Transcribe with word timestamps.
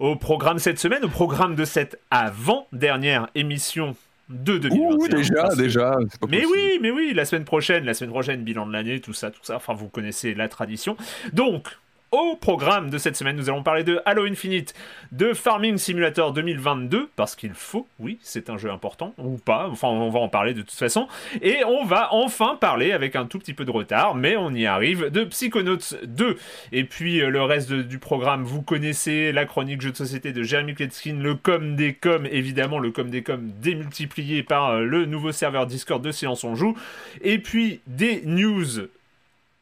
Au 0.00 0.14
programme 0.16 0.58
cette 0.58 0.78
semaine, 0.78 1.04
au 1.04 1.08
programme 1.08 1.56
de 1.56 1.64
cette 1.64 2.00
avant-dernière 2.10 3.28
émission 3.34 3.96
de 4.28 4.58
2021. 4.58 4.96
Ouh, 4.96 5.08
déjà, 5.08 5.48
déjà. 5.56 5.90
pas 5.90 6.26
Mais 6.28 6.42
possible. 6.42 6.52
oui, 6.52 6.78
mais 6.80 6.90
oui, 6.90 7.12
la 7.14 7.24
semaine 7.24 7.44
prochaine, 7.44 7.84
la 7.84 7.94
semaine 7.94 8.12
prochaine, 8.12 8.42
bilan 8.42 8.66
de 8.66 8.72
l'année, 8.72 9.00
tout 9.00 9.12
ça, 9.12 9.30
tout 9.30 9.40
ça. 9.42 9.56
Enfin, 9.56 9.74
vous 9.74 9.88
connaissez 9.88 10.34
la 10.34 10.48
tradition. 10.48 10.96
Donc, 11.32 11.68
au 12.10 12.36
programme 12.36 12.90
de 12.90 12.98
cette 12.98 13.16
semaine, 13.16 13.36
nous 13.36 13.50
allons 13.50 13.62
parler 13.62 13.84
de 13.84 14.00
Halo 14.06 14.24
Infinite, 14.24 14.74
de 15.12 15.34
Farming 15.34 15.76
Simulator 15.76 16.32
2022, 16.32 17.10
parce 17.16 17.36
qu'il 17.36 17.52
faut, 17.52 17.86
oui, 17.98 18.18
c'est 18.22 18.50
un 18.50 18.56
jeu 18.56 18.70
important, 18.70 19.14
ou 19.18 19.36
pas, 19.36 19.68
enfin, 19.68 19.88
on 19.88 20.08
va 20.08 20.20
en 20.20 20.28
parler 20.28 20.54
de 20.54 20.62
toute 20.62 20.70
façon. 20.72 21.06
Et 21.42 21.64
on 21.66 21.84
va 21.84 22.08
enfin 22.12 22.56
parler, 22.56 22.92
avec 22.92 23.16
un 23.16 23.26
tout 23.26 23.38
petit 23.38 23.52
peu 23.52 23.64
de 23.64 23.70
retard, 23.70 24.14
mais 24.14 24.36
on 24.36 24.52
y 24.52 24.66
arrive, 24.66 25.10
de 25.10 25.24
Psychonauts 25.24 25.96
2. 26.04 26.36
Et 26.72 26.84
puis, 26.84 27.20
euh, 27.20 27.28
le 27.28 27.42
reste 27.42 27.72
du 27.72 27.98
programme, 27.98 28.42
vous 28.42 28.62
connaissez 28.62 29.32
la 29.32 29.44
chronique 29.44 29.82
jeu 29.82 29.90
de 29.90 29.96
société 29.96 30.32
de 30.32 30.42
Jeremy 30.42 30.74
Kletskin, 30.74 31.18
le 31.20 31.34
com 31.34 31.76
des 31.76 31.94
coms, 31.94 32.26
évidemment, 32.30 32.78
le 32.78 32.90
com 32.90 33.10
des 33.10 33.22
coms 33.22 33.52
démultiplié 33.60 34.42
par 34.42 34.70
euh, 34.70 34.84
le 34.84 35.04
nouveau 35.04 35.32
serveur 35.32 35.66
Discord 35.66 36.02
de 36.02 36.10
Silence 36.10 36.44
on 36.44 36.54
Joue. 36.54 36.76
Et 37.20 37.38
puis, 37.38 37.80
des 37.86 38.22
news 38.24 38.88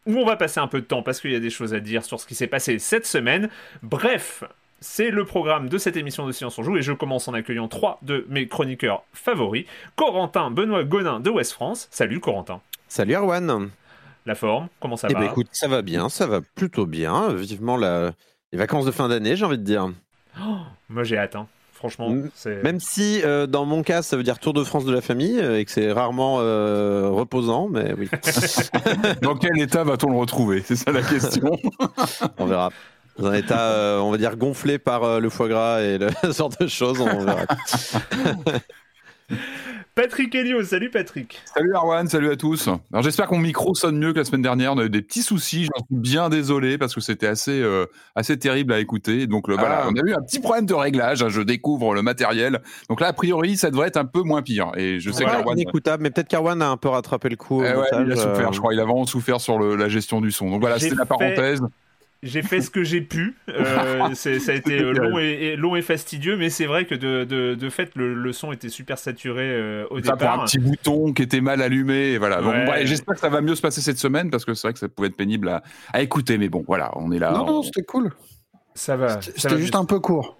où 0.07 0.17
on 0.19 0.25
va 0.25 0.37
passer 0.37 0.61
un 0.61 0.69
peu 0.69 0.81
de 0.81 0.87
temps 0.87 1.03
parce 1.03 1.21
qu'il 1.21 1.33
y 1.33 1.37
a 1.37 1.41
des 1.41 1.51
choses 1.51 1.75
à 1.75 1.81
dire 1.81 2.05
sur 2.05 2.21
ce 2.21 2.27
qui 2.27 2.35
s'est 2.35 2.47
passé 2.47 2.79
cette 2.79 3.07
semaine. 3.07 3.49
Bref, 3.83 4.45
c'est 4.81 5.11
le 5.11 5.25
programme 5.25 5.69
de 5.69 5.79
cette 5.79 5.97
émission 5.97 6.27
de 6.27 6.33
Silence 6.33 6.59
on 6.59 6.63
Joue 6.63 6.77
et 6.77 6.83
je 6.83 6.93
commence 6.93 7.29
en 7.29 7.35
accueillant 7.35 7.69
trois 7.69 7.99
de 8.03 8.27
mes 8.29 8.47
chroniqueurs 8.47 9.05
favoris. 9.13 9.67
Corentin 9.97 10.51
Benoît 10.51 10.85
Gonin 10.85 11.21
de 11.21 11.31
West 11.31 11.53
France. 11.53 11.89
Salut 11.91 12.21
Corentin. 12.21 12.61
Salut 12.89 13.15
Erwan. 13.15 13.71
La 14.27 14.35
forme, 14.35 14.69
comment 14.81 14.97
ça 14.97 15.09
Eh 15.11 15.15
va 15.15 15.21
ben 15.21 15.27
écoute, 15.27 15.49
ça 15.53 15.69
va 15.69 15.83
bien, 15.83 16.09
ça 16.09 16.27
va 16.27 16.41
plutôt 16.41 16.87
bien. 16.87 17.33
Vivement 17.33 17.77
la... 17.77 18.13
les 18.53 18.59
vacances 18.59 18.85
de 18.85 18.91
fin 18.91 19.09
d'année, 19.09 19.37
j'ai 19.37 19.45
envie 19.45 19.59
de 19.59 19.63
dire. 19.63 19.89
Moi 20.89 21.05
j'ai 21.05 21.17
hâte, 21.17 21.37
hein. 21.37 21.47
Franchement. 21.77 22.13
C'est- 22.35 22.63
Même 22.63 22.81
si 22.81 23.21
euh, 23.25 23.47
dans 23.47 23.65
mon 23.65 23.83
cas, 23.83 24.03
ça 24.03 24.17
veut 24.17 24.23
dire 24.23 24.39
Tour 24.39 24.53
de 24.55 24.65
France 24.65 24.85
de 24.85 24.93
la 24.93 25.01
famille 25.01 25.39
euh, 25.39 25.59
et 25.59 25.65
que 25.65 25.71
c'est 25.71 25.93
rarement 25.93 26.39
euh, 26.41 27.09
reposant, 27.11 27.69
mais 27.71 27.93
oui, 27.97 28.09
Dans 29.23 29.37
quel 29.37 29.59
état 29.61 29.85
va-t-on 29.85 30.11
le 30.11 30.19
retrouver? 30.19 30.63
C'est 30.65 30.77
ça 30.77 30.91
la 30.93 31.03
question. 31.03 31.57
on 32.39 32.47
verra. 32.47 32.71
Dans 33.19 33.29
un 33.29 33.35
état, 33.35 33.73
euh, 33.73 33.99
on 34.01 34.11
va 34.11 34.19
dire, 34.19 34.37
gonflé 34.37 34.79
par 34.79 35.03
euh, 35.05 35.21
le 35.21 35.31
foie 35.31 35.49
gras 35.49 35.81
et 35.81 35.97
le 35.99 36.09
ce 36.23 36.33
genre 36.33 36.51
de 36.61 36.67
choses, 36.67 37.01
on 37.01 37.25
verra. 37.25 37.45
Patrick 39.97 40.35
Helio, 40.35 40.63
salut 40.63 40.91
Patrick. 40.91 41.41
salut 41.55 41.73
Arwan, 41.75 42.07
salut 42.07 42.31
à 42.31 42.37
tous. 42.37 42.69
Alors 42.93 43.03
j'espère 43.03 43.29
que 43.29 43.35
mon 43.35 43.41
micro 43.41 43.75
sonne 43.75 43.97
mieux 43.97 44.13
que 44.13 44.19
la 44.19 44.27
semaine 44.27 44.43
dernière. 44.43 44.75
On 44.75 44.79
a 44.79 44.85
eu 44.85 44.91
des 44.91 45.01
petits 45.01 45.23
soucis, 45.23 45.65
j'en 45.65 45.83
suis 45.87 45.97
bien 45.97 46.29
désolé 46.29 46.77
parce 46.77 46.95
que 46.95 47.01
c'était 47.01 47.27
assez, 47.27 47.63
euh, 47.63 47.87
assez 48.15 48.39
terrible 48.39 48.75
à 48.75 48.79
écouter. 48.79 49.27
Donc 49.27 49.49
le, 49.49 49.55
voilà, 49.55 49.85
Ah. 49.85 49.89
on 49.91 49.97
a 49.97 50.07
eu 50.07 50.13
un 50.13 50.21
petit 50.21 50.39
problème 50.39 50.67
de 50.67 50.75
réglage. 50.75 51.23
hein, 51.23 51.31
Je 51.31 51.41
découvre 51.41 51.95
le 51.95 52.03
matériel. 52.03 52.61
Donc 52.91 53.01
là, 53.01 53.07
a 53.07 53.13
priori, 53.15 53.57
ça 53.57 53.71
devrait 53.71 53.89
être 53.89 53.97
un 53.97 54.05
peu 54.05 54.21
moins 54.21 54.43
pire. 54.43 54.71
Et 54.77 55.01
je 55.01 55.11
sais 55.11 55.25
Voilà, 55.25 55.39
que 55.39 55.43
Arwan, 55.45 55.59
inécoutable, 55.59 56.03
mais 56.03 56.11
peut-être 56.11 56.29
qu'Arwan 56.29 56.61
a 56.61 56.69
un 56.69 56.77
peu 56.77 56.89
rattrapé 56.91 57.31
le 57.31 57.37
coup. 57.37 57.65
Eh 57.65 57.75
ouais, 57.75 57.87
il 58.05 58.13
a 58.13 58.17
souffert, 58.17 58.49
euh, 58.51 58.53
je 58.53 58.59
crois. 58.59 58.75
Il 58.75 58.81
a 58.81 58.85
vraiment 58.85 59.07
souffert 59.07 59.41
sur 59.41 59.59
le- 59.59 59.77
la 59.77 59.89
gestion 59.89 60.21
du 60.21 60.31
son. 60.31 60.51
Donc 60.51 60.61
voilà, 60.61 60.79
c'était 60.79 60.95
la 60.95 61.07
parenthèse. 61.07 61.63
J'ai 62.27 62.43
fait 62.43 62.61
ce 62.61 62.71
que 62.71 62.85
j'ai 62.85 63.01
pu. 63.01 63.37
Euh, 63.49 64.09
ça 64.15 64.31
a 64.31 64.55
été 64.55 64.79
long 64.81 65.19
et, 65.19 65.25
et- 65.25 65.57
long 65.57 65.77
et 65.77 65.83
fastidieux, 65.83 66.37
mais 66.37 66.51
c'est 66.51 66.67
vrai 66.67 66.85
que 66.85 66.95
de, 66.95 67.25
de, 67.25 67.55
de 67.55 67.71
fait, 67.71 67.91
le, 67.97 68.15
le 68.15 68.33
son 68.33 68.53
était 68.53 68.69
super 68.69 68.99
saturé 68.99 69.43
euh, 69.45 69.85
au 69.91 70.01
Ça 70.03 70.11
pour 70.13 70.19
départ. 70.19 70.41
un 70.43 70.45
petit 70.45 70.59
bouton 70.59 71.13
qui 71.13 71.23
était 71.23 71.41
mal 71.41 71.63
allumé. 71.63 72.13
Et 72.13 72.19
voilà. 72.19 72.85
J'espère 72.85 73.15
que 73.15 73.21
ça 73.21 73.29
va 73.29 73.41
mieux 73.41 73.55
se 73.55 73.63
passer 73.63 73.81
cette 73.81 73.99
semaine 73.99 74.31
parce 74.31 74.45
que 74.45 74.55
c'est 74.55 74.67
vrai 74.69 74.73
que 74.73 74.79
ça 74.79 74.89
pouvait 74.89 75.09
être 75.09 75.17
pénible 75.17 75.49
à, 75.49 75.63
à 75.93 76.03
écouter. 76.03 76.39
Mais 76.39 76.49
bon, 76.49 76.65
voilà, 76.67 76.91
on 76.97 77.13
est 77.13 77.19
là. 77.19 77.33
non, 77.33 77.43
on- 77.45 77.47
non, 77.47 77.63
c'était 77.63 77.83
cool. 77.85 78.11
Ça 78.75 78.97
va. 78.97 79.21
C'était 79.23 79.39
ça 79.41 79.49
va 79.49 79.55
c'était 79.55 79.61
juste 79.63 79.75
un 79.77 79.85
peu 79.85 80.01
court. 80.01 80.37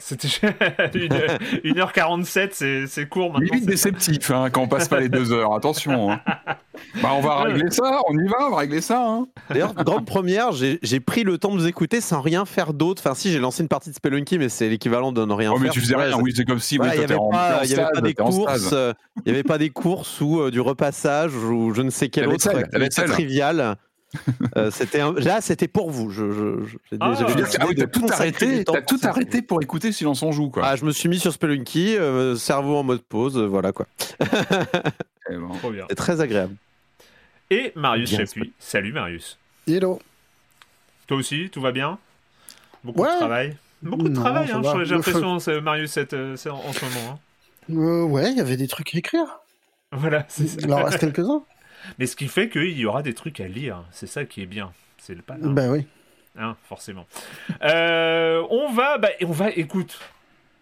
C'était 0.00 0.28
1h47, 0.28 2.50
c'est 2.52 2.86
c'est 2.86 3.08
court 3.08 3.32
maintenant. 3.32 3.48
Limite 3.52 3.66
déceptif 3.66 4.30
hein, 4.30 4.48
quand 4.50 4.62
on 4.62 4.68
passe 4.68 4.86
pas 4.88 5.00
les 5.00 5.08
deux 5.08 5.32
heures. 5.32 5.52
Attention. 5.54 6.12
hein. 6.12 6.20
Bah, 7.02 7.10
on 7.12 7.20
va 7.20 7.42
Ouais. 7.42 7.52
régler 7.52 7.70
ça. 7.72 8.00
On 8.08 8.16
y 8.16 8.28
va. 8.28 8.36
On 8.46 8.50
va 8.52 8.58
régler 8.58 8.80
ça. 8.80 9.04
hein. 9.04 9.26
D'ailleurs, 9.50 9.74
grande 9.74 10.06
première, 10.06 10.52
j'ai 10.52 11.00
pris 11.00 11.24
le 11.24 11.36
temps 11.36 11.50
de 11.50 11.56
vous 11.58 11.66
écouter 11.66 12.00
sans 12.00 12.20
rien 12.20 12.44
faire 12.44 12.72
d'autre. 12.72 13.02
Enfin, 13.04 13.16
si, 13.16 13.32
j'ai 13.32 13.40
lancé 13.40 13.64
une 13.64 13.68
partie 13.68 13.90
de 13.90 13.96
Spelunky, 13.96 14.38
mais 14.38 14.48
c'est 14.48 14.68
l'équivalent 14.68 15.10
de 15.10 15.24
ne 15.24 15.32
rien 15.32 15.50
Oh, 15.50 15.54
faire. 15.56 15.64
mais 15.64 15.70
tu 15.70 15.80
faisais 15.80 15.94
Voilà, 15.94 16.14
rien. 16.14 16.22
Oui, 16.22 16.32
c'est 16.36 16.44
comme 16.44 16.60
si 16.60 16.76
Voilà, 16.76 16.94
il 16.94 17.00
n'y 17.00 17.06
toi, 17.06 17.16
avait, 17.16 17.30
pas, 17.58 17.64
y 17.66 17.74
avait 17.74 18.00
des 18.02 18.14
courses, 18.14 18.70
euh, 18.72 18.92
il 19.26 19.32
y 19.32 19.34
avait 19.34 19.42
pas 19.42 19.58
des 19.58 19.70
courses 19.70 20.20
ou 20.20 20.40
euh, 20.40 20.52
du 20.52 20.60
repassage 20.60 21.34
ou 21.34 21.74
je 21.74 21.82
ne 21.82 21.90
sais 21.90 22.08
quelle 22.10 22.26
La 22.26 22.30
autre 22.30 22.44
vaisselle, 22.48 22.68
la 22.72 22.84
activité 22.86 23.02
vaisselle. 23.02 23.10
Euh, 24.56 24.70
c'était 24.70 25.00
un- 25.00 25.12
là, 25.12 25.40
c'était 25.42 25.68
pour 25.68 25.90
vous. 25.90 26.10
Je, 26.10 26.30
je, 26.32 26.64
je- 26.64 26.76
j'ai- 26.90 26.96
Ah, 27.00 27.12
je 27.18 27.24
Ah 27.60 27.66
oui, 27.68 27.74
t'as 27.76 27.86
tout 27.86 28.06
arrêté. 28.10 28.64
pour 28.64 28.76
tout 28.86 28.98
arrêté 29.02 29.42
pour 29.42 29.62
écouter 29.62 29.92
Silence 29.92 30.22
on 30.22 30.32
joue 30.32 30.48
quoi. 30.48 30.62
Ah, 30.64 30.76
je 30.76 30.84
me 30.86 30.92
suis 30.92 31.08
mis 31.10 31.18
sur 31.18 31.32
Spelunky, 31.32 31.96
euh, 31.96 32.34
cerveau 32.36 32.76
en 32.76 32.82
mode 32.84 33.02
pause, 33.02 33.36
euh, 33.36 33.46
voilà 33.46 33.72
quoi. 33.72 33.86
Eh 35.30 35.36
bien. 35.70 35.84
C'est 35.90 35.94
très 35.94 36.20
agréable. 36.22 36.54
Et 37.50 37.72
Marius 37.76 38.10
Bien, 38.10 38.20
Chapuis. 38.20 38.52
Salut 38.58 38.92
Marius. 38.92 39.38
Hello. 39.66 39.98
Toi 41.06 41.18
aussi, 41.18 41.50
tout 41.50 41.60
va 41.60 41.72
bien? 41.72 41.98
Beaucoup 42.84 43.02
Ouais. 43.02 43.12
de 43.12 43.16
travail 43.18 43.56
Beaucoup 43.82 44.04
de 44.04 44.08
Non, 44.08 44.20
travail, 44.22 44.50
hein, 44.50 44.62
j'ai 44.84 44.94
l'impression, 44.94 45.38
c'est- 45.38 45.60
Marius, 45.60 45.92
cette, 45.92 46.12
euh, 46.14 46.34
c'est 46.36 46.50
en, 46.50 46.56
en 46.58 46.72
ce 46.72 46.84
moment. 46.84 47.10
hein. 47.12 47.18
Euh, 47.76 48.02
ouais, 48.04 48.30
il 48.32 48.36
y 48.38 48.40
avait 48.40 48.56
des 48.56 48.66
trucs 48.68 48.94
à 48.94 48.98
écrire. 48.98 49.26
Voilà, 49.92 50.24
c'est 50.28 50.46
ça. 50.48 50.56
Il 50.60 50.72
en 50.72 50.82
reste 50.82 50.98
quelques-uns. 50.98 51.42
Mais 51.98 52.06
ce 52.06 52.16
qui 52.16 52.28
fait 52.28 52.48
qu'il 52.48 52.78
y 52.78 52.86
aura 52.86 53.02
des 53.02 53.14
trucs 53.14 53.40
à 53.40 53.48
lire. 53.48 53.84
C'est 53.90 54.06
ça 54.06 54.24
qui 54.24 54.42
est 54.42 54.46
bien. 54.46 54.72
C'est 54.98 55.14
le 55.14 55.22
pas. 55.22 55.36
Ben 55.40 55.70
oui. 55.70 55.86
Hein, 56.38 56.56
forcément. 56.68 57.06
Euh, 57.62 58.42
on 58.50 58.70
va, 58.72 58.98
bah, 58.98 59.08
on 59.22 59.32
va, 59.32 59.50
écoute. 59.50 59.98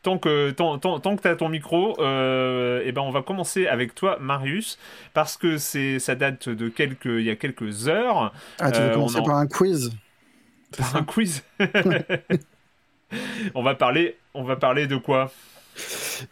tant 0.03 0.19
que 0.19 0.51
tant, 0.53 0.79
tant, 0.79 1.01
tant 1.01 1.17
que 1.17 1.23
tu 1.23 1.29
as 1.29 1.37
ton 1.37 1.49
micro, 1.49 2.01
euh, 2.01 2.81
eh 2.85 2.93
ben 2.93 3.03
on 3.03 3.11
va 3.11 3.23
commencer 3.23 3.67
avec 3.67 3.95
toi, 3.95 4.19
Marius, 4.21 4.79
parce 5.15 5.37
que 5.37 5.59
c'est 5.59 5.99
ça 5.99 6.15
date 6.15 6.49
de 6.49 6.69
quelques 6.69 7.07
il 7.07 7.23
y 7.25 7.31
a 7.31 7.37
quelques 7.37 7.89
heures. 7.89 8.33
Ah, 8.61 8.71
tu 8.71 8.81
veux 8.81 8.87
Euh, 8.91 8.95
commencer 8.95 9.19
en- 9.19 9.25
par 9.25 9.37
un 9.37 9.47
quiz? 9.49 9.93
Par 10.79 10.97
un 10.97 11.03
quiz. 11.03 11.43
on 13.55 13.63
va 13.63 13.75
parler 13.75 14.17
on 14.35 14.45
va 14.45 14.57
parler 14.57 14.87
de 14.87 14.97
quoi? 14.97 15.31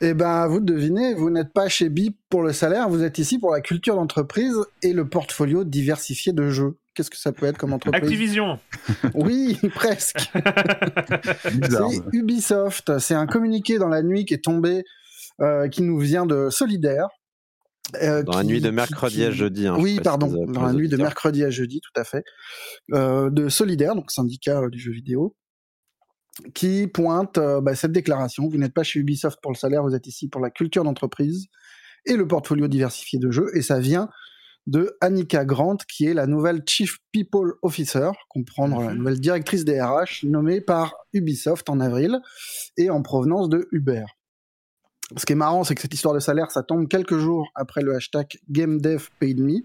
Eh 0.01 0.15
ben, 0.15 0.47
vous 0.49 0.61
de 0.61 0.73
deviner, 0.73 1.15
vous 1.15 1.31
n'êtes 1.31 1.53
pas 1.53 1.69
chez 1.69 1.89
BIP 1.89 2.17
pour 2.29 2.43
le 2.43 2.53
salaire, 2.53 2.89
vous 2.89 3.03
êtes 3.03 3.19
ici 3.19 3.39
pour 3.39 3.53
la 3.53 3.61
culture 3.61 3.95
d'entreprise 3.97 4.57
et 4.83 4.93
le 4.93 5.09
portfolio 5.09 5.65
diversifié 5.65 6.33
de 6.33 6.49
jeux. 6.51 6.79
Qu'est-ce 6.95 7.11
que 7.11 7.17
ça 7.19 7.33
peut 7.33 7.47
être 7.47 7.59
comme 7.59 7.73
entreprise? 7.73 8.03
Activision. 8.03 8.59
Oui, 9.15 9.59
presque. 9.75 10.31
C'est 11.71 12.01
Ubisoft. 12.13 12.99
C'est 12.99 13.15
un 13.15 13.27
communiqué 13.27 13.79
dans 13.79 13.89
la 13.89 14.03
nuit 14.03 14.25
qui 14.25 14.35
est 14.35 14.45
tombé, 14.45 14.85
euh, 15.41 15.69
qui 15.69 15.83
nous 15.83 15.99
vient 15.99 16.27
de 16.27 16.49
Solidaire. 16.51 17.09
euh, 18.03 18.23
Dans 18.23 18.37
la 18.39 18.45
nuit 18.45 18.61
de 18.61 18.71
mercredi 18.71 19.17
qui- 19.17 19.25
à 19.25 19.31
jeudi. 19.31 19.67
hein, 19.67 19.77
oui, 19.79 19.99
pardon, 20.03 20.47
dans 20.47 20.63
la 20.63 20.73
nuit 20.73 20.89
de 20.89 20.97
mercredi 20.97 21.45
à 21.45 21.51
jeudi, 21.51 21.81
tout 21.81 22.01
à 22.01 22.05
fait, 22.05 22.23
euh, 22.93 23.29
de 23.31 23.49
Solidaire, 23.49 23.95
donc 23.95 24.11
syndicat 24.11 24.61
euh, 24.61 24.71
du 24.71 24.79
jeu 24.79 24.93
vidéo, 24.93 25.35
qui 26.55 26.87
pointe 26.89 27.39
euh, 27.39 27.61
bah, 27.61 27.75
cette 27.75 27.93
déclaration. 27.93 28.49
Vous 28.49 28.59
n'êtes 28.59 28.75
pas 28.75 28.83
chez 28.83 29.01
Ubisoft 29.01 29.39
pour 29.43 29.53
le 29.53 29.57
salaire, 29.57 29.83
vous 29.83 29.95
êtes 29.95 30.07
ici 30.07 30.29
pour 30.29 30.41
la 30.41 30.51
culture 30.51 30.85
d'entreprise 30.85 31.47
et 32.07 32.17
le 32.17 32.27
portfolio 32.27 32.69
diversifié 32.69 33.19
de 33.19 33.31
jeux. 33.31 33.51
Et 33.57 33.63
ça 33.63 33.79
vient 33.81 34.09
de 34.67 34.97
Annika 35.01 35.45
Grant, 35.45 35.77
qui 35.89 36.07
est 36.07 36.15
la 36.15 36.27
nouvelle 36.27 36.63
Chief 36.67 36.97
People 37.13 37.53
Officer, 37.63 38.11
comprendre 38.31 38.81
la 38.81 38.91
Mhm. 38.93 38.99
nouvelle 38.99 39.21
directrice 39.21 39.65
des 39.65 39.81
RH, 39.81 40.25
nommée 40.25 40.61
par 40.63 40.95
Ubisoft 41.13 41.69
en 41.69 41.81
avril 41.81 42.19
et 42.79 42.89
en 42.91 43.03
provenance 43.03 43.49
de 43.51 43.69
Uber. 43.73 44.05
Ce 45.19 45.27
qui 45.27 45.35
est 45.35 45.37
marrant, 45.37 45.65
c'est 45.65 45.75
que 45.75 45.83
cette 45.83 45.93
histoire 45.93 46.15
de 46.15 46.19
salaire, 46.19 46.51
ça 46.51 46.63
tombe 46.63 46.89
quelques 46.89 47.19
jours 47.19 47.47
après 47.55 47.83
le 47.83 47.95
hashtag 47.95 48.39
GameDevPaidMe, 48.51 49.61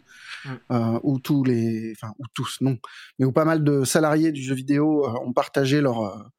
Mm. 0.46 0.50
euh, 0.72 1.00
où 1.04 1.20
tous 1.20 1.44
les, 1.46 1.94
enfin, 1.96 2.14
où 2.20 2.24
tous, 2.34 2.58
non, 2.60 2.78
mais 3.18 3.26
où 3.26 3.32
pas 3.32 3.46
mal 3.46 3.64
de 3.64 3.86
salariés 3.86 4.34
du 4.34 4.42
jeu 4.42 4.54
vidéo 4.54 5.06
euh, 5.06 5.14
ont 5.26 5.32
partagé 5.34 5.80
leur 5.80 6.30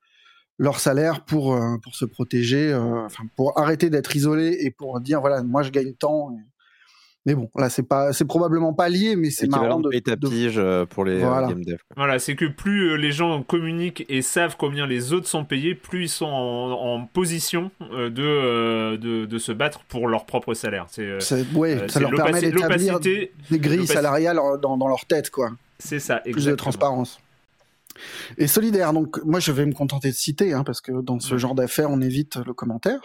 leur 0.63 0.79
salaire 0.79 1.25
pour 1.25 1.55
euh, 1.55 1.79
pour 1.83 1.95
se 1.95 2.05
protéger, 2.05 2.71
euh, 2.71 3.07
enfin 3.07 3.25
pour 3.35 3.59
arrêter 3.59 3.89
d'être 3.89 4.15
isolés 4.15 4.59
et 4.61 4.71
pour 4.71 5.01
dire 5.01 5.21
voilà, 5.21 5.43
moi 5.43 5.63
je 5.63 5.71
gagne 5.71 5.95
tant. 5.95 6.33
et- 6.33 6.45
Mais 7.27 7.35
bon, 7.35 7.49
là 7.57 7.71
c'est 7.71 7.83
pas, 7.83 8.13
c'est 8.13 8.27
probablement 8.27 8.75
pas 8.75 8.89
lié, 8.91 9.17
mais 9.17 9.31
c'est 9.31 9.47
marrant 9.49 9.81
de 9.81 9.89
de, 9.91 10.29
pige 10.29 10.57
euh, 10.59 10.85
pour 10.85 11.05
les 11.07 11.21
Voilà. 11.21 11.49
game 11.49 11.65
dev. 11.65 11.77
quoi. 11.89 11.95
Voilà, 11.97 12.19
c'est 12.19 12.35
que 12.37 12.45
plus 12.45 12.99
les 12.99 13.11
gens 13.11 13.43
communiquent 13.43 14.05
et 14.11 14.21
savent 14.23 14.57
combien 14.59 14.87
les 14.87 15.15
autres 15.15 15.29
sont 15.29 15.45
payés, 15.47 15.75
plus 15.75 16.03
ils 16.05 16.09
sont 16.11 16.27
en, 16.27 16.73
en 16.73 17.07
position 17.07 17.71
de, 17.81 18.13
euh, 18.19 18.97
de, 18.99 19.25
de 19.25 19.39
se 19.39 19.53
battre 19.53 19.81
pour 19.89 20.09
leur 20.09 20.27
propre 20.27 20.53
salaire. 20.55 20.87
C'est 20.89 21.19
ouais, 21.55 21.75
euh, 21.83 21.89
ça 21.89 22.01
leur 22.01 22.11
permet 22.11 22.41
d'établir 22.41 23.01
des 23.01 23.31
grilles 23.53 23.87
salariales 23.87 24.39
dans, 24.61 24.77
dans 24.77 24.89
leur 24.89 25.07
tête, 25.07 25.31
quoi. 25.31 25.51
c'est 25.79 26.01
ça, 26.01 26.17
plus 26.17 26.33
de 26.33 26.37
exactement. 26.39 26.57
transparence. 26.57 27.19
Et 28.39 28.47
solidaire, 28.47 28.93
donc 28.93 29.23
moi 29.25 29.41
je 29.41 29.53
vais 29.53 29.67
me 29.67 29.73
contenter 29.73 30.11
de 30.11 30.15
citer, 30.15 30.53
hein, 30.53 30.65
parce 30.65 30.81
que 30.81 31.03
dans 31.03 31.21
ce 31.21 31.39
genre 31.39 31.55
d'affaires 31.55 31.91
on 31.91 32.01
évite 32.01 32.37
le 32.37 32.55
commentaire. 32.55 33.01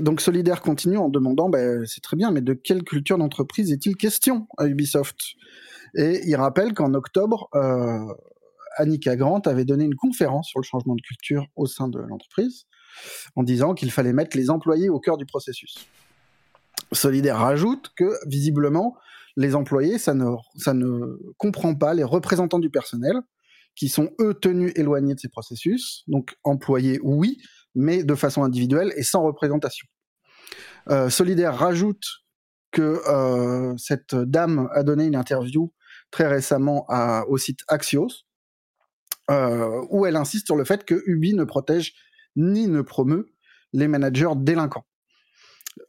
Donc 0.00 0.20
solidaire 0.20 0.60
continue 0.60 0.98
en 0.98 1.08
demandant, 1.08 1.48
ben, 1.48 1.84
c'est 1.86 2.02
très 2.02 2.16
bien, 2.16 2.30
mais 2.30 2.42
de 2.42 2.52
quelle 2.52 2.82
culture 2.82 3.16
d'entreprise 3.16 3.72
est-il 3.72 3.96
question 3.96 4.46
à 4.58 4.66
Ubisoft? 4.66 5.16
Et 5.94 6.20
il 6.26 6.36
rappelle 6.36 6.74
qu'en 6.74 6.92
octobre, 6.92 7.48
euh, 7.54 8.04
Annika 8.76 9.16
Grant 9.16 9.40
avait 9.40 9.64
donné 9.64 9.84
une 9.84 9.94
conférence 9.94 10.48
sur 10.48 10.60
le 10.60 10.64
changement 10.64 10.94
de 10.94 11.00
culture 11.00 11.46
au 11.56 11.66
sein 11.66 11.88
de 11.88 11.98
l'entreprise, 11.98 12.66
en 13.36 13.42
disant 13.42 13.74
qu'il 13.74 13.90
fallait 13.90 14.12
mettre 14.12 14.36
les 14.36 14.50
employés 14.50 14.90
au 14.90 15.00
cœur 15.00 15.16
du 15.16 15.24
processus. 15.24 15.88
Solidaire 16.92 17.38
rajoute 17.38 17.90
que 17.96 18.18
visiblement 18.26 18.96
les 19.36 19.54
employés, 19.54 19.98
ça 19.98 20.14
ne, 20.14 20.26
ça 20.56 20.74
ne 20.74 21.16
comprend 21.36 21.74
pas 21.74 21.94
les 21.94 22.04
représentants 22.04 22.58
du 22.58 22.70
personnel, 22.70 23.16
qui 23.78 23.88
sont 23.88 24.10
eux 24.20 24.34
tenus 24.34 24.72
éloignés 24.74 25.14
de 25.14 25.20
ces 25.20 25.28
processus. 25.28 26.02
Donc 26.08 26.34
employés, 26.42 26.98
oui, 27.02 27.38
mais 27.74 28.02
de 28.02 28.14
façon 28.16 28.42
individuelle 28.42 28.92
et 28.96 29.04
sans 29.04 29.22
représentation. 29.22 29.86
Euh, 30.90 31.10
Solidaire 31.10 31.56
rajoute 31.56 32.04
que 32.72 33.00
euh, 33.08 33.74
cette 33.76 34.16
dame 34.16 34.68
a 34.74 34.82
donné 34.82 35.04
une 35.04 35.16
interview 35.16 35.72
très 36.10 36.26
récemment 36.26 36.86
au 37.28 37.36
site 37.36 37.60
Axios, 37.68 38.24
euh, 39.30 39.84
où 39.90 40.06
elle 40.06 40.16
insiste 40.16 40.46
sur 40.46 40.56
le 40.56 40.64
fait 40.64 40.84
que 40.84 41.02
Ubi 41.06 41.34
ne 41.34 41.44
protège 41.44 41.92
ni 42.34 42.66
ne 42.66 42.80
promeut 42.80 43.26
les 43.74 43.88
managers 43.88 44.32
délinquants. 44.36 44.86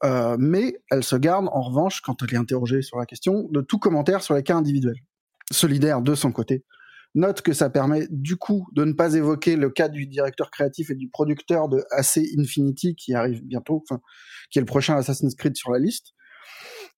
Mais 0.03 0.79
elle 0.91 1.03
se 1.03 1.15
garde, 1.15 1.47
en 1.51 1.61
revanche, 1.61 2.01
quand 2.01 2.21
elle 2.21 2.33
est 2.33 2.37
interrogée 2.37 2.81
sur 2.81 2.97
la 2.97 3.05
question, 3.05 3.47
de 3.49 3.61
tout 3.61 3.79
commentaire 3.79 4.21
sur 4.21 4.35
les 4.35 4.43
cas 4.43 4.55
individuels. 4.55 4.99
Solidaire, 5.51 6.01
de 6.01 6.15
son 6.15 6.31
côté, 6.31 6.65
note 7.15 7.41
que 7.41 7.53
ça 7.53 7.69
permet 7.69 8.07
du 8.09 8.35
coup 8.35 8.67
de 8.73 8.85
ne 8.85 8.93
pas 8.93 9.13
évoquer 9.15 9.55
le 9.55 9.69
cas 9.69 9.89
du 9.89 10.05
directeur 10.05 10.51
créatif 10.51 10.89
et 10.91 10.95
du 10.95 11.09
producteur 11.09 11.69
de 11.69 11.83
AC 11.91 12.19
Infinity 12.37 12.95
qui 12.95 13.13
arrive 13.13 13.43
bientôt, 13.43 13.83
qui 14.51 14.59
est 14.59 14.61
le 14.61 14.65
prochain 14.65 14.95
Assassin's 14.95 15.35
Creed 15.35 15.55
sur 15.55 15.71
la 15.71 15.79
liste, 15.79 16.13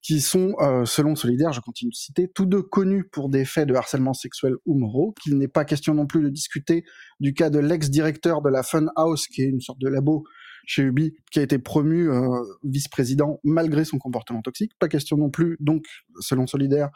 qui 0.01 0.19
sont, 0.19 0.55
euh, 0.59 0.85
selon 0.85 1.15
Solidaire, 1.15 1.53
je 1.53 1.61
continue 1.61 1.91
de 1.91 1.95
citer, 1.95 2.27
tous 2.27 2.45
deux 2.45 2.63
connus 2.63 3.03
pour 3.03 3.29
des 3.29 3.45
faits 3.45 3.67
de 3.67 3.75
harcèlement 3.75 4.13
sexuel 4.13 4.55
ou 4.65 4.77
moraux, 4.77 5.13
qu'il 5.21 5.37
n'est 5.37 5.47
pas 5.47 5.63
question 5.63 5.93
non 5.93 6.07
plus 6.07 6.23
de 6.23 6.29
discuter 6.29 6.83
du 7.19 7.33
cas 7.33 7.49
de 7.49 7.59
l'ex-directeur 7.59 8.41
de 8.41 8.49
la 8.49 8.63
Fun 8.63 8.87
House, 8.95 9.27
qui 9.27 9.43
est 9.43 9.47
une 9.47 9.61
sorte 9.61 9.79
de 9.79 9.87
labo 9.87 10.23
chez 10.65 10.83
Ubi, 10.83 11.13
qui 11.31 11.39
a 11.39 11.43
été 11.43 11.59
promu 11.59 12.09
euh, 12.09 12.41
vice-président 12.63 13.39
malgré 13.43 13.85
son 13.85 13.99
comportement 13.99 14.41
toxique. 14.41 14.71
Pas 14.79 14.87
question 14.87 15.17
non 15.17 15.29
plus, 15.29 15.57
donc, 15.59 15.85
selon 16.19 16.47
Solidaire, 16.47 16.89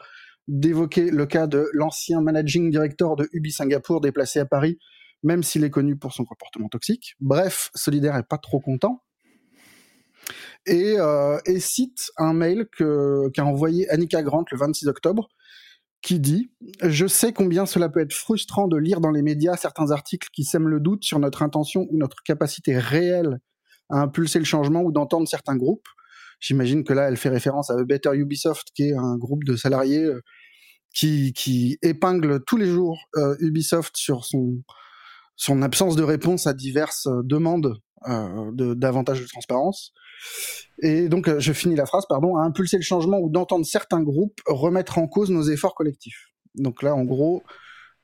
d'évoquer 0.48 1.10
le 1.10 1.26
cas 1.26 1.46
de 1.46 1.68
l'ancien 1.72 2.20
managing 2.20 2.70
director 2.70 3.16
de 3.16 3.28
Ubi 3.32 3.52
Singapour 3.52 4.00
déplacé 4.00 4.38
à 4.38 4.46
Paris, 4.46 4.78
même 5.22 5.42
s'il 5.42 5.64
est 5.64 5.70
connu 5.70 5.96
pour 5.96 6.12
son 6.12 6.24
comportement 6.24 6.68
toxique. 6.68 7.14
Bref, 7.20 7.70
Solidaire 7.74 8.16
est 8.16 8.28
pas 8.28 8.38
trop 8.38 8.60
content. 8.60 9.02
Et, 10.66 10.96
euh, 10.98 11.38
cite 11.58 12.10
un 12.16 12.32
mail 12.32 12.66
qu'a 12.76 13.44
envoyé 13.44 13.88
Annika 13.90 14.22
Grant 14.22 14.44
le 14.50 14.58
26 14.58 14.88
octobre, 14.88 15.28
qui 16.02 16.20
dit 16.20 16.50
Je 16.82 17.06
sais 17.06 17.32
combien 17.32 17.66
cela 17.66 17.88
peut 17.88 18.00
être 18.00 18.12
frustrant 18.12 18.68
de 18.68 18.76
lire 18.76 19.00
dans 19.00 19.10
les 19.10 19.22
médias 19.22 19.56
certains 19.56 19.90
articles 19.90 20.28
qui 20.32 20.44
sèment 20.44 20.68
le 20.68 20.80
doute 20.80 21.04
sur 21.04 21.18
notre 21.18 21.42
intention 21.42 21.86
ou 21.90 21.98
notre 21.98 22.22
capacité 22.24 22.76
réelle 22.78 23.38
à 23.88 24.00
impulser 24.00 24.38
le 24.38 24.44
changement 24.44 24.82
ou 24.82 24.92
d'entendre 24.92 25.28
certains 25.28 25.56
groupes. 25.56 25.88
J'imagine 26.40 26.84
que 26.84 26.92
là, 26.92 27.08
elle 27.08 27.16
fait 27.16 27.28
référence 27.28 27.70
à 27.70 27.82
Better 27.84 28.10
Ubisoft, 28.14 28.68
qui 28.74 28.88
est 28.88 28.94
un 28.94 29.16
groupe 29.16 29.44
de 29.44 29.56
salariés 29.56 30.04
euh, 30.04 30.22
qui, 30.92 31.78
épingle 31.82 32.42
tous 32.44 32.56
les 32.56 32.66
jours 32.66 32.98
euh, 33.16 33.36
Ubisoft 33.40 33.96
sur 33.96 34.24
son, 34.24 35.62
absence 35.62 35.96
de 35.96 36.02
réponse 36.02 36.46
à 36.46 36.54
diverses 36.54 37.06
euh, 37.06 37.22
demandes 37.24 37.74
de- 38.06 38.74
davantage 38.74 39.20
de 39.20 39.26
transparence. 39.26 39.92
Et 40.82 41.08
donc, 41.08 41.38
je 41.38 41.52
finis 41.52 41.74
la 41.74 41.86
phrase, 41.86 42.04
pardon, 42.08 42.36
à 42.36 42.42
impulser 42.42 42.76
le 42.76 42.82
changement 42.82 43.18
ou 43.18 43.30
d'entendre 43.30 43.64
certains 43.64 44.02
groupes 44.02 44.40
remettre 44.46 44.98
en 44.98 45.08
cause 45.08 45.30
nos 45.30 45.42
efforts 45.42 45.74
collectifs. 45.74 46.28
Donc 46.54 46.82
là, 46.82 46.94
en 46.94 47.04
gros, 47.04 47.42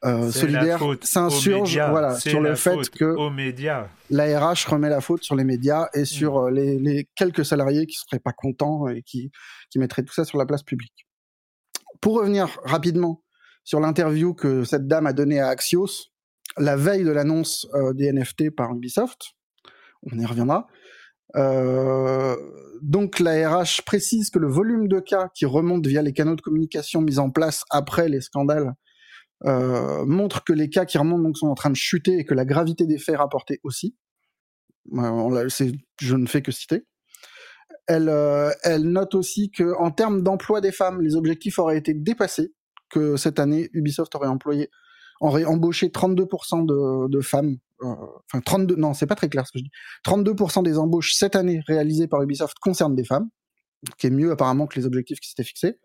Solidaire 0.02 0.78
faute 0.78 1.04
aux 1.04 1.06
s'insurge 1.06 1.78
voilà, 1.78 2.18
sur 2.18 2.40
le 2.40 2.54
fait 2.56 2.90
que 2.90 3.04
aux 3.04 3.30
médias. 3.30 3.88
la 4.10 4.24
RH 4.40 4.66
remet 4.68 4.88
la 4.88 5.00
faute 5.00 5.22
sur 5.22 5.36
les 5.36 5.44
médias 5.44 5.88
et 5.94 6.04
sur 6.04 6.38
euh, 6.38 6.50
les, 6.50 6.78
les 6.78 7.08
quelques 7.14 7.44
salariés 7.44 7.86
qui 7.86 7.96
seraient 7.96 8.18
pas 8.18 8.32
contents 8.32 8.88
et 8.88 9.02
qui, 9.02 9.30
qui 9.70 9.78
mettraient 9.78 10.02
tout 10.02 10.14
ça 10.14 10.24
sur 10.24 10.38
la 10.38 10.46
place 10.46 10.64
publique. 10.64 11.06
Pour 12.00 12.14
revenir 12.14 12.48
rapidement 12.64 13.22
sur 13.62 13.78
l'interview 13.78 14.34
que 14.34 14.64
cette 14.64 14.88
dame 14.88 15.06
a 15.06 15.12
donnée 15.12 15.38
à 15.38 15.48
Axios 15.48 16.12
la 16.58 16.76
veille 16.76 17.04
de 17.04 17.10
l'annonce 17.10 17.66
euh, 17.74 17.92
des 17.92 18.12
NFT 18.12 18.50
par 18.50 18.74
Ubisoft, 18.74 19.32
on 20.02 20.18
y 20.18 20.26
reviendra. 20.26 20.66
Euh, 21.36 22.36
donc 22.82 23.20
la 23.20 23.48
RH 23.48 23.82
précise 23.86 24.28
que 24.28 24.38
le 24.38 24.48
volume 24.48 24.86
de 24.86 25.00
cas 25.00 25.30
qui 25.34 25.46
remontent 25.46 25.88
via 25.88 26.02
les 26.02 26.12
canaux 26.12 26.36
de 26.36 26.42
communication 26.42 27.00
mis 27.00 27.18
en 27.18 27.30
place 27.30 27.64
après 27.70 28.08
les 28.08 28.20
scandales 28.20 28.74
euh, 29.44 30.04
montre 30.04 30.44
que 30.44 30.52
les 30.52 30.68
cas 30.68 30.84
qui 30.84 30.98
remontent 30.98 31.34
sont 31.34 31.48
en 31.48 31.54
train 31.54 31.70
de 31.70 31.76
chuter 31.76 32.18
et 32.18 32.24
que 32.24 32.34
la 32.34 32.44
gravité 32.44 32.86
des 32.86 32.98
faits 32.98 33.16
rapportés 33.16 33.60
aussi. 33.64 33.96
Euh, 34.94 35.48
je 36.00 36.16
ne 36.16 36.26
fais 36.26 36.42
que 36.42 36.52
citer. 36.52 36.86
Elle, 37.88 38.08
euh, 38.08 38.52
elle 38.62 38.82
note 38.82 39.14
aussi 39.14 39.50
que 39.50 39.76
en 39.78 39.90
termes 39.90 40.22
d'emploi 40.22 40.60
des 40.60 40.72
femmes, 40.72 41.00
les 41.00 41.16
objectifs 41.16 41.58
auraient 41.58 41.78
été 41.78 41.94
dépassés, 41.94 42.52
que 42.88 43.16
cette 43.16 43.40
année 43.40 43.68
Ubisoft 43.72 44.14
aurait 44.14 44.28
employé, 44.28 44.70
aurait 45.20 45.44
embauché 45.44 45.88
32% 45.88 47.08
de, 47.08 47.20
femmes. 47.20 47.56
Enfin 47.80 48.40
32, 48.44 48.76
non, 48.76 48.94
c'est 48.94 49.06
pas 49.06 49.16
très 49.16 49.28
clair 49.28 49.46
ce 49.46 49.52
que 49.52 49.58
je 49.58 49.64
dis. 49.64 49.70
32% 50.06 50.62
des 50.62 50.78
embauches 50.78 51.14
cette 51.14 51.34
année 51.34 51.60
réalisées 51.66 52.06
par 52.06 52.22
Ubisoft 52.22 52.58
concernent 52.60 52.94
des 52.94 53.04
femmes, 53.04 53.28
ce 53.88 53.96
qui 53.96 54.06
est 54.06 54.10
mieux 54.10 54.30
apparemment 54.30 54.68
que 54.68 54.78
les 54.78 54.86
objectifs 54.86 55.18
qui 55.18 55.30
s'étaient 55.30 55.42
fixés. 55.42 55.80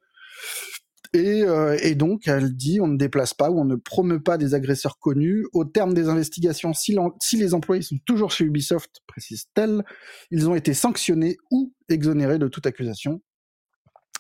Et, 1.14 1.44
euh, 1.44 1.78
et, 1.82 1.96
donc, 1.96 2.28
elle 2.28 2.56
dit 2.56 2.80
on 2.82 2.88
ne 2.88 2.98
déplace 2.98 3.34
pas 3.34 3.50
ou 3.50 3.60
on 3.60 3.66
ne 3.66 3.76
promeut 3.76 4.22
pas 4.22 4.38
des 4.38 4.54
agresseurs 4.54 5.00
connus. 5.00 5.46
Au 5.54 5.66
terme 5.66 5.94
des 5.94 6.10
investigations, 6.10 6.74
si, 6.74 6.98
si 7.22 7.38
les 7.38 7.54
employés 7.54 7.82
sont 7.82 7.98
toujours 8.06 8.32
chez 8.32 8.46
Ubisoft, 8.46 9.02
précise-t-elle, 9.08 9.84
ils 10.32 10.50
ont 10.50 10.56
été 10.56 10.74
sanctionnés 10.74 11.38
ou 11.52 11.74
exonérés 11.90 12.40
de 12.40 12.48
toute 12.48 12.66
accusation. 12.66 13.22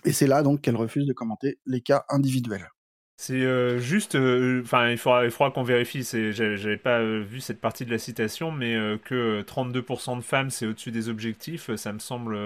Et 0.05 0.13
c'est 0.13 0.27
là 0.27 0.43
donc 0.43 0.61
qu'elle 0.61 0.75
refuse 0.75 1.05
de 1.05 1.13
commenter 1.13 1.59
les 1.65 1.81
cas 1.81 2.05
individuels. 2.09 2.69
C'est 3.19 3.33
euh, 3.33 3.79
juste, 3.79 4.13
euh, 4.13 4.61
enfin, 4.63 4.91
il 4.91 4.97
faudra, 4.99 5.25
il 5.25 5.31
faudra 5.31 5.49
qu'on 5.49 5.63
vérifie. 5.63 6.03
C'est, 6.03 6.33
j'avais 6.33 6.77
pas 6.77 6.99
euh, 6.99 7.23
vu 7.27 7.41
cette 7.41 7.59
partie 7.59 7.83
de 7.83 7.89
la 7.89 7.97
citation, 7.97 8.51
mais 8.51 8.75
que 9.03 9.41
32% 9.41 10.17
de 10.17 10.21
femmes 10.21 10.51
c'est 10.51 10.67
au-dessus 10.67 10.91
des 10.91 11.09
objectifs, 11.09 11.75
ça 11.77 11.93
me 11.93 11.99
semble, 11.99 12.37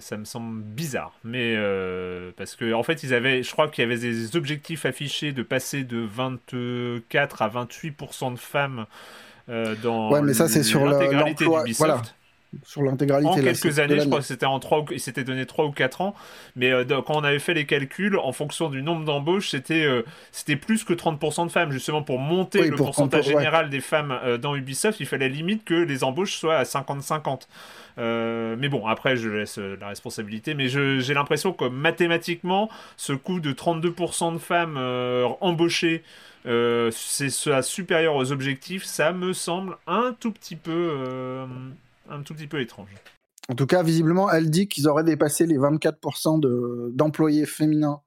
ça 0.00 0.16
me 0.16 0.24
semble 0.24 0.60
bizarre. 0.60 1.12
Mais 1.22 1.56
parce 2.36 2.56
que 2.56 2.72
en 2.72 2.82
fait, 2.82 3.04
ils 3.04 3.14
avaient, 3.14 3.44
je 3.44 3.52
crois 3.52 3.68
qu'il 3.68 3.82
y 3.82 3.86
avait 3.86 3.96
des 3.96 4.36
objectifs 4.36 4.84
affichés 4.86 5.30
de 5.30 5.44
passer 5.44 5.84
de 5.84 5.98
24 5.98 7.42
à 7.42 7.48
28% 7.48 8.32
de 8.32 8.38
femmes 8.40 8.86
dans 9.82 10.10
ouais, 10.10 10.20
mais 10.20 10.34
ça 10.34 10.48
c'est 10.48 10.64
sur 10.64 10.84
l'intégralité 10.84 11.44
d'Ubisoft. 11.44 11.78
Voilà 11.78 12.02
sur 12.64 12.82
l'intégralité. 12.82 13.30
En 13.30 13.34
quelques 13.34 13.78
années, 13.78 14.00
je 14.00 14.06
crois 14.06 14.20
que 14.20 14.24
c'était 14.24 14.46
en 14.46 14.58
3 14.58 14.86
il 14.92 15.00
s'était 15.00 15.24
donné 15.24 15.44
3 15.44 15.66
ou 15.66 15.70
4 15.70 16.00
ans, 16.00 16.14
mais 16.56 16.72
euh, 16.72 16.84
quand 16.84 17.16
on 17.16 17.24
avait 17.24 17.38
fait 17.38 17.54
les 17.54 17.66
calculs, 17.66 18.16
en 18.16 18.32
fonction 18.32 18.70
du 18.70 18.82
nombre 18.82 19.04
d'embauches, 19.04 19.50
c'était 19.50 19.84
euh, 19.84 20.02
c'était 20.32 20.56
plus 20.56 20.84
que 20.84 20.94
30% 20.94 21.46
de 21.46 21.50
femmes, 21.50 21.72
justement 21.72 22.02
pour 22.02 22.18
monter 22.18 22.68
le 22.68 22.76
pourcentage 22.76 23.26
général 23.26 23.68
des 23.68 23.80
femmes 23.80 24.18
euh, 24.24 24.38
dans 24.38 24.54
Ubisoft, 24.54 24.98
il 25.00 25.06
fallait 25.06 25.28
limite 25.28 25.64
que 25.64 25.74
les 25.74 26.04
embauches 26.04 26.36
soient 26.36 26.56
à 26.56 26.62
50-50. 26.62 27.46
mais 27.98 28.68
bon, 28.68 28.86
après, 28.86 29.16
je 29.16 29.28
laisse 29.28 29.58
la 29.58 29.88
responsabilité, 29.88 30.54
mais 30.54 30.68
j'ai 30.68 31.14
l'impression 31.14 31.52
que 31.52 31.66
mathématiquement, 31.66 32.70
ce 32.96 33.12
coût 33.12 33.40
de 33.40 33.52
32% 33.52 34.34
de 34.34 34.38
femmes 34.38 34.78
embauchées, 35.40 36.02
c'est 36.44 37.62
supérieur 37.62 38.16
aux 38.16 38.32
objectifs, 38.32 38.84
ça 38.84 39.12
me 39.12 39.32
semble 39.34 39.76
un 39.86 40.14
tout 40.18 40.32
petit 40.32 40.56
peu 40.56 41.46
un 42.08 42.22
tout 42.22 42.34
petit 42.34 42.46
peu 42.46 42.60
étrange. 42.60 42.88
En 43.48 43.54
tout 43.54 43.66
cas, 43.66 43.82
visiblement, 43.82 44.30
elle 44.30 44.50
dit 44.50 44.68
qu'ils 44.68 44.88
auraient 44.88 45.04
dépassé 45.04 45.46
les 45.46 45.56
24% 45.56 46.92
d'employés 46.94 47.46
féminins, 47.46 48.00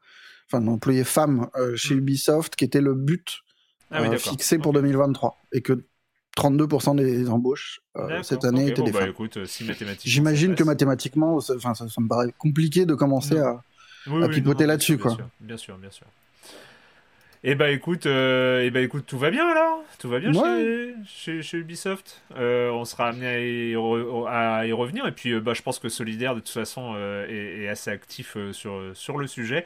enfin 0.47 0.61
d'employés 0.61 1.03
femmes 1.03 1.49
euh, 1.55 1.75
chez 1.75 1.95
hmm. 1.95 1.99
Ubisoft, 1.99 2.55
qui 2.55 2.65
était 2.65 2.81
le 2.81 2.93
but 2.93 3.39
ah 3.89 4.03
euh, 4.03 4.17
fixé 4.17 4.59
pour 4.59 4.73
2023. 4.73 5.37
Et 5.53 5.61
que 5.61 5.83
32% 6.37 6.95
des 6.95 7.29
embauches 7.29 7.81
euh, 7.97 8.21
cette 8.23 8.45
année 8.45 8.67
étaient 8.67 8.83
des 8.83 8.91
bah, 8.91 9.01
femmes. 9.01 9.95
J'imagine 10.03 10.55
que 10.55 10.63
mathématiquement, 10.63 11.39
ça, 11.39 11.55
ça, 11.59 11.85
me 11.99 12.07
paraît 12.07 12.33
compliqué 12.37 12.85
de 12.85 12.93
commencer 12.93 13.39
à, 13.39 13.63
pipoter 14.29 14.65
là-dessus. 14.65 14.97
Bien, 14.97 15.17
bien 15.39 15.57
sûr, 15.57 15.77
bien 15.77 15.91
sûr. 15.91 16.05
Eh 17.43 17.55
bah 17.55 17.71
écoute, 17.71 18.05
euh, 18.05 18.61
eh 18.63 18.69
ben, 18.69 18.83
écoute, 18.83 19.05
tout 19.07 19.17
va 19.17 19.31
bien 19.31 19.49
alors, 19.49 19.83
tout 19.97 20.07
va 20.07 20.19
bien 20.19 20.31
chez, 21.07 21.41
chez, 21.41 21.57
Ubisoft. 21.57 22.21
Euh, 22.37 22.69
on 22.69 22.85
sera 22.85 23.07
amené 23.07 23.27
à 23.27 23.39
y, 23.39 23.75
à 24.27 24.67
y, 24.67 24.71
revenir 24.71 25.07
et 25.07 25.11
puis 25.11 25.31
euh, 25.31 25.39
bah, 25.39 25.55
je 25.55 25.63
pense 25.63 25.79
que 25.79 25.89
Solidaire 25.89 26.35
de 26.35 26.39
toute 26.39 26.49
façon 26.49 26.95
est, 27.27 27.67
assez 27.67 27.89
actif 27.89 28.37
sur, 28.51 28.91
sur 28.93 29.17
le 29.17 29.25
sujet. 29.25 29.65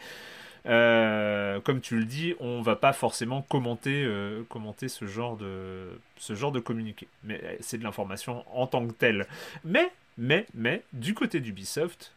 comme 0.63 1.81
tu 1.81 1.97
le 1.97 2.05
dis, 2.05 2.33
on 2.39 2.61
va 2.61 2.77
pas 2.77 2.93
forcément 2.93 3.41
commenter, 3.41 4.09
commenter 4.47 4.87
ce 4.87 5.05
genre 5.05 5.35
de 5.35 5.99
ce 6.15 6.33
genre 6.33 6.53
de 6.53 6.61
communiqué, 6.61 7.09
mais 7.25 7.57
c'est 7.59 7.77
de 7.77 7.83
l'information 7.83 8.45
en 8.53 8.67
tant 8.67 8.87
que 8.87 8.93
telle. 8.93 9.27
Mais 9.65 9.91
mais 10.17 10.45
mais 10.53 10.83
du 10.93 11.13
côté 11.13 11.41
d'Ubisoft, 11.41 12.14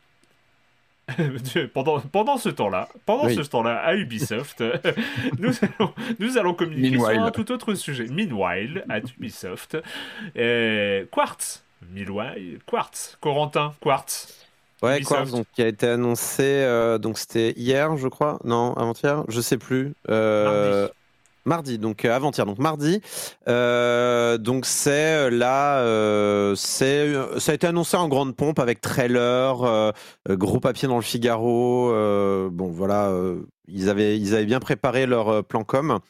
pendant, 1.75 2.01
pendant 2.01 2.37
ce 2.37 2.49
temps-là, 2.49 2.89
pendant 3.07 3.29
ce 3.29 3.41
temps-là, 3.41 3.77
à 3.79 3.95
Ubisoft, 3.95 4.63
nous, 5.39 5.53
allons, 5.63 5.93
nous 6.19 6.39
allons 6.39 6.55
communiquer 6.55 6.99
sur 6.99 7.09
un 7.09 7.31
tout 7.31 7.51
autre 7.53 7.75
sujet. 7.75 8.07
Meanwhile, 8.07 8.85
à 8.89 8.99
Ubisoft, 8.99 9.77
euh, 10.37 11.05
Quartz, 11.11 11.65
Meanwhile, 11.95 12.59
Quartz, 12.67 13.17
Corentin, 13.21 13.75
Quartz. 13.81 14.47
Ouais, 14.83 15.01
Quartz, 15.01 15.33
donc, 15.33 15.47
qui 15.55 15.63
a 15.63 15.67
été 15.67 15.89
annoncé, 15.89 16.45
euh, 16.45 16.99
donc 16.99 17.19
c'était 17.19 17.53
hier, 17.57 17.97
je 17.97 18.09
crois, 18.09 18.39
non, 18.45 18.75
avant-hier, 18.75 19.25
je 19.29 19.41
sais 19.41 19.59
plus. 19.59 19.95
Euh, 20.09 20.89
Mardi, 21.49 21.79
donc 21.79 22.05
euh, 22.05 22.15
avant-hier, 22.15 22.45
donc 22.45 22.59
mardi. 22.59 23.01
Euh, 23.49 24.37
donc 24.37 24.67
c'est 24.67 25.15
euh, 25.15 25.31
là, 25.31 25.83
ça 26.55 27.53
a 27.53 27.55
été 27.55 27.67
annoncé 27.67 27.97
en 27.97 28.07
grande 28.07 28.37
pompe 28.37 28.59
avec 28.59 28.83
trailer, 28.83 29.95
gros 30.29 30.61
papier 30.61 30.89
dans 30.89 30.97
le 30.97 31.03
Figaro. 31.03 31.91
bon 32.51 32.69
voilà, 32.69 33.11
ils 33.67 33.89
avaient 33.89 34.19
ils 34.19 34.35
avaient 34.35 34.45
bien 34.45 34.61
préparé 34.61 35.07
leur 35.07 35.43
plan 35.45 35.65
com. 35.65 36.01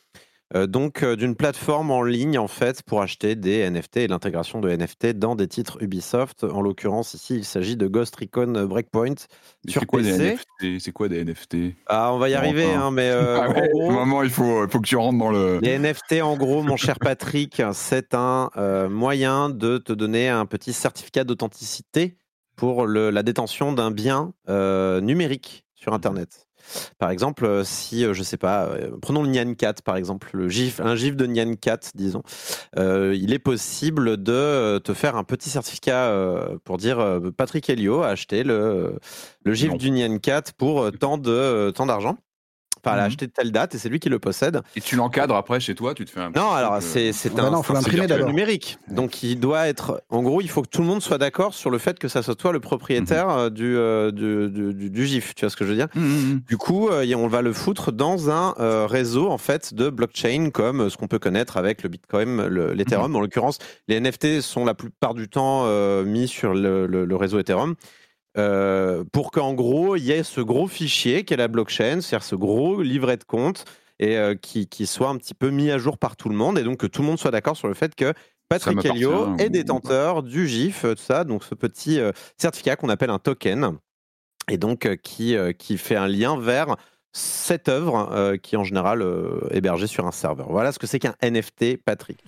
Euh, 0.55 0.67
donc 0.67 1.03
euh, 1.03 1.15
d'une 1.15 1.37
plateforme 1.37 1.91
en 1.91 2.03
ligne 2.03 2.39
en 2.39 2.49
fait 2.49 2.83
pour 2.83 3.03
acheter 3.03 3.35
des 3.35 3.69
NFT 3.69 3.99
et 3.99 4.09
l'intégration 4.09 4.61
de 4.61 4.71
NFT 4.71 5.09
dans 5.19 5.35
des 5.35 5.47
titres 5.47 5.83
Ubisoft. 5.83 6.45
En 6.45 6.63
l'occurrence 6.63 7.13
ici, 7.13 7.37
il 7.37 7.45
s'agit 7.45 7.77
de 7.77 7.87
Ghost 7.87 8.17
Recon 8.17 8.67
Breakpoint 8.67 9.15
sur 9.69 9.87
PC. 9.87 10.39
C'est 10.79 10.93
quoi 10.93 11.09
des 11.09 11.23
NFT 11.23 11.75
Ah, 11.87 12.15
on 12.15 12.19
va 12.19 12.31
y 12.31 12.35
arriver, 12.35 12.73
hein, 12.73 12.91
mais 12.91 13.11
euh, 13.11 13.41
ah 13.43 13.63
moment, 13.75 14.23
il 14.23 14.31
faut, 14.31 14.65
il 14.65 14.71
faut 14.71 14.81
que 14.81 14.89
tu 14.89 14.97
rentres 14.97 15.19
dans 15.19 15.31
le. 15.31 15.59
Les 15.61 15.79
NFT, 15.79 16.23
en 16.23 16.37
gros, 16.37 16.63
mon 16.63 16.77
cher 16.77 16.99
Patrick, 16.99 17.63
c'est 17.75 18.15
un 18.15 18.51
moyen 18.89 19.51
de 19.51 19.77
te 19.77 19.93
donner 19.93 20.29
un 20.29 20.47
petit 20.47 20.73
certificat 20.73 21.25
d'authenticité 21.25 22.17
pour 22.57 22.87
la 22.87 23.23
détention 23.23 23.73
d'un 23.73 23.91
bien 23.91 24.33
numérique 24.49 25.67
sur 25.75 25.93
Internet. 25.93 26.48
Par 26.99 27.11
exemple, 27.11 27.45
euh, 27.45 27.65
si, 27.65 28.05
euh, 28.05 28.13
je 28.15 28.23
sais 28.23 28.37
pas, 28.37 28.67
euh, 28.67 28.91
prenons 29.01 29.23
le 29.23 29.29
Nyan 29.29 29.55
Cat, 29.55 29.75
par 29.85 29.97
exemple, 29.97 30.31
le 30.33 30.49
GIF, 30.49 30.81
un 30.81 30.95
GIF 30.95 31.17
de 31.17 31.27
Nyan 31.27 31.55
Cat, 31.55 31.81
disons, 31.95 32.23
il 32.77 33.33
est 33.33 33.39
possible 33.39 34.23
de 34.23 34.79
te 34.79 34.95
faire 34.95 35.17
un 35.17 35.25
petit 35.25 35.51
certificat 35.51 36.13
pour 36.65 36.79
dire 36.79 37.21
Patrick 37.37 37.69
Helio 37.69 38.03
a 38.03 38.09
acheté 38.09 38.45
le, 38.45 38.99
le 39.45 39.55
GIF 39.55 39.77
du 39.77 39.91
Nyan 39.91 40.19
Cat 40.19 40.43
pour 40.57 40.91
tant 40.99 41.19
d'argent. 41.19 42.17
Enfin, 42.17 42.19
elle 42.95 43.01
a 43.01 43.03
mhm. 43.03 43.07
acheté 43.09 43.27
de 43.27 43.33
telle 43.33 43.53
date 43.53 43.75
et 43.75 43.79
c'est 43.79 43.89
lui 43.89 44.01
qui 44.01 44.09
le 44.09 44.19
possède. 44.19 44.61
Et 44.77 44.81
tu 44.81 44.97
l'encadres 44.97 45.37
après 45.37 45.61
chez 45.61 45.75
toi, 45.75 45.95
tu 45.95 46.05
te 46.05 46.11
fais 46.11 46.21
un. 46.21 46.31
Non, 46.31 46.51
alors 46.51 46.79
c'est 46.81 47.13
c'est 47.13 47.39
un, 47.39 47.53
un 47.53 48.27
numérique. 48.27 48.79
Donc 48.89 49.23
il 49.23 49.41
doit 49.41 49.69
être. 49.69 50.03
En 50.11 50.23
gros, 50.23 50.41
il 50.41 50.49
faut 50.49 50.63
que 50.63 50.69
tout 50.69 50.83
le 50.83 50.87
monde 50.87 51.03
soit 51.03 51.19
d'accord 51.19 51.55
sur 51.55 51.71
le 51.71 51.79
fait 51.79 51.99
que 51.99 52.09
ça 52.09 52.23
soit 52.23 52.35
toi 52.35 52.53
le 52.53 52.61
propriétaire 52.61 53.29
mhm. 53.29 53.39
euh, 53.39 53.51
du, 53.51 53.77
euh, 53.77 54.11
du, 54.11 54.73
du, 54.75 54.91
du, 54.91 55.07
GIF. 55.07 55.35
Tu 55.35 55.45
vois 55.45 55.51
ce 55.51 55.57
que 55.57 55.65
je 55.65 55.71
veux 55.71 55.77
dire? 55.77 55.89
Mhm, 55.95 56.43
Du 56.49 56.57
coup, 56.57 56.89
euh, 56.89 57.05
on 57.17 57.29
va 57.29 57.43
le 57.43 57.53
foutre 57.53 57.91
dans 57.93 58.31
un 58.31 58.55
réseau 58.87 59.29
en 59.29 59.39
fait 59.39 59.75
de 59.75 59.91
blockchain 59.91 60.51
comme 60.51 60.89
ce 60.89 60.97
qu'on 60.97 61.09
peut 61.09 61.19
connaître 61.19 61.57
avec 61.57 61.83
le 61.83 61.89
Bitcoin, 61.89 62.47
l'Ethereum. 62.47 63.15
En 63.17 63.21
l'occurrence, 63.21 63.59
les 63.89 64.01
NFT 64.01 64.41
sont 64.41 64.65
la 64.65 64.75
plupart 64.75 65.15
du 65.15 65.29
temps 65.29 65.67
mis 66.05 66.29
sur 66.29 66.55
le, 66.55 66.87
le 66.87 67.17
réseau 67.17 67.39
Ethereum. 67.39 67.75
Euh, 68.39 69.05
pour 69.13 69.31
qu'en 69.33 69.53
gros, 69.53 69.97
il 69.97 70.05
y 70.05 70.13
ait 70.13 70.23
ce 70.23 70.41
gros 70.41 70.69
fichier 70.69 71.25
qu'est 71.25 71.37
la 71.37 71.49
blockchain, 71.49 72.01
c'est-à-dire 72.01 72.23
ce 72.25 72.37
gros 72.37 72.83
livret 72.83 73.17
de 73.17 73.25
compte, 73.25 73.65
et 73.99 74.17
euh, 74.17 74.35
qui, 74.37 74.87
soit 74.87 75.09
un 75.09 75.17
petit 75.17 75.35
peu 75.35 75.51
mis 75.51 75.71
à 75.71 75.79
jour 75.79 75.99
par 75.99 76.17
tout 76.17 76.29
le 76.29 76.37
monde, 76.37 76.59
et 76.59 76.63
donc 76.63 76.79
que 76.79 76.87
tout 76.87 77.03
le 77.03 77.09
monde 77.09 77.19
soit 77.19 77.33
d'accord 77.33 77.57
sur 77.57 77.69
le 77.69 77.75
fait 77.75 77.95
que 77.95 78.15
Patrick 78.49 78.83
Helio 78.85 79.37
est 79.39 79.51
détenteur 79.51 80.23
du 80.23 80.47
GIF, 80.47 80.83
tout 80.83 80.97
ça, 80.97 81.25
donc 81.25 81.43
ce 81.43 81.55
petit 81.55 81.99
euh, 81.99 82.13
certificat 82.37 82.77
qu'on 82.77 82.89
appelle 82.89 83.11
un 83.11 83.19
token, 83.19 83.77
et 84.49 84.57
donc 84.57 84.89
qui, 85.03 85.37
qui 85.59 85.77
fait 85.77 85.97
un 85.97 86.09
lien 86.09 86.39
vers 86.39 86.77
cette 87.13 87.69
œuvre 87.69 88.11
euh, 88.13 88.37
qui 88.37 88.55
est 88.55 88.59
en 88.59 88.65
général 88.65 89.01
euh, 89.01 89.41
hébergée 89.51 89.87
sur 89.87 90.07
un 90.07 90.13
serveur. 90.13 90.51
Voilà 90.51 90.73
ce 90.73 90.79
que 90.79 90.87
c'est 90.87 90.99
qu'un 90.99 91.15
NFT, 91.23 91.79
Patrick. 91.83 92.19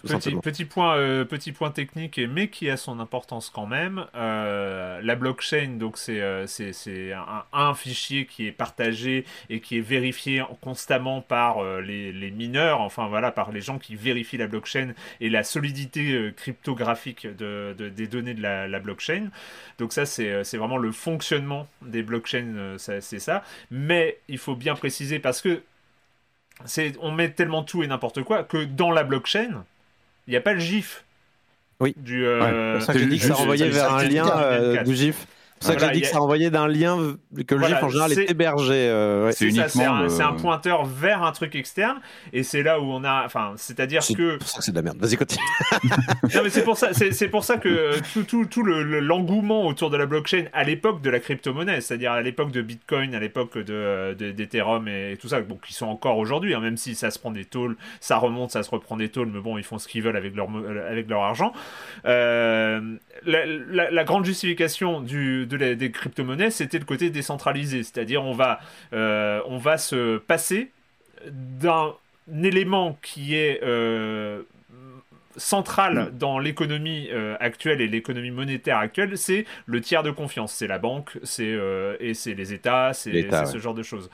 petit, 0.43 0.65
point, 0.65 0.97
euh, 0.97 1.25
petit 1.25 1.53
point 1.53 1.71
technique, 1.71 2.19
mais 2.19 2.49
qui 2.49 2.71
a 2.71 2.77
son 2.79 2.99
importance 2.99 3.51
quand 3.51 3.67
même. 3.67 4.07
la 4.15 5.15
blockchain, 5.17 5.77
donc 5.79 5.99
c'est 5.99 6.21
un, 6.23 7.45
un, 7.53 7.75
fichier 7.75 8.27
qui 8.27 8.47
est 8.47 8.53
partagé 8.53 9.25
et 9.51 9.61
qui 9.61 9.79
est 9.79 9.83
vérifié 9.83 10.43
constamment 10.61 11.21
par 11.21 11.63
les, 11.81 12.13
les, 12.13 12.31
mineurs, 12.31 12.81
enfin 12.81 13.09
voilà, 13.09 13.31
par 13.31 13.53
les 13.53 13.61
gens 13.61 13.79
qui 13.79 13.97
vérifient 13.97 14.39
la 14.39 14.47
blockchain 14.47 14.95
et 15.21 15.29
la 15.29 15.43
solidité 15.43 16.33
cryptographique 16.37 17.27
de, 17.27 17.75
des 17.75 18.07
données 18.07 18.35
de 18.35 18.43
la, 18.43 18.67
la 18.67 18.81
blockchain. 18.81 19.29
Donc 19.79 19.93
ça, 19.93 20.07
c'est 20.07 20.57
vraiment 20.57 20.79
le 20.79 20.93
fonctionnement 20.93 21.67
des 21.83 22.03
blockchains, 22.03 22.77
c'est 22.79 23.01
ça. 23.01 23.43
Mais 23.71 24.19
il 24.29 24.39
faut 24.39 24.57
bien 24.57 24.70
préciser 24.75 25.19
parce 25.19 25.41
que 25.41 25.62
c'est 26.65 26.95
on 27.00 27.11
met 27.11 27.31
tellement 27.31 27.62
tout 27.62 27.83
et 27.83 27.87
n'importe 27.87 28.23
quoi 28.23 28.45
que 28.45 28.65
dans 28.65 28.91
la 28.91 29.05
blockchain, 29.05 29.65
il 30.27 30.31
n'y 30.31 30.37
a 30.37 30.41
pas 30.41 30.53
le 30.53 30.61
GIF. 30.61 31.05
Oui. 31.81 31.95
Du, 31.97 32.27
euh, 32.27 32.79
ça 32.81 32.93
que 32.93 32.99
dis 32.99 33.19
que 33.19 33.25
ça 33.25 33.35
renvoyait 33.35 33.69
vers 33.69 33.95
un 33.95 34.05
lien 34.05 34.29
euh, 34.29 34.83
du 34.83 34.95
GIF. 34.95 35.27
C'est 35.62 35.69
ça 35.69 35.76
que 35.76 35.85
j'ai 35.85 35.90
dit 35.90 36.00
que 36.00 36.07
ça 36.07 36.23
envoyait 36.23 36.50
d'un 36.50 36.67
lien 36.67 37.17
que 37.47 37.55
le 37.55 37.67
GIF 37.67 37.83
en 37.83 37.88
général 37.90 38.12
est, 38.12 38.31
hébergé. 38.31 38.73
Euh, 38.73 39.31
c'est 39.31 39.45
uniquement. 39.45 40.09
C'est 40.09 40.23
un, 40.23 40.33
pointeur 40.33 40.87
vers 40.87 41.23
un 41.23 41.33
truc 41.33 41.55
externe, 41.55 41.99
et 42.33 42.43
c'est 42.43 42.62
là 42.62 42.81
où 42.81 42.85
on 42.85 43.05
a. 43.05 43.25
Enfin, 43.26 43.52
c'est-à-dire 43.57 44.00
que. 44.00 44.07
C'est 44.07 44.38
pour 44.38 44.49
ça 44.49 44.59
que 44.59 44.64
c'est 44.64 44.71
de 44.73 44.76
la 44.76 44.83
merde. 44.83 44.97
Vas-y, 44.99 45.19
continue. 45.19 45.45
non, 46.35 46.40
mais 46.43 46.49
c'est 46.49 46.64
pour 46.64 46.79
ça. 46.79 46.95
C'est 46.95 47.29
pour 47.29 47.45
ça 47.45 47.59
que 47.59 48.00
tout, 48.14 48.23
tout, 48.23 48.47
tout 48.47 48.62
l'engouement 48.62 49.67
autour 49.67 49.90
de 49.90 49.99
la 49.99 50.07
blockchain 50.07 50.45
à 50.55 50.64
l'époque 50.64 51.02
de 51.02 51.11
la 51.11 51.21
crypto-monnaie, 51.21 51.83
c'est-à-dire 51.83 52.12
à, 52.12 52.23
l'époque 52.23 52.52
de 52.52 52.62
Bitcoin, 52.62 53.14
à 53.14 53.21
l'époque 53.21 53.59
de 53.59 54.14
d'Ethereum 54.19 54.88
et 54.88 55.19
tout 55.21 55.29
ça, 55.29 55.43
bon, 55.43 55.57
qui 55.57 55.75
sont 55.75 55.88
encore 55.88 56.17
aujourd'hui, 56.17 56.55
hein, 56.55 56.61
même 56.61 56.79
si 56.79 56.95
ça 56.95 57.11
se 57.11 57.19
prend 57.19 57.33
des 57.33 57.45
tôles, 57.45 57.76
ça 58.00 58.17
remonte, 58.17 58.50
ça 58.50 58.62
se 58.62 58.71
reprend 58.71 58.97
des 58.97 59.11
tôles, 59.11 59.29
mais 59.31 59.40
bon, 59.40 59.59
ils 59.59 59.64
font 59.64 59.79
ce 59.79 59.88
qu'ils 59.88 60.02
veulent 60.02 60.17
avec 60.17 60.35
leur 60.35 60.49
avec 60.88 61.07
leur 61.11 61.21
argent. 61.21 61.52
Euh, 62.07 62.97
la, 63.26 64.05
grande 64.05 64.25
justification 64.25 65.00
du, 65.00 65.47
de 65.50 65.75
des 65.75 65.90
crypto-monnaies, 65.90 66.50
c'était 66.50 66.78
le 66.78 66.85
côté 66.85 67.11
décentralisé, 67.11 67.83
c'est-à-dire 67.83 68.25
on 68.25 68.33
va, 68.33 68.61
euh, 68.92 69.40
on 69.47 69.59
va 69.59 69.78
se 69.78 70.19
passer 70.19 70.71
d'un 71.26 71.95
élément 72.42 72.99
qui 73.02 73.35
est 73.35 73.61
euh, 73.62 74.42
central 75.37 76.12
dans 76.19 76.38
l'économie 76.38 77.09
actuelle 77.38 77.80
et 77.80 77.87
l'économie 77.87 78.30
monétaire 78.30 78.78
actuelle, 78.78 79.16
c'est 79.16 79.47
le 79.66 79.80
tiers 79.80 80.02
de 80.02 80.11
confiance. 80.11 80.52
C'est 80.52 80.66
la 80.66 80.78
banque, 80.78 81.19
c'est 81.23 81.57
et 82.00 82.14
c'est 82.14 82.35
les 82.35 82.52
États, 82.52 82.92
c'est 82.92 83.30
ce 83.47 83.59
genre 83.59 83.75
de 83.75 83.83
choses. 83.83 84.11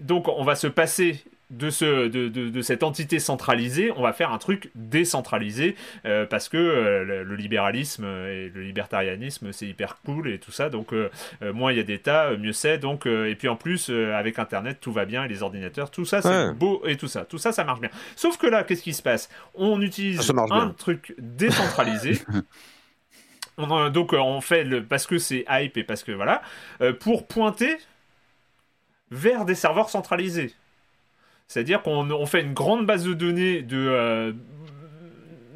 donc 0.00 0.28
on 0.28 0.44
va 0.44 0.56
se 0.56 0.66
passer 0.66 1.24
de, 1.50 1.70
ce, 1.70 2.08
de, 2.08 2.28
de, 2.28 2.62
cette 2.62 2.82
entité 2.82 3.18
centralisée, 3.18 3.92
on 3.96 4.02
va 4.02 4.12
faire 4.12 4.32
un 4.32 4.38
truc 4.38 4.70
décentralisé 4.74 5.76
euh, 6.04 6.26
parce 6.26 6.48
que 6.48 6.56
euh, 6.56 7.24
le, 7.24 7.36
libéralisme 7.36 8.04
et 8.04 8.48
le 8.48 8.62
libertarianisme 8.62 9.52
c'est 9.52 9.66
hyper 9.66 10.00
cool 10.04 10.28
et 10.28 10.38
tout 10.38 10.52
ça. 10.52 10.70
Donc 10.70 10.92
euh, 10.92 11.10
moins 11.52 11.72
il 11.72 11.76
y 11.76 11.80
a 11.80 11.84
d'État, 11.84 12.30
mieux 12.36 12.52
c'est. 12.52 12.78
Donc 12.78 13.06
et 13.06 13.34
puis 13.34 13.48
en 13.48 13.56
plus 13.56 13.90
avec 13.90 14.38
Internet 14.38 14.78
tout 14.80 14.92
va 14.92 15.04
bien 15.04 15.24
et 15.24 15.28
les 15.28 15.42
ordinateurs, 15.42 15.90
tout 15.90 16.04
ça 16.04 16.22
c'est 16.22 16.52
beau 16.54 16.82
et 16.86 16.96
tout 16.96 17.08
ça, 17.08 17.24
tout 17.24 17.38
ça 17.38 17.52
ça 17.52 17.64
marche 17.64 17.80
bien. 17.80 17.90
Sauf 18.16 18.36
que 18.38 18.46
là 18.46 18.64
qu'est-ce 18.64 18.82
qui 18.82 18.94
se 18.94 19.02
passe? 19.02 19.28
On 19.54 19.80
utilise 19.82 20.32
un 20.50 20.70
truc 20.70 21.14
décentralisé. 21.18 22.20
on, 23.58 23.90
donc 23.90 24.12
on 24.14 24.40
fait 24.40 24.64
le 24.64 24.84
parce 24.84 25.06
que 25.06 25.18
c'est 25.18 25.44
hype 25.48 25.76
et 25.76 25.84
parce 25.84 26.02
que 26.02 26.12
voilà 26.12 26.42
pour 27.00 27.26
pointer 27.26 27.76
vers 29.10 29.44
des 29.44 29.54
serveurs 29.54 29.90
centralisés. 29.90 30.54
C'est-à-dire 31.46 31.82
qu'on 31.82 32.26
fait 32.26 32.40
une 32.40 32.54
grande 32.54 32.86
base 32.86 33.04
de 33.04 33.12
données 33.12 33.62
de, 33.62 33.76
euh, 33.76 34.32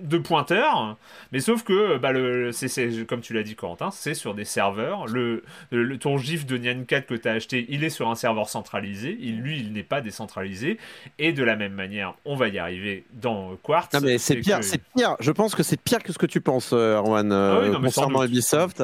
de 0.03 0.19
pointeurs, 0.19 0.97
mais 1.33 1.41
sauf 1.41 1.65
que, 1.65 1.97
bah, 1.97 2.13
le, 2.13 2.53
c'est, 2.53 3.07
comme 3.07 3.21
tu 3.21 3.33
l'as 3.33 3.43
dit, 3.43 3.55
Corentin, 3.55 3.91
c'est 3.91 4.15
sur 4.15 4.35
des 4.35 4.45
serveurs. 4.45 5.07
Le, 5.07 5.43
le 5.71 5.99
ton 5.99 6.19
GIF 6.19 6.47
de 6.47 6.59
Nyan 6.59 6.85
4 6.87 7.07
que 7.07 7.15
tu 7.15 7.27
as 7.27 7.33
acheté, 7.33 7.67
il 7.71 7.85
est 7.85 7.91
sur 7.91 8.09
un 8.09 8.15
serveur 8.15 8.49
centralisé. 8.49 9.17
Il, 9.21 9.41
lui, 9.41 9.59
il 9.59 9.73
n'est 9.73 9.83
pas 9.83 10.01
décentralisé. 10.01 10.79
Et 11.19 11.33
de 11.33 11.43
la 11.43 11.57
même 11.57 11.73
manière, 11.73 12.15
on 12.25 12.37
va 12.37 12.49
y 12.49 12.59
arriver 12.59 13.05
dans 13.15 13.57
Quartz. 13.63 13.95
Non, 13.95 14.01
mais 14.03 14.19
c'est 14.19 14.37
pire, 14.37 14.59
c'est 14.63 14.83
pire. 14.95 15.17
Je 15.21 15.33
pense 15.33 15.55
que 15.55 15.63
c'est 15.63 15.81
pire 15.81 16.03
que 16.03 16.13
ce 16.13 16.19
que 16.19 16.27
tu 16.27 16.41
penses, 16.41 16.71
euh, 16.73 16.99
Erwan, 16.99 17.33
euh, 17.33 17.73
ah 17.75 17.81
concernant 17.81 18.25
Ubisoft. 18.25 18.83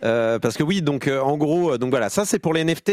parce 0.00 0.56
que 0.56 0.62
oui, 0.62 0.82
donc 0.82 1.08
en 1.08 1.36
gros, 1.36 1.78
donc 1.78 1.90
voilà, 1.90 2.10
ça 2.10 2.24
c'est 2.24 2.38
pour 2.38 2.52
les 2.54 2.64
NFT 2.64 2.92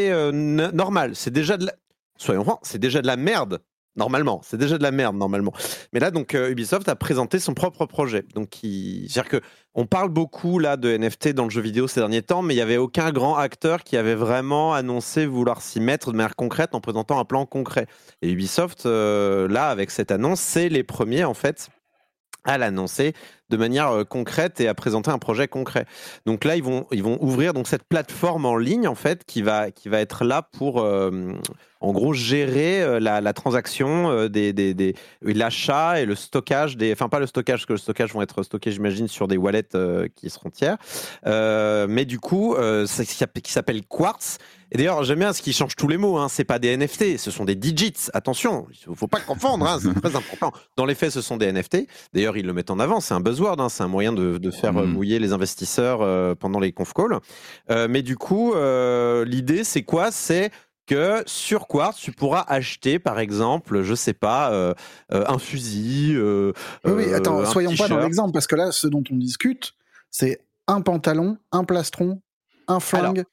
normal. 0.74 1.12
C'est 1.16 1.32
déjà 1.32 1.58
de 1.58 1.66
la 1.66 1.74
soyons 2.22 2.44
francs, 2.44 2.60
c'est 2.64 2.80
déjà 2.80 3.02
de 3.02 3.08
la 3.08 3.18
merde. 3.18 3.62
Normalement, 3.98 4.40
c'est 4.42 4.56
déjà 4.56 4.78
de 4.78 4.84
la 4.84 4.92
merde 4.92 5.18
normalement. 5.18 5.52
Mais 5.92 6.00
là, 6.00 6.12
donc 6.12 6.34
euh, 6.34 6.50
Ubisoft 6.50 6.88
a 6.88 6.96
présenté 6.96 7.40
son 7.40 7.54
propre 7.54 7.86
projet. 7.86 8.24
Donc, 8.34 8.60
c'est-à-dire 8.62 9.28
que 9.28 9.42
on 9.76 9.86
parle 9.86 10.08
beaucoup 10.08 10.60
là 10.60 10.78
de 10.78 10.96
NFT 10.96 11.30
dans 11.30 11.44
le 11.44 11.50
jeu 11.50 11.62
vidéo 11.62 11.88
ces 11.90 12.00
derniers 12.00 12.22
temps, 12.22 12.42
mais 12.42 12.54
il 12.54 12.58
n'y 12.58 12.62
avait 12.62 12.78
aucun 12.78 13.12
grand 13.12 13.36
acteur 13.36 13.84
qui 13.84 13.98
avait 13.98 14.16
vraiment 14.16 14.74
annoncé 14.74 15.26
vouloir 15.26 15.62
s'y 15.62 15.82
mettre 15.82 16.14
de 16.14 16.18
manière 16.18 16.38
concrète 16.38 16.74
en 16.74 16.80
présentant 16.80 17.20
un 17.20 17.26
plan 17.26 17.46
concret. 17.46 17.86
Et 18.22 18.32
Ubisoft, 18.32 18.86
euh, 18.86 19.50
là, 19.50 19.68
avec 19.68 19.92
cette 19.92 20.12
annonce, 20.12 20.40
c'est 20.40 20.70
les 20.70 20.84
premiers 20.84 21.26
en 21.26 21.34
fait 21.34 21.70
à 22.44 22.58
l'annoncer 22.58 23.14
de 23.50 23.58
manière 23.58 24.06
concrète 24.08 24.62
et 24.62 24.68
à 24.70 24.74
présenter 24.74 25.12
un 25.12 25.18
projet 25.18 25.48
concret. 25.48 25.86
Donc 26.26 26.46
là, 26.46 26.56
ils 26.56 26.64
vont, 26.64 26.88
ils 26.92 27.04
vont 27.04 27.18
ouvrir 27.22 27.54
donc 27.54 27.68
cette 27.68 27.84
plateforme 27.84 28.46
en 28.46 28.56
ligne 28.56 28.88
en 28.88 28.96
fait 28.96 29.26
qui 29.26 29.42
va, 29.42 29.72
qui 29.72 29.90
va 29.90 30.00
être 30.00 30.24
là 30.24 30.42
pour 30.42 30.78
en 30.78 31.92
gros 31.92 32.14
gérer 32.14 33.00
la, 33.02 33.34
transaction 33.34 34.28
des, 34.28 34.54
des, 34.54 34.74
des 34.74 34.96
l'achat 35.22 36.00
et 36.00 36.06
le 36.06 36.16
stockage 36.16 36.78
des, 36.78 36.94
enfin 36.94 37.10
pas 37.10 37.20
le 37.20 37.28
stockage 37.28 37.60
parce 37.60 37.66
que 37.66 37.74
le 37.74 37.80
stockage 37.80 38.14
vont 38.14 38.22
être 38.22 38.42
stockés 38.44 38.72
j'imagine 38.72 39.10
sur 39.10 39.28
des 39.28 39.36
wallets 39.36 39.68
qui 40.16 40.30
seront 40.30 40.50
tiers, 40.50 40.78
mais 41.26 42.06
du 42.06 42.20
coup, 42.20 42.56
qui 42.56 43.52
s'appelle 43.52 43.86
Quartz 43.86 44.38
et 44.72 44.78
d'ailleurs, 44.78 45.04
j'aime 45.04 45.20
bien 45.20 45.34
ce 45.34 45.42
qui 45.42 45.52
change 45.52 45.76
tous 45.76 45.90
les 45.90 45.98
mots. 45.98 46.18
Hein. 46.18 46.30
C'est 46.30 46.46
pas 46.46 46.58
des 46.58 46.76
NFT, 46.78 47.18
ce 47.18 47.30
sont 47.30 47.44
des 47.44 47.56
digits. 47.56 48.08
Attention, 48.14 48.68
il 48.88 48.96
faut 48.96 49.08
pas 49.08 49.20
confondre. 49.20 49.68
Hein. 49.68 49.80
C'est 49.82 49.94
très 50.02 50.16
important. 50.16 50.54
Dans 50.78 50.86
les 50.86 50.96
faits, 50.96 51.12
ce 51.12 51.22
sont 51.22 51.36
des 51.36 51.52
NFT. 51.52 51.88
D'ailleurs, 52.14 52.38
ils 52.38 52.46
le 52.46 52.54
mettent 52.54 52.72
en 52.72 52.80
avant. 52.80 53.02
C'est 53.02 53.14
un 53.14 53.20
buzzword. 53.20 53.60
Hein. 53.60 53.68
C'est 53.68 53.84
un 53.84 53.90
moyen 53.90 54.14
de, 54.14 54.40
faire 54.52 54.78
euh, 54.78 54.86
mm. 54.86 54.92
mouiller 54.92 55.20
les 55.20 55.34
investisseurs 55.34 56.02
euh, 56.02 56.36
pendant 56.36 56.60
les 56.60 56.72
conf 56.72 56.94
calls. 56.94 57.20
Euh, 57.70 57.88
mais 57.90 58.02
du 58.02 58.16
coup, 58.16 58.54
l'idée, 59.26 59.66
c'est 59.66 59.84
quoi? 59.84 60.10
C'est 60.10 60.52
que 60.88 61.22
sur 61.26 61.68
Quartz, 61.68 61.98
tu 62.00 62.14
pourras 62.14 62.46
acheter, 62.48 62.98
par 62.98 63.20
exemple, 63.20 63.82
je 63.84 63.94
sais 63.94 64.14
pas, 64.14 64.74
un 65.10 65.38
fusil. 65.38 66.18
oui, 66.18 66.92
oui, 66.92 67.14
attends, 67.14 67.46
soyons 67.46 67.76
pas 67.76 67.90
dans 67.90 68.00
l'exemple, 68.00 68.32
parce 68.32 68.48
que 68.48 68.56
là, 68.56 68.72
ce 68.72 68.88
dont 68.88 69.04
on 69.12 69.16
discute, 69.16 69.74
c'est 70.10 70.42
un 70.68 70.82
pantalon, 70.82 71.38
un 71.52 71.66
plastron, 71.66 72.22
un 72.68 72.80
flingue. 72.80 73.26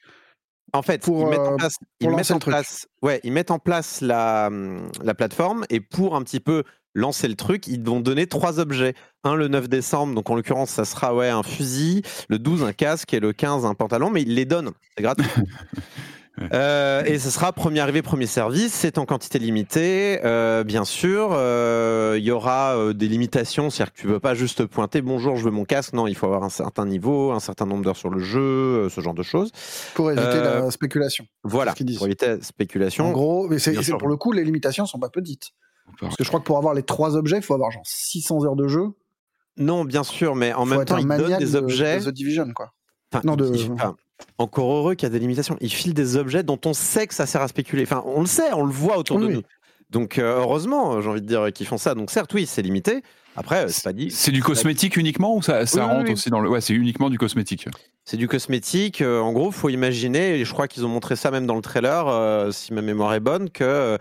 En 0.72 0.83
fait, 0.83 1.07
ils 1.07 1.26
mettent 1.26 1.38
en 1.40 1.57
place, 1.57 1.76
ils 2.00 2.11
mettent 2.11 2.31
en 2.31 2.38
place, 2.38 2.87
ouais, 3.02 3.20
ils 3.24 3.33
mettent 3.33 3.50
en 3.50 3.59
place 3.59 4.00
la, 4.00 4.50
la 5.02 5.14
plateforme 5.14 5.64
et 5.70 5.81
pour 5.81 6.14
un 6.14 6.22
petit 6.22 6.40
peu 6.40 6.64
lancer 6.94 7.28
le 7.28 7.37
truc, 7.37 7.66
ils 7.66 7.83
vont 7.83 8.00
donner 8.00 8.26
trois 8.26 8.61
objets. 8.61 8.94
Un 9.24 9.35
le 9.35 9.48
9 9.48 9.68
décembre, 9.68 10.14
donc 10.14 10.28
en 10.31 10.35
l'occurrence, 10.35 10.70
ça 10.70 10.85
sera 10.85 11.14
ouais, 11.14 11.28
un 11.28 11.42
fusil, 11.42 12.02
le 12.28 12.38
12 12.38 12.64
un 12.64 12.72
casque 12.72 13.14
et 13.14 13.20
le 13.20 13.33
15 13.33 13.64
un 13.64 13.74
pantalon, 13.74 14.11
mais 14.11 14.22
ils 14.22 14.35
les 14.35 14.44
donnent, 14.44 14.72
c'est 14.96 15.02
gratuit. 15.02 15.26
Euh, 16.53 17.05
et 17.05 17.18
ce 17.18 17.31
sera 17.31 17.53
premier 17.53 17.81
arrivé, 17.81 18.03
premier 18.03 18.27
service. 18.27 18.72
C'est 18.72 18.98
en 18.98 19.07
quantité 19.07 19.38
limitée, 19.38 20.20
euh, 20.24 20.64
bien 20.64 20.85
sûr. 20.85 21.31
Euh, 21.33 22.16
il 22.18 22.24
y 22.24 22.31
aura 22.31 22.92
des 22.92 23.09
limitations, 23.09 23.70
c'est-à-dire 23.70 23.92
que 23.92 24.01
tu 24.01 24.07
ne 24.07 24.12
veux 24.12 24.20
pas 24.20 24.35
juste 24.35 24.64
pointer 24.66 25.03
bonjour, 25.03 25.37
je 25.37 25.44
veux 25.44 25.51
mon 25.51 25.64
casque. 25.64 25.92
Non, 25.92 26.07
il 26.07 26.14
faut 26.14 26.27
avoir 26.27 26.44
un 26.44 26.48
certain 26.48 26.87
niveau, 26.87 27.33
un 27.33 27.40
certain 27.40 27.66
nombre 27.66 27.85
d'heures 27.85 27.96
sur 27.96 28.11
le 28.11 28.20
jeu, 28.20 28.88
ce 28.88 29.01
genre 29.01 29.14
de 29.14 29.22
choses. 29.22 29.51
Pour 29.94 30.11
éviter 30.11 30.40
la 30.40 30.70
spéculation. 30.70 31.27
Voilà, 31.44 31.74
pour 31.74 32.07
éviter 32.07 32.27
la 32.27 32.42
spéculation. 32.42 33.07
En 33.07 33.12
gros, 33.12 33.48
mais 33.48 33.59
c'est 33.59 33.74
pour 33.98 34.09
le 34.09 34.16
coup, 34.16 34.33
les 34.33 34.44
limitations 34.44 34.87
sont 34.87 34.98
pas 34.98 35.11
petites. 35.11 35.51
Parce 36.01 36.16
que 36.16 36.24
je 36.24 36.29
crois 36.29 36.40
que 36.40 36.44
pour 36.44 36.59
avoir 36.59 36.74
les 36.74 36.83
trois 36.83 37.16
objets, 37.16 37.38
il 37.38 37.42
faut 37.42 37.55
avoir 37.55 37.70
genre 37.70 37.83
600 37.85 38.44
heures 38.44 38.57
de 38.57 38.68
jeu. 38.68 38.88
Non, 39.57 39.85
bien 39.85 40.05
sûr, 40.05 40.37
mais 40.37 40.53
en 40.53 40.66
même 40.66 40.85
temps, 40.85 40.98
ils 40.98 41.07
donnent 41.07 41.38
des 41.38 41.57
objets. 41.57 41.98
De 41.98 42.11
The 42.11 42.14
Division, 42.14 42.53
quoi. 42.55 42.72
non, 43.24 43.37
de... 43.37 43.53
Encore 44.38 44.72
heureux 44.72 44.94
qu'il 44.94 45.07
y 45.07 45.11
a 45.11 45.12
des 45.12 45.18
limitations. 45.18 45.57
Il 45.61 45.72
file 45.72 45.94
des 45.94 46.16
objets 46.16 46.42
dont 46.42 46.61
on 46.64 46.74
sait 46.74 47.07
que 47.07 47.14
ça 47.14 47.26
sert 47.26 47.42
à 47.42 47.48
spéculer. 47.48 47.83
Enfin, 47.83 48.02
on 48.07 48.20
le 48.20 48.26
sait, 48.26 48.52
on 48.52 48.64
le 48.64 48.72
voit 48.72 48.98
autour 48.98 49.18
de 49.18 49.28
nous. 49.28 49.42
Donc, 49.90 50.18
euh, 50.18 50.40
heureusement, 50.40 51.00
j'ai 51.00 51.09
envie 51.09 51.22
de 51.22 51.26
dire 51.26 51.50
qu'ils 51.52 51.66
font 51.66 51.78
ça. 51.78 51.94
Donc, 51.94 52.11
certes, 52.11 52.33
oui, 52.35 52.46
c'est 52.46 52.62
limité. 52.62 53.02
Après, 53.37 53.64
euh, 53.64 53.68
c'est 53.68 53.85
pas 53.85 53.92
dit. 53.92 54.11
C'est 54.11 54.33
du 54.33 54.42
cosmétique 54.42 54.96
uniquement 54.96 55.35
ou 55.35 55.42
ça, 55.42 55.64
ça 55.64 55.87
rentre 55.87 56.12
aussi 56.12 56.28
dans 56.28 56.40
le. 56.40 56.50
Ouais, 56.50 56.61
c'est 56.61 56.74
uniquement 56.74 57.09
du 57.09 57.18
cosmétique. 57.18 57.68
C'est 58.04 58.16
du 58.16 58.28
cosmétique. 58.28 59.00
Euh, 59.00 59.20
en 59.20 59.33
gros, 59.33 59.50
faut 59.50 59.70
imaginer, 59.70 60.40
et 60.40 60.44
je 60.44 60.52
crois 60.52 60.68
qu'ils 60.68 60.85
ont 60.85 60.90
montré 60.90 61.16
ça 61.16 61.31
même 61.31 61.46
dans 61.46 61.54
le 61.57 61.62
trailer, 61.62 62.52
si 62.52 62.72
ma 62.74 62.83
mémoire 62.83 63.14
est 63.14 63.20
bonne, 63.20 63.48
que 63.48 63.98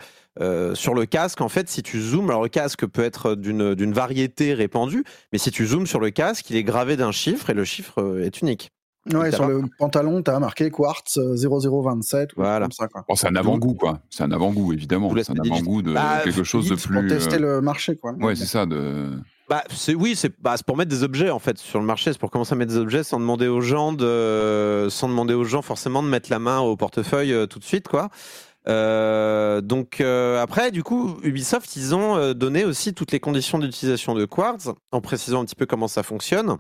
sur 0.74 0.94
le 0.94 1.06
casque, 1.06 1.42
en 1.42 1.50
fait, 1.50 1.70
si 1.70 1.84
tu 1.84 2.02
zoomes, 2.02 2.30
alors 2.30 2.44
le 2.44 2.50
casque 2.50 2.86
peut 2.86 3.04
être 3.04 3.36
d'une 3.36 3.94
variété 3.94 4.54
répandue, 4.54 5.04
mais 5.32 5.38
si 5.38 5.52
tu 5.52 5.66
zoomes 5.66 5.88
sur 5.88 6.00
le 6.00 6.10
casque, 6.10 6.50
il 6.50 6.58
est 6.58 6.64
gravé 6.64 6.98
d'un 6.98 7.12
chiffre 7.12 7.50
et 7.50 7.54
le 7.54 7.64
chiffre 7.64 8.20
est 8.22 8.42
unique. 8.42 8.72
Ouais, 9.14 9.32
sur 9.32 9.48
le 9.48 9.64
pantalon, 9.78 10.22
tu 10.22 10.32
as 10.32 10.40
marqué 10.40 10.70
Quartz 10.70 11.18
0027. 11.18 12.32
Voilà. 12.36 12.68
c'est 13.16 13.28
un 13.28 13.36
avant-goût, 13.36 13.74
quoi. 13.74 14.00
C'est 14.10 14.24
un 14.24 14.32
avant-goût, 14.32 14.74
évidemment. 14.74 15.14
C'est 15.16 15.32
un 15.32 15.40
avant-goût 15.40 15.82
de 15.82 15.94
bah, 15.94 16.22
quelque 16.24 16.44
chose 16.44 16.70
de 16.70 16.76
plus. 16.76 16.94
Pour 16.94 17.08
tester 17.08 17.40
le 17.40 17.62
marché, 17.62 17.96
quoi. 17.96 18.14
Ouais, 18.14 18.36
c'est 18.36 18.46
ça. 18.46 18.66
De... 18.66 19.12
Bah, 19.50 19.64
c'est 19.70 19.96
oui, 19.96 20.16
c'est 20.16 20.34
bah, 20.42 20.56
pour 20.66 20.76
mettre 20.76 20.90
des 20.90 21.04
objets 21.04 21.30
en 21.30 21.40
fait 21.40 21.58
sur 21.58 21.80
le 21.80 21.86
marché, 21.86 22.12
c'est 22.12 22.20
pour 22.20 22.32
commencer 22.32 22.54
à 22.54 22.58
mettre 22.58 22.74
des 22.74 22.78
objets 22.78 23.04
sans 23.04 23.20
demander 23.20 23.48
aux 23.48 23.62
gens 23.62 23.94
de, 23.94 24.88
sans 24.90 25.08
demander 25.08 25.34
aux 25.34 25.46
gens 25.46 25.62
forcément 25.62 26.04
de 26.04 26.10
mettre 26.10 26.30
la 26.30 26.40
main 26.40 26.60
au 26.60 26.76
portefeuille 26.76 27.34
euh, 27.34 27.46
tout 27.46 27.60
de 27.60 27.64
suite, 27.64 27.88
quoi. 27.88 28.10
Euh, 28.68 29.62
donc 29.62 30.02
euh, 30.02 30.42
après, 30.42 30.72
du 30.72 30.84
coup, 30.84 31.18
Ubisoft, 31.24 31.78
ils 31.78 31.96
ont 31.96 32.34
donné 32.34 32.66
aussi 32.66 32.94
toutes 32.94 33.14
les 33.14 33.22
conditions 33.22 33.58
d'utilisation 33.58 34.14
de 34.14 34.26
Quartz 34.26 34.70
en 34.92 35.00
précisant 35.00 35.42
un 35.42 35.46
petit 35.46 35.56
peu 35.56 35.66
comment 35.66 35.88
ça 35.88 36.04
fonctionne. 36.04 36.58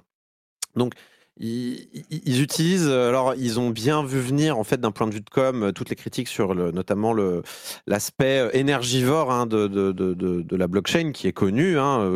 Donc 0.77 0.93
ils, 1.39 2.41
utilisent, 2.41 2.87
alors 2.87 3.35
ils 3.35 3.59
ont 3.59 3.69
bien 3.69 4.03
vu 4.03 4.19
venir 4.19 4.57
en 4.57 4.63
fait 4.63 4.79
d'un 4.81 4.91
point 4.91 5.07
de 5.07 5.13
vue 5.13 5.21
de 5.21 5.29
com 5.29 5.71
toutes 5.73 5.89
les 5.89 5.95
critiques 5.95 6.27
sur 6.27 6.53
le, 6.53 6.71
notamment 6.71 7.13
le 7.13 7.43
l'aspect 7.85 8.49
énergivore 8.53 9.31
hein, 9.31 9.45
de, 9.45 9.67
de, 9.67 9.91
de, 9.91 10.13
de, 10.13 10.55
la 10.55 10.67
blockchain 10.67 11.11
qui 11.11 11.27
est 11.27 11.33
connu 11.33 11.77
hein, 11.77 12.11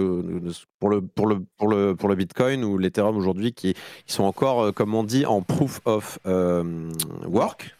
pour 0.80 0.90
le 0.90 1.02
pour 1.02 1.28
le 1.28 1.44
pour 1.58 1.68
le 1.68 1.96
pour 1.96 2.10
le 2.10 2.16
Bitcoin 2.16 2.64
ou 2.64 2.78
l'Ethereum 2.78 3.16
aujourd'hui 3.16 3.54
qui, 3.54 3.76
qui, 4.06 4.14
sont 4.14 4.24
encore 4.24 4.74
comme 4.74 4.96
on 4.96 5.04
dit 5.04 5.26
en 5.26 5.42
proof 5.42 5.82
of 5.86 6.20
work. 7.26 7.76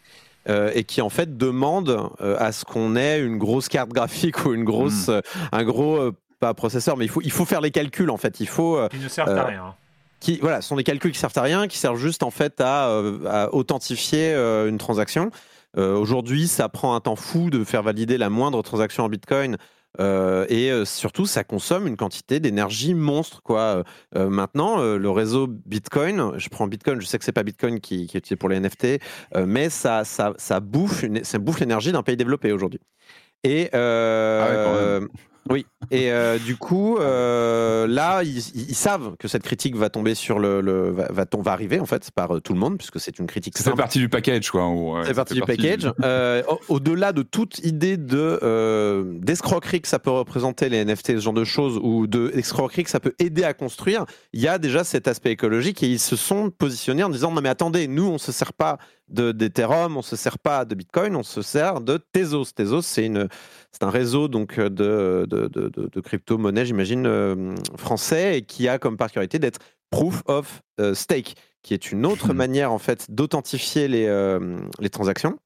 et 0.46 0.84
qui 0.84 1.00
en 1.00 1.10
fait 1.10 1.36
demandent 1.36 2.10
à 2.20 2.52
ce 2.52 2.64
qu'on 2.64 2.94
ait 2.94 3.20
une 3.20 3.38
grosse 3.38 3.68
carte 3.68 3.90
graphique 3.90 4.44
ou 4.44 4.54
une 4.54 4.64
grosse, 4.64 5.08
hmm. 5.08 5.20
un 5.52 5.64
gros 5.64 6.10
pas 6.38 6.54
processeur, 6.54 6.96
mais 6.96 7.04
il 7.04 7.08
faut 7.08 7.22
il 7.22 7.30
faut 7.30 7.44
faire 7.44 7.60
les 7.60 7.70
calculs 7.70 8.10
en 8.10 8.16
fait. 8.16 8.40
Il 8.40 8.48
faut. 8.48 8.78
Qui 8.90 8.98
ne 8.98 9.08
servent 9.08 9.36
à 9.36 9.44
rien 9.44 9.74
qui 10.22 10.38
voilà, 10.38 10.62
sont 10.62 10.76
des 10.76 10.84
calculs 10.84 11.10
qui 11.10 11.18
servent 11.18 11.36
à 11.36 11.42
rien, 11.42 11.66
qui 11.66 11.76
servent 11.76 11.98
juste 11.98 12.22
en 12.22 12.30
fait 12.30 12.60
à, 12.60 12.88
euh, 12.88 13.48
authentifier 13.50 14.32
euh, 14.32 14.68
une 14.68 14.78
transaction. 14.78 15.30
Euh, 15.76 15.96
aujourd'hui, 15.96 16.48
ça 16.48 16.68
prend 16.68 16.94
un 16.94 17.00
temps 17.00 17.16
fou 17.16 17.50
de 17.50 17.64
faire 17.64 17.82
valider 17.82 18.18
la 18.18 18.30
moindre 18.30 18.62
transaction 18.62 19.04
en 19.04 19.08
Bitcoin. 19.08 19.56
et 19.98 20.70
surtout, 20.84 21.26
ça 21.26 21.44
consomme 21.44 21.86
une 21.86 21.96
quantité 21.96 22.40
d'énergie 22.40 22.94
monstre. 22.94 23.42
Quoi. 23.42 23.82
maintenant, 24.14 24.78
le 24.80 25.10
réseau 25.10 25.46
Bitcoin, 25.48 26.32
je 26.36 26.48
prends 26.48 26.66
Bitcoin, 26.66 27.00
je 27.00 27.06
sais 27.06 27.18
que 27.18 27.24
c'est 27.24 27.32
pas 27.32 27.42
Bitcoin 27.42 27.80
qui, 27.80 28.02
est 28.02 28.14
utilisé 28.14 28.36
pour 28.36 28.48
les 28.48 28.60
NFT, 28.60 29.00
mais 29.44 29.68
ça, 29.70 30.04
ça, 30.04 30.32
ça 30.38 30.60
bouffe, 30.60 31.04
bouffe 31.34 31.60
l'énergie 31.60 31.92
d'un 31.92 32.02
pays 32.02 32.16
développé 32.16 32.52
aujourd'hui. 32.52 32.80
Et 33.44 33.68
ah 33.74 35.00
oui, 35.50 35.66
et 35.90 36.12
euh, 36.12 36.38
du 36.38 36.56
coup, 36.56 36.96
euh, 36.98 37.86
là, 37.88 38.22
ils, 38.22 38.74
savent 38.74 39.16
que 39.18 39.26
cette 39.26 39.42
critique 39.42 39.76
va 39.76 39.90
tomber 39.90 40.14
sur 40.14 40.38
le, 40.38 40.90
va, 40.90 41.08
va, 41.10 41.52
arriver 41.52 41.80
en 41.80 41.86
fait 41.86 42.10
par 42.12 42.36
euh, 42.36 42.40
tout 42.40 42.52
le 42.52 42.60
monde 42.60 42.78
puisque 42.78 43.00
c'est 43.00 43.18
une 43.18 43.26
critique. 43.26 43.58
Ça 43.58 43.70
fait 43.70 43.76
partie 43.76 43.98
du 43.98 44.08
package, 44.08 44.50
quoi. 44.50 44.68
Ouais, 44.68 45.02
c'est 45.04 45.14
partie 45.14 45.34
du 45.34 45.40
package. 45.40 45.92
Au-delà 46.68 47.12
de 47.12 47.22
toute 47.22 47.58
idée 47.64 47.96
de 47.96 49.18
d'escroquerie 49.20 49.80
que 49.80 49.88
ça 49.88 49.98
peut 49.98 50.10
représenter 50.10 50.68
les 50.68 50.84
NFT, 50.84 51.16
ce 51.16 51.18
genre 51.18 51.32
de 51.32 51.44
choses, 51.44 51.78
ou 51.82 52.06
de 52.06 52.30
escroquerie 52.34 52.84
que 52.84 52.90
ça 52.90 53.00
peut 53.00 53.14
aider 53.18 53.44
à 53.44 53.52
construire, 53.52 54.06
il 54.32 54.40
y 54.40 54.48
a 54.48 54.58
déjà 54.58 54.84
cet 54.84 55.08
aspect 55.08 55.32
écologique 55.32 55.82
et 55.82 55.88
ils 55.88 55.98
se 55.98 56.16
sont 56.16 56.50
positionnés 56.50 57.02
en 57.02 57.10
disant 57.10 57.32
non 57.32 57.40
mais 57.40 57.48
attendez, 57.48 57.88
nous 57.88 58.06
on 58.06 58.18
se 58.18 58.30
sert 58.30 58.52
pas 58.52 58.78
d'Ethereum, 59.12 59.96
on 59.96 60.02
se 60.02 60.16
sert 60.16 60.38
pas 60.38 60.64
de 60.64 60.74
Bitcoin, 60.74 61.16
on 61.16 61.22
se 61.22 61.42
sert 61.42 61.80
de 61.80 61.98
Tezos. 62.12 62.46
Tezos, 62.54 62.82
c'est 62.82 63.06
une, 63.06 63.28
c'est 63.70 63.82
un 63.82 63.90
réseau 63.90 64.28
donc 64.28 64.58
de, 64.58 65.26
de, 65.28 65.48
de, 65.48 65.68
de 65.68 66.00
crypto-monnaie, 66.00 66.64
j'imagine 66.64 67.06
euh, 67.06 67.54
français, 67.76 68.38
et 68.38 68.42
qui 68.42 68.68
a 68.68 68.78
comme 68.78 68.96
particularité 68.96 69.38
d'être 69.38 69.60
proof 69.90 70.22
of 70.26 70.62
euh, 70.80 70.94
stake, 70.94 71.34
qui 71.62 71.74
est 71.74 71.92
une 71.92 72.06
autre 72.06 72.32
hmm. 72.32 72.36
manière 72.36 72.72
en 72.72 72.78
fait 72.78 73.10
d'authentifier 73.10 73.88
les, 73.88 74.06
euh, 74.06 74.58
les 74.80 74.90
transactions 74.90 75.38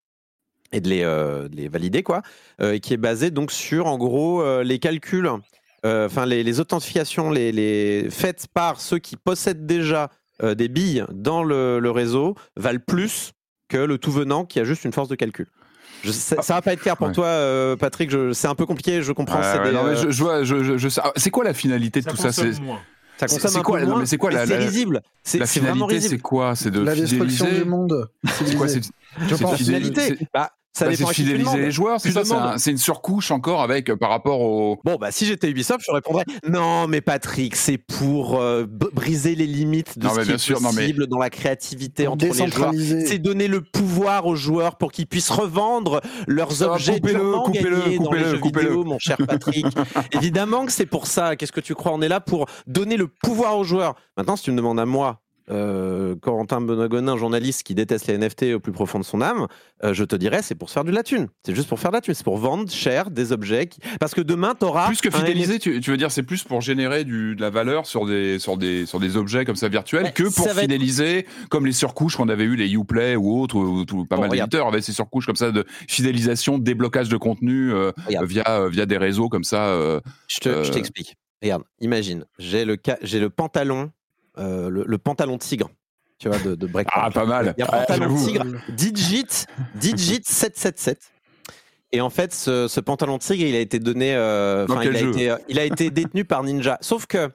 et 0.72 0.81
de 0.81 0.88
les, 0.88 1.48
les 1.52 1.68
valider 1.68 2.02
quoi, 2.02 2.22
et 2.61 2.81
qui 2.81 2.92
est 2.92 2.98
basé 2.98 3.31
donc 3.31 3.52
sur 3.52 3.87
en 3.87 3.96
gros 3.98 4.62
les 4.62 4.81
calculs, 4.81 5.31
enfin 5.85 6.26
les, 6.26 6.42
les, 6.42 6.59
authentifications 6.59 7.31
les, 7.31 7.52
les 7.52 8.11
faites 8.11 8.48
par 8.52 8.81
ceux 8.81 8.98
qui 8.98 9.16
possèdent 9.16 9.64
déjà 9.64 10.11
des 10.42 10.68
billes 10.68 11.05
dans 11.12 11.44
le, 11.44 11.79
le 11.79 11.90
réseau 11.92 12.35
valent 12.57 12.83
plus 12.85 13.33
que 13.68 13.76
le 13.76 13.98
tout 13.98 14.12
venant 14.12 14.44
qui 14.44 14.61
a 14.61 14.64
juste 14.64 14.85
une 14.85 14.92
force 14.92 15.09
de 15.09 15.14
calcul. 15.14 15.46
Je, 16.05 16.11
ça, 16.11 16.37
va 16.48 16.62
pas 16.62 16.72
être 16.72 16.81
clair 16.81 16.96
pour 16.96 17.11
toi, 17.12 17.26
euh, 17.26 17.74
Patrick. 17.76 18.11
C'est 18.33 18.48
un 18.48 18.55
peu 18.55 18.66
compliqué, 18.66 19.02
je 19.02 19.12
comprends. 19.12 19.40
c'est 21.16 21.31
quoi 21.31 21.44
la 21.44 21.55
finalité 21.55 22.00
de 22.00 22.09
tout 22.09 22.16
ça? 22.16 22.33
C'est 22.33 22.52
ça 23.18 23.26
consomme 23.29 23.57
un 23.57 23.62
quoi, 23.62 23.81
peu 23.81 23.87
moins, 23.87 24.00
mais 24.00 24.07
c'est 24.07 24.18
quoi 24.18 24.31
la, 24.31 24.46
C'est 24.46 24.59
risible. 24.59 25.00
C'est 25.22 25.46
finalité, 25.46 26.00
c'est 26.00 26.18
quoi? 26.18 26.55
C'est 26.55 26.70
de 26.70 26.81
la 26.81 26.94
destruction 26.94 27.46
du 27.50 27.64
monde. 27.64 28.11
C'est 28.24 28.57
quoi 28.57 28.68
C'est 28.68 28.83
finalité. 29.57 30.18
Bah, 30.35 30.52
ça 30.77 30.87
bah, 30.87 30.93
c'est 30.95 31.07
fidéliser 31.07 31.59
les 31.59 31.71
joueurs, 31.71 32.01
c'est 32.01 32.12
ça, 32.12 32.55
c'est 32.59 32.71
une 32.71 32.77
surcouche 32.77 33.31
encore 33.31 33.62
avec 33.62 33.89
euh, 33.89 33.97
par 33.97 34.11
rapport 34.11 34.41
au. 34.41 34.79
Bon, 34.85 34.97
bah 34.97 35.11
si 35.11 35.25
j'étais 35.25 35.49
Ubisoft, 35.49 35.83
je 35.87 35.91
répondrais 35.91 36.25
non, 36.47 36.87
mais 36.87 37.01
Patrick, 37.01 37.57
c'est 37.57 37.79
pour 37.79 38.39
euh, 38.39 38.67
briser 38.69 39.35
les 39.35 39.47
limites 39.47 39.99
de 39.99 40.07
ce 40.07 40.21
qui 40.21 40.33
est 40.33 40.55
possible 40.55 41.07
dans 41.07 41.19
la 41.19 41.31
créativité 41.31 42.07
entre 42.07 42.27
les 42.27 42.51
joueurs. 42.51 42.73
C'est 43.07 43.19
donner 43.19 43.49
le 43.49 43.62
pouvoir 43.62 44.27
aux 44.27 44.37
joueurs 44.37 44.77
pour 44.77 44.93
qu'ils 44.93 45.07
puissent 45.07 45.31
revendre 45.31 46.03
leurs 46.27 46.62
objets 46.62 47.01
coupez-le, 47.01 47.33
coupez-le, 47.45 47.99
coupez-le, 47.99 48.39
coupez-le, 48.39 48.75
mon 48.85 48.99
cher 48.99 49.17
Patrick. 49.27 49.67
Évidemment 50.12 50.67
que 50.67 50.73
c'est 50.73 50.87
pour 50.87 51.07
ça. 51.07 51.37
Qu'est-ce 51.37 51.53
que 51.53 51.61
tu 51.61 51.75
crois? 51.75 51.93
On 51.93 52.03
est 52.03 52.09
là 52.09 52.21
pour 52.21 52.47
donner 52.67 52.97
le 52.97 53.09
pouvoir 53.09 53.57
aux 53.57 53.65
joueurs. 53.65 53.95
Maintenant, 54.17 54.37
si 54.37 54.45
tu 54.45 54.51
me 54.53 54.57
demandes 54.57 54.81
à 54.81 54.87
moi, 54.87 55.23
euh, 55.51 56.17
Corentin 56.17 56.61
Benagonin, 56.61 57.17
journaliste 57.17 57.63
qui 57.63 57.75
déteste 57.75 58.07
les 58.09 58.19
NFT 58.19 58.55
au 58.55 58.61
plus 58.61 58.73
profond 58.73 58.99
de 58.99 59.05
son 59.05 59.21
âme, 59.21 59.47
euh, 59.85 59.95
je 59.95 60.05
te 60.05 60.17
dirais, 60.17 60.43
c'est 60.43 60.55
pour 60.55 60.69
se 60.69 60.75
faire 60.75 60.85
de 60.85 60.91
la 60.91 61.03
thune. 61.03 61.29
C'est 61.45 61.55
juste 61.55 61.69
pour 61.69 61.79
faire 61.79 61.91
de 61.91 61.97
la 61.97 62.01
thune. 62.01 62.15
C'est 62.15 62.25
pour 62.25 62.39
vendre 62.39 62.71
cher 62.71 63.11
des 63.11 63.33
objets. 63.33 63.69
Parce 64.01 64.15
que 64.15 64.21
demain, 64.21 64.55
tu 64.59 64.65
auras. 64.65 64.87
Plus 64.87 65.01
que 65.01 65.11
fidéliser, 65.11 65.59
tu, 65.59 65.81
veux 65.81 65.97
dire, 65.97 66.11
c'est 66.11 66.23
plus 66.23 66.43
pour 66.43 66.61
générer 66.61 67.05
du, 67.05 67.37
de 67.37 67.41
la 67.41 67.51
valeur 67.51 67.87
sur 67.87 68.07
des, 68.07 68.39
sur, 68.39 68.57
des, 68.57 68.87
sur 68.87 69.01
des 69.01 69.17
objets 69.17 69.45
comme 69.45 69.57
ça 69.57 69.69
virtuels 69.69 70.13
que 70.13 70.25
pour 70.35 70.51
fidéliser, 70.51 71.27
comme 71.51 71.67
les 71.67 71.73
surcouches 71.73 72.17
qu'on 72.17 72.29
avait 72.29 72.45
eu, 72.45 72.57
les 72.57 72.73
Uplay 72.73 73.17
ou 73.17 73.41
autres, 73.41 73.57
ou, 73.57 74.05
pas 74.05 74.17
mal 74.17 74.31
d'éditeurs 74.31 74.69
avaient 74.69 74.83
ces 74.83 74.93
surcouches 74.93 75.27
comme 75.27 75.37
ça 75.37 75.51
de 75.51 75.65
fidélisation, 75.89 76.59
déblocage 76.59 77.09
de 77.09 77.17
contenu 77.17 77.73
euh, 77.73 77.93
via, 78.23 78.69
via 78.69 78.87
des 78.87 78.99
réseaux 78.99 79.29
comme 79.29 79.45
ça. 79.45 80.01
je 80.29 80.71
t'explique. 80.71 81.17
Regarde, 81.43 81.65
imagine, 81.81 82.25
j'ai 82.39 82.65
le, 82.65 82.79
j'ai 83.03 83.21
le 83.21 83.29
pantalon 83.29 83.91
euh, 84.38 84.68
le, 84.70 84.99
pantalon 84.99 85.38
tigre. 85.38 85.70
Tu 86.18 86.29
vois, 86.29 86.38
de, 86.38 86.55
de 86.55 86.68
Ah, 86.92 87.11
pas 87.11 87.25
mal. 87.25 87.55
Il 87.57 87.61
y 87.61 87.64
a 87.64 87.66
un 87.72 87.85
pantalon 87.85 88.16
tigre, 88.16 88.44
Digit, 88.68 89.46
Digit 89.75 90.25
777. 90.25 90.99
Et 91.92 92.01
en 92.01 92.11
fait, 92.11 92.35
ce, 92.35 92.81
pantalon 92.81 93.18
tigre, 93.18 93.44
il 93.44 93.55
a 93.55 93.61
été 93.61 93.79
donné. 93.79 94.14
Euh, 94.14 94.66
il, 94.83 94.96
a 94.96 95.01
été, 95.01 95.31
euh, 95.31 95.37
il 95.49 95.59
a 95.59 95.64
été 95.64 95.90
détenu 95.90 96.25
par 96.25 96.42
Ninja. 96.42 96.79
Sauf 96.81 97.07
que. 97.07 97.31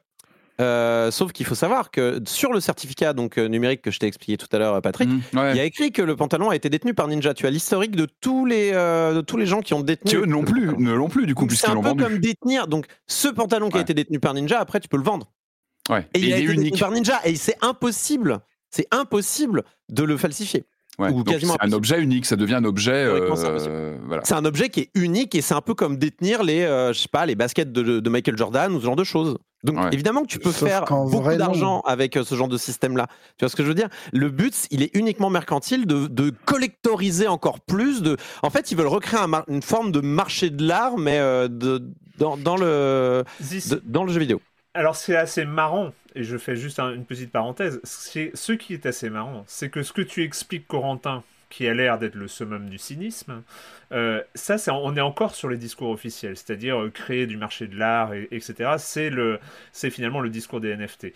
sauf 1.10 1.32
qu'il 1.32 1.46
faut 1.46 1.56
savoir 1.56 1.90
que 1.90 2.22
sur 2.28 2.54
le 2.54 2.60
certificat 2.60 3.14
donc 3.14 3.38
numérique 3.38 3.82
que 3.82 3.90
je 3.90 3.98
t'ai 3.98 4.06
expliqué 4.06 4.38
tout 4.38 4.50
à 4.52 4.60
l'heure, 4.60 4.80
Patrick, 4.82 5.10
mmh, 5.10 5.22
il 5.52 5.58
y 5.58 5.60
a 5.60 5.64
écrit 5.64 5.92
que 5.92 6.04
le 6.04 6.16
pantalon 6.16 6.50
a 6.50 6.56
été 6.56 6.70
détenu 6.70 6.94
par 6.94 7.08
Ninja. 7.08 7.34
Tu 7.34 7.48
as 7.48 7.50
l'historique 7.50 7.96
de 7.96 8.08
tous 8.20 8.46
les 8.46 8.72
de 8.72 9.22
tous 9.22 9.38
les 9.38 9.48
gens 9.48 9.62
qui 9.62 9.74
ont 9.74 9.82
détenu. 9.82 10.22
Qui 10.22 10.30
non 10.30 10.44
plus, 10.44 10.68
ne 10.78 10.94
l'ont 10.94 11.10
plus 11.10 11.26
du 11.26 11.34
coup 11.34 11.50
C'est 11.50 11.70
un 11.70 11.82
peu 11.82 11.96
comme 11.96 12.20
détenir. 12.20 12.68
Donc 12.68 12.86
ce 13.08 13.30
pantalon 13.30 13.70
qui 13.70 13.78
a 13.78 13.82
été 13.82 13.96
détenu 13.96 14.20
par 14.20 14.36
Ninja, 14.36 14.60
après 14.60 14.80
tu 14.80 14.88
peux 14.88 14.98
le 14.98 15.04
vendre. 15.04 15.32
Et, 16.14 16.20
il, 16.20 16.34
a 16.34 16.38
été 16.38 16.52
unique 16.52 16.80
par 16.80 16.92
Ninja 16.92 17.20
et 17.26 17.36
c'est 17.36 17.58
impossible, 17.62 18.40
c'est 18.70 18.88
impossible 18.92 19.64
de 19.90 20.04
le 20.04 20.18
falsifier. 20.18 20.64
c'est 20.98 21.46
un 21.60 21.72
objet 21.72 22.02
unique, 22.02 22.26
ça 22.26 22.36
devient 22.36 22.56
un 22.56 22.66
objet. 22.66 22.92
Euh, 22.92 23.98
C'est 24.24 24.36
un 24.36 24.46
objet 24.46 24.70
qui 24.70 24.82
est 24.82 24.90
unique 24.96 25.36
et 25.36 25.42
c'est 25.42 25.54
un 25.54 25.62
peu 25.62 25.74
comme 25.74 25.98
détenir 25.98 26.44
les, 26.44 26.62
euh, 26.62 26.94
je 26.94 27.00
sais 27.00 27.10
pas, 27.12 27.26
les 27.26 27.36
baskets 27.36 27.72
de, 27.72 28.10
Michael 28.10 28.38
Jordan 28.38 28.74
ou 28.74 28.80
ce 28.80 28.86
genre 28.86 28.96
de 28.96 29.04
choses. 29.04 29.38
Donc 29.64 29.94
évidemment 29.94 30.24
que 30.24 30.28
tu 30.28 30.40
peux 30.40 30.52
faire 30.52 30.86
beaucoup 30.86 31.36
d'argent 31.36 31.82
avec 31.82 32.18
euh, 32.18 32.24
ce 32.24 32.34
genre 32.36 32.48
de 32.48 32.58
système-là. 32.58 33.08
Tu 33.38 33.46
vois 33.46 33.50
ce 33.50 33.56
que 33.56 33.64
je 33.64 33.68
veux 33.68 33.76
dire? 33.76 33.90
Le 34.12 34.30
but, 34.30 34.68
il 34.72 34.82
est 34.82 34.96
uniquement 34.96 35.30
mercantile 35.30 35.86
de, 35.86 36.08
de, 36.08 36.32
collectoriser 36.46 37.28
encore 37.28 37.60
plus. 37.60 38.02
De... 38.02 38.18
En 38.42 38.50
fait, 38.50 38.72
ils 38.72 38.78
veulent 38.78 38.88
recréer 38.88 39.22
une 39.48 39.62
forme 39.62 39.92
de 39.92 40.02
marché 40.02 40.50
de 40.50 40.66
l'art, 40.66 40.98
mais 40.98 41.20
euh, 41.20 41.48
de, 41.48 41.84
dans, 42.18 42.38
dans, 42.38 42.58
le, 42.58 43.24
dans 43.86 44.04
le 44.04 44.12
jeu 44.14 44.20
vidéo. 44.20 44.42
Alors 44.74 44.96
c'est 44.96 45.18
assez 45.18 45.44
marrant, 45.44 45.94
et 46.16 46.24
je 46.24 46.38
fais 46.38 46.56
juste 46.56 46.80
une 46.80 47.06
petite 47.06 47.32
parenthèse, 47.32 47.82
ce 47.84 48.54
qui 48.54 48.74
est 48.74 48.86
assez 48.86 49.10
marrant, 49.10 49.44
c'est 49.46 49.70
que 49.70 49.84
ce 49.84 49.92
que 49.92 50.02
tu 50.02 50.24
expliques, 50.24 50.66
Corentin, 50.66 51.24
qui 51.50 51.68
a 51.68 51.74
l'air 51.74 52.00
d'être 52.00 52.16
le 52.16 52.30
summum 52.30 52.70
du 52.70 52.78
cynisme, 52.78 53.44
euh, 53.92 54.22
ça, 54.34 54.58
c'est, 54.58 54.72
on 54.72 54.96
est 54.96 55.02
encore 55.02 55.36
sur 55.36 55.50
les 55.50 55.58
discours 55.58 55.90
officiels, 55.90 56.38
c'est-à-dire 56.38 56.82
euh, 56.82 56.90
créer 56.90 57.28
du 57.28 57.36
marché 57.36 57.68
de 57.68 57.78
l'art, 57.78 58.14
et, 58.14 58.30
etc. 58.32 58.76
C'est 58.78 59.90
finalement 59.90 60.22
le 60.22 60.30
discours 60.30 60.62
des 60.62 60.74
NFT. 60.74 61.08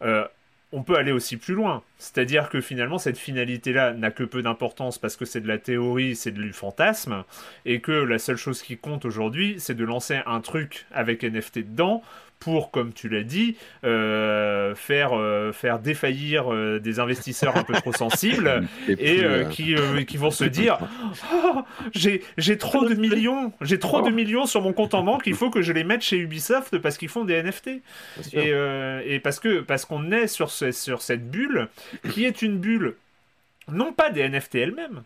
Euh, 0.00 0.26
on 0.72 0.82
peut 0.82 0.96
aller 0.96 1.12
aussi 1.12 1.36
plus 1.36 1.54
loin, 1.54 1.82
c'est-à-dire 1.98 2.48
que 2.48 2.62
finalement 2.62 2.96
cette 2.96 3.18
finalité-là 3.18 3.92
n'a 3.92 4.10
que 4.10 4.24
peu 4.24 4.40
d'importance 4.40 4.96
parce 4.96 5.16
que 5.16 5.26
c'est 5.26 5.42
de 5.42 5.48
la 5.48 5.58
théorie, 5.58 6.16
c'est 6.16 6.30
du 6.30 6.52
fantasme, 6.54 7.24
et 7.66 7.80
que 7.80 7.92
la 7.92 8.18
seule 8.18 8.38
chose 8.38 8.62
qui 8.62 8.78
compte 8.78 9.04
aujourd'hui, 9.04 9.56
c'est 9.58 9.74
de 9.74 9.84
lancer 9.84 10.20
un 10.24 10.40
truc 10.40 10.86
avec 10.90 11.24
NFT 11.24 11.58
dedans 11.58 12.02
pour, 12.42 12.72
comme 12.72 12.92
tu 12.92 13.08
l'as 13.08 13.22
dit, 13.22 13.56
euh, 13.84 14.74
faire, 14.74 15.16
euh, 15.16 15.52
faire 15.52 15.78
défaillir 15.78 16.52
euh, 16.52 16.80
des 16.80 16.98
investisseurs 16.98 17.56
un 17.56 17.62
peu 17.62 17.72
trop 17.72 17.92
sensibles 17.92 18.64
et, 18.88 19.22
qui, 19.52 19.76
qui 20.08 20.16
vont 20.16 20.32
se 20.32 20.42
dire 20.42 20.78
oh, 21.32 21.62
j'ai 21.94 22.58
trop 22.58 22.84
de 22.84 22.94
millions, 22.94 23.52
j'ai 23.60 23.78
trop 23.78 24.02
de 24.02 24.10
millions 24.10 24.46
sur 24.46 24.60
mon 24.60 24.72
compte 24.72 24.94
en 24.94 25.04
banque, 25.04 25.22
il 25.26 25.34
faut 25.34 25.50
que 25.50 25.62
je 25.62 25.72
les 25.72 25.84
mette 25.84 26.02
chez 26.02 26.16
Ubisoft 26.16 26.78
parce 26.78 26.98
qu'ils 26.98 27.08
font 27.08 27.24
des 27.24 27.40
NFT. 27.40 27.70
Et, 28.32 28.52
et, 29.06 29.20
parce 29.20 29.38
que 29.38 29.60
parce 29.60 29.84
qu'on 29.84 30.10
est 30.10 30.26
sur, 30.26 30.50
ce, 30.50 30.72
sur 30.72 31.00
cette 31.00 31.30
bulle 31.30 31.68
qui 32.10 32.24
est 32.24 32.42
une 32.42 32.58
bulle 32.58 32.96
non 33.70 33.92
pas 33.92 34.10
des 34.10 34.28
NFT 34.28 34.56
elles-mêmes, 34.56 35.04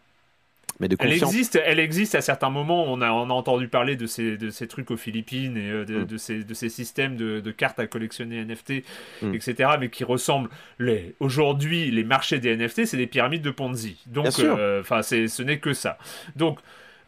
mais 0.78 0.88
de 0.88 0.96
Elle 1.00 1.12
existe, 1.12 1.58
elle 1.64 1.80
existe 1.80 2.14
à 2.14 2.20
certains 2.20 2.50
moments. 2.50 2.84
On 2.86 3.00
a, 3.00 3.10
on 3.10 3.30
a 3.30 3.32
entendu 3.32 3.68
parler 3.68 3.96
de 3.96 4.06
ces, 4.06 4.36
de 4.36 4.50
ces 4.50 4.68
trucs 4.68 4.90
aux 4.90 4.96
Philippines 4.96 5.56
et 5.56 5.70
euh, 5.70 5.84
de, 5.84 5.98
mm. 6.00 6.04
de, 6.04 6.16
ces, 6.18 6.44
de 6.44 6.54
ces 6.54 6.68
systèmes 6.68 7.16
de, 7.16 7.40
de 7.40 7.50
cartes 7.50 7.78
à 7.78 7.86
collectionner 7.86 8.44
NFT, 8.44 8.84
mm. 9.22 9.34
etc. 9.34 9.70
Mais 9.80 9.88
qui 9.88 10.04
ressemblent. 10.04 10.50
Les... 10.78 11.14
Aujourd'hui, 11.20 11.90
les 11.90 12.04
marchés 12.04 12.38
des 12.38 12.54
NFT, 12.56 12.84
c'est 12.84 12.96
des 12.96 13.06
pyramides 13.06 13.42
de 13.42 13.50
Ponzi. 13.50 13.96
Donc, 14.06 14.38
euh, 14.38 14.80
enfin, 14.80 15.02
ce 15.02 15.42
n'est 15.42 15.58
que 15.58 15.72
ça. 15.72 15.98
Donc, 16.36 16.58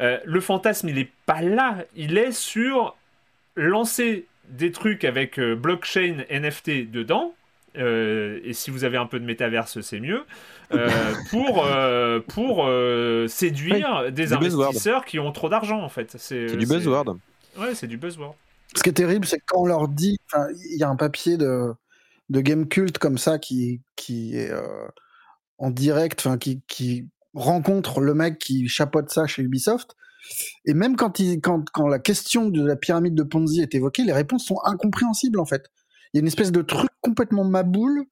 euh, 0.01 0.19
le 0.25 0.41
fantasme, 0.41 0.89
il 0.89 0.95
n'est 0.95 1.11
pas 1.27 1.43
là. 1.43 1.85
Il 1.95 2.17
est 2.17 2.33
sur 2.33 2.97
lancer 3.57 4.27
des 4.49 4.73
trucs 4.73 5.05
avec 5.05 5.39
blockchain 5.39 6.25
NFT 6.31 6.91
dedans 6.91 7.35
et 7.75 8.53
si 8.55 8.73
vous 8.73 8.83
avez 8.83 8.97
un 8.97 9.07
peu 9.07 9.21
de 9.21 9.25
métaverse, 9.25 9.81
c'est 9.83 10.01
mieux, 10.01 10.25
pour, 11.31 11.65
euh, 11.65 12.21
pour 12.21 12.69
séduire 13.29 14.13
des 14.13 14.33
investisseurs 14.33 15.05
qui 15.05 15.19
ont 15.19 15.33
trop 15.33 15.49
d'argent, 15.49 15.83
en 15.83 15.89
fait. 15.89 16.17
C'est 16.19 16.57
du 16.57 16.67
buzzword. 16.67 17.19
Ouais, 17.59 17.75
c'est 17.75 17.87
du 17.87 17.97
buzzword. 17.97 18.35
Ce 18.77 18.83
qui 18.83 18.91
est 18.91 18.95
terrible, 18.95 19.27
c'est 19.27 19.41
quand 19.47 19.63
on 19.63 19.67
leur 19.67 19.89
dit, 19.89 20.19
il 20.71 20.79
y 20.79 20.83
a 20.83 20.89
un 20.89 20.97
papier 20.97 21.37
de, 21.37 21.73
de 22.29 22.41
Game 22.41 22.69
Cult 22.69 22.99
comme 22.99 23.19
ça 23.19 23.39
qui, 23.39 23.81
qui 23.97 24.37
est 24.37 24.53
en 25.59 25.71
direct, 25.71 26.21
enfin 26.21 26.39
qui, 26.39 26.63
qui 26.69 27.09
rencontre 27.35 28.01
le 28.01 28.15
mec 28.15 28.39
qui 28.39 28.69
chapeaute 28.69 29.11
ça 29.11 29.27
chez 29.27 29.43
Ubisoft. 29.43 29.97
Et 30.67 30.75
même 30.75 30.97
quand, 30.97 31.19
il, 31.19 31.41
quand, 31.41 31.69
quand 31.71 31.89
la 31.89 31.99
question 31.99 32.49
de 32.49 32.65
la 32.65 32.77
pyramide 32.77 33.15
de 33.15 33.23
Ponzi 33.23 33.63
est 33.63 33.75
évoquée, 33.75 34.05
les 34.05 34.13
réponses 34.13 34.45
sont 34.45 34.59
incompréhensibles 34.65 35.41
en 35.41 35.47
fait. 35.47 35.71
Il 36.13 36.19
y 36.19 36.19
a 36.19 36.21
une 36.21 36.27
espèce 36.27 36.53
de 36.53 36.63
truc 36.63 36.91
complètement 37.01 37.45
maboule 37.45 38.05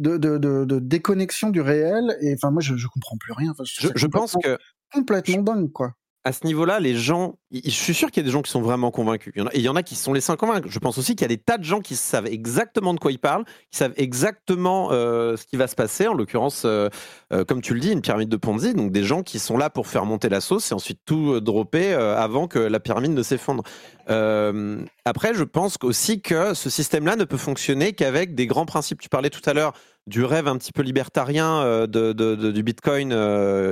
de, 0.00 0.16
de, 0.16 0.38
de, 0.38 0.78
déconnexion 0.78 1.50
du 1.50 1.60
réel. 1.60 2.16
Et 2.20 2.34
enfin, 2.34 2.50
moi, 2.50 2.62
je, 2.62 2.76
je 2.76 2.88
comprends 2.88 3.16
plus 3.16 3.32
rien. 3.32 3.52
je, 3.64 4.06
pense 4.06 4.36
que 4.42 4.58
complètement 4.92 5.42
dingue, 5.42 5.70
quoi 5.70 5.94
à 6.22 6.32
ce 6.32 6.46
niveau-là, 6.46 6.80
les 6.80 6.94
gens, 6.94 7.38
je 7.50 7.70
suis 7.70 7.94
sûr 7.94 8.10
qu'il 8.10 8.22
y 8.22 8.24
a 8.24 8.26
des 8.26 8.32
gens 8.32 8.42
qui 8.42 8.50
sont 8.50 8.60
vraiment 8.60 8.90
convaincus. 8.90 9.32
Il 9.34 9.40
y 9.40 9.42
en 9.42 9.46
a, 9.46 9.54
et 9.54 9.58
il 9.58 9.62
y 9.62 9.68
en 9.70 9.76
a 9.76 9.82
qui 9.82 9.94
sont 9.94 10.12
laissés 10.12 10.36
convaincre. 10.36 10.68
Je 10.68 10.78
pense 10.78 10.98
aussi 10.98 11.16
qu'il 11.16 11.22
y 11.22 11.24
a 11.24 11.28
des 11.28 11.38
tas 11.38 11.56
de 11.56 11.64
gens 11.64 11.80
qui 11.80 11.96
savent 11.96 12.26
exactement 12.26 12.92
de 12.92 13.00
quoi 13.00 13.10
ils 13.10 13.18
parlent, 13.18 13.44
qui 13.70 13.78
savent 13.78 13.94
exactement 13.96 14.90
euh, 14.92 15.36
ce 15.38 15.46
qui 15.46 15.56
va 15.56 15.66
se 15.66 15.74
passer. 15.74 16.08
En 16.08 16.12
l'occurrence, 16.12 16.64
euh, 16.66 16.90
euh, 17.32 17.44
comme 17.44 17.62
tu 17.62 17.72
le 17.72 17.80
dis, 17.80 17.90
une 17.90 18.02
pyramide 18.02 18.28
de 18.28 18.36
Ponzi, 18.36 18.74
donc 18.74 18.92
des 18.92 19.02
gens 19.02 19.22
qui 19.22 19.38
sont 19.38 19.56
là 19.56 19.70
pour 19.70 19.86
faire 19.86 20.04
monter 20.04 20.28
la 20.28 20.42
sauce 20.42 20.70
et 20.70 20.74
ensuite 20.74 21.00
tout 21.06 21.40
dropper 21.40 21.94
avant 21.94 22.48
que 22.48 22.58
la 22.58 22.80
pyramide 22.80 23.12
ne 23.12 23.22
s'effondre. 23.22 23.64
après, 24.06 25.34
je 25.34 25.44
pense 25.44 25.76
aussi 25.82 26.20
que 26.20 26.52
ce 26.52 26.68
système-là 26.68 27.16
ne 27.16 27.24
peut 27.24 27.38
fonctionner 27.38 27.94
qu'avec 27.94 28.34
des 28.34 28.46
grands 28.46 28.66
principes. 28.66 29.00
Tu 29.00 29.08
parlais 29.08 29.30
tout 29.30 29.48
à 29.48 29.54
l'heure 29.54 29.72
du 30.06 30.24
rêve 30.24 30.48
un 30.48 30.56
petit 30.56 30.72
peu 30.72 30.82
libertarien 30.82 31.86
de, 31.86 32.12
du 32.50 32.62
Bitcoin 32.62 33.12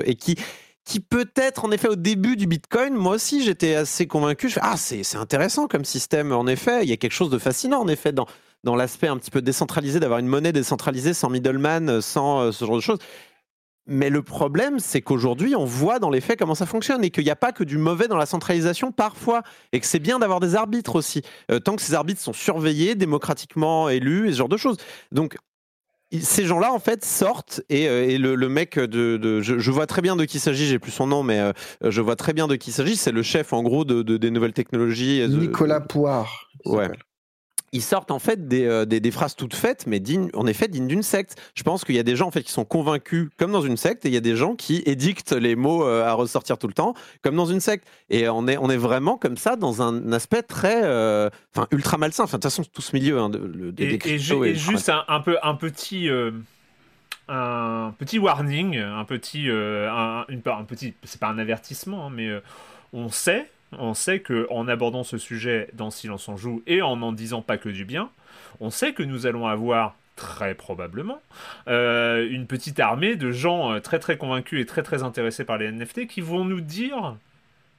et 0.04 0.14
qui 0.14 0.36
qui 0.88 1.00
peut-être, 1.00 1.66
en 1.66 1.70
effet, 1.70 1.88
au 1.88 1.96
début 1.96 2.34
du 2.34 2.46
Bitcoin, 2.46 2.94
moi 2.94 3.16
aussi, 3.16 3.44
j'étais 3.44 3.74
assez 3.74 4.06
convaincu. 4.06 4.48
Je 4.48 4.54
fais, 4.54 4.60
ah, 4.62 4.78
c'est 4.78 5.16
intéressant 5.16 5.68
comme 5.68 5.84
système, 5.84 6.32
en 6.32 6.46
effet. 6.46 6.82
Il 6.82 6.88
y 6.88 6.94
a 6.94 6.96
quelque 6.96 7.12
chose 7.12 7.28
de 7.28 7.36
fascinant, 7.36 7.80
en 7.82 7.88
effet, 7.88 8.10
dans, 8.10 8.26
dans 8.64 8.74
l'aspect 8.74 9.08
un 9.08 9.18
petit 9.18 9.30
peu 9.30 9.42
décentralisé, 9.42 10.00
d'avoir 10.00 10.18
une 10.18 10.26
monnaie 10.26 10.50
décentralisée 10.50 11.12
sans 11.12 11.28
middleman, 11.28 12.00
sans 12.00 12.40
euh, 12.40 12.52
ce 12.52 12.64
genre 12.64 12.76
de 12.76 12.80
choses. 12.80 12.98
Mais 13.86 14.08
le 14.08 14.22
problème, 14.22 14.78
c'est 14.78 15.02
qu'aujourd'hui, 15.02 15.54
on 15.54 15.66
voit 15.66 15.98
dans 15.98 16.08
les 16.08 16.22
faits 16.22 16.38
comment 16.38 16.54
ça 16.54 16.64
fonctionne 16.64 17.04
et 17.04 17.10
qu'il 17.10 17.24
n'y 17.24 17.30
a 17.30 17.36
pas 17.36 17.52
que 17.52 17.64
du 17.64 17.76
mauvais 17.76 18.08
dans 18.08 18.16
la 18.16 18.26
centralisation 18.26 18.90
parfois, 18.90 19.42
et 19.72 19.80
que 19.80 19.86
c'est 19.86 19.98
bien 19.98 20.18
d'avoir 20.18 20.40
des 20.40 20.54
arbitres 20.54 20.96
aussi, 20.96 21.20
euh, 21.50 21.60
tant 21.60 21.76
que 21.76 21.82
ces 21.82 21.92
arbitres 21.92 22.22
sont 22.22 22.32
surveillés, 22.32 22.94
démocratiquement 22.94 23.90
élus 23.90 24.28
et 24.28 24.32
ce 24.32 24.38
genre 24.38 24.48
de 24.48 24.56
choses. 24.56 24.78
Donc, 25.12 25.36
ces 26.20 26.46
gens-là 26.46 26.72
en 26.72 26.78
fait 26.78 27.04
sortent 27.04 27.60
et, 27.68 27.88
euh, 27.88 28.18
le, 28.18 28.48
mec 28.48 28.78
de, 28.78 29.40
je, 29.40 29.70
vois 29.70 29.86
très 29.86 30.02
bien 30.02 30.16
de 30.16 30.24
qui 30.24 30.38
il 30.38 30.40
s'agit, 30.40 30.66
j'ai 30.66 30.78
plus 30.78 30.90
son 30.90 31.06
nom, 31.06 31.22
mais 31.22 31.40
euh, 31.40 31.52
je 31.82 32.00
vois 32.00 32.16
très 32.16 32.32
bien 32.32 32.46
de 32.46 32.56
qui 32.56 32.70
il 32.70 32.72
s'agit. 32.72 32.96
C'est 32.96 33.12
le 33.12 33.22
chef 33.22 33.52
en 33.52 33.62
gros 33.62 33.84
de, 33.84 34.02
des 34.02 34.30
nouvelles 34.30 34.52
technologies. 34.52 35.24
Nicolas 35.28 35.80
Poire. 35.80 36.48
Ouais 36.64 36.88
ils 37.72 37.82
sortent 37.82 38.10
en 38.10 38.18
fait 38.18 38.40
euh, 38.52 38.84
des, 38.84 39.00
des, 39.00 39.10
phrases 39.10 39.36
toutes 39.36 39.54
faites, 39.54 39.86
mais 39.86 40.00
dignes, 40.00 40.30
en 40.34 40.46
effet 40.46 40.68
dignes 40.68 40.86
d'une 40.86 41.02
secte. 41.02 41.36
Je 41.54 41.62
pense 41.62 41.84
qu'il 41.84 41.94
y 41.94 41.98
a 41.98 42.02
des 42.02 42.16
gens 42.16 42.28
en 42.28 42.30
fait 42.30 42.42
qui 42.42 42.52
sont 42.52 42.64
convaincus 42.64 43.28
comme 43.36 43.52
dans 43.52 43.62
une 43.62 43.76
secte, 43.76 44.04
et 44.04 44.08
il 44.08 44.14
y 44.14 44.18
a 44.18 44.20
des 44.20 44.36
gens 44.36 44.54
qui 44.54 44.82
édictent 44.86 45.32
les 45.32 45.56
mots 45.56 45.84
euh, 45.84 46.04
à 46.04 46.12
ressortir 46.14 46.58
tout 46.58 46.66
le 46.66 46.72
temps 46.72 46.94
comme 47.22 47.36
dans 47.36 47.46
une 47.46 47.60
secte. 47.60 47.86
Et 48.10 48.28
on 48.28 48.46
est, 48.46 48.56
on 48.58 48.70
est 48.70 48.76
vraiment 48.76 49.16
comme 49.16 49.36
ça 49.36 49.56
dans 49.56 49.82
un 49.82 50.12
aspect 50.12 50.42
très, 50.42 50.82
euh, 50.84 51.28
enfin 51.54 51.66
ultra 51.70 51.98
malsain. 51.98 52.24
Enfin 52.24 52.38
de 52.38 52.42
toute 52.42 52.50
façon 52.50 52.64
tout 52.64 52.82
ce 52.82 52.94
milieu 52.96 53.18
hein, 53.18 53.28
de, 53.28 53.74
et, 53.78 54.54
juste 54.54 54.90
un, 55.08 55.20
peu 55.20 55.36
un 55.42 55.54
petit. 55.54 56.08
un 57.28 57.94
petit 57.98 58.18
warning, 58.18 58.78
un 58.78 59.04
petit, 59.04 59.48
un, 59.50 60.24
une, 60.28 60.42
un 60.46 60.64
petit, 60.64 60.94
c'est 61.04 61.20
pas 61.20 61.28
un 61.28 61.38
avertissement, 61.38 62.06
hein, 62.06 62.10
mais 62.14 62.30
on 62.92 63.08
sait 63.10 63.50
on 63.72 63.94
sait 63.94 64.20
que 64.20 64.46
en 64.50 64.68
abordant 64.68 65.04
ce 65.04 65.18
sujet 65.18 65.68
dans 65.74 65.90
Silence 65.90 66.28
on 66.28 66.36
joue 66.36 66.62
et 66.66 66.82
en 66.82 66.96
n'en 66.96 67.12
disant 67.12 67.42
pas 67.42 67.58
que 67.58 67.68
du 67.68 67.84
bien, 67.84 68.10
on 68.60 68.70
sait 68.70 68.92
que 68.92 69.02
nous 69.02 69.26
allons 69.26 69.46
avoir 69.46 69.94
très 70.18 70.54
probablement 70.54 71.22
euh, 71.68 72.28
une 72.28 72.46
petite 72.46 72.80
armée 72.80 73.14
de 73.14 73.30
gens 73.30 73.72
euh, 73.72 73.80
très 73.80 74.00
très 74.00 74.18
convaincus 74.18 74.60
et 74.60 74.66
très 74.66 74.82
très 74.82 75.02
intéressés 75.02 75.44
par 75.44 75.58
les 75.58 75.70
NFT 75.70 76.08
qui 76.08 76.20
vont 76.20 76.44
nous 76.44 76.60
dire 76.60 77.16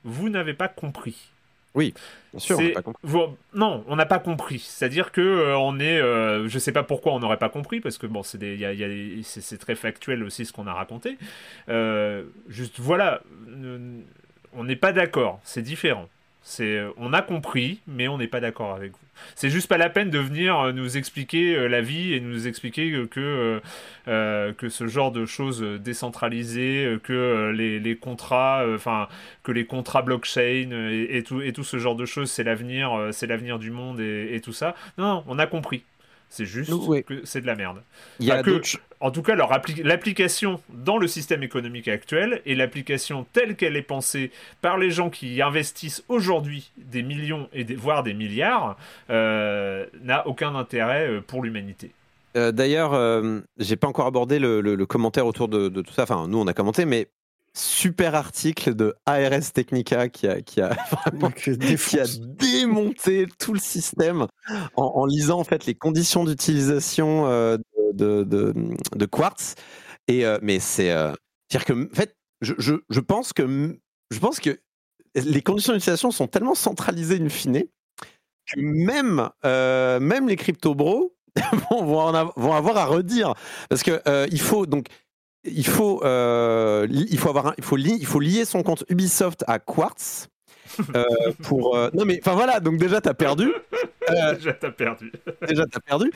vous 0.06 0.30
n'avez 0.30 0.54
pas 0.54 0.70
compris. 0.70 1.32
Oui, 1.76 1.94
bien 2.32 2.40
sûr. 2.40 2.58
On 2.58 2.74
pas 2.74 2.82
compris. 2.82 3.08
non, 3.54 3.84
on 3.88 3.96
n'a 3.96 4.06
pas 4.06 4.18
compris. 4.18 4.60
C'est-à-dire 4.60 5.12
que 5.12 5.22
euh, 5.22 5.58
on 5.58 5.80
est, 5.80 6.00
je 6.00 6.60
sais 6.60 6.72
pas 6.72 6.84
pourquoi 6.84 7.14
on 7.14 7.20
n'aurait 7.20 7.38
pas 7.38 7.50
compris 7.50 7.82
parce 7.82 7.98
que 7.98 8.08
bon, 8.08 8.24
c'est 8.24 8.40
c'est 9.24 9.58
très 9.58 9.76
factuel 9.76 10.24
aussi 10.24 10.46
ce 10.46 10.54
qu'on 10.54 10.66
a 10.68 10.74
raconté. 10.74 11.18
juste 12.48 12.80
voilà, 12.80 13.22
on 14.54 14.64
n'est 14.64 14.76
pas 14.76 14.94
d'accord, 14.94 15.40
c'est 15.44 15.62
différent. 15.62 16.08
C'est, 16.42 16.78
euh, 16.78 16.92
on 16.98 17.14
a 17.14 17.22
compris, 17.22 17.80
mais 17.86 18.08
on 18.08 18.18
n'est 18.18 18.28
pas 18.28 18.40
d'accord 18.40 18.74
avec 18.74 18.94
vous. 18.94 18.98
C'est 19.36 19.50
juste 19.50 19.68
pas 19.68 19.78
la 19.78 19.90
peine 19.90 20.10
de 20.10 20.20
venir 20.20 20.58
euh, 20.58 20.72
nous 20.72 20.98
expliquer 20.98 21.56
euh, 21.56 21.68
la 21.68 21.82
vie 21.82 22.14
et 22.14 22.22
nous 22.22 22.48
expliquer 22.48 22.92
que, 23.12 23.62
que 24.06 24.70
ce 24.70 24.88
genre 24.88 25.12
de 25.12 25.26
choses 25.26 25.62
décentralisées, 25.62 26.98
que 27.04 27.52
les, 27.52 27.96
contrats, 27.98 28.66
enfin 28.74 29.08
que 29.44 29.52
les 29.52 29.66
contrats 29.66 30.02
blockchain 30.02 30.72
et, 30.72 31.24
tout, 31.24 31.64
ce 31.64 31.78
genre 31.78 31.96
de 31.96 32.06
choses, 32.06 32.32
c'est 32.32 32.44
l'avenir, 32.44 33.10
c'est 33.12 33.28
l'avenir 33.28 33.60
du 33.60 33.72
monde 33.72 34.00
et, 34.00 34.34
et 34.34 34.42
tout 34.42 34.54
ça. 34.54 34.76
Non, 34.98 35.24
on 35.28 35.38
a 35.38 35.46
compris. 35.46 35.84
C'est 36.30 36.46
juste 36.46 36.72
que 37.06 37.22
c'est 37.26 37.42
de 37.42 37.48
la 37.48 37.56
merde. 37.56 37.82
Il 38.20 38.28
y 38.28 38.32
a 38.32 38.44
que, 38.44 38.62
en 39.00 39.12
tout 39.12 39.22
cas, 39.22 39.36
l'application 39.36 40.62
dans 40.70 40.98
le 40.98 41.08
système 41.08 41.42
économique 41.44 41.88
actuel 41.88 42.42
et 42.46 42.56
l'application 42.56 43.26
telle 43.34 43.56
qu'elle 43.56 43.76
est 43.76 43.82
pensée 43.82 44.32
par 44.62 44.78
les 44.78 44.92
gens 44.92 45.10
qui 45.10 45.42
investissent 45.42 46.04
aujourd'hui 46.08 46.72
des 46.78 47.02
millions 47.02 47.50
et 47.54 47.64
voire 47.76 48.04
des 48.04 48.14
milliards 48.14 48.78
euh, 49.10 49.86
n'a 50.04 50.28
aucun 50.28 50.56
intérêt 50.56 51.08
euh, 51.08 51.22
pour 51.22 51.44
l'humanité. 51.44 51.92
Euh, 52.36 52.52
D'ailleurs, 52.52 52.94
euh, 52.94 53.40
j'ai 53.58 53.76
pas 53.76 53.88
encore 53.88 54.06
abordé 54.06 54.38
le, 54.40 54.86
commentaire 54.86 55.26
autour 55.26 55.48
de, 55.48 55.70
de, 55.70 55.82
tout 55.82 55.94
ça. 55.94 56.04
Enfin, 56.04 56.28
nous, 56.28 56.38
on 56.40 56.48
a 56.48 56.54
commenté, 56.54 56.86
mais 56.86 57.08
super 57.60 58.16
article 58.16 58.74
de 58.74 58.96
ARS 59.06 59.52
Technica 59.54 60.10
qui 60.10 60.28
a, 60.28 60.42
qui 60.42 60.62
a, 60.62 60.76
qui 61.36 62.00
a 62.00 62.06
démonté 62.20 63.28
tout 63.38 63.54
le 63.54 63.60
système 63.60 64.28
en, 64.76 65.06
lisant 65.06 65.40
en 65.40 65.44
fait 65.44 65.66
les 65.66 65.76
conditions 65.76 66.24
d'utilisation 66.24 67.28
euh, 67.28 67.58
de, 67.94 68.24
de, 68.24 68.54
de, 68.96 69.06
Quartz. 69.06 69.56
Et, 70.08 70.26
euh, 70.26 70.40
mais 70.42 70.60
c'est. 70.60 70.92
Euh, 70.92 71.14
dire 71.50 71.66
que, 71.66 71.74
en 71.74 71.96
fait, 71.96 72.16
je, 72.42 72.54
je, 72.58 72.76
je, 72.90 73.00
pense 73.00 73.34
que, 73.34 73.78
je 74.12 74.20
pense 74.20 74.40
que 74.40 74.60
les 75.16 75.42
conditions 75.42 75.74
d'utilisation 75.74 76.12
sont 76.12 76.28
tellement 76.28 76.56
centralisées 76.56 77.20
in 77.22 77.30
fine 77.30 77.64
que 78.46 78.60
même, 78.60 79.30
même 79.44 80.28
les 80.28 80.36
crypto-bros 80.36 81.16
vont, 81.70 81.84
vont, 81.84 82.54
avoir 82.54 82.78
à 82.78 82.86
redire. 82.86 83.34
Parce 83.70 83.84
que 83.84 84.02
il 84.32 84.42
faut. 84.42 84.66
Donc, 84.66 84.88
il 85.44 85.66
faut, 85.66 86.04
euh, 86.04 86.88
il 86.90 87.18
faut 87.18 87.30
avoir, 87.30 87.54
il 87.58 87.64
faut, 87.64 87.78
il 87.78 88.06
faut 88.06 88.20
lier 88.20 88.46
son 88.46 88.64
compte 88.64 88.84
Ubisoft 88.90 89.44
à 89.48 89.60
Quartz. 89.60 90.28
Euh, 90.96 91.04
pour 91.44 91.76
euh, 91.76 91.90
non 91.96 92.06
mais 92.06 92.20
enfin 92.22 92.36
voilà 92.36 92.60
donc 92.60 92.78
déjà 92.78 93.02
t'as 93.02 93.14
perdu. 93.14 93.52
Déjà 94.10 94.54
t'as 94.54 94.72
perdu. 94.72 95.12
déjà 95.48 95.66
t'as 95.68 95.80
perdu. 95.80 96.12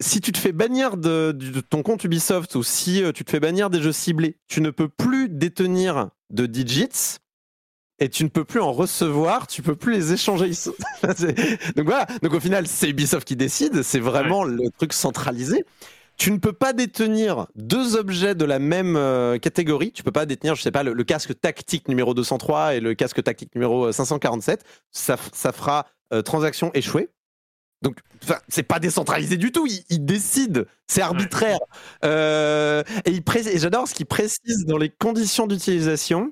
Si 0.00 0.22
tu 0.22 0.32
te 0.32 0.38
fais 0.38 0.52
bannir 0.52 0.96
de, 0.96 1.32
de, 1.32 1.60
ton 1.60 1.82
compte 1.82 2.02
Ubisoft 2.04 2.54
ou 2.54 2.62
si 2.62 3.02
tu 3.14 3.24
te 3.24 3.30
fais 3.30 3.40
bannir 3.40 3.68
des 3.68 3.82
jeux 3.82 3.92
ciblés 3.92 4.36
tu 4.48 4.62
ne 4.62 4.70
peux 4.70 4.88
plus 4.88 5.28
détenir 5.28 6.08
de 6.30 6.46
digits 6.46 7.18
et 7.98 8.08
tu 8.08 8.24
ne 8.24 8.30
peux 8.30 8.44
plus 8.44 8.60
en 8.60 8.72
recevoir, 8.72 9.46
tu 9.46 9.60
peux 9.60 9.76
plus 9.76 9.92
les 9.92 10.12
échanger. 10.14 10.50
donc 11.76 11.86
voilà, 11.86 12.06
donc 12.22 12.32
au 12.32 12.40
final 12.40 12.66
c'est 12.66 12.88
Ubisoft 12.88 13.28
qui 13.28 13.36
décide, 13.36 13.82
c'est 13.82 14.00
vraiment 14.00 14.44
le 14.44 14.70
truc 14.70 14.94
centralisé 14.94 15.64
tu 16.16 16.30
ne 16.30 16.38
peux 16.38 16.52
pas 16.52 16.72
détenir 16.72 17.48
deux 17.56 17.96
objets 17.96 18.34
de 18.34 18.44
la 18.44 18.58
même 18.58 18.96
euh, 18.96 19.38
catégorie. 19.38 19.92
Tu 19.92 20.02
peux 20.02 20.12
pas 20.12 20.26
détenir, 20.26 20.54
je 20.54 20.62
sais 20.62 20.70
pas, 20.70 20.82
le, 20.82 21.04
casque 21.04 21.38
tactique 21.40 21.88
numéro 21.88 22.14
203 22.14 22.74
et 22.74 22.80
le 22.80 22.94
casque 22.94 23.22
tactique 23.22 23.54
numéro 23.54 23.90
547. 23.90 24.60
Euh, 24.60 24.64
ça, 24.90 25.16
ça 25.32 25.52
fera 25.52 25.86
euh, 26.12 26.22
transaction 26.22 26.70
échouée. 26.74 27.10
Donc, 27.82 27.98
c'est 28.48 28.62
pas 28.62 28.78
décentralisé 28.78 29.36
du 29.36 29.52
tout. 29.52 29.66
Il, 29.90 30.04
décide, 30.06 30.66
c'est 30.86 31.02
arbitraire. 31.02 31.58
Euh, 32.04 32.82
et 33.04 33.10
il 33.10 33.22
et 33.48 33.58
j'adore 33.58 33.86
ce 33.86 33.94
qu'il 33.94 34.06
précise 34.06 34.64
dans 34.66 34.78
les 34.78 34.88
conditions 34.88 35.46
d'utilisation. 35.46 36.30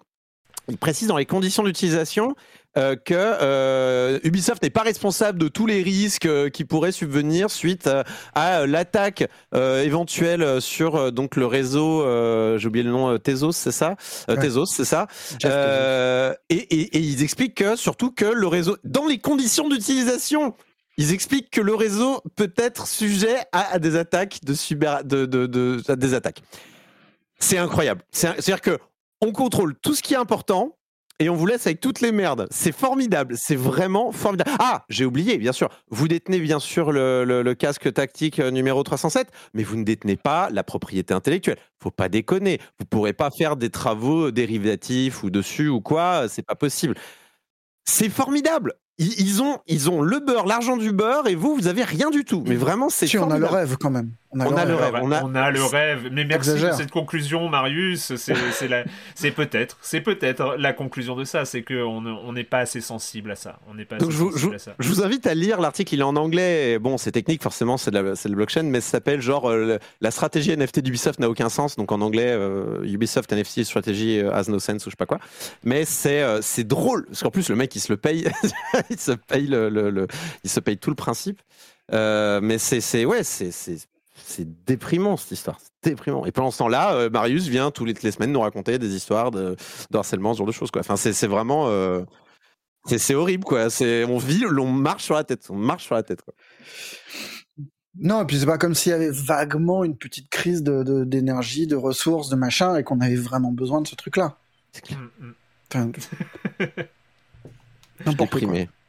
Il 0.68 0.78
précise 0.78 1.08
dans 1.08 1.18
les 1.18 1.26
conditions 1.26 1.62
d'utilisation 1.62 2.34
euh, 2.78 2.96
que 2.96 3.14
euh, 3.14 4.18
Ubisoft 4.24 4.62
n'est 4.62 4.70
pas 4.70 4.82
responsable 4.82 5.38
de 5.38 5.48
tous 5.48 5.66
les 5.66 5.82
risques 5.82 6.24
euh, 6.24 6.48
qui 6.48 6.64
pourraient 6.64 6.92
subvenir 6.92 7.50
suite 7.50 7.90
à, 8.34 8.66
l'attaque 8.66 9.28
éventuelle 9.52 10.60
sur 10.60 11.12
donc 11.12 11.36
le 11.36 11.46
réseau. 11.46 12.02
J'ai 12.58 12.66
oublié 12.66 12.84
le 12.84 12.90
nom. 12.90 13.18
Tezos, 13.18 13.52
c'est 13.52 13.72
ça? 13.72 13.96
Tezos, 14.26 14.66
c'est 14.66 14.84
ça? 14.84 15.06
Et, 16.48 16.56
et, 16.56 16.98
ils 16.98 17.22
expliquent 17.22 17.56
que 17.56 17.76
surtout 17.76 18.10
que 18.10 18.24
le 18.24 18.46
réseau, 18.46 18.76
dans 18.84 19.06
les 19.06 19.18
conditions 19.18 19.68
d'utilisation, 19.68 20.54
ils 20.96 21.12
expliquent 21.12 21.50
que 21.50 21.60
le 21.60 21.74
réseau 21.74 22.20
peut 22.36 22.52
être 22.56 22.86
sujet 22.86 23.36
à, 23.52 23.78
des 23.78 23.96
attaques 23.96 24.40
de 24.44 24.54
cyber, 24.54 25.04
de, 25.04 25.26
de, 25.26 25.46
de, 25.46 25.82
à 25.88 25.96
des 25.96 26.14
attaques. 26.14 26.42
C'est 27.38 27.58
incroyable. 27.58 28.02
C'est-à-dire 28.10 28.60
que 28.60 28.78
on 29.20 29.32
contrôle 29.32 29.74
tout 29.76 29.94
ce 29.94 30.02
qui 30.02 30.14
est 30.14 30.18
important 30.18 30.76
et 31.22 31.28
on 31.30 31.36
vous 31.36 31.46
laisse 31.46 31.68
avec 31.68 31.78
toutes 31.78 32.00
les 32.00 32.10
merdes. 32.10 32.48
C'est 32.50 32.72
formidable, 32.72 33.36
c'est 33.38 33.54
vraiment 33.54 34.10
formidable. 34.10 34.50
Ah, 34.58 34.84
j'ai 34.88 35.04
oublié, 35.04 35.38
bien 35.38 35.52
sûr. 35.52 35.68
Vous 35.88 36.08
détenez 36.08 36.40
bien 36.40 36.58
sûr 36.58 36.90
le, 36.90 37.54
casque 37.54 37.92
tactique 37.92 38.40
euh, 38.40 38.50
numéro 38.50 38.82
307, 38.82 39.28
mais 39.54 39.62
vous 39.62 39.76
ne 39.76 39.84
détenez 39.84 40.16
pas 40.16 40.50
la 40.50 40.64
propriété 40.64 41.14
intellectuelle. 41.14 41.58
Faut 41.80 41.92
pas 41.92 42.08
déconner. 42.08 42.58
Vous 42.80 42.86
pourrez 42.86 43.12
pas 43.12 43.30
faire 43.30 43.56
des 43.56 43.70
travaux 43.70 44.32
dérivatifs 44.32 45.22
ou 45.22 45.30
dessus 45.30 45.68
ou 45.68 45.80
quoi. 45.80 46.26
C'est 46.28 46.44
pas 46.44 46.56
possible. 46.56 46.96
C'est 47.84 48.08
formidable 48.08 48.74
ils, 48.98 49.42
ont, 49.42 49.58
ils 49.66 49.90
ont 49.90 50.02
le 50.02 50.20
beurre, 50.20 50.46
l'argent 50.46 50.76
du 50.76 50.92
beurre, 50.92 51.26
et 51.26 51.34
vous, 51.34 51.54
vous 51.54 51.66
avez 51.66 51.82
rien 51.82 52.10
du 52.10 52.24
tout. 52.24 52.44
Mais 52.46 52.56
vraiment, 52.56 52.88
c'est. 52.88 53.06
Si, 53.06 53.18
on 53.18 53.30
a 53.30 53.38
le 53.38 53.46
rêve 53.46 53.76
quand 53.80 53.90
même. 53.90 54.12
On 54.34 54.56
a, 54.56 54.64
le, 54.64 54.74
rêve. 54.74 54.94
On 55.02 55.34
a... 55.34 55.50
le 55.50 55.64
rêve. 55.64 56.08
Mais 56.10 56.24
merci 56.24 56.52
pour 56.58 56.72
cette 56.72 56.90
conclusion, 56.90 57.48
Marius. 57.48 58.14
C'est 58.16 59.30
peut-être, 59.32 59.76
c'est 59.82 60.00
peut-être 60.00 60.56
la 60.58 60.72
conclusion 60.72 61.16
de 61.16 61.24
ça, 61.24 61.44
c'est 61.44 61.62
qu'on 61.62 62.32
n'est 62.32 62.44
pas 62.44 62.58
assez 62.58 62.80
sensible 62.80 63.30
à 63.32 63.36
ça. 63.36 63.58
On 63.68 63.74
n'est 63.74 63.84
pas. 63.84 63.98
Donc 63.98 64.10
je, 64.10 64.88
vous 64.88 65.02
invite 65.02 65.26
à 65.26 65.34
lire 65.34 65.60
l'article. 65.60 65.94
Il 65.94 66.00
est 66.00 66.04
en 66.04 66.16
anglais. 66.16 66.78
Bon, 66.78 66.96
c'est 66.96 67.12
technique, 67.12 67.42
forcément, 67.42 67.76
c'est 67.76 67.92
le 67.92 68.34
blockchain, 68.34 68.62
mais 68.64 68.80
ça 68.80 68.92
s'appelle 68.92 69.20
genre 69.20 69.50
euh, 69.50 69.78
la 70.00 70.10
stratégie 70.10 70.56
NFT 70.56 70.80
d'Ubisoft 70.80 71.20
n'a 71.20 71.28
aucun 71.28 71.48
sens. 71.48 71.76
Donc 71.76 71.92
en 71.92 72.00
anglais, 72.00 72.30
euh, 72.30 72.82
Ubisoft 72.84 73.32
NFT 73.32 73.64
stratégie 73.64 74.18
euh, 74.18 74.32
has 74.32 74.48
no 74.48 74.58
sense 74.58 74.86
ou 74.86 74.90
je 74.90 74.92
sais 74.92 74.96
pas 74.96 75.06
quoi. 75.06 75.18
Mais 75.64 75.84
c'est 75.84 76.22
c'est 76.40 76.64
drôle 76.64 77.06
parce 77.06 77.22
qu'en 77.22 77.30
plus 77.30 77.48
le 77.48 77.56
mec 77.56 77.74
il 77.76 77.80
se 77.80 77.92
le 77.92 77.96
paye, 77.96 78.26
il 78.90 78.98
se 78.98 79.12
paye 79.12 79.46
le, 79.46 80.06
il 80.44 80.50
se 80.50 80.60
paye 80.60 80.78
tout 80.78 80.90
le 80.90 80.96
principe. 80.96 81.40
mais 81.90 82.58
c'est 82.58 83.04
ouais 83.04 83.24
c'est 83.24 83.50
c'est 84.24 84.64
déprimant 84.64 85.16
cette 85.16 85.32
histoire, 85.32 85.58
c'est 85.60 85.90
déprimant. 85.90 86.24
Et 86.26 86.32
pendant 86.32 86.50
ce 86.50 86.58
temps-là, 86.58 86.94
euh, 86.94 87.10
Marius 87.10 87.48
vient 87.48 87.70
toutes 87.70 87.88
les, 87.88 87.94
les, 88.02 88.10
semaines 88.12 88.32
nous 88.32 88.40
raconter 88.40 88.78
des 88.78 88.94
histoires 88.94 89.30
de, 89.30 89.56
harcèlement, 89.92 90.32
ce 90.34 90.38
genre 90.38 90.46
de 90.46 90.52
choses. 90.52 90.70
Quoi. 90.70 90.80
Enfin, 90.80 90.96
c'est 90.96 91.26
vraiment, 91.26 91.68
euh, 91.68 92.02
c'est 92.86 93.14
horrible 93.14 93.44
quoi. 93.44 93.68
On 93.80 94.18
vit, 94.18 94.44
on 94.46 94.66
marche 94.66 95.04
sur 95.04 95.14
la 95.14 95.24
tête, 95.24 95.46
on 95.50 95.56
marche 95.56 95.84
sur 95.84 95.94
la 95.94 96.02
tête. 96.02 96.22
Quoi. 96.22 96.34
Non, 97.98 98.22
et 98.22 98.24
puis 98.24 98.38
c'est 98.38 98.46
pas 98.46 98.58
comme 98.58 98.74
s'il 98.74 98.90
y 98.90 98.94
avait 98.94 99.10
vaguement 99.10 99.84
une 99.84 99.96
petite 99.96 100.30
crise 100.30 100.62
d'énergie, 100.62 101.66
de, 101.66 101.72
de, 101.72 101.76
ressources, 101.76 102.30
de 102.30 102.36
machin, 102.36 102.76
et 102.76 102.84
qu'on 102.84 103.00
avait 103.00 103.16
vraiment 103.16 103.52
besoin 103.52 103.82
de 103.82 103.86
ce 103.86 103.94
truc-là. 103.94 104.38
C'est 104.72 104.82
clair. 104.82 104.98
Mm, 104.98 105.34
mm. 105.74 105.92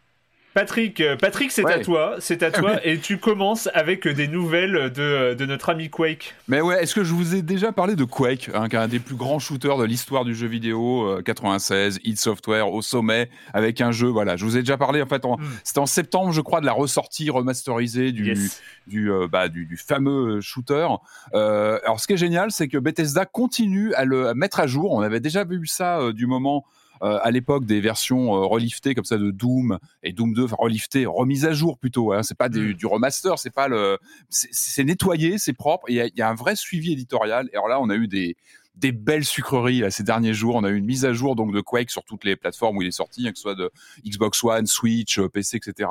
Patrick, 0.54 1.02
euh, 1.02 1.16
Patrick, 1.16 1.52
c'est 1.52 1.66
à 1.66 1.80
toi, 1.80 2.16
c'est 2.20 2.44
à 2.44 2.52
toi, 2.52 2.80
et 2.86 3.00
tu 3.00 3.18
commences 3.18 3.70
avec 3.74 4.08
des 4.08 4.28
nouvelles 4.28 4.92
de, 4.92 5.34
de, 5.34 5.46
notre 5.46 5.70
ami 5.70 5.90
Quake. 5.90 6.36
Mais 6.48 6.62
ouais, 6.62 6.84
est-ce 6.84 6.94
que 6.94 7.04
je 7.04 7.14
vous 7.14 7.34
ai 7.34 7.42
déjà 7.42 7.72
parlé 7.72 7.96
de 7.96 8.04
Quake, 8.04 8.52
hein, 8.54 8.70
qui 8.70 8.76
est 8.76 8.80
un 8.80 8.88
des 8.88 9.00
plus 9.00 9.16
grands 9.16 9.40
shooters 9.40 9.78
de 9.78 9.86
l'histoire 9.86 10.26
du 10.26 10.36
jeu 10.36 10.48
vidéo, 10.48 11.20
96, 11.26 11.96
euh, 11.96 12.00
id 12.04 12.20
Software 12.20 12.72
au 12.72 12.84
sommet, 12.84 13.30
avec 13.54 13.82
un 13.82 13.92
jeu, 13.92 14.08
voilà, 14.08 14.36
je 14.36 14.46
vous 14.46 14.56
ai 14.56 14.60
déjà 14.60 14.78
parlé, 14.78 15.02
en 15.02 15.08
fait, 15.08 15.26
hmm. 15.26 15.38
c'était 15.64 15.80
en 15.80 15.88
septembre, 15.88 16.32
je 16.32 16.42
crois, 16.42 16.62
de 16.62 16.66
la 16.68 16.74
ressortie 16.74 17.32
remasterisée 17.32 18.12
du, 18.12 18.38
du, 18.86 19.12
euh, 19.12 19.28
bah, 19.28 19.50
du, 19.50 19.66
du, 19.66 19.78
fameux 19.78 20.40
shooter. 20.42 20.88
alors, 21.34 22.00
ce 22.00 22.06
qui 22.06 22.14
est 22.14 22.18
génial, 22.18 22.52
c'est 22.52 22.68
que 22.68 22.78
Bethesda 22.78 23.26
continue 23.26 23.94
à 23.96 24.06
le 24.06 24.36
mettre 24.36 24.60
à 24.60 24.68
jour. 24.68 24.92
On 24.92 25.02
avait 25.02 25.20
déjà 25.20 25.46
vu 25.46 25.66
ça 25.66 26.12
du 26.14 26.28
moment 26.28 26.64
euh, 26.64 26.83
à 27.04 27.32
l'époque 27.32 27.66
des 27.66 27.82
versions 27.82 28.36
euh, 28.36 28.46
reliftées 28.46 28.96
comme 28.96 29.06
ça 29.06 29.18
de 29.18 29.32
Doom 29.32 29.78
et 30.04 30.14
Doom 30.14 30.34
2, 30.34 30.46
enfin 30.46 30.56
reliftées, 30.58 31.06
remises 31.06 31.46
à 31.46 31.54
jour 31.54 31.78
plutôt. 31.78 32.14
Hein, 32.14 32.24
c'est 32.24 32.38
pas 32.38 32.50
du, 32.50 32.70
mm. 32.70 32.74
du 32.74 32.86
remaster, 32.86 33.38
c'est 33.38 33.54
pas 33.54 33.68
le, 33.68 33.98
c'est 34.30 34.84
nettoyé, 34.84 35.38
c'est 35.38 35.54
propre. 35.54 35.86
Il 35.90 35.96
y, 35.96 36.20
y, 36.20 36.22
a 36.22 36.30
un 36.30 36.36
vrai 36.36 36.56
suivi 36.56 36.94
éditorial. 36.94 37.50
Et 37.52 37.56
alors 37.56 37.68
là, 37.68 37.80
on 37.82 37.90
a 37.90 37.96
eu 37.96 38.08
des 38.08 38.36
des 38.76 38.92
belles 38.92 39.26
sucreries 39.26 39.84
ces 39.92 40.04
derniers 40.04 40.34
jours. 40.34 40.56
On 40.56 40.64
a 40.64 40.70
eu 40.70 40.78
une 40.78 40.86
mise 40.86 41.06
à 41.06 41.14
jour 41.14 41.36
donc 41.36 41.54
de 41.54 41.62
Quake 41.62 41.92
sur 41.92 42.04
toutes 42.04 42.24
les 42.24 42.36
plateformes 42.36 42.78
où 42.78 42.82
il 42.82 42.88
est 42.88 42.92
sorti, 42.92 43.28
hein, 43.28 43.32
que 43.32 43.38
ce 43.38 43.44
soit 43.44 43.56
de 43.56 43.72
Xbox 44.06 44.44
One, 44.44 44.66
Switch, 44.66 45.20
euh, 45.20 45.30
PC, 45.30 45.58
etc. 45.58 45.90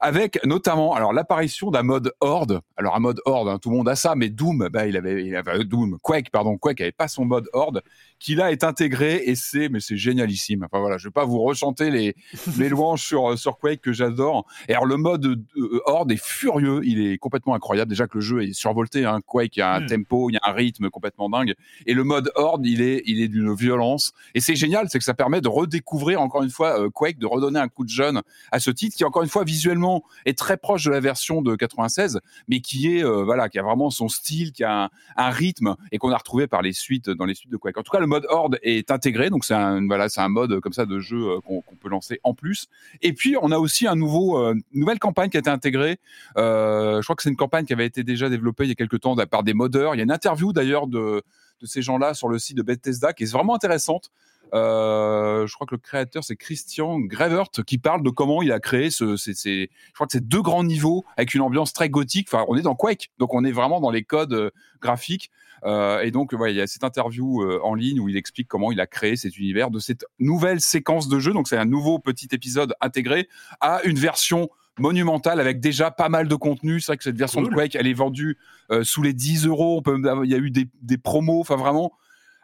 Avec 0.00 0.42
notamment 0.44 0.94
alors 0.94 1.12
l'apparition 1.12 1.70
d'un 1.70 1.82
mode 1.82 2.12
Horde. 2.20 2.60
Alors 2.76 2.96
un 2.96 3.00
mode 3.00 3.20
Horde, 3.26 3.48
hein, 3.48 3.58
tout 3.58 3.70
le 3.70 3.76
monde 3.76 3.88
a 3.88 3.96
ça, 3.96 4.14
mais 4.14 4.30
Doom, 4.30 4.68
bah, 4.72 4.86
il 4.86 4.96
avait, 4.96 5.26
il 5.26 5.36
avait 5.36 5.64
Doom, 5.64 5.98
Quake, 6.02 6.30
pardon, 6.30 6.56
Quake 6.56 6.80
avait 6.80 6.92
pas 6.92 7.08
son 7.08 7.24
mode 7.24 7.48
Horde 7.52 7.82
qui 8.18 8.34
là 8.34 8.50
est 8.52 8.64
intégré 8.64 9.22
et 9.26 9.34
c'est 9.34 9.68
mais 9.68 9.80
c'est 9.80 9.96
génialissime. 9.96 10.64
Enfin 10.64 10.80
voilà, 10.80 10.98
je 10.98 11.08
vais 11.08 11.12
pas 11.12 11.24
vous 11.24 11.40
rechanter 11.42 11.90
les 11.90 12.14
les 12.58 12.68
louanges 12.68 13.02
sur 13.02 13.32
euh, 13.32 13.36
sur 13.36 13.58
Quake 13.58 13.80
que 13.80 13.92
j'adore. 13.92 14.46
Et 14.68 14.72
alors 14.72 14.86
le 14.86 14.96
mode 14.96 15.26
euh, 15.56 15.80
Horde 15.84 16.12
est 16.12 16.22
furieux, 16.22 16.80
il 16.84 17.06
est 17.06 17.18
complètement 17.18 17.54
incroyable. 17.54 17.88
Déjà 17.88 18.06
que 18.06 18.18
le 18.18 18.20
jeu 18.20 18.42
est 18.42 18.52
survolté, 18.52 19.04
hein. 19.04 19.20
Quake, 19.26 19.56
il 19.56 19.60
y 19.60 19.62
a 19.62 19.74
un 19.74 19.80
hmm. 19.80 19.86
tempo, 19.86 20.30
il 20.30 20.34
y 20.34 20.36
a 20.36 20.48
un 20.48 20.52
rythme 20.52 20.88
complètement 20.90 21.28
dingue. 21.28 21.54
Et 21.86 21.94
le 21.94 22.04
mode 22.04 22.30
Horde, 22.34 22.64
il 22.66 22.80
est 22.80 23.02
il 23.06 23.20
est 23.20 23.28
d'une 23.28 23.54
violence. 23.54 24.12
Et 24.34 24.40
c'est 24.40 24.56
génial, 24.56 24.88
c'est 24.90 24.98
que 24.98 25.04
ça 25.04 25.14
permet 25.14 25.40
de 25.40 25.48
redécouvrir 25.48 26.20
encore 26.20 26.42
une 26.42 26.50
fois 26.50 26.80
euh, 26.80 26.90
Quake, 26.90 27.18
de 27.18 27.26
redonner 27.26 27.60
un 27.60 27.68
coup 27.68 27.84
de 27.84 27.90
jeune 27.90 28.22
à 28.50 28.60
ce 28.60 28.70
titre 28.70 28.96
qui 28.96 29.04
encore 29.04 29.22
une 29.22 29.28
fois 29.28 29.44
visuellement 29.44 30.02
est 30.24 30.38
très 30.38 30.56
proche 30.56 30.84
de 30.84 30.90
la 30.90 31.00
version 31.00 31.42
de 31.42 31.54
96, 31.54 32.20
mais 32.48 32.60
qui 32.60 32.96
est 32.96 33.02
voilà, 33.02 33.48
qui 33.48 33.58
a 33.58 33.62
vraiment 33.62 33.90
son 33.90 34.08
style, 34.08 34.52
qui 34.52 34.64
a 34.64 34.84
un, 34.84 34.90
un 35.16 35.30
rythme 35.30 35.76
et 35.92 35.98
qu'on 35.98 36.10
a 36.10 36.16
retrouvé 36.16 36.46
par 36.46 36.62
les 36.62 36.72
suites 36.72 37.10
dans 37.10 37.24
les 37.24 37.34
suites 37.34 37.50
de 37.50 37.56
Quake. 37.56 37.76
En 37.78 37.82
tout 37.82 37.90
cas, 37.90 38.00
le 38.06 38.10
mode 38.10 38.26
Horde 38.28 38.58
est 38.62 38.90
intégré, 38.90 39.30
donc 39.30 39.44
c'est 39.44 39.54
un 39.54 39.84
voilà, 39.86 40.08
c'est 40.08 40.20
un 40.20 40.28
mode 40.28 40.60
comme 40.60 40.72
ça 40.72 40.86
de 40.86 40.98
jeu 41.00 41.28
euh, 41.28 41.40
qu'on 41.40 41.62
peut 41.80 41.88
lancer 41.88 42.20
en 42.22 42.34
plus. 42.34 42.68
Et 43.02 43.12
puis 43.12 43.36
on 43.42 43.50
a 43.50 43.58
aussi 43.58 43.86
un 43.86 43.96
nouveau 43.96 44.38
euh, 44.38 44.54
nouvelle 44.72 44.98
campagne 44.98 45.28
qui 45.28 45.36
a 45.36 45.40
été 45.40 45.50
intégrée. 45.50 45.98
Euh, 46.38 47.02
je 47.02 47.06
crois 47.06 47.16
que 47.16 47.22
c'est 47.22 47.30
une 47.30 47.36
campagne 47.36 47.66
qui 47.66 47.72
avait 47.72 47.86
été 47.86 48.04
déjà 48.04 48.28
développée 48.28 48.64
il 48.64 48.68
y 48.68 48.72
a 48.72 48.74
quelques 48.76 49.00
temps 49.00 49.16
par 49.26 49.42
des 49.42 49.54
modeurs. 49.54 49.94
Il 49.94 49.98
y 49.98 50.00
a 50.00 50.04
une 50.04 50.12
interview 50.12 50.52
d'ailleurs 50.52 50.86
de 50.86 51.22
ces 51.64 51.82
gens-là 51.82 52.14
sur 52.14 52.28
le 52.28 52.38
site 52.38 52.56
de 52.56 52.62
Bethesda 52.62 53.12
qui 53.12 53.24
est 53.24 53.32
vraiment 53.32 53.54
intéressante. 53.54 54.10
Je 54.52 55.54
crois 55.54 55.66
que 55.66 55.74
le 55.74 55.80
créateur 55.80 56.24
c'est 56.24 56.36
Christian 56.36 57.00
Grevert 57.00 57.50
qui 57.66 57.78
parle 57.78 58.02
de 58.02 58.10
comment 58.10 58.42
il 58.42 58.52
a 58.52 58.60
créé 58.60 58.90
ce, 58.90 59.16
ces, 59.16 59.34
je 59.34 59.94
crois 59.94 60.06
que 60.06 60.12
c'est 60.12 60.26
deux 60.26 60.42
grands 60.42 60.64
niveaux 60.64 61.04
avec 61.16 61.34
une 61.34 61.42
ambiance 61.42 61.72
très 61.72 61.88
gothique. 61.88 62.28
Enfin, 62.32 62.44
on 62.48 62.56
est 62.56 62.62
dans 62.62 62.74
Quake, 62.74 63.10
donc 63.18 63.34
on 63.34 63.44
est 63.44 63.52
vraiment 63.52 63.80
dans 63.80 63.90
les 63.90 64.02
codes 64.02 64.52
graphiques. 64.80 65.30
Euh, 65.64 66.00
et 66.00 66.10
donc, 66.10 66.32
il 66.32 66.54
y 66.54 66.60
a 66.60 66.66
cette 66.66 66.84
interview 66.84 67.42
euh, 67.42 67.60
en 67.62 67.74
ligne 67.74 68.00
où 68.00 68.08
il 68.08 68.16
explique 68.16 68.48
comment 68.48 68.72
il 68.72 68.80
a 68.80 68.86
créé 68.86 69.16
cet 69.16 69.38
univers 69.38 69.70
de 69.70 69.78
cette 69.78 70.04
nouvelle 70.18 70.60
séquence 70.60 71.08
de 71.08 71.18
jeu. 71.18 71.32
Donc, 71.32 71.48
c'est 71.48 71.56
un 71.56 71.64
nouveau 71.64 71.98
petit 71.98 72.28
épisode 72.32 72.74
intégré 72.80 73.28
à 73.60 73.82
une 73.84 73.98
version 73.98 74.48
monumentale 74.78 75.40
avec 75.40 75.60
déjà 75.60 75.90
pas 75.90 76.08
mal 76.08 76.28
de 76.28 76.34
contenu. 76.34 76.80
C'est 76.80 76.92
vrai 76.92 76.96
que 76.98 77.04
cette 77.04 77.16
version 77.16 77.42
de 77.42 77.48
Quake, 77.48 77.74
elle 77.74 77.86
est 77.86 77.94
vendue 77.94 78.38
euh, 78.70 78.84
sous 78.84 79.02
les 79.02 79.14
10 79.14 79.46
euros. 79.46 79.82
Il 79.86 80.30
y 80.30 80.34
a 80.34 80.38
eu 80.38 80.50
des, 80.50 80.68
des 80.82 80.98
promos. 80.98 81.40
Enfin, 81.40 81.56
vraiment, 81.56 81.92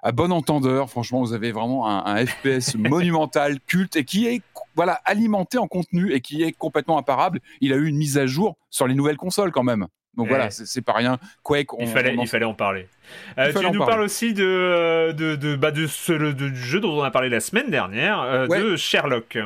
à 0.03 0.13
bon 0.13 0.33
entendeur, 0.33 0.91
franchement, 0.91 1.21
vous 1.21 1.33
avez 1.33 1.53
vraiment 1.53 1.89
un, 1.89 2.05
un 2.05 2.27
FPS 2.27 2.75
monumental, 2.77 3.59
culte 3.67 3.97
et 3.97 4.05
qui 4.05 4.27
est 4.27 4.43
voilà 4.75 4.95
alimenté 5.05 5.59
en 5.59 5.69
contenu 5.69 6.13
et 6.13 6.21
qui 6.21 6.43
est 6.43 6.53
complètement 6.53 6.99
imparable. 6.99 7.41
Il 7.61 7.73
a 7.73 7.77
eu 7.77 7.87
une 7.87 7.97
mise 7.97 8.19
à 8.19 8.27
jour 8.27 8.57
sur 8.71 8.87
les 8.87 8.95
nouvelles 8.95 9.17
consoles 9.17 9.53
quand 9.53 9.63
même. 9.63 9.87
Donc 10.15 10.29
voilà, 10.29 10.51
c'est 10.51 10.83
pas 10.83 10.93
rien. 10.93 11.19
Quake, 11.43 11.69
il, 11.79 11.87
fallait, 11.87 12.15
il 12.15 12.29
fallait 12.29 12.45
en 12.45 12.53
parler. 12.53 12.87
Euh, 13.39 13.53
tu 13.53 13.71
nous 13.71 13.85
parles 13.85 14.03
aussi 14.03 14.35
de, 14.35 14.45
euh, 14.45 15.13
de, 15.13 15.37
de, 15.37 15.57
bah 15.57 15.71
de 15.71 15.87
ce 15.87 16.13
de, 16.13 16.55
jeu 16.55 16.81
dont 16.81 16.99
on 16.99 17.03
a 17.03 17.11
parlé 17.11 17.29
la 17.29 17.41
semaine 17.41 17.71
dernière, 17.71 18.21
euh, 18.21 18.47
de 18.47 18.77
Sherlock. 18.77 19.39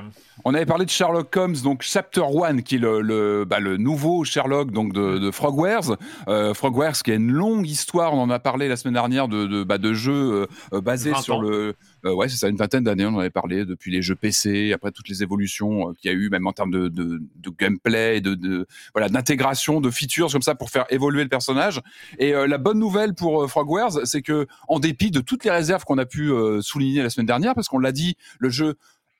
On 0.45 0.55
avait 0.55 0.67
parlé 0.67 0.85
de 0.85 0.91
Sherlock 0.91 1.35
Holmes, 1.37 1.57
donc 1.63 1.83
Chapter 1.83 2.23
1, 2.23 2.59
qui 2.61 2.77
est 2.77 2.79
le, 2.79 3.01
le, 3.01 3.45
bah, 3.45 3.59
le 3.59 3.77
nouveau 3.77 4.25
Sherlock 4.25 4.71
donc 4.71 4.93
de, 4.93 5.19
de 5.19 5.31
Frogwares. 5.31 5.97
Euh, 6.29 6.55
Frogwares, 6.55 7.03
qui 7.03 7.13
a 7.13 7.15
une 7.15 7.33
longue 7.33 7.67
histoire, 7.67 8.15
on 8.15 8.21
en 8.21 8.31
a 8.31 8.39
parlé 8.39 8.69
la 8.69 8.77
semaine 8.77 8.95
dernière, 8.95 9.29
de, 9.29 9.47
de, 9.47 9.65
bah, 9.65 9.79
de 9.79 9.93
jeux 9.93 10.47
basés 10.73 11.15
sur 11.15 11.41
le... 11.41 11.75
ouais, 12.05 12.29
c'est 12.29 12.37
ça, 12.37 12.49
une 12.49 12.57
vingtaine 12.57 12.85
d'années, 12.85 13.07
on 13.07 13.15
en 13.15 13.19
avait 13.21 13.31
parlé, 13.31 13.65
depuis 13.65 13.91
les 13.91 14.03
jeux 14.03 14.15
PC, 14.15 14.73
après 14.73 14.91
toutes 14.91 15.09
les 15.09 15.23
évolutions 15.23 15.95
qu'il 15.95 16.11
y 16.11 16.15
a 16.15 16.17
eu, 16.17 16.29
même 16.29 16.47
en 16.47 16.53
termes 16.53 16.71
de, 16.71 16.89
de, 16.89 17.21
gameplay, 17.59 18.21
de, 18.21 18.35
de 18.35 18.67
voilà, 18.95 19.09
d'intégration, 19.09 19.81
de 19.81 19.91
features 19.91 20.31
comme 20.31 20.43
ça 20.43 20.55
pour 20.55 20.71
faire 20.71 20.85
évoluer 20.91 21.23
le 21.23 21.29
personnage. 21.29 21.81
Et 22.19 22.33
la 22.33 22.59
bonne 22.59 22.79
nouvelle 22.79 23.15
pour 23.15 23.46
Frogwares, 23.47 24.07
c'est 24.07 24.23
que 24.23 24.47
en 24.69 24.79
dépit 24.79 25.11
de 25.11 25.21
toutes 25.21 25.45
les 25.45 25.51
réserves 25.51 25.85
qu'on 25.85 25.99
a 25.99 26.07
pu 26.07 26.31
euh, 26.31 26.61
souligner 26.63 27.03
la 27.03 27.11
semaine 27.11 27.27
dernière, 27.27 27.55
parce 27.55 27.69
qu'on 27.69 27.79
l'a 27.79 27.93
dit, 27.93 28.17
le 28.39 28.51
jeu 28.51 28.77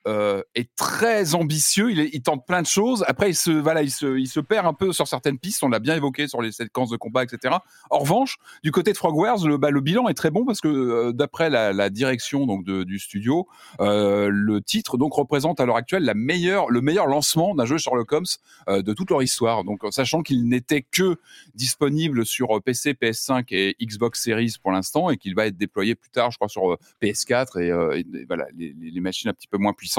euh, 0.07 0.41
est 0.55 0.73
très 0.77 1.35
ambitieux. 1.35 1.91
Il, 1.91 2.21
tente 2.21 2.45
plein 2.47 2.61
de 2.61 2.67
choses. 2.67 3.03
Après, 3.07 3.29
il 3.29 3.35
se, 3.35 3.51
voilà, 3.51 3.83
il 3.83 3.91
se, 3.91 4.17
il 4.17 4.27
se 4.27 4.39
perd 4.39 4.65
un 4.65 4.73
peu 4.73 4.93
sur 4.93 5.05
certaines 5.05 5.37
pistes. 5.37 5.63
On 5.63 5.69
l'a 5.69 5.79
bien 5.79 5.95
évoqué 5.95 6.29
sur 6.29 6.41
les 6.41 6.53
séquences 6.53 6.89
de 6.89 6.95
combat, 6.95 7.23
etc. 7.23 7.55
En 7.89 7.99
revanche, 7.99 8.37
du 8.63 8.71
côté 8.71 8.93
de 8.93 8.97
Frogwares, 8.97 9.45
le, 9.45 9.57
bah, 9.57 9.69
le 9.69 9.81
bilan 9.81 10.07
est 10.07 10.13
très 10.13 10.31
bon 10.31 10.45
parce 10.45 10.61
que 10.61 10.69
euh, 10.69 11.11
d'après 11.11 11.49
la, 11.49 11.89
direction 11.89 12.45
donc 12.45 12.63
du 12.65 12.99
studio, 12.99 13.47
euh, 13.81 14.29
le 14.31 14.61
titre 14.61 14.97
donc 14.97 15.13
représente 15.13 15.59
à 15.59 15.65
l'heure 15.65 15.77
actuelle 15.77 16.03
la 16.03 16.13
meilleure, 16.13 16.69
le 16.69 16.81
meilleur 16.81 17.07
lancement 17.07 17.53
d'un 17.55 17.65
jeu 17.65 17.77
Sherlock 17.77 18.11
Holmes 18.11 18.25
de 18.67 18.93
toute 18.93 19.09
leur 19.09 19.21
histoire. 19.21 19.63
Donc, 19.63 19.81
sachant 19.91 20.21
qu'il 20.21 20.47
n'était 20.47 20.81
que 20.83 21.17
disponible 21.53 22.25
sur 22.25 22.61
PC, 22.61 22.93
PS5 22.93 23.45
et 23.51 23.75
Xbox 23.81 24.23
Series 24.23 24.55
pour 24.61 24.71
l'instant 24.71 25.09
et 25.09 25.17
qu'il 25.17 25.35
va 25.35 25.47
être 25.47 25.57
déployé 25.57 25.95
plus 25.95 26.09
tard, 26.09 26.31
je 26.31 26.37
crois, 26.37 26.49
sur 26.49 26.77
PS4 27.01 27.59
et, 27.59 28.25
voilà 28.27 28.45
les, 28.57 29.01
machines 29.01 29.29
un 29.29 29.33
petit 29.33 29.47
peu 29.47 29.57
moins 29.57 29.73
puissantes. 29.73 29.96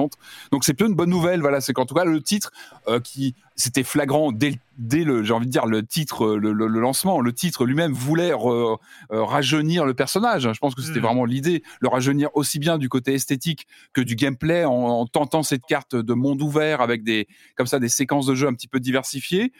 Donc, 0.52 0.64
c'est 0.64 0.74
plutôt 0.74 0.90
une 0.90 0.96
bonne 0.96 1.10
nouvelle. 1.10 1.40
Voilà, 1.40 1.60
c'est 1.60 1.72
qu'en 1.72 1.86
tout 1.86 1.94
cas 1.94 2.04
le 2.04 2.22
titre 2.22 2.50
qui 3.02 3.34
c'était 3.58 3.82
flagrant 3.82 4.30
dès, 4.30 4.54
dès 4.78 5.02
le, 5.02 5.24
j'ai 5.24 5.32
envie 5.32 5.46
de 5.46 5.50
dire, 5.50 5.66
le 5.66 5.84
titre, 5.84 6.36
le, 6.36 6.52
le, 6.52 6.66
lancement, 6.68 7.20
le 7.20 7.32
titre 7.32 7.66
lui-même 7.66 7.92
voulait 7.92 8.30
euh, 8.32 8.76
rajeunir 9.10 9.84
le 9.84 9.94
personnage. 9.94 10.48
Je 10.52 10.58
pense 10.60 10.76
que 10.76 10.80
c'était 10.80 11.00
mmh. 11.00 11.02
vraiment 11.02 11.24
l'idée, 11.24 11.64
le 11.80 11.88
rajeunir 11.88 12.30
aussi 12.34 12.60
bien 12.60 12.78
du 12.78 12.88
côté 12.88 13.14
esthétique 13.14 13.66
que 13.92 14.00
du 14.00 14.14
gameplay 14.14 14.64
en, 14.64 14.72
en, 14.72 15.06
tentant 15.06 15.42
cette 15.42 15.66
carte 15.66 15.96
de 15.96 16.14
monde 16.14 16.40
ouvert 16.40 16.80
avec 16.80 17.02
des, 17.02 17.26
comme 17.56 17.66
ça, 17.66 17.80
des 17.80 17.88
séquences 17.88 18.26
de 18.26 18.36
jeu 18.36 18.46
un 18.46 18.54
petit 18.54 18.68
peu 18.68 18.78
diversifiées 18.78 19.52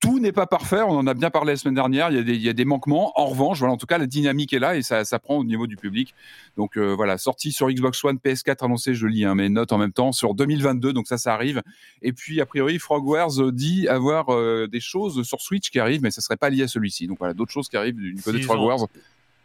tout 0.00 0.18
n'est 0.18 0.32
pas 0.32 0.46
parfait. 0.46 0.80
On 0.80 0.96
en 0.96 1.06
a 1.06 1.14
bien 1.14 1.30
parlé 1.30 1.52
la 1.52 1.56
semaine 1.56 1.74
dernière. 1.74 2.10
Il 2.10 2.16
y 2.16 2.18
a 2.18 2.22
des, 2.22 2.34
il 2.34 2.42
y 2.42 2.48
a 2.48 2.54
des 2.54 2.64
manquements. 2.64 3.12
En 3.16 3.26
revanche, 3.26 3.58
voilà, 3.58 3.74
en 3.74 3.76
tout 3.76 3.86
cas, 3.86 3.98
la 3.98 4.06
dynamique 4.06 4.52
est 4.54 4.58
là 4.58 4.74
et 4.74 4.82
ça, 4.82 5.04
ça 5.04 5.18
prend 5.18 5.36
au 5.36 5.44
niveau 5.44 5.66
du 5.66 5.76
public. 5.76 6.14
Donc 6.56 6.76
euh, 6.76 6.94
voilà, 6.94 7.18
sortie 7.18 7.52
sur 7.52 7.70
Xbox 7.70 8.02
One, 8.02 8.16
PS4 8.16 8.64
annoncé, 8.64 8.94
je 8.94 9.06
lis 9.06 9.24
hein, 9.24 9.34
mes 9.34 9.50
notes 9.50 9.72
en 9.72 9.78
même 9.78 9.92
temps, 9.92 10.12
sur 10.12 10.34
2022. 10.34 10.94
Donc 10.94 11.06
ça, 11.06 11.18
ça 11.18 11.34
arrive. 11.34 11.62
Et 12.00 12.12
puis, 12.12 12.40
a 12.40 12.46
priori, 12.46 12.78
Frogwares 12.78 13.52
dit 13.52 13.88
avoir 13.88 14.30
euh, 14.30 14.66
des 14.66 14.80
choses 14.80 15.22
sur 15.22 15.40
Switch 15.42 15.70
qui 15.70 15.78
arrivent, 15.78 16.02
mais 16.02 16.10
ça 16.10 16.22
serait 16.22 16.38
pas 16.38 16.48
lié 16.48 16.62
à 16.62 16.68
celui-ci. 16.68 17.06
Donc 17.06 17.18
voilà, 17.18 17.34
d'autres 17.34 17.52
choses 17.52 17.68
qui 17.68 17.76
arrivent 17.76 17.96
du 17.96 18.20
côté 18.22 18.38
de 18.38 18.44
Frogwares. 18.44 18.86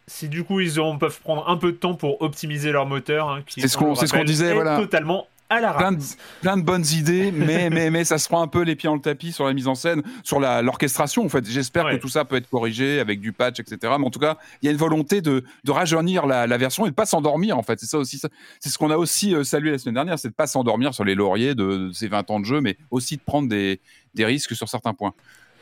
Si 0.08 0.28
du 0.28 0.44
coup 0.44 0.60
ils 0.60 0.80
ont, 0.80 0.98
peuvent 0.98 1.20
prendre 1.20 1.48
un 1.48 1.56
peu 1.56 1.72
de 1.72 1.76
temps 1.76 1.94
pour 1.94 2.22
optimiser 2.22 2.70
leur 2.70 2.86
moteur, 2.86 3.28
hein, 3.28 3.42
c'est 3.48 3.66
ce 3.66 3.76
qu'on 3.76 3.94
qu 3.94 4.24
disait, 4.24 4.54
voilà. 4.54 4.78
totalement 4.78 5.26
à 5.48 5.60
la 5.60 5.74
plein 5.74 5.92
de, 5.92 6.02
plein 6.40 6.56
de, 6.56 6.62
bonnes 6.62 6.84
idées, 6.86 7.32
mais, 7.32 7.70
mais, 7.70 7.90
mais 7.90 8.04
ça 8.04 8.18
se 8.18 8.28
prend 8.28 8.42
un 8.42 8.48
peu 8.48 8.62
les 8.62 8.76
pieds 8.76 8.88
dans 8.88 8.94
le 8.94 9.00
tapis 9.00 9.32
sur 9.32 9.46
la 9.46 9.52
mise 9.52 9.68
en 9.68 9.74
scène, 9.74 10.02
sur 10.22 10.40
l'orchestration. 10.40 11.24
En 11.24 11.28
fait, 11.28 11.44
j'espère 11.46 11.88
que 11.90 11.96
tout 11.96 12.08
ça 12.08 12.24
peut 12.24 12.36
être 12.36 12.48
corrigé 12.48 13.00
avec 13.00 13.20
du 13.20 13.32
patch, 13.32 13.60
etc. 13.60 13.94
Mais 13.98 14.06
en 14.06 14.10
tout 14.10 14.18
cas, 14.18 14.38
il 14.62 14.66
y 14.66 14.68
a 14.68 14.72
une 14.72 14.78
volonté 14.78 15.20
de, 15.20 15.44
de 15.64 15.70
rajeunir 15.70 16.26
la, 16.26 16.46
la, 16.46 16.56
version 16.56 16.86
et 16.86 16.90
de 16.90 16.94
pas 16.94 17.06
s'endormir. 17.06 17.56
En 17.58 17.62
fait, 17.62 17.78
c'est 17.78 17.86
ça 17.86 17.98
aussi. 17.98 18.20
C'est 18.60 18.68
ce 18.68 18.78
qu'on 18.78 18.90
a 18.90 18.96
aussi 18.96 19.34
euh, 19.34 19.44
salué 19.44 19.70
la 19.70 19.78
semaine 19.78 19.94
dernière, 19.94 20.18
c'est 20.18 20.28
de 20.28 20.34
pas 20.34 20.46
s'endormir 20.46 20.94
sur 20.94 21.04
les 21.04 21.14
lauriers 21.14 21.54
de, 21.54 21.88
de, 21.88 21.92
ces 21.92 22.08
20 22.08 22.30
ans 22.30 22.40
de 22.40 22.44
jeu, 22.44 22.60
mais 22.60 22.76
aussi 22.90 23.16
de 23.16 23.22
prendre 23.22 23.48
des, 23.48 23.80
des 24.14 24.24
risques 24.24 24.54
sur 24.54 24.68
certains 24.68 24.94
points. 24.94 25.14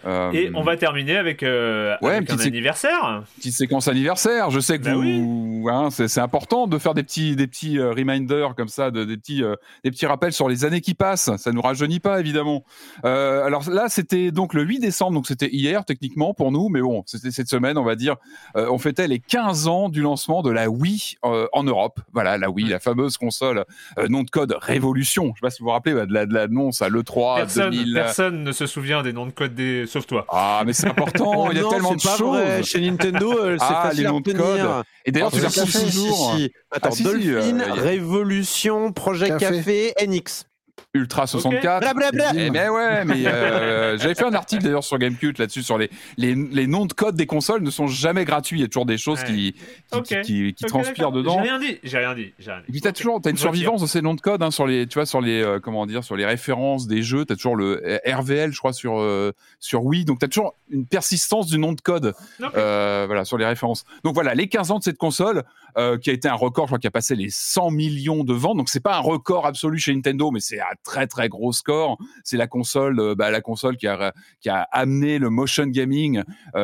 Euh, 0.06 0.32
et 0.32 0.50
on 0.54 0.62
va 0.62 0.76
terminer 0.76 1.16
avec, 1.16 1.42
euh, 1.42 1.96
ouais, 2.02 2.16
avec 2.16 2.30
un 2.30 2.38
anniversaire. 2.38 3.22
Petite 3.36 3.54
séquence 3.54 3.88
anniversaire. 3.88 4.50
Je 4.50 4.60
sais 4.60 4.78
que 4.78 4.84
bah 4.84 4.94
vous, 4.94 5.66
hein, 5.70 5.88
c'est 5.90 6.18
important 6.18 6.66
de 6.66 6.78
faire 6.78 6.94
des 6.94 7.02
petits, 7.02 7.36
des 7.36 7.46
petits 7.46 7.78
euh, 7.78 7.92
reminders 7.92 8.54
comme 8.54 8.68
ça, 8.68 8.90
de, 8.90 9.04
des 9.04 9.16
petits, 9.16 9.42
euh, 9.42 9.56
des 9.82 9.90
petits 9.90 10.06
rappels 10.06 10.32
sur 10.32 10.48
les 10.48 10.64
années 10.64 10.80
qui 10.80 10.94
passent. 10.94 11.34
Ça 11.36 11.52
nous 11.52 11.62
rajeunit 11.62 12.00
pas 12.00 12.20
évidemment. 12.20 12.64
Euh, 13.04 13.44
alors 13.44 13.68
là, 13.70 13.88
c'était 13.88 14.30
donc 14.30 14.54
le 14.54 14.62
8 14.62 14.80
décembre, 14.80 15.12
donc 15.12 15.26
c'était 15.26 15.50
hier 15.50 15.84
techniquement 15.84 16.34
pour 16.34 16.52
nous, 16.52 16.68
mais 16.68 16.80
bon, 16.80 17.02
c'était 17.06 17.30
cette 17.30 17.48
semaine, 17.48 17.78
on 17.78 17.84
va 17.84 17.96
dire. 17.96 18.16
on 18.54 18.78
fêtait 18.78 19.08
les 19.08 19.18
15 19.18 19.68
ans 19.68 19.88
du 19.88 20.02
lancement 20.02 20.42
de 20.42 20.50
la 20.50 20.68
Wii 20.68 21.16
en 21.22 21.64
Europe. 21.64 22.00
Voilà, 22.12 22.38
la 22.38 22.50
Wii, 22.50 22.68
la 22.68 22.80
fameuse 22.80 23.16
console 23.16 23.64
nom 24.08 24.22
de 24.22 24.30
code 24.30 24.56
Révolution. 24.60 25.32
Je 25.34 25.40
sais 25.40 25.46
pas 25.46 25.50
si 25.50 25.60
vous 25.60 25.66
vous 25.66 25.72
rappelez 25.72 25.94
bah, 25.94 26.06
de 26.06 26.34
l'annonce 26.34 26.82
à 26.82 26.88
l'E3 26.88 27.36
personne, 27.36 27.70
2000. 27.70 27.94
Personne 27.94 28.44
ne 28.44 28.52
se 28.52 28.66
souvient 28.66 29.02
des 29.02 29.12
noms 29.12 29.26
de 29.26 29.32
code 29.32 29.54
des 29.54 29.86
sauf 29.94 30.06
toi. 30.06 30.26
Ah, 30.28 30.62
mais 30.66 30.72
c'est 30.72 30.88
important, 30.88 31.50
il 31.52 31.58
y 31.58 31.60
a 31.60 31.68
tellement 31.68 31.94
de 31.94 32.00
choses. 32.00 32.20
Vrai. 32.20 32.62
Chez 32.62 32.80
Nintendo, 32.80 33.32
euh, 33.32 33.56
c'est 33.58 33.64
ah, 33.68 33.82
facile 33.84 34.02
les 34.02 34.08
noms 34.10 34.20
de 34.20 34.32
code. 34.32 34.84
Et 35.04 35.12
d'ailleurs, 35.12 35.30
tu 35.30 35.40
les 35.40 35.46
toujours. 35.46 36.36
Attends, 36.70 36.88
ah, 36.90 36.94
si, 36.94 37.02
Dolphin, 37.04 37.42
si, 37.42 37.70
euh, 37.70 37.74
Révolution, 37.74 38.92
Projet 38.92 39.28
Café, 39.28 39.92
Café 39.96 40.06
NX. 40.06 40.46
Ultra 40.94 41.26
64. 41.26 41.82
Okay. 41.82 41.94
Bla, 41.94 42.32
eh, 42.36 42.50
mais 42.50 42.68
ouais, 42.68 43.04
mais 43.04 43.26
euh, 43.26 43.98
j'avais 43.98 44.14
fait 44.14 44.24
un 44.24 44.34
article 44.34 44.62
d'ailleurs 44.62 44.84
sur 44.84 44.96
Gamecube 44.98 45.36
là-dessus 45.38 45.64
sur 45.64 45.76
les, 45.76 45.90
les, 46.16 46.36
les, 46.36 46.66
noms 46.68 46.86
de 46.86 46.92
code 46.92 47.16
des 47.16 47.26
consoles 47.26 47.62
ne 47.62 47.70
sont 47.70 47.88
jamais 47.88 48.24
gratuits. 48.24 48.58
Il 48.58 48.62
y 48.62 48.64
a 48.64 48.68
toujours 48.68 48.86
des 48.86 48.96
choses 48.96 49.20
ouais. 49.22 49.26
qui, 49.26 49.52
qui, 49.52 49.98
okay. 49.98 50.20
qui, 50.20 50.54
qui 50.54 50.64
okay, 50.64 50.66
transpirent 50.66 51.10
dedans. 51.10 51.42
J'ai 51.42 51.50
rien 51.50 51.58
dit. 51.58 51.78
J'ai 51.82 51.98
rien 51.98 52.14
dit. 52.14 52.32
Rien 52.38 52.58
dit. 52.58 52.64
Et 52.68 52.72
puis 52.72 52.80
t'as 52.80 52.92
toujours 52.92 53.20
t'as 53.20 53.30
une 53.30 53.36
survivance 53.36 53.82
de 53.82 53.88
ces 53.88 54.02
noms 54.02 54.14
de 54.14 54.20
code 54.20 54.40
hein, 54.42 54.52
sur 54.52 54.68
les 54.68 54.86
tu 54.86 54.94
vois 54.94 55.06
sur 55.06 55.20
les 55.20 55.42
euh, 55.42 55.58
comment 55.58 55.84
dire 55.86 56.04
sur 56.04 56.16
les 56.16 56.26
références 56.26 56.86
des 56.86 57.02
jeux. 57.02 57.24
T'as 57.24 57.34
toujours 57.34 57.56
le 57.56 57.82
RVL 58.06 58.52
je 58.52 58.58
crois 58.58 58.72
sur 58.72 59.00
euh, 59.00 59.32
sur 59.64 59.84
Wii. 59.84 60.04
Donc 60.04 60.18
t'as 60.18 60.28
toujours 60.28 60.54
une 60.68 60.86
persistance 60.86 61.46
du 61.46 61.58
nom 61.58 61.72
de 61.72 61.80
code. 61.80 62.14
Euh, 62.40 63.04
voilà 63.06 63.24
sur 63.24 63.38
les 63.38 63.46
références. 63.46 63.84
Donc 64.04 64.14
voilà 64.14 64.34
les 64.34 64.46
15 64.46 64.70
ans 64.70 64.78
de 64.78 64.84
cette 64.84 64.98
console 64.98 65.42
euh, 65.78 65.96
qui 65.96 66.10
a 66.10 66.12
été 66.12 66.28
un 66.28 66.34
record. 66.34 66.66
Je 66.66 66.68
crois 66.68 66.78
qui 66.78 66.86
a 66.86 66.90
passé 66.90 67.14
les 67.14 67.30
100 67.30 67.70
millions 67.70 68.24
de 68.24 68.34
ventes. 68.34 68.58
Donc 68.58 68.68
c'est 68.68 68.82
pas 68.82 68.96
un 68.96 69.00
record 69.00 69.46
absolu 69.46 69.78
chez 69.78 69.94
Nintendo, 69.94 70.30
mais 70.30 70.40
c'est 70.40 70.60
un 70.60 70.74
très 70.84 71.06
très 71.06 71.30
gros 71.30 71.52
score. 71.52 71.96
C'est 72.24 72.36
la 72.36 72.46
console, 72.46 73.00
euh, 73.00 73.14
bah, 73.14 73.30
la 73.30 73.40
console 73.40 73.78
qui 73.78 73.86
a, 73.86 74.12
qui 74.40 74.50
a 74.50 74.68
amené 74.70 75.18
le 75.18 75.30
motion 75.30 75.66
gaming, 75.66 76.22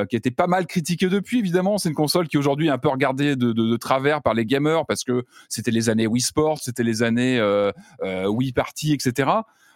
qui 0.08 0.16
était 0.16 0.30
pas 0.30 0.46
mal 0.46 0.66
critiqué 0.66 1.08
depuis. 1.08 1.38
Évidemment, 1.38 1.78
c'est 1.78 1.88
une 1.88 1.94
console 1.94 2.28
qui 2.28 2.36
aujourd'hui 2.36 2.66
est 2.66 2.70
un 2.70 2.78
peu 2.78 2.88
regardée 2.88 3.34
de, 3.34 3.52
de, 3.52 3.70
de, 3.70 3.76
travers 3.76 4.20
par 4.20 4.34
les 4.34 4.44
gamers 4.44 4.84
parce 4.86 5.04
que 5.04 5.24
c'était 5.48 5.70
les 5.70 5.88
années 5.88 6.06
Wii 6.06 6.20
Sports, 6.20 6.58
c'était 6.60 6.82
les 6.82 7.02
années 7.02 7.40
Wii 8.02 8.52
Party, 8.52 8.92
etc. 8.92 9.30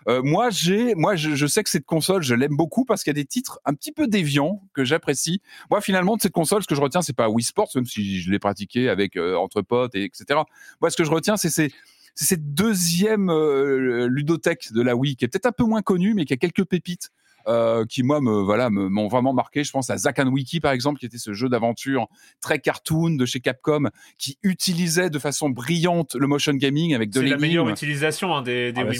Euh, 0.09 0.23
moi, 0.23 0.51
j'ai, 0.51 0.95
moi, 0.95 1.17
je, 1.17 1.35
je, 1.35 1.47
sais 1.47 1.63
que 1.63 1.71
cette 1.71 1.87
console, 1.87 2.23
je 2.23 2.35
l'aime 2.35 2.57
beaucoup 2.57 2.85
parce 2.85 3.03
qu'il 3.03 3.11
y 3.11 3.17
a 3.19 3.21
des 3.21 3.25
titres 3.25 3.61
un 3.65 3.75
petit 3.75 3.93
peu 3.93 4.07
déviants 4.07 4.63
que 4.75 4.85
j'apprécie. 4.85 5.41
Moi, 5.71 5.81
finalement, 5.81 6.17
de 6.17 6.23
cette 6.23 6.33
console, 6.33 6.63
ce 6.63 6.69
que 6.69 6.75
je 6.75 6.81
retiens, 6.81 7.03
c'est 7.03 7.17
pas 7.17 7.29
Wii 7.29 7.45
Sports, 7.45 7.71
même 7.75 7.87
si 7.87 8.21
je 8.21 8.31
l'ai 8.31 8.39
pratiqué 8.39 8.89
avec 8.89 9.17
euh, 9.17 9.37
entre 9.37 9.63
potes 9.63 9.95
et 9.95 10.05
etc. 10.05 10.41
Moi, 10.81 10.91
ce 10.91 10.97
que 10.97 11.05
je 11.05 11.11
retiens, 11.11 11.37
c'est 11.37 11.49
c'est 11.49 12.27
cette 12.27 12.55
deuxième 12.55 13.29
euh, 13.29 14.07
ludothèque 14.09 14.73
de 14.73 14.83
la 14.83 14.95
Wii 14.95 15.17
qui 15.17 15.25
est 15.25 15.29
peut-être 15.29 15.47
un 15.47 15.53
peu 15.53 15.65
moins 15.65 15.83
connue, 15.83 16.15
mais 16.15 16.25
qui 16.25 16.33
a 16.33 16.37
quelques 16.37 16.65
pépites. 16.65 17.11
Euh, 17.47 17.85
qui 17.85 18.03
moi 18.03 18.23
me 18.23 18.41
voilà 18.43 18.71
m'ont 18.71 19.09
vraiment 19.09 19.35
marqué. 19.35 19.65
Je 19.65 19.71
pense 19.71 19.91
à 19.91 19.99
Zack 19.99 20.19
and 20.19 20.29
Wiki 20.29 20.61
par 20.61 20.73
exemple, 20.73 20.99
qui 20.99 21.07
était 21.07 21.19
ce 21.19 21.35
jeu 21.35 21.49
d'aventure 21.49 22.07
très 22.41 22.59
cartoon 22.59 23.11
de 23.11 23.27
chez 23.27 23.41
Capcom, 23.41 23.91
qui 24.17 24.39
utilisait 24.43 25.11
de 25.11 25.19
façon 25.19 25.51
brillante 25.51 26.15
le 26.15 26.27
motion 26.27 26.55
gaming 26.55 26.95
avec 26.95 27.11
de. 27.11 27.21
C'est 27.21 27.27
la 27.27 27.37
meilleure 27.37 27.69
utilisation 27.69 28.35
hein, 28.35 28.43
des, 28.43 28.73
des 28.73 28.81
ah 28.81 28.85
bah, 28.85 28.93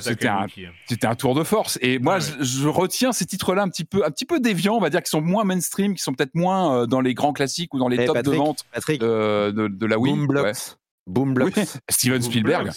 C'était 0.00 0.26
un, 0.26 0.46
c'était 0.86 1.06
un, 1.06 1.14
tour 1.14 1.34
de 1.34 1.44
force. 1.44 1.78
Et 1.82 1.98
moi, 1.98 2.14
ouais. 2.14 2.20
je, 2.20 2.42
je, 2.42 2.68
retiens 2.68 3.12
ces 3.12 3.26
titres-là 3.26 3.62
un 3.62 3.68
petit 3.68 3.84
peu 3.84 4.04
un 4.04 4.10
petit 4.10 4.24
peu 4.24 4.40
déviants, 4.40 4.74
on 4.74 4.80
va 4.80 4.90
dire, 4.90 5.02
qui 5.02 5.10
sont 5.10 5.20
moins 5.20 5.44
mainstream, 5.44 5.94
qui 5.94 6.02
sont 6.02 6.14
peut-être 6.14 6.34
moins 6.34 6.82
euh, 6.82 6.86
dans 6.86 7.00
les 7.00 7.14
grands 7.14 7.32
classiques 7.32 7.74
ou 7.74 7.78
dans 7.78 7.88
les 7.88 8.00
hey, 8.00 8.06
tops 8.06 8.14
Patrick, 8.14 8.32
de 8.32 8.44
vente 8.44 8.64
Patrick, 8.72 9.00
de, 9.00 9.52
de, 9.52 9.68
de, 9.68 9.86
la 9.86 9.98
Wii. 9.98 10.14
Ouais. 10.14 10.52
Boomblocks. 11.06 11.56
Oui, 11.56 11.64
Steven 11.90 12.22
Spielberg 12.22 12.70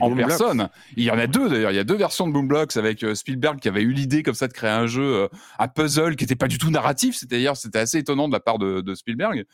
en 0.00 0.08
Boom 0.08 0.18
personne. 0.18 0.68
Il 0.96 1.04
y 1.04 1.10
en 1.10 1.18
a 1.18 1.26
deux 1.26 1.48
d'ailleurs. 1.48 1.70
Il 1.70 1.76
y 1.76 1.80
a 1.80 1.84
deux 1.84 1.96
versions 1.96 2.26
de 2.26 2.32
Boomblocks 2.32 2.76
avec 2.76 3.02
euh, 3.04 3.14
Spielberg 3.14 3.60
qui 3.60 3.68
avait 3.68 3.82
eu 3.82 3.92
l'idée 3.92 4.22
comme 4.22 4.34
ça 4.34 4.48
de 4.48 4.52
créer 4.52 4.70
un 4.70 4.86
jeu 4.86 5.02
euh, 5.02 5.28
à 5.58 5.68
puzzle 5.68 6.16
qui 6.16 6.24
n'était 6.24 6.34
pas 6.36 6.48
du 6.48 6.58
tout 6.58 6.70
narratif. 6.70 7.16
C'était 7.16 7.36
d'ailleurs 7.36 7.56
c'était 7.56 7.78
assez 7.78 7.98
étonnant 7.98 8.28
de 8.28 8.32
la 8.32 8.40
part 8.40 8.58
de, 8.58 8.80
de 8.80 8.94
Spielberg. 8.94 9.44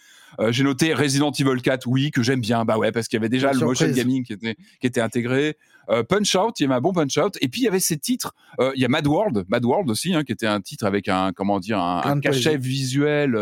Euh, 0.40 0.52
J'ai 0.52 0.64
noté 0.64 0.94
Resident 0.94 1.30
Evil 1.30 1.60
4, 1.60 1.86
oui, 1.86 2.10
que 2.10 2.22
j'aime 2.22 2.40
bien. 2.40 2.64
Bah 2.64 2.78
ouais, 2.78 2.92
parce 2.92 3.08
qu'il 3.08 3.18
y 3.18 3.20
avait 3.20 3.28
déjà 3.28 3.52
le 3.52 3.58
surprise. 3.58 3.82
motion 3.82 3.94
gaming 3.94 4.24
qui 4.24 4.32
était 4.32 4.56
qui 4.80 4.86
était 4.86 5.00
intégré. 5.00 5.56
Euh, 5.90 6.02
Punch 6.02 6.34
Out, 6.34 6.58
il 6.60 6.62
y 6.62 6.66
avait 6.66 6.74
un 6.74 6.80
bon 6.80 6.92
Punch 6.92 7.16
Out. 7.18 7.36
Et 7.40 7.48
puis 7.48 7.60
il 7.62 7.64
y 7.64 7.68
avait 7.68 7.80
ces 7.80 7.98
titres. 7.98 8.34
Euh, 8.60 8.72
il 8.74 8.80
y 8.80 8.84
a 8.84 8.88
Mad 8.88 9.06
World, 9.06 9.44
Mad 9.48 9.64
World 9.64 9.90
aussi, 9.90 10.14
hein, 10.14 10.24
qui 10.24 10.32
était 10.32 10.46
un 10.46 10.60
titre 10.60 10.86
avec 10.86 11.08
un 11.08 11.32
comment 11.32 11.60
dire 11.60 11.78
un, 11.78 12.02
un 12.04 12.20
cachet 12.20 12.56
visuel 12.56 13.32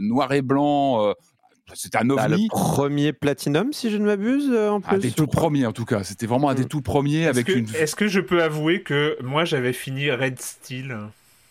noir 0.00 0.32
et 0.32 0.42
blanc 0.42 1.12
c'était 1.74 1.98
un 1.98 2.10
ovni. 2.10 2.16
Bah, 2.16 2.28
le 2.28 2.48
premier 2.48 3.12
Platinum, 3.12 3.72
si 3.72 3.90
je 3.90 3.96
ne 3.96 4.04
m'abuse, 4.04 4.50
en 4.52 4.80
plus. 4.80 4.96
Un 4.96 4.98
des 4.98 5.12
tout 5.12 5.26
premiers, 5.26 5.66
en 5.66 5.72
tout 5.72 5.84
cas. 5.84 6.04
C'était 6.04 6.26
vraiment 6.26 6.50
un 6.50 6.54
des 6.54 6.64
tout 6.64 6.82
premiers 6.82 7.26
avec 7.26 7.46
que, 7.46 7.52
une. 7.52 7.66
Est-ce 7.74 7.96
que 7.96 8.08
je 8.08 8.20
peux 8.20 8.42
avouer 8.42 8.82
que 8.82 9.16
moi, 9.22 9.44
j'avais 9.44 9.72
fini 9.72 10.10
Red 10.10 10.40
Steel 10.40 10.96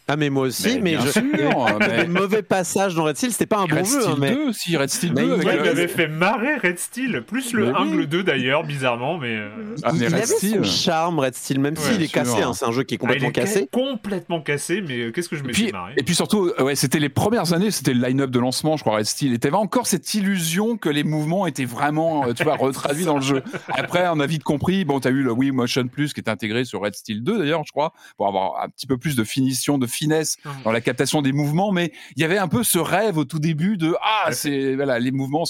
ah 0.10 0.16
mais 0.18 0.30
moi 0.30 0.48
aussi, 0.48 0.80
mais, 0.82 0.98
mais 0.98 1.02
je 1.06 1.12
sûr, 1.12 1.22
mais... 1.80 2.06
le 2.06 2.12
mauvais 2.12 2.42
passage 2.42 2.96
dans 2.96 3.04
Red 3.06 3.16
Steel, 3.18 3.32
c'était 3.32 3.46
pas 3.46 3.60
un 3.60 3.64
Red 3.64 3.76
bon 3.76 3.86
Steel 3.86 4.02
jeu. 4.02 4.08
Hein, 4.10 4.16
mais... 4.20 4.32
2 4.36 4.50
aussi, 4.50 4.76
Red 4.76 4.90
Steel 4.90 5.14
mais 5.16 5.22
2. 5.24 5.34
Avec 5.34 5.48
il 5.54 5.62
m'avait 5.62 5.88
fait 5.88 6.08
marrer 6.08 6.58
Red 6.58 6.80
Steel, 6.80 7.24
plus 7.26 7.54
le 7.54 7.76
1 7.76 7.90
que 7.92 7.96
le 7.96 8.08
2 8.08 8.24
d'ailleurs, 8.24 8.64
bizarrement, 8.64 9.18
mais. 9.18 9.40
Ah, 9.84 9.92
mais 9.94 10.00
il 10.00 10.06
Red 10.08 10.14
avait 10.16 10.26
Steel. 10.26 10.66
son 10.66 10.72
charme 10.72 11.20
Red 11.20 11.36
Steel, 11.36 11.60
même 11.60 11.76
Ouais, 11.76 11.84
s'il 11.94 12.02
est 12.02 12.08
sûr. 12.08 12.24
cassé, 12.24 12.42
hein, 12.42 12.54
c'est 12.54 12.66
un 12.66 12.72
jeu 12.72 12.84
qui 12.84 12.96
est 12.96 12.98
complètement 12.98 13.28
Ah, 13.28 13.32
il 13.36 13.40
est 13.40 13.46
cassé. 13.46 13.70
Complètement 13.72 14.42
cassé, 14.42 14.82
mais 14.82 15.00
euh, 15.00 15.12
qu'est-ce 15.12 15.30
que 15.30 15.36
je 15.36 15.44
me 15.44 15.54
suis 15.54 15.72
marré 15.72 15.94
et 15.98 16.04
puis 16.04 16.16
surtout, 16.16 16.52
euh, 16.60 16.64
ouais, 16.64 16.76
c'était 16.76 17.00
les 17.00 17.10
premières 17.10 17.54
années, 17.54 17.72
c'était 17.72 17.94
le 17.94 18.06
line-up 18.06 18.30
de 18.32 18.40
lancement, 18.40 18.78
je 18.78 18.84
crois, 18.84 18.98
Red 18.98 19.06
Steel. 19.06 19.34
Et 19.34 19.40
t'avais 19.40 19.56
encore 19.58 19.86
cette 19.88 20.14
illusion 20.14 20.78
que 20.78 20.90
les 20.90 21.04
mouvements 21.04 21.46
étaient 21.46 21.66
vraiment, 21.66 22.26
euh, 22.28 22.34
tu 22.34 22.44
vois, 22.44 22.56
retraduits 22.56 23.06
dans 23.06 23.16
le 23.16 23.22
jeu. 23.22 23.44
Après, 23.70 24.08
on 24.12 24.20
a 24.20 24.26
vite 24.26 24.44
compris, 24.44 24.86
bon, 24.86 25.00
t'as 25.00 25.10
eu 25.12 25.22
le 25.24 25.32
Wii 25.32 25.52
Motion 25.52 25.88
Plus 25.88 26.14
qui 26.14 26.22
est 26.22 26.30
intégré 26.30 26.66
sur 26.66 26.82
Red 26.82 26.96
Steel 26.96 27.24
2 27.24 27.38
d'ailleurs, 27.40 27.64
je 27.66 27.72
crois, 27.72 27.94
pour 28.18 28.28
avoir 28.28 28.64
un 28.64 28.70
petit 28.70 28.88
peu 28.88 28.98
plus 28.98 29.16
de 29.16 29.24
finition, 29.24 29.78
de 29.78 29.88
finesse 30.00 30.38
mmh. 30.44 30.50
dans 30.64 30.72
la 30.72 30.82
captation 30.82 31.22
des 31.22 31.32
mouvements, 31.32 31.72
mais 31.72 31.92
il 32.16 32.22
y 32.22 32.26
avait 32.26 32.38
un 32.38 32.48
peu 32.48 32.64
ce 32.64 32.80
rêve 32.80 33.18
au 33.18 33.26
tout 33.26 33.40
début 33.40 33.78
de 33.78 33.96
ah 34.02 34.32
c'est 34.32 34.76
voilà 34.76 35.00
les 35.00 35.12
mouvements 35.12 35.44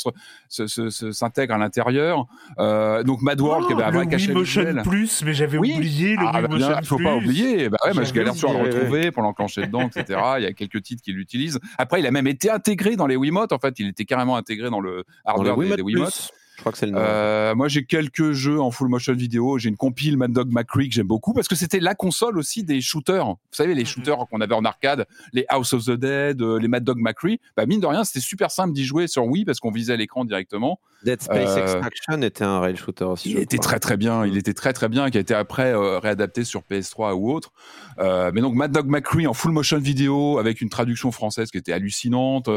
s'intègrent 0.49 1.55
à 1.55 1.57
l'intérieur. 1.57 2.25
Euh, 2.57 3.03
donc 3.03 3.21
Mad 3.21 3.39
World 3.39 3.67
qui 3.67 3.73
avait 3.73 3.83
un 3.83 3.91
vrai 3.91 4.07
cachet 4.07 4.33
Motion 4.33 4.83
Plus, 4.83 5.23
mais 5.23 5.33
j'avais 5.33 5.57
oublié 5.57 6.15
le 6.15 6.25
ah, 6.25 6.41
bah, 6.41 6.47
Motion 6.47 6.67
Plus. 6.67 6.79
Il 6.81 6.87
faut 6.87 6.97
pas 6.97 7.15
oublier. 7.15 7.69
Bah 7.69 7.77
ouais, 7.85 7.93
moi 7.93 8.03
je 8.03 8.13
galère 8.13 8.33
toujours 8.33 8.51
à 8.51 8.53
le 8.53 8.63
retrouver 8.63 9.11
pour 9.11 9.23
l'enclencher 9.23 9.67
dedans, 9.67 9.87
etc. 9.87 10.19
il 10.37 10.43
y 10.43 10.47
a 10.47 10.53
quelques 10.53 10.81
titres 10.81 11.03
qui 11.03 11.13
l'utilisent. 11.13 11.59
Après, 11.77 11.99
il 11.99 12.07
a 12.07 12.11
même 12.11 12.27
été 12.27 12.49
intégré 12.49 12.95
dans 12.95 13.07
les 13.07 13.15
Wiimotes. 13.15 13.53
En 13.53 13.59
fait, 13.59 13.79
il 13.79 13.87
était 13.87 14.05
carrément 14.05 14.35
intégré 14.35 14.69
dans 14.69 14.81
le 14.81 15.05
hardware 15.25 15.75
des 15.75 15.81
Wiimotes. 15.81 16.31
Je 16.59 16.63
crois 16.63 16.73
que 16.73 16.77
c'est 16.77 16.87
le 16.87 16.93
euh, 16.97 17.55
moi, 17.55 17.69
j'ai 17.69 17.85
quelques 17.85 18.33
jeux 18.33 18.59
en 18.59 18.69
full 18.69 18.89
motion 18.89 19.13
vidéo. 19.13 19.57
J'ai 19.57 19.69
une 19.69 19.77
compile 19.77 20.17
Mad 20.17 20.33
Dog 20.33 20.51
McCree 20.51 20.89
que 20.89 20.93
j'aime 20.93 21.07
beaucoup 21.07 21.31
parce 21.31 21.47
que 21.47 21.55
c'était 21.55 21.79
la 21.79 21.95
console 21.95 22.37
aussi 22.37 22.65
des 22.65 22.81
shooters. 22.81 23.25
Vous 23.25 23.37
savez, 23.51 23.73
les 23.73 23.83
mhm. 23.83 23.87
shooters 23.87 24.27
qu'on 24.29 24.41
avait 24.41 24.55
en 24.55 24.65
arcade, 24.65 25.07
les 25.31 25.45
House 25.47 25.71
of 25.71 25.85
the 25.85 25.91
Dead, 25.91 26.41
euh, 26.41 26.59
les 26.59 26.67
Mad 26.67 26.83
Dog 26.83 26.97
McCree. 26.99 27.39
Bah, 27.55 27.65
mine 27.65 27.79
de 27.79 27.85
rien, 27.85 28.03
c'était 28.03 28.19
super 28.19 28.51
simple 28.51 28.73
d'y 28.73 28.83
jouer 28.83 29.07
sur 29.07 29.25
Wii 29.25 29.45
parce 29.45 29.61
qu'on 29.61 29.71
visait 29.71 29.95
l'écran 29.95 30.25
directement. 30.25 30.81
Dead 31.03 31.21
Space 31.21 31.49
euh, 31.49 31.61
Extraction 31.61 32.21
était 32.21 32.43
un 32.43 32.59
rail 32.59 32.75
shooter 32.75 33.05
aussi. 33.05 33.31
Il 33.31 33.39
était 33.39 33.57
très 33.57 33.79
très 33.79 33.97
bien. 33.97 34.25
Il 34.25 34.37
était 34.37 34.53
très 34.53 34.73
très 34.73 34.89
bien, 34.89 35.09
qui 35.09 35.17
a 35.17 35.21
été 35.21 35.33
après 35.33 35.73
réadapté 35.99 36.43
sur 36.43 36.61
PS3 36.69 37.13
ou 37.13 37.31
autre. 37.31 37.51
mais 37.97 38.41
donc 38.41 38.55
Mad 38.55 38.71
Dog 38.71 38.87
McCree 38.87 39.27
en 39.27 39.33
full 39.33 39.51
motion 39.51 39.79
vidéo 39.79 40.39
avec 40.39 40.61
une 40.61 40.69
traduction 40.69 41.11
française 41.11 41.51
qui 41.51 41.57
était 41.57 41.73
hallucinante. 41.73 42.49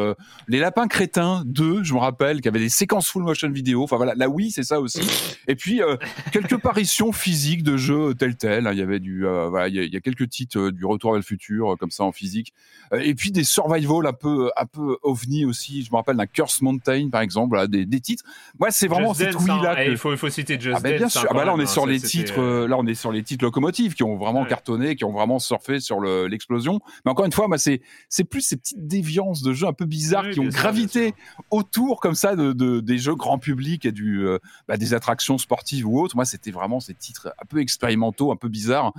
les 0.49 0.59
Lapins 0.59 0.89
Crétins 0.89 1.43
2, 1.47 1.85
je 1.85 1.95
me 1.95 1.99
rappelle, 1.99 2.41
qui 2.41 2.49
avait 2.49 2.59
des 2.59 2.69
séquences 2.69 3.09
full 3.09 3.23
motion 3.23 3.51
vidéo. 3.51 3.83
Enfin 3.83 3.97
voilà, 3.97 4.15
la 4.17 4.29
Wii, 4.29 4.51
c'est 4.51 4.63
ça 4.63 4.81
aussi. 4.81 5.01
Et 5.49 5.57
puis 5.57 5.83
euh, 5.83 5.97
quelques 6.33 6.59
paritions 6.59 7.13
physiques 7.13 7.63
de 7.63 7.77
jeux 7.77 8.15
tel 8.15 8.37
tel. 8.37 8.67
Hein. 8.67 8.73
Il 8.73 8.79
y 8.79 8.83
avait 8.83 9.01
du, 9.01 9.27
euh, 9.27 9.49
voilà, 9.49 9.69
il 9.69 9.93
y, 9.93 9.97
a, 9.97 10.01
quelques 10.01 10.29
titres 10.29 10.59
euh, 10.59 10.73
du 10.73 10.85
Retour 10.85 11.13
vers 11.13 11.19
le 11.19 11.25
futur 11.25 11.77
comme 11.79 11.91
ça 11.91 12.05
en 12.05 12.13
physique. 12.13 12.53
et 12.93 13.15
puis 13.15 13.33
des 13.33 13.45
survival 13.45 14.07
un 14.07 14.13
peu, 14.13 14.51
un 14.57 14.67
peu 14.67 14.99
ovni 15.03 15.45
aussi. 15.45 15.85
Je 15.85 15.91
me 15.91 15.97
rappelle 15.97 16.17
d'un 16.17 16.27
Curse 16.27 16.61
Mountain 16.63 17.09
par 17.11 17.21
exemple, 17.21 17.69
des, 17.69 17.87
des, 17.87 18.01
titres. 18.01 18.25
Moi, 18.59 18.71
c'est 18.71 18.89
vraiment 18.89 19.15
cette 19.15 19.35
Wii 19.35 19.47
là. 19.47 19.75
Hein. 19.79 19.85
Il 19.89 19.97
faut, 19.97 20.13
il 20.13 20.19
faut 20.19 20.29
citer 20.29 20.59
Just 20.61 20.77
ah, 20.77 20.81
ben, 20.81 20.97
Bien 20.97 21.09
sûr. 21.09 21.27
Ah, 21.29 21.35
bah, 21.35 21.45
là, 21.45 21.55
on 21.55 21.61
est 21.61 21.67
sur 21.67 21.87
les 21.87 22.01
titres. 22.01 22.41
là, 22.67 22.77
on 22.79 22.87
est 22.87 22.95
sur 22.95 23.13
les 23.13 23.23
titres 23.23 23.45
locomotives 23.45 23.95
qui 23.95 24.03
ont 24.03 24.17
vraiment 24.17 24.45
cartonné, 24.45 24.97
qui 24.97 25.05
ont 25.05 25.13
vraiment 25.13 25.39
surfé 25.39 25.81
sur 25.81 26.01
l'explosion. 26.01 26.81
Mais 27.05 27.11
encore 27.11 27.27
une 27.27 27.33
fois, 27.33 27.49
moi, 27.49 27.59
c'est 27.59 27.81
c'est 28.09 28.25
plus 28.25 28.43
ces 28.43 28.57
petites 28.57 28.87
déviances 28.87 29.43
de 29.43 29.53
jeux 29.53 29.67
un 29.67 29.73
peu 29.73 29.85
bizarres 29.85 30.31
qui 30.31 30.41
ont 30.41 30.45
gravité 30.47 31.15
autour 31.51 32.01
comme 32.01 32.15
ça 32.15 32.37
de, 32.37 32.53
de, 32.53 32.81
des 32.81 32.99
jeux 32.99 33.15
grand 33.15 33.39
public 33.39 33.85
et 33.85 33.93
du 33.93 34.27
euh, 34.27 34.39
bah, 34.69 34.77
des 34.77 34.95
attractions 34.95 35.39
sportives 35.39 35.87
ou 35.87 36.01
autres. 36.01 36.17
Moi, 36.17 36.25
c'était 36.25 36.51
vraiment 36.51 36.81
ces 36.81 36.95
titres 36.95 37.35
un 37.41 37.47
peu 37.47 37.61
expérimentaux, 37.61 38.33
un 38.33 38.37
peu 38.37 38.49
bizarres. 38.49 38.93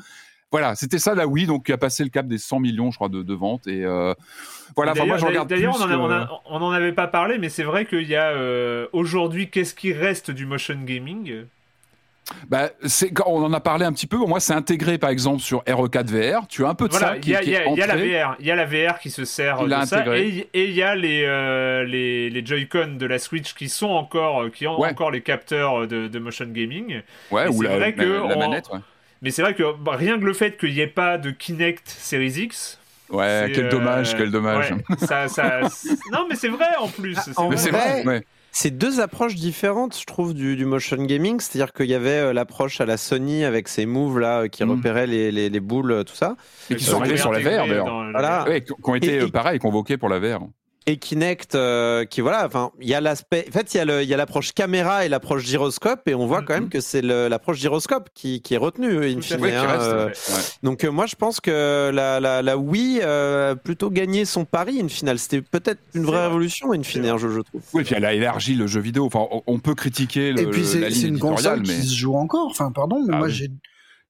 Voilà, 0.54 0.76
c'était 0.76 1.00
ça 1.00 1.16
la 1.16 1.26
Wii, 1.26 1.48
donc 1.48 1.66
qui 1.66 1.72
a 1.72 1.80
passé 1.80 2.04
le 2.04 2.12
cap 2.12 2.28
des 2.28 2.38
100 2.38 2.60
millions, 2.60 2.92
je 2.92 2.98
crois, 2.98 3.10
de, 3.10 3.34
ventes. 3.34 3.66
Et 3.66 3.84
euh, 3.84 4.14
voilà, 4.76 4.94
moi, 4.94 5.18
je 5.18 5.26
regarde 5.26 5.50
D'ailleurs, 5.50 5.76
on 6.46 6.60
n'en 6.60 6.70
avait 6.70 6.94
pas 6.94 7.08
parlé, 7.08 7.40
mais 7.40 7.50
c'est 7.50 7.64
vrai 7.64 7.88
qu'il 7.88 8.08
y 8.08 8.16
a 8.16 8.28
euh, 8.28 8.86
aujourd'hui, 8.94 9.50
qu'est-ce 9.50 9.74
qui 9.74 9.94
reste 9.94 10.30
du 10.30 10.46
motion 10.46 10.76
gaming? 10.84 11.46
Bah, 12.48 12.70
on 13.26 13.44
en 13.44 13.52
a 13.52 13.60
parlé 13.62 13.84
un 13.84 13.92
petit 13.94 14.06
peu. 14.06 14.18
Moi, 14.18 14.40
c'est 14.40 14.54
intégré 14.54 15.00
par 15.00 15.10
exemple 15.10 15.42
sur 15.42 15.64
RE4 15.64 16.06
VR. 16.06 16.48
Tu 16.48 16.64
as 16.64 16.70
un 16.70 16.76
peu 16.76 16.88
de 16.88 16.94
ça. 16.94 17.16
Il 17.18 17.28
y, 17.30 17.36
a 17.36 17.42
la 17.88 17.96
VR, 17.96 18.36
il 18.40 18.46
y 18.46 18.52
a 18.52 18.56
la 18.56 18.66
VR 18.66 19.00
qui 19.00 19.10
se 19.10 19.26
sert 19.26 19.66
de 19.66 19.86
ça, 19.86 20.06
et 20.16 20.48
il 20.54 20.72
y 20.72 20.84
a 20.84 20.96
les 20.96 21.24
euh, 21.26 21.84
les, 21.84 22.30
les 22.30 22.46
Joy-Con 22.46 22.98
de 23.00 23.06
la 23.08 23.18
Switch 23.18 23.56
qui 23.56 23.70
sont 23.70 23.90
encore 23.90 24.52
qui 24.52 24.68
ont 24.68 24.80
encore 24.80 25.10
les 25.10 25.22
capteurs 25.22 25.88
de, 25.88 26.20
motion 26.20 26.46
gaming. 26.46 27.02
Ouais, 27.32 27.48
ou 27.48 27.64
la, 27.64 27.78
manette. 28.38 28.70
Mais 29.24 29.32
c'est 29.32 29.42
vrai 29.42 29.56
que 29.56 29.64
bah, 29.78 29.96
rien 29.96 30.20
que 30.20 30.26
le 30.26 30.34
fait 30.34 30.58
qu'il 30.58 30.74
n'y 30.74 30.82
ait 30.82 30.88
pas 30.88 31.18
de 31.18 31.32
Kinect 31.32 31.88
Series 31.88 32.44
X, 32.44 32.80
Ouais, 33.10 33.52
quel 33.54 33.70
dommage, 33.70 34.18
quel 34.18 34.32
dommage. 34.32 34.74
ça, 34.98 35.28
ça... 35.28 35.60
non, 36.12 36.26
mais 36.28 36.36
c'est 36.36 36.48
vrai 36.48 36.76
en 36.80 36.88
plus. 36.88 37.18
Ah, 37.38 37.48
c'est 37.56 37.70
vrai. 37.70 38.04
vrai 38.04 38.26
c'est 38.56 38.70
deux 38.70 39.00
approches 39.00 39.34
différentes, 39.34 39.98
je 40.00 40.06
trouve, 40.06 40.36
du, 40.36 40.64
motion 40.64 41.04
gaming. 41.04 41.40
C'est-à-dire 41.40 41.74
qu'il 41.74 41.88
y 41.88 41.96
avait 41.96 42.10
euh, 42.12 42.34
l'approche 42.34 42.80
à 42.82 42.86
la 42.86 42.98
Sony 42.98 43.44
avec 43.44 43.68
ses 43.68 43.88
moves 43.88 44.20
là 44.20 44.48
qui 44.48 44.64
mm. 44.64 44.70
repéraient 44.70 45.08
les, 45.08 45.32
les, 45.32 45.60
boules, 45.60 46.04
tout 46.06 46.14
ça. 46.14 46.36
Et 46.70 46.76
qui 46.76 46.84
sont 46.84 47.02
arrivés 47.02 47.18
sur 47.18 47.32
la 47.32 47.40
VR 47.40 47.68
d'ailleurs. 47.68 48.12
Voilà. 48.12 48.46
qui 48.60 48.72
ont 48.84 48.96
été, 48.96 49.28
pareil, 49.32 49.58
convoqués 49.60 49.98
pour 49.98 50.08
la 50.08 50.20
VR 50.20 50.42
et 50.86 50.98
Kinect 50.98 51.56
euh, 51.56 52.06
qui 52.06 52.22
voilà 52.22 52.46
enfin 52.46 52.72
il 52.82 52.88
y 52.88 52.94
a 52.94 53.02
l'aspect 53.02 53.46
en 53.48 53.52
fait 53.52 53.74
il 53.74 54.08
y 54.08 54.14
a 54.14 54.18
l'approche 54.18 54.54
caméra 54.54 55.06
et 55.06 55.10
l'approche 55.10 55.44
gyroscope 55.44 56.08
et 56.08 56.16
on 56.16 56.28
voit 56.28 56.42
quand 56.42 56.54
même 56.54 56.70
que 56.70 56.82
c'est 56.82 57.02
l'approche 57.02 57.60
gyroscope 57.60 58.10
qui, 58.14 58.42
qui 58.42 58.54
est 58.54 58.58
retenue 58.58 59.06
in 59.06 59.22
fine, 59.22 59.44
hein, 59.46 59.80
euh. 59.80 60.10
donc 60.62 60.84
euh, 60.84 60.92
moi 60.92 61.06
je 61.06 61.16
pense 61.16 61.40
que 61.40 61.92
la 61.94 62.20
la, 62.20 62.42
la 62.42 62.58
Wii 62.58 63.02
a 63.02 63.56
plutôt 63.56 63.90
gagné 63.90 64.26
son 64.26 64.46
pari 64.46 64.82
in 64.82 64.88
finale 64.88 65.20
c'était 65.20 65.42
peut-être 65.42 65.80
une 65.94 66.04
vraie 66.04 66.26
révolution 66.26 66.74
in 66.74 66.84
fine 66.84 67.18
je, 67.18 67.30
je, 67.30 67.40
trouve. 67.42 67.62
Oui 67.74 67.84
puis 67.84 67.96
elle 67.96 68.06
a 68.06 68.14
élargi 68.14 68.56
le 68.56 68.68
jeu 68.68 68.82
vidéo. 68.82 69.06
Enfin 69.06 69.28
on, 69.48 69.60
peut 69.60 69.76
critiquer 69.76 70.32
le, 70.32 70.42
et 70.42 70.46
puis 70.48 70.66
c'est 70.66 71.08
une 71.08 71.20
console 71.20 71.62
mais... 71.62 71.76
qui 71.76 71.84
se 71.84 71.96
joue 71.96 72.16
encore. 72.16 72.48
Enfin 72.50 72.72
pardon 72.72 73.04
mais 73.06 73.14
ah 73.14 73.20
moi 73.20 73.30
j'ai 73.30 73.50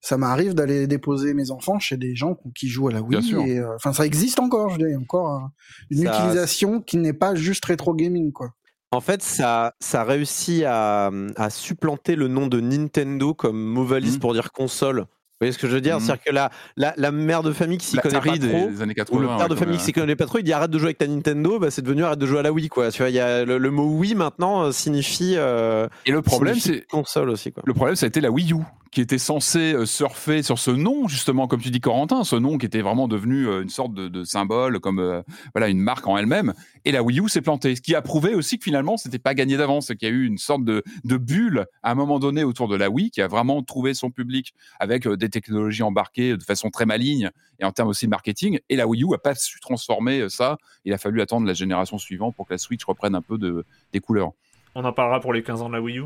ça 0.03 0.17
m'arrive 0.17 0.53
d'aller 0.53 0.85
déposer 0.85 1.33
mes 1.33 1.49
enfants 1.49 1.79
chez 1.79 1.95
des 1.95 2.13
gens 2.13 2.37
qui 2.53 2.67
jouent 2.67 2.89
à 2.89 2.91
la 2.91 3.01
Wii. 3.01 3.33
Et, 3.47 3.59
euh, 3.59 3.73
enfin, 3.75 3.93
ça 3.93 4.05
existe 4.05 4.37
encore, 4.39 4.69
je 4.71 4.85
dis, 4.85 4.95
encore 4.97 5.49
une 5.89 6.03
utilisation 6.03 6.81
qui 6.81 6.97
n'est 6.97 7.13
pas 7.13 7.35
juste 7.35 7.63
rétro 7.63 7.93
gaming, 7.93 8.33
quoi. 8.33 8.53
En 8.91 8.99
fait, 8.99 9.23
ça, 9.23 9.73
ça 9.79 10.03
réussit 10.03 10.65
à, 10.67 11.09
à 11.37 11.49
supplanter 11.49 12.15
le 12.15 12.27
nom 12.27 12.47
de 12.47 12.59
Nintendo 12.59 13.33
comme 13.33 13.59
mot 13.59 13.85
mmh. 13.85 14.19
pour 14.19 14.33
dire 14.33 14.51
console 14.51 15.07
voyez 15.39 15.51
ce 15.51 15.57
que 15.57 15.67
je 15.67 15.73
veux 15.73 15.81
dire? 15.81 15.97
Mmh. 15.97 16.01
C'est-à-dire 16.01 16.23
que 16.23 16.31
la, 16.31 16.51
la, 16.77 16.93
la, 16.95 17.11
mère 17.11 17.43
de 17.43 17.51
famille 17.51 17.77
qui 17.77 17.87
s'y 17.87 17.97
connaît 17.97 18.19
pas 18.19 18.37
trop, 18.37 18.69
des 18.69 18.81
années 18.81 18.93
80, 18.93 19.17
ou 19.17 19.21
le 19.21 19.27
père 19.27 19.49
de 19.49 19.55
famille 19.55 19.77
qui 19.77 19.83
s'y 19.83 19.93
connaît 19.93 20.15
pas 20.15 20.25
trop, 20.25 20.37
il 20.37 20.43
dit 20.43 20.53
arrête 20.53 20.71
de 20.71 20.77
jouer 20.77 20.87
avec 20.87 20.99
ta 20.99 21.07
Nintendo, 21.07 21.59
bah, 21.59 21.71
c'est 21.71 21.81
devenu 21.81 22.03
arrête 22.03 22.19
de 22.19 22.25
jouer 22.25 22.39
à 22.39 22.43
la 22.43 22.51
Wii, 22.51 22.69
quoi. 22.69 22.91
Tu 22.91 23.01
vois, 23.01 23.09
il 23.09 23.15
y 23.15 23.19
a 23.19 23.43
le, 23.45 23.71
mot 23.71 23.85
Wii 23.97 24.15
maintenant 24.15 24.63
euh, 24.63 24.71
signifie. 24.71 25.35
Euh, 25.37 25.87
et 26.05 26.11
le 26.11 26.21
problème, 26.21 26.59
c'est 26.59 26.85
console 26.87 27.29
aussi, 27.29 27.51
quoi. 27.51 27.63
Le 27.65 27.73
problème, 27.73 27.95
ça 27.95 28.05
a 28.05 28.07
été 28.07 28.21
la 28.21 28.31
Wii 28.31 28.53
U 28.53 28.57
qui 28.93 29.01
était 29.01 29.17
censé 29.17 29.73
euh, 29.73 29.85
surfer 29.85 30.43
sur 30.43 30.59
ce 30.59 30.71
nom 30.71 31.07
justement 31.07 31.47
comme 31.47 31.61
tu 31.61 31.69
dis 31.71 31.81
Corentin 31.81 32.23
ce 32.23 32.35
nom 32.35 32.57
qui 32.57 32.65
était 32.65 32.81
vraiment 32.81 33.07
devenu 33.07 33.47
une 33.61 33.69
sorte 33.69 33.93
de, 33.93 34.23
symbole 34.23 34.79
comme 34.79 35.23
voilà 35.53 35.67
une 35.67 35.79
marque 35.79 36.07
en 36.07 36.17
elle-même 36.17 36.53
et 36.85 36.91
la 36.91 37.03
Wii 37.03 37.19
U 37.19 37.29
s'est 37.29 37.41
plantée 37.41 37.75
ce 37.75 37.81
qui 37.81 37.95
a 37.95 38.01
prouvé 38.01 38.35
aussi 38.35 38.57
que 38.57 38.63
finalement 38.63 38.97
c'était 38.97 39.19
pas 39.19 39.33
gagné 39.33 39.57
d'avance 39.57 39.87
qu'il 39.87 40.03
y 40.03 40.05
a 40.05 40.13
eu 40.13 40.25
une 40.25 40.37
sorte 40.37 40.63
de, 40.63 40.83
bulle 41.03 41.65
à 41.83 41.91
un 41.91 41.95
moment 41.95 42.19
donné 42.19 42.43
autour 42.43 42.67
de 42.67 42.75
la 42.75 42.89
Wii 42.89 43.11
qui 43.11 43.21
a 43.21 43.27
vraiment 43.27 43.61
trouvé 43.63 43.93
son 43.93 44.11
public 44.11 44.53
avec 44.79 45.07
des 45.07 45.29
technologies 45.29 45.83
embarquées 45.83 46.37
de 46.37 46.43
façon 46.43 46.69
très 46.69 46.85
maligne 46.85 47.31
et 47.59 47.65
en 47.65 47.71
termes 47.71 47.89
aussi 47.89 48.05
de 48.05 48.09
marketing. 48.09 48.59
Et 48.69 48.75
la 48.75 48.87
Wii 48.87 49.03
U 49.03 49.13
a 49.13 49.17
pas 49.17 49.35
su 49.35 49.59
transformer 49.59 50.19
euh, 50.19 50.29
ça. 50.29 50.57
Il 50.85 50.93
a 50.93 50.97
fallu 50.97 51.21
attendre 51.21 51.47
la 51.47 51.53
génération 51.53 51.97
suivante 51.97 52.35
pour 52.35 52.47
que 52.47 52.53
la 52.53 52.57
Switch 52.57 52.83
reprenne 52.85 53.15
un 53.15 53.21
peu 53.21 53.37
de, 53.37 53.65
des 53.91 53.99
couleurs. 53.99 54.33
On 54.75 54.85
en 54.85 54.91
parlera 54.91 55.19
pour 55.19 55.33
les 55.33 55.43
15 55.43 55.61
ans 55.61 55.69
de 55.69 55.73
la 55.73 55.81
Wii 55.81 55.99
U. 55.99 56.03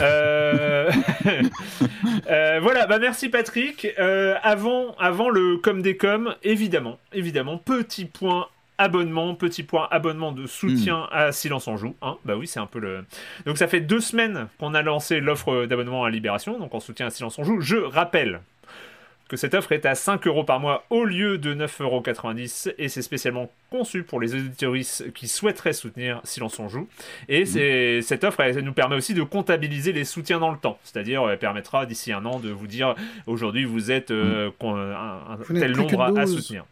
Euh, 0.00 0.90
euh, 2.30 2.60
voilà, 2.62 2.86
bah 2.86 2.98
merci 2.98 3.28
Patrick. 3.28 3.88
avant, 4.42 4.94
avant 4.98 5.30
le 5.30 5.56
com 5.56 5.82
des 5.82 5.96
com, 5.96 6.34
évidemment, 6.42 6.98
évidemment, 7.12 7.58
petit 7.58 8.04
point 8.04 8.48
abonnement, 8.78 9.34
petit 9.34 9.62
point 9.62 9.88
abonnement 9.90 10.32
de 10.32 10.46
soutien 10.46 11.08
hmm. 11.10 11.16
à 11.16 11.32
Silence 11.32 11.68
en 11.68 11.76
Joue. 11.76 11.94
Hein. 12.02 12.16
bah 12.24 12.36
oui, 12.36 12.46
c'est 12.46 12.60
un 12.60 12.66
peu 12.66 12.78
le. 12.78 13.04
Donc 13.46 13.58
ça 13.58 13.68
fait 13.68 13.80
deux 13.80 14.00
semaines 14.00 14.48
qu'on 14.58 14.74
a 14.74 14.82
lancé 14.82 15.20
l'offre 15.20 15.66
d'abonnement 15.66 16.04
à 16.04 16.10
Libération, 16.10 16.58
donc 16.58 16.74
en 16.74 16.80
soutien 16.80 17.06
à 17.06 17.10
Silence 17.10 17.38
en 17.38 17.44
Joue. 17.44 17.60
Je 17.60 17.76
rappelle 17.76 18.40
que 19.34 19.40
cette 19.40 19.54
offre 19.54 19.72
est 19.72 19.84
à 19.84 19.96
5 19.96 20.26
euros 20.28 20.44
par 20.44 20.60
mois 20.60 20.84
au 20.90 21.04
lieu 21.04 21.38
de 21.38 21.54
9,90 21.54 21.82
euros 21.82 22.74
et 22.78 22.88
c'est 22.88 23.02
spécialement 23.02 23.50
conçu 23.68 24.04
pour 24.04 24.20
les 24.20 24.32
auditoristes 24.32 25.12
qui 25.12 25.26
souhaiteraient 25.26 25.72
soutenir 25.72 26.20
Silence 26.22 26.60
on 26.60 26.68
joue. 26.68 26.88
Et 27.28 27.42
mmh. 27.42 27.46
c'est, 27.46 28.02
cette 28.02 28.22
offre 28.22 28.40
elle, 28.40 28.60
nous 28.60 28.72
permet 28.72 28.94
aussi 28.94 29.12
de 29.12 29.24
comptabiliser 29.24 29.92
les 29.92 30.04
soutiens 30.04 30.38
dans 30.38 30.52
le 30.52 30.58
temps, 30.58 30.78
c'est-à-dire 30.84 31.28
elle 31.28 31.38
permettra 31.38 31.84
d'ici 31.84 32.12
un 32.12 32.24
an 32.26 32.38
de 32.38 32.50
vous 32.50 32.68
dire 32.68 32.94
aujourd'hui 33.26 33.64
vous 33.64 33.90
êtes 33.90 34.12
euh, 34.12 34.50
mmh. 34.62 34.66
un, 34.66 35.38
tel 35.58 35.72
nombre 35.72 36.02
à 36.16 36.26
soutenir. 36.26 36.64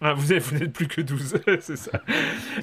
Ah, 0.00 0.14
vous 0.14 0.32
n'êtes 0.32 0.72
plus 0.72 0.86
que 0.86 1.00
12, 1.00 1.40
c'est 1.60 1.76
ça. 1.76 1.90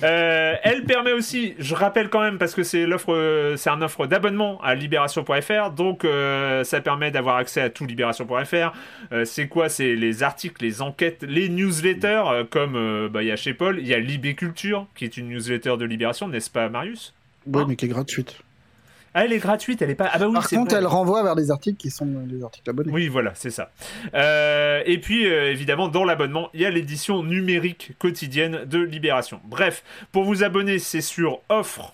Euh, 0.03 0.55
elle 0.63 0.85
permet 0.85 1.11
aussi, 1.11 1.53
je 1.59 1.75
rappelle 1.75 2.09
quand 2.09 2.21
même, 2.21 2.37
parce 2.37 2.55
que 2.55 2.63
c'est 2.63 2.85
l'offre, 2.85 3.55
c'est 3.57 3.69
un 3.69 3.81
offre 3.81 4.07
d'abonnement 4.07 4.61
à 4.61 4.73
libération.fr, 4.73 5.71
donc 5.71 6.05
euh, 6.05 6.63
ça 6.63 6.79
permet 6.79 7.11
d'avoir 7.11 7.35
accès 7.35 7.59
à 7.59 7.69
tout 7.69 7.85
libération.fr. 7.85 8.73
Euh, 9.11 9.25
c'est 9.25 9.49
quoi? 9.49 9.67
C'est 9.67 9.95
les 9.95 10.23
articles, 10.23 10.63
les 10.63 10.81
enquêtes, 10.81 11.23
les 11.23 11.49
newsletters, 11.49 12.45
comme 12.49 13.09
bah, 13.09 13.21
il 13.21 13.27
y 13.27 13.31
a 13.31 13.35
chez 13.35 13.53
Paul, 13.53 13.79
il 13.79 13.87
y 13.87 13.93
a 13.93 13.99
Libé 13.99 14.33
Culture, 14.35 14.87
qui 14.95 15.03
est 15.03 15.17
une 15.17 15.27
newsletter 15.27 15.75
de 15.77 15.85
Libération, 15.85 16.29
n'est-ce 16.29 16.49
pas, 16.49 16.69
Marius? 16.69 17.13
Oui, 17.47 17.63
mais 17.67 17.75
qui 17.75 17.85
est 17.85 17.89
gratuite. 17.89 18.37
Ah, 19.17 19.23
elle 19.23 19.31
est 19.31 19.39
gratuite, 19.39 19.81
elle 19.81 19.89
est 19.89 19.95
pas. 19.95 20.09
Ah 20.11 20.19
bah 20.19 20.27
oui, 20.27 20.33
Par 20.33 20.49
contre, 20.49 20.75
elle 20.75 20.85
renvoie 20.85 21.23
vers 21.23 21.37
des 21.37 21.49
articles 21.49 21.77
qui 21.77 21.89
sont 21.89 22.05
des 22.05 22.43
articles 22.43 22.69
abonnés. 22.69 22.91
Oui, 22.91 23.07
voilà, 23.07 23.31
c'est 23.33 23.49
ça. 23.49 23.71
Euh, 24.13 24.83
et 24.85 24.99
puis, 24.99 25.25
euh, 25.25 25.51
évidemment, 25.51 25.87
dans 25.87 26.03
l'abonnement, 26.03 26.49
il 26.53 26.59
y 26.59 26.65
a 26.65 26.69
l'édition 26.69 27.23
numérique 27.23 27.93
quotidienne 27.97 28.65
de 28.65 28.79
Libération. 28.79 29.39
Bref, 29.45 29.85
pour 30.11 30.25
vous 30.25 30.43
abonner, 30.43 30.79
c'est 30.79 30.99
sur 30.99 31.39
offre 31.47 31.93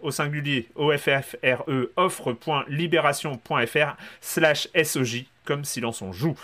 au 0.00 0.10
singulier 0.10 0.70
OFFRE 0.74 1.64
offre.libération.fr 1.96 3.96
slash 4.22 4.68
SOJ 4.82 5.26
comme 5.44 5.64
Silence 5.64 6.02
on 6.02 6.12
joue. 6.12 6.34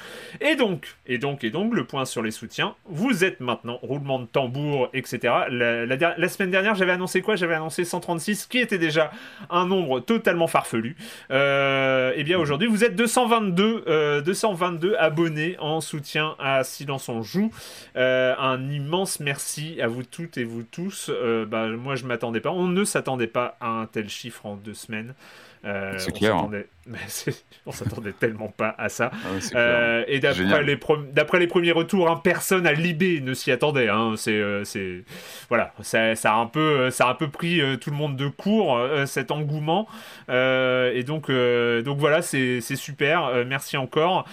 Et 0.41 0.57
donc, 0.57 0.97
et 1.07 1.19
donc, 1.19 1.45
et 1.45 1.51
donc, 1.51 1.75
le 1.75 1.85
point 1.85 2.05
sur 2.05 2.23
les 2.23 2.31
soutiens, 2.31 2.75
vous 2.87 3.25
êtes 3.25 3.41
maintenant, 3.41 3.79
roulement 3.83 4.19
de 4.19 4.27
tambour, 4.27 4.89
etc. 4.93 5.35
La, 5.51 6.29
semaine 6.29 6.51
dernière, 6.51 6.75
j'avais 6.75 6.93
annoncé 6.93 7.23
quoi? 7.23 7.37
J'avais 7.37 7.55
annoncé 7.55 7.85
136, 7.85 8.47
qui 8.47 8.59
était 8.59 8.79
déjà 8.79 9.11
un 9.51 9.67
nombre 9.67 10.01
totalement 10.01 10.47
farfelu. 10.47 10.97
Euh, 11.31 12.13
et 12.13 12.21
eh 12.21 12.25
bien 12.25 12.39
aujourd'hui, 12.39 12.69
vous 12.69 12.85
êtes 12.85 12.97
222, 12.97 14.23
222 14.25 14.93
euh, 14.93 14.97
abonnés 14.99 15.57
en 15.59 15.81
soutien 15.81 16.35
à 16.39 16.65
Silence 16.65 17.09
on 17.09 17.23
joue. 17.23 17.51
Euh, 17.97 18.35
un 18.39 18.69
immense 18.71 19.21
merci 19.21 19.81
à 19.81 19.87
vous 19.87 20.03
toutes 20.03 20.39
et 20.39 20.45
vous 20.45 20.63
tous. 20.63 21.11
bah, 21.47 21.69
moi, 21.69 21.95
je 21.95 22.05
m'attendais 22.05 22.41
pas, 22.41 22.51
on 22.51 22.67
ne 22.67 22.85
s'attendait 22.85 23.27
pas 23.27 23.57
à 23.61 23.69
un 23.69 23.87
tel 23.87 24.09
chiffre 24.09 24.47
en 24.47 24.57
deux 24.57 24.75
semaines. 24.75 25.15
C'est 25.63 26.13
clair. 26.13 26.37
Hein. 26.37 26.51
on 27.67 27.73
s'attendait 27.73 28.13
tellement 28.13 28.49
pas 28.49 28.75
à 28.79 28.89
ça. 28.89 29.11
Ah 29.13 29.57
euh, 29.57 30.05
et 30.07 30.21
d'après 30.21 30.63
les, 30.63 31.41
les, 31.41 31.47
premiers 31.47 31.73
retours, 31.73 32.09
hein, 32.11 32.21
personne 32.23 32.67
à 32.67 32.73
Libé 32.73 33.21
ne 33.21 33.35
s'y 33.35 33.51
attendait. 33.51 33.89
Hein. 33.89 34.15
C'est, 34.17 34.33
euh, 34.33 34.65
c'est, 34.65 35.05
voilà, 35.49 35.73
ça, 35.83 36.15
ça, 36.15 36.35
a 36.35 36.37
un 36.37 36.47
peu, 36.47 36.91
ça 36.91 37.07
a 37.07 37.11
un 37.11 37.15
peu 37.15 37.29
pris 37.29 37.61
euh, 37.61 37.77
tout 37.77 37.91
le 37.91 37.97
monde 37.97 38.17
de 38.17 38.29
court 38.29 38.79
cet 39.07 39.31
engouement. 39.31 39.89
et 40.29 41.03
donc, 41.05 41.31
donc 41.31 41.99
voilà, 41.99 42.23
c'est, 42.23 42.61
super. 42.61 43.45
merci 43.47 43.77
encore. 43.77 44.27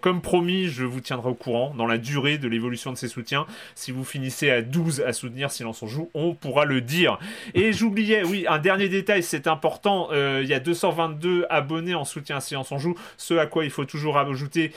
comme 0.00 0.20
promis, 0.20 0.68
je 0.68 0.84
vous 0.84 1.00
tiendrai 1.00 1.30
au 1.30 1.34
courant 1.34 1.74
dans 1.76 1.86
la 1.86 1.98
durée 1.98 2.38
de 2.38 2.48
l'évolution 2.48 2.92
de 2.92 2.96
ces 2.96 3.08
soutiens. 3.08 3.46
Si 3.74 3.92
vous 3.92 4.04
finissez 4.04 4.50
à 4.50 4.62
12 4.62 5.02
à 5.02 5.12
soutenir 5.12 5.50
Silence 5.50 5.82
on 5.82 5.86
joue, 5.86 6.10
on 6.14 6.34
pourra 6.34 6.64
le 6.64 6.80
dire. 6.80 7.18
Et 7.54 7.72
j'oubliais, 7.72 8.24
oui, 8.24 8.44
un 8.48 8.58
dernier 8.58 8.88
détail, 8.88 9.22
c'est 9.22 9.46
important. 9.46 10.08
Il 10.12 10.46
y 10.46 10.54
a 10.54 10.55
222 10.60 11.46
abonnés 11.50 11.94
en 11.94 12.04
soutien 12.04 12.36
à 12.36 12.40
Silence 12.40 12.72
on 12.72 12.78
Joue, 12.78 12.94
ce 13.16 13.34
à 13.34 13.46
quoi 13.46 13.64
il 13.64 13.70
faut 13.70 13.84
toujours 13.84 14.18
ajouter, 14.18 14.72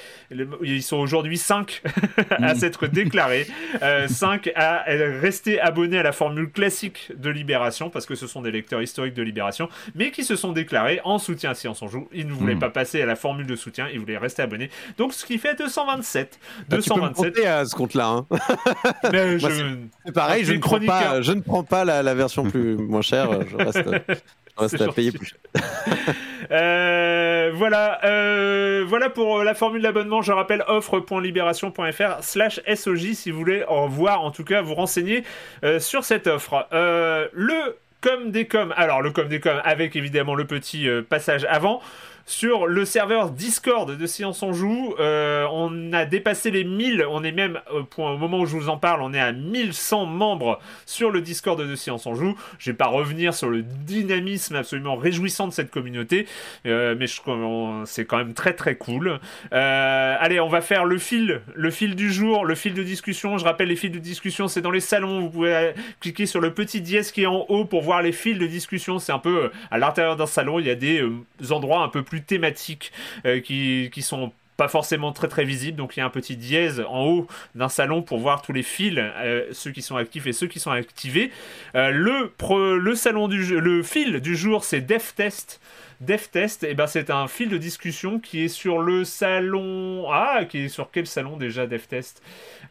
ils 0.61 0.83
sont 0.83 0.97
aujourd'hui 0.97 1.37
5 1.37 1.81
à 2.31 2.55
s'être 2.55 2.87
déclarés, 2.87 3.47
5 4.07 4.47
euh, 4.47 4.51
à 4.55 4.83
rester 4.87 5.59
abonnés 5.59 5.97
à 5.97 6.03
la 6.03 6.11
formule 6.11 6.51
classique 6.51 7.11
de 7.15 7.29
Libération, 7.29 7.89
parce 7.89 8.05
que 8.05 8.15
ce 8.15 8.27
sont 8.27 8.41
des 8.41 8.51
lecteurs 8.51 8.81
historiques 8.81 9.13
de 9.13 9.23
Libération, 9.23 9.69
mais 9.95 10.11
qui 10.11 10.23
se 10.23 10.35
sont 10.35 10.51
déclarés 10.51 11.01
en 11.03 11.19
soutien 11.19 11.51
à 11.51 11.53
Silence 11.55 11.81
on 11.81 11.87
Joue. 11.87 12.07
Ils 12.13 12.27
ne 12.27 12.33
voulaient 12.33 12.55
hmm. 12.55 12.59
pas 12.59 12.69
passer 12.69 13.01
à 13.01 13.05
la 13.05 13.15
formule 13.15 13.47
de 13.47 13.55
soutien, 13.55 13.87
ils 13.91 13.99
voulaient 13.99 14.17
rester 14.17 14.41
abonnés. 14.41 14.69
Donc 14.97 15.13
ce 15.13 15.25
qui 15.25 15.37
fait 15.37 15.55
227. 15.55 16.39
227. 16.69 17.33
Tu 17.33 17.41
peux 17.41 17.47
à 17.47 17.65
ce 17.65 17.75
compte-là. 17.75 18.07
Hein. 18.07 18.25
c'est 20.05 20.11
pareil, 20.13 20.43
je 20.45 20.53
ne, 20.53 20.59
prends 20.59 20.79
pas, 20.79 21.21
je 21.21 21.31
ne 21.31 21.41
prends 21.41 21.63
pas 21.63 21.85
la, 21.85 22.13
version 22.13 22.43
plus 22.43 22.75
moins 22.75 23.01
chère, 23.01 23.29
je 23.47 23.55
reste, 23.55 23.89
payer 24.95 25.11
plus. 25.11 25.35
Euh, 26.51 27.51
voilà, 27.53 28.03
euh, 28.05 28.83
voilà 28.87 29.11
pour 29.11 29.43
la 29.43 29.53
formule 29.53 29.83
d'abonnement. 29.83 30.23
Je 30.23 30.31
rappelle 30.31 30.63
offre.libération.fr 30.67 32.23
slash 32.23 32.59
SOJ 32.73 33.13
si 33.13 33.29
vous 33.29 33.37
voulez 33.37 33.63
en 33.65 33.87
voir, 33.87 34.21
en 34.21 34.31
tout 34.31 34.43
cas 34.43 34.63
vous 34.63 34.73
renseigner 34.73 35.23
euh, 35.63 35.79
sur 35.79 36.03
cette 36.03 36.25
offre. 36.25 36.67
le 36.71 37.77
comme 38.01 38.31
des 38.31 38.47
com, 38.47 38.73
alors 38.77 39.03
le 39.03 39.11
comme 39.11 39.27
des 39.27 39.39
com 39.39 39.61
avec 39.63 39.95
évidemment 39.95 40.33
le 40.33 40.45
petit 40.45 40.87
passage 41.07 41.45
avant 41.49 41.81
sur 42.29 42.67
le 42.67 42.85
serveur 42.85 43.31
Discord 43.31 43.97
de 43.97 44.05
Science 44.05 44.43
en 44.43 44.53
Joue. 44.53 44.93
Euh, 44.99 45.47
on 45.51 45.91
a 45.93 46.05
dépassé 46.05 46.51
les 46.51 46.63
1000, 46.63 47.03
on 47.09 47.23
est 47.23 47.31
même 47.31 47.59
au, 47.73 47.83
point, 47.83 48.11
au 48.11 48.17
moment 48.17 48.41
où 48.41 48.45
je 48.45 48.55
vous 48.55 48.69
en 48.69 48.77
parle, 48.77 49.01
on 49.01 49.15
est 49.15 49.19
à 49.19 49.31
1100 49.31 50.05
membres 50.05 50.59
sur 50.85 51.09
le 51.09 51.21
Discord 51.21 51.59
de 51.59 51.75
Science 51.75 52.05
en 52.05 52.13
Joue. 52.13 52.35
Je 52.59 52.69
vais 52.69 52.77
pas 52.77 52.85
revenir 52.85 53.33
sur 53.33 53.49
le 53.49 53.63
dynamisme 53.63 54.55
absolument 54.55 54.95
réjouissant 54.95 55.47
de 55.47 55.53
cette 55.53 55.71
communauté, 55.71 56.27
euh, 56.67 56.95
mais 56.99 57.07
c'est 57.87 58.05
quand 58.05 58.17
même 58.17 58.35
très 58.35 58.53
très 58.53 58.75
cool. 58.75 59.19
Euh, 59.51 60.15
allez, 60.19 60.39
on 60.39 60.49
va 60.49 60.61
faire 60.61 60.85
le 60.85 60.99
fil, 60.99 61.41
le 61.55 61.71
fil 61.71 61.95
du 61.95 62.13
jour, 62.13 62.45
le 62.45 62.53
fil 62.53 62.75
de 62.75 62.83
discussion. 62.83 63.39
Je 63.39 63.43
rappelle 63.43 63.69
les 63.69 63.75
fils 63.75 63.91
de 63.91 63.97
discussion, 63.97 64.47
c'est 64.47 64.61
dans 64.61 64.69
les 64.69 64.81
salons. 64.81 65.19
Vous 65.21 65.31
pouvez 65.31 65.73
cliquer 65.99 66.27
sur 66.27 66.41
le 66.41 66.53
petit 66.53 66.81
dièse 66.81 67.11
qui 67.11 67.23
est 67.23 67.25
en 67.25 67.47
haut 67.49 67.65
pour 67.65 67.81
voir 67.81 68.03
les 68.03 68.11
fils 68.11 68.37
de 68.37 68.45
discussion. 68.45 68.99
C'est 68.99 69.13
un 69.13 69.19
peu 69.19 69.49
à 69.71 69.79
l'intérieur 69.79 70.15
d'un 70.15 70.27
salon, 70.27 70.59
il 70.59 70.67
y 70.67 70.69
a 70.69 70.75
des 70.75 71.03
endroits 71.49 71.81
un 71.81 71.89
peu 71.89 72.03
plus 72.03 72.18
thématiques 72.21 72.91
euh, 73.25 73.39
qui, 73.39 73.89
qui 73.93 74.01
sont 74.01 74.31
pas 74.57 74.67
forcément 74.67 75.13
très 75.13 75.29
très 75.29 75.45
visibles. 75.45 75.77
Donc 75.77 75.95
il 75.95 76.01
y 76.01 76.03
a 76.03 76.05
un 76.05 76.09
petit 76.09 76.35
dièse 76.35 76.83
en 76.89 77.05
haut 77.05 77.27
d'un 77.55 77.69
salon 77.69 78.01
pour 78.01 78.19
voir 78.19 78.41
tous 78.41 78.51
les 78.51 78.63
fils, 78.63 78.97
euh, 78.97 79.45
ceux 79.53 79.71
qui 79.71 79.81
sont 79.81 79.95
actifs 79.95 80.27
et 80.27 80.33
ceux 80.33 80.47
qui 80.47 80.59
sont 80.59 80.71
activés. 80.71 81.31
Euh, 81.75 81.91
le, 81.91 82.33
le 82.77 82.95
salon 82.95 83.29
du 83.29 83.59
le 83.59 83.83
fil 83.83 84.19
du 84.19 84.35
jour, 84.35 84.63
c'est 84.63 84.81
DevTest. 84.81 85.61
DevTest, 86.01 86.63
et 86.63 86.69
eh 86.71 86.73
ben 86.75 86.87
c'est 86.87 87.09
un 87.09 87.27
fil 87.27 87.49
de 87.49 87.57
discussion 87.57 88.19
qui 88.19 88.45
est 88.45 88.47
sur 88.47 88.79
le 88.79 89.03
salon. 89.03 90.05
Ah, 90.09 90.45
qui 90.47 90.59
est 90.59 90.67
sur 90.69 90.91
quel 90.91 91.05
salon 91.05 91.35
déjà 91.35 91.67
DevTest 91.67 92.21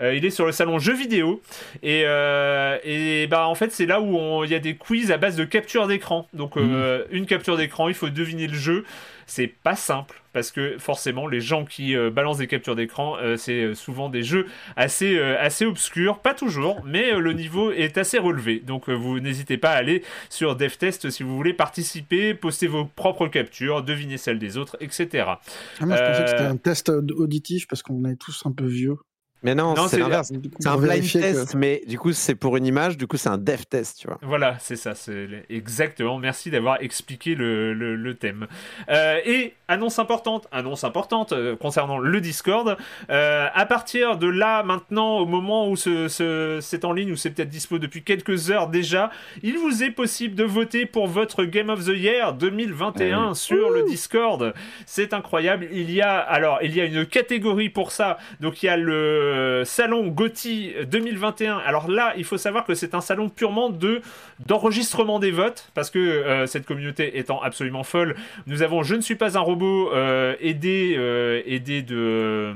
euh, 0.01 0.15
Il 0.15 0.25
est 0.25 0.31
sur 0.31 0.47
le 0.47 0.53
salon 0.53 0.79
jeux 0.79 0.95
vidéo. 0.95 1.43
Et, 1.83 2.05
euh, 2.07 2.79
et 2.85 3.27
ben 3.27 3.43
en 3.43 3.55
fait, 3.55 3.71
c'est 3.71 3.85
là 3.85 4.01
où 4.01 4.45
il 4.45 4.51
y 4.51 4.55
a 4.55 4.61
des 4.61 4.77
quiz 4.77 5.11
à 5.11 5.19
base 5.19 5.37
de 5.37 5.45
capture 5.45 5.87
d'écran. 5.87 6.27
Donc, 6.33 6.57
euh, 6.57 7.05
mmh. 7.05 7.17
une 7.17 7.27
capture 7.27 7.59
d'écran, 7.59 7.89
il 7.89 7.95
faut 7.95 8.09
deviner 8.09 8.47
le 8.47 8.57
jeu. 8.57 8.85
C'est 9.29 9.47
pas 9.47 9.77
simple 9.77 10.23
parce 10.33 10.51
que 10.51 10.79
forcément 10.79 11.27
les 11.27 11.41
gens 11.41 11.65
qui 11.65 11.95
euh, 11.95 12.11
balancent 12.11 12.39
des 12.39 12.47
captures 12.47 12.75
d'écran, 12.75 13.17
euh, 13.19 13.37
c'est 13.37 13.63
euh, 13.63 13.75
souvent 13.75 14.09
des 14.09 14.23
jeux 14.23 14.47
assez, 14.75 15.19
assez 15.21 15.67
obscurs, 15.67 16.21
pas 16.21 16.33
toujours, 16.33 16.83
mais 16.85 17.13
le 17.13 17.33
niveau 17.35 17.71
est 17.71 17.99
assez 17.99 18.19
relevé. 18.19 18.59
Donc 18.61 18.89
vous 18.89 19.21
n'hésitez 19.21 19.59
pas 19.59 19.71
à 19.71 19.77
aller 19.77 20.03
sur 20.31 20.57
DevTest 20.57 21.11
si 21.11 21.23
vous 21.23 21.37
voulez 21.37 21.53
participer, 21.53 22.33
poster 22.33 22.69
vos 22.69 22.87
propres 22.87 23.29
captures, 23.29 23.83
deviner 23.83 24.17
celles 24.17 24.39
des 24.39 24.57
autres, 24.57 24.77
etc. 24.81 25.09
Ah, 25.27 25.87
moi 25.87 25.97
je 25.97 26.03
pensais 26.03 26.25
que 26.25 26.31
c'était 26.31 26.43
un 26.43 26.57
test 26.57 26.89
auditif 26.89 27.69
parce 27.69 27.83
qu'on 27.83 28.05
est 28.07 28.17
tous 28.17 28.43
un 28.47 28.53
peu 28.53 28.67
vieux. 28.67 28.97
Mais 29.43 29.55
non, 29.55 29.75
c'est 29.89 29.99
l'inverse. 29.99 30.33
C'est 30.59 30.69
un 30.69 30.77
blind 30.77 31.11
test, 31.11 31.55
mais 31.55 31.83
du 31.87 31.99
coup, 31.99 32.13
c'est 32.13 32.35
pour 32.35 32.57
une 32.57 32.67
image, 32.67 32.97
du 32.97 33.07
coup, 33.07 33.17
c'est 33.17 33.29
un 33.29 33.39
dev 33.39 33.63
test, 33.69 33.99
tu 34.01 34.09
vois. 34.09 34.19
Voilà, 34.23 34.57
c'est 34.59 34.77
ça, 34.77 34.95
c'est 34.95 35.29
exactement. 35.49 36.19
Merci 36.19 36.51
d'avoir 36.51 36.83
expliqué 36.83 37.35
le, 37.35 37.73
le, 37.73 38.15
thème. 38.15 38.47
Euh, 38.89 39.21
et 39.25 39.55
annonce 39.69 39.99
importante, 39.99 40.49
annonce 40.51 40.83
importante 40.83 41.33
euh, 41.33 41.55
concernant 41.57 41.99
le 41.99 42.21
Discord. 42.21 42.77
Euh, 43.11 43.47
à 43.55 43.67
partir 43.67 44.17
de 44.17 44.27
là, 44.27 44.63
maintenant, 44.63 45.19
au 45.19 45.27
moment 45.27 45.69
où 45.69 45.77
c'est 45.77 46.09
ce, 46.09 46.87
en 46.87 46.93
ligne, 46.93 47.13
ou 47.13 47.17
c'est 47.17 47.31
peut-être 47.31 47.49
dispo 47.49 47.79
depuis 47.79 48.03
quelques 48.03 48.51
heures 48.51 48.69
déjà, 48.69 49.11
il 49.43 49.59
vous 49.59 49.83
est 49.83 49.91
possible 49.91 50.35
de 50.35 50.45
voter 50.45 50.87
pour 50.87 51.07
votre 51.07 51.45
Game 51.45 51.69
of 51.69 51.85
the 51.85 51.97
Year 51.97 52.33
2021 52.35 53.35
sur 53.35 53.71
le 53.71 53.85
Discord. 53.85 54.53
C'est 54.87 55.13
incroyable. 55.13 55.69
Il 55.71 55.93
y 55.93 56.01
a, 56.01 56.19
alors, 56.19 56.59
il 56.63 56.75
y 56.75 56.81
a 56.81 56.85
une 56.85 57.07
catégorie 57.07 57.69
pour 57.69 57.93
ça. 57.93 58.19
Donc, 58.41 58.63
il 58.63 58.67
y 58.67 58.69
a 58.69 58.77
le 58.77 59.28
euh, 59.29 59.65
salon 59.65 60.09
Gotti 60.09 60.73
2021. 60.91 61.59
Alors 61.59 61.91
là, 61.91 62.15
il 62.17 62.25
faut 62.25 62.39
savoir 62.39 62.65
que 62.65 62.75
c'est 62.75 62.95
un 62.95 63.01
salon 63.01 63.29
purement 63.29 63.71
de 63.71 64.01
d'enregistrement 64.47 65.19
des 65.19 65.31
votes, 65.31 65.71
parce 65.75 65.91
que 65.91 65.99
euh, 65.99 66.47
cette 66.47 66.67
communauté 66.67 67.19
étant 67.19 67.43
absolument 67.43 67.85
folle, 67.85 68.17
nous 68.47 68.63
avons 68.63 68.83
Je 68.83 68.95
ne 68.95 69.01
suis 69.01 69.17
pas 69.17 69.37
un 69.37 69.41
robot 69.41 69.93
euh, 69.93 70.35
aidé, 70.41 70.99
aidé 71.47 71.83
de 71.83 72.55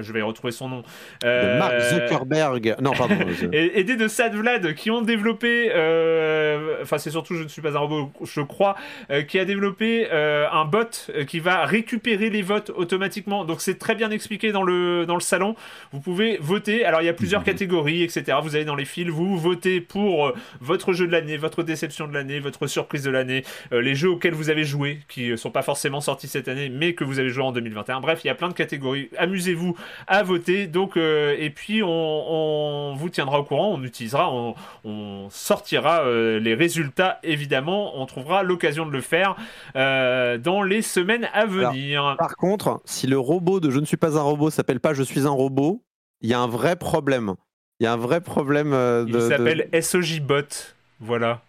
je 0.00 0.12
vais 0.12 0.22
retrouver 0.22 0.52
son 0.52 0.68
nom. 0.68 0.82
Euh, 1.24 1.58
Mark 1.58 1.80
Zuckerberg. 1.80 2.76
Non, 2.80 2.92
pardon. 2.92 3.16
aidé 3.52 3.96
de 3.96 4.08
Sad 4.08 4.34
Vlad 4.34 4.74
qui 4.74 4.90
ont 4.90 5.02
développé, 5.02 5.70
euh, 5.74 6.78
enfin 6.82 6.98
c'est 6.98 7.10
surtout 7.10 7.34
je 7.34 7.42
ne 7.42 7.48
suis 7.48 7.62
pas 7.62 7.76
un 7.76 7.78
robot, 7.78 8.12
je 8.24 8.40
crois, 8.40 8.76
euh, 9.10 9.22
qui 9.22 9.38
a 9.38 9.44
développé 9.44 10.08
un 10.10 10.64
bot 10.64 11.10
qui 11.26 11.40
va 11.40 11.64
récupérer 11.64 12.30
les 12.30 12.42
votes 12.42 12.70
automatiquement. 12.74 13.44
Donc 13.44 13.60
c'est 13.60 13.78
très 13.78 13.94
bien 13.94 14.10
expliqué 14.10 14.52
dans 14.52 14.62
le 14.62 15.06
dans 15.06 15.14
le 15.14 15.20
salon. 15.20 15.54
Vous 15.92 16.00
pouvez 16.00 16.38
voter. 16.40 16.84
Alors 16.84 17.02
il 17.02 17.06
y 17.06 17.10
a 17.10 17.14
plusieurs 17.14 17.40
mhm. 17.40 17.46
catégories, 17.46 18.02
etc. 18.02 18.38
Vous 18.42 18.56
allez 18.56 18.64
dans 18.64 18.74
les 18.74 18.84
fils, 18.84 19.08
vous 19.08 19.38
votez 19.38 19.80
pour 19.80 20.32
votre 20.60 20.92
jeu 20.92 21.06
de 21.06 21.12
l'année, 21.12 21.36
votre 21.36 21.62
déception 21.62 22.06
de 22.06 22.14
l'année, 22.14 22.40
votre 22.40 22.66
surprise 22.66 23.02
de 23.02 23.10
l'année, 23.10 23.44
les 23.72 23.94
jeux 23.94 24.10
auxquels 24.10 24.34
vous 24.34 24.50
avez 24.50 24.64
joué, 24.64 25.00
qui 25.08 25.36
sont 25.36 25.50
pas 25.50 25.62
forcément 25.62 26.00
sortis 26.00 26.28
cette 26.28 26.48
année, 26.48 26.68
mais 26.68 26.94
que 26.94 27.04
vous 27.04 27.18
avez 27.18 27.28
joué 27.28 27.44
en 27.44 27.52
2021. 27.52 28.00
Bref, 28.00 28.20
il 28.24 28.28
y 28.28 28.30
a 28.30 28.34
plein 28.34 28.48
de 28.48 28.54
catégories. 28.54 29.10
Amusez-vous 29.18 29.75
à 30.06 30.22
voter. 30.22 30.66
Donc, 30.66 30.96
euh, 30.96 31.34
et 31.38 31.50
puis 31.50 31.82
on, 31.82 32.94
vous 32.96 33.08
tiendra 33.10 33.40
au 33.40 33.44
courant, 33.44 33.72
on 33.74 33.82
utilisera, 33.82 34.32
on, 34.32 35.28
sortira 35.30 36.02
euh, 36.02 36.38
les 36.38 36.54
résultats 36.54 37.18
évidemment. 37.22 38.00
On 38.00 38.06
trouvera 38.06 38.42
l'occasion 38.42 38.86
de 38.86 38.90
le 38.90 39.00
faire 39.00 39.36
euh, 39.76 40.38
dans 40.38 40.62
les 40.62 40.82
semaines 40.82 41.28
à 41.32 41.46
venir. 41.46 42.16
par 42.18 42.36
contre, 42.36 42.80
si 42.84 43.06
le 43.06 43.18
robot 43.18 43.60
de 43.60 43.70
Je 43.70 43.80
ne 43.80 43.84
suis 43.84 43.96
pas 43.96 44.18
un 44.18 44.22
robot 44.22 44.50
s'appelle 44.50 44.80
pas 44.80 44.94
Je 44.94 45.02
suis 45.02 45.26
un 45.26 45.30
robot, 45.30 45.82
il 46.20 46.30
y 46.30 46.34
a 46.34 46.40
un 46.40 46.48
vrai 46.48 46.76
problème. 46.76 47.34
Il 47.80 47.84
y 47.84 47.86
a 47.86 47.92
un 47.92 47.98
vrai 47.98 48.20
problème 48.20 48.70
de. 48.70 49.06
Il 49.08 49.20
s'appelle 49.20 49.68
SOJ 49.82 50.20
Bot. 50.20 50.74
Voilà. 51.00 51.42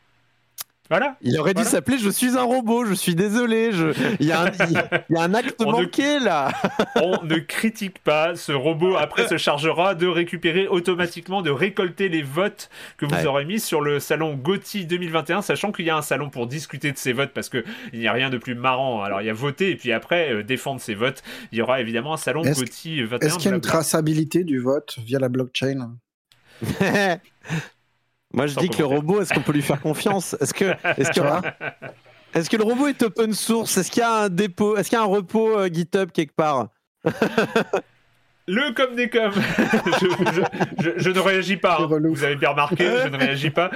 Voilà. 0.89 1.17
Il 1.21 1.37
aurait 1.39 1.53
dû 1.53 1.63
s'appeler 1.63 1.97
Je 1.97 2.09
suis 2.09 2.37
un 2.37 2.43
robot, 2.43 2.85
je 2.85 2.93
suis 2.93 3.15
désolé. 3.15 3.71
Je... 3.71 3.87
Il, 4.19 4.25
y 4.25 4.31
a 4.31 4.41
un, 4.41 5.33
acte 5.33 5.61
manqué 5.65 6.19
là. 6.19 6.51
On 6.95 7.23
ne 7.23 7.37
critique 7.37 7.99
pas. 7.99 8.35
Ce 8.35 8.51
robot, 8.51 8.95
après, 8.95 9.27
se 9.27 9.37
chargera 9.37 9.95
de 9.95 10.07
récupérer 10.07 10.67
automatiquement, 10.67 11.41
de 11.41 11.51
récolter 11.51 12.09
les 12.09 12.21
votes 12.21 12.69
que 12.97 13.05
vous 13.05 13.25
aurez 13.25 13.45
mis 13.45 13.59
sur 13.59 13.81
le 13.81 13.99
salon 13.99 14.35
Gauthier 14.35 14.85
2021, 14.85 15.41
sachant 15.41 15.71
qu'il 15.71 15.85
y 15.85 15.89
a 15.89 15.97
un 15.97 16.01
salon 16.01 16.29
pour 16.29 16.47
discuter 16.47 16.91
de 16.91 16.97
ces 16.97 17.13
votes 17.13 17.31
parce 17.33 17.49
qu'il 17.49 17.63
n'y 17.93 18.07
a 18.07 18.13
rien 18.13 18.29
de 18.29 18.37
plus 18.37 18.55
marrant. 18.55 19.03
Alors, 19.03 19.21
il 19.21 19.27
y 19.27 19.29
a 19.29 19.33
voter 19.33 19.71
et 19.71 19.75
puis 19.75 19.91
après, 19.91 20.31
euh, 20.31 20.43
défendre 20.43 20.79
ses 20.79 20.95
votes. 20.95 21.23
Il 21.51 21.57
y 21.57 21.61
aura 21.61 21.81
évidemment 21.81 22.13
un 22.13 22.17
salon 22.17 22.41
Gauthier 22.41 23.03
21. 23.03 23.27
Est-ce 23.27 23.37
qu'il 23.37 23.49
y 23.49 23.53
a 23.53 23.55
une 23.55 23.61
traçabilité 23.61 24.43
du 24.43 24.59
vote 24.59 24.97
via 25.05 25.19
la 25.19 25.29
blockchain? 25.29 25.95
Moi, 28.33 28.47
je 28.47 28.55
dis 28.55 28.69
que 28.69 28.79
le 28.79 28.85
robot, 28.85 29.21
est-ce 29.21 29.33
qu'on 29.33 29.41
peut 29.41 29.53
lui 29.53 29.61
faire 29.61 29.81
confiance? 29.81 30.35
Est-ce 30.39 30.53
que, 30.53 30.65
est-ce 30.97 31.11
que, 31.11 31.47
est-ce 32.33 32.49
que 32.49 32.57
le 32.57 32.63
robot 32.63 32.87
est 32.87 33.01
open 33.03 33.33
source? 33.33 33.77
Est-ce 33.77 33.89
qu'il 33.89 34.01
y 34.01 34.03
a 34.03 34.23
un 34.23 34.29
dépôt 34.29 34.75
Est-ce 34.77 34.89
qu'il 34.89 34.97
y 34.97 35.01
a 35.01 35.03
un 35.03 35.07
repos 35.07 35.57
euh, 35.57 35.69
GitHub 35.71 36.11
quelque 36.11 36.35
part? 36.35 36.67
le 38.47 38.73
comme 38.73 38.95
des 38.95 39.09
coms. 39.09 39.31
je, 40.97 41.09
ne 41.09 41.19
réagis 41.19 41.57
pas. 41.57 41.79
Hein. 41.81 41.99
Vous 42.01 42.23
avez 42.23 42.35
bien 42.35 42.51
remarqué, 42.51 42.85
je 43.03 43.09
ne 43.09 43.17
réagis 43.17 43.49
pas. 43.49 43.69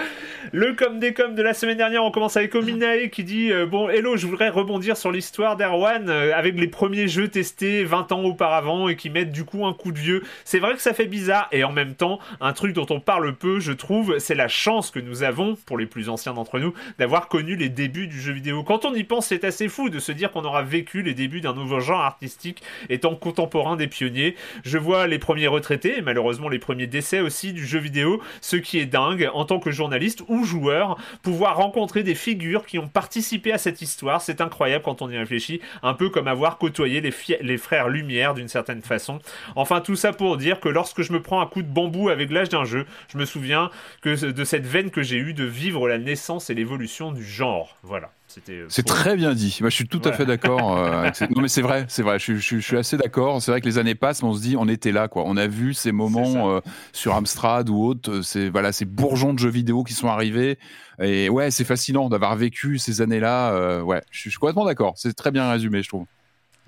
Le 0.53 0.73
comme 0.73 0.99
des 0.99 1.13
coms 1.13 1.35
de 1.35 1.41
la 1.41 1.53
semaine 1.53 1.77
dernière, 1.77 2.05
on 2.05 2.11
commence 2.11 2.37
avec 2.37 2.55
Ominae 2.55 3.09
qui 3.09 3.25
dit 3.25 3.51
euh, 3.51 3.65
Bon, 3.65 3.89
hello, 3.89 4.15
je 4.15 4.27
voudrais 4.27 4.47
rebondir 4.47 4.95
sur 4.95 5.11
l'histoire 5.11 5.57
d'Erwan 5.57 6.09
euh, 6.09 6.31
avec 6.33 6.57
les 6.57 6.67
premiers 6.67 7.09
jeux 7.09 7.27
testés 7.27 7.83
20 7.83 8.13
ans 8.13 8.23
auparavant 8.23 8.87
et 8.87 8.95
qui 8.95 9.09
mettent 9.09 9.33
du 9.33 9.43
coup 9.43 9.65
un 9.65 9.73
coup 9.73 9.91
de 9.91 9.99
vieux. 9.99 10.23
C'est 10.45 10.59
vrai 10.59 10.73
que 10.73 10.81
ça 10.81 10.93
fait 10.93 11.05
bizarre 11.05 11.49
et 11.51 11.65
en 11.65 11.73
même 11.73 11.95
temps, 11.95 12.19
un 12.39 12.53
truc 12.53 12.73
dont 12.73 12.87
on 12.89 13.01
parle 13.01 13.35
peu, 13.35 13.59
je 13.59 13.73
trouve, 13.73 14.19
c'est 14.19 14.35
la 14.35 14.47
chance 14.47 14.89
que 14.89 14.99
nous 14.99 15.23
avons, 15.23 15.57
pour 15.65 15.77
les 15.77 15.85
plus 15.85 16.07
anciens 16.07 16.33
d'entre 16.33 16.59
nous, 16.59 16.73
d'avoir 16.97 17.27
connu 17.27 17.57
les 17.57 17.69
débuts 17.69 18.07
du 18.07 18.21
jeu 18.21 18.31
vidéo. 18.31 18.63
Quand 18.63 18.85
on 18.85 18.93
y 18.93 19.03
pense, 19.03 19.27
c'est 19.27 19.43
assez 19.43 19.67
fou 19.67 19.89
de 19.89 19.99
se 19.99 20.13
dire 20.13 20.31
qu'on 20.31 20.45
aura 20.45 20.63
vécu 20.63 21.01
les 21.01 21.13
débuts 21.13 21.41
d'un 21.41 21.53
nouveau 21.53 21.81
genre 21.81 22.01
artistique 22.01 22.63
étant 22.89 23.15
contemporain 23.15 23.75
des 23.75 23.87
pionniers 23.87 24.35
je 24.63 24.77
vois 24.77 25.07
les 25.07 25.19
premiers 25.19 25.47
retraités, 25.47 25.97
et 25.97 26.01
malheureusement 26.01 26.49
les 26.49 26.59
premiers 26.59 26.87
décès 26.87 27.19
aussi 27.19 27.53
du 27.53 27.65
jeu 27.65 27.79
vidéo, 27.79 28.21
ce 28.41 28.55
qui 28.55 28.79
est 28.79 28.85
dingue 28.85 29.29
en 29.33 29.45
tant 29.45 29.59
que 29.59 29.71
journaliste 29.71 30.23
ou 30.27 30.43
joueur, 30.43 30.97
pouvoir 31.23 31.57
rencontrer 31.57 32.03
des 32.03 32.15
figures 32.15 32.65
qui 32.65 32.79
ont 32.79 32.87
participé 32.87 33.51
à 33.51 33.57
cette 33.57 33.81
histoire, 33.81 34.21
c'est 34.21 34.41
incroyable 34.41 34.83
quand 34.83 35.01
on 35.01 35.09
y 35.09 35.17
réfléchit, 35.17 35.61
un 35.83 35.93
peu 35.93 36.09
comme 36.09 36.27
avoir 36.27 36.57
côtoyé 36.57 37.01
les, 37.01 37.13
les 37.41 37.57
frères 37.57 37.89
Lumière 37.89 38.33
d'une 38.33 38.47
certaine 38.47 38.81
façon. 38.81 39.19
Enfin 39.55 39.81
tout 39.81 39.95
ça 39.95 40.13
pour 40.13 40.37
dire 40.37 40.59
que 40.59 40.69
lorsque 40.69 41.01
je 41.01 41.13
me 41.13 41.21
prends 41.21 41.41
un 41.41 41.45
coup 41.45 41.61
de 41.61 41.67
bambou 41.67 42.09
avec 42.09 42.31
l'âge 42.31 42.49
d'un 42.49 42.65
jeu, 42.65 42.85
je 43.11 43.17
me 43.17 43.25
souviens 43.25 43.69
que 44.01 44.31
de 44.31 44.43
cette 44.43 44.65
veine 44.65 44.91
que 44.91 45.03
j'ai 45.03 45.17
eue 45.17 45.33
de 45.33 45.43
vivre 45.43 45.87
la 45.87 45.97
naissance 45.97 46.49
et 46.49 46.53
l'évolution 46.53 47.11
du 47.11 47.23
genre. 47.23 47.77
Voilà. 47.83 48.11
Euh, 48.49 48.65
c'est 48.69 48.85
très 48.85 49.15
bien 49.15 49.33
dit. 49.33 49.57
Moi, 49.61 49.69
je 49.69 49.75
suis 49.75 49.87
tout 49.87 50.01
à 50.05 50.11
fait 50.11 50.25
d'accord. 50.25 50.77
Euh, 50.77 51.09
non, 51.35 51.41
mais 51.41 51.47
c'est 51.47 51.61
vrai, 51.61 51.85
c'est 51.87 52.03
vrai. 52.03 52.19
Je, 52.19 52.35
suis 52.37 52.77
assez 52.77 52.97
d'accord. 52.97 53.41
C'est 53.41 53.51
vrai 53.51 53.61
que 53.61 53.65
les 53.65 53.77
années 53.77 53.95
passent, 53.95 54.23
mais 54.23 54.29
on 54.29 54.33
se 54.33 54.41
dit, 54.41 54.55
on 54.57 54.67
était 54.67 54.91
là, 54.91 55.07
quoi. 55.07 55.23
On 55.25 55.37
a 55.37 55.47
vu 55.47 55.73
ces 55.73 55.91
moments 55.91 56.51
euh, 56.51 56.59
sur 56.93 57.15
Amstrad 57.15 57.69
ou 57.69 57.83
autres. 57.83 58.21
C'est 58.21 58.49
voilà, 58.49 58.71
ces 58.71 58.85
bourgeons 58.85 59.33
de 59.33 59.39
jeux 59.39 59.49
vidéo 59.49 59.83
qui 59.83 59.93
sont 59.93 60.07
arrivés. 60.07 60.57
Et 61.01 61.29
ouais, 61.29 61.51
c'est 61.51 61.63
fascinant 61.63 62.09
d'avoir 62.09 62.35
vécu 62.35 62.77
ces 62.77 63.01
années-là. 63.01 63.81
ouais, 63.83 64.01
je 64.11 64.29
suis 64.29 64.33
complètement 64.33 64.65
d'accord. 64.65 64.93
C'est 64.97 65.13
très 65.13 65.31
bien 65.31 65.49
résumé, 65.49 65.83
je 65.83 65.89
trouve. 65.89 66.05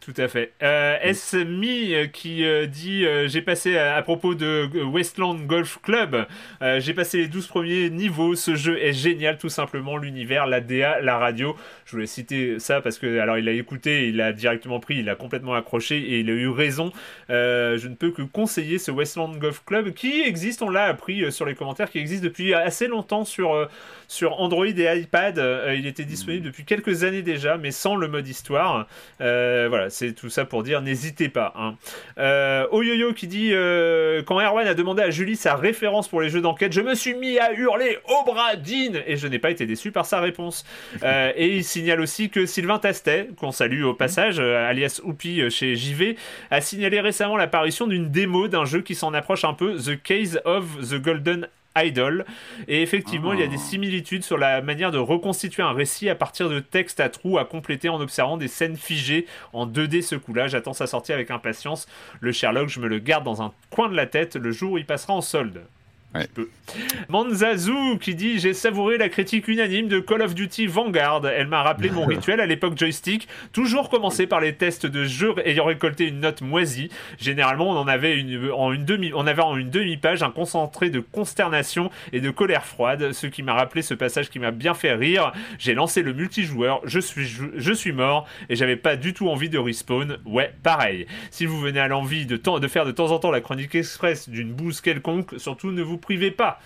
Tout 0.04 0.14
à 0.18 0.28
fait. 0.28 0.52
Euh, 0.62 0.98
S.Mi 1.02 1.94
euh, 1.94 2.08
qui 2.08 2.44
euh, 2.44 2.66
dit 2.66 3.06
euh, 3.06 3.30
J'ai 3.30 3.42
passé 3.42 3.78
à, 3.78 4.02
propos 4.02 4.36
de 4.36 4.70
Westland 4.84 5.46
Golf 5.46 5.80
Club, 5.82 6.26
j'ai 6.80 6.94
passé 6.94 7.20
les 7.20 7.28
12 7.28 7.48
premiers 7.48 7.90
niveaux. 7.90 8.36
Ce 8.36 8.56
jeu 8.56 8.78
est 8.84 8.92
génial, 8.92 9.38
tout 9.38 9.48
simplement. 9.48 9.96
L'univers, 9.96 10.46
la 10.46 10.60
DA, 10.60 11.00
la 11.00 11.18
radio. 11.18 11.56
Je 11.86 11.94
voulais 11.94 12.06
citer 12.06 12.60
ça 12.60 12.82
parce 12.82 13.00
que, 13.00 13.20
alors, 13.20 13.38
il 13.38 13.48
a 13.48 13.54
écouté, 13.54 14.10
il 14.10 14.20
a 14.20 14.34
directement 14.34 14.82
pris, 14.82 14.98
il 14.98 15.10
a 15.10 15.16
complètement 15.16 15.54
accroché 15.54 15.98
et 15.98 16.20
il 16.20 16.30
a 16.30 16.34
eu 16.34 16.50
raison. 16.50 16.92
je 17.30 17.88
ne 17.88 17.96
peux 17.96 18.12
que 18.12 18.24
conseiller 18.24 18.80
ce 18.80 18.92
Westland 18.92 19.38
Golf 19.38 19.64
Club 19.66 19.94
qui 19.94 20.22
existe, 20.22 20.62
on 20.62 20.70
l'a 20.70 20.84
appris 20.84 21.32
sur 21.32 21.46
les 21.46 21.56
commentaires, 21.56 21.90
qui 21.90 22.00
existe 22.00 22.24
depuis 22.24 22.54
assez 22.54 22.88
longtemps 22.88 23.24
sur, 23.24 23.70
sur 24.14 24.40
Android 24.40 24.66
et 24.66 25.00
iPad. 25.00 25.42
il 25.76 25.86
était 25.88 26.06
disponible 26.06 26.46
depuis 26.46 26.66
quelques 26.66 27.04
années 27.04 27.22
déjà, 27.22 27.58
mais 27.58 27.72
sans 27.72 27.96
le 27.96 28.08
mode 28.08 28.28
histoire. 28.28 28.88
voilà 29.20 29.90
c'est 29.90 30.14
tout 30.14 30.30
ça 30.30 30.46
pour 30.46 30.64
dire 30.64 30.82
n'hésitez 30.82 31.30
pas. 31.30 31.54
Hein. 31.58 31.76
Euh, 32.18 32.68
Oyoyo 32.72 33.14
qui 33.14 33.28
dit 33.28 33.52
euh, 33.54 34.22
quand 34.24 34.40
Erwan 34.40 34.68
a 34.68 34.74
demandé 34.74 35.02
à 35.02 35.10
Julie 35.10 35.36
sa 35.36 35.56
référence 35.56 36.08
pour 36.08 36.22
les 36.22 36.30
jeux 36.30 36.42
d'enquête, 36.42 36.74
je 36.74 36.82
me 36.82 36.96
suis 36.96 37.14
mis 37.14 37.38
à 37.40 37.54
hurler 37.54 37.98
Obradine 38.22 39.02
et 39.08 39.18
je 39.18 39.28
n'ai 39.28 39.40
pas 39.40 39.52
été 39.52 39.66
déçu 39.66 39.92
par 39.92 40.06
sa 40.06 40.20
réponse. 40.20 40.66
Euh, 41.04 41.34
et 41.36 41.58
il 41.58 41.64
signale 41.64 42.00
aussi 42.00 42.30
que 42.30 42.46
Sylvain 42.46 42.80
Tastet, 42.80 43.30
qu'on 43.38 43.52
salue 43.52 43.84
au 43.84 43.94
passage, 43.94 44.40
alias 44.40 45.02
Oupi 45.04 45.50
chez 45.50 45.76
JV, 45.76 46.16
a 46.50 46.62
signalé 46.62 47.02
récemment 47.02 47.36
l'apparition 47.36 47.88
d'une 47.88 48.10
démo 48.10 48.48
d'un 48.48 48.64
jeu 48.64 48.82
qui 48.82 48.96
s'en 48.96 49.14
approche 49.14 49.44
un 49.44 49.54
peu, 49.54 49.76
The 49.76 50.02
Case 50.02 50.40
of 50.46 50.90
the 50.90 50.96
Golden 50.96 51.48
Idol. 51.78 52.26
Et 52.68 52.82
effectivement, 52.82 53.34
il 53.34 53.40
y 53.40 53.44
a 53.44 53.48
des 53.48 53.56
ah. 53.56 53.70
similitudes 53.70 54.24
sur 54.24 54.38
la 54.38 54.62
manière 54.62 54.92
de 54.92 54.98
reconstituer 54.98 55.64
un 55.64 55.74
récit 55.74 56.10
à 56.10 56.16
partir 56.16 56.50
de 56.50 56.60
textes 56.60 57.00
à 57.00 57.10
trous 57.10 57.38
à 57.38 57.46
compléter 57.46 57.90
en 57.90 58.00
observant 58.00 58.38
des 58.38 58.48
scènes 58.48 58.78
figées 58.78 59.26
en 59.54 59.68
2D 59.68 60.02
ce 60.02 60.16
coup-là. 60.16 60.48
J'attends 60.48 60.74
sa 60.74 60.88
sortie 60.88 61.14
avec 61.14 61.32
impatience. 61.32 61.88
Le 62.20 62.32
Sherlock, 62.32 62.70
je 62.70 62.80
me 62.80 62.88
le 62.88 63.00
garde 63.00 63.24
dans 63.24 63.42
un 63.42 63.54
coin 63.70 63.90
de 63.90 63.96
la 63.96 64.06
tête 64.06 64.36
le 64.36 64.52
jour 64.52 64.74
où 64.74 64.78
il 64.78 64.86
passera 64.86 65.14
en 65.14 65.22
solde. 65.22 65.64
Manzazu 67.10 67.98
qui 68.00 68.16
dit 68.16 68.40
J'ai 68.40 68.54
savouré 68.54 68.98
la 68.98 69.10
critique 69.10 69.48
unanime 69.48 69.88
de 69.88 70.00
Call 70.00 70.22
of 70.22 70.36
Duty 70.36 70.68
Vanguard. 70.68 71.26
Elle 71.26 71.48
m'a 71.48 71.64
rappelé 71.64 71.90
mon 71.90 72.06
rituel 72.08 72.40
à 72.40 72.46
l'époque 72.46 72.78
joystick. 72.78 73.28
Toujours 73.52 73.90
commencer 73.90 74.28
par 74.28 74.40
les 74.40 74.56
tests 74.56 74.86
de 74.86 75.06
jeux 75.06 75.34
ayant 75.46 75.66
récolté 75.66 76.08
une 76.08 76.20
note 76.20 76.42
moisie. 76.42 76.90
Généralement, 77.20 77.70
on 77.70 77.78
en 77.78 77.88
avait 77.88 78.18
une, 78.18 78.52
en 78.52 78.72
une 78.72 78.86
demi, 78.86 79.12
on 79.14 79.28
avait 79.28 79.42
en 79.42 79.58
une 79.58 79.70
demi-page 79.70 80.24
un 80.24 80.32
concentré 80.32 80.90
de 80.90 81.00
consternation 81.00 81.90
et 82.12 82.22
de 82.22 82.30
colère 82.30 82.66
froide. 82.66 83.12
Ce 83.12 83.28
qui 83.28 83.44
m'a 83.44 83.54
rappelé 83.54 83.82
ce 83.82 83.94
passage 83.94 84.30
qui 84.30 84.40
m'a 84.40 84.52
bien 84.52 84.74
fait 84.74 84.94
rire. 84.94 85.32
J'ai 85.60 85.74
lancé 85.74 86.04
le 86.04 86.14
multijoueur. 86.14 86.82
Je 86.86 87.00
suis, 87.00 87.28
je 87.56 87.74
suis 87.74 87.92
mort 87.92 88.28
et 88.50 88.56
j'avais 88.56 88.76
pas 88.76 88.96
du 88.96 89.14
tout 89.14 89.30
envie 89.30 89.50
de 89.50 89.58
respawn. 89.58 90.18
Ouais, 90.26 90.54
pareil. 90.64 91.08
Si 91.32 91.46
vous 91.46 91.60
venez 91.60 91.80
à 91.80 91.88
l'envie 91.88 92.26
de, 92.26 92.38
de 92.38 92.68
faire 92.68 92.86
de 92.86 92.92
temps 92.92 93.12
en 93.12 93.20
temps 93.20 93.32
la 93.32 93.42
chronique 93.42 93.76
express 93.76 94.30
d'une 94.30 94.54
bouse 94.54 94.82
quelconque, 94.82 95.34
surtout 95.38 95.72
ne 95.72 95.82
vous 95.82 95.98
privez 96.04 96.32
pas 96.32 96.60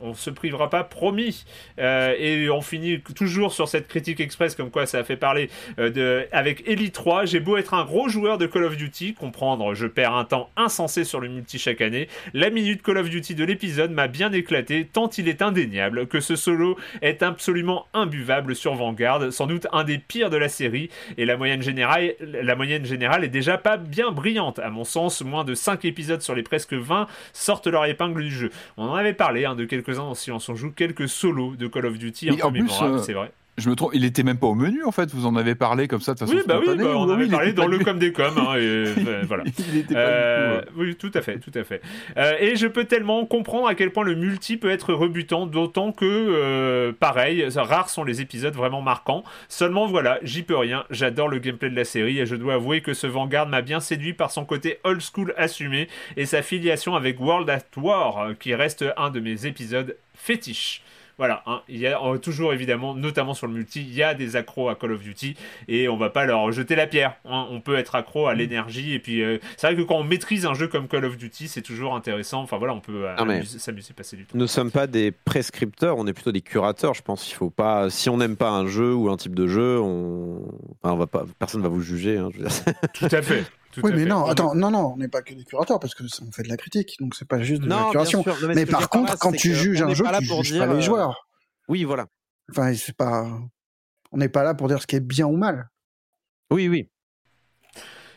on 0.00 0.14
se 0.14 0.30
privera 0.30 0.70
pas, 0.70 0.84
promis. 0.84 1.44
Euh, 1.78 2.14
et 2.18 2.50
on 2.50 2.60
finit 2.60 3.00
toujours 3.00 3.52
sur 3.52 3.68
cette 3.68 3.88
critique 3.88 4.20
express, 4.20 4.54
comme 4.54 4.70
quoi 4.70 4.86
ça 4.86 4.98
a 4.98 5.04
fait 5.04 5.16
parler 5.16 5.50
euh, 5.78 6.24
avec 6.32 6.66
Elite 6.66 6.94
3. 6.94 7.24
J'ai 7.24 7.40
beau 7.40 7.56
être 7.56 7.74
un 7.74 7.84
gros 7.84 8.08
joueur 8.08 8.38
de 8.38 8.46
Call 8.46 8.64
of 8.64 8.76
Duty, 8.76 9.14
comprendre, 9.14 9.74
je 9.74 9.86
perds 9.86 10.14
un 10.14 10.24
temps 10.24 10.50
insensé 10.56 11.04
sur 11.04 11.20
le 11.20 11.28
multi 11.28 11.58
chaque 11.58 11.80
année. 11.80 12.08
La 12.34 12.50
minute 12.50 12.82
Call 12.82 12.98
of 12.98 13.08
Duty 13.08 13.34
de 13.34 13.44
l'épisode 13.44 13.90
m'a 13.90 14.08
bien 14.08 14.32
éclaté, 14.32 14.88
tant 14.90 15.08
il 15.10 15.28
est 15.28 15.42
indéniable 15.42 16.06
que 16.06 16.20
ce 16.20 16.36
solo 16.36 16.76
est 17.02 17.22
absolument 17.22 17.86
imbuvable 17.94 18.54
sur 18.54 18.74
Vanguard, 18.74 19.32
sans 19.32 19.46
doute 19.46 19.66
un 19.72 19.84
des 19.84 19.98
pires 19.98 20.30
de 20.30 20.36
la 20.36 20.48
série. 20.48 20.90
Et 21.18 21.24
la 21.24 21.36
moyenne 21.36 21.62
générale, 21.62 22.14
la 22.20 22.54
est 22.60 23.28
déjà 23.28 23.58
pas 23.58 23.76
bien 23.76 24.12
brillante. 24.12 24.58
À 24.58 24.70
mon 24.70 24.84
sens, 24.84 25.22
moins 25.22 25.44
de 25.44 25.54
5 25.54 25.84
épisodes 25.84 26.22
sur 26.22 26.34
les 26.34 26.42
presque 26.42 26.74
20 26.74 27.06
sortent 27.32 27.66
leur 27.66 27.84
épingle 27.86 28.22
du 28.22 28.30
jeu. 28.30 28.50
On 28.76 28.84
en 28.84 28.94
avait 28.94 29.14
parlé 29.14 29.44
hein, 29.44 29.54
de 29.54 29.64
quelques 29.64 29.89
si 30.14 30.30
on 30.30 30.38
s'en 30.38 30.54
joue 30.54 30.70
quelques 30.72 31.08
solos 31.08 31.56
de 31.56 31.66
Call 31.66 31.86
of 31.86 31.98
Duty 31.98 32.30
un 32.30 32.52
peu 32.52 32.58
euh, 32.82 32.98
c'est 32.98 33.12
vrai. 33.12 33.32
Je 33.58 33.68
me 33.68 33.74
trompe, 33.74 33.90
il 33.92 34.04
était 34.04 34.22
même 34.22 34.38
pas 34.38 34.46
au 34.46 34.54
menu 34.54 34.84
en 34.84 34.92
fait. 34.92 35.10
Vous 35.12 35.26
en 35.26 35.36
avez 35.36 35.54
parlé 35.54 35.86
comme 35.86 36.00
ça 36.00 36.14
de 36.14 36.18
façon 36.18 36.32
oui, 36.32 36.42
bah 36.46 36.60
oui, 36.60 36.74
bah, 36.76 36.84
on 36.94 37.02
en 37.02 37.10
avait 37.10 37.26
parlé 37.26 37.52
dans 37.52 37.66
le 37.66 37.78
com 37.78 37.98
des 37.98 38.12
com. 38.12 38.32
Hein, 38.36 38.56
et, 38.56 38.84
voilà. 39.26 39.44
il 39.58 39.78
était 39.78 39.94
pas 39.94 40.00
euh, 40.00 40.62
Oui, 40.76 40.96
tout 40.96 41.10
à 41.14 41.20
fait, 41.20 41.38
tout 41.38 41.50
à 41.54 41.64
fait. 41.64 41.82
Euh, 42.16 42.32
et 42.40 42.56
je 42.56 42.66
peux 42.66 42.84
tellement 42.84 43.26
comprendre 43.26 43.66
à 43.66 43.74
quel 43.74 43.92
point 43.92 44.04
le 44.04 44.14
multi 44.14 44.56
peut 44.56 44.70
être 44.70 44.94
rebutant, 44.94 45.46
d'autant 45.46 45.92
que 45.92 46.06
euh, 46.06 46.92
pareil, 46.98 47.46
rares 47.54 47.90
sont 47.90 48.04
les 48.04 48.20
épisodes 48.20 48.54
vraiment 48.54 48.80
marquants. 48.80 49.24
Seulement 49.48 49.86
voilà, 49.86 50.18
j'y 50.22 50.42
peux 50.42 50.56
rien. 50.56 50.84
J'adore 50.90 51.28
le 51.28 51.38
gameplay 51.38 51.68
de 51.68 51.76
la 51.76 51.84
série 51.84 52.18
et 52.18 52.26
je 52.26 52.36
dois 52.36 52.54
avouer 52.54 52.80
que 52.80 52.94
ce 52.94 53.06
Vanguard 53.06 53.46
m'a 53.46 53.62
bien 53.62 53.80
séduit 53.80 54.14
par 54.14 54.30
son 54.30 54.44
côté 54.44 54.78
old 54.84 55.02
school 55.02 55.34
assumé 55.36 55.88
et 56.16 56.24
sa 56.24 56.40
filiation 56.40 56.94
avec 56.94 57.20
World 57.20 57.50
at 57.50 57.60
War, 57.76 58.30
qui 58.38 58.54
reste 58.54 58.84
un 58.96 59.10
de 59.10 59.20
mes 59.20 59.46
épisodes 59.46 59.96
fétiches 60.14 60.82
voilà, 61.20 61.42
hein, 61.44 61.60
il 61.68 61.76
y 61.76 61.86
a 61.86 62.00
toujours 62.16 62.54
évidemment, 62.54 62.94
notamment 62.94 63.34
sur 63.34 63.46
le 63.46 63.52
multi, 63.52 63.82
il 63.82 63.94
y 63.94 64.02
a 64.02 64.14
des 64.14 64.36
accros 64.36 64.70
à 64.70 64.74
Call 64.74 64.92
of 64.92 65.02
Duty 65.02 65.36
et 65.68 65.86
on 65.86 65.98
va 65.98 66.08
pas 66.08 66.24
leur 66.24 66.50
jeter 66.50 66.74
la 66.74 66.86
pierre. 66.86 67.16
Hein. 67.26 67.46
On 67.50 67.60
peut 67.60 67.76
être 67.76 67.94
accro 67.94 68.26
à 68.26 68.34
mm. 68.34 68.38
l'énergie 68.38 68.94
et 68.94 69.00
puis 69.00 69.22
euh, 69.22 69.36
c'est 69.58 69.66
vrai 69.66 69.76
que 69.76 69.82
quand 69.82 69.96
on 69.96 70.02
maîtrise 70.02 70.46
un 70.46 70.54
jeu 70.54 70.66
comme 70.66 70.88
Call 70.88 71.04
of 71.04 71.18
Duty, 71.18 71.48
c'est 71.48 71.60
toujours 71.60 71.94
intéressant. 71.94 72.40
Enfin 72.40 72.56
voilà, 72.56 72.72
on 72.72 72.80
peut 72.80 73.06
euh, 73.06 73.42
s'amuser, 73.44 73.92
passer 73.92 74.16
du 74.16 74.24
temps. 74.24 74.38
Nous 74.38 74.46
sommes 74.46 74.70
pas 74.70 74.86
des 74.86 75.10
prescripteurs, 75.10 75.98
on 75.98 76.06
est 76.06 76.14
plutôt 76.14 76.32
des 76.32 76.40
curateurs. 76.40 76.94
Je 76.94 77.02
pense 77.02 77.22
qu'il 77.22 77.34
faut 77.34 77.50
pas, 77.50 77.90
si 77.90 78.08
on 78.08 78.16
n'aime 78.16 78.36
pas 78.36 78.48
un 78.48 78.66
jeu 78.66 78.94
ou 78.94 79.10
un 79.10 79.18
type 79.18 79.34
de 79.34 79.46
jeu, 79.46 79.78
on, 79.78 80.40
on 80.82 80.96
va 80.96 81.06
pas, 81.06 81.24
personne 81.38 81.60
va 81.60 81.68
vous 81.68 81.82
juger. 81.82 82.16
Hein, 82.16 82.30
Tout 82.94 83.08
à 83.12 83.20
fait 83.20 83.44
oui, 83.82 83.92
mais 83.94 84.04
non, 84.04 84.24
attends, 84.26 84.54
non, 84.54 84.70
non, 84.70 84.92
on 84.94 84.96
n'est 84.96 85.08
pas 85.08 85.22
que 85.22 85.34
des 85.34 85.44
curateurs 85.44 85.78
parce 85.78 85.94
que 85.94 86.02
on 86.26 86.32
fait 86.32 86.42
de 86.42 86.48
la 86.48 86.56
critique, 86.56 86.96
donc 87.00 87.14
c'est 87.14 87.28
pas 87.28 87.40
juste 87.42 87.62
de 87.62 87.68
la 87.68 87.88
curation. 87.90 88.24
mais, 88.54 88.66
par 88.66 88.88
contre, 88.88 89.18
quand 89.18 89.32
tu 89.32 89.54
juges 89.54 89.82
un 89.82 89.94
jeu, 89.94 90.04
tu 90.18 90.24
juges 90.24 90.58
pas 90.58 90.74
les 90.74 90.82
joueurs. 90.82 91.26
Oui, 91.68 91.84
voilà. 91.84 92.06
Enfin, 92.50 92.74
c'est 92.74 92.96
pas. 92.96 93.28
On 94.12 94.16
n'est 94.18 94.28
pas 94.28 94.42
là 94.42 94.54
pour 94.54 94.66
dire 94.66 94.82
ce 94.82 94.86
qui 94.86 94.96
est 94.96 95.00
bien 95.00 95.26
ou 95.26 95.36
mal. 95.36 95.70
Oui, 96.50 96.68
oui. 96.68 96.88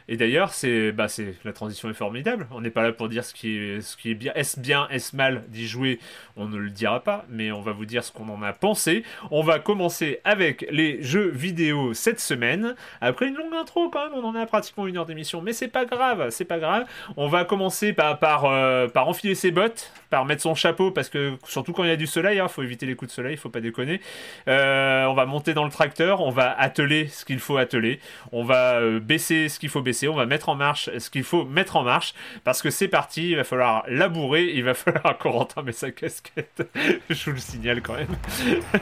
Et 0.08 0.18
d'ailleurs, 0.18 0.54
c'est, 0.54 0.91
bah, 0.91 1.08
c'est, 1.08 1.36
la 1.43 1.54
transition 1.54 1.89
est 1.89 1.93
formidable. 1.93 2.47
On 2.51 2.62
n'est 2.62 2.70
pas 2.70 2.84
là 2.84 2.91
pour 2.91 3.10
dire 3.10 3.24
ce 3.24 3.34
qui 3.34 3.58
est, 3.58 3.82
ce 3.82 3.95
qui 3.95 4.12
est 4.12 4.16
bien. 4.16 4.34
Est-ce 4.36 4.60
bien, 4.60 4.88
est-ce 4.89 5.16
mal 5.16 5.43
d'y 5.47 5.68
jouer? 5.68 5.99
On 6.36 6.47
ne 6.47 6.58
le 6.58 6.70
dira 6.70 7.04
pas, 7.04 7.26
mais 7.30 7.51
on 7.51 7.62
va 7.62 7.72
vous 7.72 7.86
dire 7.86 8.04
ce 8.04 8.12
qu'on 8.12 8.28
en 8.30 8.41
a 8.41 8.54
pensé. 8.54 9.04
On 9.32 9.43
va 9.43 9.60
commencer 9.60 10.20
avec 10.24 10.66
les 10.70 11.01
jeux 11.01 11.30
vidéo 11.30 11.93
cette 11.93 12.20
semaine. 12.20 12.76
Après 13.01 13.28
une 13.28 13.36
longue 13.36 13.54
intro, 13.54 13.89
quand 13.89 14.10
même, 14.10 14.14
on 14.14 14.28
en 14.28 14.36
a 14.36 14.45
pratiquement 14.45 14.88
une 14.88 14.97
heure 14.97 15.06
d'émission, 15.06 15.41
mais 15.41 15.54
c'est 15.54 15.68
pas 15.68 15.86
grave, 15.86 16.30
c'est 16.30 16.45
pas 16.45 16.60
grave. 16.60 16.86
On 17.16 17.28
va 17.28 17.45
commencer 17.45 17.93
par, 17.93 18.20
par, 18.20 18.45
euh, 18.45 18.88
par 18.88 19.08
enfiler 19.08 19.36
ses 19.36 19.51
bottes, 19.51 19.91
par 20.10 20.26
mettre 20.26 20.41
son 20.41 20.56
chapeau, 20.56 20.91
parce 20.91 21.10
que 21.10 21.34
surtout 21.47 21.74
quand 21.74 21.84
il 21.84 21.89
y 21.89 21.93
a 21.93 21.95
du 21.95 22.08
soleil, 22.08 22.38
il 22.38 22.39
hein, 22.39 22.47
faut 22.47 22.64
éviter 22.64 22.86
les 22.86 22.95
coups 22.95 23.12
de 23.12 23.16
soleil, 23.16 23.38
faut 23.38 23.49
pas 23.49 23.62
déconner. 23.62 24.01
Euh, 24.47 25.06
on 25.06 25.14
va 25.14 25.26
monter 25.26 25.54
dans 25.54 25.66
le 25.66 25.72
tracteur, 25.72 26.22
on 26.22 26.30
va 26.30 26.51
atteler 26.60 27.08
ce 27.08 27.26
qu'il 27.26 27.39
faut 27.39 27.58
atteler, 27.58 27.99
on 28.32 28.43
va 28.43 28.80
euh, 28.80 28.99
baisser 28.99 29.49
ce 29.49 29.60
qu'il 29.60 29.70
faut 29.70 29.82
baisser 29.82 29.93
on 30.08 30.16
va 30.16 30.26
mettre 30.26 30.50
en 30.50 30.56
marche 30.56 30.89
ce 30.98 31.10
qu'il 31.10 31.24
faut 31.24 31.46
mettre 31.46 31.76
en 31.76 31.84
marche 31.84 32.14
parce 32.44 32.62
que 32.62 32.70
c'est 32.70 32.88
parti, 32.88 33.32
il 33.32 33.36
va 33.36 33.44
falloir 33.44 33.84
labourer, 33.88 34.52
il 34.54 34.64
va 34.64 34.74
falloir 34.74 35.18
Corentin 35.18 35.62
met 35.62 35.72
sa 35.72 35.91
casquette, 35.91 36.68
je 37.10 37.26
vous 37.26 37.32
le 37.32 37.38
signale 37.38 37.82
quand 37.82 37.96
même, 37.96 38.16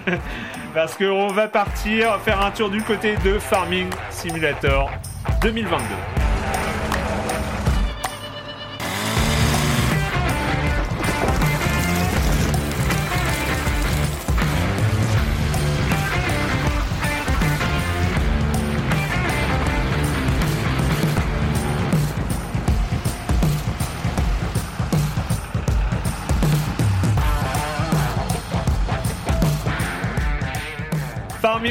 parce 0.73 0.95
qu'on 0.95 1.27
va 1.27 1.47
partir 1.47 2.19
faire 2.21 2.41
un 2.41 2.51
tour 2.51 2.69
du 2.69 2.81
côté 2.81 3.15
de 3.17 3.37
Farming 3.39 3.89
Simulator 4.09 4.89
2022. 5.41 6.30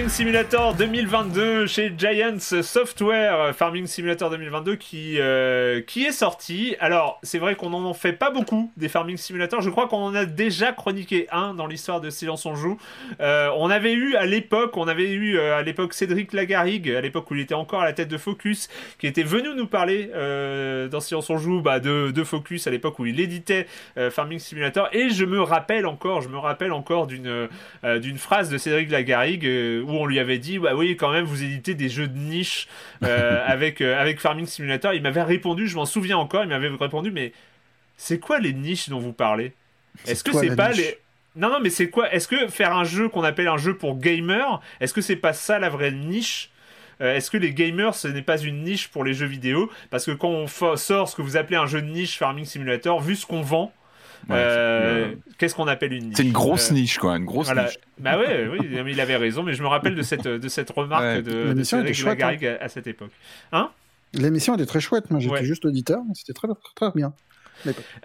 Farming 0.00 0.16
Simulator 0.16 0.74
2022 0.76 1.66
chez 1.66 1.92
Giants 1.94 2.62
Software, 2.62 3.54
Farming 3.54 3.86
Simulator 3.86 4.30
2022 4.30 4.76
qui, 4.76 5.16
euh, 5.18 5.82
qui 5.82 6.04
est 6.04 6.12
sorti. 6.12 6.74
Alors, 6.80 7.18
c'est 7.22 7.38
vrai 7.38 7.54
qu'on 7.54 7.68
n'en 7.68 7.92
fait 7.92 8.14
pas 8.14 8.30
beaucoup 8.30 8.72
des 8.78 8.88
Farming 8.88 9.18
Simulator. 9.18 9.60
Je 9.60 9.68
crois 9.68 9.88
qu'on 9.88 9.98
en 9.98 10.14
a 10.14 10.24
déjà 10.24 10.72
chroniqué 10.72 11.26
un 11.30 11.52
dans 11.52 11.66
l'histoire 11.66 12.00
de 12.00 12.08
Silence 12.08 12.46
on 12.46 12.54
Joue. 12.54 12.78
Euh, 13.20 13.50
on 13.58 13.68
avait 13.68 13.92
eu 13.92 14.14
à 14.16 14.24
l'époque, 14.24 14.78
on 14.78 14.88
avait 14.88 15.10
eu 15.10 15.36
euh, 15.36 15.58
à 15.58 15.62
l'époque 15.62 15.92
Cédric 15.92 16.32
Lagarigue, 16.32 16.90
à 16.90 17.02
l'époque 17.02 17.30
où 17.30 17.34
il 17.34 17.42
était 17.42 17.52
encore 17.52 17.82
à 17.82 17.84
la 17.84 17.92
tête 17.92 18.08
de 18.08 18.16
Focus, 18.16 18.70
qui 18.98 19.06
était 19.06 19.22
venu 19.22 19.50
nous 19.54 19.66
parler 19.66 20.06
dans 20.90 21.00
Silence 21.00 21.28
on 21.28 21.36
Joue 21.36 21.60
bah, 21.60 21.78
de, 21.78 22.10
de, 22.10 22.24
Focus 22.24 22.66
à 22.66 22.70
l'époque 22.70 22.98
où 23.00 23.04
il 23.04 23.20
éditait 23.20 23.66
Farming 24.10 24.38
Simulator. 24.38 24.88
Et 24.92 25.10
je 25.10 25.26
me 25.26 25.42
rappelle 25.42 25.84
encore, 25.84 26.22
je 26.22 26.30
me 26.30 26.38
rappelle 26.38 26.72
encore 26.72 27.06
d'une 27.06 27.48
d'une 27.82 28.16
phrase 28.16 28.48
de 28.48 28.56
Cédric 28.56 28.90
Lagarigue 28.90 29.44
où 29.90 29.96
on 29.96 30.06
lui 30.06 30.18
avait 30.18 30.38
dit 30.38 30.58
bah 30.58 30.74
oui 30.74 30.96
quand 30.96 31.10
même 31.10 31.24
vous 31.24 31.42
éditez 31.42 31.74
des 31.74 31.88
jeux 31.88 32.08
de 32.08 32.16
niche 32.16 32.68
euh, 33.02 33.42
avec 33.46 33.80
euh, 33.80 34.00
avec 34.00 34.20
Farming 34.20 34.46
Simulator. 34.46 34.94
Il 34.94 35.02
m'avait 35.02 35.22
répondu 35.22 35.66
je 35.68 35.76
m'en 35.76 35.86
souviens 35.86 36.18
encore 36.18 36.44
il 36.44 36.48
m'avait 36.48 36.68
répondu 36.68 37.10
mais 37.10 37.32
c'est 37.96 38.18
quoi 38.18 38.38
les 38.38 38.52
niches 38.52 38.88
dont 38.88 38.98
vous 38.98 39.12
parlez? 39.12 39.52
Est-ce 40.06 40.24
que 40.24 40.32
c'est 40.32 40.56
pas 40.56 40.72
les 40.72 40.98
non 41.36 41.48
non 41.50 41.60
mais 41.60 41.70
c'est 41.70 41.90
quoi? 41.90 42.12
Est-ce 42.12 42.26
que 42.26 42.48
faire 42.48 42.76
un 42.76 42.84
jeu 42.84 43.08
qu'on 43.08 43.22
appelle 43.22 43.48
un 43.48 43.58
jeu 43.58 43.76
pour 43.76 43.98
gamers 43.98 44.60
est-ce 44.80 44.94
que 44.94 45.00
c'est 45.00 45.16
pas 45.16 45.32
ça 45.32 45.58
la 45.58 45.68
vraie 45.68 45.92
niche? 45.92 46.50
Euh, 47.00 47.16
est-ce 47.16 47.30
que 47.30 47.38
les 47.38 47.54
gamers, 47.54 47.94
ce 47.94 48.08
n'est 48.08 48.22
pas 48.22 48.38
une 48.38 48.62
niche 48.62 48.88
pour 48.88 49.04
les 49.04 49.14
jeux 49.14 49.26
vidéo? 49.26 49.70
Parce 49.88 50.06
que 50.06 50.10
quand 50.10 50.28
on 50.28 50.46
sort 50.76 51.08
ce 51.08 51.16
que 51.16 51.22
vous 51.22 51.36
appelez 51.36 51.56
un 51.56 51.66
jeu 51.66 51.80
de 51.80 51.88
niche 51.88 52.18
Farming 52.18 52.44
Simulator, 52.44 53.00
vu 53.00 53.16
ce 53.16 53.26
qu'on 53.26 53.40
vend, 53.40 53.72
euh, 54.30 55.14
qu'est-ce 55.38 55.54
qu'on 55.54 55.68
appelle 55.68 55.92
une 55.92 56.06
niche 56.06 56.16
C'est 56.16 56.24
une 56.24 56.32
grosse 56.32 56.70
euh, 56.70 56.74
niche, 56.74 56.98
quoi, 56.98 57.16
une 57.16 57.24
grosse 57.24 57.52
niche. 57.52 57.78
Bah 57.98 58.18
ouais, 58.18 58.48
oui, 58.48 58.58
il 58.90 59.00
avait 59.00 59.16
raison, 59.16 59.42
mais 59.42 59.54
je 59.54 59.62
me 59.62 59.68
rappelle 59.68 59.94
de 59.94 60.02
cette, 60.02 60.26
de 60.26 60.48
cette 60.48 60.70
remarque 60.70 61.22
de, 61.22 61.52
de 61.52 61.62
Cédric 61.62 62.04
hein. 62.06 62.56
à, 62.60 62.68
cette 62.68 62.86
époque. 62.86 63.12
Hein? 63.52 63.70
L'émission 64.12 64.54
était 64.54 64.66
très 64.66 64.80
chouette, 64.80 65.10
moi 65.10 65.20
j'étais 65.20 65.44
juste 65.44 65.64
auditeur, 65.64 66.00
c'était 66.14 66.32
très, 66.32 66.48
très 66.74 66.90
bien. 66.94 67.12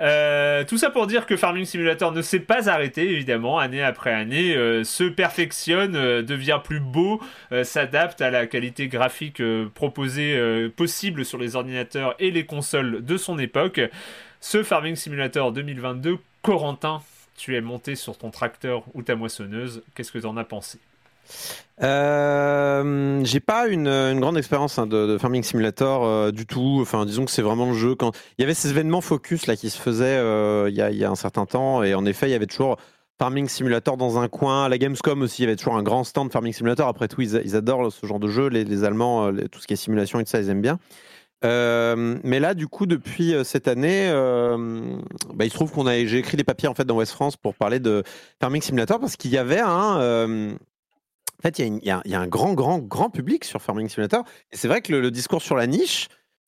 Euh, 0.02 0.66
tout 0.66 0.78
ça 0.78 0.90
pour 0.90 1.08
dire 1.08 1.26
que 1.26 1.38
Farming 1.38 1.64
Simulator 1.64 2.12
ne 2.12 2.22
s'est 2.22 2.42
pas 2.42 2.70
arrêté, 2.70 3.10
évidemment, 3.10 3.58
année 3.58 3.82
après 3.82 4.12
année, 4.14 4.54
se 4.84 5.06
perfectionne, 5.06 5.94
devient 6.22 6.60
plus 6.64 6.82
beau, 6.82 7.22
s'adapte 7.64 8.22
à 8.22 8.30
la 8.30 8.48
qualité 8.48 8.88
graphique 8.88 9.42
proposée 9.74 10.70
possible 10.76 11.24
sur 11.24 11.38
les 11.38 11.56
ordinateurs 11.56 12.16
et 12.20 12.32
les 12.32 12.46
consoles 12.46 13.04
de 13.04 13.18
son 13.18 13.40
époque. 13.40 13.80
Ce 14.42 14.64
Farming 14.64 14.96
Simulator 14.96 15.52
2022, 15.52 16.18
Corentin, 16.42 17.02
tu 17.38 17.56
es 17.56 17.62
monté 17.62 17.96
sur 17.96 18.18
ton 18.18 18.32
tracteur 18.32 18.84
ou 18.94 19.02
ta 19.02 19.16
moissonneuse. 19.16 19.84
Qu'est-ce 19.96 20.12
que 20.12 20.20
tu 20.20 20.26
en 20.26 20.38
as 20.38 20.44
pensé? 20.44 20.80
Euh, 21.82 23.22
j'ai 23.24 23.40
pas 23.40 23.68
une, 23.68 24.20
grande 24.20 24.38
expérience 24.38 24.80
hein, 24.80 24.88
de, 24.88 25.18
Farming 25.18 25.44
Simulator 25.44 26.06
euh, 26.06 26.32
du 26.32 26.46
tout. 26.46 26.80
Enfin, 26.82 27.06
disons 27.06 27.26
que 27.26 27.32
c'est 27.32 27.42
vraiment 27.42 27.68
le 27.68 27.74
jeu. 27.74 27.96
Quand 27.96 28.12
il 28.38 28.42
y 28.42 28.44
avait 28.44 28.54
ces 28.54 28.70
événements 28.70 29.02
focus 29.02 29.48
là 29.48 29.56
qui 29.56 29.70
se 29.70 29.80
faisaient 29.80 30.18
euh, 30.18 30.70
il, 30.70 30.76
y 30.76 31.04
a, 31.04 31.10
un 31.10 31.16
certain 31.16 31.46
temps, 31.46 31.84
et 31.84 31.94
en 31.94 32.06
effet, 32.06 32.28
il 32.28 32.32
y 32.32 32.36
avait 32.36 32.46
toujours 32.46 32.78
Farming 33.18 33.48
Simulator 33.48 33.98
dans 33.98 34.20
un 34.20 34.28
coin. 34.28 34.66
À 34.66 34.70
la 34.70 34.78
Gamescom 34.78 35.22
aussi, 35.22 35.42
il 35.42 35.46
y 35.46 35.48
avait 35.48 35.58
toujours 35.58 35.76
un 35.76 35.84
grand 35.84 36.04
stand 36.04 36.32
Farming 36.32 36.54
Simulator. 36.54 36.88
Après 36.88 37.08
tout, 37.08 37.22
ils, 37.22 37.56
adorent 37.56 37.92
ce 37.92 38.06
genre 38.06 38.20
de 38.20 38.28
jeu. 38.28 38.48
Les, 38.48 38.84
Allemands, 38.84 39.32
tout 39.52 39.60
ce 39.60 39.68
qui 39.68 39.74
est 39.74 39.78
simulation 39.78 40.20
et 40.20 40.24
tout 40.24 40.32
ça, 40.32 40.40
ils 40.40 40.50
aiment 40.50 40.62
bien. 40.62 40.80
Euh, 41.46 42.18
mais 42.24 42.40
là, 42.40 42.54
du 42.54 42.68
coup, 42.68 42.86
depuis 42.86 43.34
euh, 43.34 43.44
cette 43.44 43.68
année, 43.68 44.08
euh, 44.10 44.98
bah, 45.34 45.46
il 45.46 45.52
se 45.52 45.56
trouve 45.56 45.72
qu'on 45.72 45.86
a, 45.86 46.06
j'ai 46.06 46.18
écrit 46.18 46.38
des 46.38 46.44
papiers 46.44 46.68
en 46.68 46.74
fait 46.74 46.86
dans 46.86 46.98
West 46.98 47.12
France 47.12 47.38
pour 47.38 47.54
parler 47.54 47.80
de 47.80 48.04
Farming 48.40 48.62
Simulator 48.62 49.00
parce 49.00 49.16
qu'il 49.16 49.32
y 49.32 49.38
avait 49.38 49.60
un, 49.60 50.56
en 51.38 51.42
fait, 51.42 51.60
il 51.60 51.80
y, 51.84 51.92
a 51.92 52.02
un 52.20 52.28
grand, 52.28 52.54
grand, 52.54 52.80
grand 52.80 53.10
public 53.10 53.44
sur 53.46 53.62
Farming 53.62 53.90
Simulator. 53.90 54.24
C'est 54.52 54.68
vrai 54.68 54.82
que 54.82 54.94
le, 54.94 55.12
discours 55.12 55.42
sur 55.42 55.56
la 55.56 55.68
niche, 55.68 56.08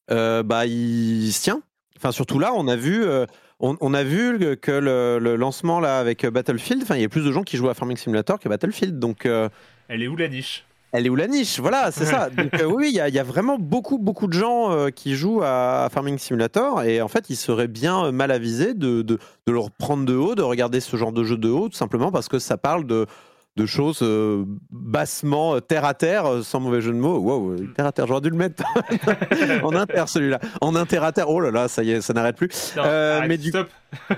bah, 0.09 0.65
il 0.65 1.31
se 1.31 1.43
tient. 1.43 1.61
Enfin, 1.97 2.11
surtout 2.11 2.39
là, 2.39 2.51
on 2.55 2.67
a 2.67 2.75
vu, 2.75 3.05
on, 3.59 3.93
a 3.93 4.03
vu 4.03 4.57
que 4.57 4.71
le, 4.71 5.35
lancement 5.35 5.79
là 5.79 5.99
avec 5.99 6.25
Battlefield, 6.25 6.85
il 6.89 7.01
y 7.01 7.05
a 7.05 7.09
plus 7.09 7.25
de 7.25 7.31
gens 7.31 7.43
qui 7.43 7.57
jouent 7.57 7.69
à 7.69 7.75
Farming 7.75 7.97
Simulator 7.97 8.39
qu'à 8.39 8.49
Battlefield. 8.49 8.97
Donc, 8.97 9.27
elle 9.89 10.01
est 10.01 10.07
où 10.07 10.15
la 10.15 10.29
niche? 10.29 10.66
Elle 10.91 11.05
est 11.05 11.09
où 11.09 11.15
la 11.15 11.27
niche? 11.27 11.59
Voilà, 11.59 11.91
c'est 11.91 12.05
ça. 12.05 12.29
Donc, 12.29 12.53
euh, 12.55 12.65
oui, 12.65 12.89
il 12.93 13.13
y, 13.13 13.19
a 13.19 13.23
vraiment 13.23 13.57
beaucoup, 13.57 13.97
beaucoup 13.97 14.27
de 14.27 14.33
gens 14.33 14.71
euh, 14.71 14.89
qui 14.89 15.15
jouent 15.15 15.41
à, 15.43 15.89
Farming 15.91 16.17
Simulator 16.17 16.83
et 16.83 17.01
en 17.01 17.07
fait, 17.07 17.29
ils 17.29 17.35
seraient 17.35 17.67
bien 17.67 18.05
euh, 18.05 18.11
mal 18.11 18.31
avisés 18.31 18.73
de, 18.73 19.01
de, 19.01 19.19
de, 19.45 19.51
le 19.51 19.59
reprendre 19.59 20.05
de 20.05 20.15
haut, 20.15 20.35
de 20.35 20.41
regarder 20.41 20.79
ce 20.79 20.95
genre 20.97 21.11
de 21.11 21.23
jeu 21.23 21.37
de 21.37 21.49
haut, 21.49 21.69
tout 21.69 21.77
simplement 21.77 22.11
parce 22.11 22.27
que 22.27 22.39
ça 22.39 22.57
parle 22.57 22.85
de, 22.85 23.05
de 23.55 23.65
choses 23.65 24.03
bassement 24.69 25.59
terre 25.59 25.85
à 25.85 25.93
terre, 25.93 26.43
sans 26.43 26.59
mauvais 26.59 26.81
jeu 26.81 26.91
de 26.91 26.97
mots. 26.97 27.17
Wow, 27.17 27.51
mm. 27.51 27.73
terre 27.73 27.85
à 27.87 27.91
terre, 27.91 28.07
j'aurais 28.07 28.21
dû 28.21 28.29
le 28.29 28.37
mettre 28.37 28.63
en 29.63 29.75
inter 29.75 30.03
celui-là. 30.07 30.39
En 30.61 30.75
inter 30.75 31.03
à 31.03 31.11
terre, 31.11 31.29
oh 31.29 31.39
là 31.39 31.51
là, 31.51 31.67
ça 31.67 31.83
y 31.83 31.91
est, 31.91 32.01
ça 32.01 32.13
n'arrête 32.13 32.37
plus. 32.37 32.75
mais 33.27 33.37
du... 33.37 33.49
stop 33.49 33.69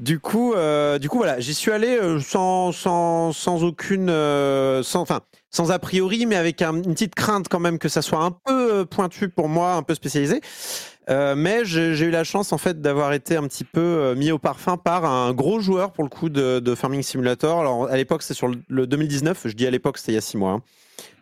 Du 0.00 0.18
coup, 0.18 0.54
euh, 0.54 0.98
du 0.98 1.08
coup, 1.08 1.18
voilà, 1.18 1.38
j'y 1.38 1.54
suis 1.54 1.70
allé 1.70 1.96
euh, 1.96 2.18
sans, 2.18 2.72
sans, 2.72 3.32
sans 3.32 3.62
aucune, 3.62 4.10
euh, 4.10 4.82
sans, 4.82 5.00
enfin, 5.00 5.20
sans 5.50 5.70
a 5.70 5.78
priori, 5.78 6.26
mais 6.26 6.34
avec 6.34 6.62
une 6.62 6.82
petite 6.94 7.14
crainte 7.14 7.46
quand 7.48 7.60
même 7.60 7.78
que 7.78 7.88
ça 7.88 8.02
soit 8.02 8.18
un 8.18 8.32
peu 8.32 8.84
pointu 8.86 9.28
pour 9.28 9.48
moi, 9.48 9.74
un 9.74 9.84
peu 9.84 9.94
spécialisé. 9.94 10.40
mais 11.08 11.64
j'ai 11.64 11.92
eu 12.00 12.10
la 12.10 12.24
chance 12.24 12.52
en 12.52 12.58
fait 12.58 12.80
d'avoir 12.80 13.12
été 13.12 13.36
un 13.36 13.44
petit 13.44 13.62
peu 13.62 14.14
mis 14.16 14.32
au 14.32 14.38
parfum 14.38 14.76
par 14.76 15.04
un 15.04 15.32
gros 15.32 15.60
joueur 15.60 15.92
pour 15.92 16.02
le 16.02 16.10
coup 16.10 16.28
de, 16.28 16.74
Farming 16.74 17.02
Simulator. 17.02 17.60
Alors 17.60 17.86
à 17.86 17.96
l'époque 17.96 18.22
c'était 18.22 18.34
sur 18.34 18.48
le 18.48 18.86
2019, 18.88 19.42
je 19.44 19.52
dis 19.52 19.66
à 19.66 19.70
l'époque 19.70 19.98
c'était 19.98 20.12
il 20.12 20.16
y 20.16 20.18
a 20.18 20.22
six 20.22 20.36
mois. 20.36 20.60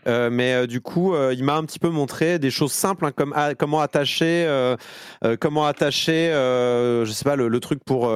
Hein. 0.06 0.30
mais 0.30 0.66
du 0.66 0.80
coup, 0.80 1.14
il 1.30 1.44
m'a 1.44 1.56
un 1.56 1.64
petit 1.64 1.78
peu 1.78 1.90
montré 1.90 2.38
des 2.38 2.50
choses 2.50 2.72
simples 2.72 3.04
hein, 3.04 3.12
comme 3.12 3.34
ah, 3.36 3.54
comment 3.54 3.82
attacher, 3.82 4.48
comment 5.40 5.66
attacher, 5.66 6.30
je 6.32 7.10
sais 7.12 7.24
pas, 7.24 7.36
le 7.36 7.60
truc 7.60 7.84
pour 7.84 8.10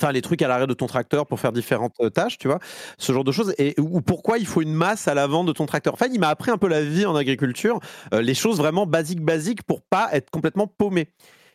enfin 0.00 0.12
les 0.12 0.22
trucs 0.22 0.40
à 0.42 0.48
l'arrière 0.48 0.66
de 0.66 0.74
ton 0.74 0.86
tracteur 0.86 1.26
pour 1.26 1.38
faire 1.38 1.52
différentes 1.52 1.94
euh, 2.00 2.10
tâches, 2.10 2.38
tu 2.38 2.48
vois, 2.48 2.58
ce 2.98 3.12
genre 3.12 3.24
de 3.24 3.32
choses, 3.32 3.54
et 3.58 3.74
ou 3.78 4.00
pourquoi 4.00 4.38
il 4.38 4.46
faut 4.46 4.62
une 4.62 4.72
masse 4.72 5.08
à 5.08 5.14
l'avant 5.14 5.44
de 5.44 5.52
ton 5.52 5.66
tracteur? 5.66 5.92
Enfin, 5.94 6.06
il 6.12 6.20
m'a 6.20 6.28
appris 6.28 6.50
un 6.50 6.58
peu 6.58 6.68
la 6.68 6.82
vie 6.82 7.04
en 7.06 7.14
agriculture, 7.14 7.80
euh, 8.14 8.22
les 8.22 8.34
choses 8.34 8.58
vraiment 8.58 8.86
basiques, 8.86 9.22
basiques 9.22 9.62
pour 9.62 9.82
pas 9.82 10.08
être 10.12 10.30
complètement 10.30 10.66
paumé. 10.66 11.08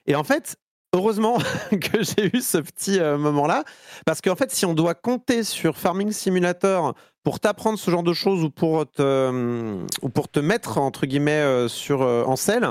Et 0.06 0.16
en 0.16 0.24
fait, 0.24 0.58
heureusement 0.94 1.38
que 1.72 2.04
j'ai 2.04 2.36
eu 2.36 2.42
ce 2.42 2.60
petit 2.60 3.00
euh, 3.00 3.18
moment-là, 3.18 3.64
parce 4.06 4.22
qu'en 4.22 4.36
fait, 4.36 4.52
si 4.52 4.66
on 4.66 4.74
doit 4.74 4.94
compter 4.94 5.44
sur 5.44 5.78
Farming 5.78 6.12
Simulator 6.12 6.94
pour 7.26 7.40
t'apprendre 7.40 7.80
ce 7.80 7.90
genre 7.90 8.04
de 8.04 8.14
choses 8.14 8.44
ou 8.44 8.52
pour 8.52 8.86
te, 8.86 9.02
euh, 9.02 9.84
ou 10.04 10.10
pour 10.10 10.30
te 10.30 10.40
mettre 10.40 10.78
entre 10.78 11.08
guillemets 11.08 11.32
euh, 11.32 11.68
sur 11.68 12.02
en 12.02 12.36
selle, 12.36 12.70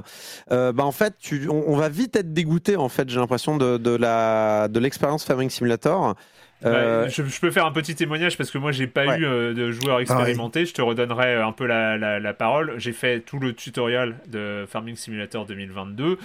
bah 0.49 0.73
en 0.79 0.93
fait, 0.93 1.15
tu, 1.19 1.49
on, 1.49 1.77
va 1.77 1.89
vite 1.89 2.15
être 2.15 2.33
dégoûté 2.33 2.77
en 2.77 2.89
fait. 2.89 3.11
J'ai 3.11 3.19
l'impression 3.19 3.57
de, 3.57 3.77
de 3.79 3.91
la 3.91 4.69
de 4.69 4.79
l'expérience 4.79 5.25
Farming 5.25 5.51
Simulator. 5.51 6.15
Bah, 6.63 7.09
je, 7.09 7.41
peux 7.41 7.51
faire 7.51 7.67
un 7.67 7.73
petit 7.73 7.95
témoignage 7.95 8.39
parce 8.39 8.51
que 8.51 8.57
moi 8.57 8.73
j'ai 8.73 8.87
pas 8.87 9.19
eu 9.19 9.23
de 9.23 9.73
joueur 9.73 9.99
expérimenté. 9.99 10.65
Je 10.65 10.73
te 10.73 10.81
redonnerai 10.81 11.35
un 11.35 11.53
peu 11.53 11.67
la, 11.67 11.99
la, 11.99 12.35
parole. 12.35 12.75
J'ai 12.79 12.93
fait 12.93 13.21
tout 13.21 13.41
le 13.41 13.55
tutoriel 13.55 14.15
de 14.29 14.65
Farming 14.69 14.95
Simulator 14.95 15.47
2022. 15.47 16.19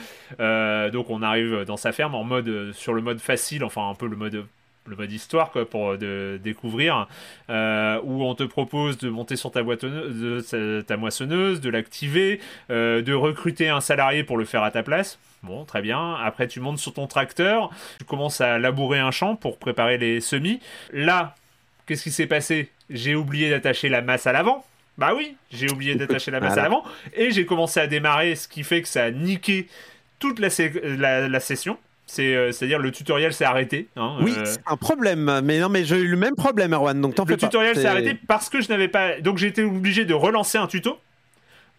donc 0.92 1.10
on 1.10 1.24
arrive 1.24 1.66
dans 1.66 1.78
sa 1.78 1.92
ferme 1.92 2.14
en 2.14 2.24
mode 2.24 2.72
sur 2.74 2.94
le 2.94 3.02
mode 3.02 3.20
facile, 3.20 3.64
enfin 3.64 3.90
un 3.90 3.96
peu 3.96 4.08
le 4.08 4.16
mode 4.16 4.46
le 4.90 4.96
mode 4.96 5.12
histoire 5.12 5.52
quoi, 5.52 5.70
pour 5.70 5.98
de, 5.98 6.40
découvrir, 6.44 7.08
euh, 7.50 8.00
où 8.04 8.24
on 8.24 8.36
te 8.36 8.44
propose 8.44 8.98
de 8.98 9.10
monter 9.10 9.36
sur 9.36 9.52
ta, 9.52 9.64
de, 9.64 10.82
ta 10.82 10.98
moissonneuse, 10.98 11.62
de 11.62 11.70
l'activer, 11.70 12.40
euh, 12.70 13.02
de 13.02 13.14
recruter 13.14 13.70
un 13.70 13.82
salarié 13.82 14.24
pour 14.24 14.38
le 14.38 14.46
faire 14.46 14.64
à 14.64 14.72
ta 14.72 14.84
place. 14.84 15.20
Bon, 15.44 15.64
très 15.64 15.82
bien. 15.82 16.16
Après, 16.16 16.48
tu 16.48 16.60
montes 16.60 16.80
sur 16.80 16.94
ton 16.94 17.08
tracteur, 17.08 17.70
tu 18.00 18.06
commences 18.06 18.42
à 18.42 18.58
labourer 18.58 19.00
un 19.00 19.12
champ 19.12 19.36
pour 19.36 19.58
préparer 19.58 19.98
les 19.98 20.20
semis. 20.20 20.60
Là, 20.92 21.36
qu'est-ce 21.86 22.04
qui 22.04 22.12
s'est 22.12 22.28
passé? 22.28 22.70
J'ai 22.90 23.16
oublié 23.16 23.50
d'attacher 23.50 23.88
la 23.88 24.02
masse 24.02 24.28
à 24.28 24.34
l'avant. 24.34 24.66
Bah 24.98 25.14
oui, 25.16 25.38
j'ai 25.50 25.72
oublié 25.72 25.96
d'attacher 25.96 26.30
la 26.30 26.42
masse 26.42 26.58
à 26.58 26.64
l'avant. 26.64 26.84
Et 27.14 27.32
j'ai 27.32 27.46
commencé 27.46 27.80
à 27.80 27.88
démarrer, 27.88 28.36
ce 28.36 28.50
qui 28.50 28.64
fait 28.64 28.82
que 28.82 28.88
ça 28.88 29.06
a 29.06 29.12
niqué 29.12 29.68
toute 30.20 30.40
la 30.40 30.50
session. 31.40 31.78
Euh, 32.20 32.51
c'est-à-dire 32.51 32.80
le 32.80 32.91
tutoriel 32.91 33.34
s'est 33.34 33.45
arrêté. 33.45 33.88
Hein, 33.95 34.18
oui, 34.22 34.34
euh. 34.38 34.45
c'est 34.45 34.62
un 34.66 34.78
problème. 34.78 35.41
Mais 35.43 35.60
non, 35.60 35.70
mais 35.70 35.84
j'ai 35.84 35.97
eu 35.97 36.07
le 36.07 36.18
même 36.18 36.36
problème, 36.36 36.74
Erwan. 36.74 36.99
Donc 36.99 37.18
le 37.28 37.38
tutoriel 37.38 37.76
s'est 37.76 37.88
arrêté 37.88 38.18
parce 38.28 38.49
que 38.49 38.62
je 38.62 38.70
n'avais 38.70 38.88
pas. 38.88 39.20
Donc 39.22 39.38
j'ai 39.38 39.47
été 39.47 39.64
obligé 39.64 40.05
de 40.05 40.14
relancer 40.14 40.57
un 40.57 40.68
tuto 40.68 40.99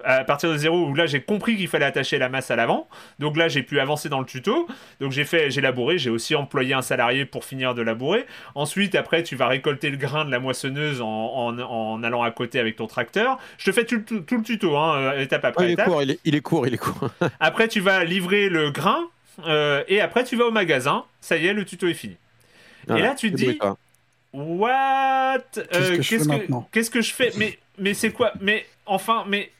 à 0.05 0.25
partir 0.25 0.51
de 0.51 0.57
zéro 0.57 0.87
où 0.87 0.95
là 0.95 1.07
j'ai 1.07 1.21
compris 1.21 1.57
qu'il 1.57 1.69
fallait 1.69 1.85
attacher 1.85 2.19
la 2.19 2.29
masse 2.29 2.51
à 2.51 2.57
l'avant. 2.57 2.89
Donc 3.19 3.37
là 3.37 3.49
j'ai 3.49 3.63
pu 3.63 3.81
avancer 3.81 4.09
dans 4.09 4.21
le 4.21 4.27
tuto. 4.27 4.67
Donc 5.01 5.13
j'ai 5.13 5.25
fait, 5.25 5.51
j'ai 5.51 5.61
labouré, 5.61 5.99
j'ai 5.99 6.11
aussi 6.11 6.35
employé 6.35 6.75
un 6.75 6.83
salarié 6.83 7.25
pour 7.25 7.45
finir 7.45 7.75
de 7.75 7.83
labourer. 7.83 8.27
Ensuite 8.55 8.95
après 8.95 9.23
tu 9.23 9.37
vas 9.37 9.47
récolter 9.49 9.91
le 9.91 9.97
grain 9.97 10.25
de 10.25 10.31
la 10.31 10.41
moissonneuse 10.41 11.01
en, 11.01 12.03
allant 12.03 12.23
à 12.23 12.31
côté 12.31 12.59
avec 12.59 12.77
ton 12.77 12.87
tracteur. 12.87 13.39
Je 13.59 13.67
te 13.67 13.73
fais 13.73 13.85
tout, 13.85 14.03
le 14.09 14.43
tuto, 14.43 14.77
hein, 14.77 14.97
euh, 14.97 15.21
étape 15.21 15.45
après 15.45 15.67
il 15.67 15.73
étape. 15.73 15.87
Est 15.87 15.91
court, 15.91 16.03
il, 16.03 16.11
est, 16.13 16.21
il 16.25 16.35
est 16.35 16.41
court, 16.41 16.67
il 16.67 16.75
est 16.75 16.79
court. 16.79 17.11
après 17.41 17.69
tu 17.69 17.81
vas 17.81 18.05
livrer 18.05 18.49
le 18.49 18.71
grain 18.71 19.09
euh, 19.47 19.85
et 19.89 20.01
après, 20.01 20.25
tu 20.25 20.37
vas 20.37 20.47
au 20.47 20.51
magasin. 20.51 21.05
Ça 21.21 21.37
y 21.37 21.47
est, 21.47 21.53
le 21.53 21.65
tuto 21.65 21.87
est 21.87 21.95
fini. 21.95 22.17
et 22.89 23.01
là, 23.01 23.15
tu 23.15 23.31
te 23.31 23.37
dis, 23.37 23.59
what? 24.33 25.39
Qu'est-ce 26.73 26.91
que, 26.91 27.01
je 27.01 27.13
fais 27.13 27.33
Mais, 27.37 27.59
mais 27.79 27.95
c'est 27.95 28.11
quoi? 28.11 28.33
Mais 28.41 28.67
enfin, 28.87 29.25
mais. 29.29 29.51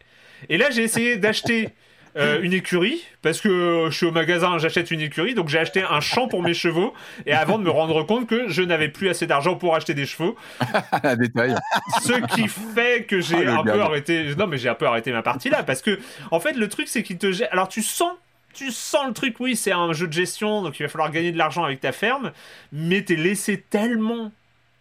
Et 0.49 0.57
là, 0.57 0.71
j'ai 0.71 0.83
essayé 0.83 1.17
d'acheter. 1.17 1.71
Euh, 2.17 2.43
une 2.43 2.53
écurie 2.53 3.05
parce 3.23 3.41
que 3.41 3.87
je 3.89 3.97
suis 3.97 4.07
au 4.07 4.11
magasin, 4.11 4.59
j'achète 4.59 4.91
une 4.91 5.01
écurie, 5.01 5.35
donc 5.35 5.49
j'ai 5.49 5.61
acheté 5.61 5.85
un 5.89 6.01
champ 6.01 6.27
pour 6.27 6.43
mes 6.43 6.55
chevaux 6.55 6.93
et 7.25 7.33
avant 7.33 7.57
de 7.57 7.63
me 7.63 7.71
rendre 7.71 8.03
compte 8.03 8.27
que 8.27 8.49
je 8.49 8.63
n'avais 8.63 8.89
plus 8.89 9.09
assez 9.09 9.29
d'argent 9.29 9.55
pour 9.55 9.77
acheter 9.77 9.95
des 9.95 10.07
chevaux. 10.07 10.35
Détail. 11.19 11.55
Ce 12.03 12.35
qui 12.35 12.49
fait 12.49 13.05
que 13.05 13.21
j'ai 13.21 13.47
ah, 13.47 13.61
un 13.61 13.63
peu 13.63 13.81
arrêté. 13.81 14.35
Non, 14.37 14.49
mais 14.49 14.59
j'ai 14.59 14.69
un 14.69 14.75
peu 14.75 14.87
arrêté 14.87 15.13
ma 15.13 15.23
partie 15.23 15.51
là 15.51 15.63
parce 15.63 15.83
que 15.83 16.01
en 16.33 16.41
fait 16.41 16.55
le 16.55 16.69
truc 16.69 16.89
c'est 16.89 17.05
qu'il 17.05 17.17
te 17.17 17.31
jette. 17.31 17.49
Alors 17.53 17.69
tu 17.69 17.81
sens 17.81 18.11
tu 18.53 18.71
sens 18.71 19.07
le 19.07 19.13
truc, 19.13 19.37
oui, 19.41 19.57
c'est 19.57 19.73
un 19.73 19.93
jeu 19.93 20.07
de 20.07 20.13
gestion, 20.13 20.63
donc 20.63 20.79
il 20.79 20.83
va 20.83 20.89
falloir 20.89 21.11
gagner 21.11 21.33
de 21.33 21.39
l'argent 21.39 21.65
avec 21.65 21.81
ta 21.81 21.93
ferme, 21.93 22.33
mais 22.73 23.03
t'es 23.05 23.17
laissé 23.17 23.65
tellement 23.71 24.33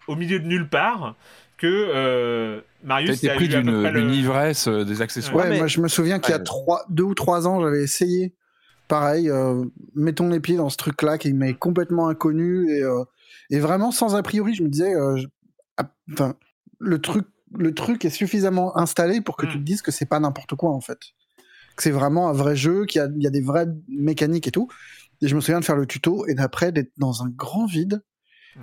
au 0.08 0.16
milieu 0.16 0.40
de 0.40 0.46
nulle 0.46 0.68
part 0.68 1.16
que 1.58 1.68
euh, 1.68 2.62
Marius 2.84 3.22
t'as 3.22 3.36
pris 3.36 3.50
d'une 3.50 4.14
ivresse 4.14 4.68
euh, 4.68 4.86
des 4.86 5.02
accessoires. 5.02 5.46
Ouais, 5.46 5.58
moi 5.58 5.68
je 5.68 5.82
me 5.82 5.88
souviens 5.88 6.20
qu'il 6.20 6.32
y 6.32 6.36
a 6.36 6.40
trois, 6.40 6.86
deux 6.90 7.04
ou 7.04 7.14
trois 7.14 7.48
ans, 7.48 7.62
j'avais 7.62 7.84
essayé. 7.84 8.34
Pareil, 8.88 9.30
euh, 9.30 9.66
mettons 9.94 10.30
les 10.30 10.40
pieds 10.40 10.56
dans 10.56 10.70
ce 10.70 10.78
truc-là 10.78 11.18
qui 11.18 11.34
m'est 11.34 11.54
complètement 11.54 12.08
inconnu 12.08 12.72
et, 12.72 12.82
euh, 12.82 13.04
et, 13.52 13.60
vraiment 13.60 13.92
sans 13.92 14.16
a 14.16 14.24
priori, 14.24 14.56
je 14.56 14.64
me 14.64 14.70
disais, 14.70 14.94
ah, 15.78 15.92
enfin, 16.12 16.36
le 16.80 17.00
truc, 17.00 17.28
le 17.56 17.74
truc 17.76 18.04
est 18.06 18.10
suffisamment 18.10 18.76
installé 18.78 19.22
pour 19.22 19.38
que 19.38 19.46
tu 19.46 19.58
hmm. 19.58 19.62
te 19.62 19.66
dises 19.66 19.82
que 19.84 19.92
c'est 19.92 20.08
pas 20.08 20.20
n'importe 20.20 20.56
quoi 20.56 20.72
en 20.72 20.82
fait 20.82 21.00
que 21.80 21.84
c'est 21.84 21.92
vraiment 21.92 22.28
un 22.28 22.34
vrai 22.34 22.58
jeu, 22.58 22.86
qu'il 22.86 23.00
y, 23.00 23.28
a, 23.28 23.30
des 23.30 23.42
vraies 23.42 23.68
mécaniques 23.88 24.48
et 24.48 24.52
tout. 24.52 24.68
Et 25.22 25.30
je 25.30 25.36
me 25.36 25.40
souviens 25.40 25.62
de 25.62 25.66
faire 25.66 25.78
le 25.78 25.86
tuto 25.86 26.28
et 26.28 26.34
d'après 26.34 26.74
d'être 26.74 26.92
dans 26.98 27.24
un 27.24 27.30
grand 27.30 27.66
vide 27.66 28.04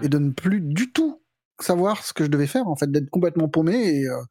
et 0.03 0.11
de 0.11 0.19
ne 0.19 0.33
plus 0.33 0.61
du 0.61 0.93
tout 0.93 1.23
savoir 1.59 2.05
ce 2.05 2.13
que 2.13 2.25
je 2.25 2.29
devais 2.29 2.47
faire, 2.47 2.69
en 2.69 2.77
fait, 2.77 2.93
d'être 2.93 3.09
complètement 3.09 3.49
paumé 3.49 3.75
et, 3.75 4.07
euh, 4.07 4.23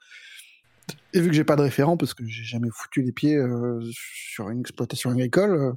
et 1.14 1.20
vu 1.20 1.30
que 1.30 1.34
j'ai 1.34 1.44
pas 1.44 1.56
de 1.56 1.64
référent 1.64 1.98
parce 1.98 2.14
que 2.14 2.24
j'ai 2.28 2.44
jamais 2.44 2.70
foutu 2.72 3.02
les 3.02 3.12
pieds 3.12 3.36
euh, 3.36 3.80
sur 3.92 4.52
une 4.52 4.60
exploitation 4.60 5.10
agricole. 5.10 5.52
Euh, 5.52 5.74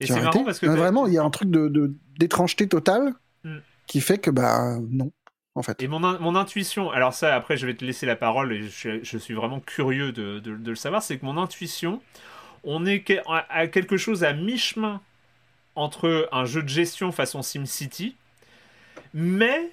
et 0.00 0.06
c'est 0.06 0.20
marrant 0.20 0.44
parce 0.44 0.58
que 0.58 0.66
vraiment, 0.66 1.06
il 1.06 1.14
y 1.14 1.18
a 1.18 1.22
un 1.22 1.30
truc 1.30 1.50
de 1.50 1.96
d'étrangeté 2.18 2.68
totale 2.68 3.14
mm. 3.44 3.56
qui 3.86 4.02
fait 4.02 4.18
que 4.18 4.30
bah 4.30 4.78
non. 4.90 5.10
Et 5.78 5.88
mon, 5.88 6.36
intuition, 6.36 6.90
alors 6.90 7.14
ça 7.14 7.34
après 7.34 7.56
je 7.56 7.66
vais 7.66 7.74
te 7.74 7.84
laisser 7.84 8.04
la 8.04 8.16
parole 8.16 8.52
et 8.52 8.68
je, 8.68 9.18
suis 9.18 9.34
vraiment 9.34 9.60
curieux 9.60 10.12
de 10.12 10.40
le 10.50 10.74
savoir, 10.74 11.02
c'est 11.02 11.18
que 11.18 11.24
mon 11.24 11.38
intuition, 11.38 12.00
on 12.64 12.84
est 12.84 13.04
à 13.26 13.66
quelque 13.68 13.96
chose 13.96 14.24
à 14.24 14.32
mi-chemin 14.32 15.00
entre 15.76 16.28
un 16.32 16.44
jeu 16.44 16.62
de 16.62 16.68
gestion 16.68 17.12
façon 17.12 17.42
SimCity, 17.42 18.16
mais 19.14 19.70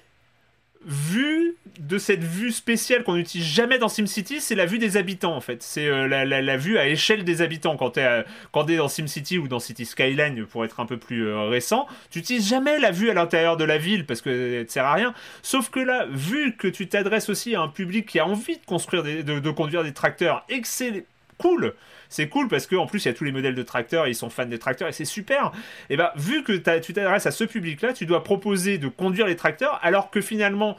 vu 0.86 1.56
de 1.78 1.98
cette 1.98 2.22
vue 2.22 2.52
spéciale 2.52 3.02
qu'on 3.02 3.14
n'utilise 3.14 3.46
jamais 3.46 3.78
dans 3.78 3.88
SimCity, 3.88 4.40
c'est 4.40 4.54
la 4.54 4.66
vue 4.66 4.78
des 4.78 4.96
habitants 4.96 5.34
en 5.34 5.40
fait. 5.40 5.62
C'est 5.62 5.86
euh, 5.86 6.06
la, 6.06 6.56
vue 6.56 6.78
à 6.78 6.86
échelle 6.86 7.24
des 7.24 7.42
habitants. 7.42 7.76
Quand 7.76 7.92
tu 7.92 8.00
es, 8.00 8.24
es, 8.68 8.76
dans 8.76 8.88
SimCity 8.88 9.38
ou 9.38 9.48
dans 9.48 9.58
City 9.58 9.84
Skyline, 9.84 10.46
pour 10.46 10.64
être 10.64 10.80
un 10.80 10.86
peu 10.86 10.96
plus 10.96 11.26
euh, 11.26 11.48
récent, 11.48 11.86
tu 12.10 12.18
n'utilises 12.18 12.48
jamais 12.48 12.78
la 12.78 12.90
vue 12.90 13.10
à 13.10 13.14
l'intérieur 13.14 13.56
de 13.56 13.64
la 13.64 13.78
ville 13.78 14.06
parce 14.06 14.20
que 14.20 14.64
ça 14.68 14.72
sert 14.72 14.84
à 14.84 14.94
rien. 14.94 15.14
Sauf 15.42 15.70
que 15.70 15.80
là, 15.80 16.06
vu 16.10 16.56
que 16.56 16.68
tu 16.68 16.88
t'adresses 16.88 17.28
aussi 17.28 17.54
à 17.54 17.60
un 17.60 17.68
public 17.68 18.06
qui 18.06 18.18
a 18.18 18.26
envie 18.26 18.56
de 18.56 18.64
construire 18.64 19.02
de, 19.02 19.22
de, 19.22 19.50
conduire 19.50 19.82
des 19.82 19.92
tracteurs 19.92 20.44
et 20.48 20.60
que 20.60 20.68
c'est 20.68 21.06
cool 21.38 21.74
c'est 22.08 22.28
cool 22.28 22.48
parce 22.48 22.66
qu'en 22.66 22.86
plus 22.86 23.04
il 23.04 23.08
y 23.08 23.10
a 23.10 23.14
tous 23.14 23.24
les 23.24 23.32
modèles 23.32 23.54
de 23.54 23.62
tracteurs, 23.62 24.06
ils 24.06 24.14
sont 24.14 24.30
fans 24.30 24.46
des 24.46 24.58
tracteurs 24.58 24.88
et 24.88 24.92
c'est 24.92 25.04
super. 25.04 25.52
Et 25.90 25.96
bah 25.96 26.12
vu 26.16 26.42
que 26.42 26.52
tu 26.78 26.92
t'adresses 26.92 27.26
à 27.26 27.30
ce 27.30 27.44
public-là, 27.44 27.92
tu 27.92 28.06
dois 28.06 28.22
proposer 28.22 28.78
de 28.78 28.88
conduire 28.88 29.26
les 29.26 29.36
tracteurs 29.36 29.78
alors 29.82 30.10
que 30.10 30.20
finalement 30.20 30.76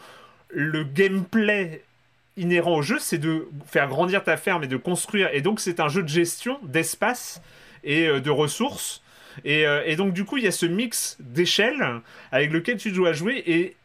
le 0.49 0.83
gameplay 0.83 1.83
inhérent 2.37 2.75
au 2.75 2.81
jeu, 2.81 2.97
c'est 2.99 3.17
de 3.17 3.47
faire 3.65 3.87
grandir 3.87 4.23
ta 4.23 4.37
ferme 4.37 4.63
et 4.63 4.67
de 4.67 4.77
construire. 4.77 5.29
Et 5.33 5.41
donc 5.41 5.59
c'est 5.59 5.79
un 5.79 5.87
jeu 5.87 6.03
de 6.03 6.09
gestion 6.09 6.59
d'espace 6.63 7.41
et 7.83 8.07
euh, 8.07 8.19
de 8.19 8.29
ressources. 8.29 9.01
Et, 9.43 9.67
euh, 9.67 9.83
et, 9.85 9.95
donc 9.95 10.13
du 10.13 10.23
coup 10.23 10.37
il 10.37 10.45
y 10.45 10.47
a 10.47 10.51
ce 10.51 10.65
mix 10.65 11.17
d'échelles 11.19 12.01
avec 12.31 12.51
lequel 12.51 12.77
tu 12.77 12.91
dois 12.91 13.11
jouer 13.11 13.43
et 13.45 13.75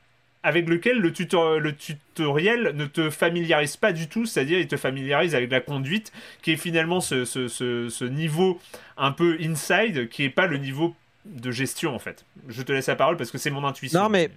avec 0.42 0.68
lequel 0.68 0.98
le, 0.98 1.12
le, 1.58 1.76
tutoriel 1.76 2.72
ne 2.74 2.86
te 2.86 3.10
familiarise 3.10 3.76
pas 3.76 3.92
du 3.92 4.08
tout, 4.08 4.24
c'est-à-dire 4.24 4.58
il 4.58 4.68
te 4.68 4.76
familiarise 4.76 5.34
avec 5.34 5.50
la 5.50 5.60
conduite, 5.60 6.12
qui 6.42 6.52
est 6.52 6.56
finalement 6.56 7.00
ce, 7.00 7.24
ce, 7.24 7.48
ce, 7.48 8.04
niveau 8.04 8.58
un 8.96 9.12
peu 9.12 9.36
inside, 9.40 10.08
qui 10.08 10.22
n'est 10.22 10.30
pas 10.30 10.46
le 10.46 10.56
niveau 10.56 10.94
de 11.26 11.50
gestion 11.50 11.94
en 11.94 11.98
fait. 11.98 12.24
Je 12.48 12.62
te 12.62 12.72
laisse 12.72 12.86
la 12.86 12.96
parole 12.96 13.16
parce 13.16 13.30
que 13.30 13.38
c'est 13.38 13.50
mon 13.50 13.64
intuition. 13.64 14.02
Non 14.02 14.08
mais 14.08 14.30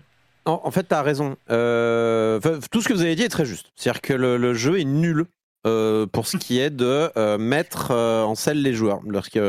en, 0.46 0.72
fait 0.72 0.88
tu 0.88 0.94
as 0.94 1.02
raison. 1.02 1.38
Euh, 1.50 2.40
tout 2.70 2.82
ce 2.82 2.90
que 2.90 2.94
vous 2.94 3.02
avez 3.02 3.16
dit 3.16 3.24
est 3.24 3.30
très 3.30 3.46
juste. 3.46 3.72
C'est-à-dire 3.76 4.02
que 4.02 4.14
le, 4.14 4.54
jeu 4.54 4.80
est 4.80 4.86
nul 4.86 5.26
euh, 5.66 6.06
pour 6.06 6.28
ce 6.28 6.36
qui 6.36 6.60
est 6.60 6.70
de 6.70 7.10
euh, 7.16 7.38
mettre 7.38 7.92
en 7.92 8.36
selle 8.36 8.62
les 8.62 8.74
joueurs. 8.74 9.00
Lorsque 9.08 9.40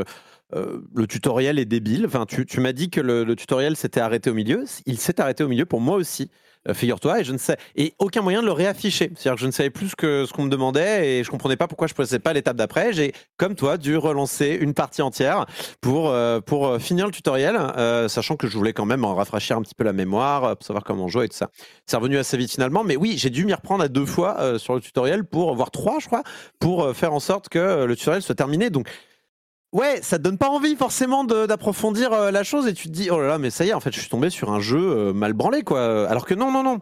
le 0.54 1.06
tutoriel 1.06 1.58
est 1.58 1.64
débile. 1.64 2.06
Enfin, 2.06 2.26
tu, 2.26 2.60
m'as 2.60 2.72
dit 2.72 2.90
que 2.90 3.00
le, 3.00 3.34
tutoriel 3.36 3.76
s'était 3.76 4.00
arrêté 4.00 4.30
au 4.30 4.34
milieu. 4.34 4.64
Il 4.86 4.98
s'est 4.98 5.20
arrêté 5.20 5.44
au 5.44 5.48
milieu 5.48 5.66
pour 5.66 5.80
moi 5.80 5.96
aussi. 5.96 6.30
Euh, 6.68 6.72
figure-toi, 6.72 7.20
et 7.20 7.24
je 7.24 7.32
ne 7.32 7.38
sais, 7.38 7.58
et 7.76 7.94
aucun 7.98 8.22
moyen 8.22 8.40
de 8.40 8.46
le 8.46 8.52
réafficher. 8.52 9.12
C'est-à-dire 9.14 9.34
que 9.34 9.40
je 9.40 9.46
ne 9.46 9.50
savais 9.50 9.68
plus 9.68 9.94
que 9.94 10.24
ce 10.24 10.32
qu'on 10.32 10.44
me 10.44 10.48
demandait 10.48 11.18
et 11.18 11.24
je 11.24 11.30
comprenais 11.30 11.56
pas 11.56 11.68
pourquoi 11.68 11.88
je 11.88 11.92
ne 11.92 11.96
passais 11.96 12.18
pas 12.18 12.32
l'étape 12.32 12.56
d'après. 12.56 12.94
J'ai, 12.94 13.12
comme 13.36 13.54
toi, 13.54 13.76
dû 13.76 13.98
relancer 13.98 14.56
une 14.58 14.72
partie 14.72 15.02
entière 15.02 15.44
pour 15.82 16.08
euh, 16.08 16.40
pour 16.40 16.66
euh, 16.66 16.78
finir 16.78 17.04
le 17.04 17.12
tutoriel, 17.12 17.58
sachant 18.08 18.36
que 18.36 18.46
je 18.46 18.56
voulais 18.56 18.72
quand 18.72 18.86
même 18.86 19.04
en 19.04 19.14
rafraîchir 19.14 19.58
un 19.58 19.62
petit 19.62 19.74
peu 19.74 19.84
la 19.84 19.92
mémoire, 19.92 20.56
pour 20.56 20.66
savoir 20.66 20.84
comment 20.84 21.06
jouer 21.06 21.26
et 21.26 21.28
tout 21.28 21.36
ça. 21.36 21.50
C'est 21.86 21.96
revenu 21.96 22.16
assez 22.16 22.38
vite 22.38 22.52
finalement, 22.52 22.82
mais 22.82 22.96
oui, 22.96 23.16
j'ai 23.18 23.30
dû 23.30 23.44
m'y 23.44 23.52
reprendre 23.52 23.84
à 23.84 23.88
deux 23.88 24.06
fois 24.06 24.58
sur 24.58 24.74
le 24.74 24.80
tutoriel 24.80 25.24
pour, 25.24 25.54
voire 25.54 25.70
trois, 25.70 25.98
je 26.00 26.06
crois, 26.06 26.22
pour 26.60 26.96
faire 26.96 27.12
en 27.12 27.20
sorte 27.20 27.50
que 27.50 27.84
le 27.84 27.96
tutoriel 27.96 28.22
soit 28.22 28.34
terminé. 28.34 28.70
Donc 28.70 28.88
Ouais, 29.74 29.98
ça 30.02 30.18
te 30.18 30.22
donne 30.22 30.38
pas 30.38 30.48
envie 30.48 30.76
forcément 30.76 31.24
d'approfondir 31.24 32.12
euh, 32.12 32.30
la 32.30 32.44
chose 32.44 32.68
et 32.68 32.74
tu 32.74 32.86
te 32.86 32.92
dis 32.92 33.10
oh 33.10 33.20
là 33.20 33.26
là 33.26 33.38
mais 33.38 33.50
ça 33.50 33.64
y 33.64 33.70
est 33.70 33.74
en 33.74 33.80
fait 33.80 33.92
je 33.92 33.98
suis 33.98 34.08
tombé 34.08 34.30
sur 34.30 34.52
un 34.52 34.60
jeu 34.60 34.78
euh, 34.78 35.12
mal 35.12 35.32
branlé 35.32 35.64
quoi. 35.64 36.08
Alors 36.08 36.26
que 36.26 36.34
non 36.34 36.52
non 36.52 36.62
non, 36.62 36.78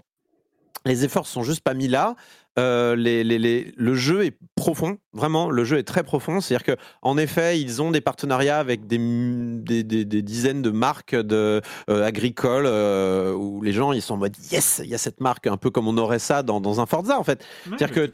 les 0.85 1.03
efforts 1.03 1.27
sont 1.27 1.43
juste 1.43 1.63
pas 1.63 1.73
mis 1.73 1.89
là. 1.89 2.17
Euh, 2.59 2.97
les, 2.97 3.25
les, 3.25 3.73
le 3.77 3.95
jeu 3.95 4.27
est 4.27 4.37
profond, 4.57 4.99
vraiment, 5.15 5.49
le 5.49 5.65
jeu 5.65 5.79
est 5.79 5.85
très 5.85 6.03
profond. 6.03 6.41
C'est-à-dire 6.41 6.77
qu'en 6.77 7.17
effet, 7.17 7.59
ils 7.59 7.81
ont 7.81 7.91
des 7.91 8.03
partenariats 8.03 8.59
avec 8.59 8.87
des, 8.87 8.99
des, 8.99 9.83
des, 9.83 10.23
dizaines 10.23 10.61
de 10.61 10.71
marques 10.71 11.15
de, 11.15 11.63
euh, 11.89 12.05
agricoles 12.05 12.67
euh, 12.67 13.33
où 13.33 13.63
les 13.63 13.73
gens 13.73 13.93
ils 13.93 14.03
sont 14.03 14.15
en 14.15 14.19
mode 14.19 14.37
yes, 14.51 14.83
il 14.85 14.91
y 14.91 14.95
a 14.95 14.99
cette 14.99 15.21
marque, 15.21 15.47
un 15.47 15.57
peu 15.57 15.71
comme 15.71 15.89
on 15.89 15.97
aurait 15.97 16.19
ça 16.19 16.43
dans, 16.43 16.61
dans 16.61 16.81
un 16.81 16.87
Forza 16.87 17.19
en 17.19 17.25
fait. 17.25 17.43
C'est-à-dire 17.65 17.91
que 17.91 18.07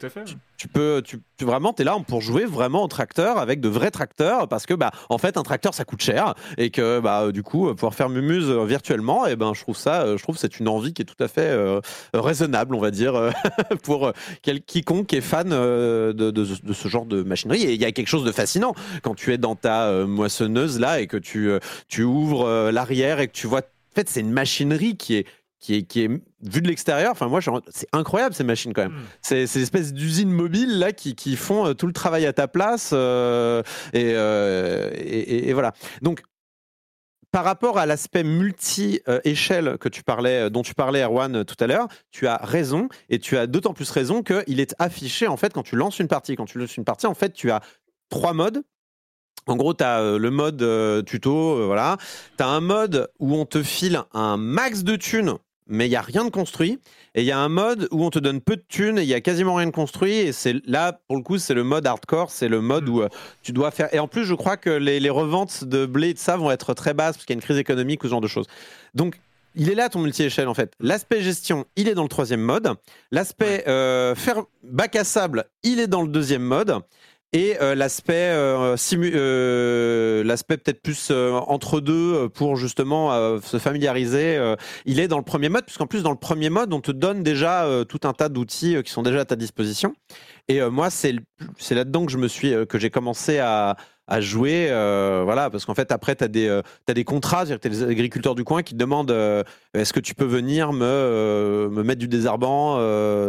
tu, 0.55 0.67
peux, 0.69 1.01
tu, 1.03 1.19
tu 1.37 1.43
vraiment, 1.43 1.73
tu 1.73 1.81
es 1.81 1.85
là 1.85 1.97
pour 2.07 2.21
jouer 2.21 2.45
vraiment 2.45 2.83
au 2.83 2.87
tracteur 2.87 3.39
avec 3.39 3.59
de 3.59 3.67
vrais 3.67 3.91
tracteurs 3.91 4.47
parce 4.47 4.65
que, 4.65 4.73
bah, 4.73 4.91
en 5.09 5.17
fait, 5.17 5.35
un 5.35 5.43
tracteur 5.43 5.73
ça 5.73 5.83
coûte 5.83 6.01
cher 6.01 6.33
et 6.57 6.69
que, 6.69 7.01
bah, 7.01 7.33
du 7.33 7.43
coup, 7.43 7.73
pouvoir 7.75 7.93
faire 7.93 8.07
Mumuse 8.07 8.49
virtuellement, 8.49 9.27
et 9.27 9.31
eh 9.31 9.35
ben, 9.35 9.53
je 9.53 9.61
trouve 9.61 9.77
ça, 9.77 10.15
je 10.15 10.23
trouve 10.23 10.37
c'est 10.37 10.59
une 10.59 10.69
envie 10.69 10.93
qui 10.93 11.01
est 11.01 11.05
tout 11.05 11.21
à 11.21 11.27
fait 11.27 11.53
raisonnable, 12.13 12.73
on 12.73 12.79
va 12.79 12.91
dire, 12.91 13.31
pour 13.83 14.13
quel, 14.41 14.61
quiconque 14.61 15.13
est 15.13 15.21
fan 15.21 15.49
de, 15.49 16.11
de, 16.11 16.31
de 16.31 16.73
ce 16.73 16.87
genre 16.87 17.05
de 17.05 17.23
machinerie. 17.23 17.63
Et 17.63 17.73
il 17.73 17.81
y 17.81 17.85
a 17.85 17.91
quelque 17.91 18.07
chose 18.07 18.25
de 18.25 18.31
fascinant 18.31 18.73
quand 19.03 19.15
tu 19.15 19.33
es 19.33 19.37
dans 19.37 19.55
ta 19.55 19.87
euh, 19.87 20.07
moissonneuse 20.07 20.79
là 20.79 20.99
et 20.99 21.07
que 21.07 21.17
tu, 21.17 21.49
euh, 21.49 21.59
tu 21.87 22.03
ouvres 22.03 22.45
euh, 22.45 22.71
l'arrière 22.71 23.19
et 23.19 23.27
que 23.27 23.33
tu 23.33 23.47
vois. 23.47 23.59
En 23.59 23.95
fait, 23.95 24.09
c'est 24.09 24.21
une 24.21 24.31
machinerie 24.31 24.95
qui 24.97 25.15
est, 25.15 25.25
qui 25.59 25.75
est, 25.75 25.83
qui 25.83 26.01
est 26.03 26.07
vue 26.07 26.61
de 26.61 26.67
l'extérieur. 26.67 27.11
Enfin, 27.11 27.27
moi, 27.27 27.41
c'est 27.69 27.87
incroyable 27.91 28.35
ces 28.35 28.43
machines 28.43 28.71
quand 28.71 28.83
même. 28.83 28.91
Hmm. 28.91 29.05
C'est 29.21 29.47
ces 29.47 29.61
espèces 29.61 29.93
d'usines 29.93 30.31
mobiles 30.31 30.77
là 30.77 30.91
qui, 30.91 31.15
qui, 31.15 31.35
font 31.35 31.73
tout 31.73 31.87
le 31.87 31.93
travail 31.93 32.25
à 32.25 32.33
ta 32.33 32.47
place. 32.47 32.93
et, 32.93 33.63
et, 33.93 35.49
et, 35.49 35.53
voilà. 35.53 35.73
Donc, 36.01 36.21
par 37.31 37.43
rapport 37.43 37.77
à 37.77 37.85
l'aspect 37.85 38.23
multi-échelle 38.23 39.77
que 39.77 39.89
tu 39.89 40.03
parlais, 40.03 40.49
dont 40.49 40.61
tu 40.61 40.73
parlais, 40.73 41.03
Erwan, 41.03 41.45
tout 41.45 41.55
à 41.59 41.67
l'heure, 41.67 41.87
tu 42.11 42.27
as 42.27 42.37
raison, 42.37 42.89
et 43.09 43.19
tu 43.19 43.37
as 43.37 43.47
d'autant 43.47 43.73
plus 43.73 43.89
raison 43.91 44.23
qu'il 44.23 44.59
est 44.59 44.75
affiché, 44.79 45.27
en 45.27 45.37
fait, 45.37 45.53
quand 45.53 45.63
tu 45.63 45.75
lances 45.75 45.99
une 45.99 46.07
partie. 46.07 46.35
Quand 46.35 46.45
tu 46.45 46.57
lances 46.57 46.77
une 46.77 46.85
partie, 46.85 47.07
en 47.07 47.13
fait, 47.13 47.33
tu 47.33 47.51
as 47.51 47.61
trois 48.09 48.33
modes. 48.33 48.63
En 49.47 49.55
gros, 49.55 49.73
tu 49.73 49.83
as 49.83 49.99
euh, 49.99 50.19
le 50.19 50.29
mode 50.29 50.61
euh, 50.61 51.01
tuto, 51.01 51.57
euh, 51.57 51.65
voilà. 51.65 51.97
Tu 52.37 52.43
as 52.43 52.47
un 52.47 52.59
mode 52.59 53.09
où 53.19 53.35
on 53.35 53.45
te 53.45 53.63
file 53.63 54.03
un 54.13 54.37
max 54.37 54.83
de 54.83 54.95
thunes 54.95 55.37
mais 55.69 55.85
il 55.85 55.89
n'y 55.89 55.95
a 55.95 56.01
rien 56.01 56.25
de 56.25 56.29
construit. 56.29 56.79
Et 57.15 57.21
il 57.21 57.25
y 57.25 57.31
a 57.31 57.39
un 57.39 57.49
mode 57.49 57.87
où 57.91 58.03
on 58.03 58.09
te 58.09 58.19
donne 58.19 58.41
peu 58.41 58.55
de 58.55 58.63
thunes 58.67 58.97
et 58.97 59.03
il 59.03 59.07
n'y 59.07 59.13
a 59.13 59.21
quasiment 59.21 59.55
rien 59.55 59.67
de 59.67 59.71
construit. 59.71 60.13
Et 60.13 60.31
c'est 60.31 60.55
là, 60.65 60.99
pour 61.07 61.15
le 61.17 61.23
coup, 61.23 61.37
c'est 61.37 61.53
le 61.53 61.63
mode 61.63 61.87
hardcore. 61.87 62.31
C'est 62.31 62.49
le 62.49 62.61
mode 62.61 62.87
mm. 62.87 62.89
où 62.89 63.01
euh, 63.01 63.09
tu 63.41 63.53
dois 63.53 63.71
faire. 63.71 63.93
Et 63.93 63.99
en 63.99 64.07
plus, 64.07 64.25
je 64.25 64.33
crois 64.33 64.57
que 64.57 64.69
les, 64.69 65.09
reventes 65.09 65.63
de 65.63 65.85
blé 65.85 66.09
et 66.09 66.13
de 66.13 66.19
ça 66.19 66.37
vont 66.37 66.51
être 66.51 66.73
très 66.73 66.93
basses 66.93 67.15
parce 67.15 67.25
qu'il 67.25 67.33
y 67.33 67.37
a 67.37 67.39
une 67.39 67.43
crise 67.43 67.57
économique 67.57 68.03
ou 68.03 68.07
ce 68.07 68.11
genre 68.11 68.21
de 68.21 68.27
choses. 68.27 68.47
Donc, 68.93 69.19
il 69.55 69.69
est 69.69 69.75
là 69.75 69.89
ton 69.89 69.99
multi-échelle 69.99 70.47
en 70.47 70.53
fait. 70.53 70.73
L'aspect 70.79 71.21
gestion, 71.21 71.65
il 71.75 71.87
est 71.87 71.95
dans 71.95 72.03
le 72.03 72.09
troisième 72.09 72.41
mode. 72.41 72.73
L'aspect 73.11 73.67
euh, 73.67 74.13
faire 74.13 74.43
bac 74.63 74.95
à 74.95 75.03
sable, 75.03 75.45
il 75.63 75.79
est 75.79 75.87
dans 75.87 76.01
le 76.01 76.07
deuxième 76.07 76.43
mode. 76.43 76.79
Et 77.31 77.57
euh, 77.61 77.75
l'aspect 77.75 78.31
euh, 78.31 78.75
euh, 78.93 80.23
l'aspect 80.23 80.57
peut-être 80.57 80.81
plus 80.81 81.11
entre 81.11 81.79
deux 81.79 82.27
pour 82.29 82.55
justement 82.55 83.39
se 83.39 83.59
familiariser, 83.59 84.39
il 84.85 84.99
est 84.99 85.07
dans 85.07 85.17
le 85.17 85.23
premier 85.23 85.49
mode, 85.49 85.65
puisqu'en 85.65 85.85
plus 85.85 86.01
dans 86.01 86.09
le 86.11 86.17
premier 86.17 86.49
mode, 86.49 86.73
on 86.73 86.81
te 86.81 86.91
donne 86.91 87.21
déjà 87.21 87.67
tout 87.87 87.99
un 88.03 88.13
tas 88.13 88.29
d'outils 88.29 88.81
qui 88.83 88.91
sont 88.91 89.03
déjà 89.03 89.21
à 89.21 89.25
ta 89.25 89.35
disposition. 89.35 89.93
Et 90.47 90.61
moi, 90.61 90.89
c'est 90.89 91.13
là-dedans 91.69 92.05
que 92.05 92.11
je 92.11 92.17
me 92.17 92.27
suis 92.27 92.53
que 92.67 92.79
j'ai 92.79 92.89
commencé 92.89 93.37
à, 93.37 93.77
à 94.09 94.21
jouer. 94.21 94.67
Euh, 94.69 95.21
voilà, 95.23 95.49
parce 95.49 95.65
qu'en 95.65 95.75
fait, 95.75 95.91
après, 95.91 96.15
tu 96.15 96.23
as, 96.23 96.27
des, 96.27 96.47
euh, 96.47 96.61
des 96.87 97.03
contrats, 97.03 97.45
tu 97.45 97.53
as 97.53 97.57
des 97.57 97.83
agriculteurs 97.83 98.35
du 98.35 98.43
coin 98.43 98.63
qui 98.63 98.73
te 98.73 98.79
demandent 98.79 99.11
euh, 99.11 99.43
est-ce 99.73 99.93
que 99.93 99.99
tu 99.99 100.15
peux 100.15 100.25
venir 100.25 100.73
me, 100.73 101.69
me 101.71 101.83
mettre 101.83 101.99
du 101.99 102.07
désherbant 102.07 102.77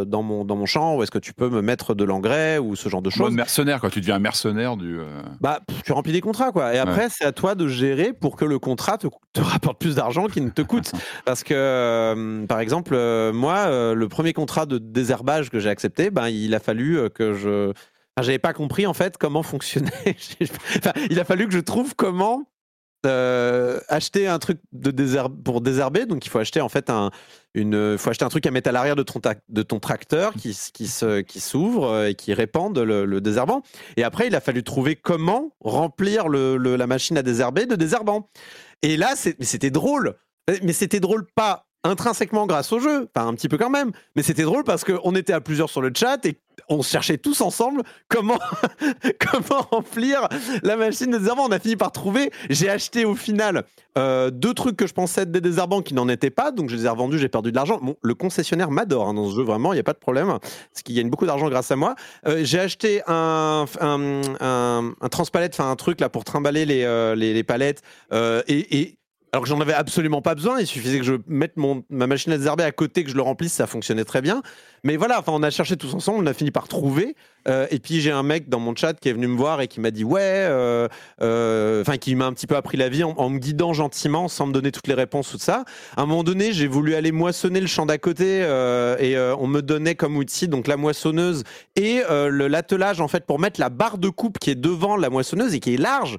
dans, 0.05 0.23
mon, 0.23 0.43
dans 0.43 0.55
mon 0.55 0.65
champ 0.65 0.95
ou 0.95 1.03
est-ce 1.03 1.11
que 1.11 1.19
tu 1.19 1.33
peux 1.33 1.49
me 1.49 1.61
mettre 1.61 1.93
de 1.93 2.03
l'engrais 2.03 2.57
ou 2.57 2.75
ce 2.75 2.89
genre 2.89 3.01
de 3.01 3.09
choses. 3.09 3.33
mercenaire, 3.33 3.79
quoi. 3.79 3.89
Tu 3.89 4.01
deviens 4.01 4.15
un 4.15 4.19
mercenaire 4.19 4.75
du. 4.75 4.99
Bah, 5.39 5.59
tu 5.85 5.91
remplis 5.91 6.11
des 6.11 6.21
contrats, 6.21 6.51
quoi. 6.51 6.73
Et 6.73 6.79
après, 6.79 7.07
c'est 7.09 7.25
à 7.25 7.31
toi 7.31 7.53
de 7.53 7.67
gérer 7.67 8.11
pour 8.13 8.35
que 8.35 8.45
le 8.45 8.57
contrat 8.57 8.97
te, 8.97 9.07
te 9.33 9.41
rapporte 9.41 9.79
plus 9.79 9.95
d'argent 9.95 10.25
qu'il 10.27 10.43
ne 10.43 10.49
te 10.49 10.63
coûte. 10.63 10.91
parce 11.25 11.43
que, 11.43 12.45
par 12.47 12.59
exemple, 12.59 12.95
moi, 13.31 13.93
le 13.93 14.07
premier 14.07 14.33
contrat 14.33 14.65
de 14.65 14.79
désherbage 14.79 15.51
que 15.51 15.59
j'ai 15.59 15.69
accepté, 15.69 16.09
ben, 16.09 16.27
il 16.27 16.55
a 16.55 16.59
fallu 16.59 16.99
que 17.13 17.33
je 17.33 17.71
j'avais 18.19 18.39
pas 18.39 18.53
compris 18.53 18.85
en 18.85 18.93
fait 18.93 19.17
comment 19.17 19.43
fonctionnait. 19.43 20.15
il 21.09 21.19
a 21.19 21.25
fallu 21.25 21.47
que 21.47 21.53
je 21.53 21.59
trouve 21.59 21.95
comment 21.95 22.45
euh, 23.05 23.79
acheter 23.87 24.27
un 24.27 24.37
truc 24.37 24.59
pour 25.43 25.61
désherber. 25.61 26.05
Donc 26.05 26.25
il 26.25 26.29
faut 26.29 26.37
acheter 26.37 26.61
en 26.61 26.69
fait 26.69 26.89
un, 26.89 27.09
une, 27.55 27.97
faut 27.97 28.11
acheter 28.11 28.25
un 28.25 28.29
truc 28.29 28.45
à 28.45 28.51
mettre 28.51 28.69
à 28.69 28.71
l'arrière 28.71 28.95
de 28.95 29.03
ton, 29.03 29.79
tracteur 29.79 30.33
qui, 30.33 30.55
qui, 30.73 30.87
se, 30.87 31.21
qui 31.21 31.39
s'ouvre 31.39 31.85
euh, 31.85 32.09
et 32.09 32.15
qui 32.15 32.33
répande 32.33 32.77
le, 32.77 33.21
désherbant. 33.21 33.63
Et 33.97 34.03
après, 34.03 34.27
il 34.27 34.35
a 34.35 34.41
fallu 34.41 34.63
trouver 34.63 34.95
comment 34.95 35.51
remplir 35.61 36.29
la 36.29 36.87
machine 36.87 37.17
à 37.17 37.23
désherber 37.23 37.65
de 37.65 37.75
désherbant. 37.75 38.29
Et 38.83 38.97
là, 38.97 39.15
c'était 39.15 39.71
drôle. 39.71 40.15
Mais 40.61 40.73
c'était 40.73 40.99
drôle 40.99 41.25
pas 41.35 41.67
intrinsèquement 41.83 42.45
grâce 42.45 42.71
au 42.71 42.79
jeu, 42.79 43.09
enfin 43.15 43.27
un 43.27 43.33
petit 43.33 43.49
peu 43.49 43.57
quand 43.57 43.69
même, 43.69 43.91
mais 44.15 44.21
c'était 44.21 44.43
drôle 44.43 44.63
parce 44.63 44.83
qu'on 44.83 45.15
était 45.15 45.33
à 45.33 45.41
plusieurs 45.41 45.69
sur 45.69 45.81
le 45.81 45.91
chat 45.95 46.23
et 46.25 46.37
on 46.69 46.81
cherchait 46.81 47.17
tous 47.17 47.41
ensemble 47.41 47.83
comment, 48.07 48.39
remplir 49.71 50.27
la 50.63 50.75
machine 50.75 51.11
de 51.11 51.17
désherbant. 51.17 51.45
On 51.47 51.51
a 51.51 51.59
fini 51.59 51.75
par 51.75 51.91
trouver. 51.91 52.31
J'ai 52.49 52.69
acheté 52.69 53.05
au 53.05 53.15
final 53.15 53.65
euh, 53.97 54.29
deux 54.29 54.53
trucs 54.53 54.77
que 54.77 54.87
je 54.87 54.93
pensais 54.93 55.21
être 55.21 55.31
des 55.31 55.41
désherbants 55.41 55.81
qui 55.81 55.93
n'en 55.93 56.07
étaient 56.07 56.29
pas, 56.29 56.51
donc 56.51 56.69
je 56.69 56.75
les 56.75 56.85
ai 56.85 56.89
revendus, 56.89 57.19
j'ai 57.19 57.27
perdu 57.27 57.51
de 57.51 57.55
l'argent. 57.55 57.79
Le 58.01 58.13
concessionnaire 58.13 58.71
m'adore 58.71 59.07
hein, 59.07 59.13
dans 59.13 59.29
ce 59.29 59.35
jeu, 59.35 59.43
vraiment, 59.43 59.73
il 59.73 59.75
n'y 59.75 59.81
a 59.81 59.83
pas 59.83 59.93
de 59.93 59.99
problème, 59.99 60.27
parce 60.27 60.83
qu'il 60.83 60.95
gagne 60.95 61.09
beaucoup 61.09 61.25
d'argent 61.25 61.49
grâce 61.49 61.71
à 61.71 61.75
moi. 61.75 61.95
Euh, 62.25 62.41
j'ai 62.43 62.59
acheté 62.59 63.01
un, 63.07 63.65
un, 63.81 64.93
un, 65.01 65.09
transpalette, 65.09 65.53
enfin 65.53 65.69
un 65.69 65.75
truc 65.75 65.99
là 65.99 66.09
pour 66.09 66.23
trimballer 66.23 66.65
les, 66.65 66.83
euh, 66.83 67.43
palettes, 67.43 67.81
et, 68.13 68.79
et 68.79 68.97
alors 69.33 69.43
que 69.43 69.49
j'en 69.49 69.61
avais 69.61 69.73
absolument 69.73 70.21
pas 70.21 70.35
besoin, 70.35 70.59
il 70.59 70.67
suffisait 70.67 70.99
que 70.99 71.05
je 71.05 71.13
mette 71.27 71.55
mon, 71.55 71.85
ma 71.89 72.05
machine 72.05 72.33
à 72.33 72.37
désherber 72.37 72.65
à 72.65 72.71
côté, 72.73 73.05
que 73.05 73.09
je 73.09 73.15
le 73.15 73.21
remplisse, 73.21 73.53
ça 73.53 73.65
fonctionnait 73.65 74.03
très 74.03 74.21
bien. 74.21 74.41
Mais 74.83 74.97
voilà, 74.97 75.19
enfin, 75.19 75.31
on 75.33 75.41
a 75.41 75.49
cherché 75.49 75.77
tous 75.77 75.93
ensemble, 75.93 76.19
on 76.23 76.27
a 76.27 76.33
fini 76.33 76.51
par 76.51 76.67
trouver. 76.67 77.15
Euh, 77.47 77.65
et 77.71 77.79
puis 77.79 78.01
j'ai 78.01 78.11
un 78.11 78.23
mec 78.23 78.49
dans 78.49 78.59
mon 78.59 78.75
chat 78.75 78.93
qui 78.93 79.09
est 79.09 79.13
venu 79.13 79.27
me 79.27 79.37
voir 79.37 79.61
et 79.61 79.67
qui 79.67 79.79
m'a 79.79 79.89
dit 79.89 80.03
ouais, 80.03 80.19
euh, 80.21 80.87
euh, 81.21 81.81
enfin 81.81 81.97
qui 81.97 82.13
m'a 82.13 82.25
un 82.25 82.33
petit 82.33 82.45
peu 82.45 82.55
appris 82.55 82.77
la 82.77 82.87
vie 82.87 83.03
en, 83.03 83.29
me 83.29 83.39
guidant 83.39 83.73
gentiment, 83.73 84.27
sans 84.27 84.47
me 84.47 84.53
donner 84.53 84.71
toutes 84.71 84.87
les 84.87 84.93
réponses 84.93 85.31
tout 85.31 85.39
ça. 85.39 85.63
À 85.95 86.01
un 86.01 86.05
moment 86.05 86.23
donné, 86.23 86.51
j'ai 86.51 86.67
voulu 86.67 86.93
aller 86.93 87.11
moissonner 87.11 87.61
le 87.61 87.67
champ 87.67 87.85
d'à 87.85 87.97
côté 87.97 88.39
et 88.99 89.17
on 89.17 89.47
me 89.47 89.61
donnait 89.61 89.95
comme 89.95 90.17
outil 90.17 90.47
donc 90.47 90.67
la 90.67 90.77
moissonneuse 90.77 91.43
et 91.75 92.01
l'attelage 92.09 93.01
en 93.01 93.07
fait 93.07 93.25
pour 93.25 93.39
mettre 93.39 93.59
la 93.59 93.69
barre 93.69 93.97
de 93.97 94.09
coupe 94.09 94.39
qui 94.39 94.49
est 94.49 94.55
devant 94.55 94.97
la 94.97 95.09
moissonneuse 95.09 95.55
et 95.55 95.59
qui 95.59 95.73
est 95.73 95.77
large 95.77 96.17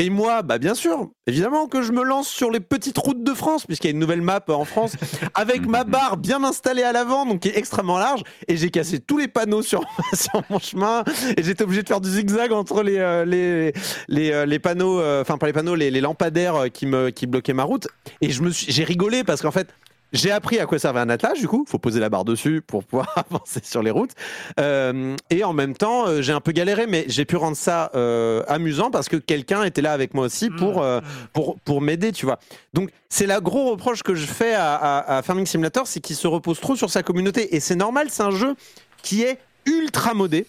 et 0.00 0.08
moi, 0.08 0.40
bah 0.40 0.56
bien 0.56 0.74
sûr, 0.74 1.10
évidemment 1.26 1.66
que 1.66 1.82
je 1.82 1.92
me 1.92 2.02
lance 2.02 2.26
sur 2.26 2.50
les 2.50 2.60
petites 2.60 2.96
routes 2.96 3.22
de 3.22 3.34
France, 3.34 3.66
puisqu'il 3.66 3.88
y 3.88 3.90
a 3.90 3.92
une 3.92 3.98
nouvelle 3.98 4.22
map 4.22 4.42
en 4.48 4.64
France, 4.64 4.96
avec 5.34 5.66
ma 5.66 5.84
barre 5.84 6.16
bien 6.16 6.42
installée 6.42 6.82
à 6.82 6.92
l'avant, 6.92 7.26
donc 7.26 7.40
qui 7.40 7.48
est 7.48 7.58
extrêmement 7.58 7.98
large, 7.98 8.22
et 8.48 8.56
j'ai 8.56 8.70
cassé 8.70 8.98
tous 8.98 9.18
les 9.18 9.28
panneaux 9.28 9.60
sur, 9.60 9.84
sur 10.14 10.42
mon 10.48 10.58
chemin, 10.58 11.04
et 11.36 11.42
j'étais 11.42 11.64
obligé 11.64 11.82
de 11.82 11.88
faire 11.88 12.00
du 12.00 12.08
zigzag 12.08 12.50
entre 12.50 12.82
les, 12.82 12.96
euh, 12.96 13.26
les, 13.26 13.74
les, 14.08 14.32
euh, 14.32 14.46
les, 14.46 14.58
panneaux, 14.58 15.00
euh, 15.00 15.20
enfin 15.20 15.36
pas 15.36 15.46
les 15.46 15.52
panneaux, 15.52 15.74
les, 15.74 15.90
les 15.90 16.00
lampadaires 16.00 16.72
qui, 16.72 16.86
me, 16.86 17.10
qui 17.10 17.26
bloquaient 17.26 17.52
ma 17.52 17.64
route, 17.64 17.86
et 18.22 18.30
je 18.30 18.40
me 18.40 18.48
suis, 18.48 18.72
j'ai 18.72 18.84
rigolé 18.84 19.22
parce 19.22 19.42
qu'en 19.42 19.50
fait, 19.50 19.68
j'ai 20.12 20.30
appris 20.30 20.58
à 20.58 20.66
quoi 20.66 20.78
servait 20.78 21.00
un 21.00 21.08
attelage, 21.08 21.40
du 21.40 21.48
coup. 21.48 21.64
faut 21.68 21.78
poser 21.78 22.00
la 22.00 22.08
barre 22.08 22.24
dessus 22.24 22.62
pour 22.66 22.84
pouvoir 22.84 23.12
avancer 23.30 23.60
sur 23.62 23.82
les 23.82 23.90
routes. 23.90 24.12
Euh, 24.58 25.16
et 25.30 25.44
en 25.44 25.52
même 25.52 25.76
temps, 25.76 26.06
euh, 26.06 26.22
j'ai 26.22 26.32
un 26.32 26.40
peu 26.40 26.52
galéré, 26.52 26.86
mais 26.86 27.04
j'ai 27.08 27.24
pu 27.24 27.36
rendre 27.36 27.56
ça 27.56 27.90
euh, 27.94 28.42
amusant 28.48 28.90
parce 28.90 29.08
que 29.08 29.16
quelqu'un 29.16 29.62
était 29.62 29.82
là 29.82 29.92
avec 29.92 30.14
moi 30.14 30.26
aussi 30.26 30.50
pour, 30.50 30.82
mmh. 30.82 31.00
pour, 31.32 31.58
pour 31.60 31.80
m'aider, 31.80 32.12
tu 32.12 32.26
vois. 32.26 32.38
Donc, 32.74 32.90
c'est 33.08 33.26
la 33.26 33.40
gros 33.40 33.70
reproche 33.70 34.02
que 34.02 34.14
je 34.14 34.26
fais 34.26 34.54
à, 34.54 34.74
à, 34.74 35.18
à 35.18 35.22
Farming 35.22 35.46
Simulator, 35.46 35.86
c'est 35.86 36.00
qu'il 36.00 36.16
se 36.16 36.26
repose 36.26 36.60
trop 36.60 36.76
sur 36.76 36.90
sa 36.90 37.02
communauté. 37.02 37.54
Et 37.54 37.60
c'est 37.60 37.76
normal, 37.76 38.08
c'est 38.10 38.22
un 38.22 38.30
jeu 38.30 38.54
qui 39.02 39.22
est 39.22 39.38
ultra 39.66 40.14
modé, 40.14 40.46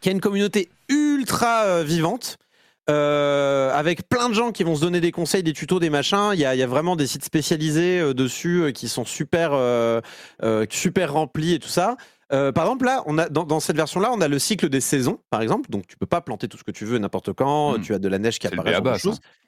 qui 0.00 0.08
a 0.08 0.12
une 0.12 0.20
communauté 0.20 0.68
ultra 0.88 1.82
vivante. 1.82 2.38
Euh, 2.90 3.72
avec 3.72 4.08
plein 4.08 4.28
de 4.28 4.34
gens 4.34 4.52
qui 4.52 4.64
vont 4.64 4.74
se 4.74 4.80
donner 4.80 5.00
des 5.00 5.12
conseils, 5.12 5.42
des 5.42 5.52
tutos, 5.52 5.78
des 5.78 5.90
machins. 5.90 6.30
Il 6.32 6.40
y 6.40 6.44
a, 6.44 6.66
vraiment 6.66 6.96
des 6.96 7.06
sites 7.06 7.24
spécialisés 7.24 8.00
euh, 8.00 8.14
dessus 8.14 8.62
euh, 8.62 8.72
qui 8.72 8.88
sont 8.88 9.04
super, 9.04 9.52
super 10.70 11.12
remplis 11.12 11.54
et 11.54 11.58
tout 11.58 11.68
ça. 11.68 11.96
par 12.28 12.64
exemple, 12.64 12.84
là, 12.84 13.02
on 13.06 13.18
a, 13.18 13.28
dans, 13.28 13.60
cette 13.60 13.76
version-là, 13.76 14.10
on 14.12 14.20
a 14.20 14.28
le 14.28 14.38
cycle 14.38 14.68
des 14.68 14.80
saisons, 14.80 15.20
par 15.30 15.42
exemple. 15.42 15.70
Donc, 15.70 15.86
tu 15.86 15.96
peux 15.96 16.06
pas 16.06 16.20
planter 16.20 16.48
tout 16.48 16.58
ce 16.58 16.64
que 16.64 16.70
tu 16.70 16.84
veux 16.84 16.98
n'importe 16.98 17.32
quand. 17.32 17.78
Hmm. 17.78 17.80
Tu 17.80 17.94
as 17.94 17.98
de 17.98 18.08
la 18.08 18.18
neige 18.18 18.38
qui 18.38 18.46
apparaît. 18.46 18.74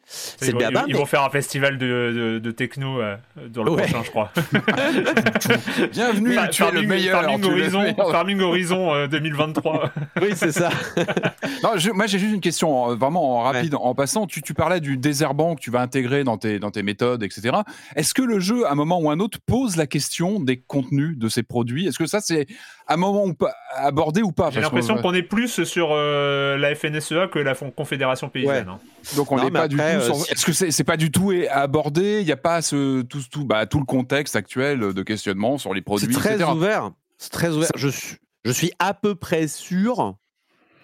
C'est 0.04 0.52
Ils, 0.88 0.96
vont 0.96 1.06
faire 1.06 1.22
un 1.22 1.30
festival 1.30 1.78
de, 1.78 2.40
de, 2.42 2.50
techno 2.50 3.00
euh, 3.00 3.16
dans 3.48 3.62
le 3.62 3.72
prochain, 3.72 4.02
je 4.04 4.10
crois. 4.10 4.30
Bienvenue, 5.92 6.36
tu 6.50 6.62
es 6.64 6.70
le 6.72 6.82
meilleur. 6.82 7.22
Farming 7.22 7.44
Horizon, 7.44 7.94
Farming 8.10 8.40
Horizon 8.40 9.06
2023. 9.06 9.92
oui, 10.22 10.30
c'est 10.34 10.52
ça. 10.52 10.70
non, 11.62 11.70
moi, 11.94 12.06
j'ai 12.06 12.18
juste 12.18 12.34
une 12.34 12.40
question, 12.40 12.94
vraiment 12.96 13.42
rapide. 13.42 13.74
En 13.74 13.94
passant, 13.94 14.26
tu, 14.26 14.42
tu 14.42 14.54
parlais 14.54 14.80
du 14.80 14.96
désherbant 14.96 15.54
que 15.54 15.60
tu 15.60 15.70
vas 15.70 15.80
intégrer 15.80 16.24
dans 16.24 16.36
tes, 16.36 16.58
dans 16.58 16.70
tes 16.70 16.82
méthodes, 16.82 17.22
etc. 17.22 17.58
Est-ce 17.96 18.12
que 18.12 18.22
le 18.22 18.40
jeu, 18.40 18.66
à 18.66 18.72
un 18.72 18.74
moment 18.74 19.00
ou 19.00 19.10
un 19.10 19.20
autre, 19.20 19.38
pose 19.46 19.76
la 19.76 19.86
question 19.86 20.40
des 20.40 20.58
contenus 20.58 21.16
de 21.16 21.28
ces 21.28 21.42
produits? 21.42 21.86
Est-ce 21.86 21.98
que 21.98 22.06
ça, 22.06 22.20
c'est 22.20 22.46
un 22.88 22.96
moment 22.96 23.24
ou 23.24 23.34
pas, 23.34 23.54
abordé 23.76 24.20
ou 24.22 24.32
pas? 24.32 24.50
J'ai 24.50 24.60
l'impression 24.60 24.96
qu'on 24.96 25.14
est 25.14 25.22
plus 25.22 25.64
sur 25.64 25.90
euh, 25.92 26.58
la 26.58 26.74
FNSEA 26.74 27.28
que 27.28 27.38
la 27.38 27.54
Confédération 27.54 28.28
paysanne. 28.28 28.68
Hein. 28.68 28.80
Donc 29.16 29.32
on 29.32 29.42
n'est 29.42 29.50
pas 29.50 29.68
du 29.68 29.76
tout. 29.76 29.82
Euh, 29.82 30.12
est-ce 30.30 30.46
que 30.46 30.52
c'est 30.52 30.84
pas 30.84 30.96
du 30.96 31.10
tout 31.10 31.32
abordé? 31.50 32.20
Il 32.20 32.26
n'y 32.26 32.32
a 32.32 32.36
pas 32.36 32.62
ce, 32.62 33.02
tout, 33.02 33.22
tout, 33.30 33.44
bah, 33.44 33.66
tout 33.66 33.78
le 33.78 33.84
contexte 33.84 34.36
actuel 34.36 34.92
de 34.92 35.02
questionnement 35.02 35.58
sur 35.58 35.74
les 35.74 35.82
produits. 35.82 36.12
C'est 36.12 36.18
très 36.18 36.42
ouvert. 36.42 36.90
C'est 37.18 37.32
très 37.32 37.50
ouvert. 37.50 37.70
Je 37.76 37.88
suis, 37.88 38.16
je 38.44 38.52
suis 38.52 38.72
à 38.78 38.94
peu 38.94 39.14
près 39.14 39.48
sûr 39.48 40.16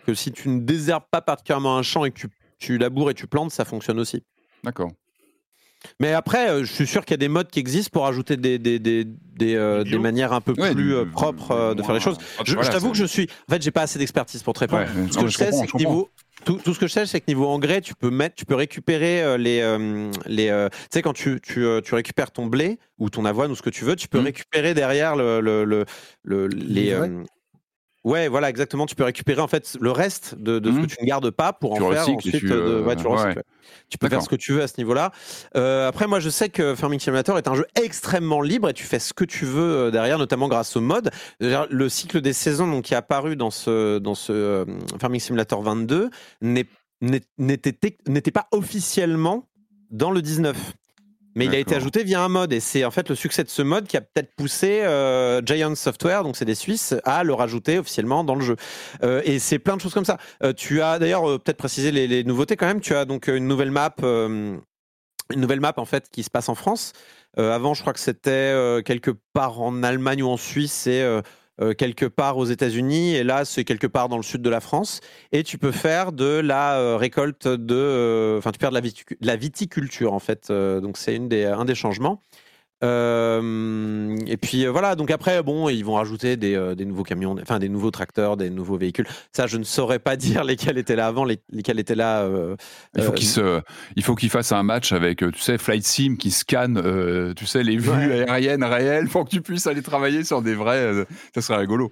que 0.06 0.14
si 0.14 0.32
tu 0.32 0.48
ne 0.48 0.60
désherbes 0.60 1.04
pas 1.10 1.20
particulièrement 1.20 1.76
un 1.76 1.82
champ 1.82 2.04
et 2.04 2.10
que 2.10 2.18
tu, 2.18 2.28
tu 2.58 2.78
laboures 2.78 3.10
et 3.10 3.14
tu 3.14 3.26
plantes, 3.26 3.50
ça 3.50 3.64
fonctionne 3.64 3.98
aussi. 3.98 4.22
D'accord. 4.64 4.90
Mais 6.00 6.12
après, 6.12 6.50
euh, 6.50 6.64
je 6.64 6.72
suis 6.72 6.86
sûr 6.86 7.04
qu'il 7.04 7.12
y 7.12 7.14
a 7.14 7.18
des 7.18 7.28
modes 7.28 7.48
qui 7.48 7.60
existent 7.60 7.90
pour 7.92 8.06
ajouter 8.06 8.36
des, 8.36 8.58
des, 8.58 8.78
des, 8.78 9.04
des, 9.04 9.54
euh, 9.54 9.98
manières 9.98 10.32
un 10.32 10.40
peu 10.40 10.54
plus 10.54 11.06
propres 11.12 11.74
de 11.74 11.82
faire 11.82 11.94
les 11.94 12.00
choses. 12.00 12.18
Je, 12.44 12.54
t'avoue 12.54 12.90
que 12.90 12.96
je 12.96 13.04
suis. 13.04 13.28
En 13.48 13.54
fait, 13.54 13.62
j'ai 13.62 13.70
pas 13.70 13.82
assez 13.82 13.98
d'expertise 13.98 14.42
pour 14.42 14.54
te 14.54 14.60
répondre. 14.60 14.86
ce 15.10 15.18
que 15.18 15.28
je, 15.28 15.36
sais, 15.36 15.52
c'est 15.52 15.66
que 15.66 15.76
niveau. 15.76 16.10
Tout, 16.44 16.58
tout, 16.64 16.72
ce 16.72 16.78
que 16.78 16.86
je 16.86 16.92
sais, 16.92 17.06
c'est 17.06 17.20
que 17.20 17.26
niveau 17.28 17.46
engrais, 17.46 17.80
tu 17.80 17.94
peux 17.94 18.10
mettre, 18.10 18.34
tu 18.34 18.44
peux 18.44 18.54
récupérer 18.54 19.36
les, 19.38 19.60
les, 20.26 20.68
tu 20.72 20.86
sais 20.90 21.02
quand 21.02 21.12
tu, 21.12 21.40
tu, 21.40 21.66
tu, 21.84 21.94
récupères 21.94 22.30
ton 22.30 22.46
blé 22.46 22.78
ou 22.98 23.10
ton 23.10 23.24
avoine 23.24 23.50
ou 23.50 23.56
ce 23.56 23.62
que 23.62 23.70
tu 23.70 23.84
veux, 23.84 23.96
tu 23.96 24.08
peux 24.08 24.20
mmh. 24.20 24.24
récupérer 24.24 24.74
derrière 24.74 25.16
le, 25.16 25.40
le, 25.40 25.64
le, 26.22 26.46
les, 26.46 26.96
Ouais, 28.04 28.28
voilà, 28.28 28.48
exactement. 28.48 28.86
Tu 28.86 28.94
peux 28.94 29.04
récupérer 29.04 29.40
en 29.40 29.48
fait 29.48 29.76
le 29.80 29.90
reste 29.90 30.36
de, 30.36 30.60
ce 30.64 30.76
que 30.76 30.82
mmh. 30.82 30.86
tu 30.86 30.96
ne 31.02 31.06
gardes 31.06 31.30
pas 31.30 31.52
pour 31.52 31.72
en 31.72 31.90
faire 31.90 32.08
ensuite. 32.08 32.38
Tu, 32.38 32.46
de, 32.46 32.80
ouais, 32.80 32.96
tu, 32.96 33.04
tu 33.88 33.98
peux 33.98 34.08
faire 34.08 34.22
ce 34.22 34.28
que 34.28 34.36
tu 34.36 34.52
veux 34.52 34.62
à 34.62 34.68
ce 34.68 34.74
niveau-là. 34.78 35.12
Euh, 35.56 35.88
après, 35.88 36.06
moi, 36.06 36.20
je 36.20 36.28
sais 36.28 36.48
que 36.48 36.74
Farming 36.74 37.00
Simulator 37.00 37.38
est 37.38 37.48
un 37.48 37.54
jeu 37.54 37.66
extrêmement 37.74 38.40
libre 38.40 38.68
et 38.68 38.74
tu 38.74 38.84
fais 38.84 38.98
ce 38.98 39.12
que 39.12 39.24
tu 39.24 39.44
veux 39.44 39.86
euh, 39.86 39.90
derrière, 39.90 40.18
notamment 40.18 40.48
grâce 40.48 40.76
au 40.76 40.80
mode. 40.80 41.10
Le 41.40 41.88
cycle 41.88 42.20
des 42.20 42.32
saisons 42.32 42.66
donc, 42.66 42.84
qui 42.84 42.94
est 42.94 42.98
apparu 42.98 43.36
dans 43.36 43.50
ce, 43.50 43.98
dans 43.98 44.14
ce 44.14 44.32
euh, 44.32 44.64
Farming 45.00 45.20
Simulator 45.20 45.62
22 45.62 46.10
n'était 46.40 48.30
pas 48.30 48.48
officiellement 48.52 49.48
dans 49.90 50.10
le 50.10 50.22
19. 50.22 50.56
Mais 51.38 51.44
il 51.44 51.54
a 51.54 51.58
été 51.58 51.76
ajouté 51.76 52.02
via 52.02 52.20
un 52.20 52.28
mode 52.28 52.52
et 52.52 52.58
c'est 52.58 52.84
en 52.84 52.90
fait 52.90 53.08
le 53.08 53.14
succès 53.14 53.44
de 53.44 53.48
ce 53.48 53.62
mode 53.62 53.86
qui 53.86 53.96
a 53.96 54.00
peut-être 54.00 54.34
poussé 54.34 54.80
euh, 54.82 55.40
Giant 55.44 55.76
Software, 55.76 56.24
donc 56.24 56.36
c'est 56.36 56.44
des 56.44 56.56
Suisses, 56.56 56.96
à 57.04 57.22
le 57.22 57.32
rajouter 57.32 57.78
officiellement 57.78 58.24
dans 58.24 58.34
le 58.34 58.40
jeu. 58.40 58.56
Euh, 59.04 59.22
et 59.24 59.38
c'est 59.38 59.60
plein 59.60 59.76
de 59.76 59.80
choses 59.80 59.94
comme 59.94 60.04
ça. 60.04 60.18
Euh, 60.42 60.52
tu 60.52 60.82
as 60.82 60.98
d'ailleurs 60.98 61.40
peut-être 61.40 61.56
préciser 61.56 61.92
les, 61.92 62.24
nouveautés 62.24 62.56
quand 62.56 62.66
même. 62.66 62.80
Tu 62.80 62.92
as 62.92 63.04
donc 63.04 63.28
une 63.28 63.46
nouvelle 63.46 63.70
map, 63.70 63.94
une 64.02 64.60
nouvelle 65.36 65.60
map 65.60 65.74
en 65.76 65.84
fait 65.84 66.08
qui 66.10 66.24
se 66.24 66.30
passe 66.30 66.48
en 66.48 66.56
France. 66.56 66.92
avant, 67.36 67.72
je 67.72 67.82
crois 67.82 67.92
que 67.92 68.00
c'était 68.00 68.82
quelque 68.84 69.12
part 69.32 69.60
en 69.60 69.84
Allemagne 69.84 70.24
ou 70.24 70.28
en 70.28 70.36
Suisse. 70.36 70.88
Et 70.88 71.20
euh, 71.60 71.74
quelque 71.74 72.06
part 72.06 72.36
aux 72.36 72.44
États-Unis 72.44 73.16
et 73.16 73.24
là 73.24 73.44
c'est 73.44 73.64
quelque 73.64 73.88
part 73.88 74.08
dans 74.08 74.16
le 74.16 74.22
sud 74.22 74.42
de 74.42 74.50
la 74.50 74.60
France 74.60 75.00
et 75.32 75.42
tu 75.42 75.58
peux 75.58 75.72
faire 75.72 76.12
de 76.12 76.38
la 76.38 76.78
euh, 76.78 76.96
récolte 76.96 77.48
de 77.48 77.74
euh, 77.74 78.38
enfin 78.38 78.52
tu 78.52 78.58
peux 78.58 78.64
faire 78.64 78.70
de 78.70 78.80
la, 79.20 79.36
viticulture 79.36 80.12
en 80.12 80.20
fait. 80.20 80.52
Donc 80.52 80.98
c'est 80.98 81.16
une 81.16 81.28
des 81.28 81.44
un 81.44 81.64
des 81.64 81.74
changements 81.74 82.22
et 84.28 84.36
puis 84.36 84.64
euh, 84.66 84.70
voilà, 84.70 84.94
donc 84.94 85.10
après, 85.10 85.42
bon, 85.42 85.68
ils 85.68 85.84
vont 85.84 85.94
rajouter 85.94 86.36
des, 86.36 86.54
euh, 86.54 86.74
des, 86.74 86.84
nouveaux 86.84 87.02
camions, 87.02 87.36
enfin 87.40 87.58
des 87.58 87.68
nouveaux 87.68 87.90
tracteurs, 87.90 88.36
des 88.36 88.50
nouveaux 88.50 88.76
véhicules. 88.76 89.06
Ça, 89.32 89.46
je 89.46 89.56
ne 89.56 89.64
saurais 89.64 89.98
pas 89.98 90.16
dire 90.16 90.44
lesquels 90.44 90.78
étaient 90.78 90.96
là 90.96 91.06
avant, 91.06 91.24
lesquels 91.24 91.78
étaient 91.78 91.94
là. 91.94 92.28
il 92.96 93.02
faut 93.02 93.12
qu'il 93.12 93.26
se, 93.26 93.60
il 93.96 94.04
faut 94.04 94.14
qu'il 94.14 94.30
fasse 94.30 94.52
un 94.52 94.62
match 94.62 94.92
avec, 94.92 95.18
tu 95.18 95.40
sais, 95.40 95.58
Flight 95.58 95.84
Sim 95.84 96.16
qui 96.16 96.30
scanne, 96.30 96.82
tu 97.34 97.46
sais, 97.46 97.62
les 97.62 97.76
vues 97.76 97.90
aériennes 97.90 98.64
réelles 98.64 99.08
pour 99.08 99.24
que 99.24 99.30
tu 99.30 99.40
puisses 99.40 99.66
aller 99.66 99.82
travailler 99.82 100.24
sur 100.24 100.42
des 100.42 100.54
vrais. 100.54 101.06
ça 101.34 101.40
serait 101.40 101.58
rigolo. 101.58 101.90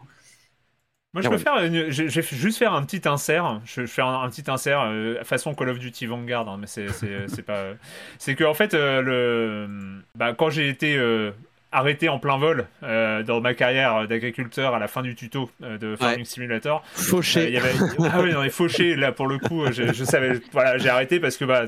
Moi, 1.16 1.22
je 1.22 1.30
peux 1.30 1.38
faire, 1.38 1.58
je, 1.90 2.02
vais 2.02 2.22
juste 2.22 2.58
faire 2.58 2.74
un 2.74 2.82
petit 2.82 3.08
insert. 3.08 3.62
Je, 3.64 3.86
fais 3.86 4.02
un, 4.02 4.28
petit 4.28 4.50
insert 4.50 4.82
euh, 4.82 5.24
façon 5.24 5.54
Call 5.54 5.70
of 5.70 5.78
Duty 5.78 6.04
Vanguard, 6.04 6.46
hein, 6.46 6.58
mais 6.60 6.66
c'est 6.66 7.42
pas. 7.42 7.68
c'est 8.18 8.34
que 8.34 8.44
en 8.44 8.52
fait, 8.52 8.74
euh, 8.74 9.00
le, 9.00 10.02
bah, 10.14 10.34
quand 10.34 10.50
j'ai 10.50 10.68
été 10.68 10.94
euh, 10.98 11.30
arrêté 11.72 12.08
en 12.08 12.18
plein 12.18 12.38
vol 12.38 12.66
dans 12.82 13.40
ma 13.40 13.54
carrière 13.54 14.06
d'agriculteur 14.08 14.74
à 14.74 14.78
la 14.78 14.88
fin 14.88 15.02
du 15.02 15.14
tuto 15.14 15.50
de 15.60 15.96
Farming 15.96 16.24
Simulator. 16.24 16.82
Fauché. 16.94 17.58
ah 17.58 18.20
oui, 18.22 18.32
non, 18.32 18.42
mais 18.42 18.50
fauché, 18.50 18.94
là, 18.96 19.12
pour 19.12 19.26
le 19.26 19.38
coup, 19.38 19.64
je, 19.72 19.92
je 19.92 20.04
savais. 20.04 20.40
Voilà, 20.52 20.78
j'ai 20.78 20.88
arrêté 20.88 21.20
parce 21.20 21.36
que, 21.36 21.44
bah, 21.44 21.64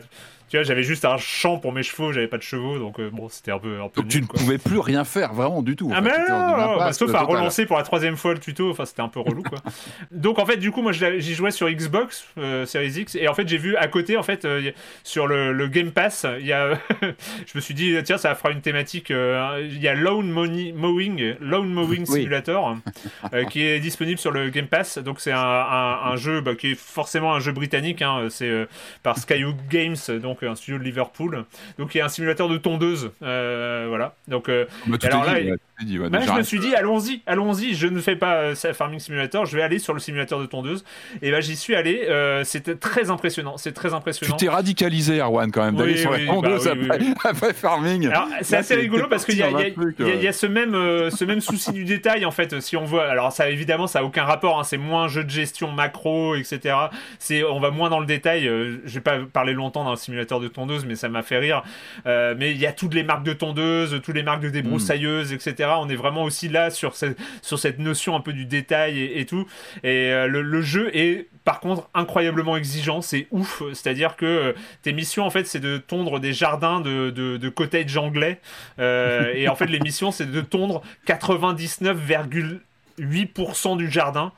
tu 0.49 0.57
vois, 0.57 0.65
j'avais 0.65 0.83
juste 0.83 1.05
un 1.05 1.19
champ 1.19 1.59
pour 1.59 1.73
mes 1.73 1.83
chevaux, 1.83 2.12
j'avais 2.12 2.27
pas 2.27 2.39
de 2.39 2.43
chevaux, 2.43 2.79
donc 2.79 2.99
euh, 2.99 3.11
bon, 3.12 3.29
c'était 3.29 3.51
un 3.51 3.59
peu. 3.59 3.83
Un 3.83 3.89
peu 3.89 4.01
donc 4.01 4.11
tu 4.11 4.23
ne 4.23 4.27
pouvais 4.27 4.57
plus 4.57 4.79
rien 4.79 5.05
faire 5.05 5.35
vraiment 5.35 5.62
du 5.62 5.77
tout. 5.77 5.91
Ah, 5.95 6.01
mais 6.01 6.11
non, 6.11 6.77
bah, 6.79 6.93
sauf 6.95 7.15
à 7.15 7.23
relancer 7.23 7.66
pour 7.66 7.77
la 7.77 7.83
troisième 7.83 8.16
fois 8.16 8.33
le 8.33 8.41
tuto, 8.41 8.70
enfin, 8.70 8.87
c'était 8.87 9.03
un 9.03 9.09
peu 9.09 9.20
relou, 9.20 9.43
quoi. 9.43 9.59
donc 10.11 10.39
en 10.39 10.47
fait, 10.47 10.57
du 10.57 10.70
coup, 10.70 10.81
moi, 10.81 10.93
j'y 10.93 11.35
jouais 11.35 11.51
sur 11.51 11.69
Xbox, 11.69 12.27
euh, 12.39 12.65
Series 12.65 13.01
X, 13.01 13.15
et 13.15 13.29
en 13.29 13.35
fait, 13.35 13.47
j'ai 13.47 13.59
vu 13.59 13.77
à 13.77 13.89
côté, 13.89 14.16
en 14.16 14.23
fait, 14.23 14.47
euh, 14.47 14.70
sur 15.05 15.27
le, 15.27 15.69
Game 15.69 15.91
Pass, 15.91 16.25
il 16.41 16.47
y 16.47 16.53
a. 16.55 16.79
je 17.03 17.53
me 17.55 17.61
suis 17.61 17.75
dit, 17.75 17.95
tiens, 18.03 18.16
ça 18.16 18.35
fera 18.35 18.51
une 18.51 18.62
thématique. 18.62 19.11
Il 19.11 19.79
y 19.83 19.89
a 19.89 19.95
Lone 19.95 20.31
Mowing, 20.31 21.35
Lone 21.41 21.69
Mowing 21.69 22.07
Simulator, 22.07 22.79
qui 23.51 23.62
est 23.65 23.81
disponible 23.81 24.19
sur 24.19 24.31
le 24.31 24.49
Game 24.49 24.66
Pass, 24.66 24.97
donc 24.97 25.20
c'est 25.20 25.33
un, 25.33 26.16
jeu 26.16 26.41
bah, 26.41 26.55
qui 26.55 26.73
est 26.73 26.79
forcément 26.79 27.35
un 27.35 27.41
jeu 27.41 27.53
britannique, 27.53 28.01
hein, 28.01 28.29
c'est 28.31 28.66
par 29.03 29.19
Skyhook 29.19 29.57
Games, 29.69 29.97
donc 30.23 30.38
un 30.47 30.55
studio 30.55 30.78
de 30.78 30.85
Liverpool. 30.85 31.44
Donc 31.78 31.94
il 31.94 31.98
y 31.98 32.01
a 32.01 32.05
un 32.05 32.09
simulateur 32.09 32.48
de 32.48 32.59
tondeuse, 32.59 33.10
euh, 33.23 33.86
voilà. 33.89 34.15
Donc 34.28 34.48
euh, 34.48 34.66
alors 35.02 35.24
là, 35.24 35.39
je 35.81 36.33
me 36.37 36.43
suis 36.43 36.59
dit 36.59 36.75
allons-y, 36.75 37.23
allons-y. 37.27 37.75
Je 37.75 37.87
ne 37.87 38.01
fais 38.01 38.17
pas 38.17 38.35
euh, 38.37 38.55
Farming 38.55 38.99
Simulator, 38.99 39.47
je 39.47 39.57
vais 39.57 39.63
aller 39.63 39.79
sur 39.79 39.95
le 39.95 40.01
simulateur 40.01 40.41
de 40.41 40.47
tondeuse. 40.47 40.85
Et 41.23 41.31
ben 41.31 41.41
j'y 41.41 41.57
suis 41.57 41.75
allé. 41.75 42.09
C'était 42.45 42.77
très 42.77 43.11
impressionnant. 43.11 43.57
C'est 43.57 43.73
très 43.73 43.95
impressionnant. 43.95 44.37
Tu 44.37 44.47
t'es 44.47 44.51
radicalisé, 44.51 45.19
Erwan, 45.19 45.51
quand 45.51 45.65
même, 45.65 45.77
d'aller 45.77 45.97
sur 45.97 46.11
la 46.11 46.25
tondeuse 46.25 46.71
bah 46.89 46.97
après, 47.25 47.53
Farming. 47.53 48.11
C'est 48.43 48.57
assez 48.57 48.75
rigolo 48.75 49.07
parce 49.09 49.25
qu'il 49.25 49.37
y, 49.37 49.39
y, 49.39 50.29
a 50.29 50.33
ce 50.33 50.47
même 50.47 50.73
ce 51.11 51.25
même 51.25 51.41
souci 51.41 51.73
du 51.73 51.85
détail 51.85 52.25
en 52.25 52.31
fait. 52.31 52.61
Si 52.61 52.77
on 52.77 52.85
voit, 52.85 53.07
alors 53.09 53.33
ça 53.33 53.49
évidemment 53.51 53.87
ça 53.87 54.01
a 54.01 54.03
aucun 54.03 54.25
rapport. 54.25 54.59
Hein, 54.59 54.65
c'est 54.65 54.79
moins 54.79 55.09
jeu 55.09 55.25
de 55.25 55.31
gestion 55.31 55.71
macro, 55.73 56.35
etc. 56.35 56.75
C'est 57.19 57.45
on 57.45 57.61
va 57.61 57.71
moins 57.71 57.91
dans 57.91 58.01
le 58.01 58.07
détail. 58.07 58.45
je 58.45 58.95
vais 58.95 59.01
pas 59.01 59.19
parler 59.33 59.53
longtemps 59.53 59.85
dans 59.85 59.91
le 59.91 59.97
simulateur 59.97 60.41
de 60.41 60.49
tondeuse, 60.49 60.85
mais 60.85 60.95
ça 60.95 61.09
m'a 61.09 61.23
fait 61.23 61.39
rire. 61.39 61.63
Euh, 62.07 62.35
mais 62.37 62.51
il 62.51 62.59
y 62.59 62.67
a 62.67 62.73
toutes 62.73 62.95
les 62.95 63.03
marques 63.03 63.25
de 63.25 63.33
tondeuse, 63.33 64.01
toutes 64.03 64.15
les 64.15 64.23
marques 64.23 64.43
de 64.43 64.51
débroussailleuses, 64.51 65.33
etc. 65.33 65.68
On 65.77 65.89
est 65.89 65.97
vraiment 65.97 66.24
aussi 66.24 66.49
là 66.49 66.70
sur 66.70 66.97
cette, 66.97 67.19
sur 67.43 67.59
cette 67.59 67.78
notion 67.78 68.16
un 68.16 68.20
peu 68.20 68.32
du 68.32 68.47
détail 68.47 69.03
et, 69.03 69.27
tout. 69.27 69.47
Et 69.82 70.12
euh, 70.12 70.27
le, 70.27 70.62
jeu 70.62 70.90
est 70.97 71.28
par 71.45 71.61
contre 71.61 71.90
incroyablement 71.95 72.57
exigeant, 72.57 73.03
c'est 73.03 73.28
ouf. 73.31 73.62
C'est-à-dire 73.73 74.16
que 74.16 74.27
euh, 74.27 74.53
tes 74.82 74.93
missions, 74.93 75.24
en 75.24 75.31
fait, 75.31 75.47
c'est 75.47 75.61
de 75.61 75.78
tondre 75.78 76.19
des 76.20 76.32
jardins 76.32 76.81
de, 76.81 77.11
de, 77.11 77.36
de 77.36 77.49
cottage 77.49 77.97
anglais. 77.97 78.40
et 78.78 79.49
en 79.49 79.57
fait, 79.57 79.66
les 79.66 79.81
missions, 79.81 80.12
c'est 80.12 80.31
de 80.31 80.40
tondre 80.40 80.82
99,8% 81.07 83.77
du 83.77 83.90
jardin. 83.90 84.32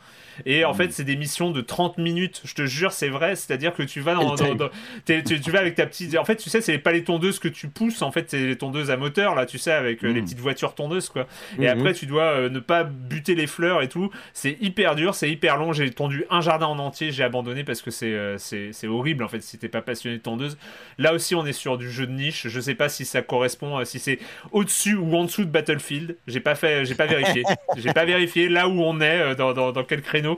Et 0.47 0.65
en 0.65 0.73
mm. 0.73 0.77
fait, 0.77 0.93
c'est 0.93 1.05
des 1.05 1.17
missions 1.17 1.51
de 1.51 1.61
30 1.61 1.99
minutes. 1.99 2.43
Je 2.45 2.55
te 2.55 2.67
jure, 2.67 2.93
c'est 2.93 3.09
vrai. 3.09 3.37
C'est-à-dire 3.37 3.75
que 3.75 3.83
tu 3.83 4.01
vas 4.01 4.15
dans, 4.15 4.35
tu, 4.37 5.51
vas 5.51 5.59
avec 5.59 5.75
ta 5.75 5.87
petite. 5.87 6.17
En 6.17 6.25
fait, 6.25 6.37
tu 6.37 6.51
sais, 6.51 6.61
c'est 6.61 6.79
pas 6.79 6.93
les 6.93 7.05
tondeuses 7.05 7.39
que 7.39 7.49
tu 7.49 7.69
pousses. 7.69 8.03
En 8.03 8.11
fait, 8.11 8.31
c'est 8.31 8.47
les 8.47 8.57
tondeuses 8.57 8.91
à 8.91 8.97
moteur 8.97 9.35
là, 9.35 9.47
tu 9.47 9.59
sais, 9.59 9.73
avec 9.73 10.05
euh, 10.05 10.09
les 10.09 10.21
mm. 10.21 10.25
petites 10.25 10.41
voitures 10.41 10.75
tondeuses 10.75 11.09
quoi. 11.09 11.27
Et 11.59 11.62
mm-hmm. 11.62 11.69
après, 11.69 11.95
tu 11.95 12.07
dois 12.07 12.25
euh, 12.25 12.49
ne 12.49 12.61
pas 12.61 12.85
buter 12.85 13.35
les 13.35 13.47
fleurs 13.47 13.83
et 13.83 13.89
tout. 13.89 14.11
C'est 14.33 14.57
hyper 14.61 14.95
dur, 14.95 15.15
c'est 15.15 15.31
hyper 15.31 15.57
long. 15.57 15.73
J'ai 15.73 15.91
tondu 15.91 16.25
un 16.31 16.41
jardin 16.41 16.67
en 16.67 16.79
entier. 16.79 17.12
J'ai 17.12 17.25
abandonné 17.25 17.65
parce 17.65 17.83
que 17.83 17.91
c'est 17.91 18.12
euh, 18.12 18.37
c'est 18.39 18.87
horrible 18.87 19.25
en 19.25 19.29
fait 19.29 19.41
si 19.41 19.59
t'es 19.59 19.69
pas 19.69 19.83
passionné 19.83 20.19
de 20.19 20.23
tondeuse. 20.23 20.59
Là 20.99 21.15
aussi, 21.15 21.35
on 21.35 21.47
est 21.47 21.53
sur 21.53 21.79
du 21.79 21.91
jeu 21.91 22.07
de 22.07 22.12
niche. 22.12 22.49
Je 22.49 22.61
sais 22.61 22.75
pas 22.75 22.89
si 22.89 23.05
ça 23.05 23.23
correspond, 23.23 23.85
si 23.85 23.99
c'est 23.99 24.19
au-dessus 24.53 24.95
ou 24.95 25.15
en 25.17 25.25
dessous 25.25 25.45
de 25.45 25.51
Battlefield. 25.51 26.17
J'ai 26.27 26.41
pas 26.41 26.55
fait, 26.55 26.85
j'ai 26.85 26.95
pas 26.95 27.07
vérifié. 27.07 27.43
j'ai 27.77 27.93
pas 27.93 28.05
vérifié 28.05 28.49
là 28.49 28.69
où 28.69 28.83
on 28.83 29.01
est, 29.01 29.35
dans, 29.35 29.53
dans, 29.53 29.73
dans 29.73 29.85
quel 29.85 30.03
créneau 30.03 30.30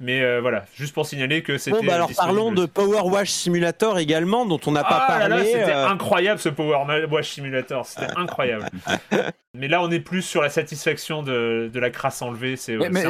Mais 0.00 0.40
voilà, 0.40 0.64
juste 0.74 0.94
pour 0.94 1.06
signaler 1.06 1.42
que 1.42 1.58
c'était. 1.58 1.78
Bon, 1.78 1.84
bah 1.84 1.94
alors 1.94 2.10
parlons 2.16 2.52
de 2.52 2.66
Power 2.66 3.02
Wash 3.04 3.30
Simulator 3.30 3.98
également, 3.98 4.46
dont 4.46 4.60
on 4.66 4.72
n'a 4.72 4.84
pas 4.84 5.04
ah 5.08 5.18
parlé. 5.18 5.44
C'était 5.44 5.72
incroyable 5.72 6.40
ce 6.40 6.48
Power 6.48 7.06
Wash 7.10 7.30
Simulator, 7.30 7.86
c'était 7.86 8.12
incroyable. 8.16 8.68
Mais 9.58 9.68
là, 9.68 9.82
on 9.82 9.90
est 9.90 10.00
plus 10.00 10.22
sur 10.22 10.42
la 10.42 10.50
satisfaction 10.50 11.22
de, 11.22 11.70
de 11.72 11.80
la 11.80 11.90
crasse 11.90 12.20
enlevée. 12.20 12.56
C'est 12.56 12.76
mais, 12.76 13.04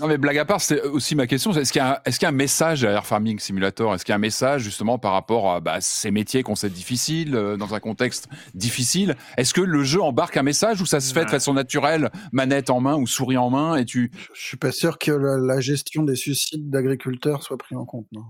non, 0.00 0.06
mais 0.08 0.18
blague 0.18 0.38
à 0.38 0.44
part, 0.44 0.60
c'est 0.60 0.82
aussi 0.82 1.14
ma 1.14 1.26
question. 1.26 1.52
Est-ce 1.52 1.72
qu'il 1.72 1.82
y, 1.82 1.84
est 1.84 2.22
y, 2.22 2.24
a 2.24 2.28
un 2.28 2.32
message 2.32 2.84
à 2.84 2.90
Air 2.90 3.06
Farming 3.06 3.38
Simulator? 3.38 3.94
Est-ce 3.94 4.04
qu'il 4.04 4.12
y 4.12 4.14
a 4.14 4.16
un 4.16 4.20
message 4.20 4.62
justement 4.62 4.98
par 4.98 5.12
rapport 5.12 5.52
à 5.52 5.60
bah, 5.60 5.76
ces 5.80 6.10
métiers 6.10 6.42
qu'on 6.42 6.56
sait 6.56 6.68
difficiles, 6.68 7.32
dans 7.58 7.74
un 7.74 7.80
contexte 7.80 8.28
difficile? 8.54 9.16
Est-ce 9.36 9.54
que 9.54 9.60
le 9.60 9.84
jeu 9.84 10.02
embarque 10.02 10.36
un 10.36 10.42
message 10.42 10.80
ou 10.80 10.86
ça 10.86 11.00
se 11.00 11.12
fait 11.14 11.24
de 11.24 11.30
façon 11.30 11.54
naturelle, 11.54 12.10
manette 12.32 12.70
en 12.70 12.80
main 12.80 12.96
ou 12.96 13.06
souris 13.06 13.36
en 13.36 13.50
main 13.50 13.76
et 13.76 13.84
tu... 13.84 14.10
Je 14.34 14.42
suis 14.42 14.56
pas 14.56 14.72
sûr 14.72 14.98
que 14.98 15.12
la, 15.12 15.57
gestion 15.60 16.02
des 16.02 16.16
suicides 16.16 16.70
d'agriculteurs 16.70 17.42
soit 17.42 17.58
prise 17.58 17.78
en 17.78 17.84
compte. 17.84 18.06
Non? 18.12 18.24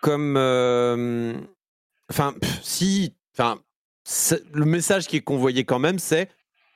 Comme... 0.00 0.36
Euh, 0.36 1.34
enfin, 2.10 2.34
si... 2.62 3.14
Enfin, 3.34 3.60
le 4.52 4.64
message 4.64 5.06
qui 5.06 5.16
est 5.16 5.22
convoyé 5.22 5.64
quand 5.64 5.78
même, 5.78 5.98
c'est 5.98 6.28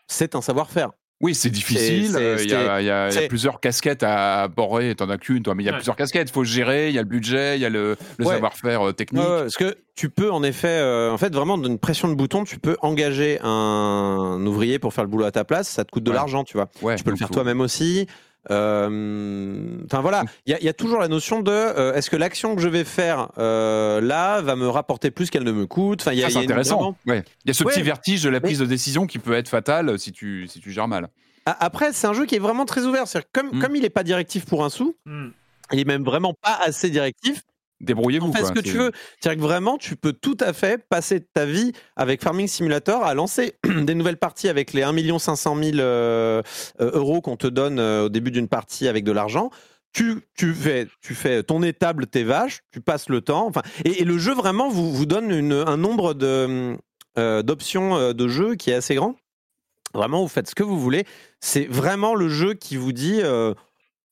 c'est 0.07 0.35
un 0.35 0.41
savoir-faire. 0.43 0.91
Oui, 1.21 1.35
c'est 1.35 1.49
difficile. 1.49 2.11
Il 2.41 2.51
y, 2.51 2.91
a, 2.91 3.09
plusieurs 3.29 3.61
casquettes 3.61 4.03
à 4.03 4.49
borrer. 4.49 4.95
T'en 4.95 5.09
as 5.09 5.17
qu'une, 5.17 5.43
toi, 5.43 5.55
mais 5.55 5.63
il 5.63 5.67
y 5.67 5.71
a 5.71 5.73
plusieurs 5.73 5.97
casquettes. 5.97 6.29
Il 6.29 6.33
faut 6.33 6.45
gérer. 6.45 6.89
Il 6.89 6.95
y 6.95 6.99
a 6.99 7.03
le 7.03 7.09
budget, 7.09 7.57
il 7.57 7.63
y 7.63 7.65
a 7.65 7.71
le, 7.71 7.97
savoir-faire 8.21 8.89
euh, 8.89 8.93
technique. 8.93 9.25
parce 9.25 9.57
que 9.57 9.77
tu 9.95 10.11
peux, 10.11 10.31
en 10.31 10.43
effet, 10.43 10.69
euh, 10.69 11.11
en 11.11 11.17
fait, 11.17 11.35
vraiment, 11.35 11.57
d'une 11.57 11.79
pression 11.79 12.09
de 12.09 12.15
bouton, 12.15 12.45
tu 12.45 12.59
peux 12.59 12.77
engager 12.83 13.39
un 13.43 14.45
ouvrier 14.45 14.79
pour 14.79 14.93
faire 14.93 15.05
le 15.05 15.11
boulot 15.11 15.25
à 15.25 15.33
ta 15.33 15.45
place. 15.45 15.69
Ça 15.69 15.85
te 15.85 15.91
coûte 15.91 16.05
de 16.05 16.13
l'argent, 16.13 16.45
tu 16.45 16.59
vois. 16.59 16.69
tu 16.97 17.05
peux 17.05 17.11
le 17.11 17.17
faire 17.17 17.31
toi-même 17.31 17.61
aussi. 17.61 18.07
Euh, 18.51 19.79
enfin 19.87 20.01
voilà, 20.01 20.25
il 20.47 20.57
y, 20.61 20.69
a 20.69 20.73
toujours 20.73 21.01
la 21.01 21.09
notion 21.09 21.41
de 21.41 21.51
euh, 21.51 21.95
est-ce 21.95 22.11
que 22.11 22.17
l'action 22.17 22.55
que 22.55 22.61
je 22.61 22.69
vais 22.69 22.85
faire 22.85 23.31
euh, 23.39 24.01
là 24.01 24.41
va 24.43 24.55
me 24.55 24.69
rapporter 24.69 25.11
plus 25.11 25.31
qu'elle 25.31 25.45
ne 25.45 25.53
me 25.53 25.67
coûte? 25.67 26.03
Enfin, 26.03 26.15
c'est 26.15 26.37
intéressant. 26.37 26.97
Il 27.07 27.23
y 27.47 27.51
a 27.51 27.55
ce 27.55 27.65
petit 27.65 27.83
vertige 27.83 28.23
de 28.23 28.29
la 28.29 28.41
prise 28.41 28.59
de 28.59 28.67
décision 28.67 29.07
qui 29.07 29.19
peut 29.19 29.35
être 29.35 29.49
fatal 29.49 29.99
si 29.99 30.13
tu 30.13 30.47
si 30.49 30.61
tu 30.61 30.73
gères 30.73 30.89
mal. 30.89 31.09
Après, 31.47 31.93
c'est 31.93 32.07
un 32.07 32.15
jeu 32.15 32.25
qui 32.25 32.37
est 32.37 32.41
vraiment 32.41 32.65
très 32.65 32.85
ouvert. 32.85 33.05
Comme 33.33 33.49
mm. 33.53 33.61
comme 33.61 33.77
il 33.77 33.83
n'est 33.83 33.91
pas 33.91 34.03
directif 34.03 34.47
pour 34.47 34.65
un 34.65 34.71
sou, 34.71 34.97
mm. 35.07 35.29
il 35.73 35.81
est 35.81 35.85
même 35.85 36.05
vraiment 36.05 36.35
pas 36.35 36.59
assez 36.63 36.91
directif. 36.91 37.43
Débrouillez-vous. 37.81 38.33
Fais 38.33 38.45
ce 38.45 38.53
que 38.53 38.61
tu 38.61 38.79
veux. 38.79 38.93
C'est-à-dire 39.21 39.43
que 39.43 39.47
vraiment, 39.47 39.79
tu 39.79 39.97
peux 39.97 40.13
tout 40.13 40.37
à 40.41 40.53
fait 40.53 40.87
passer 40.89 41.21
ta 41.21 41.45
vie 41.45 41.73
avec 41.97 42.23
Farming 42.23 42.47
Simulator 42.47 43.05
à 43.05 43.15
lancer 43.15 43.55
des 43.65 43.95
nouvelles 43.95 44.17
parties 44.17 44.49
avec 44.49 44.73
les 44.73 44.83
1 44.83 45.19
500 45.19 45.57
000 45.63 45.77
euros 46.79 47.21
qu'on 47.21 47.37
te 47.37 47.47
donne 47.47 47.79
euh, 47.79 48.07
au 48.07 48.09
début 48.09 48.31
d'une 48.31 48.49
partie 48.49 48.89
avec 48.89 49.05
de 49.05 49.13
l'argent. 49.13 49.51
Tu, 49.93 50.23
tu, 50.37 50.55
fais, 50.55 50.89
tu 51.01 51.15
fais 51.15 51.45
ton 51.45 51.63
étable, 51.63 52.07
tes 52.07 52.25
vaches, 52.25 52.61
tu 52.73 52.81
passes 52.81 53.09
le 53.09 53.21
temps. 53.21 53.47
Enfin, 53.47 53.63
et, 53.85 54.05
le 54.05 54.19
jeu 54.19 54.35
vraiment 54.35 54.69
vous, 54.69 54.93
vous 54.93 55.07
donne 55.07 55.31
une, 55.31 55.53
un 55.53 55.77
nombre 55.77 56.15
de, 56.15 56.77
euh, 57.17 57.43
d'options 57.43 57.97
euh, 57.97 58.13
de 58.13 58.27
jeu 58.27 58.57
qui 58.57 58.71
est 58.71 58.75
assez 58.75 58.97
grand. 58.97 59.15
Vraiment, 59.95 60.23
vous 60.23 60.29
faites 60.29 60.51
ce 60.51 60.57
que 60.57 60.65
vous 60.65 60.81
voulez. 60.81 61.05
C'est 61.39 61.67
vraiment 61.67 62.17
le 62.17 62.29
jeu 62.29 62.55
qui 62.55 62.77
vous 62.77 62.93
dit 62.93 63.21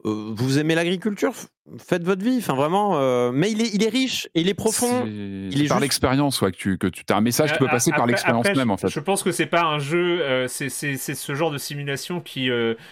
vous 0.04 0.58
aimez 0.58 0.74
l'agriculture? 0.74 1.32
Faites 1.78 2.02
votre 2.02 2.24
vie. 2.24 2.38
Enfin, 2.38 2.54
vraiment. 2.54 2.98
Euh, 2.98 3.30
mais 3.32 3.52
il 3.52 3.62
est, 3.62 3.72
il 3.72 3.84
est 3.84 3.88
riche 3.88 4.28
et 4.34 4.40
il 4.40 4.48
est 4.48 4.54
profond. 4.54 5.06
Il 5.06 5.62
est 5.64 5.68
par 5.68 5.78
l'expérience, 5.78 6.40
ouais, 6.42 6.50
que 6.50 6.56
tu, 6.56 6.76
que 6.76 6.88
tu 6.88 7.04
as 7.08 7.16
un 7.16 7.20
message 7.20 7.52
qui 7.52 7.58
peut 7.58 7.66
euh, 7.66 7.68
passer 7.68 7.92
par 7.92 8.06
l'expérience 8.06 8.48
même, 8.56 8.72
en 8.72 8.76
fait. 8.76 8.88
Je 8.88 8.98
pense 8.98 9.22
que 9.22 9.30
c'est 9.30 9.46
pas 9.46 9.62
un 9.62 9.78
jeu. 9.78 10.20
Euh, 10.22 10.48
c'est 10.48 10.68
ce 10.68 11.34
genre 11.34 11.52
de 11.52 11.58
simulation 11.58 12.20
qui 12.20 12.50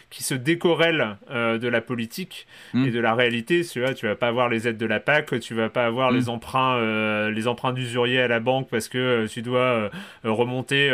qui 0.08 0.22
se 0.22 0.34
décorrèle 0.34 1.16
de 1.30 1.68
la 1.68 1.80
politique 1.80 2.46
hmm. 2.72 2.86
et 2.86 2.90
de 2.92 3.00
la 3.00 3.14
réalité. 3.14 3.64
Tu 3.64 3.80
vois, 3.80 3.92
tu 3.92 4.06
vas 4.06 4.14
pas 4.14 4.28
avoir 4.28 4.48
les 4.48 4.68
aides 4.68 4.78
de 4.78 4.86
la 4.86 5.00
PAC, 5.00 5.40
tu 5.40 5.54
vas 5.54 5.68
pas 5.68 5.84
avoir 5.84 6.12
les 6.12 6.26
hmm. 6.26 6.30
emprunts, 6.30 7.28
les 7.28 7.48
emprunts 7.48 7.72
d'usurier 7.72 8.20
à 8.20 8.28
la 8.28 8.38
banque 8.38 8.68
parce 8.70 8.88
que 8.88 9.26
tu 9.26 9.42
dois 9.42 9.90
remonter 10.22 10.90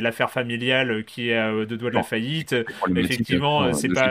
l'affaire 0.00 0.30
familiale 0.30 1.04
qui 1.04 1.30
est 1.30 1.36
à 1.36 1.52
deux 1.64 1.76
doigts 1.76 1.90
de 1.90 1.94
la 1.94 2.02
faillite. 2.02 2.56
Effectivement, 2.96 3.72
c'est 3.72 3.88
pas 3.88 4.10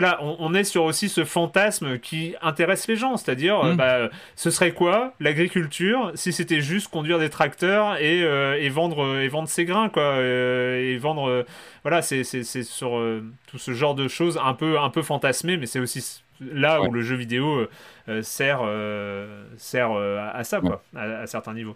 voilà, 0.00 0.20
on, 0.22 0.54
est 0.54 0.62
sur 0.62 0.84
aussi 0.84 1.08
ce 1.08 1.24
fantasme 1.24 1.98
qui 1.98 2.36
intéresse 2.40 2.86
les 2.86 2.94
gens, 2.94 3.16
c'est-à-dire, 3.16 3.58
euh, 3.58 3.72
mm. 3.72 3.76
bah, 3.76 4.10
ce 4.36 4.48
serait 4.52 4.70
quoi 4.70 5.12
l'agriculture 5.18 6.12
si 6.14 6.32
c'était 6.32 6.60
juste 6.60 6.86
conduire 6.86 7.18
des 7.18 7.30
tracteurs 7.30 7.96
et, 7.96 8.22
euh, 8.22 8.68
vendre 8.70 9.18
et 9.18 9.26
vendre 9.26 9.48
ses 9.48 9.64
grains, 9.64 9.88
quoi, 9.88 10.04
euh, 10.04 10.94
et 10.94 10.98
vendre, 10.98 11.44
voilà, 11.82 12.00
c'est 12.00 12.22
sur 12.22 12.90
tout 13.48 13.58
ce 13.58 13.72
genre 13.72 13.96
de 13.96 14.06
choses 14.06 14.38
un 14.40 14.54
peu 14.54 14.78
un 14.78 14.90
peu 14.90 15.02
fantasmé, 15.02 15.56
mais 15.56 15.66
c'est 15.66 15.80
aussi 15.80 16.22
là 16.40 16.80
où 16.80 16.92
le 16.92 17.00
jeu 17.00 17.16
vidéo 17.16 17.66
sert 18.22 18.60
sert 19.56 19.90
à, 19.90 20.44
ça, 20.44 20.60
quoi, 20.60 20.84
à, 20.94 21.26
certains 21.26 21.54
niveaux. 21.54 21.74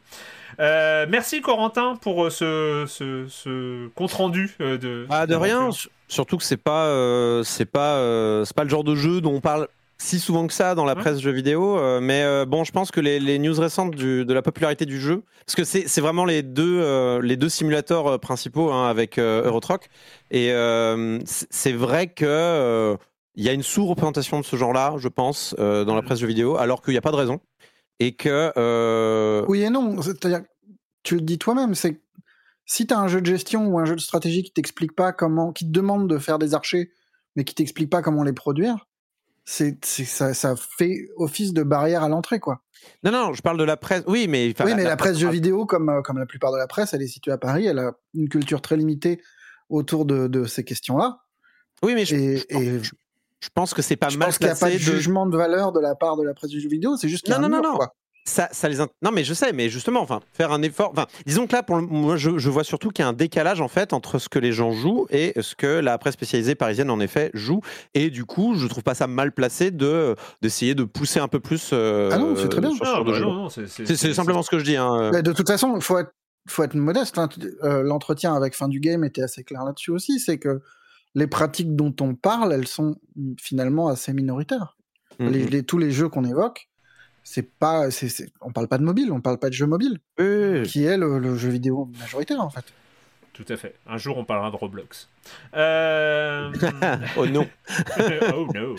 merci 0.60 1.40
Corentin 1.40 1.96
pour 2.00 2.30
ce, 2.30 2.84
ce, 2.86 3.88
compte 3.96 4.12
rendu 4.12 4.54
de. 4.60 5.08
Ah, 5.10 5.26
de 5.26 5.34
rien. 5.34 5.70
Surtout 6.12 6.36
que 6.36 6.44
c'est 6.44 6.58
pas, 6.58 6.88
euh, 6.88 7.42
c'est 7.42 7.64
pas, 7.64 7.96
euh, 7.96 8.44
c'est 8.44 8.54
pas 8.54 8.64
le 8.64 8.68
genre 8.68 8.84
de 8.84 8.94
jeu 8.94 9.22
dont 9.22 9.32
on 9.32 9.40
parle 9.40 9.66
si 9.96 10.18
souvent 10.20 10.46
que 10.46 10.52
ça 10.52 10.74
dans 10.74 10.84
la 10.84 10.94
presse 10.94 11.20
jeux 11.20 11.30
vidéo. 11.30 11.78
Euh, 11.78 12.00
mais 12.02 12.44
bon, 12.44 12.64
je 12.64 12.72
pense 12.72 12.90
que 12.90 13.00
les, 13.00 13.18
les 13.18 13.38
news 13.38 13.58
récentes 13.58 13.94
du, 13.94 14.26
de 14.26 14.34
la 14.34 14.42
popularité 14.42 14.84
du 14.84 15.00
jeu, 15.00 15.22
parce 15.46 15.56
que 15.56 15.64
c'est, 15.64 15.88
c'est 15.88 16.02
vraiment 16.02 16.26
les 16.26 16.42
deux, 16.42 17.18
les 17.20 17.38
deux 17.38 17.48
simulateurs 17.48 18.20
principaux 18.20 18.70
hein, 18.70 18.90
avec 18.90 19.18
Eurotrock. 19.18 19.88
Et 20.30 20.48
c'est 21.24 21.72
vrai 21.72 22.08
que 22.08 22.94
il 23.34 23.44
y 23.44 23.48
a 23.48 23.54
une 23.54 23.62
sous-représentation 23.62 24.38
de 24.38 24.44
ce 24.44 24.56
genre-là, 24.56 24.96
je 24.98 25.08
pense, 25.08 25.54
dans 25.56 25.94
la 25.94 26.02
presse 26.02 26.18
jeux 26.18 26.26
vidéo, 26.26 26.58
alors 26.58 26.82
qu'il 26.82 26.92
n'y 26.92 26.98
a 26.98 27.02
pas 27.02 27.12
de 27.12 27.16
raison. 27.16 27.40
Et 28.00 28.12
que. 28.12 29.42
Oui 29.48 29.62
et 29.62 29.70
non. 29.70 30.02
C'est-à-dire, 30.02 30.42
tu 31.04 31.14
le 31.14 31.22
dis 31.22 31.38
toi-même, 31.38 31.74
c'est 31.74 32.02
si 32.72 32.86
tu 32.86 32.94
as 32.94 32.98
un 32.98 33.06
jeu 33.06 33.20
de 33.20 33.26
gestion 33.26 33.66
ou 33.66 33.78
un 33.78 33.84
jeu 33.84 33.94
de 33.96 34.00
stratégie 34.00 34.42
qui 34.42 34.50
t'explique 34.50 34.96
pas 34.96 35.12
comment, 35.12 35.52
qui 35.52 35.66
te 35.66 35.70
demande 35.70 36.08
de 36.08 36.16
faire 36.16 36.38
des 36.38 36.54
archers, 36.54 36.90
mais 37.36 37.44
qui 37.44 37.54
t'explique 37.54 37.90
pas 37.90 38.00
comment 38.00 38.22
les 38.22 38.32
produire, 38.32 38.88
c'est, 39.44 39.84
ça, 39.84 40.32
ça, 40.32 40.54
fait 40.56 41.08
office 41.16 41.52
de 41.52 41.64
barrière 41.64 42.02
à 42.02 42.08
l'entrée, 42.08 42.40
quoi. 42.40 42.62
Non, 43.04 43.12
non, 43.12 43.34
je 43.34 43.42
parle 43.42 43.58
de 43.58 43.64
la 43.64 43.76
presse. 43.76 44.04
Oui, 44.06 44.26
mais, 44.26 44.54
oui, 44.64 44.72
mais 44.74 44.84
la, 44.84 44.96
presse 44.96 45.18
jeux 45.18 45.28
vidéo, 45.28 45.66
comme, 45.66 45.90
euh, 45.90 46.00
comme 46.00 46.16
la 46.16 46.24
plupart 46.24 46.50
de 46.50 46.56
la 46.56 46.66
presse, 46.66 46.94
elle 46.94 47.02
est 47.02 47.08
située 47.08 47.32
à 47.32 47.36
Paris. 47.36 47.66
Elle 47.66 47.78
a 47.78 47.92
une 48.14 48.30
culture 48.30 48.62
très 48.62 48.78
limitée 48.78 49.20
autour 49.68 50.06
de, 50.06 50.26
de 50.26 50.44
ces 50.44 50.64
questions-là. 50.64 51.18
Oui, 51.82 51.94
mais 51.94 52.06
je, 52.06 52.38
je, 52.48 53.48
pense 53.54 53.74
que 53.74 53.82
c'est 53.82 53.96
pas 53.96 54.08
je 54.08 54.16
mal 54.16 54.28
pense 54.28 54.38
qu'il 54.38 54.46
n'y 54.46 54.52
a 54.52 54.56
pas 54.56 54.70
de 54.70 54.78
jugement 54.78 55.26
de 55.26 55.36
valeur 55.36 55.72
de 55.72 55.80
la 55.80 55.94
part 55.94 56.16
de 56.16 56.22
la 56.22 56.32
presse 56.32 56.50
du 56.50 56.60
jeu 56.60 56.70
vidéo. 56.70 56.96
C'est 56.96 57.10
juste 57.10 57.24
qu'il 57.24 57.34
y 57.34 57.36
a 57.36 57.38
non, 57.38 57.48
un 57.48 57.60
non, 57.60 57.62
non, 57.62 57.76
Quoi 57.76 57.94
ça, 58.24 58.48
ça 58.52 58.68
les 58.68 58.78
non 58.78 59.10
mais 59.12 59.24
je 59.24 59.34
sais 59.34 59.52
mais 59.52 59.68
justement 59.68 60.00
enfin 60.00 60.20
faire 60.32 60.52
un 60.52 60.62
effort 60.62 60.90
enfin 60.92 61.06
disons 61.26 61.46
que 61.48 61.52
là 61.54 61.62
pour 61.64 61.82
moi 61.82 62.16
je, 62.16 62.38
je, 62.38 62.50
vois 62.50 62.62
surtout 62.62 62.90
qu'il 62.90 63.02
y 63.02 63.06
a 63.06 63.08
un 63.08 63.12
décalage 63.12 63.60
en 63.60 63.66
fait 63.66 63.92
entre 63.92 64.18
ce 64.18 64.28
que 64.28 64.38
les 64.38 64.52
gens 64.52 64.70
jouent 64.70 65.06
et 65.10 65.32
ce 65.40 65.56
que 65.56 65.66
la 65.66 65.98
presse 65.98 66.14
spécialisée 66.14 66.54
parisienne 66.54 66.90
en 66.90 67.00
effet 67.00 67.30
joue. 67.34 67.60
Et 67.94 68.10
du 68.10 68.24
coup 68.24 68.54
je 68.54 68.66
trouve 68.68 68.84
pas 68.84 68.94
ça 68.94 69.08
mal 69.08 69.32
placé 69.32 69.72
de 69.72 70.14
d'essayer 70.40 70.74
de 70.76 70.84
pousser 70.84 71.18
un 71.18 71.26
peu 71.26 71.40
plus 71.40 71.70
euh, 71.72 72.10
ah 72.12 72.18
non 72.18 72.36
c'est 72.36 72.48
très 72.48 72.60
bien. 72.60 72.70
c'est 73.84 74.14
simplement 74.14 74.42
ce 74.42 74.50
que 74.50 74.58
je 74.60 74.64
dis 74.64 74.76
hein. 74.76 75.10
de 75.10 75.32
toute 75.32 75.48
façon 75.48 75.74
il 75.76 75.82
faut 75.82 75.98
être 75.98 76.12
faut 76.48 76.62
être 76.62 76.74
modeste 76.74 77.18
euh, 77.64 77.82
l'entretien 77.82 78.34
avec 78.34 78.54
fin 78.54 78.68
du 78.68 78.80
game 78.80 79.04
était 79.04 79.22
assez 79.22 79.42
clair 79.42 79.64
là-dessus 79.64 79.90
aussi 79.90 80.20
c'est 80.20 80.38
que 80.38 80.60
les 81.14 81.26
pratiques 81.26 81.74
dont 81.74 81.94
on 82.00 82.14
parle 82.14 82.52
elles 82.52 82.68
sont 82.68 82.96
finalement 83.40 83.88
assez 83.88 84.12
minoritaires. 84.12 84.76
Mm-hmm. 85.20 85.50
les, 85.50 85.62
tous 85.62 85.78
les 85.78 85.90
jeux 85.90 86.08
qu'on 86.08 86.24
évoque 86.24 86.71
c'est 87.24 87.48
pas, 87.48 87.90
c'est, 87.90 88.30
on 88.40 88.50
parle 88.50 88.68
pas 88.68 88.78
de 88.78 88.84
mobile, 88.84 89.12
on 89.12 89.20
parle 89.20 89.38
pas 89.38 89.48
de 89.48 89.54
jeu 89.54 89.66
mobile, 89.66 89.98
qui 90.16 90.84
est 90.84 90.96
le, 90.96 91.36
jeu 91.36 91.48
vidéo 91.48 91.88
majoritaire 91.98 92.40
en 92.40 92.50
fait. 92.50 92.64
Tout 93.32 93.46
à 93.48 93.56
fait. 93.56 93.74
Un 93.86 93.96
jour, 93.96 94.18
on 94.18 94.24
parlera 94.24 94.50
de 94.50 94.56
Roblox. 94.56 95.08
Euh, 95.54 96.52
oh 97.16 97.26
non. 97.26 97.48
oh 98.34 98.46
no. 98.54 98.76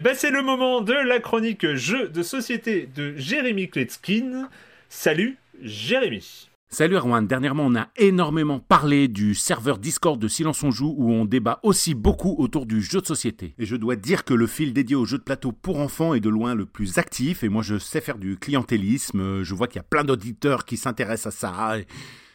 Ben, 0.00 0.14
c'est 0.14 0.30
le 0.30 0.42
moment 0.42 0.80
de 0.80 0.94
la 0.94 1.20
chronique 1.20 1.74
jeu 1.74 2.08
de 2.08 2.22
société 2.22 2.88
de 2.94 3.14
Jérémy 3.16 3.68
Kletskin. 3.68 4.48
Salut, 4.88 5.36
Jérémy. 5.60 6.48
Salut 6.74 6.96
Erwan, 6.96 7.26
dernièrement 7.26 7.66
on 7.66 7.74
a 7.76 7.88
énormément 7.96 8.58
parlé 8.58 9.06
du 9.06 9.34
serveur 9.34 9.76
Discord 9.76 10.18
de 10.18 10.26
Silence 10.26 10.62
on 10.62 10.70
Joue 10.70 10.94
où 10.96 11.12
on 11.12 11.26
débat 11.26 11.60
aussi 11.64 11.92
beaucoup 11.92 12.34
autour 12.38 12.64
du 12.64 12.80
jeu 12.80 13.02
de 13.02 13.06
société. 13.06 13.54
Et 13.58 13.66
je 13.66 13.76
dois 13.76 13.94
dire 13.94 14.24
que 14.24 14.32
le 14.32 14.46
fil 14.46 14.72
dédié 14.72 14.96
aux 14.96 15.04
jeux 15.04 15.18
de 15.18 15.22
plateau 15.22 15.52
pour 15.52 15.80
enfants 15.80 16.14
est 16.14 16.20
de 16.20 16.30
loin 16.30 16.54
le 16.54 16.64
plus 16.64 16.96
actif 16.96 17.44
et 17.44 17.50
moi 17.50 17.62
je 17.62 17.76
sais 17.76 18.00
faire 18.00 18.16
du 18.16 18.38
clientélisme, 18.38 19.42
je 19.42 19.54
vois 19.54 19.66
qu'il 19.66 19.76
y 19.76 19.80
a 19.80 19.82
plein 19.82 20.02
d'auditeurs 20.02 20.64
qui 20.64 20.78
s'intéressent 20.78 21.34
à 21.34 21.38
ça 21.38 21.78
et 21.78 21.86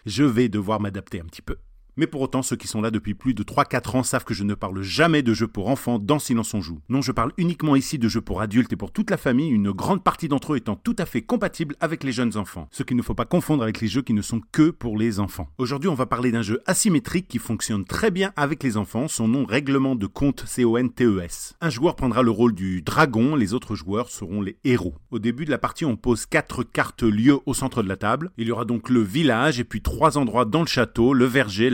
je 0.06 0.24
vais 0.24 0.50
devoir 0.50 0.80
m'adapter 0.80 1.20
un 1.20 1.26
petit 1.26 1.42
peu. 1.42 1.56
Mais 1.98 2.08
pour 2.08 2.22
autant, 2.22 2.44
ceux 2.44 2.56
qui 2.56 2.68
sont 2.68 2.82
là 2.82 2.92
depuis 2.92 3.16
plus 3.16 3.34
de 3.34 3.44
3-4 3.44 3.98
ans 3.98 4.04
savent 4.04 4.24
que 4.24 4.36
je 4.36 4.44
ne 4.44 4.54
parle 4.54 4.84
jamais 4.84 5.24
de 5.24 5.34
jeux 5.34 5.48
pour 5.48 5.68
enfants 5.68 5.98
dans 5.98 6.20
Silence 6.20 6.54
on 6.54 6.62
joue. 6.62 6.80
Non, 6.90 7.02
je 7.02 7.12
parle 7.12 7.34
uniquement 7.38 7.76
ici 7.76 7.98
de 7.98 8.08
jeux 8.08 8.22
pour 8.22 8.40
adultes 8.40 8.72
et 8.72 8.76
pour 8.76 8.92
toute 8.92 9.10
la 9.10 9.18
famille, 9.18 9.50
une 9.50 9.72
grande 9.72 10.04
partie 10.04 10.28
d'entre 10.28 10.54
eux 10.54 10.58
étant 10.58 10.76
tout 10.76 10.96
à 11.00 11.08
fait 11.08 11.24
compatibles 11.24 11.76
avec 11.80 12.04
les 12.04 12.12
jeunes 12.12 12.38
enfants. 12.38 12.68
Ce 12.72 12.84
qu'il 12.84 12.98
ne 12.98 13.02
faut 13.02 13.16
pas 13.16 13.26
confondre 13.26 13.64
avec 13.64 13.82
les 13.82 13.88
jeux 13.88 14.04
qui 14.04 14.14
ne 14.14 14.22
sont 14.22 14.42
que 14.52 14.70
pour 14.70 14.98
les 14.98 15.20
enfants. 15.20 15.50
Aujourd'hui, 15.58 15.90
on 15.90 15.96
va 15.96 16.06
parler 16.06 16.32
d'un 16.32 16.44
jeu 16.44 16.62
asymétrique 16.68 17.28
qui 17.28 17.40
fonctionne 17.40 17.84
très 17.84 18.12
bien 18.12 18.32
avec 18.36 18.62
les 18.62 18.78
enfants, 18.78 19.08
son 19.08 19.28
nom 19.28 19.46
règlement 19.46 19.96
de 19.96 20.06
compte 20.06 20.44
C-O-N-T-E-S. 20.46 21.56
Un 21.62 21.70
joueur 21.72 21.96
prendra 21.96 22.22
le 22.22 22.32
rôle 22.32 22.54
du 22.54 22.84
dragon, 22.84 23.36
les 23.36 23.56
autres 23.56 23.74
joueurs 23.74 24.10
seront 24.10 24.42
les 24.42 24.58
héros. 24.64 24.94
Au 25.10 25.18
début 25.18 25.46
de 25.46 25.52
la 25.52 25.58
partie, 25.58 25.86
on 25.86 25.96
pose 25.96 26.28
4 26.28 26.64
cartes 26.64 27.04
lieux 27.04 27.40
au 27.48 27.56
centre 27.56 27.82
de 27.82 27.90
la 27.90 27.98
table. 27.98 28.32
Il 28.38 28.48
y 28.48 28.52
aura 28.52 28.66
donc 28.66 28.90
le 28.90 29.02
village 29.02 29.60
et 29.60 29.64
puis 29.64 29.82
trois 29.82 30.18
endroits 30.18 30.46
dans 30.46 30.62
le 30.62 30.68
château, 30.68 31.14
le 31.14 31.26
verger, 31.26 31.72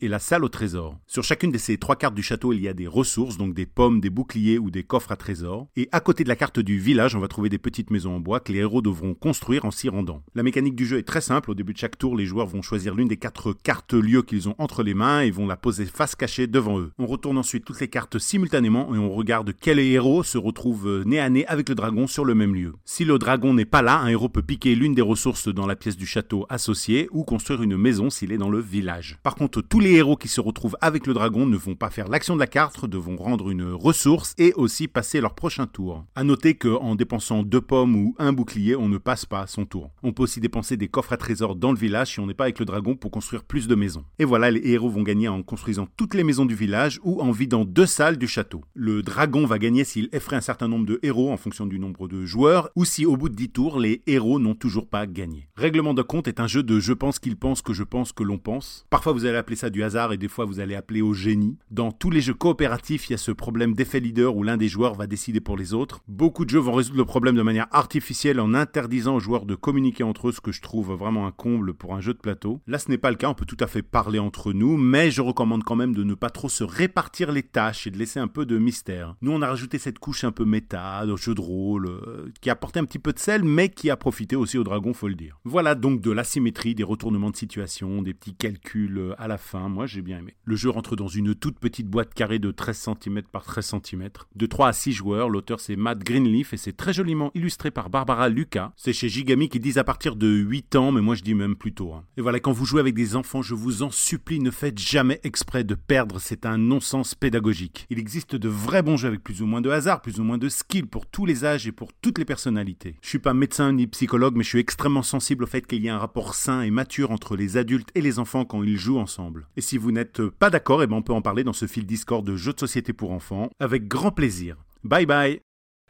et 0.00 0.08
la 0.08 0.18
salle 0.18 0.44
au 0.44 0.48
trésor. 0.48 0.96
Sur 1.06 1.24
chacune 1.24 1.52
de 1.52 1.58
ces 1.58 1.76
trois 1.76 1.96
cartes 1.96 2.14
du 2.14 2.22
château, 2.22 2.52
il 2.52 2.60
y 2.60 2.68
a 2.68 2.72
des 2.72 2.86
ressources, 2.86 3.36
donc 3.36 3.54
des 3.54 3.66
pommes, 3.66 4.00
des 4.00 4.08
boucliers 4.08 4.58
ou 4.58 4.70
des 4.70 4.82
coffres 4.82 5.12
à 5.12 5.16
trésor. 5.16 5.68
Et 5.76 5.88
à 5.92 6.00
côté 6.00 6.24
de 6.24 6.28
la 6.28 6.36
carte 6.36 6.58
du 6.58 6.78
village, 6.78 7.14
on 7.14 7.20
va 7.20 7.28
trouver 7.28 7.48
des 7.48 7.58
petites 7.58 7.90
maisons 7.90 8.16
en 8.16 8.20
bois 8.20 8.40
que 8.40 8.52
les 8.52 8.60
héros 8.60 8.80
devront 8.80 9.14
construire 9.14 9.64
en 9.64 9.70
s'y 9.70 9.88
rendant. 9.88 10.22
La 10.34 10.42
mécanique 10.42 10.74
du 10.74 10.86
jeu 10.86 10.98
est 10.98 11.02
très 11.02 11.20
simple. 11.20 11.50
Au 11.50 11.54
début 11.54 11.74
de 11.74 11.78
chaque 11.78 11.98
tour, 11.98 12.16
les 12.16 12.24
joueurs 12.24 12.46
vont 12.46 12.62
choisir 12.62 12.94
l'une 12.94 13.08
des 13.08 13.18
quatre 13.18 13.52
cartes 13.52 13.92
lieux 13.92 14.22
qu'ils 14.22 14.48
ont 14.48 14.54
entre 14.58 14.82
les 14.82 14.94
mains 14.94 15.20
et 15.20 15.30
vont 15.30 15.46
la 15.46 15.56
poser 15.56 15.84
face 15.84 16.16
cachée 16.16 16.46
devant 16.46 16.80
eux. 16.80 16.92
On 16.98 17.06
retourne 17.06 17.36
ensuite 17.36 17.64
toutes 17.64 17.80
les 17.80 17.88
cartes 17.88 18.18
simultanément 18.18 18.94
et 18.94 18.98
on 18.98 19.10
regarde 19.10 19.52
quel 19.60 19.78
héros 19.78 20.22
se 20.22 20.38
retrouve 20.38 21.02
nez 21.04 21.20
à 21.20 21.28
nez 21.28 21.46
avec 21.46 21.68
le 21.68 21.74
dragon 21.74 22.06
sur 22.06 22.24
le 22.24 22.34
même 22.34 22.54
lieu. 22.54 22.72
Si 22.84 23.04
le 23.04 23.18
dragon 23.18 23.52
n'est 23.52 23.64
pas 23.64 23.82
là, 23.82 23.98
un 23.98 24.08
héros 24.08 24.28
peut 24.28 24.42
piquer 24.42 24.74
l'une 24.74 24.94
des 24.94 25.02
ressources 25.02 25.48
dans 25.48 25.66
la 25.66 25.76
pièce 25.76 25.96
du 25.96 26.06
château 26.06 26.46
associée 26.48 27.08
ou 27.12 27.24
construire 27.24 27.62
une 27.62 27.76
maison 27.76 28.08
s'il 28.08 28.32
est 28.32 28.38
dans 28.38 28.50
le 28.50 28.60
village. 28.60 29.18
Par 29.22 29.34
contre, 29.34 29.41
tous 29.48 29.80
les 29.80 29.92
héros 29.92 30.16
qui 30.16 30.28
se 30.28 30.40
retrouvent 30.40 30.76
avec 30.80 31.06
le 31.06 31.14
dragon 31.14 31.46
ne 31.46 31.56
vont 31.56 31.74
pas 31.74 31.90
faire 31.90 32.08
l'action 32.08 32.34
de 32.34 32.40
la 32.40 32.46
carte, 32.46 32.86
devront 32.86 33.16
rendre 33.16 33.50
une 33.50 33.72
ressource 33.72 34.34
et 34.38 34.52
aussi 34.54 34.88
passer 34.88 35.20
leur 35.20 35.34
prochain 35.34 35.66
tour. 35.66 36.04
A 36.14 36.24
noter 36.24 36.54
qu'en 36.54 36.94
dépensant 36.94 37.42
deux 37.42 37.60
pommes 37.60 37.96
ou 37.96 38.14
un 38.18 38.32
bouclier, 38.32 38.76
on 38.76 38.88
ne 38.88 38.98
passe 38.98 39.26
pas 39.26 39.46
son 39.46 39.64
tour. 39.64 39.90
On 40.02 40.12
peut 40.12 40.22
aussi 40.22 40.40
dépenser 40.40 40.76
des 40.76 40.88
coffres 40.88 41.12
à 41.12 41.16
trésors 41.16 41.56
dans 41.56 41.72
le 41.72 41.78
village 41.78 42.12
si 42.12 42.20
on 42.20 42.26
n'est 42.26 42.34
pas 42.34 42.44
avec 42.44 42.58
le 42.58 42.64
dragon 42.64 42.96
pour 42.96 43.10
construire 43.10 43.44
plus 43.44 43.68
de 43.68 43.74
maisons. 43.74 44.04
Et 44.18 44.24
voilà, 44.24 44.50
les 44.50 44.60
héros 44.70 44.90
vont 44.90 45.02
gagner 45.02 45.28
en 45.28 45.42
construisant 45.42 45.88
toutes 45.96 46.14
les 46.14 46.24
maisons 46.24 46.46
du 46.46 46.54
village 46.54 47.00
ou 47.02 47.20
en 47.20 47.30
vidant 47.30 47.64
deux 47.64 47.86
salles 47.86 48.18
du 48.18 48.28
château. 48.28 48.62
Le 48.74 49.02
dragon 49.02 49.46
va 49.46 49.58
gagner 49.58 49.84
s'il 49.84 50.08
effraie 50.12 50.36
un 50.36 50.40
certain 50.40 50.68
nombre 50.68 50.86
de 50.86 51.00
héros 51.02 51.32
en 51.32 51.36
fonction 51.36 51.66
du 51.66 51.78
nombre 51.78 52.08
de 52.08 52.24
joueurs 52.24 52.70
ou 52.76 52.84
si 52.84 53.06
au 53.06 53.16
bout 53.16 53.28
de 53.28 53.34
10 53.34 53.50
tours, 53.50 53.78
les 53.78 54.02
héros 54.06 54.38
n'ont 54.38 54.54
toujours 54.54 54.88
pas 54.88 55.06
gagné. 55.06 55.48
Règlement 55.56 55.94
de 55.94 56.02
compte 56.02 56.28
est 56.28 56.40
un 56.40 56.46
jeu 56.46 56.62
de 56.62 56.80
je 56.80 56.92
pense 56.92 57.18
qu'il 57.18 57.36
pense 57.36 57.62
que 57.62 57.72
je 57.72 57.84
pense 57.84 58.12
que 58.12 58.22
l'on 58.22 58.38
pense. 58.38 58.86
Parfois 58.90 59.12
vous 59.12 59.26
allez 59.32 59.40
appeler 59.40 59.56
ça 59.56 59.70
du 59.70 59.82
hasard 59.82 60.12
et 60.12 60.16
des 60.16 60.28
fois 60.28 60.44
vous 60.44 60.60
allez 60.60 60.74
appeler 60.74 61.02
au 61.02 61.14
génie. 61.14 61.58
Dans 61.70 61.90
tous 61.90 62.10
les 62.10 62.20
jeux 62.20 62.34
coopératifs, 62.34 63.08
il 63.08 63.12
y 63.12 63.14
a 63.14 63.18
ce 63.18 63.32
problème 63.32 63.74
d'effet 63.74 64.00
leader 64.00 64.36
où 64.36 64.42
l'un 64.42 64.56
des 64.56 64.68
joueurs 64.68 64.94
va 64.94 65.06
décider 65.06 65.40
pour 65.40 65.56
les 65.56 65.74
autres. 65.74 66.00
Beaucoup 66.08 66.44
de 66.44 66.50
jeux 66.50 66.58
vont 66.58 66.74
résoudre 66.74 66.98
le 66.98 67.04
problème 67.04 67.34
de 67.34 67.42
manière 67.42 67.68
artificielle 67.72 68.40
en 68.40 68.54
interdisant 68.54 69.16
aux 69.16 69.20
joueurs 69.20 69.46
de 69.46 69.54
communiquer 69.54 70.04
entre 70.04 70.28
eux, 70.28 70.32
ce 70.32 70.40
que 70.40 70.52
je 70.52 70.60
trouve 70.60 70.92
vraiment 70.92 71.26
un 71.26 71.32
comble 71.32 71.74
pour 71.74 71.94
un 71.94 72.00
jeu 72.00 72.14
de 72.14 72.18
plateau. 72.18 72.60
Là, 72.66 72.78
ce 72.78 72.90
n'est 72.90 72.98
pas 72.98 73.10
le 73.10 73.16
cas, 73.16 73.28
on 73.28 73.34
peut 73.34 73.44
tout 73.44 73.56
à 73.60 73.66
fait 73.66 73.82
parler 73.82 74.18
entre 74.18 74.52
nous, 74.52 74.76
mais 74.76 75.10
je 75.10 75.22
recommande 75.22 75.64
quand 75.64 75.76
même 75.76 75.94
de 75.94 76.04
ne 76.04 76.14
pas 76.14 76.30
trop 76.30 76.48
se 76.48 76.64
répartir 76.64 77.32
les 77.32 77.42
tâches 77.42 77.86
et 77.86 77.90
de 77.90 77.98
laisser 77.98 78.20
un 78.20 78.28
peu 78.28 78.46
de 78.46 78.58
mystère. 78.58 79.16
Nous, 79.22 79.32
on 79.32 79.42
a 79.42 79.48
rajouté 79.48 79.78
cette 79.78 79.98
couche 79.98 80.24
un 80.24 80.32
peu 80.32 80.44
méta, 80.44 81.06
de 81.06 81.16
jeu 81.16 81.34
de 81.34 81.40
rôle, 81.40 81.86
euh, 81.86 82.30
qui 82.40 82.50
apportait 82.50 82.80
un 82.80 82.84
petit 82.84 82.98
peu 82.98 83.12
de 83.12 83.18
sel, 83.18 83.44
mais 83.44 83.68
qui 83.68 83.90
a 83.90 83.96
profité 83.96 84.36
aussi 84.36 84.58
au 84.58 84.64
dragon, 84.64 84.92
faut 84.92 85.08
le 85.08 85.14
dire. 85.14 85.38
Voilà 85.44 85.74
donc 85.74 86.00
de 86.00 86.10
l'asymétrie, 86.10 86.74
des 86.74 86.84
retournements 86.84 87.30
de 87.30 87.36
situation, 87.36 88.02
des 88.02 88.14
petits 88.14 88.34
calculs 88.34 88.98
euh, 88.98 89.14
à 89.22 89.28
la 89.28 89.38
fin, 89.38 89.68
moi 89.68 89.86
j'ai 89.86 90.02
bien 90.02 90.18
aimé. 90.18 90.34
Le 90.44 90.56
jeu 90.56 90.68
rentre 90.68 90.96
dans 90.96 91.06
une 91.06 91.36
toute 91.36 91.60
petite 91.60 91.86
boîte 91.86 92.12
carrée 92.12 92.40
de 92.40 92.50
13 92.50 92.88
cm 93.00 93.22
par 93.30 93.44
13 93.44 93.76
cm, 93.84 94.08
de 94.34 94.46
3 94.46 94.66
à 94.66 94.72
6 94.72 94.92
joueurs, 94.92 95.28
l'auteur 95.28 95.60
c'est 95.60 95.76
Matt 95.76 96.00
Greenleaf 96.00 96.52
et 96.52 96.56
c'est 96.56 96.76
très 96.76 96.92
joliment 96.92 97.30
illustré 97.34 97.70
par 97.70 97.88
Barbara 97.88 98.28
Lucas. 98.28 98.72
C'est 98.76 98.92
chez 98.92 99.08
Gigami 99.08 99.48
qui 99.48 99.60
disent 99.60 99.78
à 99.78 99.84
partir 99.84 100.16
de 100.16 100.26
8 100.26 100.74
ans, 100.74 100.90
mais 100.90 101.00
moi 101.00 101.14
je 101.14 101.22
dis 101.22 101.36
même 101.36 101.54
plus 101.54 101.72
tôt. 101.72 101.92
Hein. 101.92 102.02
Et 102.16 102.20
voilà, 102.20 102.40
quand 102.40 102.50
vous 102.50 102.64
jouez 102.64 102.80
avec 102.80 102.96
des 102.96 103.14
enfants, 103.14 103.42
je 103.42 103.54
vous 103.54 103.84
en 103.84 103.92
supplie, 103.92 104.40
ne 104.40 104.50
faites 104.50 104.80
jamais 104.80 105.20
exprès 105.22 105.62
de 105.62 105.76
perdre, 105.76 106.18
c'est 106.18 106.44
un 106.44 106.58
non-sens 106.58 107.14
pédagogique. 107.14 107.86
Il 107.90 108.00
existe 108.00 108.34
de 108.34 108.48
vrais 108.48 108.82
bons 108.82 108.96
jeux 108.96 109.06
avec 109.06 109.22
plus 109.22 109.40
ou 109.40 109.46
moins 109.46 109.60
de 109.60 109.70
hasard, 109.70 110.02
plus 110.02 110.18
ou 110.18 110.24
moins 110.24 110.38
de 110.38 110.48
skill 110.48 110.88
pour 110.88 111.06
tous 111.06 111.26
les 111.26 111.44
âges 111.44 111.68
et 111.68 111.72
pour 111.72 111.92
toutes 111.92 112.18
les 112.18 112.24
personnalités. 112.24 112.96
Je 113.00 113.08
suis 113.08 113.20
pas 113.20 113.34
médecin 113.34 113.72
ni 113.72 113.86
psychologue, 113.86 114.34
mais 114.36 114.42
je 114.42 114.48
suis 114.48 114.58
extrêmement 114.58 115.04
sensible 115.04 115.44
au 115.44 115.46
fait 115.46 115.64
qu'il 115.64 115.84
y 115.84 115.88
a 115.88 115.94
un 115.94 115.98
rapport 115.98 116.34
sain 116.34 116.62
et 116.62 116.72
mature 116.72 117.12
entre 117.12 117.36
les 117.36 117.56
adultes 117.56 117.90
et 117.94 118.00
les 118.00 118.18
enfants 118.18 118.44
quand 118.44 118.64
ils 118.64 118.76
jouent 118.76 118.98
ensemble. 119.02 119.46
Et 119.56 119.60
si 119.60 119.76
vous 119.76 119.92
n'êtes 119.92 120.22
pas 120.22 120.50
d'accord, 120.50 120.82
eh 120.82 120.86
ben 120.86 120.96
on 120.96 121.02
peut 121.02 121.12
en 121.12 121.22
parler 121.22 121.44
dans 121.44 121.52
ce 121.52 121.66
fil 121.66 121.84
Discord 121.84 122.24
de 122.24 122.36
jeux 122.36 122.52
de 122.52 122.60
société 122.60 122.92
pour 122.92 123.12
enfants, 123.12 123.50
avec 123.60 123.88
grand 123.88 124.10
plaisir. 124.10 124.56
Bye 124.84 125.06
bye 125.06 125.40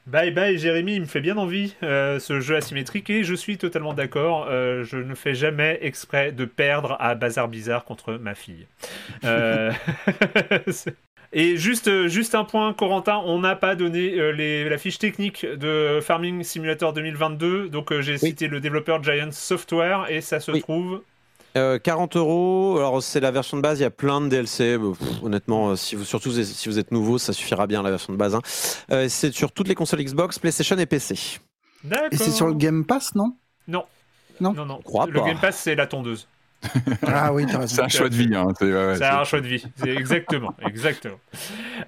Bye 0.07 0.33
bye 0.33 0.59
Jérémy, 0.59 0.97
il 0.97 1.03
me 1.03 1.07
fait 1.07 1.21
bien 1.21 1.37
envie 1.37 1.77
euh, 1.85 2.19
ce 2.19 2.41
jeu 2.41 2.57
asymétrique 2.57 3.09
et 3.09 3.23
je 3.23 3.35
suis 3.35 3.57
totalement 3.57 3.95
d'accord. 3.95 4.49
Euh, 4.51 4.83
je 4.83 4.97
ne 4.97 5.15
fais 5.15 5.35
jamais 5.35 5.79
exprès 5.81 6.33
de 6.33 6.45
perdre 6.45 6.97
à 6.99 7.15
Bazar 7.15 7.47
Bizarre 7.47 7.85
contre 7.85 8.15
ma 8.15 8.35
fille. 8.35 8.67
Euh, 9.25 9.71
et 11.33 11.57
juste, 11.57 12.09
juste 12.09 12.35
un 12.35 12.43
point, 12.43 12.73
Corentin, 12.73 13.23
on 13.25 13.39
n'a 13.39 13.55
pas 13.55 13.77
donné 13.77 14.33
les, 14.33 14.69
la 14.69 14.77
fiche 14.77 14.99
technique 14.99 15.47
de 15.47 16.01
Farming 16.03 16.43
Simulator 16.43 16.93
2022. 16.93 17.69
Donc 17.69 17.97
j'ai 18.01 18.19
cité 18.19 18.49
le 18.49 18.59
développeur 18.59 19.05
Giant 19.05 19.31
Software 19.31 20.07
et 20.11 20.21
ça 20.21 20.41
se 20.41 20.51
trouve 20.51 21.03
40 21.55 22.17
euros. 22.17 22.77
Alors 22.79 23.03
c'est 23.03 23.21
la 23.21 23.31
version 23.31 23.57
de 23.57 23.63
base. 23.63 23.79
Il 23.79 23.83
y 23.83 23.87
a 23.87 23.91
plein 23.91 24.21
de 24.21 24.29
DLC. 24.29 24.79
honnêtement, 25.23 25.77
si 25.77 25.97
vous 25.97 26.05
surtout 26.05 26.33
si 26.33 26.69
vous 26.69 26.79
êtes 26.79 26.93
nouveau, 26.93 27.19
ça 27.19 27.33
suffira 27.33 27.67
bien 27.67 27.83
la 27.83 27.91
version 27.91 28.13
de 28.13 28.19
base. 28.19 28.35
Hein. 28.35 29.09
c'est 29.09 29.33
sur 29.33 29.53
toutes 29.53 29.69
les 29.69 29.75
consoles 29.75 30.03
Xbox, 30.03 30.39
PlayStation 30.39 30.77
et 30.79 30.87
PC. 30.87 31.39
Et 32.11 32.17
c'est 32.17 32.31
sur 32.31 32.47
le 32.47 32.55
Game 32.55 32.85
Pass, 32.85 33.15
non? 33.15 33.37
Non. 33.69 33.85
Non? 34.41 34.53
Non, 34.53 34.67
non. 34.67 34.81
Le 35.07 35.21
Game 35.25 35.39
Pass, 35.39 35.57
c'est 35.57 35.75
la 35.75 35.87
tondeuse. 35.87 36.29
Ah 37.07 37.33
oui, 37.33 37.45
C'est 37.67 37.83
un 37.83 37.89
choix 37.89 38.09
de 38.09 38.15
vie. 38.15 38.35
Hein. 38.35 38.49
C'est 38.59 39.05
un 39.05 39.25
choix 39.25 39.41
de 39.41 39.47
vie. 39.47 39.65
exactement, 39.85 40.55
exactement. 40.67 41.19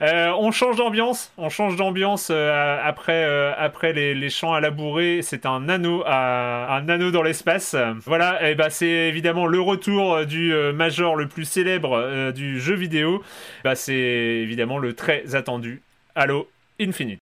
Euh, 0.03 0.33
on 0.39 0.51
change 0.51 0.77
d'ambiance. 0.77 1.33
On 1.39 1.49
change 1.49 1.77
d'ambiance 1.77 2.29
euh, 2.31 2.79
après 2.83 3.25
euh, 3.25 3.53
après 3.57 3.93
les, 3.93 4.15
les, 4.15 4.31
champs 4.31 4.53
à 4.53 4.61
labourer. 4.61 5.21
C'est 5.23 5.47
un 5.47 5.69
anneau 5.69 6.03
à, 6.07 6.77
un 6.77 6.89
anneau 6.89 7.11
dans 7.11 7.23
l'espace. 7.23 7.77
Voilà. 8.05 8.51
Et 8.51 8.55
bah 8.55 8.71
c'est 8.71 8.87
évidemment 8.87 9.47
le 9.47 9.61
retour 9.61 10.27
du 10.27 10.53
major 10.75 11.17
le 11.17 11.29
plus 11.29 11.45
célèbre 11.45 12.33
du 12.33 12.61
jeu 12.61 12.75
vidéo. 12.75 13.23
Bah 13.63 13.75
c'est 13.75 13.95
évidemment 13.95 14.79
le 14.79 14.95
très 14.95 15.35
attendu 15.35 15.83
Halo 16.15 16.49
Infinite. 16.81 17.21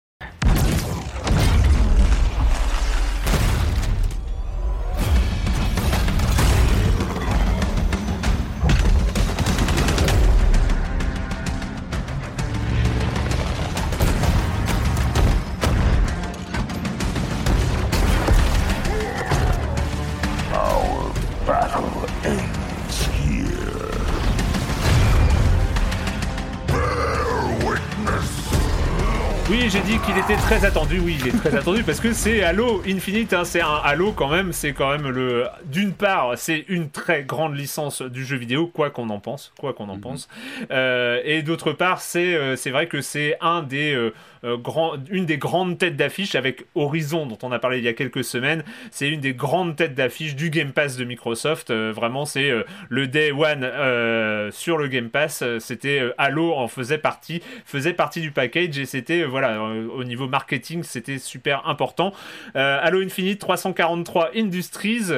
Très 30.42 30.64
attendu. 30.64 30.98
Oui, 30.98 31.16
il 31.20 31.28
est 31.28 31.38
très 31.38 31.54
attendu 31.54 31.82
parce 31.82 32.00
que 32.00 32.12
c'est 32.12 32.42
Halo 32.42 32.82
Infinite. 32.86 33.32
Hein, 33.32 33.44
c'est 33.44 33.60
un 33.60 33.76
Halo 33.84 34.12
quand 34.12 34.28
même. 34.28 34.52
C'est 34.52 34.72
quand 34.72 34.90
même 34.90 35.08
le. 35.08 35.46
D'une 35.64 35.92
part, 35.92 36.32
c'est 36.36 36.64
une 36.68 36.90
très 36.90 37.22
grande 37.22 37.56
licence 37.56 38.02
du 38.02 38.24
jeu 38.24 38.36
vidéo, 38.36 38.66
quoi 38.66 38.90
qu'on 38.90 39.10
en 39.10 39.20
pense, 39.20 39.52
quoi 39.58 39.72
qu'on 39.72 39.88
en 39.88 39.96
mhm. 39.96 40.00
pense. 40.00 40.28
Euh, 40.70 41.20
et 41.24 41.42
d'autre 41.42 41.72
part, 41.72 42.00
c'est 42.00 42.34
euh, 42.34 42.56
c'est 42.56 42.70
vrai 42.70 42.86
que 42.86 43.00
c'est 43.00 43.36
un 43.40 43.62
des 43.62 43.94
euh, 44.44 44.56
une 45.10 45.26
des 45.26 45.38
grandes 45.38 45.78
têtes 45.78 45.96
d'affiche 45.96 46.34
avec 46.34 46.64
Horizon 46.74 47.26
dont 47.26 47.38
on 47.42 47.52
a 47.52 47.58
parlé 47.58 47.78
il 47.78 47.84
y 47.84 47.88
a 47.88 47.92
quelques 47.92 48.24
semaines. 48.24 48.64
C'est 48.90 49.08
une 49.08 49.20
des 49.20 49.34
grandes 49.34 49.76
têtes 49.76 49.94
d'affiche 49.94 50.34
du 50.34 50.50
Game 50.50 50.72
Pass 50.72 50.96
de 50.96 51.04
Microsoft. 51.04 51.70
Euh, 51.70 51.92
vraiment, 51.94 52.24
c'est 52.24 52.50
euh, 52.50 52.64
le 52.88 53.06
Day 53.06 53.30
One 53.30 53.70
sur 54.50 54.78
le 54.78 54.88
Game 54.88 55.10
Pass. 55.10 55.44
c'était 55.60 56.12
Halo 56.18 56.54
en 56.54 56.68
faisait 56.68 56.98
partie, 56.98 57.42
faisait 57.64 57.92
partie 57.92 58.20
du 58.20 58.30
package 58.30 58.78
et 58.78 58.86
c'était 58.86 59.24
voilà 59.24 59.62
au 59.62 60.04
niveau 60.04 60.26
marketing, 60.26 60.82
c'était 60.82 61.18
super 61.18 61.68
important. 61.68 62.12
Halo 62.54 63.00
Infinite 63.02 63.38
343 63.38 64.30
Industries 64.36 65.10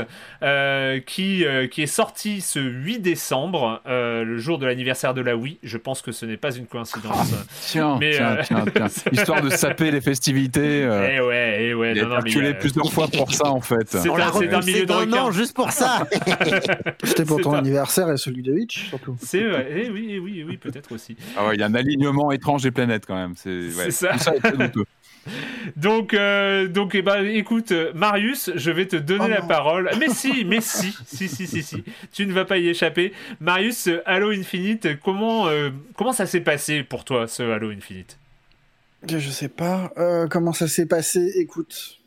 qui 1.06 1.44
qui 1.70 1.82
est 1.82 1.86
sorti 1.86 2.40
ce 2.40 2.58
8 2.58 3.00
décembre, 3.00 3.80
le 3.86 4.38
jour 4.38 4.58
de 4.58 4.66
l'anniversaire 4.66 5.14
de 5.14 5.20
la 5.20 5.36
Wii. 5.36 5.58
Je 5.62 5.78
pense 5.78 6.02
que 6.02 6.12
ce 6.12 6.26
n'est 6.26 6.36
pas 6.36 6.54
une 6.54 6.66
coïncidence. 6.66 7.34
tiens, 7.60 7.98
tiens, 8.00 8.36
tiens, 8.42 8.64
tiens. 8.88 9.13
Histoire 9.14 9.42
de 9.42 9.50
saper 9.50 9.90
les 9.90 10.00
festivités. 10.00 10.82
Eh 10.82 11.20
ouais, 11.20 11.58
eh 11.60 11.74
ouais. 11.74 11.92
Il 11.94 12.02
non, 12.02 12.12
a 12.12 12.16
calculé 12.16 12.54
plusieurs 12.54 12.92
fois 12.92 13.08
pour 13.08 13.32
ça 13.32 13.46
en 13.48 13.60
fait. 13.60 13.88
C'est 13.88 14.08
un, 14.08 14.60
milieu 14.60 14.86
de 14.86 15.32
juste 15.32 15.54
pour 15.54 15.70
ça. 15.72 16.06
C'était 17.04 17.24
pour 17.24 17.40
ton 17.40 17.54
anniversaire 17.54 18.10
et 18.10 18.16
celui 18.16 18.42
de 18.42 18.56
Hitch 18.56 18.88
surtout. 18.88 19.16
C'est 19.20 19.44
vrai. 19.44 19.68
Eh 19.70 19.90
oui, 19.90 20.08
eh 20.10 20.18
oui, 20.18 20.36
eh 20.38 20.44
oui, 20.44 20.56
peut-être 20.56 20.92
aussi. 20.92 21.16
Ah 21.36 21.46
ouais, 21.46 21.54
il 21.54 21.60
y 21.60 21.62
a 21.62 21.66
un 21.66 21.74
alignement 21.74 22.30
étrange 22.32 22.62
des 22.62 22.70
planètes 22.70 23.04
quand 23.06 23.16
même. 23.16 23.34
C'est 23.36 23.74
ouais, 23.74 23.90
ça. 23.90 24.18
ça 24.18 24.32
donc, 25.76 26.14
euh, 26.14 26.68
donc 26.68 26.94
eh 26.94 27.02
ben, 27.02 27.24
écoute, 27.24 27.72
Marius, 27.94 28.50
je 28.54 28.70
vais 28.70 28.86
te 28.86 28.96
donner 28.96 29.26
oh 29.26 29.28
la 29.28 29.42
parole. 29.42 29.90
Mais 29.98 30.08
si, 30.08 30.44
mais 30.46 30.60
si, 30.60 30.94
si, 31.06 31.28
si, 31.28 31.46
si, 31.46 31.62
si, 31.62 31.84
tu 32.12 32.26
ne 32.26 32.32
vas 32.32 32.44
pas 32.44 32.58
y 32.58 32.68
échapper. 32.68 33.12
Marius, 33.40 33.88
Halo 34.06 34.30
Infinite, 34.30 35.00
comment, 35.00 35.48
euh, 35.48 35.70
comment 35.96 36.12
ça 36.12 36.26
s'est 36.26 36.40
passé 36.40 36.82
pour 36.82 37.04
toi, 37.04 37.26
ce 37.26 37.42
Halo 37.42 37.70
Infinite? 37.70 38.18
Je 39.08 39.30
sais 39.30 39.48
pas. 39.48 39.92
Euh, 39.98 40.26
comment 40.28 40.52
ça 40.52 40.68
s'est 40.68 40.86
passé? 40.86 41.32
Écoute. 41.36 41.98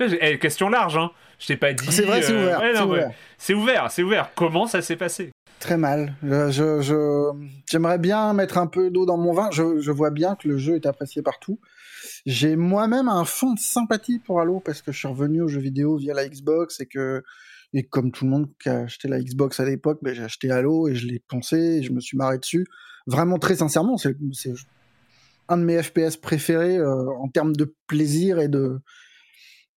Eh, 0.00 0.38
question 0.38 0.68
large, 0.68 0.96
hein. 0.96 1.10
Je 1.38 1.48
t'ai 1.48 1.56
pas 1.56 1.72
dit. 1.72 1.90
C'est 1.90 2.04
vrai, 2.04 2.22
c'est 2.22 2.32
ouvert. 2.32 2.60
c'est 3.36 3.54
ouvert. 3.54 3.90
c'est 3.90 4.02
ouvert, 4.02 4.30
Comment 4.34 4.66
ça 4.66 4.80
s'est 4.80 4.96
passé? 4.96 5.32
Très 5.58 5.76
mal. 5.76 6.14
Je, 6.22 7.32
j'aimerais 7.70 7.98
bien 7.98 8.32
mettre 8.32 8.58
un 8.58 8.66
peu 8.66 8.90
d'eau 8.90 9.06
dans 9.06 9.18
mon 9.18 9.32
vin. 9.32 9.50
Je, 9.50 9.80
je 9.80 9.90
vois 9.92 10.10
bien 10.10 10.36
que 10.36 10.48
le 10.48 10.56
jeu 10.56 10.76
est 10.76 10.86
apprécié 10.86 11.22
partout. 11.22 11.60
J'ai 12.26 12.56
moi-même 12.56 13.08
un 13.08 13.24
fond 13.24 13.52
de 13.52 13.58
sympathie 13.58 14.18
pour 14.18 14.40
Halo 14.40 14.60
parce 14.60 14.82
que 14.82 14.92
je 14.92 14.98
suis 14.98 15.08
revenu 15.08 15.42
aux 15.42 15.48
jeux 15.48 15.60
vidéo 15.60 15.96
via 15.96 16.14
la 16.14 16.28
Xbox 16.28 16.80
et 16.80 16.86
que 16.86 17.22
et 17.74 17.84
comme 17.84 18.12
tout 18.12 18.24
le 18.24 18.30
monde 18.30 18.48
qui 18.62 18.68
a 18.68 18.80
acheté 18.80 19.08
la 19.08 19.20
Xbox 19.20 19.58
à 19.60 19.64
l'époque, 19.64 19.98
ben, 20.02 20.14
j'ai 20.14 20.22
acheté 20.22 20.50
Halo 20.50 20.88
et 20.88 20.94
je 20.94 21.06
l'ai 21.06 21.20
poncé 21.20 21.56
et 21.56 21.82
je 21.82 21.92
me 21.92 22.00
suis 22.00 22.16
marré 22.16 22.38
dessus. 22.38 22.66
Vraiment 23.06 23.38
très 23.38 23.56
sincèrement, 23.56 23.96
c'est 23.96 24.14
un 25.52 25.58
de 25.58 25.64
mes 25.64 25.82
FPS 25.82 26.16
préférés 26.16 26.78
euh, 26.78 27.10
en 27.20 27.28
termes 27.28 27.54
de 27.54 27.74
plaisir 27.86 28.38
et 28.38 28.48
de 28.48 28.80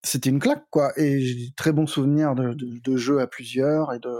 c'était 0.04 0.30
une 0.30 0.40
claque 0.40 0.66
quoi 0.70 0.92
et 0.98 1.20
j'ai 1.20 1.52
très 1.56 1.72
bons 1.72 1.88
souvenirs 1.88 2.36
de, 2.36 2.54
de, 2.54 2.80
de 2.84 2.98
jeux 2.98 3.20
à 3.20 3.28
plusieurs 3.28 3.94
et 3.94 4.00
de 4.00 4.12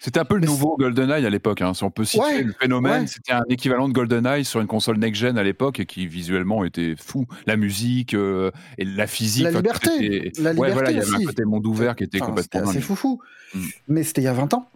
c'était 0.00 0.18
un 0.18 0.24
peu 0.24 0.36
le 0.36 0.46
nouveau 0.46 0.78
GoldenEye 0.78 1.26
à 1.26 1.30
l'époque. 1.30 1.60
Hein. 1.60 1.74
Si 1.74 1.84
on 1.84 1.90
peut 1.90 2.06
citer 2.06 2.42
le 2.42 2.54
phénomène, 2.58 3.06
c'était 3.06 3.32
un 3.32 3.44
équivalent 3.50 3.86
de 3.86 3.92
GoldenEye 3.92 4.46
sur 4.46 4.62
une 4.62 4.66
console 4.66 4.96
next-gen 4.96 5.36
à 5.36 5.42
l'époque 5.42 5.78
et 5.78 5.84
qui 5.84 6.06
visuellement 6.06 6.64
était 6.64 6.94
fou. 6.98 7.26
La 7.46 7.56
musique 7.56 8.14
euh, 8.14 8.50
et 8.78 8.86
la 8.86 9.06
physique. 9.06 9.44
La 9.44 9.50
liberté. 9.50 10.32
La 10.38 10.54
ouais, 10.54 10.72
voilà, 10.72 10.90
il 10.90 10.96
y 10.96 11.00
avait 11.00 11.22
un 11.22 11.26
côté 11.26 11.44
monde 11.44 11.66
ouvert 11.66 11.96
qui 11.96 12.04
était 12.04 12.18
complètement. 12.18 12.72
C'est 12.72 12.80
foufou. 12.80 13.20
Mm. 13.54 13.66
Mais 13.88 14.02
c'était 14.02 14.22
il 14.22 14.24
y 14.24 14.28
a 14.28 14.32
20 14.32 14.54
ans. 14.54 14.70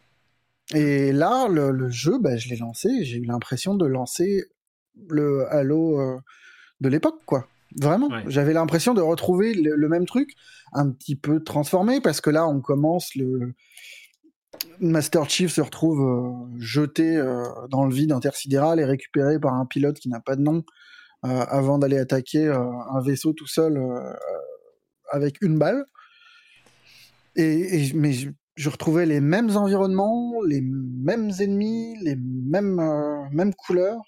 Et 0.74 1.10
là, 1.12 1.48
le, 1.48 1.88
jeu, 1.88 2.18
bah, 2.18 2.36
je 2.36 2.50
l'ai 2.50 2.56
lancé. 2.56 2.90
J'ai 3.04 3.16
eu 3.16 3.24
l'impression 3.24 3.74
de 3.74 3.86
lancer 3.86 4.44
le 5.08 5.46
Halo 5.52 6.00
euh, 6.00 6.18
de 6.80 6.88
l'époque, 6.88 7.20
quoi. 7.26 7.46
Vraiment. 7.76 8.08
J'avais 8.28 8.52
l'impression 8.52 8.94
de 8.94 9.00
retrouver 9.00 9.52
le, 9.52 9.88
même 9.88 10.06
truc, 10.06 10.34
un 10.72 10.90
petit 10.90 11.16
peu 11.16 11.42
transformé, 11.42 12.00
parce 12.00 12.20
que 12.20 12.30
là, 12.30 12.46
on 12.46 12.60
commence 12.60 13.14
le 13.16 13.54
Master 14.78 15.28
Chief 15.28 15.52
se 15.52 15.60
retrouve 15.60 16.00
euh, 16.00 16.60
jeté 16.60 17.16
euh, 17.16 17.44
dans 17.68 17.84
le 17.84 17.92
vide 17.92 18.12
intersidéral 18.12 18.78
et 18.78 18.84
récupéré 18.84 19.40
par 19.40 19.54
un 19.54 19.66
pilote 19.66 19.98
qui 19.98 20.08
n'a 20.08 20.20
pas 20.20 20.36
de 20.36 20.42
nom 20.42 20.62
avant 21.26 21.78
d'aller 21.78 21.96
attaquer 21.96 22.48
un 22.48 23.00
vaisseau 23.00 23.32
tout 23.32 23.46
seul 23.46 23.82
avec 25.10 25.40
une 25.40 25.58
balle. 25.58 25.86
Et, 27.34 27.90
mais 27.94 28.12
je, 28.12 28.68
retrouvais 28.68 29.06
les 29.06 29.20
mêmes 29.20 29.56
environnements, 29.56 30.34
les 30.46 30.60
mêmes 30.60 31.30
ennemis, 31.40 31.96
les 32.02 32.16
mêmes, 32.16 32.78
mêmes 33.32 33.54
couleurs. 33.54 34.02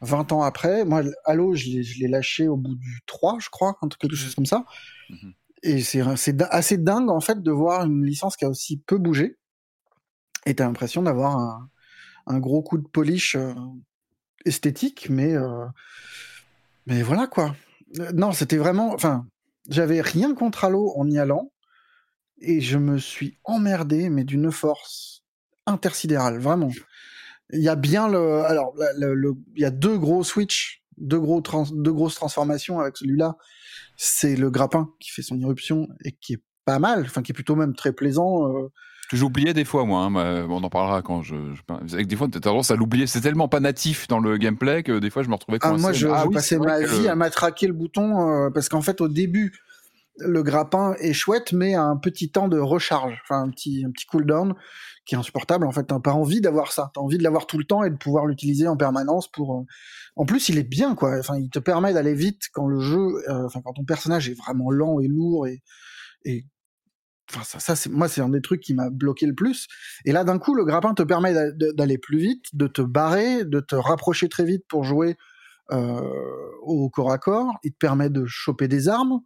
20 0.00 0.32
ans 0.32 0.42
après, 0.42 0.84
moi, 0.84 1.02
Halo, 1.24 1.54
je 1.54 1.68
l'ai 2.00 2.08
lâché 2.08 2.48
au 2.48 2.56
bout 2.56 2.74
du 2.74 3.00
3, 3.06 3.38
je 3.40 3.48
crois, 3.50 3.76
quelque 3.98 4.16
chose 4.16 4.34
comme 4.34 4.46
ça. 4.46 4.64
Mhm. 5.10 5.34
Et 5.64 5.80
c'est 5.82 6.02
assez 6.50 6.78
dingue, 6.78 7.10
en 7.10 7.20
fait, 7.20 7.42
de 7.42 7.50
voir 7.50 7.84
une 7.84 8.04
licence 8.04 8.36
qui 8.36 8.44
a 8.44 8.48
aussi 8.48 8.76
peu 8.76 8.98
bougé 8.98 9.36
et 10.48 10.54
t'as 10.54 10.64
l'impression 10.64 11.02
d'avoir 11.02 11.68
un, 12.26 12.38
gros 12.38 12.62
coup 12.62 12.78
de 12.78 12.88
polish 12.88 13.34
euh, 13.36 13.54
esthétique, 14.46 15.08
mais, 15.10 15.34
euh, 15.34 15.66
mais 16.86 17.02
voilà 17.02 17.26
quoi. 17.26 17.54
Euh, 17.98 18.12
non, 18.12 18.32
c'était 18.32 18.56
vraiment. 18.56 18.94
Enfin, 18.94 19.26
j'avais 19.68 20.00
rien 20.00 20.34
contre 20.34 20.64
Halo 20.64 20.94
en 20.96 21.08
y 21.10 21.18
allant, 21.18 21.52
et 22.38 22.60
je 22.60 22.78
me 22.78 22.98
suis 22.98 23.38
emmerdé, 23.44 24.08
mais 24.08 24.24
d'une 24.24 24.50
force 24.50 25.22
intersidérale, 25.66 26.38
vraiment. 26.38 26.70
Il 27.52 27.62
y 27.62 27.68
a 27.68 27.76
bien 27.76 28.08
le. 28.08 28.42
Alors, 28.44 28.74
il 29.00 29.34
y 29.56 29.64
a 29.64 29.70
deux 29.70 29.98
gros 29.98 30.22
switches, 30.22 30.82
deux, 30.98 31.18
gros 31.18 31.42
deux 31.72 31.92
grosses 31.92 32.14
transformations 32.14 32.80
avec 32.80 32.96
celui-là. 32.96 33.36
C'est 33.96 34.36
le 34.36 34.50
grappin 34.50 34.90
qui 35.00 35.10
fait 35.10 35.22
son 35.22 35.38
irruption 35.38 35.88
et 36.04 36.12
qui 36.12 36.34
est 36.34 36.42
pas 36.64 36.78
mal, 36.78 37.02
enfin 37.06 37.22
qui 37.22 37.32
est 37.32 37.34
plutôt 37.34 37.56
même 37.56 37.74
très 37.74 37.92
plaisant. 37.92 38.68
J'oubliais 39.12 39.54
des 39.54 39.64
fois, 39.64 39.86
moi. 39.86 40.02
Hein, 40.02 40.46
on 40.50 40.62
en 40.62 40.68
parlera 40.68 41.00
quand 41.00 41.22
je. 41.22 41.34
je... 41.54 42.02
Des 42.02 42.16
fois, 42.16 42.28
tu 42.28 42.36
as 42.36 42.40
tendance 42.40 42.70
à 42.70 42.76
l'oublier. 42.76 43.06
C'est 43.06 43.22
tellement 43.22 43.48
pas 43.48 43.60
natif 43.60 44.06
dans 44.08 44.18
le 44.18 44.36
gameplay 44.36 44.82
que 44.82 44.98
des 44.98 45.08
fois, 45.08 45.22
je 45.22 45.28
me 45.28 45.34
retrouvais 45.34 45.58
ah, 45.62 45.72
moi, 45.72 45.92
je, 45.92 46.08
ah, 46.08 46.26
passais 46.32 46.58
ma 46.58 46.80
vie 46.80 47.08
à 47.08 47.14
matraquer 47.14 47.66
le 47.66 47.72
bouton 47.72 48.28
euh, 48.28 48.50
parce 48.50 48.68
qu'en 48.68 48.82
fait, 48.82 49.00
au 49.00 49.08
début, 49.08 49.58
le 50.20 50.42
grappin 50.42 50.94
est 51.00 51.12
chouette, 51.12 51.52
mais 51.52 51.74
a 51.74 51.82
un 51.82 51.96
petit 51.96 52.30
temps 52.30 52.48
de 52.48 52.58
recharge, 52.58 53.20
enfin 53.24 53.42
un 53.42 53.50
petit, 53.50 53.84
un 53.86 53.90
petit 53.90 54.06
cooldown 54.06 54.54
qui 55.04 55.14
est 55.14 55.18
insupportable. 55.18 55.66
En 55.66 55.72
fait, 55.72 55.84
t'as 55.84 56.00
pas 56.00 56.12
envie 56.12 56.40
d'avoir 56.40 56.72
ça. 56.72 56.90
T'as 56.94 57.00
envie 57.00 57.18
de 57.18 57.22
l'avoir 57.22 57.46
tout 57.46 57.58
le 57.58 57.64
temps 57.64 57.82
et 57.84 57.90
de 57.90 57.96
pouvoir 57.96 58.26
l'utiliser 58.26 58.68
en 58.68 58.76
permanence 58.76 59.30
pour. 59.30 59.58
Euh, 59.58 59.64
en 60.16 60.26
plus, 60.26 60.48
il 60.48 60.58
est 60.58 60.68
bien, 60.68 60.94
quoi. 60.94 61.18
Enfin, 61.18 61.38
il 61.38 61.48
te 61.50 61.58
permet 61.58 61.92
d'aller 61.92 62.14
vite 62.14 62.48
quand 62.52 62.66
le 62.66 62.80
jeu, 62.80 63.22
euh, 63.28 63.48
quand 63.52 63.72
ton 63.72 63.84
personnage 63.84 64.28
est 64.28 64.34
vraiment 64.34 64.70
lent 64.70 65.00
et 65.00 65.08
lourd 65.08 65.46
et 65.46 65.62
et 66.24 66.44
Enfin, 67.30 67.44
ça, 67.44 67.60
ça 67.60 67.76
c'est 67.76 67.90
moi, 67.90 68.08
c'est 68.08 68.22
un 68.22 68.30
des 68.30 68.40
trucs 68.40 68.62
qui 68.62 68.72
m'a 68.72 68.88
bloqué 68.88 69.26
le 69.26 69.34
plus. 69.34 69.66
Et 70.06 70.12
là, 70.12 70.24
d'un 70.24 70.38
coup, 70.38 70.54
le 70.54 70.64
grappin 70.64 70.94
te 70.94 71.02
permet 71.02 71.34
d'aller 71.74 71.98
plus 71.98 72.18
vite, 72.18 72.46
de 72.54 72.66
te 72.66 72.80
barrer, 72.80 73.44
de 73.44 73.60
te 73.60 73.74
rapprocher 73.74 74.28
très 74.30 74.44
vite 74.44 74.64
pour 74.66 74.84
jouer 74.84 75.16
euh, 75.70 76.00
au 76.62 76.88
corps 76.88 77.12
à 77.12 77.18
corps. 77.18 77.52
Il 77.64 77.72
te 77.72 77.76
permet 77.76 78.08
de 78.08 78.24
choper 78.26 78.66
des 78.66 78.88
armes. 78.88 79.20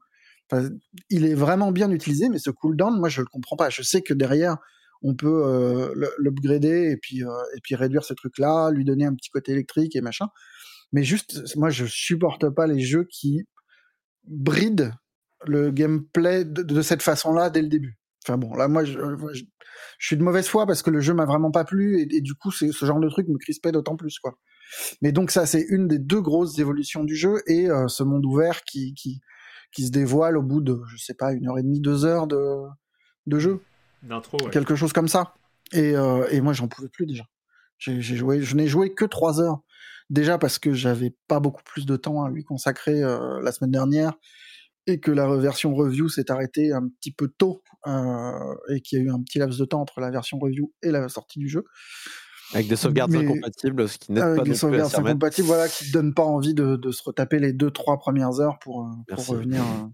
Il 1.11 1.25
est 1.25 1.35
vraiment 1.35 1.73
bien 1.73 1.91
utilisé, 1.91 2.29
mais 2.29 2.39
ce 2.39 2.51
cooldown, 2.51 2.99
moi, 2.99 3.09
je 3.09 3.21
le 3.21 3.27
comprends 3.27 3.57
pas. 3.57 3.71
Je 3.71 3.83
sais 3.83 4.03
que 4.03 4.15
derrière, 4.15 4.57
on 5.03 5.15
peut 5.15 5.45
euh, 5.47 6.11
l'upgrader 6.19 6.91
et 6.93 6.97
puis 6.97 7.25
euh, 7.25 7.31
et 7.57 7.61
puis 7.63 7.75
réduire 7.75 8.05
ce 8.05 8.15
truc-là, 8.15 8.71
lui 8.71 8.85
donner 8.85 9.05
un 9.05 9.15
petit 9.15 9.31
côté 9.31 9.53
électrique 9.53 9.97
et 9.97 10.01
machin. 10.01 10.29
Mais 10.93 11.05
juste, 11.05 11.57
moi, 11.57 11.71
je 11.71 11.87
supporte 11.87 12.49
pas 12.51 12.67
les 12.67 12.81
jeux 12.81 13.07
qui 13.11 13.47
brident 14.25 14.93
le 15.45 15.71
gameplay 15.71 16.45
de, 16.45 16.83
cette 16.83 17.03
façon-là 17.03 17.51
dès 17.51 17.63
le 17.63 17.69
début. 17.69 17.99
Enfin 18.25 18.39
bon, 18.39 18.55
là, 18.55 18.69
moi, 18.69 18.85
je, 18.85 18.97
suis 19.99 20.17
de 20.17 20.23
mauvaise 20.23 20.47
foi 20.47 20.67
parce 20.67 20.83
que 20.83 20.91
le 20.91 21.01
jeu 21.01 21.15
m'a 21.15 21.25
vraiment 21.25 21.51
pas 21.51 21.65
plu 21.65 22.01
et, 22.01 22.21
du 22.21 22.35
coup, 22.35 22.53
ce 22.53 22.71
genre 22.85 23.01
de 23.01 23.09
truc 23.09 23.27
me 23.29 23.39
crispait 23.39 23.73
d'autant 23.73 23.97
plus, 23.97 24.19
quoi. 24.19 24.39
Mais 25.01 25.13
donc 25.13 25.31
ça, 25.31 25.45
c'est 25.45 25.65
une 25.69 25.89
des 25.89 25.99
deux 25.99 26.21
grosses 26.21 26.59
évolutions 26.59 27.05
du 27.05 27.17
jeu 27.17 27.43
et 27.47 27.69
euh, 27.69 27.89
ce 27.89 28.03
monde 28.03 28.25
ouvert 28.25 28.63
qui, 28.63 28.95
qui 29.73 29.87
se 29.87 29.91
dévoile 29.91 30.37
au 30.37 30.43
bout 30.43 30.61
de, 30.61 30.81
je 30.89 30.97
sais 30.97 31.15
pas, 31.15 31.33
une 31.33 31.49
heure 31.49 31.59
et 31.59 31.63
demie, 31.63 31.81
deux 31.81 32.05
heures 32.05 32.27
de, 32.27 32.63
de 33.27 33.39
jeu. 33.39 33.63
D'intro, 34.03 34.37
Quelque 34.51 34.77
chose 34.77 34.93
comme 34.93 35.09
ça. 35.09 35.35
Et, 35.73 35.97
euh, 35.97 36.27
et 36.31 36.41
moi, 36.41 36.53
j'en 36.53 36.69
pouvais 36.69 36.89
plus 36.89 37.07
déjà. 37.07 37.25
J'ai 37.79 38.01
joué, 38.01 38.43
je 38.43 38.55
n'ai 38.55 38.69
joué 38.69 38.95
que 38.95 39.05
trois 39.05 39.41
heures. 39.41 39.61
Déjà 40.11 40.39
parce 40.39 40.59
que 40.59 40.73
j'avais 40.73 41.17
pas 41.27 41.41
beaucoup 41.41 41.63
plus 41.65 41.87
de 41.87 41.97
temps 41.97 42.23
à 42.23 42.31
lui 42.31 42.45
consacrer 42.45 43.03
euh, 43.03 43.41
la 43.41 43.51
semaine 43.51 43.71
dernière 43.71 44.13
et 44.87 45.01
que 45.01 45.11
la 45.11 45.27
version 45.37 45.75
review 45.75 46.09
s'est 46.09 46.31
arrêtée 46.31 46.73
un 46.73 46.89
petit 46.89 47.13
peu 47.13 47.29
tôt 47.29 47.63
euh, 47.87 48.55
et 48.69 48.81
qu'il 48.81 48.99
y 48.99 49.03
a 49.03 49.05
eu 49.05 49.11
un 49.11 49.23
petit 49.23 49.39
laps 49.39 49.59
de 49.59 49.65
temps 49.65 49.81
entre 49.81 50.01
la 50.01 50.11
version 50.11 50.39
review 50.39 50.73
et 50.83 50.91
la 50.91 51.09
sortie 51.09 51.39
du 51.39 51.49
jeu. 51.49 51.65
Avec 52.55 52.69
des 52.69 52.77
sauvegardes 52.77 53.15
incompatibles, 53.15 53.89
ce 53.89 53.99
qui 53.99 54.13
n'est 54.13 54.21
pas 54.21 54.43
des 54.43 54.55
sauvegardes 54.55 54.95
incompatibles, 54.95 55.47
voilà, 55.47 55.69
qui 55.69 55.89
ne 55.89 55.93
donnent 55.93 56.15
pas 56.15 56.25
envie 56.25 56.55
de, 56.55 56.77
de, 56.77 56.91
se 56.91 57.03
retaper 57.03 57.39
les 57.39 57.53
deux 57.53 57.71
trois 57.71 57.99
premières 57.99 58.41
heures 58.41 58.59
pour, 58.59 58.83
euh, 58.83 59.15
pour 59.15 59.27
revenir. 59.27 59.63
Euh. 59.63 59.87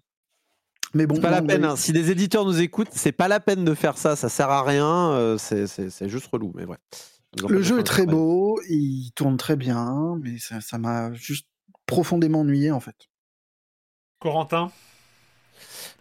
Mais 0.94 1.06
bon, 1.06 1.20
pas 1.20 1.30
la 1.30 1.42
peine. 1.42 1.64
Hein. 1.64 1.76
Si 1.76 1.92
des 1.92 2.10
éditeurs 2.10 2.44
nous 2.44 2.60
écoutent, 2.60 2.88
c'est 2.92 3.12
pas 3.12 3.28
la 3.28 3.40
peine 3.40 3.64
de 3.64 3.74
faire 3.74 3.98
ça. 3.98 4.16
Ça 4.16 4.28
sert 4.28 4.50
à 4.50 4.62
rien. 4.62 5.36
c'est 5.38 6.08
juste 6.08 6.28
relou, 6.32 6.52
mais 6.54 6.64
vrai. 6.64 6.78
Le 7.48 7.62
jeu 7.62 7.78
est 7.78 7.84
très 7.84 8.06
beau, 8.06 8.58
il 8.68 9.10
tourne 9.14 9.36
très 9.36 9.56
bien, 9.56 10.18
mais 10.22 10.36
ça 10.38 10.78
m'a 10.78 11.12
juste 11.12 11.46
profondément 11.86 12.40
ennuyé 12.40 12.70
en 12.70 12.80
fait. 12.80 13.08
Corentin? 14.20 14.70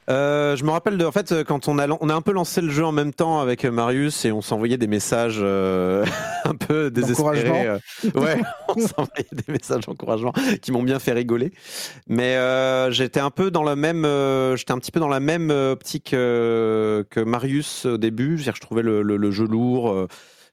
Euh, 0.09 0.55
je 0.55 0.63
me 0.63 0.71
rappelle 0.71 0.97
de, 0.97 1.05
en 1.05 1.11
fait, 1.11 1.43
quand 1.43 1.67
on 1.67 1.79
a, 1.79 1.87
on 1.89 2.09
a 2.09 2.13
un 2.13 2.21
peu 2.21 2.31
lancé 2.31 2.61
le 2.61 2.69
jeu 2.69 2.85
en 2.85 2.91
même 2.91 3.13
temps 3.13 3.39
avec 3.39 3.65
Marius 3.65 4.23
et 4.25 4.31
on 4.31 4.41
s'envoyait 4.41 4.77
des 4.77 4.87
messages 4.87 5.39
euh, 5.41 6.05
un 6.45 6.55
peu 6.55 6.89
désespérés. 6.89 7.67
Euh, 7.67 7.79
ouais, 8.15 8.39
on 8.69 8.79
s'envoyait 8.79 9.27
des 9.31 9.51
messages 9.51 9.85
d'encouragement 9.85 10.33
qui 10.61 10.71
m'ont 10.71 10.83
bien 10.83 10.99
fait 10.99 11.11
rigoler. 11.11 11.51
Mais 12.07 12.37
j'étais 12.91 13.19
un 13.19 13.31
peu 13.31 13.51
dans 13.51 13.63
la 13.63 13.75
même, 13.75 14.03
j'étais 14.55 14.71
un 14.71 14.79
petit 14.79 14.91
peu 14.91 14.99
dans 14.99 15.07
la 15.09 15.19
même 15.19 15.49
optique 15.49 16.11
que 16.11 17.23
Marius 17.25 17.85
au 17.85 17.97
début. 17.97 18.37
Je 18.37 18.51
trouvais 18.61 18.83
le, 18.83 19.01
le, 19.01 19.31
jeu 19.31 19.45
lourd 19.45 20.07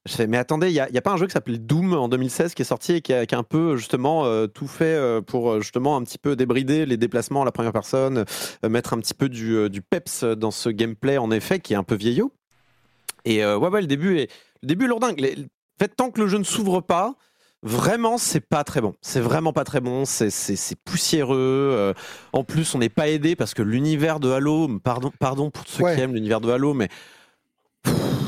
Je 0.07 0.15
fais, 0.15 0.27
mais 0.27 0.37
attendez, 0.37 0.69
il 0.69 0.73
n'y 0.73 0.81
a, 0.81 0.89
a, 0.93 1.01
pas 1.01 1.13
un 1.13 1.17
jeu 1.17 1.27
qui 1.27 1.33
s'appelle 1.33 1.65
Doom 1.65 1.95
en 1.95 2.09
2016 2.09 2.55
qui 2.55 2.63
est 2.63 2.67
sorti 2.67 2.93
et 2.93 3.01
qui 3.01 3.15
a, 3.15 3.25
qui 3.25 3.35
a 3.35 3.39
un 3.39 3.43
peu 3.43 3.77
justement 3.77 4.47
tout 4.49 4.67
fait 4.67 5.23
pour 5.27 5.63
justement 5.63 5.97
un 5.97 6.03
petit 6.03 6.19
peu 6.19 6.37
débrider 6.37 6.85
les 6.85 6.99
déplacements 6.99 7.41
à 7.41 7.45
la 7.47 7.53
première 7.53 7.73
personne, 7.73 8.27
mettre 8.69 8.93
un 8.93 8.99
petit 8.99 9.15
peu 9.15 9.31
du, 9.31 9.71
du, 9.71 9.81
peps 9.81 10.25
dans 10.25 10.51
ce 10.51 10.69
gameplay 10.69 11.17
en 11.17 11.31
effet 11.31 11.59
qui 11.59 11.73
est 11.73 11.77
un 11.77 11.85
peu 11.85 11.95
vieillot. 11.95 12.33
Et 13.25 13.47
ouais, 13.47 13.69
ouais, 13.69 13.81
le 13.81 13.87
début 13.87 14.19
est, 14.19 14.31
le 14.63 14.69
début 14.69 14.85
est 14.85 14.89
lourdingue. 14.89 15.21
En 15.21 15.83
fait, 15.83 15.97
tant 15.97 16.11
que 16.11 16.21
le 16.21 16.29
jeu 16.29 16.37
ne 16.37 16.45
s'ouvre 16.45 16.83
pas, 16.83 17.17
Vraiment, 17.65 18.19
c'est 18.19 18.47
pas 18.47 18.63
très 18.63 18.83
bon. 18.83 18.95
C'est 19.01 19.21
vraiment 19.21 19.55
pas 19.55 19.65
très 19.65 19.81
bon. 19.81 20.05
C'est 20.05 20.79
poussiéreux. 20.85 21.39
Euh, 21.39 21.95
en 22.35 22.45
plus, 22.45 22.75
on 22.75 22.79
n'est 22.79 22.91
pas 22.91 23.09
aidé 23.09 23.37
parce 23.37 23.55
que 23.55 23.63
l'univers 23.63 24.21
de 24.21 24.31
Halo, 24.31 24.69
pardon, 24.85 25.11
pardon 25.19 25.51
pour 25.51 25.65
ceux 25.67 25.83
qui 25.95 26.01
aiment 26.01 26.15
l'univers 26.15 26.43
de 26.43 26.51
Halo, 26.51 26.75
mais 26.75 26.91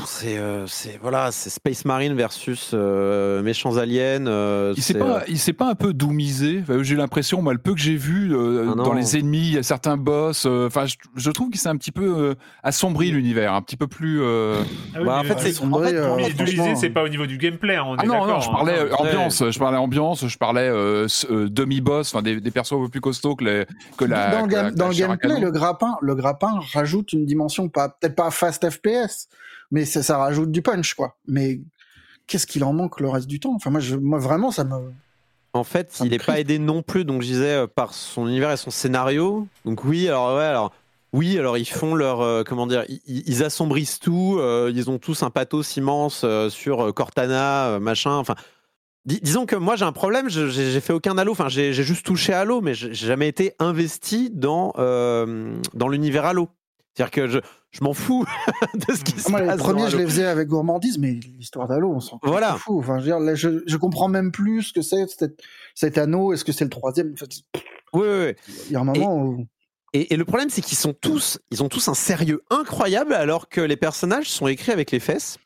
c'est 0.05 0.37
euh, 0.37 0.67
c'est 0.67 0.99
voilà, 1.01 1.31
c'est 1.31 1.49
Space 1.49 1.85
Marine 1.85 2.13
versus 2.13 2.71
euh, 2.73 3.41
méchants 3.41 3.77
aliens. 3.77 4.27
Euh, 4.27 4.73
il 4.75 4.83
s'est 4.83 4.93
pas, 4.93 5.23
il 5.27 5.39
s'est 5.39 5.53
pas 5.53 5.69
un 5.69 5.75
peu 5.75 5.93
doomisé. 5.93 6.63
j'ai 6.81 6.95
l'impression, 6.95 7.41
moi, 7.41 7.53
le 7.53 7.59
peu 7.59 7.73
que 7.73 7.79
j'ai 7.79 7.95
vu 7.95 8.33
ah 8.33 8.75
dans 8.75 8.93
les 8.93 9.17
ennemis, 9.17 9.47
il 9.47 9.53
y 9.53 9.57
a 9.57 9.63
certains 9.63 9.97
boss. 9.97 10.45
Enfin, 10.45 10.85
je, 11.15 11.31
trouve 11.31 11.49
qu'il 11.49 11.59
s'est 11.59 11.69
un 11.69 11.77
petit 11.77 11.91
peu 11.91 12.35
assombri 12.63 13.11
l'univers, 13.11 13.53
un 13.53 13.61
petit 13.61 13.77
peu 13.77 13.87
plus. 13.87 14.23
Ah 14.23 14.63
bah, 15.03 15.19
en 15.19 15.23
fait, 15.23 15.39
c'est 15.39 15.63
en 15.63 16.75
c'est 16.75 16.89
pas 16.89 17.03
au 17.03 17.09
niveau 17.09 17.25
du 17.25 17.37
gameplay. 17.37 17.79
On 17.79 17.95
ah 17.97 18.05
non, 18.05 18.25
non, 18.25 18.39
je 18.39 18.49
parlais 18.49 18.79
hein. 18.79 18.95
ambiance, 18.97 19.49
je 19.49 19.59
parlais 19.59 19.77
ambiance, 19.77 20.27
je 20.27 20.37
parlais 20.37 20.69
demi 20.69 21.81
boss, 21.81 22.13
enfin 22.13 22.21
des, 22.21 22.39
des, 22.41 22.51
persos 22.51 22.73
un 22.73 22.83
peu 22.83 22.89
plus 22.89 23.01
costauds 23.01 23.35
que, 23.35 23.43
les, 23.43 23.65
que 23.97 24.05
la. 24.05 24.45
Dans, 24.71 24.87
le 24.89 24.93
gameplay, 24.93 25.39
le 25.39 25.51
grappin, 25.51 25.97
le 26.01 26.15
grappin 26.15 26.59
rajoute 26.73 27.13
une 27.13 27.25
dimension, 27.25 27.69
pas 27.69 27.89
peut-être 27.89 28.15
pas 28.15 28.31
fast 28.31 28.69
FPS 28.69 29.27
mais 29.71 29.85
ça, 29.85 30.03
ça 30.03 30.17
rajoute 30.17 30.51
du 30.51 30.61
punch, 30.61 30.93
quoi. 30.93 31.17
Mais 31.27 31.61
qu'est-ce 32.27 32.47
qu'il 32.47 32.63
en 32.63 32.73
manque 32.73 32.99
le 32.99 33.09
reste 33.09 33.27
du 33.27 33.39
temps? 33.39 33.53
Enfin, 33.55 33.69
moi, 33.69 33.79
je, 33.79 33.95
moi 33.95 34.19
vraiment, 34.19 34.51
ça 34.51 34.63
me. 34.63 34.91
En 35.53 35.63
fait, 35.63 35.99
il 36.03 36.09
n'est 36.09 36.19
pas 36.19 36.39
aidé 36.39 36.59
non 36.59 36.83
plus, 36.83 37.03
donc 37.03 37.21
je 37.21 37.27
disais, 37.27 37.55
euh, 37.55 37.67
par 37.67 37.93
son 37.93 38.27
univers 38.27 38.51
et 38.51 38.57
son 38.57 38.69
scénario. 38.69 39.47
Donc 39.65 39.83
oui, 39.85 40.07
alors 40.07 40.35
ouais, 40.35 40.43
alors 40.43 40.71
oui, 41.13 41.39
alors 41.39 41.57
ils 41.57 41.67
font 41.67 41.95
leur 41.95 42.21
euh, 42.21 42.43
comment 42.43 42.67
dire, 42.67 42.83
ils, 43.07 43.43
assombrissent 43.43 43.99
tout. 43.99 44.37
Euh, 44.39 44.71
ils 44.73 44.89
ont 44.89 44.99
tous 44.99 45.23
un 45.23 45.31
pathos 45.31 45.77
immense 45.77 46.25
sur 46.49 46.93
Cortana, 46.93 47.79
machin. 47.79 48.11
Enfin, 48.11 48.35
disons 49.05 49.45
que 49.45 49.55
moi 49.55 49.75
j'ai 49.75 49.85
un 49.85 49.93
problème. 49.93 50.29
J'ai 50.29 50.81
fait 50.81 50.93
aucun 50.93 51.17
Halo. 51.17 51.31
Enfin, 51.31 51.49
j'ai 51.49 51.73
juste 51.73 52.05
touché 52.05 52.33
Halo, 52.33 52.61
mais 52.61 52.75
j'ai 52.75 52.93
jamais 52.93 53.27
été 53.27 53.53
investi 53.57 54.29
dans 54.29 54.73
dans 54.75 55.87
l'univers 55.87 56.25
Halo. 56.25 56.49
C'est-à-dire 56.93 57.11
que 57.11 57.27
je, 57.27 57.39
je 57.71 57.83
m'en 57.83 57.93
fous 57.93 58.25
de 58.73 58.93
ce 58.93 59.03
qui 59.03 59.13
ah, 59.17 59.21
se 59.21 59.31
passe. 59.31 59.41
Les 59.41 59.57
premiers, 59.57 59.89
je 59.89 59.97
les 59.97 60.05
faisais 60.05 60.25
avec 60.25 60.47
gourmandise, 60.47 60.97
mais 60.97 61.11
l'histoire 61.11 61.67
d'Halo, 61.67 61.91
on 61.91 61.99
s'en 61.99 62.19
voilà. 62.23 62.55
fout. 62.55 62.75
Enfin, 62.79 62.99
je, 62.99 63.11
veux 63.11 63.35
dire, 63.35 63.61
je, 63.65 63.77
comprends 63.77 64.07
même 64.07 64.31
plus 64.31 64.63
ce 64.63 64.73
que 64.73 64.81
c'est 64.81 65.05
cet, 65.75 65.97
anneau. 65.97 66.33
Est-ce 66.33 66.45
que 66.45 66.51
c'est 66.51 66.63
le 66.63 66.69
troisième? 66.69 67.13
Oui, 67.93 68.07
oui, 68.07 68.33
Il 68.67 68.71
y 68.71 68.75
a 68.75 68.79
un 68.79 68.83
moment 68.83 69.23
et, 69.93 69.99
où... 70.07 70.07
et, 70.11 70.15
le 70.15 70.25
problème, 70.25 70.49
c'est 70.49 70.61
qu'ils 70.61 70.77
sont 70.77 70.93
tous, 70.93 71.39
ils 71.51 71.63
ont 71.63 71.69
tous 71.69 71.87
un 71.87 71.93
sérieux 71.93 72.43
incroyable, 72.49 73.13
alors 73.13 73.49
que 73.49 73.61
les 73.61 73.77
personnages 73.77 74.29
sont 74.29 74.47
écrits 74.47 74.71
avec 74.71 74.91
les 74.91 74.99
fesses. 74.99 75.37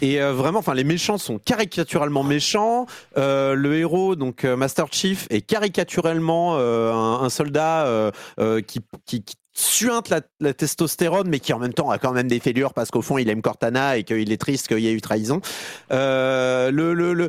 Et 0.00 0.20
euh, 0.20 0.32
vraiment, 0.32 0.60
enfin, 0.60 0.74
les 0.74 0.84
méchants 0.84 1.18
sont 1.18 1.38
caricaturalement 1.38 2.22
méchants. 2.22 2.86
Euh, 3.16 3.54
le 3.54 3.76
héros, 3.76 4.16
donc 4.16 4.44
euh, 4.44 4.56
Master 4.56 4.86
Chief, 4.90 5.26
est 5.30 5.42
caricaturalement 5.42 6.56
un, 6.56 7.28
soldat 7.28 8.12
qui, 8.66 8.80
qui, 9.04 9.24
suinte 9.52 10.08
la, 10.08 10.52
testostérone, 10.54 11.28
mais 11.28 11.40
qui 11.40 11.52
en 11.52 11.58
même 11.58 11.74
temps 11.74 11.90
a 11.90 11.98
quand 11.98 12.12
même 12.12 12.28
des 12.28 12.40
fêlures 12.40 12.72
parce 12.74 12.90
qu'au 12.90 13.02
fond 13.02 13.18
il 13.18 13.28
aime 13.28 13.42
Cortana 13.42 13.96
et 13.96 14.04
qu'il 14.04 14.32
est 14.32 14.40
triste 14.40 14.68
qu'il 14.68 14.80
y 14.80 14.88
ait 14.88 14.92
eu 14.92 15.00
trahison. 15.00 15.40
Euh, 15.92 16.70
le, 16.70 16.94
le, 16.94 17.12
le, 17.14 17.28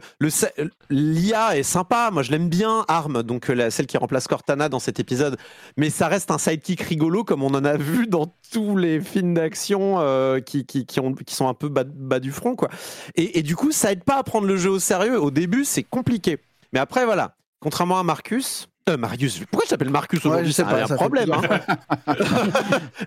l'IA 0.89 1.57
est 1.57 1.63
sympa, 1.63 2.09
moi 2.11 2.23
je 2.23 2.31
l'aime 2.31 2.49
bien, 2.49 2.85
Arm, 2.87 3.23
donc 3.23 3.49
euh, 3.49 3.69
celle 3.69 3.87
qui 3.87 3.97
remplace 3.97 4.27
Cortana 4.27 4.69
dans 4.69 4.79
cet 4.79 4.99
épisode, 4.99 5.37
mais 5.77 5.89
ça 5.89 6.07
reste 6.07 6.31
un 6.31 6.37
sidekick 6.37 6.81
rigolo 6.81 7.23
comme 7.23 7.43
on 7.43 7.53
en 7.53 7.65
a 7.65 7.77
vu 7.77 8.07
dans 8.07 8.33
tous 8.51 8.77
les 8.77 9.01
films 9.01 9.33
d'action 9.33 9.99
euh, 9.99 10.39
qui, 10.39 10.65
qui, 10.65 10.85
qui, 10.85 10.99
ont, 10.99 11.13
qui 11.13 11.35
sont 11.35 11.47
un 11.47 11.53
peu 11.53 11.69
bas, 11.69 12.19
du 12.19 12.31
front, 12.31 12.55
quoi. 12.55 12.69
Et 13.15 13.41
du 13.41 13.55
coup, 13.55 13.71
ça 13.71 13.91
aide 13.91 14.03
pas 14.03 14.17
à 14.17 14.23
prendre 14.23 14.47
le 14.47 14.55
jeu 14.55 14.69
au 14.69 14.79
sérieux. 14.79 15.19
Au 15.19 15.31
début, 15.31 15.65
c'est 15.65 15.83
compliqué. 15.83 16.37
Mais 16.71 16.79
après, 16.79 17.05
voilà. 17.05 17.35
Contrairement 17.59 17.99
à 17.99 18.03
Marcus, 18.03 18.67
euh, 18.89 18.97
Marius, 18.97 19.39
pourquoi 19.49 19.63
je 19.65 19.69
t'appelle 19.69 19.89
Marcus 19.89 20.25
aujourd'hui 20.25 20.47
ouais, 20.47 20.53
J'ai 20.53 20.93
un 20.93 20.95
problème. 20.97 21.31
Hein. 21.31 22.15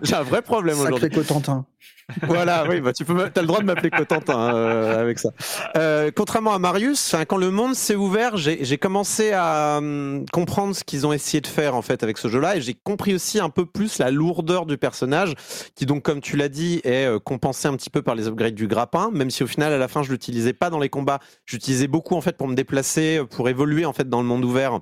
J'ai 0.01 0.15
un 0.15 0.23
vrai 0.23 0.41
problème 0.41 0.79
aujourd'hui. 0.79 1.09
Cotentin. 1.11 1.65
voilà, 2.23 2.65
oui, 2.67 2.81
bah, 2.81 2.93
tu 2.93 3.05
peux, 3.05 3.25
as 3.25 3.41
le 3.41 3.45
droit 3.45 3.59
de 3.59 3.65
m'appeler 3.65 3.91
Cotentin 3.91 4.55
euh, 4.55 4.99
avec 4.99 5.19
ça. 5.19 5.29
Euh, 5.75 6.09
contrairement 6.15 6.53
à 6.53 6.59
Marius, 6.59 7.15
quand 7.27 7.37
le 7.37 7.51
monde 7.51 7.75
s'est 7.75 7.95
ouvert, 7.95 8.37
j'ai 8.37 8.77
commencé 8.79 9.33
à 9.33 9.77
hum, 9.77 10.25
comprendre 10.33 10.75
ce 10.75 10.83
qu'ils 10.83 11.05
ont 11.05 11.13
essayé 11.13 11.41
de 11.41 11.47
faire 11.47 11.75
en 11.75 11.83
fait 11.83 12.01
avec 12.01 12.17
ce 12.17 12.27
jeu-là, 12.27 12.55
et 12.55 12.61
j'ai 12.61 12.73
compris 12.73 13.13
aussi 13.13 13.39
un 13.39 13.49
peu 13.49 13.67
plus 13.67 13.99
la 13.99 14.09
lourdeur 14.09 14.65
du 14.65 14.77
personnage, 14.79 15.35
qui 15.75 15.85
donc, 15.85 16.01
comme 16.01 16.21
tu 16.21 16.37
l'as 16.37 16.49
dit, 16.49 16.81
est 16.85 17.07
compensé 17.23 17.67
un 17.67 17.75
petit 17.75 17.91
peu 17.91 18.01
par 18.01 18.15
les 18.15 18.27
upgrades 18.27 18.55
du 18.55 18.67
grappin, 18.67 19.11
même 19.11 19.29
si 19.29 19.43
au 19.43 19.47
final, 19.47 19.71
à 19.71 19.77
la 19.77 19.87
fin, 19.87 20.01
je 20.01 20.11
l'utilisais 20.11 20.53
pas 20.53 20.71
dans 20.71 20.79
les 20.79 20.89
combats, 20.89 21.19
j'utilisais 21.45 21.87
beaucoup 21.87 22.15
en 22.15 22.21
fait 22.21 22.35
pour 22.35 22.47
me 22.47 22.55
déplacer, 22.55 23.21
pour 23.29 23.47
évoluer 23.47 23.85
en 23.85 23.93
fait 23.93 24.09
dans 24.09 24.21
le 24.21 24.27
monde 24.27 24.43
ouvert 24.43 24.79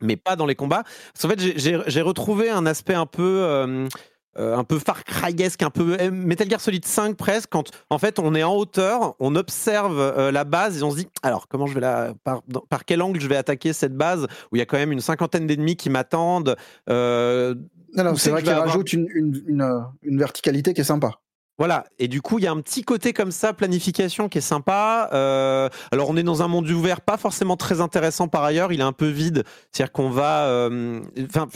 mais 0.00 0.16
pas 0.16 0.36
dans 0.36 0.46
les 0.46 0.54
combats. 0.54 0.84
Parce 1.12 1.24
en 1.24 1.28
fait, 1.28 1.40
j'ai 1.58 2.02
retrouvé 2.02 2.50
un 2.50 2.66
aspect 2.66 2.94
un 2.94 3.06
peu. 3.06 3.42
Euh, 3.42 3.88
euh, 4.36 4.56
un 4.56 4.64
peu 4.64 4.80
Far 4.80 5.04
Cryesque, 5.04 5.62
un 5.62 5.70
peu 5.70 5.96
eh, 6.00 6.10
Metal 6.10 6.50
Gear 6.50 6.60
Solid 6.60 6.84
5 6.84 7.16
presque, 7.16 7.50
quand 7.50 7.70
en 7.88 7.98
fait 7.98 8.18
on 8.18 8.34
est 8.34 8.42
en 8.42 8.56
hauteur, 8.56 9.14
on 9.20 9.36
observe 9.36 10.00
euh, 10.00 10.32
la 10.32 10.42
base 10.42 10.80
et 10.80 10.82
on 10.82 10.90
se 10.90 10.96
dit 10.96 11.08
alors 11.22 11.46
comment 11.46 11.66
je 11.66 11.74
vais 11.74 11.80
la 11.80 12.14
par, 12.24 12.42
par, 12.68 12.84
quel 12.84 13.00
angle 13.00 13.20
je 13.20 13.28
vais 13.28 13.36
attaquer 13.36 13.72
cette 13.72 13.94
base 13.96 14.26
où 14.50 14.56
il 14.56 14.58
y 14.58 14.62
a 14.62 14.66
quand 14.66 14.76
même 14.76 14.90
une 14.90 15.00
cinquantaine 15.00 15.46
d'ennemis 15.46 15.76
qui 15.76 15.88
m'attendent. 15.88 16.56
non, 16.88 17.54
non 17.96 18.16
c'est 18.16 18.30
vrai 18.30 18.42
qu'il 18.42 18.50
rajoute 18.50 18.92
une, 18.92 19.06
une, 19.14 19.84
une, 20.02 20.18
verticalité 20.18 20.74
qui 20.74 20.80
est 20.80 20.84
sympa. 20.84 21.20
Voilà, 21.56 21.84
et 22.00 22.08
du 22.08 22.20
coup, 22.20 22.38
il 22.38 22.44
y 22.44 22.48
a 22.48 22.50
un 22.50 22.60
petit 22.60 22.82
côté 22.82 23.12
comme 23.12 23.30
ça, 23.30 23.52
planification, 23.52 24.28
qui 24.28 24.38
est 24.38 24.40
sympa. 24.40 25.08
Euh, 25.12 25.68
alors, 25.92 26.10
on 26.10 26.16
est 26.16 26.24
dans 26.24 26.42
un 26.42 26.48
monde 26.48 26.68
ouvert, 26.68 27.00
pas 27.00 27.16
forcément 27.16 27.56
très 27.56 27.80
intéressant 27.80 28.26
par 28.26 28.42
ailleurs. 28.42 28.72
Il 28.72 28.80
est 28.80 28.84
un 28.84 28.92
peu 28.92 29.06
vide, 29.06 29.44
c'est-à-dire 29.70 29.92
qu'on 29.92 30.10
va. 30.10 30.46
Euh, 30.46 31.00
enfin, 31.24 31.46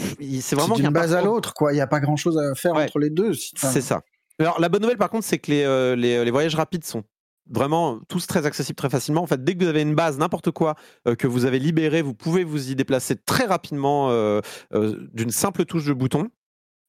c'est 0.41 0.55
vraiment 0.55 0.77
d'une 0.77 0.91
base 0.91 1.15
à 1.15 1.23
l'autre, 1.23 1.53
quoi. 1.53 1.73
Il 1.73 1.77
n'y 1.77 1.81
a 1.81 1.89
pas 1.89 1.99
grand-chose 1.99 2.39
à 2.39 2.55
faire 2.55 2.75
entre 2.75 3.01
les 3.01 3.11
deux. 3.11 3.33
C'est 3.35 3.81
ça. 3.81 4.03
Alors, 4.39 4.61
la 4.61 4.69
bonne 4.69 4.83
nouvelle, 4.83 4.99
par 4.99 5.11
contre, 5.11 5.25
c'est 5.25 5.39
que 5.39 5.51
les, 5.51 5.65
euh, 5.65 5.97
les, 5.97 6.25
les, 6.25 6.31
voyages 6.31 6.55
rapides 6.55 6.85
sont 6.85 7.03
vraiment 7.51 7.99
tous 8.09 8.29
très 8.29 8.47
accessibles 8.47 8.77
très 8.77 8.91
facilement. 8.91 9.23
En 9.23 9.27
fait, 9.27 9.43
dès 9.43 9.57
que 9.57 9.65
vous 9.65 9.69
avez 9.69 9.83
une 9.83 9.97
base, 9.97 10.17
n'importe 10.17 10.53
quoi 10.53 10.77
que 11.19 11.27
vous 11.27 11.45
avez 11.45 11.59
libéré, 11.59 12.03
vous 12.03 12.15
pouvez 12.15 12.45
vous 12.45 12.71
y 12.71 12.77
déplacer 12.77 13.17
très 13.17 13.47
rapidement 13.47 14.13
d'une 14.71 15.31
simple 15.31 15.65
touche 15.65 15.87
de 15.87 15.93
bouton. 15.93 16.29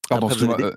Pardon, 0.09 0.27
euh, 0.59 0.73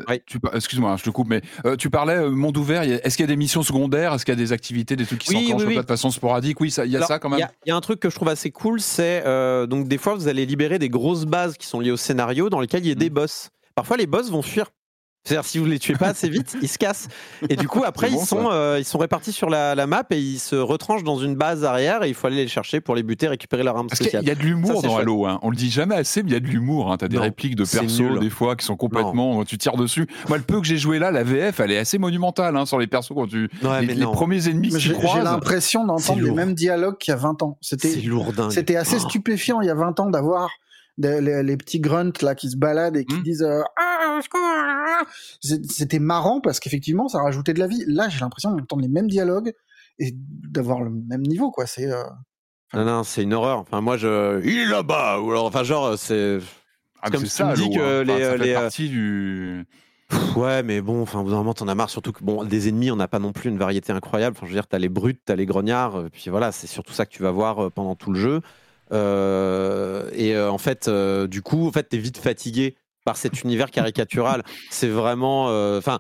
excuse-moi, 0.52 0.96
je 0.98 1.04
te 1.04 1.10
coupe, 1.10 1.28
mais 1.28 1.40
euh, 1.64 1.74
tu 1.76 1.88
parlais 1.88 2.16
euh, 2.16 2.30
monde 2.30 2.56
ouvert. 2.58 2.82
Est-ce 2.82 3.16
qu'il 3.16 3.24
y 3.24 3.28
a 3.28 3.32
des 3.32 3.36
missions 3.36 3.62
secondaires 3.62 4.12
Est-ce 4.12 4.26
qu'il 4.26 4.32
y 4.32 4.36
a 4.36 4.40
des 4.40 4.52
activités, 4.52 4.94
des 4.94 5.06
trucs 5.06 5.20
qui 5.20 5.34
oui, 5.34 5.48
s'enclenchent 5.48 5.74
de 5.74 5.82
façon 5.82 6.10
sporadique? 6.10 6.60
Oui, 6.60 6.70
il 6.84 6.90
y 6.90 6.96
a 6.98 7.06
ça 7.06 7.18
quand 7.18 7.30
même. 7.30 7.40
Il 7.64 7.70
y, 7.70 7.72
a 7.72 7.76
un 7.76 7.80
truc 7.80 7.98
que 7.98 8.10
je 8.10 8.14
trouve 8.14 8.28
assez 8.28 8.50
cool, 8.50 8.80
c'est 8.80 9.22
donc 9.66 9.88
des 9.88 9.98
fois 9.98 10.14
vous 10.14 10.28
allez 10.28 10.44
libérer 10.44 10.78
des 10.78 10.90
grosses 10.90 11.24
bases 11.24 11.56
qui 11.56 11.66
sont 11.66 11.80
liées 11.80 11.90
au 11.90 11.96
scénario 11.96 12.50
dans 12.50 12.60
lesquelles 12.60 12.84
il 12.84 12.88
y 12.88 12.92
a 12.92 12.96
des 12.96 13.10
mmh. 13.10 13.14
boss. 13.14 13.50
Parfois 13.74 13.96
les 13.96 14.06
boss 14.06 14.30
vont 14.30 14.42
fuir 14.42 14.66
c'est-à-dire 15.24 15.44
si 15.44 15.58
vous 15.58 15.66
les 15.66 15.78
tuez 15.78 15.94
pas 15.94 16.08
assez 16.08 16.28
vite, 16.28 16.56
ils 16.62 16.68
se 16.68 16.78
cassent. 16.78 17.08
Et 17.48 17.56
du 17.56 17.68
coup 17.68 17.84
après 17.84 18.10
ils 18.10 18.18
sont 18.18 18.50
euh, 18.50 18.76
ils 18.78 18.84
sont 18.84 18.98
répartis 18.98 19.32
sur 19.32 19.48
la, 19.48 19.74
la, 19.74 19.86
map 19.86 20.04
et 20.10 20.18
ils 20.18 20.38
se 20.38 20.56
retranchent 20.56 21.04
dans 21.04 21.18
une 21.18 21.36
base 21.36 21.64
arrière 21.64 22.02
et 22.02 22.08
il 22.08 22.14
faut 22.14 22.26
aller 22.26 22.36
les 22.36 22.48
chercher 22.48 22.80
pour 22.80 22.96
les 22.96 23.02
buter, 23.02 23.28
récupérer 23.28 23.62
leur 23.62 23.76
arme 23.76 23.86
Parce 23.86 24.00
spéciale. 24.00 24.24
Il 24.24 24.28
y 24.28 24.32
a 24.32 24.34
de 24.34 24.40
l'humour 24.40 24.82
dans 24.82 24.96
Halo, 24.96 25.26
hein. 25.26 25.38
on 25.42 25.50
le 25.50 25.56
dit 25.56 25.70
jamais 25.70 25.94
assez, 25.94 26.22
mais 26.22 26.30
il 26.30 26.32
y 26.32 26.36
a 26.36 26.40
de 26.40 26.46
l'humour. 26.46 26.90
Hein. 26.90 26.96
T'as 26.96 27.08
des 27.08 27.18
répliques 27.18 27.56
de 27.56 27.64
persos 27.64 28.18
des 28.20 28.30
fois 28.30 28.56
qui 28.56 28.64
sont 28.64 28.76
complètement, 28.76 29.44
tu 29.44 29.58
tires 29.58 29.76
dessus. 29.76 30.06
Moi 30.28 30.38
le 30.38 30.44
peu 30.44 30.60
que 30.60 30.66
j'ai 30.66 30.78
joué 30.78 30.98
là, 30.98 31.10
la 31.10 31.22
VF, 31.22 31.60
elle 31.60 31.70
est 31.70 31.78
assez 31.78 31.98
monumentale 31.98 32.56
hein, 32.56 32.66
sur 32.66 32.78
les 32.78 32.86
persos 32.86 33.12
quand 33.14 33.28
tu 33.28 33.48
les, 33.80 33.94
premiers 34.02 34.48
ennemis 34.48 34.70
que 34.70 34.78
tu 34.78 34.92
croises. 34.92 35.18
J'ai 35.18 35.22
l'impression 35.22 35.86
d'entendre 35.86 36.22
les 36.22 36.32
mêmes 36.32 36.54
dialogues 36.54 36.98
qu'il 36.98 37.12
y 37.12 37.14
a 37.14 37.20
20 37.20 37.42
ans. 37.42 37.58
C'était 37.60 37.94
C'était 38.50 38.76
assez 38.76 38.96
oh. 38.96 39.08
stupéfiant 39.08 39.60
il 39.60 39.66
y 39.66 39.70
a 39.70 39.74
20 39.74 40.00
ans 40.00 40.10
d'avoir 40.10 40.50
les, 40.98 41.56
petits 41.56 41.80
grunts 41.80 42.22
là 42.22 42.34
qui 42.34 42.50
se 42.50 42.56
baladent 42.56 42.96
et 42.96 43.04
qui 43.04 43.16
mmh. 43.16 43.22
disent 43.22 43.42
euh, 43.42 43.62
ah, 43.76 43.91
c'était 45.40 45.98
marrant 45.98 46.40
parce 46.40 46.60
qu'effectivement 46.60 47.08
ça 47.08 47.22
rajoutait 47.22 47.54
de 47.54 47.58
la 47.58 47.66
vie 47.66 47.84
là 47.86 48.08
j'ai 48.08 48.20
l'impression 48.20 48.52
d'entendre 48.52 48.82
les 48.82 48.88
mêmes 48.88 49.08
dialogues 49.08 49.52
et 49.98 50.12
d'avoir 50.14 50.82
le 50.82 50.90
même 50.90 51.22
niveau 51.22 51.50
quoi 51.50 51.66
c'est 51.66 51.90
euh, 51.90 52.02
non 52.74 52.84
non 52.84 53.04
c'est 53.04 53.22
une 53.22 53.34
horreur 53.34 53.58
enfin 53.58 53.80
moi 53.80 53.96
je 53.96 54.40
il 54.44 54.58
est 54.58 54.66
là-bas 54.66 55.20
ou 55.20 55.30
alors 55.30 55.46
enfin 55.46 55.62
genre 55.62 55.98
c'est 55.98 56.38
ah, 57.02 57.10
comme 57.10 57.26
ça 57.26 57.50
me 57.50 57.56
dis 57.56 57.70
que 57.70 58.02
les, 58.02 58.24
ça 58.24 58.38
fait 58.38 58.54
partie 58.54 58.88
du 58.88 59.66
Ouais, 60.36 60.62
mais 60.62 60.82
bon, 60.82 61.00
enfin, 61.00 61.22
vous 61.22 61.32
en 61.32 61.54
t'en 61.54 61.68
as 61.68 61.74
marre, 61.74 61.88
surtout 61.88 62.12
que 62.12 62.22
bon, 62.22 62.44
des 62.44 62.68
ennemis, 62.68 62.90
on 62.90 62.96
n'a 62.96 63.08
pas 63.08 63.18
non 63.18 63.32
plus 63.32 63.48
une 63.48 63.56
variété 63.56 63.94
incroyable. 63.94 64.36
Enfin, 64.36 64.44
je 64.44 64.50
veux 64.52 64.56
dire, 64.56 64.66
t'as 64.66 64.78
les 64.78 64.90
brutes, 64.90 65.22
t'as 65.24 65.36
les 65.36 65.46
grognards, 65.46 66.04
puis 66.12 66.24
voilà, 66.28 66.52
c'est 66.52 66.66
surtout 66.66 66.92
ça 66.92 67.06
que 67.06 67.10
tu 67.10 67.22
vas 67.22 67.30
voir 67.30 67.72
pendant 67.72 67.94
tout 67.94 68.12
le 68.12 68.20
jeu. 68.20 68.42
Euh, 68.92 70.10
et 70.12 70.34
euh, 70.34 70.50
en 70.50 70.58
fait, 70.58 70.88
euh, 70.88 71.26
du 71.26 71.42
coup, 71.42 71.66
en 71.66 71.72
fait, 71.72 71.84
t'es 71.84 71.98
vite 71.98 72.18
fatigué 72.18 72.76
par 73.04 73.16
cet 73.16 73.42
univers 73.42 73.70
caricatural. 73.70 74.42
C'est 74.70 74.88
vraiment, 74.88 75.46
enfin. 75.76 75.98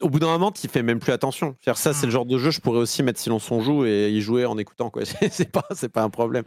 au 0.00 0.08
bout 0.08 0.18
d'un 0.18 0.28
moment, 0.28 0.52
tu 0.52 0.68
fais 0.68 0.82
même 0.82 0.98
plus 0.98 1.12
attention. 1.12 1.56
Faire 1.60 1.76
ça, 1.76 1.92
c'est 1.92 2.06
le 2.06 2.12
genre 2.12 2.26
de 2.26 2.38
jeu, 2.38 2.50
je 2.50 2.60
pourrais 2.60 2.78
aussi 2.78 3.02
mettre 3.02 3.20
silence 3.20 3.50
on 3.50 3.60
joue 3.60 3.84
et 3.84 4.10
y 4.10 4.20
jouer 4.20 4.44
en 4.46 4.58
écoutant. 4.58 4.92
C'est 5.30 5.50
pas, 5.50 5.66
pas 5.92 6.02
un 6.02 6.10
problème. 6.10 6.44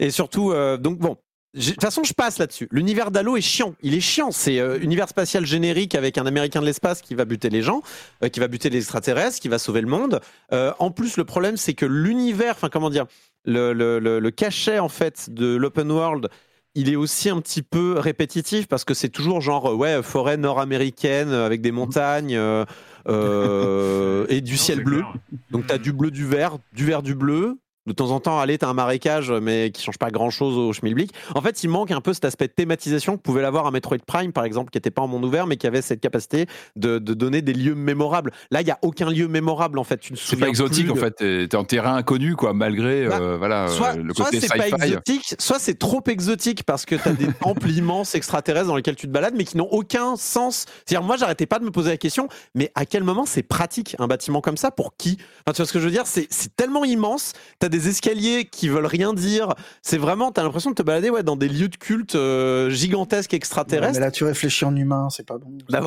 Et 0.00 0.10
surtout, 0.10 0.52
euh, 0.52 0.76
donc 0.76 0.98
bon. 0.98 1.16
De 1.54 1.62
toute 1.62 1.80
façon, 1.80 2.04
je 2.04 2.12
passe 2.12 2.36
là-dessus. 2.36 2.68
L'univers 2.70 3.10
d'Halo 3.10 3.34
est 3.38 3.40
chiant. 3.40 3.74
Il 3.80 3.94
est 3.94 4.00
chiant. 4.00 4.30
C'est 4.30 4.58
euh, 4.58 4.78
univers 4.80 5.08
spatial 5.08 5.46
générique 5.46 5.94
avec 5.94 6.18
un 6.18 6.26
Américain 6.26 6.60
de 6.60 6.66
l'espace 6.66 7.00
qui 7.00 7.14
va 7.14 7.24
buter 7.24 7.48
les 7.48 7.62
gens, 7.62 7.80
euh, 8.22 8.28
qui 8.28 8.40
va 8.40 8.48
buter 8.48 8.68
les 8.68 8.78
extraterrestres, 8.78 9.40
qui 9.40 9.48
va 9.48 9.58
sauver 9.58 9.80
le 9.80 9.86
monde. 9.86 10.20
en 10.50 10.90
plus, 10.90 11.16
le 11.16 11.24
problème, 11.24 11.56
c'est 11.56 11.72
que 11.72 11.86
l'univers, 11.86 12.56
enfin 12.56 12.68
comment 12.68 12.90
dire, 12.90 13.06
le, 13.46 13.72
le, 13.72 13.98
le, 13.98 14.30
cachet 14.30 14.80
en 14.80 14.90
fait 14.90 15.30
de 15.30 15.56
l'open 15.56 15.90
world 15.90 16.28
il 16.76 16.90
est 16.90 16.96
aussi 16.96 17.30
un 17.30 17.40
petit 17.40 17.62
peu 17.62 17.98
répétitif 17.98 18.68
parce 18.68 18.84
que 18.84 18.94
c'est 18.94 19.08
toujours 19.08 19.40
genre 19.40 19.74
ouais 19.74 20.02
forêt 20.02 20.36
nord-américaine 20.36 21.32
avec 21.32 21.62
des 21.62 21.72
montagnes 21.72 22.36
euh, 22.36 24.26
et 24.28 24.42
du 24.42 24.56
ciel 24.56 24.84
bleu. 24.84 25.02
Donc 25.50 25.66
tu 25.66 25.72
as 25.72 25.78
du 25.78 25.92
bleu, 25.92 26.10
du 26.10 26.26
vert, 26.26 26.58
du 26.72 26.84
vert, 26.84 27.02
du 27.02 27.14
bleu. 27.14 27.58
De 27.86 27.92
temps 27.92 28.10
en 28.10 28.20
temps, 28.20 28.40
allez, 28.40 28.58
t'as 28.58 28.68
un 28.68 28.74
marécage, 28.74 29.30
mais 29.30 29.70
qui 29.70 29.82
change 29.82 29.98
pas 29.98 30.10
grand 30.10 30.30
chose 30.30 30.56
au 30.56 30.72
schmilblick. 30.72 31.12
En 31.34 31.40
fait, 31.40 31.62
il 31.62 31.68
manque 31.68 31.90
un 31.90 32.00
peu 32.00 32.12
cet 32.12 32.24
aspect 32.24 32.48
de 32.48 32.52
thématisation 32.52 33.16
que 33.16 33.22
pouvait 33.22 33.42
l'avoir 33.42 33.66
un 33.66 33.70
Metroid 33.70 33.98
Prime, 34.04 34.32
par 34.32 34.44
exemple, 34.44 34.70
qui 34.70 34.78
était 34.78 34.90
pas 34.90 35.02
en 35.02 35.08
monde 35.08 35.24
ouvert, 35.24 35.46
mais 35.46 35.56
qui 35.56 35.66
avait 35.66 35.82
cette 35.82 36.00
capacité 36.00 36.46
de, 36.74 36.98
donner 36.98 37.42
des 37.42 37.52
lieux 37.52 37.74
mémorables. 37.74 38.32
Là, 38.50 38.60
il 38.60 38.66
y 38.66 38.70
a 38.70 38.78
aucun 38.82 39.10
lieu 39.10 39.28
mémorable, 39.28 39.78
en 39.78 39.84
fait. 39.84 40.00
C'est 40.14 40.36
pas 40.36 40.48
exotique, 40.48 40.90
en 40.90 40.96
fait. 40.96 41.14
T'es 41.48 41.56
en 41.56 41.64
terrain 41.64 41.94
inconnu, 41.94 42.34
quoi, 42.34 42.52
malgré 42.52 43.06
bah, 43.06 43.18
euh, 43.20 43.36
voilà, 43.38 43.68
soit, 43.68 43.94
le 43.94 44.12
côté 44.12 44.40
Soit 44.40 44.48
c'est 44.48 44.58
pas 44.58 44.86
exotique, 44.86 45.34
soit 45.38 45.58
c'est 45.58 45.78
trop 45.78 46.02
exotique 46.06 46.64
parce 46.64 46.84
que 46.84 46.96
t'as 46.96 47.12
des 47.12 47.32
temples 47.40 47.70
immenses 47.70 48.14
extraterrestres 48.14 48.68
dans 48.68 48.76
lesquels 48.76 48.96
tu 48.96 49.06
te 49.06 49.12
balades, 49.12 49.34
mais 49.36 49.44
qui 49.44 49.56
n'ont 49.56 49.68
aucun 49.70 50.16
sens. 50.16 50.66
C'est-à-dire, 50.84 51.06
moi, 51.06 51.16
j'arrêtais 51.16 51.46
pas 51.46 51.58
de 51.58 51.64
me 51.64 51.70
poser 51.70 51.90
la 51.90 51.96
question, 51.96 52.28
mais 52.54 52.72
à 52.74 52.84
quel 52.84 53.04
moment 53.04 53.26
c'est 53.26 53.42
pratique 53.42 53.96
un 53.98 54.06
bâtiment 54.06 54.40
comme 54.40 54.56
ça? 54.56 54.70
Pour 54.70 54.96
qui? 54.96 55.18
Enfin, 55.46 55.52
tu 55.52 55.56
vois 55.58 55.66
ce 55.66 55.72
que 55.72 55.78
je 55.78 55.84
veux 55.84 55.90
dire? 55.90 56.06
C'est 56.06 56.28
tellement 56.56 56.84
immense. 56.84 57.32
T'as 57.58 57.68
des 57.68 57.75
escaliers 57.88 58.44
qui 58.44 58.68
veulent 58.68 58.86
rien 58.86 59.12
dire. 59.12 59.54
C'est 59.82 59.98
vraiment, 59.98 60.32
t'as 60.32 60.42
l'impression 60.42 60.70
de 60.70 60.74
te 60.74 60.82
balader 60.82 61.10
ouais, 61.10 61.22
dans 61.22 61.36
des 61.36 61.48
lieux 61.48 61.68
de 61.68 61.76
culte 61.76 62.14
euh, 62.14 62.70
gigantesques 62.70 63.34
extraterrestres. 63.34 63.94
mais 63.94 64.00
là, 64.00 64.10
tu 64.10 64.24
réfléchis 64.24 64.64
en 64.64 64.74
humain, 64.74 65.08
c'est 65.10 65.26
pas 65.26 65.38
bon. 65.38 65.56
Bah 65.68 65.80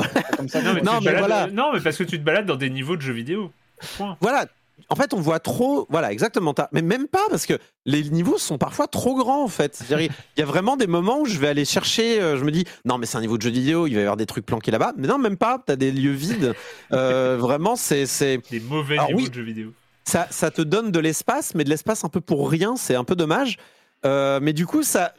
non, 0.84 1.00
mais, 1.02 1.18
voilà. 1.18 1.48
non, 1.48 1.72
mais 1.74 1.82
parce 1.82 1.98
que 1.98 2.04
tu 2.04 2.20
te 2.20 2.24
balades 2.24 2.46
dans 2.46 2.56
des 2.56 2.70
niveaux 2.70 2.96
de 2.96 3.02
jeux 3.02 3.14
vidéo. 3.14 3.52
Voilà, 4.22 4.46
en 4.88 4.96
fait, 4.96 5.14
on 5.14 5.20
voit 5.20 5.40
trop. 5.40 5.86
Voilà, 5.90 6.12
exactement. 6.12 6.56
Mais 6.72 6.82
même 6.82 7.08
pas, 7.08 7.28
parce 7.30 7.46
que 7.46 7.54
les 7.86 8.04
niveaux 8.04 8.38
sont 8.38 8.58
parfois 8.58 8.88
trop 8.88 9.16
grands, 9.16 9.44
en 9.44 9.48
fait. 9.48 9.84
Il 9.90 10.10
y 10.38 10.42
a 10.42 10.46
vraiment 10.46 10.78
des 10.78 10.88
moments 10.88 11.20
où 11.22 11.26
je 11.26 11.38
vais 11.38 11.48
aller 11.48 11.66
chercher. 11.66 12.22
Euh, 12.22 12.38
je 12.38 12.44
me 12.44 12.52
dis, 12.52 12.66
non, 12.86 12.98
mais 12.98 13.06
c'est 13.06 13.18
un 13.18 13.22
niveau 13.22 13.38
de 13.38 13.42
jeu 13.42 13.50
vidéo, 13.50 13.88
il 13.88 13.94
va 13.94 14.00
y 14.00 14.04
avoir 14.04 14.18
des 14.18 14.26
trucs 14.26 14.46
planqués 14.46 14.72
là-bas. 14.72 14.94
Mais 14.98 15.08
non, 15.08 15.18
même 15.18 15.38
pas. 15.38 15.62
Tu 15.66 15.74
as 15.74 15.76
des 15.76 15.92
lieux 15.92 16.12
vides. 16.12 16.54
Euh, 16.94 17.38
vraiment, 17.40 17.76
c'est. 17.76 18.06
Des 18.50 18.60
mauvais 18.60 18.98
niveaux 19.08 19.28
de 19.28 19.34
jeux 19.34 19.44
vidéo 19.44 19.74
ça, 20.10 20.52
te 20.52 20.62
donne 20.62 20.92
de 20.92 21.00
l'espace, 21.00 21.54
mais 21.56 21.64
de 21.64 21.70
l'espace 21.70 22.04
un 22.04 22.10
peu 22.10 22.22
pour 22.22 22.50
rien, 22.50 22.76
c'est 22.76 22.96
un 22.96 23.04
peu 23.04 23.16
dommage. 23.16 23.58
Euh, 24.06 24.40
mais 24.42 24.54
du 24.54 24.66
coup, 24.66 24.84
ça, 24.84 25.14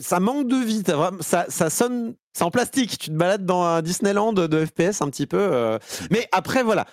ça 0.00 0.20
manque 0.20 0.46
de 0.46 0.56
vie. 0.56 0.82
Ça, 1.20 1.70
sonne, 1.70 2.14
c'est 2.32 2.44
en 2.44 2.50
plastique. 2.50 2.98
Tu 2.98 3.08
te 3.08 3.14
balades 3.14 3.44
dans 3.44 3.62
un 3.62 3.82
Disneyland 3.82 4.32
de 4.32 4.64
FPS 4.64 5.02
un 5.02 5.10
petit 5.10 5.26
peu. 5.26 5.38
Euh. 5.40 5.78
Mais 6.10 6.28
après, 6.32 6.62
voilà. 6.62 6.86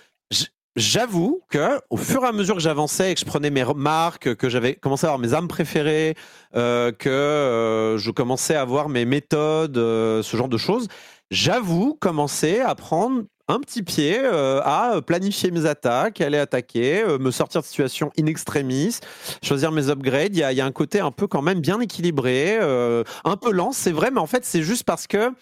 J'avoue 0.74 1.42
que 1.50 1.78
au 1.90 1.98
fur 1.98 2.24
et 2.24 2.26
à 2.26 2.32
mesure 2.32 2.54
que 2.54 2.62
j'avançais 2.62 3.12
et 3.12 3.14
que 3.14 3.20
je 3.20 3.26
prenais 3.26 3.50
mes 3.50 3.62
marques, 3.76 4.34
que 4.36 4.48
j'avais 4.48 4.74
commencé 4.74 5.04
à 5.06 5.10
avoir 5.10 5.18
mes 5.18 5.34
armes 5.34 5.46
préférées, 5.46 6.16
euh, 6.56 6.92
que 6.92 7.96
je 7.98 8.10
commençais 8.10 8.54
à 8.54 8.62
avoir 8.62 8.88
mes 8.88 9.04
méthodes, 9.04 9.76
ce 9.76 10.34
genre 10.34 10.48
de 10.48 10.56
choses, 10.56 10.88
j'avoue 11.32 11.96
commencer 11.98 12.60
à 12.60 12.74
prendre 12.74 13.22
un 13.48 13.58
petit 13.58 13.82
pied 13.82 14.18
euh, 14.18 14.60
à 14.62 15.00
planifier 15.02 15.50
mes 15.50 15.66
attaques, 15.66 16.20
aller 16.20 16.38
attaquer, 16.38 17.02
euh, 17.02 17.18
me 17.18 17.30
sortir 17.30 17.62
de 17.62 17.66
situation 17.66 18.12
in 18.18 18.26
extremis, 18.26 18.98
choisir 19.42 19.72
mes 19.72 19.88
upgrades. 19.88 20.36
Il 20.36 20.38
y 20.38 20.60
a, 20.60 20.64
un 20.64 20.72
côté 20.72 21.00
un 21.00 21.10
peu 21.10 21.26
quand 21.26 21.42
même 21.42 21.60
bien 21.60 21.80
équilibré, 21.80 22.58
euh, 22.60 23.02
un 23.24 23.36
peu 23.36 23.50
lent, 23.50 23.72
c'est 23.72 23.90
vrai, 23.90 24.10
mais 24.10 24.20
en 24.20 24.26
fait, 24.26 24.44
c'est 24.44 24.62
juste 24.62 24.84
parce 24.84 25.06
que 25.06 25.32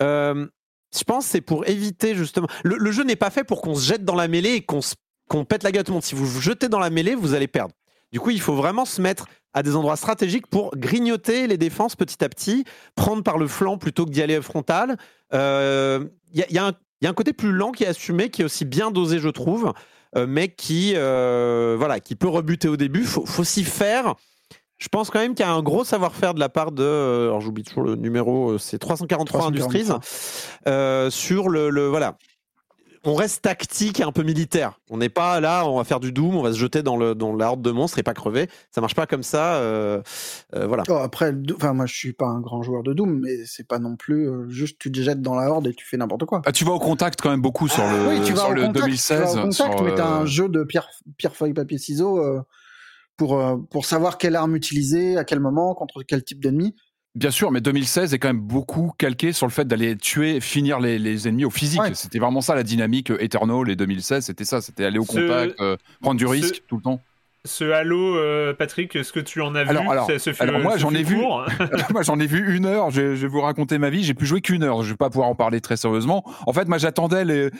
je 0.00 1.02
pense 1.04 1.26
c'est 1.26 1.40
pour 1.40 1.66
éviter 1.66 2.14
justement. 2.14 2.46
Le, 2.62 2.90
jeu 2.92 3.02
n'est 3.02 3.16
pas 3.16 3.30
fait 3.30 3.44
pour 3.44 3.60
qu'on 3.60 3.74
se 3.74 3.84
jette 3.84 4.04
dans 4.04 4.14
la 4.14 4.28
mêlée 4.28 4.54
et 4.54 4.62
qu'on 4.62 5.44
pète 5.44 5.64
la 5.64 5.72
gueule 5.72 5.80
à 5.80 5.84
tout 5.84 5.90
le 5.90 5.94
monde. 5.94 6.04
Si 6.04 6.14
vous 6.14 6.26
vous 6.26 6.40
jetez 6.40 6.68
dans 6.68 6.78
la 6.78 6.90
mêlée, 6.90 7.14
vous 7.14 7.34
allez 7.34 7.48
perdre. 7.48 7.74
Du 8.12 8.20
coup, 8.20 8.30
il 8.30 8.40
faut 8.40 8.54
vraiment 8.54 8.84
se 8.84 9.00
mettre 9.02 9.26
à 9.54 9.62
des 9.62 9.76
endroits 9.76 9.96
stratégiques 9.96 10.46
pour 10.46 10.76
grignoter 10.76 11.46
les 11.46 11.56
défenses 11.56 11.96
petit 11.96 12.22
à 12.22 12.28
petit, 12.28 12.64
prendre 12.96 13.22
par 13.22 13.38
le 13.38 13.46
flanc 13.46 13.78
plutôt 13.78 14.04
que 14.04 14.10
d'y 14.10 14.22
aller 14.22 14.40
frontal. 14.42 14.96
Il 15.32 15.38
y, 16.50 16.58
a 16.58 16.66
un 16.66 16.72
il 17.04 17.04
y 17.04 17.08
a 17.08 17.10
un 17.10 17.14
côté 17.14 17.34
plus 17.34 17.52
lent 17.52 17.70
qui 17.70 17.84
est 17.84 17.88
assumé, 17.88 18.30
qui 18.30 18.40
est 18.40 18.46
aussi 18.46 18.64
bien 18.64 18.90
dosé, 18.90 19.18
je 19.18 19.28
trouve, 19.28 19.74
euh, 20.16 20.26
mais 20.26 20.48
qui, 20.48 20.94
euh, 20.96 21.76
voilà, 21.78 22.00
qui 22.00 22.14
peut 22.14 22.28
rebuter 22.28 22.66
au 22.66 22.78
début. 22.78 23.04
Faut, 23.04 23.26
faut 23.26 23.44
s'y 23.44 23.62
faire. 23.62 24.14
Je 24.78 24.88
pense 24.88 25.10
quand 25.10 25.18
même 25.18 25.34
qu'il 25.34 25.44
y 25.44 25.48
a 25.48 25.52
un 25.52 25.62
gros 25.62 25.84
savoir-faire 25.84 26.32
de 26.32 26.40
la 26.40 26.48
part 26.48 26.72
de, 26.72 26.82
euh, 26.82 27.26
alors 27.26 27.42
j'oublie 27.42 27.62
toujours 27.62 27.82
le 27.82 27.96
numéro, 27.96 28.56
c'est 28.56 28.78
343, 28.78 29.48
Industries, 29.48 29.88
sur 31.10 31.50
le, 31.50 31.68
le, 31.68 31.88
voilà, 31.88 32.16
on 33.04 33.14
reste 33.14 33.42
tactique 33.42 34.00
et 34.00 34.02
un 34.02 34.12
peu 34.12 34.22
militaire. 34.22 34.80
On 34.90 34.96
n'est 34.96 35.08
pas 35.08 35.40
là, 35.40 35.66
on 35.66 35.76
va 35.76 35.84
faire 35.84 36.00
du 36.00 36.12
doom, 36.12 36.36
on 36.36 36.42
va 36.42 36.52
se 36.52 36.58
jeter 36.58 36.82
dans, 36.82 36.96
le, 36.96 37.14
dans 37.14 37.34
la 37.34 37.50
horde 37.50 37.62
de 37.62 37.70
monstres 37.70 37.98
et 37.98 38.02
pas 38.02 38.14
crever. 38.14 38.48
Ça 38.70 38.80
marche 38.80 38.94
pas 38.94 39.06
comme 39.06 39.22
ça. 39.22 39.56
Euh, 39.56 40.02
euh, 40.54 40.66
voilà. 40.66 40.84
Oh, 40.88 40.94
après, 40.94 41.34
enfin, 41.54 41.72
moi 41.72 41.86
je 41.86 41.94
suis 41.94 42.12
pas 42.12 42.26
un 42.26 42.40
grand 42.40 42.62
joueur 42.62 42.82
de 42.82 42.92
doom, 42.92 43.20
mais 43.20 43.44
c'est 43.46 43.66
pas 43.66 43.78
non 43.78 43.96
plus 43.96 44.28
euh, 44.28 44.48
juste 44.48 44.78
tu 44.78 44.90
te 44.90 45.00
jettes 45.00 45.20
dans 45.20 45.34
la 45.34 45.50
horde 45.50 45.66
et 45.66 45.74
tu 45.74 45.86
fais 45.86 45.96
n'importe 45.96 46.24
quoi. 46.24 46.42
Ah, 46.46 46.52
tu 46.52 46.64
vas 46.64 46.72
au 46.72 46.78
contact 46.78 47.20
quand 47.20 47.30
même 47.30 47.42
beaucoup 47.42 47.68
sur 47.68 47.82
ah 47.82 47.92
le, 47.92 48.08
oui, 48.08 48.20
tu 48.24 48.32
vas 48.32 48.42
sur 48.42 48.52
le 48.52 48.68
2016. 48.68 49.18
Tu 49.18 49.34
vas 49.34 49.40
au 49.40 49.48
contact, 49.48 49.82
mais 49.82 49.94
t'as 49.94 50.08
un 50.08 50.26
jeu 50.26 50.48
de 50.48 50.64
pierre, 50.64 50.88
pierre 51.16 51.36
feuille, 51.36 51.54
papier, 51.54 51.78
ciseaux 51.78 52.22
pour, 53.16 53.40
pour 53.70 53.84
savoir 53.84 54.18
quelle 54.18 54.36
arme 54.36 54.56
utiliser, 54.56 55.16
à 55.16 55.24
quel 55.24 55.40
moment, 55.40 55.74
contre 55.74 56.02
quel 56.02 56.24
type 56.24 56.42
d'ennemi. 56.42 56.74
Bien 57.14 57.30
sûr, 57.30 57.52
mais 57.52 57.60
2016 57.60 58.12
est 58.12 58.18
quand 58.18 58.28
même 58.28 58.40
beaucoup 58.40 58.92
calqué 58.98 59.32
sur 59.32 59.46
le 59.46 59.52
fait 59.52 59.66
d'aller 59.66 59.96
tuer, 59.96 60.40
finir 60.40 60.80
les, 60.80 61.28
ennemis 61.28 61.44
au 61.44 61.50
physique. 61.50 61.80
C'était 61.94 62.18
vraiment 62.18 62.40
ça 62.40 62.56
la 62.56 62.64
dynamique 62.64 63.10
euh, 63.10 63.22
Eternal 63.22 63.70
et 63.70 63.76
2016, 63.76 64.24
c'était 64.24 64.44
ça, 64.44 64.60
c'était 64.60 64.84
aller 64.84 64.98
au 64.98 65.04
contact, 65.04 65.60
euh, 65.60 65.76
prendre 66.00 66.18
du 66.18 66.26
risque 66.26 66.64
tout 66.66 66.76
le 66.76 66.82
temps 66.82 67.00
ce 67.46 67.64
Halo, 67.64 68.16
euh, 68.16 68.54
Patrick, 68.54 68.96
est-ce 68.96 69.12
que 69.12 69.20
tu 69.20 69.42
en 69.42 69.54
as 69.54 69.64
vu? 69.64 69.76
alors, 69.76 70.60
moi 70.60 70.78
j'en 70.78 70.94
ai 70.94 71.02
vu, 71.02 71.16
moi 71.90 72.02
j'en 72.02 72.18
ai 72.18 72.26
vu 72.26 72.56
une 72.56 72.64
heure. 72.64 72.90
Je, 72.90 73.02
vais 73.02 73.26
vous 73.26 73.42
raconter 73.42 73.76
ma 73.76 73.90
vie. 73.90 74.02
J'ai 74.02 74.14
pu 74.14 74.24
jouer 74.24 74.40
qu'une 74.40 74.62
heure. 74.62 74.82
Je 74.82 74.90
vais 74.90 74.96
pas 74.96 75.10
pouvoir 75.10 75.28
en 75.28 75.34
parler 75.34 75.60
très 75.60 75.76
sérieusement. 75.76 76.24
En 76.46 76.54
fait, 76.54 76.66
moi 76.68 76.78
j'attendais 76.78 77.24
euh, 77.26 77.50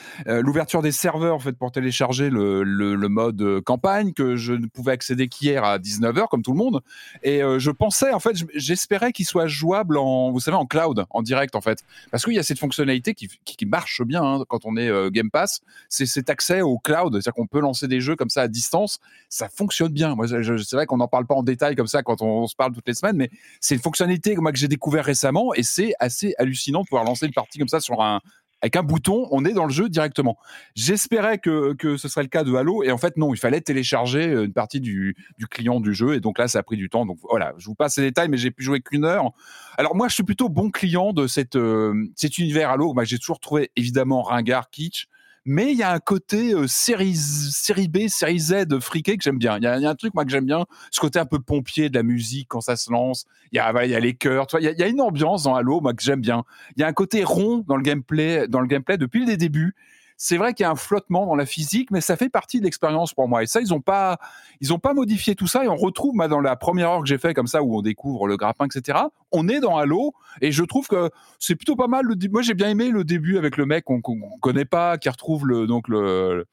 l'ouverture 0.41 0.81
des 0.81 0.91
serveurs 0.91 1.35
en 1.35 1.39
fait 1.39 1.53
pour 1.53 1.71
télécharger 1.71 2.31
le, 2.31 2.63
le, 2.63 3.09
mode 3.09 3.43
euh, 3.43 3.61
campagne 3.61 4.15
que 4.15 4.37
je 4.37 4.55
ne 4.55 4.67
pouvais 4.67 4.93
accéder 4.93 5.29
qu'hier 5.29 5.63
à 5.65 5.79
19h 5.79 6.29
comme 6.29 6.43
tout 6.43 6.53
le 6.53 6.59
monde. 6.59 6.81
Et 7.23 7.41
je 7.59 7.71
pensais 7.71 8.13
en 8.13 8.21
fait, 8.21 8.37
j'espérais 8.55 9.13
qu'il 9.13 9.27
soit 9.27 9.47
jouable 9.47 9.99
en, 9.99 10.33
vous 10.33 10.41
savez, 10.41 10.57
en 10.57 10.67
cloud, 10.67 11.05
en 11.11 11.21
direct 11.21 11.55
en 11.57 11.61
fait, 11.61 11.81
parce 12.11 12.25
qu'il 12.25 12.33
y 12.33 12.39
a 12.39 12.43
cette 12.43 12.59
fonctionnalité 12.59 13.13
qui, 13.13 13.29
qui, 13.45 13.67
marche 13.67 14.03
bien 14.03 14.23
hein, 14.23 14.45
quand 14.49 14.65
on 14.65 14.77
est 14.77 14.91
Game 15.11 15.31
Pass. 15.31 15.61
C'est 15.89 16.07
cet 16.07 16.31
accès 16.31 16.63
au 16.63 16.79
cloud, 16.79 17.13
c'est-à-dire 17.13 17.35
qu'on 17.35 17.47
peut 17.47 17.61
lancer 17.61 17.87
des 17.87 18.01
jeux 18.01 18.17
comme 18.17 18.31
ça 18.31 18.43
à 18.43 18.49
distance. 18.49 18.99
Ça 19.29 19.49
fonctionne 19.49 19.74
bien. 19.83 20.15
Moi, 20.15 20.27
c'est 20.29 20.73
vrai 20.73 20.87
qu'on 20.87 20.97
n'en 20.97 21.09
parle 21.09 21.27
pas 21.27 21.35
en 21.35 21.43
détail 21.43 21.77
comme 21.77 21.87
ça 21.87 22.03
quand 22.03 22.23
on, 22.23 22.47
se 22.47 22.55
parle 22.57 22.73
toutes 22.73 22.89
les 22.89 22.95
semaines, 22.95 23.17
mais 23.17 23.31
c'est 23.61 23.75
une 23.75 23.81
fonctionnalité 23.81 24.37
moi, 24.37 24.53
que 24.53 24.59
j'ai 24.59 24.69
découvert 24.69 25.05
récemment 25.05 25.55
et 25.55 25.63
c'est 25.63 25.95
assez 25.99 26.35
hallucinant 26.39 26.83
de 26.83 26.87
pouvoir 26.87 27.05
lancer 27.05 27.27
une 27.27 27.33
partie 27.33 27.59
comme 27.59 27.69
ça 27.69 27.81
sur 27.81 28.03
un, 28.03 28.21
avec 28.65 28.77
un 28.77 28.83
bouton, 28.83 29.29
on 29.31 29.45
est 29.45 29.53
dans 29.53 29.67
le 29.67 29.73
jeu 29.73 29.91
directement. 29.91 30.39
J'espérais 30.75 31.37
que, 31.37 31.75
que, 31.75 31.99
ce 31.99 32.09
serait 32.09 32.23
le 32.23 32.29
cas 32.29 32.45
de 32.45 32.55
Halo, 32.55 32.83
et 32.83 32.91
en 32.91 32.97
fait 32.97 33.19
non, 33.19 33.35
il 33.35 33.37
fallait 33.37 33.61
télécharger 33.61 34.25
une 34.25 34.55
partie 34.55 34.81
du, 34.81 35.17
du, 35.39 35.47
client 35.47 35.81
du 35.81 35.93
jeu, 35.93 36.15
et 36.15 36.21
donc 36.21 36.39
là 36.39 36.49
ça 36.49 36.61
a 36.61 36.63
pris 36.63 36.79
du 36.79 36.89
temps. 36.89 37.05
Donc 37.05 37.19
voilà, 37.29 37.53
je 37.59 37.67
vous 37.67 37.75
passe 37.75 37.99
les 37.99 38.05
détails, 38.05 38.31
mais 38.31 38.39
j'ai 38.39 38.51
pu 38.51 38.65
jouer 38.65 38.81
qu'une 38.81 39.05
heure. 39.05 39.33
Alors 39.77 39.95
moi 39.95 40.09
je 40.09 40.15
suis 40.15 40.23
plutôt 40.23 40.49
bon 40.49 40.71
client 40.71 41.13
de 41.13 41.27
cette, 41.27 41.57
euh, 41.57 41.93
cet 42.17 42.39
univers 42.39 42.71
Halo. 42.71 42.95
J'ai 43.03 43.19
toujours 43.19 43.39
trouvé 43.39 43.71
évidemment 43.77 44.23
ringard, 44.23 44.71
kitsch, 44.71 45.09
mais 45.45 45.73
il 45.73 45.79
y 45.79 45.83
a 45.83 45.93
un 45.93 45.99
côté 45.99 46.53
euh, 46.53 46.67
série, 46.67 47.15
série 47.17 47.89
B, 47.89 48.09
série 48.09 48.39
Z 48.39 48.81
friqué 48.81 49.17
que 49.17 49.23
j'aime 49.23 49.39
bien. 49.39 49.59
Il 49.59 49.65
y, 49.65 49.67
a, 49.67 49.91
un 49.91 49.95
truc, 49.95 50.15
moi, 50.15 50.25
que 50.25 50.31
j'aime 50.31 50.47
bien, 50.47 50.65
ce 50.91 51.01
côté 51.01 51.19
un 51.19 51.27
peu 51.27 51.39
pompier 51.39 51.91
de 51.91 51.95
la 51.95 52.03
musique 52.03 52.49
quand 52.49 52.61
ça 52.61 52.77
se 52.77 52.91
lance. 52.91 53.27
Il 53.53 53.57
y 53.57 53.59
a, 53.59 53.85
il 53.85 53.91
y 53.91 53.95
a 53.95 54.01
les 54.01 54.15
chœurs, 54.15 54.47
il 54.59 54.69
y, 54.69 54.81
y 54.81 54.83
a 54.83 54.89
une 54.89 55.01
ambiance 55.01 55.45
dans 55.45 55.55
Halo, 55.55 55.81
moi, 55.81 55.93
que 55.93 56.03
j'aime 56.03 56.21
bien. 56.21 56.45
Il 56.77 56.81
y 56.81 56.85
a 56.85 56.87
un 56.87 56.93
côté 56.93 57.25
rond 57.25 57.65
dans 57.67 57.77
le 57.77 57.83
gameplay, 57.83 58.49
dans 58.49 58.61
le 58.61 58.67
gameplay 58.67 58.97
depuis 58.97 59.25
le 59.25 59.37
début 59.37 59.75
c'est 60.17 60.37
vrai 60.37 60.55
qu'il 60.55 60.65
y 60.65 60.67
a 60.67 60.71
un 60.71 60.77
flottement 60.77 61.27
dans 61.27 61.35
la 61.35 61.47
physique, 61.47 61.91
mais 61.91 62.01
ça 62.01 62.17
fait 62.17 62.29
partie 62.29 62.61
de 62.61 62.65
l'expérience 62.65 63.15
pour 63.15 63.29
moi. 63.29 63.43
Et 63.43 63.47
ça, 63.47 63.61
ils 63.61 63.71
n'ont 63.71 63.81
pas, 63.81 64.19
ils 64.61 64.73
ont 64.73 64.79
pas 64.79 64.95
modifié 64.95 65.35
tout 65.35 65.47
ça. 65.47 65.65
Et 65.65 65.69
on 65.69 65.77
retrouve, 65.77 66.17
dans 66.29 66.41
la 66.41 66.57
première 66.57 66.91
heure 66.91 67.01
que 67.01 67.09
j'ai 67.09 67.19
fait 67.19 67.35
comme 67.35 67.47
ça, 67.47 67.63
où 67.63 67.77
on 67.77 67.83
découvre 67.83 68.27
le 68.27 68.37
grappin, 68.37 68.67
etc. 68.67 68.99
On 69.33 69.49
est 69.49 69.61
dans 69.61 69.77
Halo, 69.77 70.15
et 70.41 70.53
je 70.53 70.63
trouve 70.65 70.87
que 70.87 71.11
c'est 71.39 71.57
plutôt 71.57 71.77
pas 71.77 71.89
mal. 71.89 72.05
Le, 72.07 72.17
moi, 72.31 72.43
j'ai 72.43 72.55
bien 72.55 72.69
aimé 72.69 72.91
le 72.91 73.05
début 73.05 73.39
avec 73.39 73.57
le 73.57 73.67
mec 73.67 73.85
qu'on 73.85 73.99
ne 73.99 74.41
connaît 74.41 74.65
pas, 74.65 74.99
qui 74.99 75.09
retrouve 75.09 75.47
le, 75.47 75.67
donc 75.67 75.89
le, 75.89 76.47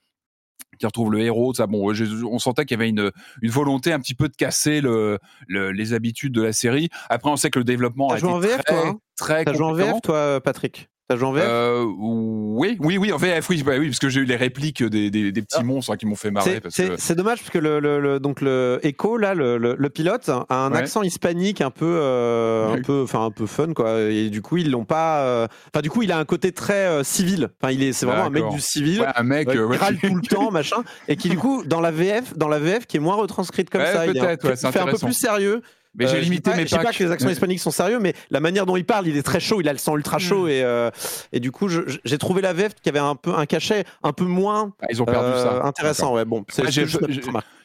qui 0.79 0.85
retrouve 0.85 1.11
le 1.11 1.19
héros. 1.19 1.53
Ça, 1.53 1.67
bon, 1.67 1.93
on 1.93 2.39
sentait 2.39 2.65
qu'il 2.65 2.77
y 2.77 2.79
avait 2.81 2.89
une, 2.89 3.11
une 3.41 3.51
volonté 3.51 3.93
un 3.93 3.99
petit 3.99 4.15
peu 4.15 4.27
de 4.27 4.35
casser 4.35 4.81
le, 4.81 5.19
les 5.47 5.93
habitudes 5.93 6.33
de 6.33 6.41
la 6.41 6.53
série. 6.53 6.89
Après, 7.09 7.29
on 7.29 7.35
sait 7.35 7.51
que 7.51 7.59
le 7.59 7.65
développement 7.65 8.09
a 8.09 8.17
joué 8.17 8.31
en 8.31 8.39
VF, 8.39 8.63
toi, 8.65 8.87
hein? 8.87 8.97
T'as 9.17 9.53
joué 9.53 9.65
en 9.65 9.73
VF, 9.73 10.01
toi, 10.01 10.41
Patrick? 10.41 10.89
T'as 11.11 11.17
joué 11.17 11.27
en 11.27 11.33
VF 11.33 11.43
euh, 11.45 11.85
Oui, 11.97 12.77
oui, 12.79 12.97
oui, 12.97 13.11
en 13.11 13.17
VF, 13.17 13.49
oui, 13.49 13.63
bah, 13.63 13.73
oui 13.77 13.87
parce 13.87 13.99
que 13.99 14.07
j'ai 14.07 14.21
eu 14.21 14.23
les 14.23 14.37
répliques 14.37 14.81
des, 14.81 15.11
des, 15.11 15.31
petits 15.33 15.57
ah. 15.59 15.63
monstres 15.63 15.91
hein, 15.91 15.97
qui 15.97 16.05
m'ont 16.05 16.15
fait 16.15 16.31
marrer. 16.31 16.61
C'est 16.69 17.15
dommage 17.15 17.39
parce 17.39 17.49
que 17.49 17.57
le, 17.57 17.81
le, 17.81 18.19
donc 18.21 18.39
le 18.39 18.79
Echo, 18.81 19.17
là, 19.17 19.33
le, 19.33 19.89
pilote, 19.89 20.29
a 20.29 20.45
un 20.55 20.71
accent 20.71 21.01
hispanique 21.01 21.59
un 21.59 21.69
peu, 21.69 21.99
euh, 22.01 22.73
un 22.73 22.81
peu, 22.81 23.01
enfin 23.03 23.25
un 23.25 23.31
peu 23.31 23.45
fun, 23.45 23.73
quoi. 23.73 23.99
Et 24.03 24.29
du 24.29 24.41
coup, 24.41 24.55
ils 24.55 24.71
l'ont 24.71 24.85
pas. 24.85 25.23
Euh, 25.23 25.47
enfin, 25.73 25.81
du 25.81 25.89
coup, 25.89 26.01
il 26.01 26.13
a 26.13 26.17
un 26.17 26.23
côté 26.23 26.53
très 26.53 27.03
civil. 27.03 27.49
Enfin, 27.61 27.73
il 27.73 27.83
est, 27.83 27.91
c'est 27.91 28.05
vraiment 28.05 28.23
un 28.23 28.29
mec 28.29 28.47
du 28.47 28.61
civil, 28.61 29.05
un 29.13 29.23
mec 29.23 29.49
qui 29.49 29.57
râle 29.57 29.97
tout 29.97 30.15
le 30.15 30.21
temps, 30.29 30.49
machin, 30.49 30.83
et 31.09 31.17
qui 31.17 31.27
du 31.27 31.37
coup, 31.37 31.65
dans 31.65 31.81
la 31.81 31.91
VF, 31.91 32.37
dans 32.37 32.47
la 32.47 32.59
VF, 32.59 32.85
qui 32.85 32.95
est 32.95 33.01
moins 33.01 33.15
retranscrite 33.15 33.69
comme 33.69 33.85
ça, 33.85 34.07
il, 34.07 34.13
fait 34.13 34.79
un 34.79 34.85
peu 34.85 34.97
plus 34.97 35.11
sérieux. 35.11 35.61
Mais 35.95 36.07
j'ai 36.07 36.17
euh, 36.17 36.21
limité 36.21 36.51
mes 36.55 36.63
Je 36.63 36.67
sais 36.69 36.79
pas 36.79 36.93
que 36.93 37.03
les 37.03 37.11
accents 37.11 37.29
hispaniques 37.29 37.59
sont 37.59 37.71
sérieux, 37.71 37.99
mais 37.99 38.13
la 38.29 38.39
manière 38.39 38.65
dont 38.65 38.77
il 38.77 38.85
parle, 38.85 39.07
il 39.07 39.17
est 39.17 39.23
très 39.23 39.39
chaud, 39.39 39.59
il 39.59 39.67
a 39.67 39.73
le 39.73 39.77
sang 39.77 39.97
ultra 39.97 40.19
chaud. 40.19 40.45
Mm. 40.45 40.49
Et, 40.49 40.63
euh, 40.63 40.89
et 41.33 41.39
du 41.39 41.51
coup, 41.51 41.67
j'ai 41.69 42.17
trouvé 42.17 42.41
la 42.41 42.53
VF 42.53 42.73
qui 42.81 42.89
avait 42.89 42.99
un 42.99 43.15
peu 43.15 43.33
un 43.33 43.45
cachet 43.45 43.83
un 44.03 44.13
peu 44.13 44.23
moins 44.23 44.73
ah, 44.81 44.87
ils 44.89 45.01
ont 45.01 45.05
perdu 45.05 45.31
ça. 45.39 45.55
Euh, 45.55 45.63
intéressant. 45.63 46.15
Ouais, 46.15 46.25
bon, 46.25 46.45
c'est 46.49 46.63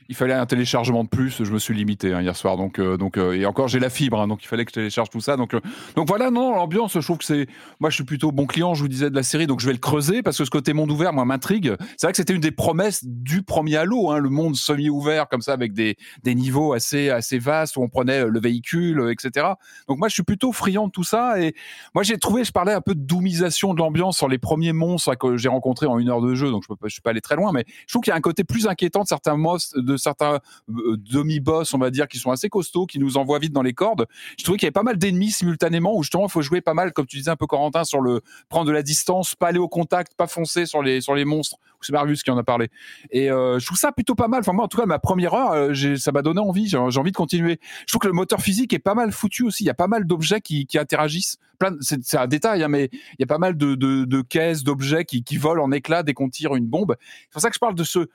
il 0.08 0.14
fallait 0.14 0.34
un 0.34 0.46
téléchargement 0.46 1.04
de 1.04 1.08
plus. 1.08 1.42
Je 1.42 1.52
me 1.52 1.58
suis 1.58 1.74
limité 1.74 2.12
hein, 2.12 2.22
hier 2.22 2.36
soir. 2.36 2.56
Donc, 2.56 2.78
euh, 2.78 2.96
donc, 2.96 3.16
euh, 3.18 3.32
et 3.32 3.46
encore, 3.46 3.68
j'ai 3.68 3.78
la 3.78 3.90
fibre, 3.90 4.20
hein, 4.20 4.28
donc 4.28 4.42
il 4.44 4.46
fallait 4.46 4.64
que 4.64 4.70
je 4.70 4.74
télécharge 4.74 5.10
tout 5.10 5.20
ça. 5.20 5.36
Donc, 5.36 5.54
euh, 5.54 5.60
donc 5.94 6.08
voilà, 6.08 6.30
non, 6.30 6.54
l'ambiance, 6.54 6.94
je 6.94 7.04
trouve 7.04 7.18
que 7.18 7.24
c'est. 7.24 7.46
Moi, 7.80 7.90
je 7.90 7.96
suis 7.96 8.04
plutôt 8.04 8.32
bon 8.32 8.46
client, 8.46 8.74
je 8.74 8.82
vous 8.82 8.88
disais, 8.88 9.10
de 9.10 9.14
la 9.14 9.22
série, 9.22 9.46
donc 9.46 9.60
je 9.60 9.66
vais 9.66 9.72
le 9.72 9.78
creuser 9.78 10.22
parce 10.22 10.38
que 10.38 10.44
ce 10.44 10.50
côté 10.50 10.72
monde 10.72 10.90
ouvert, 10.90 11.12
moi, 11.12 11.24
m'intrigue. 11.24 11.74
C'est 11.96 12.06
vrai 12.06 12.12
que 12.12 12.16
c'était 12.16 12.34
une 12.34 12.40
des 12.40 12.50
promesses 12.50 13.04
du 13.04 13.42
premier 13.42 13.76
Halo, 13.76 14.10
hein, 14.10 14.18
le 14.18 14.30
monde 14.30 14.56
semi-ouvert, 14.56 15.28
comme 15.28 15.42
ça, 15.42 15.52
avec 15.52 15.72
des, 15.72 15.96
des 16.22 16.34
niveaux 16.34 16.72
assez, 16.72 17.10
assez 17.10 17.38
vastes 17.38 17.76
où 17.76 17.82
on 17.82 17.88
prenait 17.88 18.24
le 18.26 18.40
véhicule, 18.40 19.10
etc. 19.10 19.46
Donc, 19.88 19.98
moi, 19.98 20.08
je 20.08 20.14
suis 20.14 20.22
plutôt 20.22 20.52
friand 20.52 20.86
de 20.86 20.92
tout 20.92 21.04
ça. 21.04 21.40
Et 21.40 21.54
moi, 21.94 22.02
j'ai 22.02 22.18
trouvé, 22.18 22.44
je 22.44 22.52
parlais 22.52 22.72
un 22.72 22.80
peu 22.80 22.94
de 22.94 23.00
doomisation 23.00 23.74
de 23.74 23.78
l'ambiance 23.78 24.16
sur 24.16 24.28
les 24.28 24.38
premiers 24.38 24.72
monstres 24.72 25.14
que 25.16 25.36
j'ai 25.36 25.48
rencontrés 25.48 25.86
en 25.86 25.98
une 25.98 26.08
heure 26.08 26.20
de 26.20 26.34
jeu, 26.34 26.50
donc 26.50 26.64
je 26.68 26.72
ne 26.82 26.88
suis 26.88 27.00
pas 27.00 27.10
allé 27.10 27.20
très 27.20 27.36
loin, 27.36 27.52
mais 27.52 27.64
je 27.86 27.92
trouve 27.92 28.02
qu'il 28.02 28.10
y 28.10 28.14
a 28.14 28.16
un 28.16 28.20
côté 28.20 28.44
plus 28.44 28.66
inquiétant 28.66 29.02
de 29.02 29.08
certains 29.08 29.36
monstres, 29.36 29.78
certains 29.96 30.40
euh, 30.68 30.96
demi-boss, 30.96 31.74
on 31.74 31.78
va 31.78 31.90
dire, 31.90 32.08
qui 32.08 32.18
sont 32.18 32.30
assez 32.30 32.48
costauds, 32.48 32.86
qui 32.86 32.98
nous 32.98 33.16
envoient 33.16 33.38
vite 33.38 33.52
dans 33.52 33.62
les 33.62 33.74
cordes. 33.74 34.06
Je 34.38 34.44
trouvais 34.44 34.58
qu'il 34.58 34.66
y 34.66 34.68
avait 34.68 34.72
pas 34.72 34.82
mal 34.82 34.98
d'ennemis 34.98 35.30
simultanément 35.30 35.96
où 35.96 36.02
justement 36.02 36.26
il 36.26 36.30
faut 36.30 36.42
jouer 36.42 36.60
pas 36.60 36.74
mal, 36.74 36.92
comme 36.92 37.06
tu 37.06 37.16
disais 37.16 37.30
un 37.30 37.36
peu 37.36 37.46
Corentin, 37.46 37.84
sur 37.84 38.00
le 38.00 38.20
prendre 38.48 38.66
de 38.66 38.72
la 38.72 38.82
distance, 38.82 39.34
pas 39.34 39.48
aller 39.48 39.58
au 39.58 39.68
contact, 39.68 40.14
pas 40.14 40.26
foncer 40.26 40.66
sur 40.66 40.82
les 40.82 41.00
sur 41.00 41.14
les 41.14 41.24
monstres. 41.24 41.58
C'est 41.86 41.92
Marius 41.92 42.22
qui 42.22 42.30
en 42.30 42.38
a 42.38 42.42
parlé. 42.42 42.68
Et 43.10 43.30
euh, 43.30 43.58
je 43.58 43.66
trouve 43.66 43.78
ça 43.78 43.92
plutôt 43.92 44.14
pas 44.14 44.28
mal. 44.28 44.40
Enfin 44.40 44.52
moi, 44.52 44.64
en 44.64 44.68
tout 44.68 44.78
cas, 44.78 44.86
ma 44.86 44.98
première 44.98 45.34
heure, 45.34 45.52
euh, 45.52 45.96
ça 45.96 46.10
m'a 46.12 46.22
donné 46.22 46.40
envie. 46.40 46.68
J'ai 46.68 46.78
envie 46.78 47.12
de 47.12 47.16
continuer. 47.16 47.60
Je 47.86 47.92
trouve 47.92 48.00
que 48.00 48.08
le 48.08 48.12
moteur 48.12 48.40
physique 48.40 48.72
est 48.72 48.78
pas 48.80 48.94
mal 48.94 49.12
foutu 49.12 49.44
aussi. 49.44 49.64
Il 49.64 49.66
y 49.66 49.70
a 49.70 49.74
pas 49.74 49.86
mal 49.86 50.04
d'objets 50.04 50.40
qui, 50.40 50.66
qui 50.66 50.78
interagissent. 50.78 51.38
C'est 51.80 52.16
un 52.16 52.26
détail, 52.26 52.62
hein, 52.62 52.68
mais 52.68 52.90
il 52.92 53.20
y 53.20 53.22
a 53.22 53.26
pas 53.26 53.38
mal 53.38 53.56
de, 53.56 54.20
caisses, 54.22 54.62
d'objets 54.62 55.04
qui, 55.04 55.22
qui 55.22 55.36
volent 55.36 55.64
en 55.64 55.72
éclats 55.72 56.02
dès 56.02 56.12
qu'on 56.12 56.28
tire 56.28 56.54
une 56.54 56.66
bombe. 56.66 56.96
C'est 57.00 57.32
pour 57.32 57.42
ça 57.42 57.48
que 57.48 57.54
je 57.54 57.60
parle 57.60 57.74
de 57.74 57.84
ce 57.84 58.08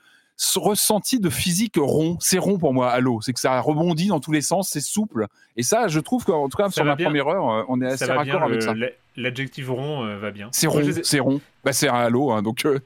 ressenti 0.56 1.20
de 1.20 1.30
physique 1.30 1.74
rond. 1.78 2.16
C'est 2.20 2.38
rond 2.38 2.58
pour 2.58 2.74
moi, 2.74 2.90
Halo. 2.90 3.20
C'est 3.20 3.32
que 3.32 3.40
ça 3.40 3.60
rebondit 3.60 4.08
dans 4.08 4.20
tous 4.20 4.32
les 4.32 4.42
sens, 4.42 4.68
c'est 4.70 4.80
souple. 4.80 5.26
Et 5.56 5.62
ça, 5.62 5.88
je 5.88 6.00
trouve 6.00 6.24
qu'en 6.24 6.48
tout 6.48 6.56
cas, 6.56 6.70
sur 6.70 6.84
ma 6.84 6.96
première 6.96 7.28
heure, 7.28 7.50
euh, 7.50 7.62
on 7.68 7.80
est 7.80 7.86
assez 7.86 8.04
raccord 8.06 8.42
avec 8.42 8.62
ça. 8.62 8.74
L'adjectif 9.16 9.68
rond 9.68 10.04
euh, 10.04 10.16
va 10.16 10.30
bien. 10.30 10.48
C'est 10.52 10.66
rond, 10.66 10.82
c'est 11.02 11.20
rond. 11.20 11.40
Bah, 11.64 11.72
c'est 11.72 11.88
un 11.88 11.94
Halo, 11.94 12.30
hein, 12.30 12.42
donc. 12.42 12.64
Euh, 12.64 12.78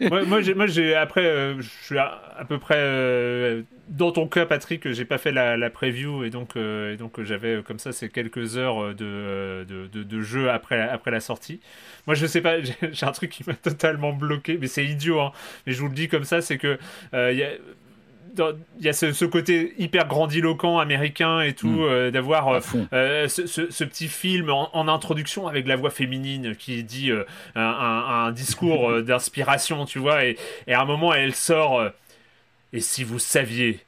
moi, 0.26 0.40
j'ai, 0.40 0.94
après, 0.94 1.56
je 1.58 1.68
suis 1.82 1.98
à, 1.98 2.44
peu 2.48 2.58
près 2.58 3.64
dans 3.88 4.10
ton 4.10 4.26
cas, 4.26 4.46
Patrick, 4.46 4.90
j'ai 4.92 5.04
pas 5.04 5.18
fait 5.18 5.32
la, 5.32 5.56
la 5.56 5.70
preview 5.70 6.24
et 6.24 6.30
donc, 6.30 6.56
et 6.56 6.96
donc 6.96 7.22
j'avais 7.22 7.62
comme 7.62 7.78
ça 7.78 7.92
ces 7.92 8.08
quelques 8.08 8.56
heures 8.56 8.94
de, 8.94 9.64
de, 9.68 10.02
de, 10.02 10.20
jeu 10.22 10.50
après, 10.50 10.80
après 10.80 11.10
la 11.10 11.20
sortie. 11.20 11.60
Moi, 12.06 12.14
je 12.14 12.26
sais 12.26 12.40
pas, 12.40 12.56
j'ai 12.92 13.06
un 13.06 13.12
truc 13.12 13.30
qui 13.30 13.44
m'a 13.46 13.54
totalement 13.54 14.12
bloqué, 14.12 14.58
mais 14.60 14.66
c'est 14.68 14.84
idiot, 14.84 15.20
hein. 15.20 15.32
mais 15.66 15.72
je 15.72 15.80
vous 15.80 15.88
le 15.88 15.94
dis 15.94 16.08
comme 16.08 16.24
ça, 16.24 16.40
c'est 16.40 16.58
que 16.58 16.78
y 17.12 17.42
a 17.42 17.50
il 18.78 18.84
y 18.84 18.88
a 18.88 18.92
ce, 18.92 19.24
côté 19.24 19.74
hyper 19.78 20.06
grandiloquent 20.06 20.78
américain 20.78 21.40
et 21.40 21.54
tout, 21.54 21.68
mm. 21.68 21.82
euh, 21.82 22.10
d'avoir 22.10 22.48
euh, 22.48 22.60
euh, 22.92 23.28
ce, 23.28 23.84
petit 23.84 24.08
film 24.08 24.50
en, 24.50 24.88
introduction 24.88 25.46
avec 25.48 25.66
la 25.66 25.76
voix 25.76 25.90
féminine 25.90 26.54
qui 26.56 26.82
dit 26.84 27.10
un, 27.54 28.32
discours 28.32 29.02
d'inspiration, 29.02 29.84
tu 29.84 29.98
vois, 29.98 30.24
et, 30.24 30.36
et, 30.66 30.74
à 30.74 30.80
un 30.80 30.84
moment 30.84 31.14
elle 31.14 31.34
sort 31.34 31.82
Et 32.72 32.80
si 32.80 33.04
vous 33.04 33.18
saviez 33.18 33.85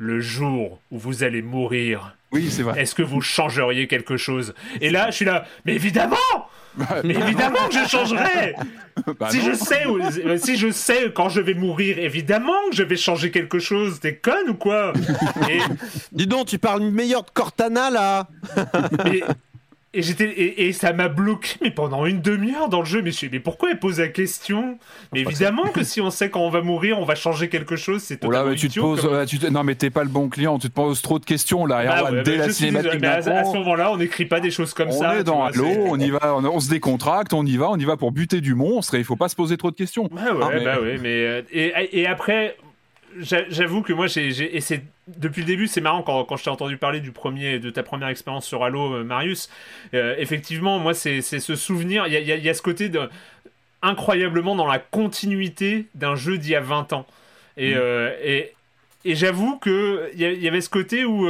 le 0.00 0.18
jour 0.18 0.80
où 0.90 0.98
vous 0.98 1.22
allez 1.22 1.42
mourir, 1.42 2.16
oui, 2.32 2.48
c'est 2.50 2.62
vrai. 2.62 2.80
Est-ce 2.80 2.94
que 2.94 3.02
vous 3.02 3.20
changeriez 3.20 3.86
quelque 3.86 4.16
chose? 4.16 4.54
Et 4.80 4.90
là, 4.90 5.10
je 5.10 5.16
suis 5.16 5.24
là, 5.24 5.44
mais 5.64 5.74
évidemment! 5.74 6.16
Bah, 6.76 6.86
mais 7.02 7.14
évidemment 7.14 7.66
que 7.68 7.74
je 7.74 7.88
changerai 7.88 8.54
bah 9.18 9.28
si, 9.30 9.40
je 9.40 9.52
sais, 9.54 9.84
si 10.38 10.56
je 10.56 10.70
sais 10.70 11.10
quand 11.12 11.28
je 11.28 11.40
vais 11.40 11.54
mourir, 11.54 11.98
évidemment 11.98 12.52
que 12.70 12.76
je 12.76 12.84
vais 12.84 12.96
changer 12.96 13.32
quelque 13.32 13.58
chose. 13.58 13.98
T'es 13.98 14.14
conne 14.14 14.50
ou 14.50 14.54
quoi? 14.54 14.92
Dis 16.12 16.28
donc, 16.28 16.46
tu 16.46 16.58
parles 16.58 16.82
meilleur 16.82 17.24
de 17.24 17.30
Cortana 17.30 17.90
là 17.90 18.28
et 19.92 20.02
j'étais 20.02 20.62
et, 20.62 20.72
ça 20.72 20.92
m'a 20.92 21.08
bloqué 21.08 21.56
mais 21.62 21.70
pendant 21.72 22.06
une 22.06 22.20
demi-heure 22.20 22.68
dans 22.68 22.80
le 22.80 22.86
jeu. 22.86 23.02
Mais 23.02 23.10
je 23.10 23.26
mais 23.30 23.40
pourquoi 23.40 23.70
elle 23.72 23.78
pose 23.78 23.98
la 23.98 24.08
question? 24.08 24.78
Mais 25.12 25.20
évidemment 25.20 25.66
que 25.68 25.82
si 25.82 26.00
on 26.00 26.10
sait 26.10 26.30
quand 26.30 26.40
on 26.40 26.50
va 26.50 26.62
mourir, 26.62 26.98
on 26.98 27.04
va 27.04 27.16
changer 27.16 27.48
quelque 27.48 27.76
chose. 27.76 28.02
C'est 28.02 28.24
oh 28.24 28.30
là, 28.30 28.44
tu 28.54 28.68
te 28.68 28.78
poses, 28.78 29.04
non 29.50 29.64
mais 29.64 29.74
t'es 29.74 29.90
pas 29.90 30.04
le 30.04 30.08
bon 30.08 30.28
client. 30.28 30.58
Tu 30.58 30.68
te 30.68 30.74
poses 30.74 31.02
trop 31.02 31.18
de 31.18 31.24
questions 31.24 31.66
là. 31.66 32.02
Bah 32.02 32.22
dès 32.22 32.36
la 32.36 32.50
cinématique. 32.50 33.02
à, 33.02 33.22
ce 33.22 33.52
moment-là, 33.54 33.92
on 33.92 33.96
n'écrit 33.96 34.26
pas 34.26 34.40
des 34.40 34.50
choses 34.50 34.74
comme 34.74 34.92
ça. 34.92 35.12
On 35.14 35.18
est 35.18 35.24
dans 35.24 35.44
Halo, 35.44 35.66
on 35.66 35.98
y 35.98 36.10
va, 36.10 36.36
on, 36.36 36.60
se 36.60 36.70
décontracte, 36.70 37.32
on 37.32 37.44
y 37.44 37.56
va, 37.56 37.70
on 37.70 37.76
y 37.76 37.84
va 37.84 37.96
pour 37.96 38.12
buter 38.12 38.40
du 38.40 38.54
monstre 38.54 38.94
et 38.94 38.98
il 38.98 39.04
faut 39.04 39.16
pas 39.16 39.28
se 39.28 39.36
poser 39.36 39.56
trop 39.56 39.70
de 39.70 39.76
questions. 39.76 40.08
Bah 40.10 40.32
ouais, 40.32 40.54
mais... 40.54 40.64
bah 40.64 40.80
ouais, 40.80 40.98
mais 41.00 41.24
euh, 41.24 41.42
et, 41.52 42.00
et 42.00 42.06
après 42.06 42.56
j'avoue 43.18 43.82
que 43.82 43.92
moi, 43.92 44.06
j'ai, 44.06 44.56
et 44.56 44.60
c'est 44.60 44.84
depuis 45.08 45.40
le 45.40 45.46
début, 45.46 45.66
c'est 45.66 45.80
marrant 45.80 46.02
quand, 46.02 46.24
quand 46.24 46.36
je 46.36 46.44
t'ai 46.44 46.50
entendu 46.50 46.76
parler 46.76 47.00
du 47.00 47.12
premier, 47.12 47.58
de 47.58 47.70
ta 47.70 47.82
première 47.82 48.08
expérience 48.08 48.46
sur 48.46 48.62
Halo, 48.64 48.94
euh, 48.94 49.04
Marius. 49.04 49.50
Euh, 49.94 50.14
effectivement, 50.18 50.78
moi, 50.78 50.94
c'est, 50.94 51.20
ce 51.20 51.54
souvenir. 51.54 52.06
Il 52.06 52.12
y 52.12 52.16
a, 52.16 52.36
y 52.36 52.48
a, 52.48 52.54
ce 52.54 52.62
côté 52.62 52.88
de, 52.88 53.08
incroyablement 53.82 54.54
dans 54.54 54.66
la 54.66 54.78
continuité 54.78 55.86
d'un 55.94 56.14
jeu 56.14 56.38
d'il 56.38 56.50
y 56.50 56.56
a 56.56 56.60
20 56.60 56.92
ans. 56.92 57.06
Et, 57.56 57.74
mm. 57.74 57.78
euh, 57.78 58.16
et, 58.22 58.52
et 59.04 59.14
j'avoue 59.14 59.58
qu'il 59.58 60.10
y, 60.14 60.22
y 60.22 60.48
avait 60.48 60.60
ce 60.60 60.70
côté 60.70 61.04
où. 61.04 61.28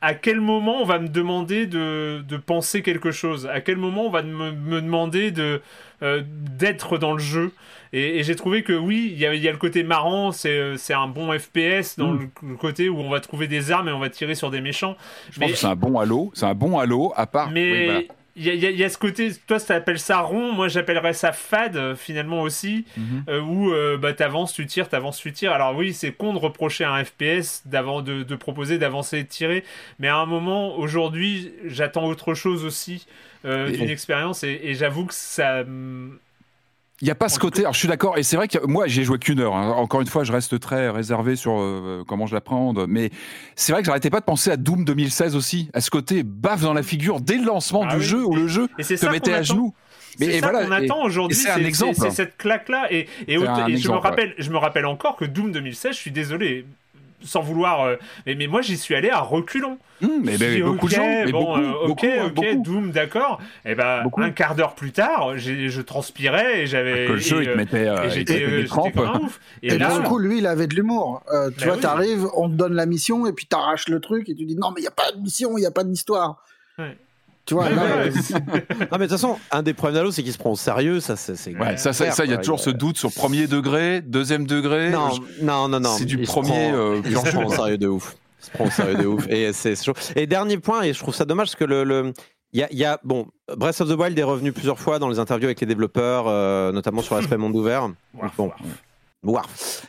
à 0.00 0.14
quel 0.14 0.40
moment 0.40 0.80
on 0.80 0.84
va 0.84 0.98
me 0.98 1.08
demander 1.08 1.66
de, 1.66 2.22
de, 2.26 2.36
penser 2.36 2.82
quelque 2.82 3.10
chose? 3.10 3.46
À 3.46 3.60
quel 3.60 3.76
moment 3.76 4.06
on 4.06 4.10
va 4.10 4.22
me, 4.22 4.52
me 4.52 4.80
demander 4.80 5.32
de, 5.32 5.60
d'être 6.00 6.98
dans 6.98 7.12
le 7.12 7.18
jeu? 7.18 7.52
Et, 7.92 8.22
j'ai 8.22 8.36
trouvé 8.36 8.62
que 8.62 8.72
oui, 8.72 9.10
il 9.12 9.18
y, 9.18 9.26
a, 9.26 9.52
le 9.52 9.58
côté 9.58 9.82
marrant, 9.82 10.32
c'est 10.32 10.58
euh, 10.58 10.76
un 10.90 11.08
bon 11.08 11.36
FPS 11.38 11.96
dans 11.96 12.12
mm. 12.12 12.30
le, 12.42 12.56
côté 12.56 12.88
où 12.88 12.98
on 12.98 13.10
va 13.10 13.20
trouver 13.20 13.46
des 13.46 13.70
armes 13.70 13.88
et 13.88 13.92
on 13.92 13.98
va 13.98 14.10
tirer 14.10 14.34
sur 14.34 14.50
des 14.50 14.60
méchants. 14.60 14.96
Je 15.30 15.40
pense 15.40 15.50
que 15.50 15.56
c'est 15.56 15.66
un 15.66 15.76
bon 15.76 15.98
halo, 15.98 16.30
c'est 16.34 16.46
un 16.46 16.54
bon 16.54 16.78
halo 16.78 17.12
à 17.16 17.26
part. 17.26 17.50
Mais 17.50 18.08
il 18.40 18.44
y, 18.44 18.84
a 18.84 18.88
ce 18.88 18.98
côté, 18.98 19.32
toi 19.48 19.58
tu 19.58 19.72
appelles 19.72 19.98
ça 19.98 20.20
rond, 20.20 20.52
moi 20.52 20.68
j'appellerais 20.68 21.12
ça 21.12 21.32
fade 21.32 21.76
euh, 21.76 21.96
finalement 21.96 22.42
aussi, 22.42 22.84
mm-hmm. 22.96 23.30
euh, 23.30 23.40
où 23.40 23.98
bah, 23.98 24.12
t'avances, 24.12 24.52
tu 24.52 24.64
tires, 24.66 24.88
t'avances, 24.88 25.18
tu 25.18 25.32
tires. 25.32 25.52
Alors 25.52 25.74
oui, 25.74 25.92
c'est 25.92 26.12
con 26.12 26.34
de 26.34 26.38
reprocher 26.38 26.84
à 26.84 26.92
un 26.92 27.04
FPS 27.04 27.62
de, 27.66 28.22
de 28.22 28.36
proposer 28.36 28.78
d'avancer 28.78 29.18
et 29.18 29.22
de 29.24 29.28
tirer, 29.28 29.64
mais 29.98 30.08
à 30.08 30.16
un 30.16 30.26
moment, 30.26 30.76
aujourd'hui, 30.76 31.52
j'attends 31.64 32.04
autre 32.04 32.34
chose 32.34 32.64
aussi 32.64 33.06
d'une 33.44 33.88
expérience 33.88 34.44
et, 34.44 34.60
et 34.62 34.74
j'avoue 34.74 35.06
que 35.06 35.14
ça 35.14 35.64
il 37.00 37.04
n'y 37.04 37.10
a 37.10 37.14
pas 37.14 37.28
ce 37.28 37.38
côté. 37.38 37.60
Alors, 37.60 37.74
je 37.74 37.78
suis 37.78 37.88
d'accord, 37.88 38.18
et 38.18 38.22
c'est 38.22 38.36
vrai 38.36 38.48
que 38.48 38.58
moi, 38.66 38.88
j'ai 38.88 39.04
joué 39.04 39.18
qu'une 39.18 39.38
heure. 39.40 39.54
Hein. 39.54 39.70
Encore 39.70 40.00
une 40.00 40.08
fois, 40.08 40.24
je 40.24 40.32
reste 40.32 40.58
très 40.58 40.90
réservé 40.90 41.36
sur 41.36 41.60
euh, 41.60 42.02
comment 42.06 42.26
je 42.26 42.34
l'apprends. 42.34 42.72
Mais 42.88 43.10
c'est 43.54 43.72
vrai 43.72 43.82
que 43.82 43.86
j'arrêtais 43.86 44.10
pas 44.10 44.20
de 44.20 44.24
penser 44.24 44.50
à 44.50 44.56
Doom 44.56 44.84
2016 44.84 45.36
aussi, 45.36 45.70
à 45.74 45.80
ce 45.80 45.90
côté 45.90 46.22
baffe 46.24 46.62
dans 46.62 46.72
la 46.72 46.82
figure 46.82 47.20
dès 47.20 47.36
le 47.36 47.44
lancement 47.44 47.84
ah 47.88 47.96
du 47.96 48.02
jeu 48.02 48.24
où 48.24 48.34
le 48.34 48.48
jeu 48.48 48.68
te 48.78 49.06
mettait 49.10 49.34
à 49.34 49.42
genoux. 49.42 49.74
Mais 50.18 50.40
ça 50.40 50.50
voilà, 50.50 50.66
qu'on 50.66 50.72
attend 50.72 51.04
aujourd'hui, 51.04 51.36
c'est 51.36 51.50
un 51.50 51.64
exemple. 51.64 51.94
C'est 51.96 52.10
cette 52.10 52.36
claque-là. 52.36 52.88
Et, 52.90 53.06
et, 53.28 53.34
je, 53.36 53.88
me 53.88 53.96
rappelle, 53.96 54.34
je 54.36 54.50
me 54.50 54.56
rappelle 54.56 54.86
encore 54.86 55.16
que 55.16 55.24
Doom 55.24 55.52
2016, 55.52 55.92
je 55.92 55.98
suis 55.98 56.10
désolé, 56.10 56.66
sans 57.22 57.40
vouloir. 57.40 57.82
Euh, 57.82 57.96
mais, 58.26 58.34
mais, 58.34 58.46
moi, 58.46 58.62
j'y 58.62 58.76
suis 58.76 58.94
allé 58.94 59.10
à 59.10 59.20
reculons. 59.20 59.78
Mmh, 60.00 60.08
mais, 60.22 60.60
beaucoup 60.60 60.88
de 60.88 60.94
gens. 60.94 61.06
Mais 61.06 61.32
bon, 61.32 61.56
euh, 61.56 61.88
ok, 61.88 62.06
ok, 62.26 62.62
Doom, 62.62 62.90
d'accord. 62.92 63.40
Et 63.64 63.72
eh 63.72 63.74
ben, 63.74 64.04
un 64.16 64.30
quart 64.30 64.54
d'heure 64.54 64.74
plus 64.74 64.92
tard, 64.92 65.36
je 65.36 65.80
transpirais 65.80 66.62
et 66.62 66.66
j'avais. 66.66 67.06
Que 67.06 67.12
le 67.12 67.18
jeu, 67.18 67.42
il 67.42 67.48
te 67.48 67.56
mettait. 67.56 67.88
Euh, 67.88 68.08
j'étais 68.10 68.66
ouf. 68.66 69.40
Et, 69.62 69.74
et 69.74 69.78
là, 69.78 69.98
du 69.98 70.06
coup, 70.06 70.18
lui, 70.18 70.38
il 70.38 70.46
avait 70.46 70.66
de 70.66 70.74
l'humour. 70.74 71.22
tu 71.26 71.60
bah 71.60 71.72
vois, 71.72 71.76
t'arrives, 71.76 72.26
on 72.34 72.48
te 72.48 72.54
donne 72.54 72.74
la 72.74 72.86
mission 72.86 73.26
et 73.26 73.32
puis 73.32 73.46
t'arraches 73.46 73.88
le 73.88 74.00
truc 74.00 74.28
et 74.28 74.34
tu 74.34 74.44
dis 74.44 74.56
non, 74.56 74.70
mais 74.70 74.80
il 74.80 74.84
y 74.84 74.88
a 74.88 74.92
pas 74.92 75.12
de 75.12 75.20
mission, 75.20 75.58
il 75.58 75.62
y 75.62 75.66
a 75.66 75.70
pas 75.70 75.84
d'histoire. 75.84 76.42
Ouais. 76.78 76.96
Tu 77.48 77.54
vois, 77.54 77.70
non, 77.70 77.80
mais 77.96 78.10
de 78.10 78.96
toute 78.98 79.08
façon, 79.08 79.38
un 79.50 79.62
des 79.62 79.72
problèmes 79.72 79.94
d'Halo, 79.94 80.10
c'est 80.10 80.22
qu'il 80.22 80.34
se 80.34 80.36
prend 80.36 80.50
au 80.50 80.56
sérieux. 80.56 81.00
Ça, 81.00 81.16
c'est. 81.16 81.56
Ouais, 81.56 81.78
ça, 81.78 81.94
ça, 81.94 82.26
il 82.26 82.30
y 82.30 82.34
a 82.34 82.36
toujours 82.36 82.60
ce 82.60 82.68
doute 82.68 82.98
sur 82.98 83.10
premier 83.10 83.46
degré, 83.46 84.02
deuxième 84.02 84.46
degré. 84.46 84.90
Non, 84.90 85.12
non, 85.40 85.66
non, 85.66 85.80
non. 85.80 85.94
C'est 85.96 86.04
du 86.04 86.18
premier. 86.18 86.70
Euh, 86.70 87.00
il 87.06 87.16
se 87.16 87.30
prend 87.30 87.46
au 87.46 87.50
sérieux 87.50 87.78
de 87.78 87.88
ouf. 87.88 88.16
Il 88.42 88.44
se 88.44 88.50
prend 88.50 88.66
au 88.66 88.70
sérieux 88.70 88.96
de 88.96 89.06
ouf. 89.06 89.26
Et 89.30 89.54
c'est 89.54 89.82
chaud. 89.82 89.94
Et 90.14 90.26
dernier 90.26 90.58
point, 90.58 90.82
et 90.82 90.92
je 90.92 90.98
trouve 90.98 91.14
ça 91.14 91.24
dommage 91.24 91.46
parce 91.46 91.56
que 91.56 91.64
le, 91.64 91.84
le 91.84 92.12
Il 92.52 92.66
y 92.70 92.84
a, 92.84 93.00
bon, 93.02 93.28
Breath 93.56 93.80
of 93.80 93.88
the 93.88 93.98
Wild 93.98 94.18
est 94.18 94.22
revenu 94.22 94.52
plusieurs 94.52 94.78
fois 94.78 94.98
dans 94.98 95.08
les 95.08 95.18
interviews 95.18 95.46
avec 95.46 95.60
les 95.62 95.66
développeurs, 95.66 96.26
notamment 96.74 97.00
sur 97.00 97.14
l'aspect 97.14 97.38
monde 97.38 97.56
ouvert. 97.56 97.88
bon, 98.36 98.52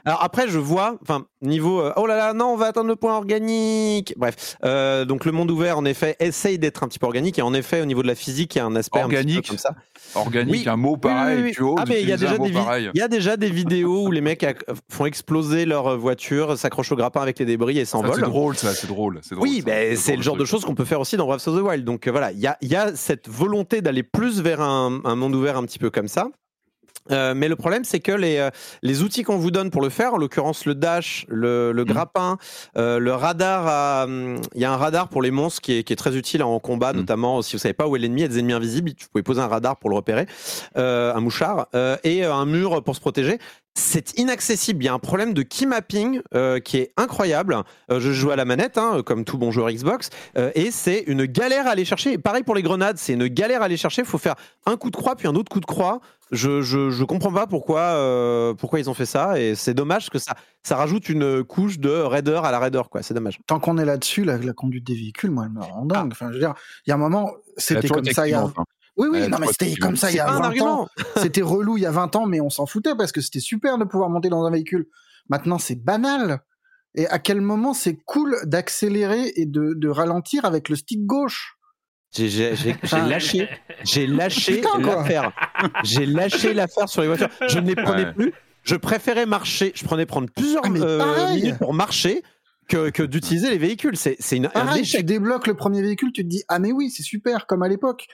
alors 0.05 0.23
après, 0.23 0.47
je 0.47 0.57
vois, 0.57 0.97
enfin, 1.03 1.25
niveau, 1.41 1.81
euh, 1.81 1.93
oh 1.97 2.07
là 2.07 2.17
là, 2.17 2.33
non, 2.33 2.47
on 2.47 2.57
va 2.57 2.67
atteindre 2.67 2.87
le 2.87 2.95
point 2.95 3.15
organique. 3.15 4.13
Bref, 4.17 4.57
euh, 4.65 5.05
donc 5.05 5.23
le 5.23 5.31
monde 5.31 5.51
ouvert, 5.51 5.77
en 5.77 5.85
effet, 5.85 6.15
essaye 6.19 6.57
d'être 6.57 6.83
un 6.83 6.87
petit 6.87 6.97
peu 6.97 7.05
organique. 7.05 7.37
Et 7.37 7.43
en 7.43 7.53
effet, 7.53 7.81
au 7.81 7.85
niveau 7.85 8.01
de 8.01 8.07
la 8.07 8.15
physique, 8.15 8.55
il 8.55 8.57
y 8.57 8.61
a 8.61 8.65
un 8.65 8.75
aspect 8.75 9.03
organique, 9.03 9.47
comme 9.47 9.57
ça. 9.57 9.75
Organique, 10.15 10.65
un 10.65 10.77
mot 10.77 10.97
pareil. 10.97 11.51
tu 11.53 11.63
ah, 11.77 11.83
mais 11.87 12.01
il 12.01 12.09
y 12.09 12.11
a 12.11 12.17
déjà 12.17 12.37
des 12.37 12.49
il 12.49 12.97
y 12.97 13.01
a 13.01 13.07
déjà 13.07 13.37
des 13.37 13.49
vidéos 13.49 14.07
où 14.07 14.11
les 14.11 14.21
mecs 14.21 14.45
font 14.89 15.05
exploser 15.05 15.65
leur 15.65 15.97
voiture, 15.97 16.57
s'accrochent 16.57 16.91
au 16.91 16.95
grappin 16.95 17.21
avec 17.21 17.37
les 17.37 17.45
débris 17.45 17.77
et 17.77 17.85
s'envolent. 17.85 18.15
C'est 18.15 18.21
drôle, 18.21 18.55
ça, 18.55 18.73
c'est 18.73 18.87
drôle, 18.87 19.21
drôle. 19.21 19.43
Oui, 19.43 19.61
ben, 19.63 19.95
c'est 19.95 20.15
le 20.15 20.23
genre 20.23 20.37
de 20.37 20.45
choses 20.45 20.65
qu'on 20.65 20.75
peut 20.75 20.85
faire 20.85 20.99
aussi 20.99 21.17
dans 21.17 21.27
Breath 21.27 21.47
of 21.47 21.55
the 21.55 21.61
Wild. 21.61 21.85
Donc 21.85 22.07
euh, 22.07 22.11
voilà, 22.11 22.31
il 22.31 22.39
y 22.39 22.47
a, 22.47 22.57
y 22.61 22.75
a 22.75 22.95
cette 22.95 23.29
volonté 23.29 23.81
d'aller 23.81 24.03
plus 24.03 24.41
vers 24.41 24.61
un, 24.61 25.01
un 25.03 25.15
monde 25.15 25.35
ouvert 25.35 25.57
un 25.57 25.65
petit 25.65 25.79
peu 25.79 25.91
comme 25.91 26.07
ça. 26.07 26.29
Euh, 27.11 27.33
mais 27.35 27.47
le 27.47 27.55
problème, 27.55 27.83
c'est 27.83 27.99
que 27.99 28.11
les, 28.11 28.37
euh, 28.37 28.49
les 28.81 29.01
outils 29.01 29.23
qu'on 29.23 29.37
vous 29.37 29.51
donne 29.51 29.71
pour 29.71 29.81
le 29.81 29.89
faire, 29.89 30.13
en 30.13 30.17
l'occurrence 30.17 30.65
le 30.65 30.75
dash, 30.75 31.25
le, 31.27 31.71
le 31.71 31.83
mm. 31.83 31.87
grappin, 31.87 32.37
euh, 32.77 32.99
le 32.99 33.13
radar, 33.13 34.03
hum, 34.05 34.41
il 34.55 34.61
y 34.61 34.65
a 34.65 34.71
un 34.71 34.77
radar 34.77 35.09
pour 35.09 35.21
les 35.21 35.31
monstres 35.31 35.61
qui 35.61 35.73
est, 35.73 35.83
qui 35.83 35.93
est 35.93 35.95
très 35.95 36.15
utile 36.15 36.43
en 36.43 36.59
combat, 36.59 36.93
mm. 36.93 36.97
notamment 36.97 37.41
si 37.41 37.53
vous 37.53 37.59
savez 37.59 37.73
pas 37.73 37.87
où 37.87 37.95
est 37.95 37.99
l'ennemi, 37.99 38.21
il 38.21 38.23
y 38.23 38.25
a 38.25 38.29
des 38.29 38.39
ennemis 38.39 38.53
invisibles, 38.53 38.91
vous 38.91 39.07
pouvez 39.11 39.23
poser 39.23 39.41
un 39.41 39.47
radar 39.47 39.77
pour 39.77 39.89
le 39.89 39.95
repérer, 39.95 40.27
un 40.75 41.19
mouchard, 41.19 41.67
et 42.03 42.23
un 42.23 42.45
mur 42.45 42.83
pour 42.83 42.95
se 42.95 43.01
protéger. 43.01 43.39
C'est 43.75 44.17
inaccessible. 44.17 44.83
Il 44.83 44.87
y 44.87 44.89
a 44.89 44.93
un 44.93 44.99
problème 44.99 45.33
de 45.33 45.41
key 45.41 45.65
mapping 45.65 46.21
qui 46.65 46.77
est 46.77 46.91
incroyable. 46.97 47.55
je 47.89 48.11
joue 48.11 48.31
à 48.31 48.35
la 48.35 48.43
manette, 48.43 48.77
hein, 48.77 49.01
comme 49.05 49.23
tout 49.23 49.37
bon 49.37 49.51
joueur 49.51 49.71
Xbox, 49.71 50.09
et 50.35 50.69
c'est 50.71 51.03
une 51.07 51.25
galère 51.25 51.65
à 51.65 51.71
aller 51.71 51.85
chercher. 51.85 52.17
pareil 52.17 52.43
pour 52.43 52.55
les 52.55 52.61
grenades, 52.61 52.97
c'est 52.97 53.13
une 53.13 53.27
galère 53.27 53.61
à 53.61 53.65
aller 53.65 53.77
chercher. 53.77 54.01
Il 54.01 54.07
faut 54.07 54.17
faire 54.17 54.35
un 54.65 54.75
coup 54.75 54.89
de 54.89 54.97
croix 54.97 55.15
puis 55.15 55.27
un 55.27 55.35
autre 55.35 55.49
coup 55.49 55.61
de 55.61 55.65
croix 55.65 56.01
je, 56.31 56.61
je, 56.61 56.89
je, 56.91 57.03
comprends 57.03 57.31
pas 57.31 57.47
pourquoi, 57.47 57.79
euh, 57.79 58.53
pourquoi 58.53 58.79
ils 58.79 58.89
ont 58.89 58.93
fait 58.93 59.05
ça 59.05 59.39
et 59.39 59.55
c'est 59.55 59.73
dommage 59.73 60.09
que 60.09 60.19
ça, 60.19 60.35
ça 60.63 60.75
rajoute 60.75 61.09
une 61.09 61.43
couche 61.43 61.79
de 61.79 61.89
raider 61.89 62.39
à 62.43 62.51
la 62.51 62.59
raider 62.59 62.81
quoi. 62.89 63.01
C'est 63.01 63.13
dommage. 63.13 63.39
Tant 63.47 63.59
qu'on 63.59 63.77
est 63.77 63.85
là-dessus, 63.85 64.23
la, 64.23 64.37
conduite 64.53 64.85
des 64.85 64.93
véhicules, 64.93 65.31
moi, 65.31 65.45
elle 65.45 65.53
me 65.53 65.61
rend 65.61 65.85
dingue. 65.85 66.11
Enfin, 66.11 66.27
je 66.29 66.33
veux 66.33 66.39
dire, 66.39 66.53
il 66.85 66.89
y 66.89 66.93
a 66.93 66.95
un 66.95 66.99
moment, 66.99 67.31
c'était 67.57 67.87
comme 67.87 68.05
ça. 68.05 68.27
Il 68.27 68.31
y 68.31 68.33
a... 68.33 68.51
Oui, 68.99 69.07
oui, 69.09 69.27
non, 69.29 69.37
mais 69.39 69.47
c'était 69.47 69.75
comme 69.75 69.95
ça 69.95 70.11
il 70.11 70.17
y 70.17 70.19
a 70.19 70.29
20 70.29 70.61
ans. 70.61 70.87
C'était 71.17 71.41
relou 71.41 71.77
il 71.77 71.83
y 71.83 71.85
a 71.85 71.91
20 71.91 72.17
ans, 72.17 72.25
mais 72.25 72.41
on 72.41 72.49
s'en 72.49 72.65
foutait 72.65 72.95
parce 72.95 73.13
que 73.13 73.21
c'était 73.21 73.39
super 73.39 73.77
de 73.77 73.85
pouvoir 73.85 74.09
monter 74.09 74.27
dans 74.27 74.43
un 74.43 74.51
véhicule. 74.51 74.87
Maintenant, 75.29 75.57
c'est 75.57 75.75
banal. 75.75 76.41
Et 76.95 77.07
à 77.07 77.17
quel 77.17 77.39
moment 77.39 77.73
c'est 77.73 77.95
cool 78.05 78.35
d'accélérer 78.43 79.31
et 79.35 79.45
de, 79.45 79.73
de 79.73 79.89
ralentir 79.89 80.43
avec 80.43 80.67
le 80.67 80.75
stick 80.75 81.05
gauche? 81.05 81.55
J'ai 82.11 82.27
lâché, 82.91 83.47
j'ai 83.83 84.07
lâché 84.07 84.61
l'affaire. 84.79 85.31
J'ai 85.83 86.05
lâché 86.05 86.53
l'affaire 86.55 86.89
sur 86.89 87.01
les 87.01 87.07
voitures. 87.07 87.29
Je 87.47 87.59
ne 87.59 87.67
les 87.67 87.75
prenais 87.75 88.11
plus. 88.11 88.33
Je 88.63 88.75
préférais 88.75 89.25
marcher. 89.25 89.71
Je 89.75 89.85
prenais 89.85 90.05
prendre 90.05 90.27
plusieurs 90.35 90.65
ah, 90.65 90.69
euh, 90.75 91.33
minutes 91.35 91.57
pour 91.59 91.73
marcher 91.73 92.23
que, 92.67 92.89
que 92.89 93.03
d'utiliser 93.03 93.49
les 93.49 93.57
véhicules. 93.57 93.95
C'est 93.95 94.17
une 94.31 94.49
pareil, 94.49 94.83
Tu 94.83 95.03
débloques 95.03 95.47
le 95.47 95.53
premier 95.53 95.81
véhicule, 95.81 96.11
tu 96.11 96.23
te 96.23 96.27
dis 96.27 96.43
ah 96.49 96.59
mais 96.59 96.71
oui 96.71 96.89
c'est 96.89 97.03
super 97.03 97.47
comme 97.47 97.63
à 97.63 97.67
l'époque. 97.67 98.07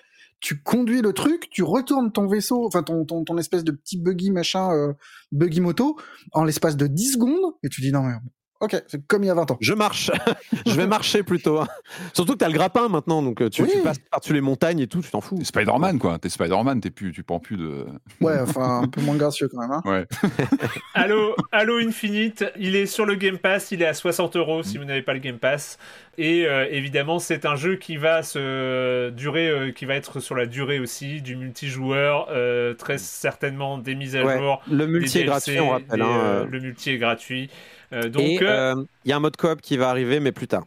Tu 0.46 0.62
conduis 0.62 1.02
le 1.02 1.12
truc, 1.12 1.50
tu 1.50 1.64
retournes 1.64 2.12
ton 2.12 2.28
vaisseau, 2.28 2.68
enfin 2.68 2.84
ton, 2.84 3.04
ton, 3.04 3.24
ton 3.24 3.36
espèce 3.40 3.64
de 3.64 3.72
petit 3.72 4.00
buggy 4.00 4.30
machin, 4.30 4.72
euh, 4.74 4.94
buggy 5.32 5.60
moto, 5.60 5.98
en 6.34 6.44
l'espace 6.44 6.78
de 6.78 6.86
10 6.86 7.14
secondes, 7.14 7.56
et 7.64 7.70
tu 7.70 7.82
dis 7.82 7.92
non 7.92 8.04
mais 8.04 8.14
Ok, 8.62 8.82
c'est 8.88 9.06
comme 9.06 9.24
il 9.24 9.28
y 9.28 9.30
a 9.30 9.34
20 9.34 9.52
ans. 9.52 9.58
Je 9.60 9.74
marche. 9.74 10.12
je 10.66 10.72
vais 10.72 10.88
marcher 10.88 11.24
plutôt. 11.24 11.60
Hein. 11.60 11.68
Surtout 12.14 12.34
que 12.34 12.38
t'as 12.38 12.48
le 12.48 12.54
grappin 12.54 12.88
maintenant, 12.88 13.22
donc 13.22 13.42
euh, 13.42 13.50
tu, 13.50 13.66
passes 13.84 14.00
par-dessus 14.00 14.34
les 14.34 14.40
montagnes 14.40 14.80
et 14.80 14.88
tout, 14.88 15.02
tu 15.02 15.12
t'en 15.12 15.20
fous. 15.20 15.38
T'es 15.38 15.44
Spider-Man, 15.44 16.00
quoi. 16.00 16.18
T'es 16.20 16.30
Spider-Man, 16.30 16.80
t'es 16.80 16.90
plus, 16.90 17.12
tu 17.12 17.24
prends 17.24 17.40
plus 17.40 17.58
de. 17.58 17.86
Ouais, 18.22 18.40
enfin, 18.40 18.84
un 18.84 18.88
peu 18.88 19.02
moins 19.02 19.16
gracieux 19.16 19.50
quand 19.50 19.60
même. 19.60 19.72
Hein. 19.72 19.82
Ouais. 19.84 20.06
Halo, 20.94 21.36
Halo 21.52 21.80
Infinite, 21.80 22.46
il 22.58 22.78
est 22.78 22.86
sur 22.86 23.06
le 23.06 23.16
Game 23.16 23.38
Pass, 23.38 23.72
il 23.72 23.82
est 23.82 23.88
à 23.88 23.94
60 23.94 24.38
euros 24.38 24.64
si 24.64 24.78
vous 24.78 24.86
n'avez 24.86 25.02
pas 25.02 25.14
le 25.14 25.20
Game 25.20 25.38
Pass. 25.38 25.78
Et 26.18 26.48
euh, 26.48 26.66
évidemment, 26.72 27.20
c'est 27.20 27.46
un 27.46 27.58
jeu 27.58 27.76
qui 27.76 27.98
va 27.98 28.24
se 28.24 29.10
durer, 29.10 29.50
euh, 29.50 29.72
qui 29.74 29.84
va 29.84 29.96
être 29.96 30.22
sur 30.22 30.34
la 30.34 30.46
durée 30.46 30.80
aussi, 30.80 31.22
du 31.22 31.36
multijoueur, 31.36 32.30
très 32.78 32.98
certainement 32.98 33.78
des 33.78 33.96
mises 33.96 34.16
à 34.16 34.38
jour. 34.38 34.62
Le 34.72 34.88
multi 34.88 35.20
est 35.20 35.26
gratuit, 35.26 35.60
on 35.60 35.72
rappelle. 35.72 36.02
Hein, 36.02 36.48
le 36.50 36.60
multi 36.62 36.92
est 36.92 36.98
gratuit. 36.98 37.50
Euh, 37.96 38.10
donc, 38.10 38.24
il 38.24 38.44
euh, 38.44 38.76
euh, 38.76 38.84
y 39.06 39.12
a 39.12 39.16
un 39.16 39.20
mode 39.20 39.38
coop 39.38 39.62
qui 39.62 39.78
va 39.78 39.90
arriver, 39.90 40.20
mais 40.20 40.32
plus 40.32 40.48
tard. 40.48 40.66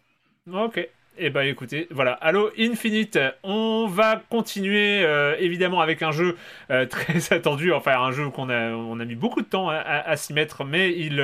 Ok. 0.52 0.88
Eh 1.20 1.30
ben 1.30 1.42
écoutez, 1.42 1.88
voilà, 1.90 2.12
Halo 2.12 2.52
Infinite, 2.56 3.18
on 3.42 3.88
va 3.88 4.22
continuer 4.30 5.04
évidemment 5.40 5.80
avec 5.80 6.00
un 6.00 6.12
jeu 6.12 6.36
très 6.68 7.32
attendu, 7.32 7.72
enfin 7.72 8.00
un 8.00 8.12
jeu 8.12 8.30
qu'on 8.30 8.48
a, 8.48 8.70
on 8.70 9.00
a 9.00 9.04
mis 9.04 9.16
beaucoup 9.16 9.42
de 9.42 9.46
temps 9.48 9.68
à, 9.68 10.16
s'y 10.16 10.32
mettre, 10.32 10.64
mais 10.64 10.96
il, 10.96 11.20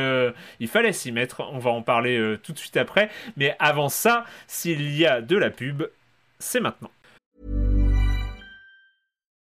il 0.58 0.66
fallait 0.66 0.92
s'y 0.92 1.12
mettre, 1.12 1.48
on 1.52 1.60
va 1.60 1.70
en 1.70 1.82
parler 1.82 2.34
tout 2.42 2.52
de 2.52 2.58
suite 2.58 2.76
après, 2.76 3.08
mais 3.36 3.54
avant 3.60 3.88
ça, 3.88 4.24
s'il 4.48 4.98
y 4.98 5.06
a 5.06 5.20
de 5.20 5.36
la 5.36 5.50
pub, 5.50 5.84
c'est 6.40 6.58
maintenant. 6.58 6.90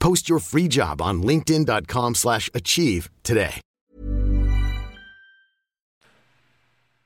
Post 0.00 0.28
your 0.28 0.40
free 0.40 0.68
job 0.68 1.00
on 1.00 1.22
linkedin.com/achieve 1.22 3.08
today. 3.22 3.60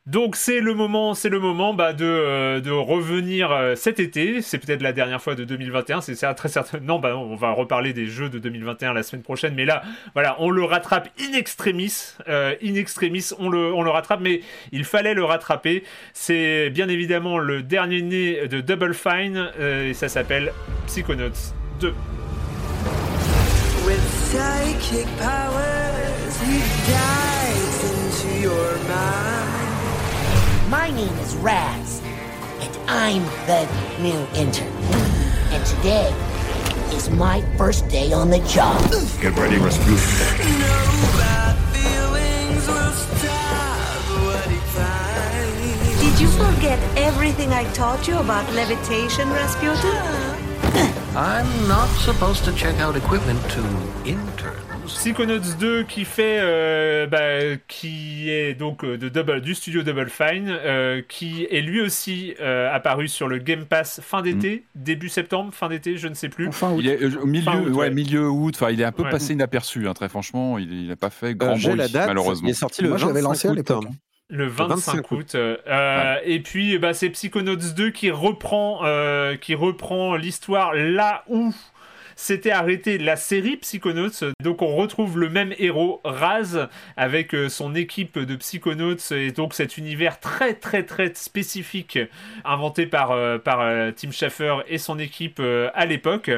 Donc 0.07 0.37
c'est 0.37 0.61
le 0.61 0.75
moment, 0.75 1.15
c'est 1.15 1.31
le 1.31 1.41
moment 1.41 1.73
bah, 1.73 1.95
de, 1.95 2.05
euh, 2.05 2.61
de, 2.61 2.71
revenir 2.71 3.51
euh, 3.51 3.75
cet 3.75 4.01
été. 4.01 4.43
C'est 4.43 4.59
peut-être 4.59 4.83
la 4.83 4.93
dernière 4.93 5.23
fois 5.23 5.35
de 5.35 5.45
2021. 5.45 6.03
C'est 6.03 6.35
très 6.35 6.51
certain. 6.51 6.79
Non, 6.81 6.99
bah 6.99 7.17
on 7.17 7.37
va 7.37 7.53
reparler 7.53 7.95
des 7.95 8.07
jeux 8.07 8.29
de 8.29 8.39
2021 8.39 8.93
la 8.93 9.03
semaine 9.03 9.23
prochaine. 9.23 9.55
Mais 9.55 9.65
là, 9.65 9.83
voilà, 10.13 10.37
on 10.41 10.51
le 10.51 10.63
rattrape 10.63 11.09
in 11.19 11.33
extremis. 11.33 12.13
Euh, 12.29 12.55
in 12.63 12.75
extremis, 12.75 13.31
on 13.39 13.49
le, 13.49 13.73
on 13.73 13.81
le 13.81 13.91
rattrape. 13.91 14.21
Mais 14.21 14.43
il 14.73 14.85
fallait 14.85 15.15
le 15.15 15.25
rattraper. 15.25 15.85
C'est 16.13 16.69
bien 16.69 16.91
évidemment 16.91 17.39
le 17.39 17.63
dernier 17.63 18.03
né 18.03 18.47
de 18.47 18.61
Double 18.61 18.93
Fine 18.93 19.53
et 19.59 19.95
ça 19.95 20.11
s'appelle 20.11 20.53
Psychonauts 20.87 21.55
2. 21.81 21.95
With 24.35 24.43
psychic 24.43 25.07
powers, 25.19 26.41
he 26.41 26.59
dives 26.91 27.85
into 27.95 28.41
your 28.41 28.79
mind. 28.89 29.71
My 30.69 30.91
name 30.91 31.15
is 31.19 31.37
Raz, 31.37 32.03
and 32.59 32.77
I'm 32.91 33.23
the 33.47 33.69
new 34.03 34.27
intern. 34.35 34.73
And 35.53 35.65
today 35.65 36.13
is 36.97 37.11
my 37.11 37.43
first 37.57 37.89
day 37.89 38.13
on 38.13 38.31
the 38.31 38.41
job. 38.41 38.83
Get 39.21 39.37
ready, 39.39 39.59
Rasputin. 39.59 39.99
Did 46.01 46.21
you 46.21 46.29
forget 46.31 46.81
everything 46.99 47.53
I 47.53 47.71
taught 47.73 48.09
you 48.09 48.19
about 48.19 48.53
levitation, 48.53 49.31
Rasputin? 49.31 50.44
I'm 51.17 51.47
not 51.69 51.87
supposed 52.01 52.45
to 52.45 52.53
check 52.57 52.81
out 52.81 52.97
equipment 52.97 53.41
to 53.51 53.61
interns. 54.05 54.65
Psychonauts 54.87 55.57
2 55.59 55.85
qui 55.85 56.05
fait 56.05 56.39
euh, 56.41 57.07
bah, 57.07 57.57
qui 57.69 58.29
est 58.31 58.55
donc 58.55 58.85
euh, 58.85 58.99
de 58.99 59.09
double, 59.09 59.41
du 59.41 59.55
studio 59.55 59.83
Double 59.83 60.11
Fine 60.11 60.49
euh, 60.49 61.03
qui 61.09 61.47
est 61.51 61.61
lui 61.61 61.81
aussi 61.81 62.35
euh, 62.41 62.75
apparu 62.75 63.09
sur 63.09 63.29
le 63.29 63.39
Game 63.39 63.65
Pass 63.65 64.01
fin 64.03 64.23
d'été 64.23 64.65
mm. 64.75 64.83
début 64.83 65.09
septembre 65.09 65.55
fin 65.55 65.69
d'été 65.69 65.97
je 65.97 66.09
ne 66.09 66.15
sais 66.15 66.29
plus. 66.29 66.49
Enfin, 66.49 66.75
il 66.79 66.89
est 66.89 67.03
euh, 67.03 67.23
au 67.23 67.27
milieu 67.27 67.53
août, 67.53 67.75
ouais, 67.75 67.91
milieu 67.91 68.29
août 68.29 68.55
enfin 68.57 68.71
il 68.71 68.81
est 68.81 68.85
un 68.85 68.93
peu 68.93 69.05
passé 69.05 69.33
inaperçu 69.33 69.89
hein, 69.89 69.95
très 69.95 70.09
franchement 70.09 70.59
il 70.59 70.89
n'a 70.89 70.97
pas 70.97 71.11
fait 71.11 71.35
grand 71.35 71.57
bruit 71.57 71.77
la 71.77 71.89
date, 71.89 72.09
malheureusement 72.09 72.49
il 72.49 72.51
est 72.51 72.55
sorti 72.55 72.83
le 72.83 72.91
Moi, 72.91 72.99
25 72.99 73.21
lancé 73.23 73.49
août, 73.49 73.71
à 73.71 73.81
le 74.31 74.47
25, 74.47 75.11
août. 75.13 75.35
Euh, 75.35 75.57
euh, 75.67 76.17
et 76.25 76.41
puis, 76.41 76.79
bah, 76.79 76.95
c'est 76.95 77.11
Psychonauts 77.11 77.57
2 77.57 77.91
qui 77.91 78.11
reprend, 78.11 78.81
euh, 78.85 79.37
qui 79.37 79.55
reprend 79.55 80.17
l'histoire 80.17 80.75
là 80.75 81.25
où 81.29 81.53
s'était 82.17 82.53
arrêté 82.53 82.97
la 82.97 83.17
série 83.17 83.57
Psychonauts. 83.57 84.33
Donc 84.41 84.63
on 84.63 84.77
retrouve 84.77 85.19
le 85.19 85.29
même 85.29 85.53
héros, 85.59 86.01
Raz, 86.05 86.69
avec 86.97 87.35
son 87.49 87.75
équipe 87.75 88.21
de 88.21 88.37
Psychonauts 88.37 89.11
et 89.11 89.33
donc 89.33 89.53
cet 89.53 89.79
univers 89.79 90.21
très 90.21 90.55
très 90.55 90.85
très 90.85 91.13
spécifique 91.15 91.99
inventé 92.45 92.87
par, 92.87 93.11
euh, 93.11 93.39
par 93.39 93.59
Tim 93.97 94.13
Schafer 94.13 94.63
et 94.69 94.79
son 94.79 95.01
équipe 95.01 95.43
à 95.75 95.87
l'époque. 95.87 96.31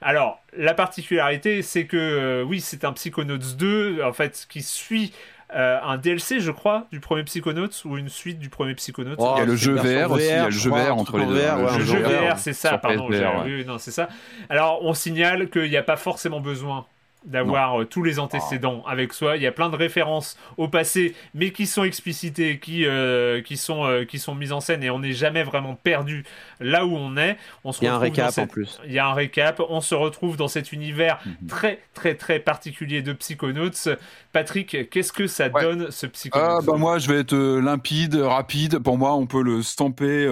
Alors 0.00 0.42
la 0.56 0.74
particularité 0.74 1.62
c'est 1.62 1.86
que 1.86 2.42
oui 2.44 2.60
c'est 2.60 2.84
un 2.84 2.92
Psychonauts 2.92 3.38
2 3.38 4.02
en 4.02 4.12
fait 4.12 4.48
qui 4.50 4.62
suit 4.62 5.12
euh, 5.54 5.78
un 5.82 5.98
DLC, 5.98 6.40
je 6.40 6.50
crois, 6.50 6.86
du 6.92 7.00
premier 7.00 7.24
Psychonauts 7.24 7.84
ou 7.84 7.96
une 7.96 8.08
suite 8.08 8.38
du 8.38 8.48
premier 8.48 8.74
Psychonauts. 8.74 9.16
il 9.18 9.38
y 9.38 9.42
a 9.42 9.44
le 9.44 9.56
jeu 9.56 9.74
VR 9.74 10.10
aussi, 10.12 10.24
il 10.24 10.28
y 10.28 10.32
a 10.32 10.44
le 10.46 10.50
jeu 10.50 10.70
VR 10.70 10.96
entre 10.96 11.18
les 11.18 11.26
deux. 11.26 11.34
le 11.34 11.84
jeu 11.84 11.98
VR, 11.98 12.38
c'est 12.38 12.52
ça, 12.52 12.78
pardon. 12.78 13.08
Oui, 13.08 13.64
non, 13.66 13.78
c'est 13.78 13.90
ça. 13.90 14.08
Alors, 14.48 14.80
on 14.82 14.94
signale 14.94 15.48
qu'il 15.50 15.70
n'y 15.70 15.76
a 15.76 15.82
pas 15.82 15.96
forcément 15.96 16.40
besoin 16.40 16.86
d'avoir 17.24 17.80
euh, 17.80 17.84
tous 17.84 18.02
les 18.02 18.18
antécédents 18.18 18.82
avec 18.86 19.12
soi. 19.12 19.36
Il 19.36 19.42
y 19.42 19.46
a 19.46 19.52
plein 19.52 19.68
de 19.68 19.76
références 19.76 20.38
au 20.56 20.68
passé, 20.68 21.14
mais 21.34 21.52
qui 21.52 21.66
sont 21.66 21.84
explicitées, 21.84 22.58
qui, 22.58 22.86
euh, 22.86 23.42
qui, 23.42 23.56
sont, 23.56 23.84
euh, 23.84 24.04
qui 24.04 24.18
sont 24.18 24.34
mises 24.34 24.52
en 24.52 24.60
scène 24.60 24.82
et 24.82 24.90
on 24.90 25.00
n'est 25.00 25.12
jamais 25.12 25.42
vraiment 25.42 25.74
perdu 25.74 26.24
là 26.60 26.86
où 26.86 26.96
on 26.96 27.16
est. 27.16 27.36
On 27.64 27.72
se 27.72 27.82
il 27.82 27.84
y 27.84 27.88
a 27.88 27.94
un 27.94 27.98
récap 27.98 28.36
en 28.38 28.46
plus. 28.46 28.80
Il 28.86 28.92
y 28.92 28.98
a 28.98 29.06
un 29.06 29.12
récap. 29.12 29.60
On 29.68 29.80
se 29.80 29.94
retrouve 29.94 30.36
dans 30.36 30.48
cet 30.48 30.72
univers 30.72 31.20
mhm. 31.26 31.48
très, 31.48 31.80
très, 31.94 32.14
très 32.14 32.38
particulier 32.38 33.02
de 33.02 33.12
Psychonauts. 33.12 33.88
Patrick, 34.32 34.88
qu'est-ce 34.90 35.12
que 35.12 35.26
ça 35.26 35.48
donne 35.48 35.90
ce 35.90 36.06
Psychonauts 36.06 36.44
ah, 36.44 36.60
bah 36.64 36.76
Moi, 36.76 36.98
je 36.98 37.08
vais 37.08 37.20
être 37.20 37.36
limpide, 37.36 38.14
rapide. 38.14 38.78
Pour 38.78 38.96
moi, 38.96 39.14
on 39.14 39.26
peut 39.26 39.42
le 39.42 39.62
stamper 39.62 40.26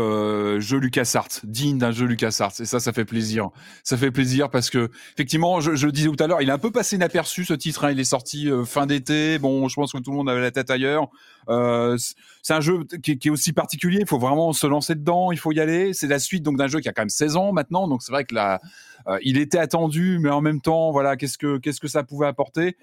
jeu 0.58 0.78
LucasArts, 0.78 1.40
digne 1.44 1.78
d'un 1.78 1.92
jeu 1.92 2.06
LucasArts. 2.06 2.52
Et 2.60 2.64
ça, 2.64 2.80
ça 2.80 2.92
fait 2.92 3.04
plaisir. 3.04 3.50
Ça 3.82 3.96
fait 3.96 4.10
plaisir 4.10 4.48
parce 4.50 4.70
que, 4.70 4.90
effectivement, 5.14 5.60
je, 5.60 5.74
je 5.74 5.86
le 5.86 5.92
disais 5.92 6.08
tout 6.08 6.22
à 6.22 6.26
l'heure, 6.26 6.40
il 6.40 6.48
est 6.48 6.52
un 6.52 6.58
peu 6.58 6.70
passé 6.78 6.94
inaperçu 6.94 7.44
ce 7.44 7.54
titre. 7.54 7.84
Hein. 7.84 7.90
Il 7.90 7.98
est 7.98 8.04
sorti 8.04 8.48
euh, 8.48 8.64
fin 8.64 8.86
d'été. 8.86 9.40
Bon, 9.40 9.66
je 9.66 9.74
pense 9.74 9.90
que 9.90 9.98
tout 9.98 10.12
le 10.12 10.16
monde 10.16 10.30
avait 10.30 10.40
la 10.40 10.52
tête 10.52 10.70
ailleurs. 10.70 11.08
Euh, 11.48 11.96
c'est 12.40 12.54
un 12.54 12.60
jeu 12.60 12.84
qui, 13.02 13.18
est 13.20 13.30
aussi 13.30 13.52
particulier. 13.52 13.98
Il 14.02 14.06
faut 14.06 14.20
vraiment 14.20 14.52
se 14.52 14.64
lancer 14.64 14.94
dedans. 14.94 15.32
Il 15.32 15.40
faut 15.40 15.50
y 15.50 15.58
aller. 15.58 15.92
C'est 15.92 16.06
la 16.06 16.20
suite 16.20 16.44
donc 16.44 16.56
d'un 16.56 16.68
jeu 16.68 16.78
qui 16.78 16.88
a 16.88 16.92
quand 16.92 17.02
même 17.02 17.08
16 17.08 17.34
ans 17.34 17.52
maintenant. 17.52 17.88
Donc 17.88 18.04
c'est 18.04 18.12
vrai 18.12 18.24
que 18.24 18.32
là, 18.32 18.60
euh, 19.08 19.18
il 19.22 19.38
était 19.38 19.58
attendu, 19.58 20.20
mais 20.20 20.30
en 20.30 20.40
même 20.40 20.60
temps, 20.60 20.92
voilà, 20.92 21.16
qu'est-ce 21.16 21.36
que 21.36 21.58
qu'est-ce 21.58 21.80
que 21.80 21.88
ça 21.88 22.04
pouvait 22.04 22.28
apporter? 22.28 22.76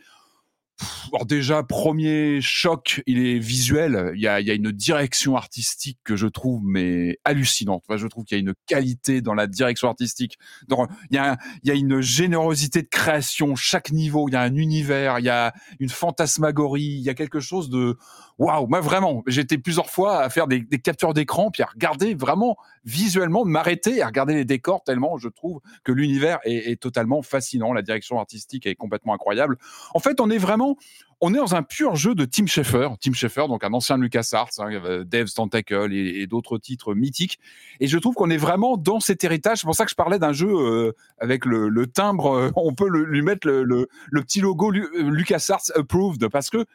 Alors 1.14 1.26
déjà, 1.26 1.64
premier 1.64 2.42
choc, 2.42 3.02
il 3.06 3.26
est 3.26 3.40
visuel. 3.40 4.12
Il 4.16 4.22
y 4.22 4.28
a, 4.28 4.42
il 4.42 4.48
y 4.48 4.52
a 4.52 4.54
une 4.54 4.72
direction 4.72 5.36
artistique 5.38 6.00
que 6.04 6.16
je 6.16 6.28
trouve 6.28 6.62
mais 6.66 7.18
hallucinante. 7.24 7.84
Je 7.96 8.08
trouve 8.08 8.26
qu'il 8.26 8.38
y 8.38 8.40
a 8.40 8.42
une 8.42 8.54
qualité 8.68 9.22
dans 9.22 9.34
la 9.34 9.48
direction 9.48 9.88
artistique. 9.88 10.38
Dans, 10.68 10.88
il, 11.10 11.16
y 11.16 11.18
a, 11.18 11.38
il 11.64 11.70
y 11.70 11.72
a 11.72 11.76
une 11.76 12.02
générosité 12.02 12.82
de 12.82 12.88
création. 12.88 13.56
Chaque 13.56 13.92
niveau, 13.92 14.28
il 14.28 14.34
y 14.34 14.36
a 14.36 14.42
un 14.42 14.56
univers, 14.56 15.20
il 15.20 15.26
y 15.26 15.30
a 15.30 15.54
une 15.80 15.90
fantasmagorie, 15.90 16.84
il 16.84 17.04
y 17.04 17.10
a 17.10 17.14
quelque 17.14 17.40
chose 17.40 17.70
de 17.70 17.98
waouh. 18.38 18.68
Moi, 18.68 18.82
vraiment, 18.82 19.24
j'étais 19.28 19.58
plusieurs 19.58 19.90
fois 19.90 20.20
à 20.20 20.30
faire 20.30 20.48
des, 20.48 20.66
captures 20.80 21.14
d'écran 21.14 21.52
puis 21.52 21.64
à 21.64 21.68
regarder 21.68 22.14
vraiment 22.14 22.58
visuellement, 22.84 23.46
m'arrêter 23.46 24.02
à 24.02 24.08
regarder 24.08 24.36
les 24.36 24.46
décors 24.46 24.84
tellement 24.84 25.18
je 25.18 25.30
trouve 25.30 25.62
que 25.84 25.92
l'univers 25.92 26.40
est, 26.44 26.80
totalement 26.82 27.22
fascinant. 27.22 27.74
La 27.74 27.82
direction 27.82 28.20
artistique 28.20 28.66
est 28.66 28.76
complètement 28.76 29.14
incroyable. 29.14 29.58
En 29.94 30.00
fait, 30.00 30.20
on 30.20 30.30
est 30.30 30.38
vraiment 30.38 30.78
on 31.22 31.34
est 31.34 31.38
dans 31.38 31.56
un 31.56 31.64
pur 31.64 31.96
jeu 31.96 32.14
de 32.14 32.26
Tim 32.26 32.46
Schafer. 32.46 32.90
Tim 33.00 33.14
Schafer, 33.14 33.48
donc 33.48 33.64
un 33.64 33.72
ancien 33.74 33.98
LucasArts, 33.98 34.50
hein, 34.60 34.70
Devs 35.06 35.34
Tentacle 35.34 35.94
et, 35.94 36.28
d'autres 36.28 36.58
titres 36.58 36.94
mythiques. 36.94 37.40
Et 37.80 37.88
je 37.88 37.98
trouve 37.98 38.16
qu'on 38.16 38.30
est 38.30 38.38
vraiment 38.38 38.76
dans 38.76 39.00
cet 39.00 39.24
héritage. 39.24 39.60
C'est 39.60 39.66
pour 39.66 39.76
ça 39.76 39.86
que 39.86 39.92
je 39.92 39.96
parlais 39.96 40.20
d'un 40.20 40.34
jeu 40.34 40.50
euh, 40.50 40.92
avec 41.18 41.46
le, 41.46 41.88
timbre. 41.88 42.34
Euh, 42.34 42.52
on 42.58 42.74
peut 42.74 42.90
lui 42.90 43.22
mettre 43.22 43.48
le, 43.48 43.64
le 43.64 44.22
petit 44.22 44.42
logo 44.42 44.72
LucasArts 44.72 45.72
Approved 45.76 46.28
parce 46.28 46.50
que 46.50 46.66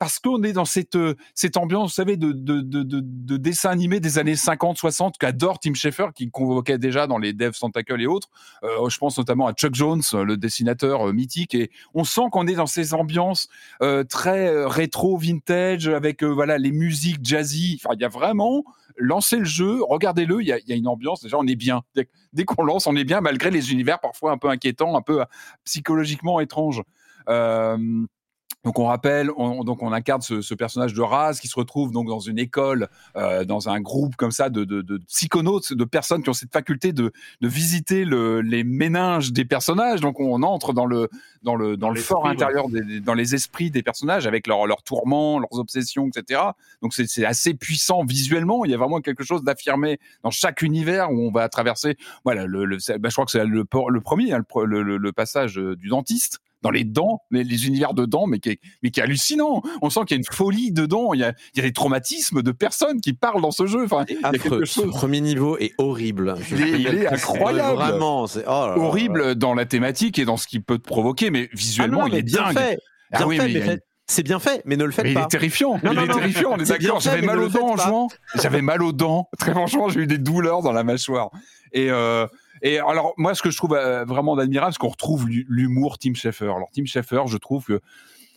parce 0.00 0.18
qu'on 0.18 0.42
est 0.42 0.54
dans 0.54 0.64
cette 0.64 0.96
euh, 0.96 1.14
cette 1.34 1.58
ambiance, 1.58 1.90
vous 1.90 1.94
savez, 1.94 2.16
de 2.16 2.32
de, 2.32 2.62
de, 2.62 2.82
de, 2.82 3.36
dessin 3.36 3.68
animé 3.68 4.00
des 4.00 4.16
années 4.16 4.34
50, 4.34 4.78
60 4.78 5.18
qu'adore 5.18 5.58
Tim 5.58 5.74
Schafer, 5.74 6.06
qui 6.14 6.30
convoquait 6.30 6.78
déjà 6.78 7.06
dans 7.06 7.18
les 7.18 7.34
Devs 7.34 7.58
Tentacle 7.60 8.00
et 8.00 8.06
autres. 8.06 8.30
Euh, 8.64 8.88
je 8.88 8.96
pense 8.96 9.18
notamment 9.18 9.46
à 9.46 9.52
Chuck 9.52 9.74
Jones, 9.74 10.00
le 10.14 10.38
dessinateur 10.38 11.08
euh, 11.08 11.12
mythique, 11.12 11.54
et 11.54 11.70
on 11.92 12.04
sent 12.04 12.22
qu'on 12.32 12.46
est 12.46 12.54
dans 12.54 12.66
ces 12.66 12.94
ambiances 12.94 13.48
très 14.08 14.64
rétro, 14.64 15.18
vintage, 15.18 15.88
avec 15.88 16.22
voilà 16.22 16.56
les 16.56 16.72
musiques 16.72 17.22
jazzy. 17.22 17.78
Enfin, 17.78 17.94
il 17.94 18.00
y 18.00 18.04
a 18.04 18.08
vraiment 18.08 18.64
lancez 18.96 19.36
le 19.36 19.44
jeu, 19.44 19.82
regardez-le, 19.82 20.40
il 20.40 20.48
y 20.48 20.52
a, 20.52 20.76
une 20.76 20.88
ambiance. 20.88 21.22
Déjà, 21.22 21.36
on 21.38 21.46
est 21.46 21.56
bien. 21.56 21.82
Dès, 22.32 22.44
qu'on 22.44 22.62
lance, 22.62 22.86
on 22.86 22.96
est 22.96 23.04
bien, 23.04 23.20
malgré 23.20 23.50
les 23.50 23.72
univers 23.72 24.00
parfois 24.00 24.32
un 24.32 24.38
peu 24.38 24.48
inquiétants, 24.48 24.96
un 24.96 25.02
peu 25.02 25.24
psychologiquement 25.64 26.40
étranges. 26.40 26.82
Euh, 27.28 28.06
donc 28.64 28.78
on 28.78 28.84
rappelle, 28.84 29.30
on, 29.38 29.64
donc 29.64 29.82
on 29.82 29.90
incarne 29.92 30.20
ce, 30.20 30.42
ce, 30.42 30.54
personnage 30.54 30.92
de 30.92 31.00
Raz 31.00 31.38
qui 31.40 31.48
se 31.48 31.54
retrouve 31.54 31.92
donc 31.92 32.08
dans 32.08 32.20
une 32.20 32.38
école, 32.38 32.88
euh, 33.16 33.44
dans 33.46 33.70
un 33.70 33.80
groupe 33.80 34.16
comme 34.16 34.32
ça 34.32 34.50
de, 34.50 34.64
de, 34.64 34.82
de, 34.82 34.98
psychonautes, 35.08 35.72
de 35.72 35.84
personnes 35.84 36.22
qui 36.22 36.28
ont 36.28 36.34
cette 36.34 36.52
faculté 36.52 36.92
de, 36.92 37.10
de 37.40 37.48
visiter 37.48 38.04
le, 38.04 38.42
les 38.42 38.62
méninges 38.62 39.32
des 39.32 39.46
personnages. 39.46 40.02
Donc 40.02 40.20
on 40.20 40.42
entre 40.42 40.74
dans 40.74 40.84
le 40.84 41.08
dans 41.42 41.56
le 41.56 41.78
dans, 41.78 41.88
le 41.88 42.00
fort 42.00 42.26
intérieur, 42.28 42.68
des, 42.68 43.00
dans 43.00 43.14
les 43.14 43.34
esprits 43.34 43.70
des 43.70 43.82
personnages 43.82 44.26
avec 44.26 44.46
leurs 44.46 44.66
leurs 44.66 44.82
tourments, 44.82 45.38
leurs 45.38 45.58
obsessions, 45.58 46.08
etc. 46.08 46.42
Donc 46.82 46.92
c'est 46.92 47.24
assez 47.24 47.54
puissant 47.54 48.04
visuellement. 48.04 48.66
Il 48.66 48.70
y 48.70 48.74
a 48.74 48.78
vraiment 48.78 49.00
quelque 49.00 49.24
chose 49.24 49.42
d'affirmé 49.42 49.98
dans 50.22 50.30
chaque 50.30 50.60
univers 50.60 51.10
où 51.10 51.18
on 51.26 51.30
va 51.30 51.48
traverser. 51.48 51.96
Voilà, 52.24 52.44
le, 52.44 52.66
le 52.66 52.76
bah, 52.98 53.08
je 53.08 53.14
crois 53.14 53.24
que 53.24 53.30
c'est 53.30 53.42
le, 53.42 53.64
le, 53.88 54.00
premier, 54.00 54.34
hein, 54.34 54.44
le, 54.66 54.98
le, 54.98 55.12
passage 55.12 55.58
euh, 55.58 55.76
du 55.76 55.88
dentiste 55.88 56.40
dans 56.62 56.70
les 56.70 56.84
dents, 56.84 57.22
les, 57.30 57.44
les, 57.44 57.66
univers 57.66 57.94
de 57.94 58.04
dents, 58.04 58.26
mais 58.26 58.38
qui, 58.38 58.50
est, 58.50 58.60
mais 58.82 58.90
qui 58.90 59.00
est 59.00 59.02
hallucinant. 59.02 59.62
On 59.82 59.90
sent 59.90 60.00
qu'il 60.06 60.16
y 60.16 60.18
a 60.18 60.18
une 60.18 60.34
folie 60.36 60.72
dedans. 60.72 61.14
Il 61.14 61.20
y 61.20 61.24
a, 61.24 61.32
il 61.54 61.58
y 61.58 61.60
a 61.60 61.68
des 61.68 61.72
traumatismes 61.72 62.42
de 62.42 62.52
personnes 62.52 63.00
qui 63.00 63.12
parlent 63.12 63.42
dans 63.42 63.50
ce 63.50 63.66
jeu. 63.66 63.84
Enfin, 63.84 64.04
il 64.08 64.16
y 64.20 64.24
a 64.24 64.30
quelque 64.32 64.64
chose. 64.64 64.84
Ce 64.84 64.88
premier 64.88 65.20
niveau 65.20 65.56
est 65.58 65.72
horrible. 65.78 66.36
Il 66.50 66.86
est, 66.86 67.06
incroyable. 67.06 67.76
Vraiment, 67.76 68.26
c'est 68.26 68.44
oh 68.46 68.72
horrible 68.76 69.34
dans 69.34 69.54
la 69.54 69.64
thématique 69.64 70.18
et 70.18 70.24
dans 70.24 70.36
ce 70.36 70.46
qu'il 70.46 70.62
peut 70.62 70.78
te 70.78 70.86
provoquer, 70.86 71.30
mais 71.30 71.48
visuellement, 71.52 72.02
ah 72.04 72.08
il 72.08 72.14
est 72.16 72.22
bien 72.22 72.52
dingue. 72.52 72.58
Fait. 72.58 72.78
ah 73.12 73.26
oui, 73.26 73.38
mais 73.38 73.78
c'est 74.10 74.24
bien 74.24 74.40
fait, 74.40 74.62
mais 74.64 74.76
ne 74.76 74.84
le 74.84 74.90
faites 74.90 75.04
mais 75.04 75.14
pas. 75.14 75.20
Il 75.20 75.24
est 75.24 75.28
terrifiant. 75.28 75.80
il 75.82 75.98
est 75.98 76.12
terrifiant. 76.12 76.50
On 76.54 76.58
est 76.58 76.68
d'accord. 76.68 77.00
J'avais 77.00 77.22
mal 77.22 77.38
aux 77.38 77.48
dents 77.48 77.70
en 77.70 77.76
jouant. 77.76 78.08
J'avais 78.34 78.62
mal 78.62 78.82
aux 78.82 78.92
dents. 78.92 79.28
Très 79.38 79.52
franchement, 79.52 79.88
j'ai 79.88 80.00
eu 80.00 80.06
des 80.06 80.18
douleurs 80.18 80.62
dans 80.62 80.72
la 80.72 80.82
mâchoire. 80.82 81.30
Et 81.72 81.90
euh, 81.90 82.26
et 82.62 82.78
alors, 82.78 83.14
moi, 83.16 83.34
ce 83.34 83.42
que 83.42 83.50
je 83.50 83.56
trouve 83.56 83.74
euh, 83.74 84.04
vraiment 84.04 84.36
admirable, 84.36 84.72
c'est 84.72 84.78
qu'on 84.78 84.88
retrouve 84.88 85.28
l'humour 85.28 85.98
Tim 85.98 86.14
Schafer. 86.14 86.44
Alors, 86.44 86.68
Tim 86.74 86.84
Schafer, 86.84 87.22
je 87.26 87.38
trouve 87.38 87.64
que 87.64 87.80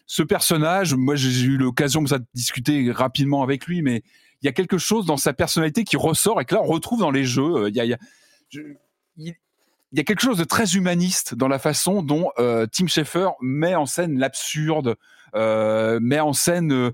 ce 0.06 0.24
personnage, 0.24 0.94
moi, 0.94 1.16
j'ai 1.16 1.46
eu 1.46 1.58
l'occasion 1.58 2.02
de 2.02 2.20
discuter 2.34 2.92
rapidement 2.92 3.44
avec 3.44 3.68
lui, 3.68 3.82
mais 3.82 4.04
il 4.42 4.46
y 4.46 4.50
a 4.50 4.52
quelque 4.52 4.78
chose 4.78 5.06
dans 5.06 5.18
sa 5.18 5.34
personnalité 5.34 5.84
qui 5.84 5.98
ressort 5.98 6.42
et 6.42 6.46
que 6.46 6.56
là, 6.56 6.62
on 6.62 6.68
retrouve 6.68 7.00
dans 7.00 7.12
les 7.12 7.24
jeux. 7.24 7.70
Il, 7.70 7.76
y 7.76 10.00
a 10.00 10.04
quelque 10.04 10.22
chose 10.22 10.38
de 10.38 10.44
très 10.44 10.76
humaniste 10.76 11.36
dans 11.36 11.48
la 11.48 11.60
façon 11.60 12.02
dont 12.02 12.32
euh, 12.40 12.68
Tim 12.72 12.88
Schafer 12.88 13.30
met 13.42 13.76
en 13.76 13.86
scène 13.86 14.20
l'absurde, 14.20 14.96
euh, 15.36 16.00
met 16.02 16.20
en 16.20 16.34
scène 16.34 16.72
euh, 16.72 16.92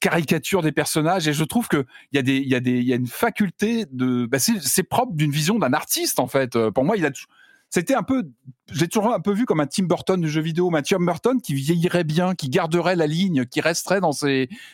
caricature 0.00 0.62
des 0.62 0.72
personnages. 0.72 1.26
Et 1.28 1.32
je 1.32 1.44
trouve 1.44 1.68
que 1.68 1.84
il 2.12 2.16
y 2.16 2.18
a 2.18 2.22
des 2.22 2.36
il 2.36 2.48
y 2.48 2.54
a 2.54 2.60
des 2.60 2.78
il 2.78 2.86
y 2.86 2.92
a 2.92 2.96
une 2.96 3.06
faculté 3.06 3.86
de 3.90 4.26
bah 4.26 4.38
c'est 4.38 4.82
propre 4.82 5.14
d'une 5.14 5.30
vision 5.30 5.58
d'un 5.58 5.72
artiste 5.72 6.18
en 6.18 6.26
fait. 6.26 6.56
Euh, 6.56 6.70
pour 6.70 6.84
moi 6.84 6.96
il 6.96 7.06
a 7.06 7.10
c'était 7.70 7.94
un 7.94 8.02
peu 8.02 8.24
j'ai 8.72 8.88
toujours 8.88 9.14
un 9.14 9.20
peu 9.20 9.32
vu 9.32 9.44
comme 9.44 9.60
un 9.60 9.66
Tim 9.66 9.84
Burton 9.84 10.20
du 10.20 10.28
jeu 10.28 10.40
vidéo, 10.40 10.70
Mathieu 10.70 10.98
Burton 10.98 11.40
qui 11.40 11.54
vieillirait 11.54 12.04
bien, 12.04 12.34
qui 12.34 12.48
garderait 12.48 12.96
la 12.96 13.06
ligne, 13.06 13.44
qui 13.46 13.60
resterait 13.60 14.00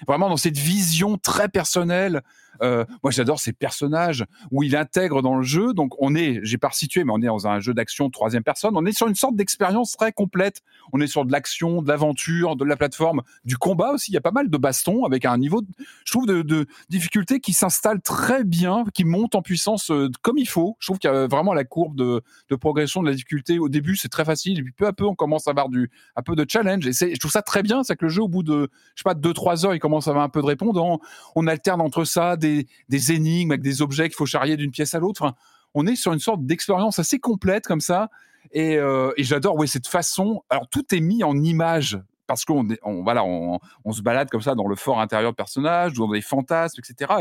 vraiment 0.07 0.29
dans 0.29 0.37
cette 0.37 0.59
vision 0.59 1.19
très 1.19 1.49
personnelle 1.49 2.23
euh, 2.63 2.85
moi, 3.03 3.11
j'adore 3.11 3.41
ces 3.41 3.53
personnages 3.53 4.25
où 4.51 4.63
il 4.63 4.77
intègre 4.77 5.23
dans 5.23 5.37
le 5.37 5.43
jeu. 5.43 5.73
Donc, 5.75 5.95
on 5.99 6.15
est, 6.15 6.41
j'ai 6.43 6.59
pas 6.59 6.71
situé, 6.73 7.05
mais 7.05 7.13
on 7.13 7.21
est 7.21 7.27
dans 7.27 7.47
un 7.47 7.61
jeu 7.61 7.75
d'action 7.75 8.11
troisième 8.11 8.43
personne. 8.43 8.77
On 8.77 8.87
est 8.87 8.93
sur 8.93 9.09
une 9.09 9.15
sorte 9.15 9.37
d'expérience 9.37 9.93
très 9.93 10.13
complète. 10.13 10.63
On 10.93 11.01
est 11.01 11.07
sur 11.07 11.25
de 11.25 11.33
l'action, 11.33 11.83
de 11.83 11.89
l'aventure, 11.89 12.57
de 12.57 12.65
la 12.65 12.77
plateforme, 12.77 13.23
du 13.45 13.57
combat 13.57 13.93
aussi. 13.93 14.11
Il 14.11 14.15
y 14.15 14.19
a 14.19 14.23
pas 14.23 14.31
mal 14.31 14.51
de 14.51 14.57
bastons 14.57 15.05
avec 15.05 15.25
un 15.25 15.37
niveau, 15.39 15.63
je 16.05 16.13
trouve, 16.13 16.27
de, 16.27 16.43
de 16.43 16.67
difficulté 16.89 17.41
qui 17.41 17.53
s'installe 17.53 18.01
très 18.01 18.45
bien, 18.45 18.85
qui 18.95 19.05
monte 19.05 19.35
en 19.35 19.43
puissance 19.43 19.91
euh, 19.91 20.09
comme 20.23 20.39
il 20.39 20.49
faut. 20.49 20.77
Je 20.79 20.87
trouve 20.87 20.99
qu'il 20.99 21.11
y 21.11 21.13
a 21.13 21.27
vraiment 21.27 21.55
la 21.55 21.65
courbe 21.65 21.97
de, 21.97 22.23
de, 22.49 22.57
progression 22.57 23.03
de 23.03 23.09
la 23.09 23.15
difficulté. 23.15 23.59
Au 23.59 23.69
début, 23.69 23.84
c'est 23.97 24.09
très 24.09 24.25
facile, 24.25 24.59
et 24.59 24.63
puis 24.63 24.73
peu 24.73 24.87
à 24.87 24.93
peu, 24.93 25.05
on 25.05 25.15
commence 25.15 25.47
à 25.47 25.51
avoir 25.51 25.69
du 25.69 25.91
un 26.17 26.23
peu 26.23 26.35
de 26.35 26.45
challenge. 26.49 26.87
Et 26.87 26.93
je 26.93 27.19
trouve 27.19 27.31
ça 27.31 27.43
très 27.43 27.63
bien, 27.63 27.83
c'est 27.83 27.97
que 27.97 28.05
le 28.05 28.11
jeu, 28.11 28.23
au 28.23 28.29
bout 28.29 28.43
de, 28.43 28.71
je 28.95 29.03
sais 29.03 29.05
pas, 29.05 29.15
deux 29.15 29.33
trois 29.33 29.65
heures, 29.67 29.75
il 29.75 29.81
commence 29.81 30.09
à 30.09 30.11
avoir 30.11 30.25
un 30.25 30.29
peu 30.29 30.41
de 30.41 30.47
répondant. 30.47 31.01
On 31.35 31.47
alterne 31.47 31.81
entre 31.81 32.05
ça, 32.05 32.37
des, 32.37 32.67
énigmes 32.91 33.53
avec 33.53 33.63
des 33.63 33.83
objets 33.83 34.09
qu'il 34.09 34.17
faut 34.17 34.27
charrier 34.27 34.57
d'une 34.57 34.71
pièce 34.71 34.95
à 34.95 34.99
l'autre. 34.99 35.35
on 35.75 35.87
est 35.87 35.97
sur 35.97 36.13
une 36.13 36.21
sorte 36.21 36.45
d'expérience 36.45 36.99
assez 36.99 37.19
complète 37.19 37.67
comme 37.67 37.81
ça. 37.81 38.11
Et, 38.53 38.77
euh, 38.77 39.13
j'adore 39.19 39.57
ouais, 39.57 39.67
cette 39.67 39.89
façon. 39.89 40.43
Alors, 40.51 40.69
tout 40.69 40.95
est 40.95 41.01
mis 41.01 41.25
en 41.25 41.37
image 41.43 41.99
parce 42.27 42.45
qu'on 42.45 42.67
on, 42.83 43.03
voilà, 43.03 43.25
on, 43.25 43.61
se 43.93 44.03
balade 44.03 44.31
comme 44.31 44.41
ça 44.41 44.55
dans 44.55 44.67
le 44.67 44.77
fort 44.77 45.01
intérieur 45.01 45.33
de 45.33 45.37
personnages, 45.37 45.93
dans 45.95 46.11
des 46.11 46.21
fantasmes, 46.21 46.81
etc. 46.81 47.13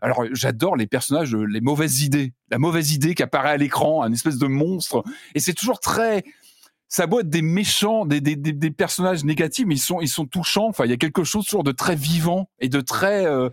Alors 0.00 0.24
j'adore 0.32 0.76
les 0.76 0.86
personnages, 0.86 1.34
les 1.34 1.60
mauvaises 1.60 2.02
idées, 2.02 2.32
la 2.50 2.58
mauvaise 2.58 2.92
idée 2.92 3.14
qui 3.14 3.22
apparaît 3.22 3.50
à 3.50 3.56
l'écran, 3.56 4.02
un 4.02 4.12
espèce 4.12 4.38
de 4.38 4.46
monstre, 4.46 5.04
et 5.34 5.40
c'est 5.40 5.54
toujours 5.54 5.80
très 5.80 6.24
ça 6.88 7.06
doit 7.06 7.22
être 7.22 7.28
des 7.28 7.42
méchants, 7.42 8.06
des, 8.06 8.20
des, 8.20 8.36
des, 8.36 8.70
personnages 8.70 9.24
négatifs, 9.24 9.66
mais 9.66 9.74
ils 9.74 9.80
sont, 9.80 10.00
ils 10.00 10.08
sont 10.08 10.26
touchants. 10.26 10.68
Enfin, 10.68 10.84
il 10.84 10.90
y 10.90 10.94
a 10.94 10.96
quelque 10.96 11.24
chose 11.24 11.44
toujours 11.44 11.64
de 11.64 11.72
très 11.72 11.96
vivant 11.96 12.48
et 12.60 12.68
de 12.68 12.80
très. 12.80 13.26
Euh, 13.26 13.50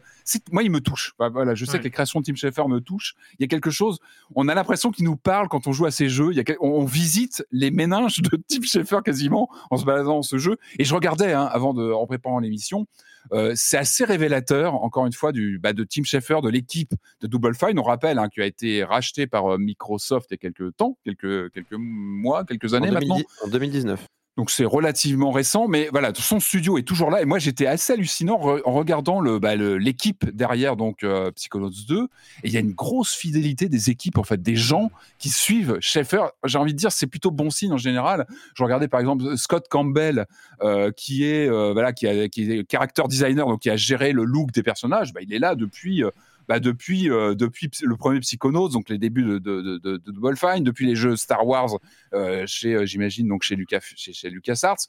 moi, 0.52 0.62
il 0.62 0.70
me 0.70 0.82
touche. 0.82 1.14
voilà, 1.18 1.56
je 1.56 1.66
sais 1.66 1.80
que 1.80 1.84
les 1.84 1.92
créations 1.92 2.20
de 2.20 2.26
Tim 2.26 2.36
Schafer 2.36 2.68
me 2.68 2.80
touchent. 2.80 3.16
Il 3.40 3.44
y 3.44 3.46
a 3.46 3.48
quelque 3.48 3.72
chose. 3.72 4.00
On 4.36 4.48
a 4.48 4.56
l'impression 4.56 4.92
qu'il 4.92 5.06
nous 5.06 5.16
parle 5.16 5.50
quand 5.50 5.66
on 5.66 5.72
joue 5.72 5.86
à 5.86 5.92
ces 5.92 6.10
jeux. 6.10 6.30
Il 6.32 6.38
y 6.38 6.42
a, 6.42 6.56
on, 6.60 6.86
visite 6.86 7.46
les 7.52 7.72
méninges 7.72 8.22
de 8.22 8.38
Tim 8.48 8.62
Schafer 8.62 9.00
quasiment 9.04 9.50
en 9.72 9.78
se 9.78 9.86
baladant 9.86 10.16
dans 10.16 10.22
ce 10.22 10.38
jeu. 10.38 10.58
Et 10.78 10.84
je 10.84 10.94
regardais 10.94 11.34
hein, 11.34 11.50
avant 11.52 11.74
de, 11.74 11.92
en 11.92 12.06
préparant 12.06 12.40
l'émission. 12.40 12.86
Euh, 13.32 13.54
c'est 13.56 13.78
assez 13.78 14.06
révélateur, 14.06 14.76
encore 14.76 15.06
une 15.06 15.14
fois, 15.14 15.32
du, 15.32 15.60
bah, 15.60 15.74
de 15.74 15.84
Tim 15.84 16.04
Schafer, 16.04 16.42
de 16.42 16.50
l'équipe 16.50 16.94
de 17.22 17.28
Double 17.28 17.56
Fine. 17.56 17.80
On 17.80 17.84
rappelle 17.84 18.20
hein, 18.20 18.30
qui 18.30 18.42
a 18.42 18.46
été 18.46 18.84
racheté 18.84 19.28
par 19.28 19.54
euh, 19.54 19.58
Microsoft 19.58 20.28
il 20.32 20.34
y 20.34 20.36
a 20.36 20.38
quelques 20.38 20.76
temps, 20.76 20.98
quelques, 21.04 21.52
quelques 21.52 21.76
mois, 21.78 22.46
quelques 22.46 22.74
années 22.74 22.92
maintenant. 22.92 23.20
En 23.44 23.48
2019. 23.48 24.06
Donc 24.36 24.50
c'est 24.50 24.66
relativement 24.66 25.30
récent, 25.30 25.68
mais 25.68 25.90
voilà, 25.92 26.12
son 26.16 26.40
studio 26.40 26.80
est 26.80 26.84
toujours 26.84 27.12
là. 27.12 27.22
Et 27.22 27.26
moi, 27.26 27.38
j'étais 27.38 27.68
assez 27.68 27.94
hallucinant 27.94 28.40
en 28.66 28.74
regardant 28.74 29.22
bah, 29.38 29.56
l'équipe 29.56 30.26
derrière 30.26 30.76
donc 30.76 31.04
euh, 31.04 31.30
Psychonauts 31.32 31.70
2. 31.88 32.04
Et 32.04 32.08
il 32.46 32.52
y 32.52 32.58
a 32.58 32.60
une 32.60 32.74
grosse 32.74 33.14
fidélité 33.14 33.70
des 33.70 33.92
équipes, 33.92 34.18
en 34.18 34.24
fait, 34.24 34.42
des 34.42 34.56
gens 34.56 34.90
qui 35.20 35.30
suivent 35.30 35.78
Schaeffer. 35.82 36.24
J'ai 36.46 36.58
envie 36.58 36.74
de 36.74 36.80
dire, 36.80 36.92
c'est 36.92 37.06
plutôt 37.06 37.30
bon 37.30 37.52
signe 37.52 37.74
en 37.74 37.78
général. 37.78 38.26
Je 38.56 38.64
regardais 38.64 38.88
par 38.88 39.00
exemple 39.00 39.38
Scott 39.38 39.68
Campbell, 39.70 40.26
euh, 40.62 40.92
qui 40.92 41.26
est 41.26 41.48
euh, 41.48 41.74
voilà, 41.74 41.94
qui, 41.94 42.08
qui 42.30 42.52
est 42.52 42.72
character 42.72 43.04
designer, 43.08 43.46
donc 43.48 43.62
qui 43.62 43.70
a 43.70 43.76
géré 43.76 44.14
le 44.14 44.24
look 44.24 44.52
des 44.52 44.64
personnages. 44.64 45.14
Bah, 45.14 45.22
il 45.22 45.32
est 45.32 45.40
là 45.40 45.54
depuis 45.54 46.04
bah, 46.48 46.60
depuis, 46.60 47.10
euh, 47.10 47.36
depuis 47.36 47.70
le 47.82 47.96
premier 47.96 48.20
Psychonauts, 48.20 48.70
donc 48.70 48.90
les 48.90 48.98
débuts 48.98 49.24
de, 49.24 49.38
de, 49.40 49.78
de, 49.78 49.98
Double 49.98 50.38
Fine, 50.38 50.64
depuis 50.64 50.86
les 50.86 50.96
jeux 50.96 51.16
Star 51.16 51.46
Wars 51.46 51.78
euh, 52.14 52.44
chez, 52.48 52.74
euh, 52.74 52.86
j'imagine, 52.86 53.28
donc 53.28 53.44
chez, 53.44 53.56
Lucas, 53.56 53.80
chez, 53.96 54.14
chez 54.14 54.30
LucasArts. 54.30 54.88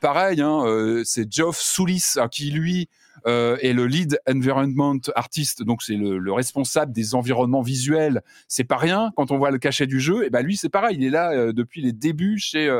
pareil, 0.00 0.40
hein, 0.40 1.02
c'est 1.04 1.32
Geoff 1.32 1.58
Soulis 1.58 2.14
hein, 2.16 2.28
qui, 2.28 2.50
lui, 2.50 2.88
est 3.26 3.72
le 3.72 3.86
lead 3.86 4.18
environment 4.28 5.00
artist, 5.14 5.62
donc 5.62 5.82
c'est 5.82 5.96
le, 5.96 6.32
responsable 6.32 6.92
des 6.92 7.14
environnements 7.14 7.62
visuels. 7.62 8.22
C'est 8.48 8.64
pas 8.64 8.76
rien 8.76 9.12
quand 9.16 9.30
on 9.30 9.38
voit 9.38 9.50
le 9.50 9.58
cachet 9.58 9.86
du 9.86 10.00
jeu. 10.00 10.24
Et 10.24 10.30
ben 10.30 10.42
lui, 10.42 10.56
c'est 10.56 10.68
pareil, 10.68 10.96
il 10.98 11.04
est 11.04 11.10
là 11.10 11.52
depuis 11.52 11.82
les 11.82 11.92
débuts 11.92 12.38
chez 12.38 12.70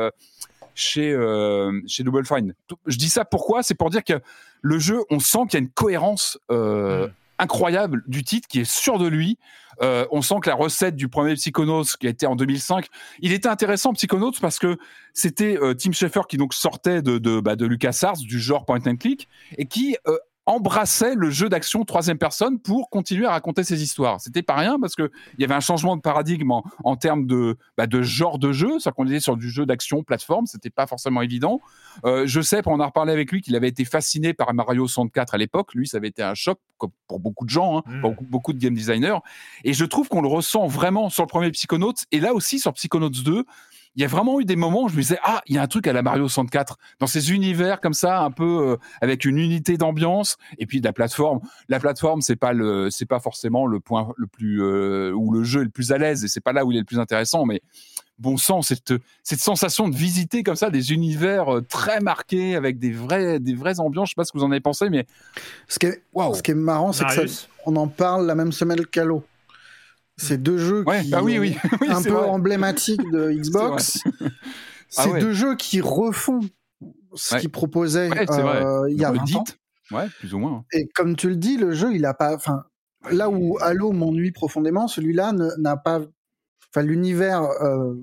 chez 0.75 1.15
chez 1.87 2.03
Double 2.03 2.25
Fine. 2.25 2.53
Je 2.87 2.97
dis 2.97 3.09
ça 3.09 3.25
pourquoi? 3.25 3.63
C'est 3.63 3.75
pour 3.75 3.89
dire 3.89 4.03
que 4.03 4.19
le 4.63 4.79
jeu, 4.79 5.03
on 5.09 5.19
sent 5.19 5.39
qu'il 5.49 5.59
y 5.59 5.61
a 5.61 5.65
une 5.65 5.69
cohérence 5.69 6.39
euh, 6.49 7.07
mm 7.07 7.11
incroyable 7.39 8.03
du 8.07 8.23
titre, 8.23 8.47
qui 8.47 8.61
est 8.61 8.69
sûr 8.69 8.99
de 8.99 9.07
lui. 9.07 9.37
Euh, 9.81 10.05
on 10.11 10.21
sent 10.21 10.35
que 10.41 10.49
la 10.49 10.55
recette 10.55 10.95
du 10.95 11.09
premier 11.09 11.33
Psychonauts, 11.33 11.83
qui 11.99 12.07
a 12.07 12.09
été 12.09 12.25
en 12.25 12.35
2005, 12.35 12.87
il 13.19 13.33
était 13.33 13.47
intéressant 13.47 13.93
Psychonauts 13.93 14.33
parce 14.39 14.59
que 14.59 14.77
c'était 15.13 15.57
euh, 15.57 15.73
Tim 15.73 15.91
Schafer 15.91 16.21
qui 16.27 16.37
donc 16.37 16.53
sortait 16.53 17.01
de 17.01 17.17
de, 17.17 17.39
bah, 17.39 17.55
LucasArts, 17.55 18.17
du 18.17 18.39
genre 18.39 18.65
point 18.65 18.81
and 18.85 18.97
click, 18.97 19.27
et 19.57 19.65
qui 19.65 19.97
euh, 20.07 20.17
embrassait 20.45 21.15
le 21.15 21.29
jeu 21.29 21.47
d'action 21.47 21.85
troisième 21.85 22.17
personne 22.17 22.59
pour 22.59 22.89
continuer 22.89 23.25
à 23.25 23.31
raconter 23.31 23.63
ses 23.63 23.81
histoires. 23.81 24.19
C'était 24.19 24.41
pas 24.41 24.55
rien 24.55 24.77
parce 24.79 24.95
que 24.95 25.09
il 25.37 25.41
y 25.41 25.45
avait 25.45 25.53
un 25.53 25.61
changement 25.61 25.95
de 25.95 26.01
paradigme 26.01 26.51
en, 26.83 26.95
termes 26.97 27.25
de, 27.25 27.57
bah, 27.77 27.87
de 27.87 28.01
genre 28.01 28.39
de 28.39 28.51
jeu. 28.51 28.79
C'est-à-dire 28.79 28.95
qu'on 28.95 29.07
était 29.07 29.19
sur 29.19 29.37
du 29.37 29.49
jeu 29.49 29.65
d'action 29.65 30.03
plateforme, 30.03 30.45
c'était 30.45 30.69
pas 30.69 30.85
forcément 30.85 31.21
évident. 31.21 31.61
Euh, 32.05 32.23
je 32.27 32.41
sais, 32.41 32.61
pour 32.61 32.73
en 32.73 32.91
parlé 32.91 33.13
avec 33.13 33.31
lui, 33.31 33.41
qu'il 33.41 33.55
avait 33.55 33.69
été 33.69 33.85
fasciné 33.85 34.33
par 34.33 34.53
Mario 34.53 34.87
64 34.87 35.33
à 35.33 35.37
l'époque. 35.37 35.73
Lui, 35.73 35.87
ça 35.87 35.97
avait 35.97 36.09
été 36.09 36.23
un 36.23 36.33
choc 36.33 36.59
pour 37.07 37.19
beaucoup 37.19 37.45
de 37.45 37.49
gens, 37.49 37.77
hein, 37.77 37.83
pour 38.01 38.11
mm. 38.11 38.17
beaucoup, 38.21 38.53
de 38.53 38.59
game 38.59 38.73
designers. 38.73 39.19
Et 39.63 39.73
je 39.73 39.85
trouve 39.85 40.09
qu'on 40.09 40.21
le 40.21 40.27
ressent 40.27 40.67
vraiment 40.67 41.09
sur 41.09 41.23
le 41.23 41.27
premier 41.27 41.51
Psychonauts 41.51 41.93
et 42.11 42.19
là 42.19 42.33
aussi 42.33 42.59
sur 42.59 42.73
Psychonauts 42.73 43.09
2 43.09 43.45
il 43.95 44.01
y 44.01 44.05
a 44.05 44.07
vraiment 44.07 44.39
eu 44.39 44.45
des 44.45 44.55
moments 44.55 44.83
où 44.83 44.89
je 44.89 44.95
me 44.95 45.01
disais 45.01 45.19
ah 45.23 45.41
il 45.47 45.55
y 45.55 45.57
a 45.57 45.61
un 45.61 45.67
truc 45.67 45.87
à 45.87 45.93
la 45.93 46.01
Mario 46.01 46.27
64 46.27 46.77
dans 46.99 47.07
ces 47.07 47.31
univers 47.31 47.79
comme 47.79 47.93
ça 47.93 48.21
un 48.21 48.31
peu 48.31 48.71
euh, 48.71 48.77
avec 49.01 49.25
une 49.25 49.37
unité 49.37 49.77
d'ambiance 49.77 50.37
et 50.57 50.65
puis 50.65 50.79
de 50.81 50.85
la 50.85 50.93
plateforme. 50.93 51.39
La 51.69 51.79
plateforme 51.79 52.21
c'est 52.21 52.35
pas 52.35 52.53
le 52.53 52.89
c'est 52.89 53.05
pas 53.05 53.19
forcément 53.19 53.67
le 53.67 53.79
point 53.79 54.11
le 54.17 54.27
plus 54.27 54.61
euh, 54.61 55.11
où 55.13 55.31
le 55.31 55.43
jeu 55.43 55.61
est 55.61 55.65
le 55.65 55.69
plus 55.69 55.91
à 55.91 55.97
l'aise 55.97 56.23
et 56.23 56.27
c'est 56.27 56.41
pas 56.41 56.53
là 56.53 56.65
où 56.65 56.71
il 56.71 56.77
est 56.77 56.81
le 56.81 56.85
plus 56.85 56.99
intéressant 56.99 57.45
mais 57.45 57.61
bon 58.19 58.37
sang 58.37 58.61
cette 58.61 58.93
cette 59.23 59.39
sensation 59.39 59.89
de 59.89 59.95
visiter 59.95 60.43
comme 60.43 60.55
ça 60.55 60.69
des 60.69 60.91
univers 60.91 61.57
euh, 61.57 61.61
très 61.61 61.99
marqués 61.99 62.55
avec 62.55 62.79
des 62.79 62.91
vrais 62.91 63.39
des 63.39 63.53
vraies 63.53 63.79
ambiances. 63.79 64.09
Je 64.09 64.11
sais 64.13 64.15
pas 64.15 64.25
ce 64.25 64.31
que 64.31 64.37
vous 64.37 64.43
en 64.43 64.51
avez 64.51 64.61
pensé 64.61 64.89
mais 64.89 65.05
ce 65.67 65.77
qui 65.77 65.85
est 65.87 66.03
ce 66.15 66.41
qui 66.41 66.51
est 66.51 66.55
marrant 66.55 66.93
c'est 66.93 67.05
que 67.05 67.27
on 67.65 67.75
en 67.75 67.87
parle 67.87 68.25
la 68.25 68.35
même 68.35 68.51
semaine 68.51 68.85
qu'Halo 68.85 69.23
c'est 70.23 70.41
deux 70.41 70.57
jeux 70.57 70.83
qui 70.83 71.09
bah 71.09 71.21
oui, 71.21 71.39
oui. 71.39 71.57
un 71.89 72.01
peu 72.01 72.17
emblématiques 72.17 73.09
de 73.11 73.31
Xbox. 73.33 73.99
C'est 74.89 75.13
ah 75.13 75.19
deux 75.19 75.33
jeux 75.33 75.55
qui 75.55 75.81
refont 75.81 76.41
ce 77.15 77.37
qu'ils 77.37 77.51
proposaient 77.51 78.09
euh, 78.11 78.89
il 78.89 78.99
y 78.99 79.05
a 79.05 79.11
20 79.11 79.35
ans. 79.35 79.43
Ouais, 79.91 80.07
plus 80.19 80.33
ou 80.33 80.39
moins. 80.39 80.57
Hein. 80.57 80.65
Et 80.73 80.87
comme 80.87 81.15
tu 81.15 81.29
le 81.29 81.35
dis, 81.35 81.57
le 81.57 81.73
jeu, 81.73 81.93
il 81.93 82.05
a 82.05 82.13
pas. 82.13 82.35
Enfin, 82.35 82.63
là 83.11 83.29
où 83.29 83.57
Halo 83.59 83.91
m'ennuie 83.91 84.31
profondément, 84.31 84.87
celui-là 84.87 85.33
n'a 85.57 85.77
pas. 85.77 86.01
Enfin, 86.69 86.85
l'univers 86.85 87.43
euh, 87.61 87.93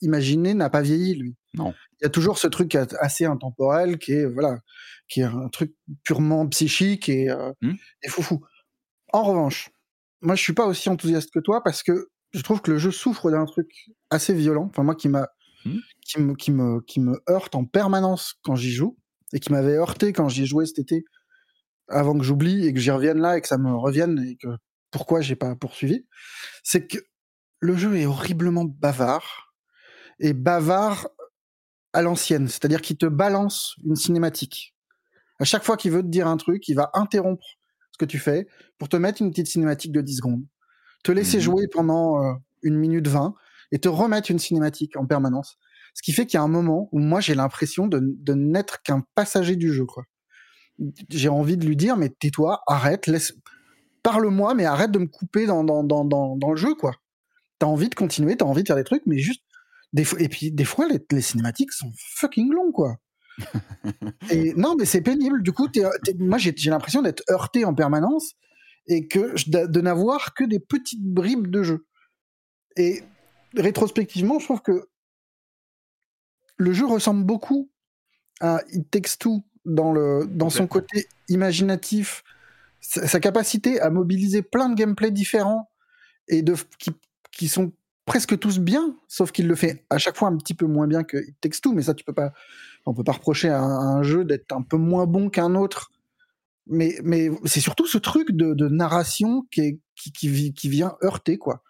imaginé 0.00 0.54
n'a 0.54 0.70
pas 0.70 0.82
vieilli, 0.82 1.14
lui. 1.14 1.36
Non. 1.54 1.72
Il 2.00 2.04
y 2.04 2.06
a 2.06 2.10
toujours 2.10 2.38
ce 2.38 2.46
truc 2.46 2.74
assez 2.74 3.24
intemporel 3.24 3.98
qui 3.98 4.12
est 4.12 4.26
voilà, 4.26 4.58
qui 5.08 5.20
est 5.20 5.24
un 5.24 5.48
truc 5.48 5.74
purement 6.02 6.46
psychique 6.48 7.08
et, 7.08 7.30
euh, 7.30 7.52
hmm. 7.62 7.74
et 8.02 8.08
foufou. 8.08 8.44
En 9.12 9.22
revanche, 9.22 9.70
moi, 10.24 10.34
je 10.34 10.42
suis 10.42 10.54
pas 10.54 10.66
aussi 10.66 10.88
enthousiaste 10.88 11.30
que 11.30 11.38
toi 11.38 11.62
parce 11.62 11.82
que 11.82 12.08
je 12.32 12.42
trouve 12.42 12.60
que 12.60 12.70
le 12.70 12.78
jeu 12.78 12.90
souffre 12.90 13.30
d'un 13.30 13.44
truc 13.44 13.70
assez 14.10 14.34
violent. 14.34 14.66
Enfin, 14.70 14.82
moi, 14.82 14.94
qui 14.94 15.08
m'a, 15.08 15.28
hmm. 15.64 15.78
qui 16.04 16.20
me, 16.20 16.34
qui 16.34 16.50
me, 16.50 16.80
qui 16.80 17.00
me 17.00 17.22
heurte 17.28 17.54
en 17.54 17.64
permanence 17.64 18.34
quand 18.42 18.56
j'y 18.56 18.72
joue 18.72 18.98
et 19.32 19.40
qui 19.40 19.52
m'avait 19.52 19.74
heurté 19.74 20.12
quand 20.12 20.28
j'y 20.28 20.42
ai 20.42 20.46
joué 20.46 20.66
cet 20.66 20.78
été 20.78 21.04
avant 21.88 22.16
que 22.16 22.24
j'oublie 22.24 22.66
et 22.66 22.72
que 22.72 22.80
j'y 22.80 22.90
revienne 22.90 23.18
là 23.18 23.36
et 23.36 23.40
que 23.40 23.48
ça 23.48 23.58
me 23.58 23.74
revienne 23.74 24.18
et 24.26 24.36
que 24.36 24.48
pourquoi 24.90 25.20
j'ai 25.20 25.36
pas 25.36 25.54
poursuivi. 25.54 26.06
C'est 26.62 26.86
que 26.86 26.98
le 27.60 27.76
jeu 27.76 27.96
est 27.96 28.06
horriblement 28.06 28.64
bavard 28.64 29.54
et 30.18 30.32
bavard 30.32 31.08
à 31.92 32.02
l'ancienne. 32.02 32.48
C'est-à-dire 32.48 32.80
qu'il 32.80 32.96
te 32.96 33.06
balance 33.06 33.76
une 33.84 33.96
cinématique. 33.96 34.74
À 35.40 35.44
chaque 35.44 35.64
fois 35.64 35.76
qu'il 35.76 35.90
veut 35.90 36.02
te 36.02 36.08
dire 36.08 36.26
un 36.26 36.36
truc, 36.36 36.66
il 36.68 36.74
va 36.74 36.90
interrompre 36.94 37.44
ce 37.94 37.98
que 37.98 38.04
tu 38.04 38.18
fais 38.18 38.48
pour 38.76 38.88
te 38.88 38.96
mettre 38.96 39.22
une 39.22 39.30
petite 39.30 39.46
cinématique 39.46 39.92
de 39.92 40.00
10 40.00 40.16
secondes, 40.16 40.44
te 41.04 41.12
laisser 41.12 41.38
mmh 41.38 41.42
jouer 41.42 41.68
pendant 41.68 42.20
euh, 42.20 42.32
une 42.62 42.76
minute 42.76 43.06
20 43.06 43.36
et 43.70 43.78
te 43.78 43.88
remettre 43.88 44.32
une 44.32 44.40
cinématique 44.40 44.96
en 44.96 45.06
permanence. 45.06 45.58
Ce 45.94 46.02
qui 46.02 46.10
fait 46.12 46.26
qu'il 46.26 46.38
y 46.38 46.40
a 46.40 46.42
un 46.42 46.48
moment 46.48 46.88
où 46.90 46.98
moi 46.98 47.20
j'ai 47.20 47.36
l'impression 47.36 47.86
de, 47.86 48.00
n'être 48.34 48.82
qu'un 48.82 49.04
passager 49.14 49.54
du 49.54 49.72
jeu. 49.72 49.84
quoi. 49.84 50.02
J'ai 51.08 51.28
envie 51.28 51.56
de 51.56 51.64
lui 51.64 51.76
dire 51.76 51.96
mais 51.96 52.08
tais-toi, 52.08 52.62
arrête, 52.66 53.06
laisse, 53.06 53.32
parle-moi, 54.02 54.54
mais 54.54 54.64
arrête 54.64 54.90
de 54.90 54.98
me 54.98 55.06
couper 55.06 55.46
dans, 55.46 55.62
dans, 55.62 55.84
dans, 55.84 56.04
dans, 56.04 56.50
le 56.50 56.56
jeu. 56.56 56.74
quoi. 56.74 56.96
T'as 57.60 57.66
envie 57.66 57.90
de 57.90 57.94
continuer, 57.94 58.36
t'as 58.36 58.44
envie 58.44 58.64
de 58.64 58.66
faire 58.66 58.76
des 58.76 58.82
trucs, 58.82 59.06
mais 59.06 59.18
juste 59.18 59.42
des 59.92 60.04
et 60.18 60.28
puis 60.28 60.50
des 60.50 60.64
fois 60.64 60.88
les, 60.88 60.98
les 61.12 61.20
cinématiques 61.20 61.70
sont 61.70 61.92
fucking 62.16 62.52
longs 62.52 62.72
quoi 62.72 62.96
et 64.30 64.54
non, 64.54 64.76
mais 64.76 64.84
c'est 64.84 65.00
pénible. 65.00 65.42
Du 65.42 65.52
coup, 65.52 65.68
moi, 66.18 66.38
j'ai 66.38 66.70
l'impression 66.70 67.02
d'être 67.02 67.22
heurté 67.30 67.64
en 67.64 67.74
permanence 67.74 68.34
et 68.86 69.06
que 69.06 69.34
de, 69.48 69.80
n'avoir 69.80 70.34
que 70.34 70.44
des 70.44 70.60
petites 70.60 71.04
bribes 71.04 71.48
de 71.48 71.62
jeu. 71.62 71.86
Et 72.76 73.02
rétrospectivement, 73.56 74.38
je 74.38 74.44
trouve 74.44 74.62
que 74.62 74.88
le 76.56 76.72
jeu 76.72 76.86
ressemble 76.86 77.24
beaucoup 77.24 77.70
à 78.40 78.60
It 78.72 78.90
Takes 78.90 79.18
Two 79.18 79.42
dans, 79.64 79.92
le, 79.92 80.26
dans 80.28 80.50
son 80.50 80.66
côté 80.66 81.06
imaginatif, 81.28 82.22
sa, 82.80 83.20
capacité 83.20 83.80
à 83.80 83.90
mobiliser 83.90 84.42
plein 84.42 84.68
de 84.68 84.74
gameplays 84.74 85.10
différents 85.10 85.70
et 86.28 86.42
de, 86.42 86.54
qui, 86.78 86.90
qui 87.32 87.48
sont 87.48 87.72
presque 88.04 88.38
tous 88.38 88.58
bien, 88.58 88.96
sauf 89.08 89.32
qu'il 89.32 89.46
le 89.46 89.54
fait 89.54 89.86
à 89.88 89.98
chaque 89.98 90.16
fois 90.16 90.28
un 90.28 90.36
petit 90.36 90.54
peu 90.54 90.66
moins 90.66 90.86
bien 90.86 91.04
que 91.04 91.16
It 91.16 91.36
Takes 91.40 91.60
Two, 91.62 91.72
mais 91.72 91.82
ça, 91.82 91.94
tu 91.94 92.04
peux 92.04 92.12
pas 92.12 92.32
on 92.86 92.94
peut 92.94 93.04
pas 93.04 93.12
reprocher 93.12 93.48
à 93.48 93.62
un, 93.62 94.02
jeu 94.02 94.24
d'être 94.24 94.52
un 94.52 94.62
peu 94.62 94.76
moins 94.76 95.06
bon 95.06 95.30
qu'un 95.30 95.54
autre. 95.54 95.90
Mais, 96.66 96.96
mais 97.02 97.30
c'est 97.44 97.60
surtout 97.60 97.86
ce 97.86 97.98
truc 97.98 98.32
de, 98.32 98.68
narration 98.68 99.46
qui, 99.50 99.80
qui, 99.94 100.52
qui, 100.52 100.68
vient 100.68 100.96
heurter, 101.02 101.36
quoi. 101.36 101.62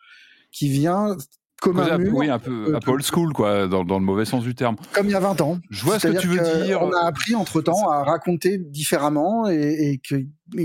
Qui 0.53 0.69
vient 0.69 1.17
comme 1.61 1.81
un, 1.81 1.99
mur, 1.99 2.15
oui, 2.15 2.29
un 2.29 2.39
peu, 2.39 2.79
old 2.87 3.03
school, 3.03 3.33
quoi, 3.33 3.67
dans, 3.67 3.83
le 3.83 4.05
mauvais 4.05 4.25
sens 4.25 4.45
du 4.45 4.55
terme. 4.55 4.77
Comme 4.93 5.07
il 5.07 5.13
y 5.13 5.17
a 5.17 5.21
20 5.21 5.41
ans. 5.41 5.59
Je 5.71 5.85
vois 5.85 5.99
ce 5.99 6.09
que 6.09 6.19
tu 6.19 6.29
veux 6.29 6.65
dire. 6.65 6.83
On 6.83 6.93
a 6.93 7.07
appris 7.07 7.35
entre 7.35 7.61
temps 7.63 7.89
à 7.89 8.05
raconter 8.05 8.59
différemment 8.59 9.49
et, 9.49 10.01
que, 10.09 10.17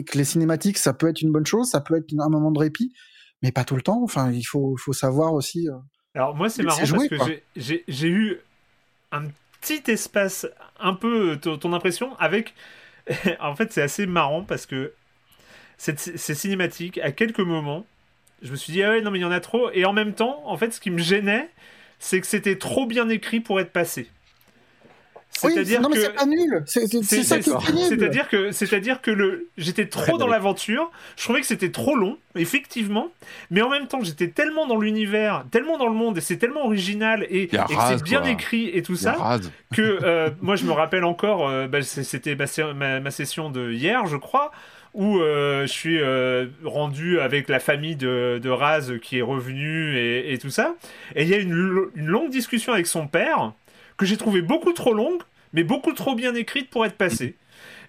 que, 0.01 0.17
les 0.17 0.23
cinématiques, 0.25 0.77
ça 0.77 0.93
peut 0.93 1.07
être 1.07 1.21
une 1.21 1.31
bonne 1.31 1.45
chose, 1.45 1.69
ça 1.69 1.81
peut 1.81 1.95
être 1.95 2.13
un 2.19 2.29
moment 2.29 2.51
de 2.51 2.59
répit, 2.59 2.93
mais 3.41 3.51
pas 3.51 3.63
tout 3.63 3.75
le 3.75 3.81
temps. 3.81 4.03
Enfin, 4.03 4.31
il 4.31 4.43
faut, 4.43 4.75
faut 4.77 4.93
savoir 4.93 5.33
aussi. 5.33 5.69
Euh, 5.69 5.73
Alors, 6.13 6.35
moi, 6.35 6.49
c'est 6.49 6.63
marrant 6.63 6.79
parce 6.79 6.91
que 6.91 7.41
j'ai 7.55 8.07
eu 8.07 8.37
un 9.11 9.23
petit 9.61 9.91
espace, 9.91 10.47
un 10.79 10.93
peu 10.93 11.37
ton, 11.37 11.73
impression, 11.73 12.15
avec. 12.17 12.53
en 13.39 13.55
fait, 13.55 13.71
c'est 13.71 13.81
assez 13.81 14.05
marrant 14.05 14.43
parce 14.43 14.65
que 14.65 14.93
c'est 15.77 15.97
cinématique, 16.35 16.97
à 16.99 17.11
quelques 17.11 17.39
moments, 17.39 17.85
je 18.41 18.51
me 18.51 18.55
suis 18.55 18.73
dit, 18.73 18.83
ah 18.83 18.91
ouais, 18.91 19.01
non, 19.01 19.11
mais 19.11 19.19
il 19.19 19.21
y 19.21 19.25
en 19.25 19.31
a 19.31 19.39
trop. 19.39 19.71
Et 19.71 19.85
en 19.85 19.93
même 19.93 20.13
temps, 20.13 20.43
en 20.45 20.57
fait, 20.57 20.71
ce 20.71 20.79
qui 20.79 20.91
me 20.91 20.99
gênait, 20.99 21.49
c'est 21.99 22.21
que 22.21 22.27
c'était 22.27 22.57
trop 22.57 22.85
bien 22.85 23.09
écrit 23.09 23.39
pour 23.39 23.59
être 23.59 23.71
passé. 23.71 24.09
C'est-à-dire 25.31 25.81
non, 25.81 25.89
mais 25.89 25.99
c'est 25.99 26.13
pas 26.13 26.25
nul. 26.25 26.63
C'est 26.65 27.23
ça 27.23 27.39
qui 27.39 27.49
est 27.49 27.87
C'est-à-dire 27.87 28.27
que, 28.27 28.51
c'est-à-dire 28.51 29.01
que 29.01 29.11
le, 29.11 29.47
j'étais 29.57 29.87
trop 29.87 30.17
dans 30.17 30.27
l'aventure. 30.27 30.91
Je 31.17 31.23
trouvais 31.23 31.41
que 31.41 31.47
c'était 31.47 31.71
trop 31.71 31.95
long, 31.95 32.17
effectivement. 32.35 33.09
Mais 33.49 33.61
en 33.61 33.69
même 33.69 33.87
temps, 33.87 34.01
j'étais 34.01 34.29
tellement 34.29 34.67
dans 34.67 34.77
l'univers, 34.77 35.45
tellement 35.51 35.77
dans 35.77 35.87
le 35.87 35.93
monde, 35.93 36.17
et 36.17 36.21
c'est 36.21 36.37
tellement 36.37 36.65
original 36.65 37.25
et, 37.29 37.43
et 37.43 37.59
c'est 37.87 38.03
bien 38.03 38.23
écrit 38.23 38.69
et 38.69 38.81
tout 38.81 38.95
ça 38.95 39.39
que 39.73 39.99
euh, 40.03 40.29
moi, 40.41 40.55
je 40.55 40.65
me 40.65 40.71
rappelle 40.71 41.03
encore. 41.03 41.47
Euh, 41.47 41.67
bah, 41.67 41.81
c'était 41.83 42.35
ma, 42.35 42.99
ma, 42.99 43.11
session 43.11 43.49
de 43.49 43.71
hier, 43.71 44.05
je 44.07 44.17
crois 44.17 44.51
où 44.95 45.19
euh, 45.19 45.67
je 45.67 45.71
suis 45.71 45.99
rendu 46.65 47.19
avec 47.19 47.47
la 47.47 47.59
famille 47.59 47.95
de, 47.95 48.39
de 48.41 48.49
Raz 48.49 48.97
qui 49.01 49.19
est 49.19 49.21
revenue 49.21 49.95
et, 49.97 50.33
et 50.33 50.37
tout 50.39 50.49
ça. 50.49 50.73
Et 51.15 51.23
il 51.23 51.29
y 51.29 51.35
a 51.35 51.37
une, 51.37 51.89
une, 51.95 52.07
longue 52.07 52.31
discussion 52.31 52.73
avec 52.73 52.87
son 52.87 53.07
père 53.07 53.53
que 53.99 54.05
j'ai 54.05 54.17
trouvé 54.17 54.41
beaucoup 54.41 54.73
trop 54.73 54.93
longue, 54.93 55.21
mais 55.53 55.63
beaucoup 55.63 55.91
trop 55.91 56.15
bien 56.15 56.33
écrite 56.33 56.69
pour 56.69 56.85
être 56.85 56.95
passée. 56.95 57.35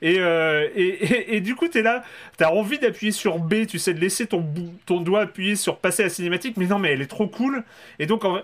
Et, 0.03 0.17
euh, 0.19 0.69
et, 0.75 1.37
et, 1.37 1.41
du 1.41 1.55
coup, 1.55 1.69
t'es 1.69 1.83
là, 1.83 2.03
t'as 2.37 2.51
envie 2.51 2.79
d'appuyer 2.79 3.13
sur 3.13 3.39
B, 3.39 3.67
tu 3.67 3.79
sais, 3.79 3.95
de 3.95 4.01
laisser 4.01 4.27
ton, 4.27 4.43
doigt 4.89 5.23
appuyer 5.23 5.57
sur 5.57 5.77
passer 5.77 6.03
la 6.03 6.09
cinématique, 6.09 6.57
mais 6.57 6.67
non, 6.67 6.79
mais 6.79 6.91
elle 6.93 7.03
est 7.03 7.07
trop 7.07 7.29
cool. 7.29 7.63
Et 7.99 8.07
donc, 8.07 8.25
en, 8.25 8.41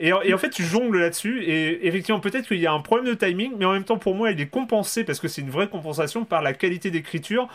et, 0.00 0.12
en 0.12 0.38
fait, 0.38 0.50
tu 0.50 0.62
jongles 0.62 0.98
là-dessus. 0.98 1.42
Et 1.44 1.86
effectivement, 1.86 2.20
peut-être 2.20 2.46
qu'il 2.46 2.60
y 2.60 2.66
a 2.66 2.72
un 2.72 2.80
problème 2.80 3.06
de 3.06 3.14
timing, 3.14 3.52
mais 3.58 3.64
en 3.64 3.72
même 3.72 3.84
temps, 3.84 3.98
pour 3.98 4.14
moi, 4.14 4.30
il 4.30 4.40
est 4.40 4.46
compensé 4.46 5.04
parce 5.04 5.20
que 5.20 5.28
c'est 5.28 5.42
une 5.42 5.50
vraie 5.50 5.68
compensation 5.68 6.24
par 6.24 6.42
la 6.42 6.52
qualité 6.52 6.90
d'écriture 6.90 7.48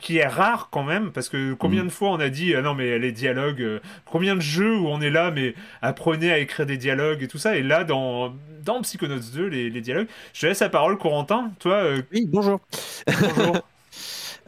qui 0.00 0.18
est 0.18 0.26
rare 0.26 0.68
quand 0.70 0.82
même. 0.82 1.10
Parce 1.12 1.28
que 1.28 1.54
combien 1.54 1.84
mm. 1.84 1.88
de 1.88 1.92
fois 1.92 2.10
on 2.10 2.20
a 2.20 2.28
dit 2.28 2.54
ah 2.54 2.62
non, 2.62 2.74
mais 2.74 2.98
les 2.98 3.12
dialogues, 3.12 3.62
euh, 3.62 3.80
combien 4.04 4.36
de 4.36 4.40
jeux 4.40 4.76
où 4.76 4.88
on 4.88 5.00
est 5.00 5.10
là, 5.10 5.30
mais 5.30 5.54
apprenez 5.82 6.32
à 6.32 6.38
écrire 6.38 6.66
des 6.66 6.76
dialogues 6.76 7.22
et 7.22 7.28
tout 7.28 7.38
ça. 7.38 7.56
Et 7.56 7.62
là, 7.62 7.84
dans, 7.84 8.34
dans 8.62 8.82
Psychonauts 8.82 9.18
2, 9.34 9.46
les, 9.46 9.70
les 9.70 9.80
dialogues, 9.80 10.08
je 10.32 10.42
te 10.42 10.46
laisse 10.46 10.60
la 10.60 10.68
parole, 10.68 10.98
Corentin. 10.98 11.52
Toi, 11.58 11.74
euh, 11.74 12.02
oui, 12.12 12.26
bonjour. 12.28 12.60
Bonjour. 13.06 13.58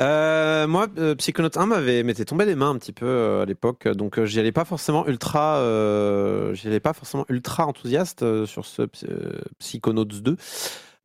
Euh, 0.01 0.67
moi, 0.67 0.87
euh, 0.99 1.15
Psychonaut 1.15 1.51
1 1.55 1.67
m'avait 1.67 2.03
m'était 2.03 2.25
tombé 2.25 2.47
des 2.47 2.55
mains 2.55 2.71
un 2.71 2.79
petit 2.79 2.93
peu 2.93 3.07
euh, 3.07 3.43
à 3.43 3.45
l'époque, 3.45 3.87
donc 3.89 4.19
euh, 4.19 4.25
j'y 4.25 4.41
allais 4.41 4.53
pas 4.53 4.65
forcément 4.65 5.07
ultra, 5.07 5.61
j'y 6.55 6.69
allais 6.69 6.81
pas 6.81 6.95
forcément 6.95 7.27
ultra 7.29 7.67
enthousiaste 7.67 8.47
sur 8.47 8.65
ce 8.65 8.83
Psychonauts 9.59 10.05
2. 10.05 10.37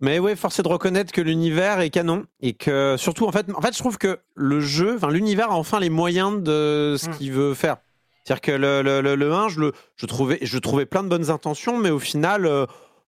Mais 0.02 0.20
ouais, 0.20 0.36
force 0.36 0.60
est 0.60 0.64
de 0.64 0.68
reconnaître 0.68 1.14
que 1.14 1.22
l'univers 1.22 1.80
est 1.80 1.90
canon 1.90 2.26
et 2.42 2.54
que 2.54 2.96
surtout 2.98 3.26
en 3.26 3.32
fait, 3.32 3.48
en 3.54 3.62
fait, 3.62 3.74
je 3.74 3.80
trouve 3.80 3.98
que 3.98 4.20
le 4.36 4.60
jeu, 4.60 4.96
enfin 4.96 5.10
l'univers 5.10 5.52
a 5.52 5.56
enfin 5.56 5.80
les 5.80 5.90
moyens 5.90 6.42
de 6.42 6.96
ce 6.98 7.10
hmm. 7.10 7.14
qu'il 7.14 7.32
veut 7.32 7.54
faire. 7.54 7.78
C'est-à-dire 8.24 8.42
que 8.42 8.52
le, 8.52 8.82
le, 8.82 9.16
le, 9.16 9.34
1, 9.34 9.50
je, 9.50 9.60
le, 9.60 9.72
je, 9.96 10.06
trouvais, 10.06 10.40
je 10.42 10.58
trouvais 10.58 10.86
plein 10.86 11.04
de 11.04 11.10
bonnes 11.10 11.30
intentions, 11.30 11.78
mais 11.78 11.92
au 11.92 12.00
final, 12.00 12.50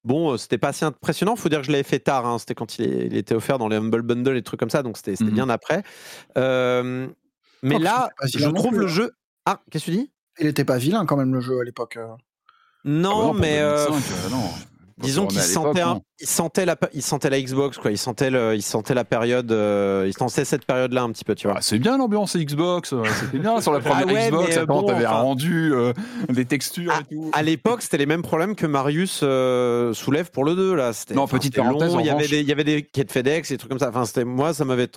Bon, 0.04 0.34
euh, 0.34 0.38
c'était 0.38 0.58
pas 0.58 0.70
assez 0.70 0.86
impressionnant. 0.86 1.36
Faut 1.36 1.50
dire 1.50 1.60
que 1.60 1.66
je 1.66 1.72
l'avais 1.72 1.84
fait 1.84 2.00
tard. 2.00 2.26
Hein. 2.26 2.40
C'était 2.40 2.56
quand 2.56 2.80
il, 2.80 3.16
était 3.16 3.36
offert 3.36 3.58
dans 3.58 3.68
les 3.68 3.78
Humble 3.78 4.02
Bundle 4.02 4.32
et 4.32 4.36
des 4.36 4.44
trucs 4.44 4.60
comme 4.60 4.70
ça. 4.70 4.84
Donc 4.84 4.98
c'était 4.98 5.22
mhm. 5.24 5.32
bien 5.32 5.50
après. 5.50 5.84
Euh, 6.38 7.08
mais 7.64 7.80
là, 7.80 8.10
je 8.24 8.48
trouve 8.50 8.80
le 8.80 8.86
hein. 8.86 8.90
jeu. 8.90 9.12
Ah, 9.46 9.62
qu'est-ce 9.72 9.86
que 9.86 9.92
tu 9.92 9.98
dis? 9.98 10.12
Il 10.40 10.48
était 10.48 10.66
pas 10.66 10.78
vilain 10.78 11.06
quand 11.06 11.18
même 11.18 11.34
le 11.34 11.42
jeu 11.42 11.60
à 11.60 11.64
l'époque. 11.64 11.98
Euh. 11.98 12.08
Non, 12.86 13.32
ah 13.32 13.34
bah 13.34 13.40
mais. 13.40 13.62
non. 14.30 14.50
Disons 15.00 15.28
qu'il 15.28 15.40
sentait, 15.40 15.84
il 16.20 16.28
sentait 16.28 16.66
la, 16.66 16.76
il 16.94 17.04
sentait 17.04 17.30
la 17.30 17.40
Xbox 17.40 17.78
quoi. 17.78 17.92
Il 17.92 17.98
sentait, 18.00 18.32
le, 18.32 18.56
il 18.56 18.64
sentait 18.64 18.96
la 18.96 19.06
période, 19.06 19.52
euh, 19.52 20.06
il 20.08 20.14
sentait 20.14 20.44
cette 20.44 20.66
période-là 20.66 21.04
un 21.04 21.12
petit 21.12 21.24
peu, 21.24 21.36
tu 21.36 21.48
vois. 21.48 21.58
Ah, 21.60 21.62
c'est 21.62 21.78
bien 21.78 21.98
l'ambiance 21.98 22.36
Xbox. 22.36 22.94
Euh, 22.94 23.04
c'était 23.20 23.38
bien 23.38 23.62
sur 23.62 23.74
la 23.74 23.80
première 23.82 24.08
ah 24.10 24.28
Xbox. 24.28 24.58
Attends, 24.58 24.84
t'avais 24.84 25.06
rendu 25.06 25.72
euh, 25.74 25.94
des 26.30 26.46
textures 26.46 26.94
et 26.94 27.14
tout. 27.14 27.30
À 27.34 27.44
l'époque, 27.44 27.84
c'était 27.84 27.98
les 27.98 28.08
mêmes 28.08 28.24
problèmes 28.24 28.56
que 28.56 28.66
Marius 28.66 29.24
soulève 29.96 30.32
pour 30.32 30.46
le 30.46 30.56
2 30.56 30.76
là. 30.76 30.92
Non, 31.14 31.28
petite 31.28 31.56
parenthèse. 31.56 31.96
il 32.00 32.06
y 32.06 32.10
avait 32.10 32.28
des, 32.28 32.42
il 32.42 32.48
y 32.48 32.52
avait 32.52 32.64
des 32.64 32.82
quêtes 32.82 33.12
FedEx 33.12 33.52
et 33.52 33.54
des 33.54 33.58
trucs 33.60 33.70
comme 33.70 33.80
ça. 33.80 33.90
Enfin, 33.90 34.06
c'était 34.06 34.26
moi, 34.26 34.54
ça 34.54 34.66
m'avait. 34.66 34.88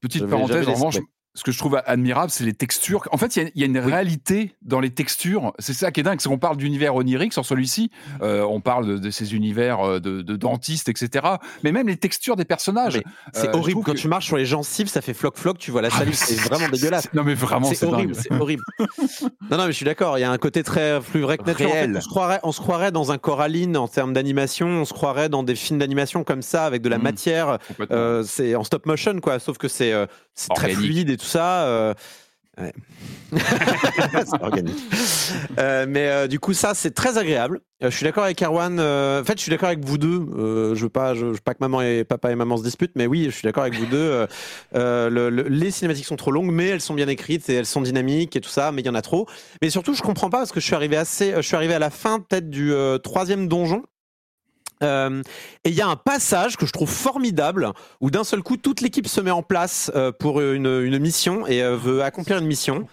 petite 0.00 0.26
parenthèse. 0.26 0.68
En 0.68 0.74
revanche, 0.74 0.98
ce 1.36 1.42
que 1.42 1.50
je 1.50 1.58
trouve 1.58 1.80
admirable, 1.84 2.30
c'est 2.30 2.44
les 2.44 2.52
textures. 2.52 3.02
En 3.10 3.16
fait, 3.16 3.34
il 3.34 3.50
y, 3.56 3.62
a 3.64 3.66
une 3.66 3.78
réalité 3.78 4.54
dans 4.62 4.78
les 4.78 4.90
textures. 4.90 5.52
C'est 5.58 5.72
ça 5.72 5.90
qui 5.90 5.98
est 5.98 6.04
dingue, 6.04 6.20
c'est 6.20 6.28
qu'on 6.28 6.38
parle 6.38 6.56
d'univers 6.56 6.94
onirique 6.94 7.32
sur 7.32 7.44
celui-ci. 7.44 7.90
Euh, 8.22 8.42
on 8.42 8.60
parle 8.60 9.00
de, 9.00 9.10
ces 9.10 9.34
univers 9.34 9.80
euh, 9.80 9.98
de, 9.98 10.22
dentistes, 10.22 10.88
etc. 10.88 11.26
Mais 11.64 11.72
même 11.72 11.88
les 11.88 11.96
textures 11.96 12.36
des 12.36 12.44
personnages. 12.44 13.00
C'est 13.32 13.48
euh, 13.48 13.58
horrible. 13.58 13.82
Quand 13.82 13.94
tu 13.94 14.06
marches 14.06 14.26
sur 14.26 14.36
les 14.36 14.46
gencives, 14.46 14.86
ça 14.86 15.00
fait 15.00 15.12
floc-floc, 15.12 15.58
tu 15.58 15.72
vois 15.72 15.82
la 15.82 15.88
ah, 15.90 15.98
salive. 15.98 16.14
c'est 16.14 16.36
vraiment 16.36 16.68
dégueulasse. 16.68 17.12
Non, 17.12 17.24
mais 17.24 17.34
vraiment, 17.34 17.66
c'est 17.66 17.84
horrible. 17.84 18.14
C'est 18.14 18.32
horrible. 18.32 18.62
non, 18.78 19.56
non, 19.58 19.66
mais 19.66 19.72
je 19.72 19.76
suis 19.76 19.84
d'accord. 19.84 20.16
Il 20.18 20.20
y 20.20 20.24
a 20.24 20.30
un 20.30 20.38
côté 20.38 20.62
très 20.62 21.00
plus 21.00 21.20
vrai 21.20 21.36
que 21.36 21.44
nature. 21.44 21.68
on, 21.68 22.00
se 22.00 22.08
croirait, 22.08 22.40
on 22.44 22.52
se 22.52 22.60
croirait 22.60 22.92
dans 22.92 23.10
un 23.10 23.18
Coraline 23.18 23.76
en 23.76 23.88
termes 23.88 24.12
d'animation. 24.12 24.68
On 24.68 24.84
se 24.84 24.94
croirait 24.94 25.28
dans 25.28 25.42
des 25.42 25.56
films 25.56 25.80
d'animation 25.80 26.22
comme 26.22 26.42
ça, 26.42 26.64
avec 26.64 26.80
de 26.80 26.88
la 26.88 26.98
mmh. 26.98 27.02
matière. 27.02 27.58
c'est 28.24 28.54
en 28.54 28.62
stop 28.62 28.86
motion, 28.86 29.18
quoi. 29.18 29.40
Sauf 29.40 29.58
que 29.58 29.66
c'est 29.66 29.92
très 30.54 30.74
fluide 30.74 31.10
et 31.10 31.16
tout 31.16 31.23
ça. 31.24 31.94
Euh, 32.60 32.70
organique. 34.40 34.78
Euh, 35.58 35.86
mais 35.88 36.08
euh, 36.08 36.26
du 36.28 36.38
coup, 36.38 36.52
ça, 36.52 36.72
c'est 36.74 36.92
très 36.92 37.18
agréable. 37.18 37.60
je 37.80 37.88
suis 37.88 38.04
d'accord 38.04 38.24
avec 38.24 38.40
Erwan. 38.42 38.78
en 38.78 39.24
fait, 39.24 39.36
je 39.36 39.42
suis 39.42 39.50
d'accord 39.50 39.68
avec 39.68 39.84
vous 39.84 39.98
deux. 39.98 40.24
je 40.74 40.80
veux 40.80 40.88
pas, 40.88 41.14
je, 41.14 41.26
veux 41.26 41.38
pas 41.44 41.54
que 41.54 41.58
maman 41.60 41.82
et 41.82 42.04
papa 42.04 42.30
et 42.30 42.36
maman 42.36 42.56
se 42.56 42.62
disputent, 42.62 42.94
mais 42.94 43.06
oui, 43.06 43.24
je 43.24 43.30
suis 43.30 43.42
d'accord 43.42 43.64
avec 43.64 43.74
vous 43.74 43.86
deux. 43.86 44.26
les 44.72 45.70
cinématiques 45.70 46.06
sont 46.06 46.16
trop 46.16 46.30
longues, 46.30 46.52
mais 46.52 46.68
elles 46.68 46.80
sont 46.80 46.94
bien 46.94 47.08
écrites 47.08 47.48
et 47.48 47.54
elles 47.54 47.66
sont 47.66 47.80
dynamiques 47.80 48.36
et 48.36 48.40
tout 48.40 48.50
ça, 48.50 48.70
mais 48.70 48.82
il 48.82 48.86
y 48.86 48.90
en 48.90 48.94
a 48.94 49.02
trop. 49.02 49.26
Mais 49.60 49.70
surtout, 49.70 49.94
je 49.94 50.02
comprends 50.02 50.30
pas 50.30 50.38
parce 50.38 50.52
que 50.52 50.60
je 50.60 50.66
suis 50.66 50.76
arrivé 50.76 50.96
assez, 50.96 51.32
je 51.36 51.42
suis 51.42 51.56
arrivé 51.56 51.74
à 51.74 51.80
la 51.80 51.90
fin 51.90 52.20
peut-être 52.20 52.50
du 52.50 52.72
troisième 53.02 53.48
donjon 53.48 53.82
euh, 54.82 55.22
et 55.64 55.70
il 55.70 55.74
y 55.74 55.80
a 55.80 55.86
un 55.86 55.96
passage 55.96 56.56
que 56.56 56.66
je 56.66 56.72
trouve 56.72 56.90
formidable 56.90 57.72
où 58.00 58.10
d'un 58.10 58.24
seul 58.24 58.42
coup 58.42 58.56
toute 58.56 58.80
l'équipe 58.80 59.06
se 59.08 59.20
met 59.20 59.30
en 59.30 59.42
place 59.42 59.90
euh, 59.94 60.12
pour 60.12 60.40
une, 60.40 60.98
mission 60.98 61.46
et 61.46 61.62
euh, 61.62 61.76
veut 61.76 62.02
accomplir 62.02 62.38
une 62.38 62.46
mission. 62.46 62.86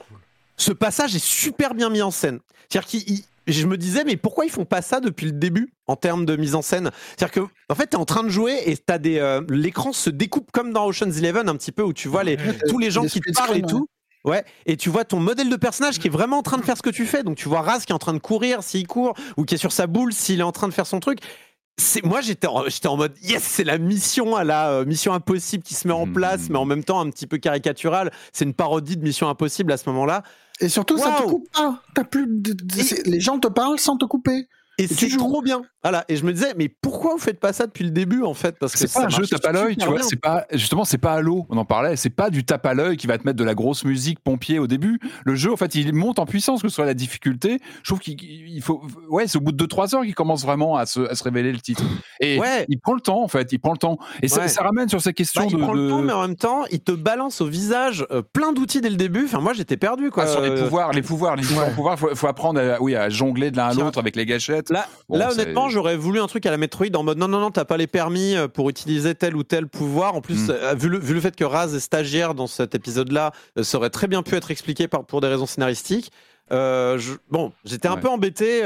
Ce 0.57 0.71
passage 0.71 1.15
est 1.15 1.23
super 1.23 1.73
bien 1.73 1.89
mis 1.89 2.01
en 2.01 2.11
scène. 2.11 2.39
C'est-à-dire 2.69 2.89
qu'il 2.89 3.21
je 3.47 3.65
me 3.65 3.75
disais, 3.75 4.03
mais 4.03 4.17
pourquoi 4.17 4.45
ils 4.45 4.51
font 4.51 4.65
pas 4.65 4.83
ça 4.83 4.99
depuis 4.99 5.25
le 5.25 5.31
début 5.31 5.73
en 5.87 5.95
termes 5.95 6.25
de 6.25 6.35
mise 6.35 6.53
en 6.53 6.61
scène? 6.61 6.91
C'est-à-dire 7.17 7.31
que, 7.31 7.73
en 7.73 7.75
fait, 7.75 7.87
tu 7.87 7.95
es 7.95 7.99
en 7.99 8.05
train 8.05 8.23
de 8.23 8.29
jouer 8.29 8.61
et 8.67 8.77
t'as 8.77 8.99
des, 8.99 9.39
l'écran 9.49 9.93
se 9.93 10.11
découpe 10.11 10.51
comme 10.51 10.71
dans 10.71 10.85
Ocean's 10.85 11.17
Eleven 11.17 11.49
un 11.49 11.55
petit 11.55 11.71
peu 11.71 11.81
où 11.81 11.91
tu 11.91 12.07
vois 12.07 12.23
les, 12.23 12.37
tous 12.69 12.77
les 12.77 12.91
gens 12.91 13.03
qui 13.05 13.19
te 13.19 13.33
parlent 13.33 13.57
et 13.57 13.63
tout. 13.63 13.87
Ouais, 14.23 14.45
et 14.67 14.77
tu 14.77 14.89
vois 14.89 15.03
ton 15.03 15.19
modèle 15.19 15.49
de 15.49 15.55
personnage 15.55 15.97
qui 15.97 16.07
est 16.07 16.11
vraiment 16.11 16.37
en 16.37 16.43
train 16.43 16.57
de 16.57 16.63
faire 16.63 16.77
ce 16.77 16.83
que 16.83 16.91
tu 16.91 17.05
fais. 17.05 17.23
Donc 17.23 17.37
tu 17.37 17.49
vois 17.49 17.61
Raz 17.61 17.79
qui 17.79 17.91
est 17.91 17.95
en 17.95 17.99
train 17.99 18.13
de 18.13 18.19
courir 18.19 18.61
s'il 18.61 18.85
court 18.85 19.15
ou 19.35 19.45
qui 19.45 19.55
est 19.55 19.57
sur 19.57 19.71
sa 19.71 19.87
boule 19.87 20.13
s'il 20.13 20.39
est 20.39 20.43
en 20.43 20.51
train 20.51 20.67
de 20.67 20.73
faire 20.73 20.85
son 20.85 20.99
truc 20.99 21.19
moi 22.03 22.21
j'étais 22.21 22.47
en, 22.47 22.67
j'étais 22.67 22.87
en 22.87 22.97
mode 22.97 23.13
yes 23.23 23.43
c'est 23.43 23.63
la 23.63 23.77
mission 23.77 24.35
à 24.35 24.43
la 24.43 24.71
euh, 24.71 24.85
mission 24.85 25.13
impossible 25.13 25.63
qui 25.63 25.73
se 25.73 25.87
met 25.87 25.93
en 25.93 26.05
hmm. 26.05 26.13
place 26.13 26.49
mais 26.49 26.57
en 26.57 26.65
même 26.65 26.83
temps 26.83 26.99
un 26.99 27.09
petit 27.09 27.27
peu 27.27 27.37
caricatural. 27.37 28.11
C'est 28.33 28.45
une 28.45 28.53
parodie 28.53 28.97
de 28.97 29.03
mission 29.03 29.29
impossible 29.29 29.71
à 29.71 29.77
ce 29.77 29.89
moment-là. 29.89 30.23
Et 30.59 30.69
surtout 30.69 30.97
ça 30.97 31.17
te 31.19 31.23
coupe. 31.23 31.49
Pas 31.51 31.81
t'as 31.95 32.03
plus 32.03 32.27
les 33.05 33.19
gens 33.19 33.39
te 33.39 33.47
parlent 33.47 33.79
sans 33.79 33.97
te 33.97 34.05
couper 34.05 34.47
et, 34.83 34.87
c'est 34.87 35.17
trop 35.17 35.41
bien. 35.41 35.61
Voilà. 35.83 36.05
Et 36.09 36.15
je 36.15 36.25
me 36.25 36.33
disais, 36.33 36.53
mais 36.57 36.69
pourquoi 36.69 37.13
vous 37.13 37.19
faites 37.19 37.39
pas 37.39 37.53
ça 37.53 37.65
depuis 37.65 37.83
le 37.83 37.91
début, 37.91 38.23
en 38.23 38.33
fait? 38.33 38.57
Parce 38.59 38.73
que 38.73 38.79
c'est 38.79 38.91
pas 38.91 39.05
un 39.05 39.09
jeu 39.09 39.25
tape 39.25 39.45
à 39.45 39.51
l'œil, 39.51 39.75
tu 39.77 39.85
vois. 39.85 40.01
C'est 40.03 40.19
pas, 40.19 40.45
justement, 40.51 40.85
c'est 40.85 40.97
pas 40.97 41.13
Halo, 41.13 41.45
on 41.49 41.57
en 41.57 41.65
parlait. 41.65 41.95
C'est 41.95 42.09
pas 42.09 42.29
du 42.29 42.43
tape 42.43 42.65
à 42.65 42.73
l'œil 42.73 42.97
qui 42.97 43.07
va 43.07 43.17
te 43.17 43.25
mettre 43.25 43.37
de 43.37 43.43
la 43.43 43.55
grosse 43.55 43.83
musique 43.83 44.19
pompier 44.19 44.59
au 44.59 44.67
début. 44.67 44.99
Le 45.25 45.35
jeu, 45.35 45.51
en 45.51 45.57
fait, 45.57 45.75
il 45.75 45.93
monte 45.93 46.19
en 46.19 46.25
puissance, 46.25 46.61
que 46.61 46.69
ce 46.69 46.75
soit 46.75 46.85
la 46.85 46.93
difficulté. 46.93 47.59
Je 47.83 47.89
trouve 47.89 47.99
qu'il 47.99 48.61
faut, 48.61 48.81
ouais, 49.09 49.27
c'est 49.27 49.37
au 49.37 49.41
bout 49.41 49.51
de 49.51 49.65
2-3 49.65 49.95
heures 49.95 50.03
qu'il 50.03 50.15
commence 50.15 50.43
vraiment 50.43 50.77
à 50.77 50.85
se, 50.85 51.01
à 51.01 51.15
se, 51.15 51.23
révéler 51.23 51.51
le 51.51 51.59
titre. 51.59 51.83
Et 52.19 52.39
ouais. 52.39 52.65
il 52.69 52.79
prend 52.79 52.93
le 52.93 53.01
temps, 53.01 53.23
en 53.23 53.27
fait. 53.27 53.51
Il 53.51 53.59
prend 53.59 53.71
le 53.71 53.77
temps. 53.77 53.97
Et 54.21 54.27
ça, 54.27 54.45
ramène 54.61 54.89
sur 54.89 55.01
ces 55.01 55.13
questions 55.13 55.43
bah, 55.43 55.51
de. 55.51 55.57
Il 55.57 55.63
prend 55.63 55.73
le 55.73 55.89
temps, 55.89 56.01
mais 56.01 56.13
en 56.13 56.21
même 56.21 56.35
temps, 56.35 56.63
il 56.71 56.81
te 56.81 56.91
balance 56.91 57.41
au 57.41 57.47
visage 57.47 58.05
euh, 58.11 58.21
plein 58.21 58.53
d'outils 58.53 58.81
dès 58.81 58.89
le 58.89 58.95
début. 58.95 59.25
Enfin, 59.25 59.39
moi, 59.39 59.53
j'étais 59.53 59.77
perdu, 59.77 60.11
quoi. 60.11 60.23
Ah, 60.23 60.27
sur 60.27 60.41
les 60.41 60.55
pouvoirs, 60.55 60.91
les 60.91 61.01
pouvoirs, 61.01 61.35
les 61.35 61.43
pouvoirs, 61.43 61.97
faut, 61.97 62.13
faut 62.15 62.27
apprendre 62.27 62.59
à, 62.59 62.81
oui, 62.81 62.95
à 62.95 63.09
jongler 63.09 63.51
de 63.51 63.57
l'un 63.57 63.67
à 63.67 63.73
l'autre 63.73 63.99
avec 63.99 64.15
les 64.15 64.25
gâchettes. 64.25 64.70
Là, 64.71 64.87
là 65.09 65.31
honnêtement, 65.31 65.69
j'aurais 65.69 65.97
voulu 65.97 66.21
un 66.21 66.27
truc 66.27 66.45
à 66.45 66.51
la 66.51 66.57
Metroid 66.57 66.95
en 66.95 67.03
mode 67.03 67.17
non, 67.17 67.27
non, 67.27 67.41
non, 67.41 67.51
t'as 67.51 67.65
pas 67.65 67.75
les 67.75 67.87
permis 67.87 68.35
euh, 68.35 68.47
pour 68.47 68.69
utiliser 68.69 69.15
tel 69.15 69.35
ou 69.35 69.43
tel 69.43 69.67
pouvoir. 69.67 70.15
En 70.15 70.21
plus, 70.21 70.47
mm. 70.47 70.51
euh, 70.51 70.73
vu, 70.75 70.87
le, 70.87 70.97
vu, 70.97 71.13
le, 71.13 71.19
fait 71.19 71.35
que 71.35 71.43
Raz 71.43 71.75
est 71.75 71.81
stagiaire 71.81 72.33
dans 72.35 72.47
cet 72.47 72.73
épisode-là, 72.73 73.33
euh, 73.57 73.63
ça 73.63 73.77
aurait 73.77 73.89
très 73.89 74.07
bien 74.07 74.23
pu 74.23 74.35
être 74.35 74.49
expliqué 74.49 74.87
par, 74.87 75.03
pour 75.03 75.19
des 75.19 75.27
raisons 75.27 75.45
scénaristiques. 75.45 76.11
bon, 76.49 77.51
j'étais 77.65 77.89
un 77.89 77.97
peu 77.97 78.07
embêté 78.07 78.61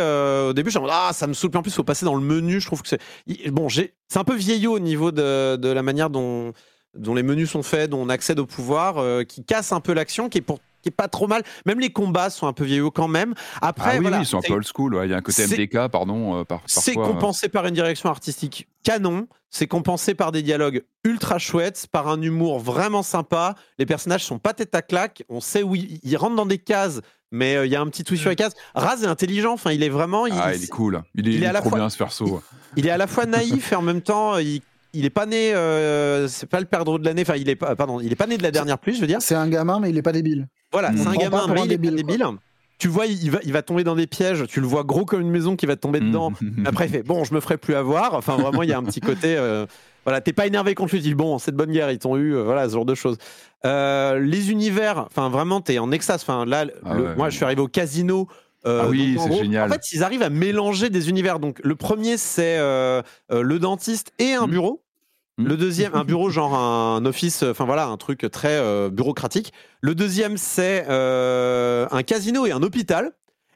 au 0.48 0.54
début. 0.54 0.70
Ah, 0.92 1.10
ça 1.12 1.26
me 1.26 1.34
saoule. 1.34 1.52
En 1.56 1.64
plus, 1.64 1.72
il 1.72 1.76
faut 1.76 1.84
passer 1.84 2.06
dans 2.06 2.16
le 2.16 2.22
menu. 2.22 2.62
Je 2.62 2.68
trouve 2.68 2.84
que 2.84 2.90
c'est 2.90 3.02
bon. 3.50 3.68
c'est 3.70 3.92
un 4.16 4.24
peu 4.24 4.36
vieillot 4.36 4.74
au 4.74 4.80
niveau 4.80 5.12
de, 5.12 5.56
de 5.56 5.70
la 5.70 5.82
manière 5.82 6.12
dont, 6.12 6.54
dont 6.96 7.16
les 7.16 7.24
menus 7.24 7.50
sont 7.50 7.64
faits, 7.64 7.90
dont 7.90 8.02
on 8.02 8.10
accède 8.10 8.38
au 8.38 8.46
pouvoir, 8.46 9.26
qui 9.26 9.44
casse 9.44 9.72
un 9.72 9.80
peu 9.80 9.94
l'action, 9.94 10.30
qui 10.30 10.38
est 10.38 10.42
pour 10.42 10.60
qui 10.86 10.90
est 10.90 10.96
pas 10.96 11.08
trop 11.08 11.28
mal. 11.28 11.42
Même 11.66 11.80
les 11.80 11.90
combats 11.92 12.30
sont 12.30 12.46
un 12.46 12.54
peu 12.54 12.64
vieillots 12.64 12.92
quand 12.92 13.08
même. 13.08 13.34
Après, 13.62 13.98
ah 13.98 14.00
oui, 14.00 14.08
ils 14.20 14.26
sont 14.26 14.38
un 14.38 14.42
peu 14.42 14.54
old 14.54 14.68
school. 14.72 15.00
Il 15.04 15.10
y 15.10 15.14
a 15.14 15.18
un 15.18 15.22
côté 15.22 15.48
MDK, 15.48 15.88
pardon. 15.88 16.40
Euh, 16.40 16.44
par, 16.44 16.62
c'est 16.68 16.94
compensé 16.94 17.50
par 17.50 17.66
une 17.66 17.74
direction 17.74 18.10
artistique 18.10 18.68
canon. 18.84 19.28
C'est 19.50 19.68
compensé 19.68 20.14
par 20.14 20.32
des 20.32 20.44
dialogues 20.44 20.84
ultra 21.04 21.40
chouettes, 21.40 21.88
par 21.92 22.08
un 22.08 22.22
humour 22.22 22.60
vraiment 22.60 23.02
sympa. 23.02 23.56
Les 23.80 23.86
personnages 23.86 24.24
sont 24.24 24.38
pas 24.38 24.54
tête 24.54 24.76
à 24.76 24.84
claque. 24.84 25.24
On 25.28 25.40
sait 25.40 25.64
où 25.64 25.76
ils, 25.76 26.18
rentrent 26.18 26.36
dans 26.36 26.46
des 26.46 26.58
cases, 26.60 27.02
mais 27.32 27.66
il 27.66 27.72
y 27.72 27.76
a 27.76 27.82
un 27.82 27.88
petit 27.88 28.04
twist 28.04 28.22
sur 28.22 28.30
les 28.30 28.36
cases. 28.36 28.54
Raz 28.76 29.02
est 29.04 29.08
intelligent, 29.08 29.54
enfin, 29.54 29.72
il 29.72 29.82
est 29.82 29.90
vraiment. 29.90 30.26
ah, 30.30 30.54
il 30.54 30.64
est 30.64 30.68
cool. 30.68 31.02
Il 31.16 31.28
est, 31.28 31.34
il 31.34 31.44
est, 31.44 31.48
à 31.48 31.54
la 31.54 31.62
trop 31.62 31.70
fois, 31.70 31.80
bien 31.80 31.90
ce 31.90 31.98
perso. 31.98 32.44
Il, 32.76 32.86
est 32.86 32.92
à 32.92 32.98
la 32.98 33.08
fois 33.08 33.26
naïf 33.26 33.72
et 33.72 33.76
en 33.76 33.82
même 33.82 34.02
temps, 34.02 34.38
il 34.38 34.62
il 34.94 35.04
est 35.04 35.10
pas 35.10 35.26
né, 35.26 35.52
c'est 36.28 36.50
pas 36.50 36.60
le 36.60 36.66
perdreau 36.66 36.98
de 36.98 37.06
l'année. 37.06 37.24
Enfin, 37.24 37.36
il 37.36 37.50
est 37.50 37.56
pas, 37.56 37.76
pardon, 37.76 38.00
il 38.00 38.12
est 38.12 38.16
pas 38.16 38.28
né 38.28 38.38
de 38.38 38.44
la 38.44 38.52
dernière 38.52 38.80
pluie, 38.80 38.96
je 38.96 39.02
veux 39.02 39.08
dire. 39.08 39.22
C'est 39.22 39.36
un 39.36 39.48
gamin, 39.50 39.80
mais 39.80 39.90
il 39.90 39.98
est 39.98 40.02
pas 40.02 40.14
débile. 40.14 40.48
Voilà, 40.76 40.92
c'est 40.96 41.08
un 41.08 41.16
gamin, 41.16 41.48
mais 41.48 41.62
il 41.62 41.72
est 41.72 41.78
débile. 41.78 41.96
débile 41.96 42.26
tu 42.78 42.88
vois, 42.90 43.06
il 43.06 43.32
va, 43.32 43.40
il 43.44 43.54
va 43.54 43.62
tomber 43.62 43.84
dans 43.84 43.96
des 43.96 44.08
pièges. 44.08 44.46
Tu 44.48 44.60
le 44.60 44.68
vois 44.68 44.84
gros 44.84 45.06
comme 45.06 45.22
une 45.22 45.30
maison 45.30 45.56
qui 45.56 45.66
va 45.66 45.76
tomber 45.76 46.00
dedans. 46.00 46.34
Après, 46.66 46.86
il 46.88 46.92
fait 46.92 47.04
bon, 47.04 47.24
je 47.24 47.34
me 47.34 47.40
ferai 47.40 47.58
plus 47.58 47.76
avoir. 47.76 48.14
Enfin, 48.14 48.36
vraiment, 48.36 48.64
il 48.64 48.70
y 48.70 48.74
a 48.74 48.78
un 48.78 48.84
petit 48.84 49.00
côté. 49.00 49.36
Euh, 49.38 49.66
voilà, 50.04 50.22
t'es 50.22 50.34
pas 50.34 50.46
énervé 50.46 50.76
contre 50.76 50.94
lui. 50.94 51.02
Tu 51.02 51.10
dis 51.10 51.16
bon, 51.16 51.40
c'est 51.40 51.52
de 51.52 51.58
bonne 51.58 51.72
guerre, 51.72 51.90
ils 51.92 52.00
t'ont 52.00 52.18
eu. 52.18 52.36
Euh, 52.36 52.44
voilà, 52.44 52.68
ce 52.68 52.74
genre 52.74 52.86
de 52.86 52.96
choses. 52.96 53.18
Euh, 53.66 54.20
les 54.20 54.52
univers, 54.52 55.06
enfin, 55.08 55.30
vraiment, 55.30 55.62
t'es 55.62 55.80
en 55.80 55.92
extase. 55.92 56.22
Enfin, 56.22 56.46
là, 56.46 56.66
ah 56.86 56.96
moi, 57.16 57.30
je 57.30 57.38
suis 57.38 57.46
arrivé 57.46 57.62
au 57.62 57.68
casino. 57.68 58.28
ah 58.66 58.88
oui, 58.90 59.18
c'est 59.20 59.34
génial. 59.34 59.70
En 59.70 59.74
fait, 59.74 59.94
ils 59.94 60.04
arrivent 60.04 60.24
à 60.24 60.30
mélanger 60.30 60.90
des 60.90 61.10
univers. 61.10 61.40
Donc, 61.40 61.62
le 61.64 61.76
premier, 61.76 62.18
c'est 62.18 62.58
le 62.58 63.58
dentiste 63.58 64.12
et 64.20 64.34
un 64.34 64.48
mmh. 64.48 64.52
bureau. 64.52 64.85
Le 65.38 65.58
deuxième, 65.58 65.96
un 65.96 66.04
bureau 66.04 66.30
genre 66.32 66.56
un 66.56 67.06
office, 67.06 67.44
enfin 67.44 67.66
voilà, 67.66 67.88
un 67.88 67.98
truc 67.98 68.26
très 68.32 68.58
euh, 68.58 68.90
bureaucratique. 68.90 69.54
Le 69.82 69.96
deuxième, 69.96 70.38
c'est 70.38 70.86
euh, 70.90 71.88
un 71.92 72.04
casino 72.04 72.46
et 72.46 72.52
un 72.52 72.64
hôpital. 72.64 73.12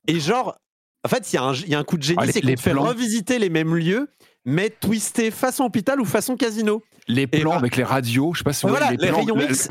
Et 0.08 0.20
genre, 0.20 0.58
en 1.06 1.10
fait, 1.10 1.32
il 1.32 1.36
y, 1.36 1.70
y, 1.72 1.76
a 1.76 1.80
un 1.80 1.84
coup 1.84 1.98
de 1.98 2.04
génie, 2.04 2.20
ah, 2.22 2.32
c'est 2.32 2.42
qu'on 2.42 2.58
fait 2.58 2.74
revisiter 2.74 3.40
les 3.40 3.50
mêmes 3.50 3.76
lieux, 3.76 4.10
mais 4.46 4.70
twisté 4.70 5.32
façon 5.32 5.64
hôpital 5.64 6.02
ou 6.02 6.06
façon 6.06 6.36
casino 6.36 6.84
les 7.10 7.28
plans 7.28 7.54
avec 7.54 7.76
les 7.76 7.84
radios, 7.84 8.34
je 8.34 8.40
sais 8.40 8.44
pas 8.44 8.54
si 8.54 8.66
vous 8.66 8.74
voyez 8.74 8.96
les, 8.98 9.10
rayons 9.10 9.38
X, 9.40 9.68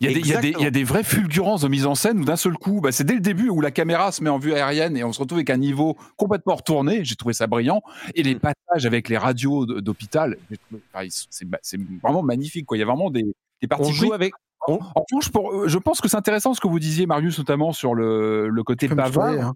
il 0.00 0.26
y, 0.26 0.66
a 0.66 0.70
des 0.70 0.84
vraies 0.84 1.04
fulgurances 1.04 1.60
de 1.60 1.68
mise 1.68 1.86
en 1.86 1.94
scène 1.94 2.20
où 2.20 2.24
d'un 2.24 2.36
seul 2.36 2.54
coup, 2.54 2.80
bah, 2.80 2.90
c'est 2.90 3.04
dès 3.04 3.14
le 3.14 3.20
début 3.20 3.50
où 3.50 3.60
la 3.60 3.70
caméra 3.70 4.10
se 4.12 4.24
met 4.24 4.30
en 4.30 4.38
vue 4.38 4.54
aérienne 4.54 4.96
et 4.96 5.04
on 5.04 5.12
se 5.12 5.20
retrouve 5.20 5.38
avec 5.38 5.50
un 5.50 5.58
niveau 5.58 5.96
complètement 6.16 6.56
retourné. 6.56 7.04
J'ai 7.04 7.16
trouvé 7.16 7.34
ça 7.34 7.46
brillant. 7.46 7.82
Et 8.14 8.22
les 8.22 8.34
mm. 8.34 8.40
passages 8.40 8.86
avec 8.86 9.08
les 9.10 9.18
radios 9.18 9.66
d'hôpital, 9.66 10.38
c'est 11.20 11.78
vraiment 12.02 12.22
magnifique. 12.22 12.66
Quoi. 12.66 12.78
Il 12.78 12.80
y 12.80 12.84
a 12.84 12.86
vraiment 12.86 13.10
des, 13.10 13.26
des 13.60 13.68
parties. 13.68 13.90
On 13.90 13.92
joue 13.92 14.12
avec, 14.14 14.32
en 14.68 14.78
revanche, 14.78 15.30
euh, 15.34 15.68
je 15.68 15.78
pense 15.78 16.00
que 16.00 16.08
c'est 16.08 16.16
intéressant 16.16 16.54
ce 16.54 16.60
que 16.60 16.68
vous 16.68 16.78
disiez, 16.78 17.06
Marius, 17.06 17.38
notamment 17.38 17.72
sur 17.72 17.94
le, 17.94 18.48
le 18.48 18.62
côté 18.62 18.88
bavard. 18.88 19.32
Hein. 19.32 19.54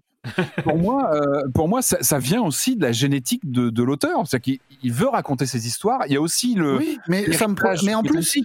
pour 0.63 0.77
moi, 0.77 1.11
euh, 1.13 1.43
pour 1.53 1.69
moi 1.69 1.81
ça, 1.81 2.19
vient 2.19 2.41
aussi 2.41 2.75
de 2.75 2.81
la 2.81 2.91
génétique 2.91 3.49
de, 3.49 3.69
de 3.69 3.83
l'auteur. 3.83 4.27
C'est-à-dire 4.27 4.59
qu'il 4.79 4.93
veut 4.93 5.07
raconter 5.07 5.45
ses 5.45 5.67
histoires. 5.67 6.01
Il 6.07 6.13
y 6.13 6.17
a 6.17 6.21
aussi 6.21 6.55
le. 6.55 6.77
Oui, 6.77 6.99
mais, 7.07 7.31
ça 7.33 7.47
me 7.47 7.55
mais 7.85 7.95
en 7.95 8.03
plus. 8.03 8.39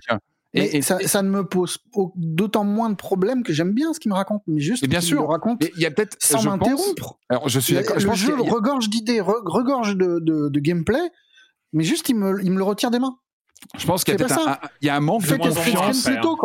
Et, 0.54 0.82
ça, 0.82 0.98
ça, 1.06 1.22
ne 1.22 1.30
me 1.30 1.46
pose 1.46 1.78
d'autant 2.14 2.64
moins 2.64 2.90
de 2.90 2.94
problèmes 2.94 3.42
que 3.42 3.54
j'aime 3.54 3.72
bien 3.72 3.94
ce 3.94 4.00
qu'il 4.00 4.10
me 4.10 4.14
raconte, 4.14 4.42
mais 4.46 4.60
juste 4.60 4.86
bien 4.86 5.00
sûr, 5.00 5.26
raconte 5.26 5.64
il 5.76 5.82
y 5.82 5.86
a 5.86 5.90
peut-être 5.90 6.16
sans 6.20 6.42
m'interrompre. 6.42 7.18
Alors 7.30 7.48
je 7.48 7.58
suis 7.58 7.72
d'accord. 7.74 7.96
Le 7.96 8.12
jeu 8.12 8.38
regorge 8.38 8.90
d'idées, 8.90 9.22
regorge 9.22 9.96
de, 9.96 10.18
de, 10.20 10.50
de, 10.50 10.60
gameplay, 10.60 11.00
mais 11.72 11.84
juste 11.84 12.10
il 12.10 12.16
me, 12.16 12.42
il 12.44 12.50
me 12.50 12.58
le 12.58 12.64
retire 12.64 12.90
des 12.90 12.98
mains. 12.98 13.16
Je 13.78 13.86
pense 13.86 14.04
qu'il 14.04 14.14
y, 14.14 14.86
y, 14.86 14.88
a 14.88 14.96
un 14.96 15.00
manque 15.00 15.26
de 15.26 15.36
confiance. 15.36 16.04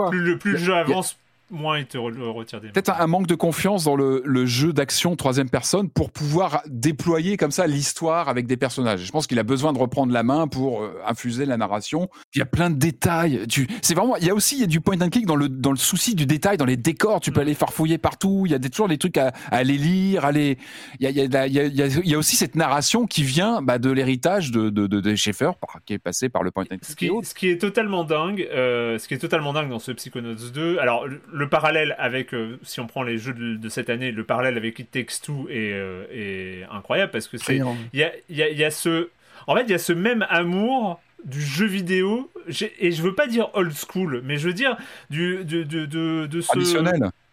Plus 0.10 0.20
le, 0.20 0.38
plus 0.38 0.52
le 0.54 0.58
jeu 0.58 0.76
avance, 0.76 1.18
moins 1.50 1.80
il 1.80 1.86
te 1.86 1.98
retire 1.98 2.62
des 2.62 2.70
Peut-être 2.70 2.92
un, 3.00 3.08
manque 3.08 3.28
de 3.28 3.36
confiance 3.36 3.86
dans 3.86 3.96
le, 3.96 4.22
le 4.26 4.46
jeu 4.46 4.74
d'action 4.74 5.16
troisième 5.16 5.50
personne 5.50 5.90
pour 5.90 6.12
pouvoir 6.12 6.62
déployer 6.68 7.38
comme 7.38 7.52
ça 7.52 7.68
l'histoire 7.68 8.30
avec 8.30 8.48
des 8.48 8.58
personnages. 8.58 9.06
Je 9.06 9.12
pense 9.12 9.28
qu'il 9.28 9.40
a 9.40 9.44
besoin 9.44 9.74
de 9.74 9.80
reprendre 9.80 10.12
la 10.12 10.24
main 10.24 10.48
pour 10.48 10.82
euh, 10.82 11.00
infuser 11.06 11.46
la 11.46 11.58
narration. 11.58 12.10
Il 12.34 12.40
y 12.40 12.42
a 12.42 12.46
plein 12.46 12.70
de 12.70 12.76
détails. 12.76 13.46
Tu, 13.48 13.68
c'est 13.82 13.96
vraiment, 13.96 14.18
il 14.18 14.26
y 14.26 14.30
a 14.30 14.34
aussi 14.34 14.56
il 14.56 14.62
y 14.62 14.64
a 14.64 14.68
du 14.68 14.82
point 14.82 15.00
and 15.02 15.10
click 15.10 15.26
dans 15.26 15.36
le 15.36 15.50
dans 15.50 15.72
le 15.72 15.78
souci 15.78 16.16
du 16.16 16.26
détail, 16.26 16.58
dans 16.58 16.66
les 16.66 16.78
décors. 16.78 17.20
Tu 17.20 17.32
peux 17.32 17.40
mm. 17.40 17.44
aller 17.44 17.54
farfouiller 17.54 17.98
partout. 17.98 18.44
Il 18.46 18.52
y 18.52 18.56
a 18.56 18.60
des, 18.60 18.70
toujours 18.70 18.88
des 18.88 18.98
trucs 18.98 19.18
à, 19.18 19.28
à 19.52 19.58
aller 19.58 19.78
lire. 19.78 20.30
Il 20.34 20.58
y 21.00 21.08
a 21.08 21.10
il 21.10 21.18
y 21.18 21.36
a, 21.36 21.48
il 21.48 21.54
y, 21.54 21.82
a, 21.82 21.88
il 21.88 22.10
y 22.10 22.14
a 22.14 22.18
aussi 22.18 22.36
cette 22.36 22.56
narration 22.56 23.06
qui 23.06 23.24
vient 23.24 23.62
bah, 23.62 23.80
de 23.80 23.90
l'héritage 23.90 24.52
de, 24.52 24.70
de, 24.70 24.88
de, 24.88 25.00
de 25.00 25.16
Schaeffer, 25.16 25.52
qui 25.86 25.94
est 25.94 26.00
passé 26.00 26.30
par 26.30 26.44
le 26.44 26.52
point 26.52 26.64
and 26.66 26.78
click. 26.78 26.86
Ce 26.86 26.96
qui, 26.96 27.10
ce 27.24 27.34
qui 27.34 27.50
est 27.50 27.58
totalement 27.58 28.04
dingue, 28.04 28.48
euh, 28.52 28.98
ce 28.98 29.08
qui 29.08 29.14
est 29.14 29.20
totalement 29.20 29.54
dingue 29.54 29.70
dans 29.70 29.80
ce 29.80 29.92
Psychonauts 29.92 30.36
2. 30.54 30.80
Alors 30.80 31.06
le 31.08 31.37
parallèle 31.46 31.96
avec, 32.00 32.34
euh, 32.34 32.60
si 32.64 32.80
on 32.80 32.88
prend 32.88 33.04
les 33.04 33.18
jeux 33.18 33.34
de, 33.34 33.70
cette 33.70 33.90
année, 33.90 34.12
le 34.12 34.24
parallèle 34.24 34.58
avec 34.58 34.80
It 34.80 34.92
Takes 34.92 35.22
Two 35.24 35.48
est, 35.50 35.72
euh, 35.74 36.64
incroyable 36.72 37.12
parce 37.12 37.28
que 37.28 37.38
c'est, 37.38 37.60
il 37.94 38.00
y 38.00 38.04
a, 38.04 38.12
y 38.30 38.64
a, 38.64 38.72
ce, 38.72 39.10
en 39.46 39.56
fait, 39.56 39.64
il 39.64 39.72
y 39.72 39.76
a 39.76 39.80
ce 39.80 39.94
même 39.94 40.26
amour 40.30 41.00
du 41.26 41.42
jeu 41.42 41.66
vidéo 41.66 42.32
et 42.80 42.92
je 42.92 43.02
veux 43.02 43.16
pas 43.16 43.28
dire 43.28 43.50
old 43.54 43.74
school, 43.74 44.22
mais 44.24 44.38
je 44.38 44.48
veux 44.48 44.54
dire 44.54 44.78
du 45.10 45.44
de, 45.44 45.64
de, 45.64 45.86
de, 45.86 46.42
ce 46.42 46.52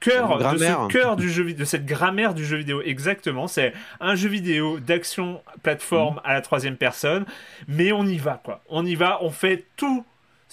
cœur, 0.00 0.38
de 0.38 0.58
ce 0.58 0.88
cœur 0.88 1.16
du 1.16 1.30
jeu 1.30 1.52
de 1.52 1.64
cette 1.64 1.86
grammaire 1.86 2.34
du 2.34 2.44
jeu 2.44 2.56
vidéo. 2.56 2.82
Exactement, 2.82 3.46
c'est 3.46 3.72
un 4.00 4.14
jeu 4.14 4.28
vidéo 4.28 4.80
d'action 4.80 5.42
plateforme 5.62 6.20
à 6.24 6.32
la 6.32 6.40
troisième 6.40 6.76
personne, 6.76 7.24
mais 7.68 7.92
on 7.92 8.04
y 8.04 8.16
va 8.16 8.40
quoi. 8.42 8.62
On 8.68 8.84
y 8.84 8.94
va, 8.94 9.18
on 9.22 9.30
fait 9.30 9.64
tout 9.76 10.04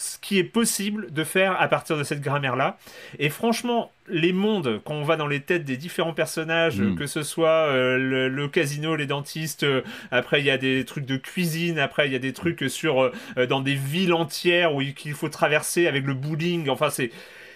ce 0.01 0.17
qui 0.17 0.39
est 0.39 0.43
possible 0.43 1.11
de 1.11 1.23
faire 1.23 1.61
à 1.61 1.67
partir 1.67 1.95
de 1.95 2.03
cette 2.03 2.21
grammaire-là. 2.21 2.79
Et 3.19 3.29
franchement, 3.29 3.91
les 4.07 4.33
mondes, 4.33 4.81
quand 4.83 4.95
on 4.95 5.03
va 5.03 5.15
dans 5.15 5.27
les 5.27 5.41
têtes 5.41 5.63
des 5.63 5.77
différents 5.77 6.15
personnages, 6.15 6.81
hmm. 6.81 6.95
que 6.95 7.05
ce 7.05 7.21
soit 7.21 7.67
euh, 7.69 8.27
le, 8.27 8.47
casino, 8.47 8.95
les 8.95 9.05
dentistes, 9.05 9.61
euh, 9.61 9.83
après 10.09 10.39
il 10.39 10.45
y 10.47 10.49
a 10.49 10.57
des 10.57 10.85
trucs 10.85 11.05
de 11.05 11.17
cuisine, 11.17 11.77
après 11.77 12.07
il 12.07 12.13
y 12.13 12.15
a 12.15 12.19
des 12.19 12.33
trucs 12.33 12.67
sur 12.67 12.99
euh, 13.03 13.45
dans 13.47 13.61
des 13.61 13.75
villes 13.75 14.13
entières 14.13 14.73
où 14.73 14.81
qu'il 14.81 15.13
faut 15.13 15.29
traverser 15.29 15.85
avec 15.85 16.07
le 16.07 16.15
bowling. 16.15 16.67
Enfin, 16.69 16.89
c'est 16.89 17.11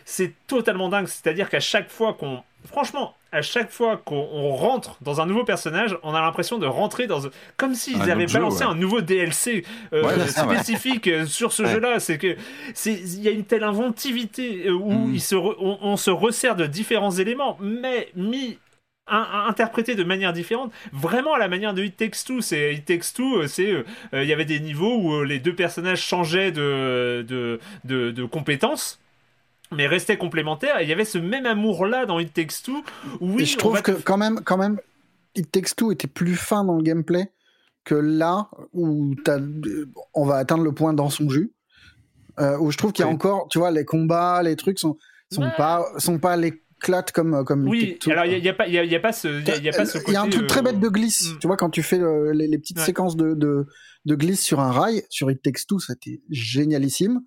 c'est 0.05 0.34
totalement 0.45 0.89
dingue. 0.89 1.07
C'est-à-dire 1.07 1.49
qu'à 1.49 1.59
chaque 1.59 1.89
fois 1.89 2.13
qu'on 2.13 2.43
franchement, 2.65 3.15
à 3.31 3.41
chaque 3.41 3.69
fois 3.69 3.97
qu'on 3.97 4.49
rentre 4.55 4.97
dans 5.01 5.19
un 5.21 5.25
nouveau 5.25 5.43
personnage, 5.43 5.97
on 6.03 6.13
a 6.13 6.21
l'impression 6.21 6.57
de 6.57 6.65
rentrer 6.65 7.07
dans 7.07 7.21
comme 7.57 7.75
s'ils 7.75 8.09
avaient 8.09 8.27
balancé 8.27 8.63
un 8.63 8.75
nouveau 8.75 9.01
DLC 9.01 9.65
euh, 9.93 10.25
spécifique 10.27 11.07
euh, 11.07 11.25
sur 11.25 11.51
ce 11.51 11.65
jeu-là. 11.65 11.99
C'est 11.99 12.17
que 12.17 12.35
il 12.85 13.21
y 13.21 13.27
a 13.27 13.31
une 13.31 13.43
telle 13.43 13.63
inventivité 13.63 14.67
euh, 14.67 14.73
où 14.73 14.91
mm. 14.91 15.15
il 15.15 15.21
se 15.21 15.35
on, 15.35 15.97
se 15.97 16.11
resserre 16.11 16.55
de 16.55 16.65
différents 16.65 17.11
éléments, 17.11 17.57
mais 17.59 18.09
mis 18.15 18.57
interprété 19.07 19.93
de 19.93 20.03
manière 20.03 20.33
différente, 20.33 20.71
vraiment 20.91 21.35
à 21.35 21.37
la 21.37 21.47
manière 21.47 21.75
de 21.75 21.83
It 21.83 21.95
Takes 21.95 22.25
Two. 22.25 22.41
C'est 22.41 22.73
It 22.73 22.85
Takes 22.85 23.13
Two, 23.13 23.45
c'est 23.47 23.83
il 24.13 24.23
y 24.23 24.33
avait 24.33 24.45
des 24.45 24.59
niveaux 24.59 24.97
où 24.97 25.23
les 25.23 25.39
deux 25.39 25.53
personnages 25.53 26.01
changeaient 26.01 26.51
de, 26.51 27.23
de, 27.27 27.59
de, 27.83 28.11
de 28.11 28.25
compétences 28.25 28.99
mais 29.71 29.87
restait 29.87 30.17
complémentaire. 30.17 30.79
Et 30.79 30.83
il 30.83 30.89
y 30.89 30.93
avait 30.93 31.05
ce 31.05 31.17
même 31.17 31.45
amour-là 31.45 32.05
dans 32.05 32.19
It 32.19 32.33
Takes 32.33 32.63
Two. 32.63 32.83
Oui, 33.21 33.45
je 33.45 33.57
trouve 33.57 33.81
que 33.81 33.91
quand 33.91 34.17
même, 34.17 34.41
quand 34.43 34.57
même, 34.57 34.79
It 35.35 35.51
Takes 35.51 35.75
Two 35.75 35.91
était 35.91 36.07
plus 36.07 36.35
fin 36.35 36.63
dans 36.63 36.77
le 36.77 36.83
gameplay 36.83 37.31
que 37.83 37.95
là 37.95 38.49
où 38.73 39.15
on 40.13 40.25
va 40.25 40.35
atteindre 40.37 40.63
le 40.63 40.71
point 40.71 40.93
dans 40.93 41.09
son 41.09 41.29
jus. 41.29 41.51
Euh, 42.39 42.57
où 42.57 42.69
je 42.69 42.77
trouve 42.77 42.91
qu'il 42.91 43.05
y 43.05 43.07
a 43.07 43.11
encore, 43.11 43.47
tu 43.49 43.59
vois, 43.59 43.71
les 43.71 43.85
combats, 43.85 44.43
les 44.43 44.57
trucs 44.57 44.77
sont, 44.77 44.97
sont 45.31 45.49
pas, 45.55 45.85
sont 45.97 46.19
pas 46.19 46.35
l'éclate 46.35 47.13
comme 47.13 47.45
comme 47.45 47.67
oui 47.67 47.97
alors 48.07 48.25
il 48.25 48.43
y, 48.43 48.49
a 48.49 48.53
pas 48.53 48.67
il 48.67 48.73
y, 48.73 48.95
a 48.95 48.99
pas 48.99 49.13
ce 49.13 49.27
il 49.27 49.63
y 49.63 49.69
a 49.69 49.71
pas 49.71 49.85
ce 49.85 49.97
il 50.07 50.13
y 50.13 50.15
a 50.15 50.21
un 50.21 50.29
truc 50.29 50.45
très 50.45 50.61
bête 50.61 50.79
de 50.79 50.89
glisse 50.89 51.31
mm. 51.31 51.39
tu 51.39 51.47
vois 51.47 51.57
quand 51.57 51.69
tu 51.69 51.81
fais 51.81 51.99
les, 52.33 52.57
petites 52.59 52.79
séquences 52.79 53.15
de, 53.15 53.33
de, 53.33 53.65
de 54.05 54.15
glisse 54.15 54.41
sur 54.41 54.59
un 54.59 54.71
rail 54.71 55.03
sur 55.09 55.31
It 55.31 55.41
Takes 55.41 55.65
Two 55.67 55.79
c'était 55.79 56.21
génialissime 56.29 57.21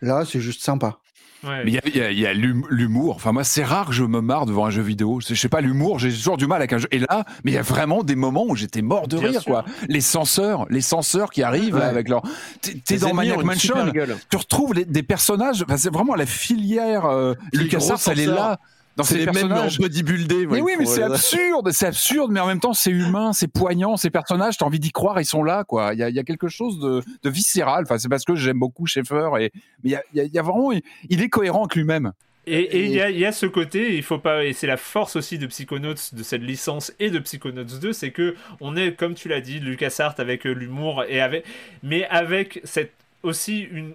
là 0.00 0.24
c'est 0.24 0.40
juste 0.40 0.62
sympa 0.62 0.98
mais 1.44 1.72
il 1.94 2.18
y 2.20 2.26
a, 2.26 2.32
l'humour. 2.32 3.16
Enfin, 3.16 3.32
moi, 3.32 3.44
c'est 3.44 3.64
rare 3.64 3.86
que 3.86 3.92
je 3.92 4.04
me 4.04 4.20
marre 4.20 4.46
devant 4.46 4.66
un 4.66 4.70
jeu 4.70 4.82
vidéo. 4.82 5.20
Je 5.26 5.34
sais 5.34 5.48
pas, 5.48 5.60
l'humour, 5.60 5.98
j'ai 5.98 6.10
toujours 6.10 6.36
du 6.36 6.46
mal 6.46 6.58
avec 6.58 6.72
un 6.72 6.78
jeu. 6.78 6.88
Et 6.90 6.98
là, 6.98 7.24
mais 7.44 7.52
il 7.52 7.54
y 7.54 7.58
a 7.58 7.62
vraiment 7.62 8.02
des 8.02 8.16
moments 8.16 8.46
où 8.46 8.56
j'étais 8.56 8.82
mort 8.82 9.08
de 9.08 9.16
rire, 9.16 9.44
quoi. 9.44 9.64
Les 9.88 10.00
censeurs, 10.00 10.66
les 10.70 10.80
censeurs 10.80 11.30
qui 11.30 11.42
arrivent 11.42 11.76
avec 11.76 12.08
leur. 12.08 12.22
T'es 12.60 12.98
dans 12.98 13.14
Maniac 13.14 13.42
Mansion, 13.44 13.92
tu 14.30 14.36
retrouves 14.36 14.74
des 14.74 15.02
personnages. 15.02 15.62
Enfin, 15.62 15.76
c'est 15.76 15.92
vraiment 15.92 16.14
la 16.14 16.26
filière 16.26 17.06
euh, 17.06 17.34
LucasArts, 17.52 18.00
elle 18.08 18.20
est 18.20 18.26
là 18.26 18.58
dans 18.96 19.04
ces 19.04 19.24
personnages 19.24 19.78
bodybuildés. 19.78 20.46
mais 20.46 20.60
oui, 20.60 20.72
mais 20.78 20.86
c'est 20.86 21.02
absurde, 21.02 21.70
c'est 21.72 21.86
absurde, 21.86 22.30
mais 22.30 22.40
en 22.40 22.46
même 22.46 22.60
temps 22.60 22.74
c'est 22.74 22.90
humain, 22.90 23.32
c'est 23.32 23.48
poignant. 23.48 23.96
Ces 23.96 24.10
personnages, 24.10 24.58
t'as 24.58 24.66
envie 24.66 24.80
d'y 24.80 24.92
croire, 24.92 25.20
ils 25.20 25.26
sont 25.26 25.42
là, 25.42 25.64
quoi. 25.64 25.94
Il 25.94 25.98
y 25.98 26.02
a, 26.02 26.10
y 26.10 26.18
a, 26.18 26.24
quelque 26.24 26.48
chose 26.48 26.78
de, 26.78 27.02
de 27.22 27.30
viscéral. 27.30 27.84
Enfin, 27.84 27.98
c'est 27.98 28.08
parce 28.08 28.24
que 28.24 28.34
j'aime 28.34 28.58
beaucoup 28.58 28.86
Schaeffer 28.86 29.30
et 29.40 29.50
mais 29.82 29.90
il 29.90 29.92
y 30.14 30.20
a, 30.20 30.24
y 30.24 30.38
a, 30.38 30.42
vraiment, 30.42 30.72
il 31.08 31.22
est 31.22 31.28
cohérent 31.28 31.64
avec 31.64 31.74
lui-même. 31.74 32.12
Et 32.44 32.86
il 32.86 32.90
y, 32.90 33.18
y, 33.20 33.24
a 33.24 33.30
ce 33.30 33.46
côté, 33.46 33.96
il 33.96 34.02
faut 34.02 34.18
pas, 34.18 34.44
et 34.44 34.52
c'est 34.52 34.66
la 34.66 34.76
force 34.76 35.14
aussi 35.14 35.38
de 35.38 35.46
Psychonauts, 35.46 35.94
de 36.12 36.22
cette 36.24 36.42
licence 36.42 36.92
et 36.98 37.10
de 37.10 37.20
Psychonauts 37.20 37.62
2, 37.62 37.92
c'est 37.92 38.10
que 38.10 38.34
on 38.60 38.76
est, 38.76 38.96
comme 38.96 39.14
tu 39.14 39.28
l'as 39.28 39.40
dit, 39.40 39.60
LucasArts 39.60 40.16
avec 40.18 40.44
euh, 40.44 40.52
l'humour 40.52 41.04
et 41.08 41.20
avec, 41.20 41.44
mais 41.84 42.04
avec 42.08 42.60
cette 42.64 42.92
aussi 43.22 43.60
une 43.60 43.92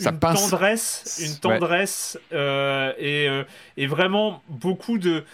une 0.00 0.18
tendresse, 0.18 1.22
une 1.22 1.36
tendresse 1.36 2.18
euh, 2.32 2.92
et, 2.98 3.28
euh, 3.28 3.44
et, 3.76 3.86
vraiment 3.86 4.42
beaucoup 4.48 4.98
de 4.98 5.24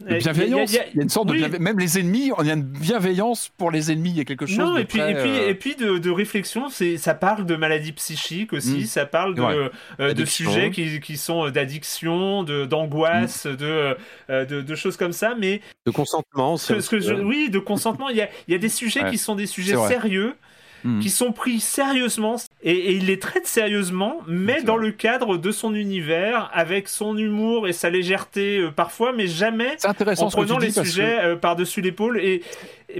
bienveillance. 0.00 0.72
Il 0.72 0.76
y, 0.76 0.78
a, 0.78 0.86
une 0.94 1.08
sorte 1.08 1.28
de 1.28 1.58
même 1.58 1.78
les 1.78 1.98
ennemis, 1.98 2.32
on 2.36 2.46
a 2.46 2.52
une 2.52 2.62
bienveillance 2.62 3.50
pour 3.56 3.70
les 3.70 3.92
ennemis. 3.92 4.10
Il 4.10 4.16
y 4.16 4.20
a 4.20 4.24
quelque 4.24 4.46
chose. 4.46 4.58
Non, 4.58 4.76
et, 4.76 4.84
puis, 4.84 5.00
et 5.00 5.14
puis 5.14 5.36
et 5.36 5.54
puis 5.54 5.76
de, 5.76 5.98
de 5.98 6.10
réflexion, 6.10 6.68
c'est 6.68 6.96
ça 6.96 7.14
parle 7.14 7.46
de 7.46 7.54
maladies 7.54 7.92
psychiques 7.92 8.52
aussi, 8.52 8.78
mm. 8.78 8.86
ça 8.86 9.06
parle 9.06 9.34
de, 9.34 10.12
de 10.12 10.24
sujets 10.24 10.70
qui, 10.70 11.00
qui 11.00 11.16
sont 11.16 11.48
d'addiction, 11.50 12.42
de 12.42 12.66
d'angoisse, 12.66 13.46
mm. 13.46 13.56
de, 13.56 13.96
de, 14.28 14.62
de 14.62 14.74
choses 14.74 14.96
comme 14.96 15.12
ça, 15.12 15.34
mais 15.38 15.60
de 15.86 15.92
consentement. 15.92 16.56
Que, 16.56 17.22
oui, 17.22 17.50
de 17.50 17.58
consentement. 17.60 18.08
Il 18.08 18.16
y 18.16 18.22
a 18.22 18.28
il 18.48 18.52
y 18.52 18.54
a 18.54 18.58
des 18.58 18.68
sujets 18.68 19.08
qui 19.10 19.18
sont 19.18 19.36
des 19.36 19.46
sujets 19.46 19.76
sérieux. 19.86 20.34
Hmm. 20.82 21.00
qui 21.00 21.10
sont 21.10 21.32
pris 21.32 21.60
sérieusement 21.60 22.36
et, 22.62 22.94
il 22.94 23.06
les 23.06 23.18
traite 23.18 23.46
sérieusement, 23.46 24.22
mais 24.26 24.62
dans 24.62 24.78
le 24.78 24.90
cadre 24.92 25.36
de 25.36 25.50
son 25.50 25.74
univers, 25.74 26.50
avec 26.54 26.88
son 26.88 27.18
humour 27.18 27.68
et 27.68 27.74
sa 27.74 27.90
légèreté 27.90 28.58
euh, 28.58 28.70
parfois, 28.70 29.12
mais 29.12 29.26
jamais 29.26 29.76
en 30.18 30.28
prenant 30.28 30.56
les 30.56 30.70
sujets 30.70 31.18
euh, 31.22 31.36
par-dessus 31.36 31.82
l'épaule 31.82 32.18
et, 32.18 32.42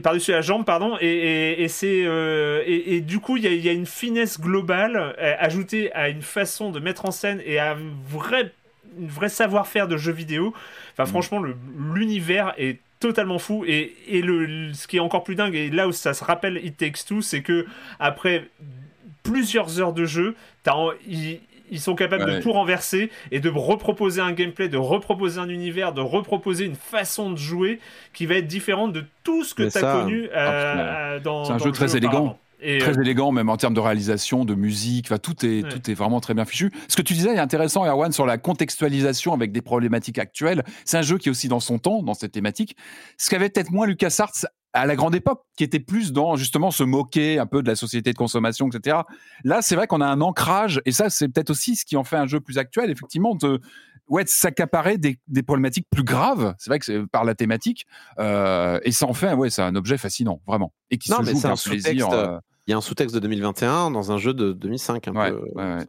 par-dessus 0.03 0.33
la 0.33 0.43
jambe, 0.43 0.67
pardon. 0.67 0.99
Et, 1.01 1.67
c'est 1.69 2.03
euh, 2.05 2.63
et, 2.67 3.01
du 3.01 3.19
coup, 3.19 3.39
il 3.39 3.45
y, 3.45 3.69
a, 3.69 3.73
une 3.73 3.87
finesse 3.87 4.39
globale 4.39 5.17
ajoutée 5.39 5.91
à 5.95 6.11
une 6.11 6.23
façon 6.23 6.71
de 6.71 6.81
mettre 6.81 7.07
en 7.07 7.11
scène 7.11 7.41
et 7.47 7.59
à 7.59 7.73
un 7.73 7.79
vrai, 8.09 8.53
savoir-faire 9.29 9.89
de 9.89 9.97
jeu 9.97 10.13
vidéo. 10.13 10.53
Enfin, 10.93 11.05
hmm. 11.05 11.13
franchement, 11.13 11.43
l'univers 11.95 12.53
est 12.59 12.79
totalement 13.01 13.39
fou. 13.39 13.65
Et, 13.67 13.97
et 14.07 14.23
le, 14.23 14.73
ce 14.75 14.87
qui 14.87 14.99
est 14.99 15.01
encore 15.01 15.25
plus 15.25 15.35
dingue, 15.35 15.55
et 15.55 15.71
là 15.71 15.89
où 15.89 15.93
ça 15.93 16.15
se 16.15 16.23
rappelle 16.23 16.61
It 16.65 16.77
Takes 16.77 17.05
Two, 17.07 17.23
c'est 17.23 17.43
que 17.43 17.67
après 17.99 18.49
plusieurs 19.23 19.81
heures 19.81 19.93
de 19.93 20.05
jeu, 20.05 20.37
ils, 21.09 21.41
ils, 21.71 21.81
sont 21.81 21.95
capables 21.95 22.27
de 22.27 22.41
tout 22.41 22.53
renverser 22.53 23.11
et 23.31 23.41
de 23.41 23.49
reproposer 23.49 24.21
un 24.21 24.33
gameplay, 24.33 24.69
de 24.69 24.77
reproposer 24.77 25.41
un 25.41 25.49
univers, 25.49 25.93
de 25.93 26.01
reproposer 26.01 26.67
une 26.67 26.77
façon 26.77 27.31
de 27.31 27.39
jouer 27.39 27.81
qui 28.13 28.27
va 28.27 28.37
être 28.37 28.47
différente 28.47 28.93
de 28.93 29.05
tout 29.25 29.45
ce 29.45 29.55
que 29.55 29.69
tu 29.69 29.79
as 29.79 29.93
connu 29.93 30.29
euh, 30.35 31.19
dans. 31.21 31.45
C'est 31.45 31.53
un 31.53 31.59
jeu 31.59 31.73
très 31.73 31.97
élégant 31.97 32.39
très 32.61 32.99
euh, 32.99 33.03
élégant, 33.03 33.33
même 33.33 33.49
en 33.49 33.57
termes 33.57 33.75
de 33.75 33.81
réalisation, 33.81 34.45
de 34.45 34.55
musique. 34.55 35.07
Enfin, 35.07 35.19
tout 35.19 35.45
est, 35.45 35.69
tout 35.69 35.91
est 35.91 35.95
vraiment 35.95 36.21
très 36.21 36.35
bien 36.35 36.45
fichu. 36.45 36.71
Ce 36.89 36.97
que 36.97 37.03
tu 37.03 37.15
disais 37.15 37.35
est 37.35 37.39
intéressant, 37.39 37.85
Erwan, 37.85 38.13
sur 38.13 38.27
la 38.27 38.39
contextualisation 38.39 39.33
avec 39.33 39.53
des 39.53 39.63
problématiques 39.63 40.19
actuelles. 40.19 40.65
C'est 40.85 40.99
un 40.99 41.03
jeu 41.03 41.19
qui 41.19 41.29
est 41.29 41.31
aussi 41.31 41.49
dans 41.49 41.61
son 41.61 41.79
temps, 41.79 42.03
dans 42.03 42.15
cette 42.15 42.33
thématique. 42.33 42.77
Ce 43.19 43.31
qu'avait 43.31 43.49
peut-être 43.49 43.71
moins 43.71 43.87
LucasArts 43.87 44.47
à 44.73 44.87
la 44.87 44.97
grande 44.97 45.15
époque, 45.15 45.43
qui 45.57 45.65
était 45.65 45.81
plus 45.81 46.13
dans 46.13 46.37
justement 46.37 46.71
se 46.71 46.85
moquer 46.85 47.39
un 47.39 47.47
peu 47.47 47.63
de 47.63 47.69
la 47.69 47.75
société 47.75 48.13
de 48.13 48.19
consommation, 48.19 48.69
etc. 48.69 48.99
Là, 49.45 49.63
c'est 49.63 49.75
vrai 49.75 49.87
qu'on 49.87 50.01
a 50.01 50.07
un 50.07 50.21
ancrage, 50.21 50.81
et 50.85 50.93
ça, 50.93 51.11
c'est 51.11 51.29
peut-être 51.29 51.51
aussi 51.51 51.77
ce 51.77 51.85
qui 51.85 51.97
en 51.97 52.05
fait 52.05 52.17
un 52.17 52.27
jeu 52.27 52.41
plus 52.41 52.59
actuel, 52.59 52.91
effectivement, 52.91 53.35
de, 53.35 53.61
ouais, 54.09 54.25
s'accaparer 54.27 54.99
des, 54.99 55.19
des, 55.27 55.43
problématiques 55.43 55.87
plus 55.91 56.05
graves. 56.05 56.55
C'est 56.59 56.71
vrai 56.71 56.79
que 56.79 56.85
c'est 56.85 57.07
par 57.07 57.25
la 57.25 57.35
thématique, 57.35 57.87
euh, 58.19 58.79
et 58.85 58.93
ça 58.93 59.07
en 59.07 59.15
fait, 59.15 59.33
ouais, 59.33 59.51
c'est 59.51 59.63
un 59.63 59.75
objet 59.75 59.99
fascinant, 59.99 60.41
vraiment, 60.47 60.73
et 60.91 60.99
qui 60.99 61.09
se 61.09 61.15
joue 61.15 61.47
un 61.47 61.57
plaisir. 61.57 62.11
Euh, 62.11 62.39
il 62.71 62.73
y 62.73 62.75
a 62.75 62.77
un 62.77 62.83
sous-texte 62.83 63.17
de 63.17 63.21
2021 63.21 63.91
dans 63.91 64.13
un 64.13 64.19
jeu 64.19 64.33
de 64.33 64.53
2005. 64.53 65.09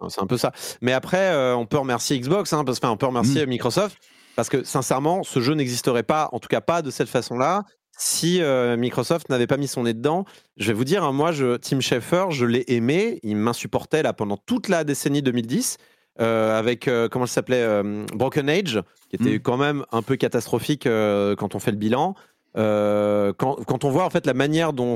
C'est 0.09 0.21
un 0.21 0.25
peu 0.25 0.37
ça. 0.37 0.51
Mais 0.81 0.93
après, 0.93 1.31
euh, 1.31 1.55
on 1.55 1.67
peut 1.67 1.77
remercier 1.77 2.19
Xbox, 2.19 2.51
hein, 2.53 2.63
parce, 2.65 2.79
enfin, 2.79 2.89
on 2.89 2.97
peut 2.97 3.05
remercier 3.05 3.45
mm. 3.45 3.49
Microsoft, 3.49 3.97
parce 4.35 4.49
que 4.49 4.63
sincèrement, 4.63 5.21
ce 5.21 5.39
jeu 5.41 5.53
n'existerait 5.53 6.01
pas, 6.01 6.29
en 6.31 6.39
tout 6.39 6.47
cas 6.47 6.59
pas 6.59 6.81
de 6.81 6.89
cette 6.89 7.07
façon-là, 7.07 7.65
si 7.95 8.41
euh, 8.41 8.77
Microsoft 8.77 9.29
n'avait 9.29 9.45
pas 9.45 9.57
mis 9.57 9.67
son 9.67 9.83
nez 9.83 9.93
dedans. 9.93 10.25
Je 10.57 10.69
vais 10.69 10.73
vous 10.73 10.85
dire, 10.85 11.03
hein, 11.03 11.11
moi, 11.11 11.31
je, 11.31 11.57
Tim 11.57 11.81
Schafer, 11.81 12.31
je 12.31 12.47
l'ai 12.47 12.63
aimé. 12.67 13.19
Il 13.21 13.35
m'insupportait 13.35 14.01
là 14.01 14.13
pendant 14.13 14.37
toute 14.37 14.67
la 14.67 14.83
décennie 14.83 15.21
2010. 15.21 15.77
Euh, 16.19 16.57
avec 16.59 16.89
comment 17.09 17.25
ça 17.25 17.35
s'appelait 17.35 17.83
Broken 18.13 18.49
Age, 18.49 18.81
qui 19.09 19.17
était 19.17 19.35
mm. 19.35 19.39
quand 19.41 19.57
même 19.57 19.85
un 19.91 20.01
peu 20.01 20.15
catastrophique 20.15 20.85
quand 20.85 21.55
on 21.55 21.59
fait 21.59 21.71
le 21.71 21.77
bilan. 21.77 22.15
Quand, 22.55 23.55
quand, 23.65 23.83
on 23.83 23.89
voit 23.89 24.05
en 24.05 24.09
fait 24.09 24.25
la 24.25 24.33
manière 24.33 24.73
dont 24.73 24.95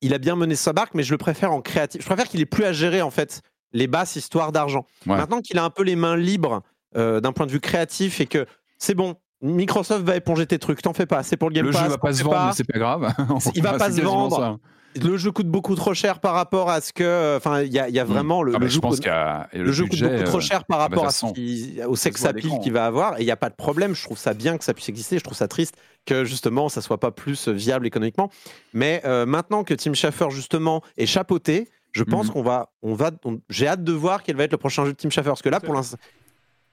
il 0.00 0.14
a 0.14 0.18
bien 0.18 0.36
mené 0.36 0.54
sa 0.54 0.72
barque, 0.72 0.94
mais 0.94 1.02
je 1.02 1.12
le 1.12 1.18
préfère 1.18 1.52
en 1.52 1.60
créatif. 1.60 2.00
Je 2.02 2.06
préfère 2.06 2.28
qu'il 2.28 2.40
ait 2.40 2.46
plus 2.46 2.64
à 2.64 2.72
gérer 2.72 3.02
en 3.02 3.10
fait 3.10 3.42
les 3.72 3.86
basses 3.86 4.16
histoires 4.16 4.52
d'argent. 4.52 4.86
Maintenant 5.06 5.40
qu'il 5.40 5.58
a 5.58 5.64
un 5.64 5.70
peu 5.70 5.82
les 5.82 5.96
mains 5.96 6.16
libres 6.16 6.62
euh, 6.96 7.20
d'un 7.20 7.32
point 7.32 7.46
de 7.46 7.52
vue 7.52 7.60
créatif 7.60 8.20
et 8.20 8.26
que 8.26 8.46
c'est 8.78 8.94
bon, 8.94 9.16
Microsoft 9.42 10.04
va 10.04 10.16
éponger 10.16 10.46
tes 10.46 10.58
trucs, 10.58 10.82
t'en 10.82 10.94
fais 10.94 11.06
pas, 11.06 11.22
c'est 11.22 11.36
pour 11.36 11.48
le 11.48 11.54
Game 11.54 11.66
le 11.66 11.72
Pass. 11.72 11.82
Le 11.82 11.86
jeu 11.86 11.90
va 11.92 11.98
pas 11.98 12.12
se 12.12 12.22
vendre, 12.22 12.46
mais 12.46 12.52
c'est 12.52 12.64
pas 12.64 12.78
grave. 12.78 13.14
il 13.54 13.62
va 13.62 13.74
pas 13.74 13.92
se 13.92 14.00
vendre. 14.00 14.58
Le 14.96 15.16
jeu 15.16 15.30
coûte 15.30 15.48
beaucoup 15.48 15.74
trop 15.74 15.94
cher 15.94 16.18
par 16.18 16.34
rapport 16.34 16.70
à 16.70 16.80
ce 16.80 16.92
que. 16.92 17.36
Enfin, 17.36 17.62
il 17.62 17.72
y, 17.72 17.78
a, 17.78 18.04
hmm. 18.04 18.08
vraiment 18.08 18.42
le, 18.42 18.54
ah, 18.56 18.58
le 18.58 18.68
jeu, 18.68 18.80
coûte, 18.80 19.06
le, 19.52 19.72
jeu 19.72 19.84
coûte 19.86 20.00
beaucoup 20.00 20.24
trop 20.24 20.40
cher 20.40 20.64
par 20.64 20.78
rapport 20.78 21.06
à 21.06 21.86
au 21.86 21.96
sex 21.96 22.24
appeal 22.24 22.58
qu'il 22.62 22.72
va 22.72 22.86
avoir. 22.86 23.18
Et 23.18 23.22
il 23.22 23.24
n'y 23.24 23.30
a 23.30 23.36
pas 23.36 23.50
de 23.50 23.54
problème. 23.54 23.94
Je 23.94 24.02
trouve 24.02 24.18
ça 24.18 24.34
bien 24.34 24.58
que 24.58 24.64
ça 24.64 24.74
puisse 24.74 24.88
exister. 24.88 25.18
Je 25.18 25.24
trouve 25.24 25.36
ça 25.36 25.48
triste 25.48 25.76
que 26.06 26.24
justement 26.24 26.68
ça 26.68 26.80
soit 26.80 26.98
pas 26.98 27.10
plus 27.10 27.48
viable 27.48 27.86
économiquement. 27.86 28.30
Mais 28.72 29.02
euh, 29.04 29.26
maintenant 29.26 29.62
que 29.62 29.74
Tim 29.74 29.92
Schafer 29.92 30.30
justement 30.30 30.82
est 30.96 31.06
chapeauté, 31.06 31.68
je 31.92 32.04
pense 32.04 32.28
hmm. 32.28 32.32
qu'on 32.32 32.42
va, 32.42 32.72
on 32.82 32.94
va, 32.94 33.10
j'ai 33.50 33.66
hâte 33.66 33.84
de 33.84 33.92
voir 33.92 34.22
quel 34.22 34.36
va 34.36 34.44
être 34.44 34.52
le 34.52 34.58
prochain 34.58 34.84
jeu 34.84 34.92
de 34.92 34.96
Tim 34.96 35.10
Schafer 35.10 35.30
parce 35.30 35.42
que 35.42 35.48
là 35.48 35.60
pour 35.60 35.74
l'instant, 35.74 35.98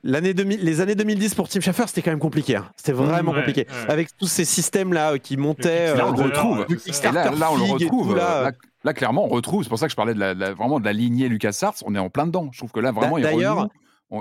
L'année 0.08 0.34
les 0.34 0.82
années 0.82 0.94
2010 0.94 1.34
pour 1.34 1.50
Tim 1.50 1.62
Schafer, 1.62 1.86
c'était 1.88 2.04
quand 2.04 2.12
même 2.12 2.20
compliqué. 2.20 2.56
Hein. 2.56 2.70
C'était 2.78 2.92
vraiment 2.92 3.34
compliqué. 3.34 3.66
Avec 3.90 4.16
tous 4.16 4.28
ces 4.28 4.46
systèmes-là 4.46 5.14
euh, 5.14 5.18
qui 5.18 5.36
montaient. 5.36 5.96
Là, 5.96 6.08
on 6.08 6.12
le 6.12 6.24
retrouve. 6.26 6.66
là, 7.12 7.52
on 7.52 7.58
le 7.58 7.64
retrouve. 7.64 8.16
là, 8.16 8.94
clairement, 8.94 9.26
on 9.26 9.30
retrouve. 9.30 9.64
C'est 9.64 9.70
pour 9.70 9.80
ça 9.80 9.88
que 9.88 9.92
je 9.92 9.96
parlais 9.96 10.14
de 10.14 10.20
la, 10.20 10.54
vraiment 10.54 10.80
de 10.80 10.86
la 10.86 10.94
lignée 10.94 11.28
LucasArts. 11.28 11.78
On 11.86 11.96
est 11.96 12.00
en 12.00 12.12
plein 12.12 12.28
dedans. 12.28 12.50
Je 12.52 12.60
trouve 12.60 12.72
que 12.72 12.80
là, 12.80 12.92
vraiment, 12.92 13.18
il 13.18 13.26
renoue, 13.26 13.68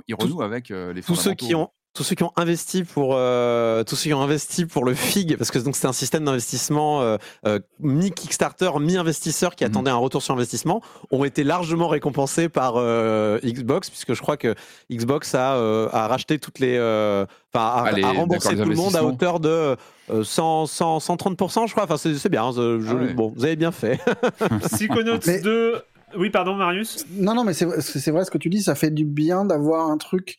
il 0.08 0.14
renoue 0.14 0.40
avec 0.40 0.70
euh, 0.70 0.94
les 0.94 1.02
Tous 1.02 1.16
ceux 1.16 1.34
qui 1.34 1.54
ont 1.54 1.68
tous 1.94 2.02
ceux 2.02 2.16
qui 2.16 2.24
ont 2.24 2.32
investi 2.34 2.82
pour 2.82 3.14
euh, 3.14 3.84
tous 3.84 3.94
ceux 3.94 4.10
qui 4.10 4.14
ont 4.14 4.20
investi 4.20 4.66
pour 4.66 4.84
le 4.84 4.94
FIG 4.94 5.36
parce 5.36 5.52
que 5.52 5.60
donc 5.60 5.76
c'était 5.76 5.86
un 5.86 5.92
système 5.92 6.24
d'investissement 6.24 7.00
euh, 7.02 7.16
euh, 7.46 7.60
mi 7.78 8.10
Kickstarter 8.10 8.70
mi 8.80 8.96
investisseur 8.96 9.54
qui 9.54 9.64
mhm. 9.64 9.70
attendait 9.70 9.90
un 9.92 9.96
retour 9.96 10.20
sur 10.20 10.34
investissement 10.34 10.82
ont 11.12 11.24
été 11.24 11.44
largement 11.44 11.86
récompensés 11.86 12.48
par 12.48 12.74
Xbox 13.44 13.90
puisque 13.90 14.14
je 14.14 14.20
crois 14.20 14.36
que 14.36 14.56
Xbox 14.90 15.36
a, 15.36 15.52
a 15.92 16.08
racheté 16.08 16.40
toutes 16.40 16.58
les 16.58 16.76
enfin 16.78 17.84
a, 17.84 17.92
ah, 18.02 18.12
remboursé 18.12 18.56
tout 18.56 18.68
le 18.68 18.74
monde 18.74 18.96
à 18.96 19.04
hauteur 19.04 19.38
de 19.38 19.76
100, 20.22 20.66
100 20.66 21.00
130 21.00 21.68
je 21.68 21.72
crois. 21.72 21.84
Enfin 21.84 21.96
c'est 21.96 22.28
bien 22.28 22.42
ah 22.44 22.52
bon 23.14 23.32
vous 23.36 23.44
avez 23.44 23.56
bien 23.56 23.70
fait. 23.70 24.00
Psychonauts 24.72 25.18
2 25.18 25.82
oui 26.16 26.30
pardon 26.30 26.54
Marius. 26.54 27.06
Non 27.10 27.34
non 27.34 27.44
mais 27.44 27.52
c'est 27.54 28.10
vrai 28.10 28.24
ce 28.24 28.30
que 28.30 28.38
tu 28.38 28.48
dis 28.48 28.62
ça 28.62 28.74
fait 28.74 28.90
du 28.90 29.04
bien 29.04 29.44
d'avoir 29.44 29.88
un 29.88 29.96
truc 29.96 30.38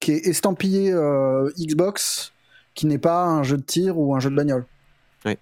qui 0.00 0.12
est 0.12 0.26
estampillé 0.26 0.92
euh, 0.92 1.50
Xbox, 1.58 2.32
qui 2.74 2.86
n'est 2.86 2.98
pas 2.98 3.24
un 3.24 3.42
jeu 3.42 3.56
de 3.56 3.62
tir 3.62 3.98
ou 3.98 4.14
un 4.14 4.20
jeu 4.20 4.30
de 4.30 4.36
bagnole. 4.36 4.64
Oui. 5.24 5.36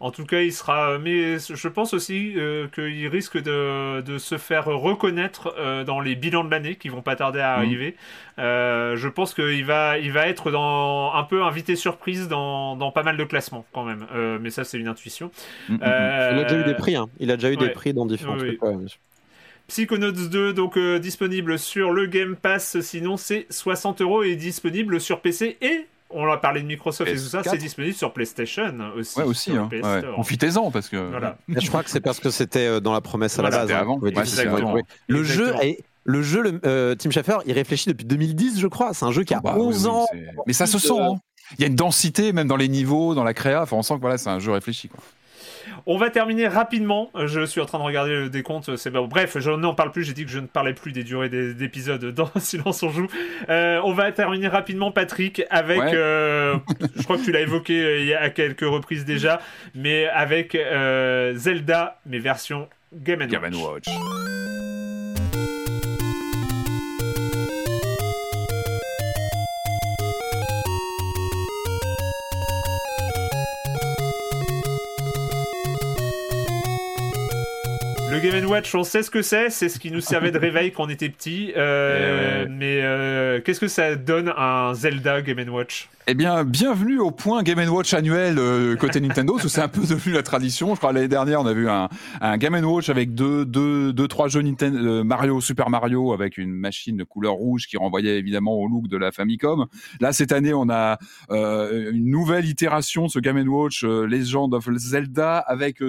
En 0.00 0.12
tout 0.12 0.24
cas, 0.24 0.42
il 0.42 0.52
sera. 0.52 0.96
Mais 0.98 1.38
je 1.40 1.66
pense 1.66 1.92
aussi 1.92 2.34
euh, 2.36 2.68
qu'il 2.68 3.08
risque 3.08 3.36
de, 3.36 4.00
de, 4.00 4.18
se 4.18 4.38
faire 4.38 4.66
reconnaître 4.66 5.52
euh, 5.58 5.82
dans 5.82 5.98
les 5.98 6.14
bilans 6.14 6.44
de 6.44 6.50
l'année 6.52 6.76
qui 6.76 6.88
vont 6.88 7.02
pas 7.02 7.16
tarder 7.16 7.40
à 7.40 7.56
mhm. 7.56 7.64
arriver. 7.64 7.96
je 8.36 9.08
pense 9.08 9.34
qu'il 9.34 9.64
va, 9.64 9.98
il 9.98 10.12
va 10.12 10.28
être 10.28 10.52
dans, 10.52 11.12
un 11.14 11.24
peu 11.24 11.42
invité 11.42 11.74
surprise 11.74 12.28
dans, 12.28 12.76
dans 12.76 12.92
pas 12.92 13.02
mal 13.02 13.16
de 13.16 13.24
classements 13.24 13.66
quand 13.72 13.82
même. 13.82 14.06
mais 14.40 14.50
ça, 14.50 14.62
c'est 14.62 14.78
une 14.78 14.86
intuition. 14.86 15.32
Mm, 15.68 15.74
mm, 15.74 15.76
mm. 15.78 15.80
il 15.82 16.38
a 16.38 16.44
déjà 16.44 16.60
eu 16.60 16.64
des 16.64 16.74
prix. 16.74 16.94
Hein. 16.94 17.08
Il 17.18 17.30
a 17.32 17.36
déjà 17.36 17.50
eu 17.50 17.56
des 17.56 17.70
prix 17.70 17.92
dans 17.92 18.06
différents 18.06 18.36
trucs. 18.36 18.60
Psychonauts 19.68 20.12
2, 20.12 20.54
donc 20.54 20.78
euh, 20.78 20.98
disponible 20.98 21.58
sur 21.58 21.92
le 21.92 22.06
Game 22.06 22.36
Pass, 22.36 22.80
sinon 22.80 23.18
c'est 23.18 23.46
60 23.50 24.00
euros 24.00 24.22
et 24.22 24.34
disponible 24.34 24.98
sur 24.98 25.20
PC 25.20 25.58
et 25.60 25.86
on 26.10 26.26
a 26.26 26.38
parlé 26.38 26.62
de 26.62 26.66
Microsoft 26.66 27.10
et 27.10 27.14
tout 27.14 27.20
ça, 27.20 27.42
c'est 27.44 27.58
disponible 27.58 27.94
sur 27.94 28.14
PlayStation 28.14 28.74
aussi. 28.96 29.18
Ouais, 29.18 29.24
aussi. 29.26 29.52
Hein, 29.52 29.68
Profitez-en 30.12 30.70
parce 30.70 30.88
que. 30.88 31.12
Je 31.48 31.68
crois 31.68 31.82
que 31.82 31.90
c'est 31.90 32.00
parce 32.00 32.18
que 32.18 32.30
c'était 32.30 32.66
euh, 32.66 32.80
dans 32.80 32.94
la 32.94 33.02
promesse 33.02 33.38
à 33.38 33.42
la 33.42 33.50
base. 33.50 33.70
Hein. 33.70 33.76
Avant. 33.76 34.00
le 35.06 35.22
jeu 35.22 35.52
Le 36.04 36.22
jeu, 36.22 36.60
euh, 36.64 36.94
Tim 36.94 37.10
Schafer, 37.10 37.36
il 37.44 37.52
réfléchit 37.52 37.90
depuis 37.90 38.06
2010, 38.06 38.58
je 38.58 38.66
crois. 38.68 38.94
C'est 38.94 39.04
un 39.04 39.12
jeu 39.12 39.24
qui 39.24 39.34
a 39.34 39.42
11 39.44 39.84
bah 39.84 39.90
ans. 39.90 40.06
Mais 40.46 40.54
ça 40.54 40.64
se 40.64 40.78
sent. 40.78 40.98
Hein. 40.98 41.16
Il 41.58 41.60
y 41.60 41.64
a 41.64 41.66
une 41.66 41.76
densité, 41.76 42.32
même 42.32 42.48
dans 42.48 42.56
les 42.56 42.68
niveaux, 42.68 43.14
dans 43.14 43.24
la 43.24 43.34
créa. 43.34 43.62
Enfin, 43.62 43.76
on 43.76 43.82
sent 43.82 43.96
que 43.96 44.00
voilà, 44.00 44.16
c'est 44.16 44.30
un 44.30 44.38
jeu 44.38 44.52
réfléchi. 44.52 44.88
Quoi. 44.88 45.02
On 45.86 45.98
va 45.98 46.10
terminer 46.10 46.48
rapidement. 46.48 47.10
Je 47.26 47.44
suis 47.46 47.60
en 47.60 47.66
train 47.66 47.78
de 47.78 47.84
regarder 47.84 48.12
le 48.12 48.30
décompte. 48.30 48.76
C'est 48.76 48.90
Bref, 48.90 49.38
je 49.38 49.50
n'en 49.50 49.74
parle 49.74 49.92
plus. 49.92 50.04
J'ai 50.04 50.12
dit 50.12 50.24
que 50.24 50.30
je 50.30 50.38
ne 50.38 50.46
parlais 50.46 50.74
plus 50.74 50.92
des 50.92 51.04
durées 51.04 51.28
d'épisodes 51.28 52.04
dans 52.06 52.30
Silence 52.38 52.82
on 52.82 52.90
joue. 52.90 53.06
Euh, 53.48 53.80
on 53.84 53.92
va 53.92 54.10
terminer 54.12 54.48
rapidement, 54.48 54.90
Patrick, 54.90 55.42
avec. 55.50 55.80
Euh, 55.80 56.56
je 56.96 57.02
crois 57.02 57.18
que 57.18 57.24
tu 57.24 57.32
l'as 57.32 57.40
évoqué 57.40 57.82
euh, 57.82 57.98
il 57.98 58.06
y 58.06 58.14
a 58.14 58.30
quelques 58.30 58.60
reprises 58.60 59.04
déjà, 59.04 59.40
mais 59.74 60.06
avec 60.06 60.56
Zelda, 61.34 62.00
mais 62.06 62.18
version 62.18 62.68
Game 62.92 63.20
Watch. 63.20 63.88
Le 78.18 78.30
Game 78.30 78.50
Watch, 78.50 78.74
on 78.74 78.82
sait 78.82 79.04
ce 79.04 79.12
que 79.12 79.22
c'est, 79.22 79.48
c'est 79.48 79.68
ce 79.68 79.78
qui 79.78 79.92
nous 79.92 80.00
servait 80.00 80.32
de 80.32 80.38
réveil 80.38 80.72
quand 80.72 80.86
on 80.86 80.88
était 80.88 81.08
petit. 81.08 81.52
Euh, 81.56 82.46
eh 82.46 82.48
mais 82.48 82.80
euh, 82.82 83.40
qu'est-ce 83.40 83.60
que 83.60 83.68
ça 83.68 83.94
donne 83.94 84.32
un 84.36 84.74
Zelda 84.74 85.22
Game 85.22 85.48
Watch? 85.48 85.88
Eh 86.08 86.14
bien, 86.14 86.42
bienvenue 86.42 86.98
au 86.98 87.12
point 87.12 87.44
Game 87.44 87.60
Watch 87.68 87.94
annuel 87.94 88.38
euh, 88.38 88.74
côté 88.74 89.00
Nintendo. 89.00 89.38
c'est 89.38 89.60
un 89.60 89.68
peu 89.68 89.82
devenu 89.82 90.14
la 90.14 90.24
tradition. 90.24 90.74
Je 90.74 90.80
crois 90.80 90.92
l'année 90.92 91.06
dernière, 91.06 91.42
on 91.42 91.46
a 91.46 91.52
vu 91.52 91.70
un, 91.70 91.88
un 92.20 92.36
Game 92.38 92.56
Watch 92.64 92.88
avec 92.88 93.14
deux, 93.14 93.44
deux, 93.44 93.92
deux, 93.92 94.08
trois 94.08 94.26
jeux 94.26 94.42
Nintendo, 94.42 95.04
Mario, 95.04 95.40
Super 95.40 95.70
Mario, 95.70 96.12
avec 96.12 96.38
une 96.38 96.52
machine 96.52 96.96
de 96.96 97.04
couleur 97.04 97.34
rouge 97.34 97.68
qui 97.68 97.76
renvoyait 97.76 98.18
évidemment 98.18 98.54
au 98.54 98.66
look 98.66 98.88
de 98.88 98.96
la 98.96 99.12
Famicom. 99.12 99.66
Là, 100.00 100.12
cette 100.12 100.32
année, 100.32 100.54
on 100.54 100.68
a 100.68 100.98
une 101.30 102.10
nouvelle 102.10 102.46
itération 102.46 103.06
de 103.06 103.10
ce 103.12 103.20
Game 103.20 103.46
Watch, 103.46 103.84
Legend 103.84 104.52
of 104.54 104.68
Zelda, 104.76 105.38
avec 105.38 105.80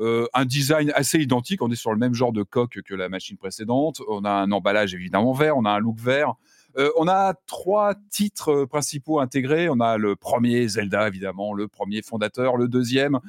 euh, 0.00 0.26
un 0.34 0.44
design 0.44 0.92
assez 0.94 1.18
identique. 1.18 1.62
On 1.62 1.70
est 1.70 1.76
sur 1.76 1.92
le 1.92 1.98
même 1.98 2.14
genre 2.14 2.32
de 2.32 2.42
coque 2.42 2.80
que 2.82 2.94
la 2.94 3.08
machine 3.08 3.36
précédente. 3.36 4.00
On 4.08 4.24
a 4.24 4.30
un 4.30 4.52
emballage 4.52 4.94
évidemment 4.94 5.32
vert, 5.32 5.56
on 5.56 5.64
a 5.64 5.70
un 5.70 5.78
look 5.78 5.98
vert. 5.98 6.34
Euh, 6.76 6.90
on 6.96 7.08
a 7.08 7.34
trois 7.46 7.94
titres 8.10 8.64
principaux 8.64 9.20
intégrés. 9.20 9.68
On 9.68 9.80
a 9.80 9.96
le 9.96 10.14
premier 10.16 10.68
Zelda, 10.68 11.08
évidemment, 11.08 11.52
le 11.52 11.66
premier 11.66 12.02
fondateur, 12.02 12.56
le 12.56 12.68
deuxième 12.68 13.20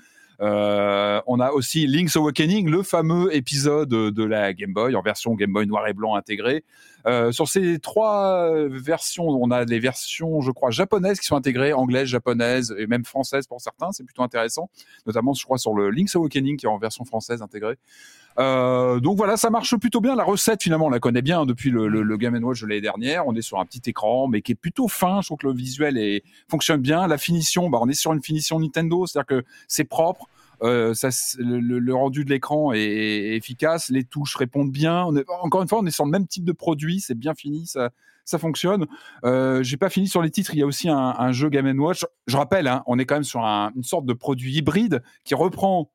euh, 0.41 1.21
on 1.27 1.39
a 1.39 1.51
aussi 1.51 1.85
Link's 1.85 2.15
Awakening, 2.15 2.69
le 2.69 2.83
fameux 2.83 3.35
épisode 3.35 3.89
de 3.89 4.23
la 4.23 4.53
Game 4.53 4.73
Boy 4.73 4.95
en 4.95 5.01
version 5.01 5.33
Game 5.33 5.51
Boy 5.51 5.67
noir 5.67 5.87
et 5.87 5.93
blanc 5.93 6.15
intégré. 6.15 6.63
Euh, 7.05 7.31
sur 7.31 7.47
ces 7.47 7.79
trois 7.79 8.51
versions, 8.67 9.27
on 9.27 9.51
a 9.51 9.65
les 9.65 9.79
versions, 9.79 10.41
je 10.41 10.51
crois, 10.51 10.69
japonaises 10.69 11.19
qui 11.19 11.27
sont 11.27 11.35
intégrées, 11.35 11.73
anglaises, 11.73 12.07
japonaises 12.07 12.75
et 12.77 12.87
même 12.87 13.05
françaises 13.05 13.47
pour 13.47 13.61
certains. 13.61 13.91
C'est 13.91 14.03
plutôt 14.03 14.23
intéressant, 14.23 14.69
notamment, 15.05 15.33
je 15.33 15.43
crois, 15.43 15.57
sur 15.57 15.73
le 15.73 15.89
Link's 15.89 16.15
Awakening 16.15 16.57
qui 16.57 16.65
est 16.65 16.69
en 16.69 16.77
version 16.77 17.05
française 17.05 17.41
intégrée. 17.41 17.77
Euh, 18.39 18.99
donc 18.99 19.17
voilà, 19.17 19.37
ça 19.37 19.49
marche 19.49 19.75
plutôt 19.77 20.01
bien. 20.01 20.15
La 20.15 20.23
recette, 20.23 20.63
finalement, 20.63 20.85
on 20.85 20.89
la 20.89 20.99
connaît 20.99 21.21
bien 21.21 21.45
depuis 21.45 21.69
le, 21.69 22.17
Game 22.17 22.41
Watch 22.43 22.61
de 22.61 22.67
l'année 22.67 22.81
dernière. 22.81 23.27
On 23.27 23.35
est 23.35 23.41
sur 23.41 23.59
un 23.59 23.65
petit 23.65 23.81
écran, 23.89 24.27
mais 24.27 24.41
qui 24.41 24.53
est 24.53 24.55
plutôt 24.55 24.87
fin. 24.87 25.21
Je 25.21 25.27
trouve 25.27 25.39
que 25.39 25.47
le 25.47 25.53
visuel 25.53 26.21
fonctionne 26.47 26.81
bien. 26.81 27.07
La 27.07 27.17
finition, 27.17 27.69
bah, 27.69 27.79
on 27.81 27.89
est 27.89 27.93
sur 27.93 28.13
une 28.13 28.23
finition 28.23 28.59
Nintendo, 28.59 29.05
c'est-à-dire 29.05 29.27
que 29.27 29.43
c'est 29.67 29.83
propre. 29.83 30.27
Euh, 30.61 30.93
le, 31.37 31.93
rendu 31.93 32.25
de 32.25 32.29
l'écran 32.29 32.73
est, 32.73 33.35
efficace, 33.35 33.89
les 33.89 34.03
touches 34.03 34.35
répondent 34.35 34.71
bien. 34.71 35.05
On 35.05 35.15
encore 35.41 35.61
une 35.61 35.67
fois, 35.67 35.79
on 35.79 35.85
est 35.85 35.91
sur 35.91 36.05
le 36.05 36.11
même 36.11 36.27
type 36.27 36.43
de 36.43 36.51
produit, 36.51 36.99
c'est 36.99 37.17
bien 37.17 37.33
fini, 37.33 37.65
ça, 37.65 37.91
ça 38.25 38.37
fonctionne. 38.37 38.85
Euh, 39.23 39.63
J'ai 39.63 39.77
pas 39.77 39.89
fini 39.89 40.07
sur 40.07 40.21
les 40.21 40.29
titres, 40.29 40.53
il 40.53 40.59
y 40.59 40.63
a 40.63 40.65
aussi 40.65 40.89
un, 40.89 41.15
un 41.17 41.31
jeu 41.31 41.49
Game 41.49 41.79
Watch. 41.79 42.05
Je 42.27 42.35
rappelle, 42.35 42.67
hein, 42.67 42.83
on 42.87 42.99
est 42.99 43.05
quand 43.05 43.15
même 43.15 43.23
sur 43.23 43.45
un, 43.45 43.71
une 43.75 43.83
sorte 43.83 44.05
de 44.05 44.13
produit 44.13 44.57
hybride 44.57 45.01
qui 45.23 45.33
reprend 45.33 45.89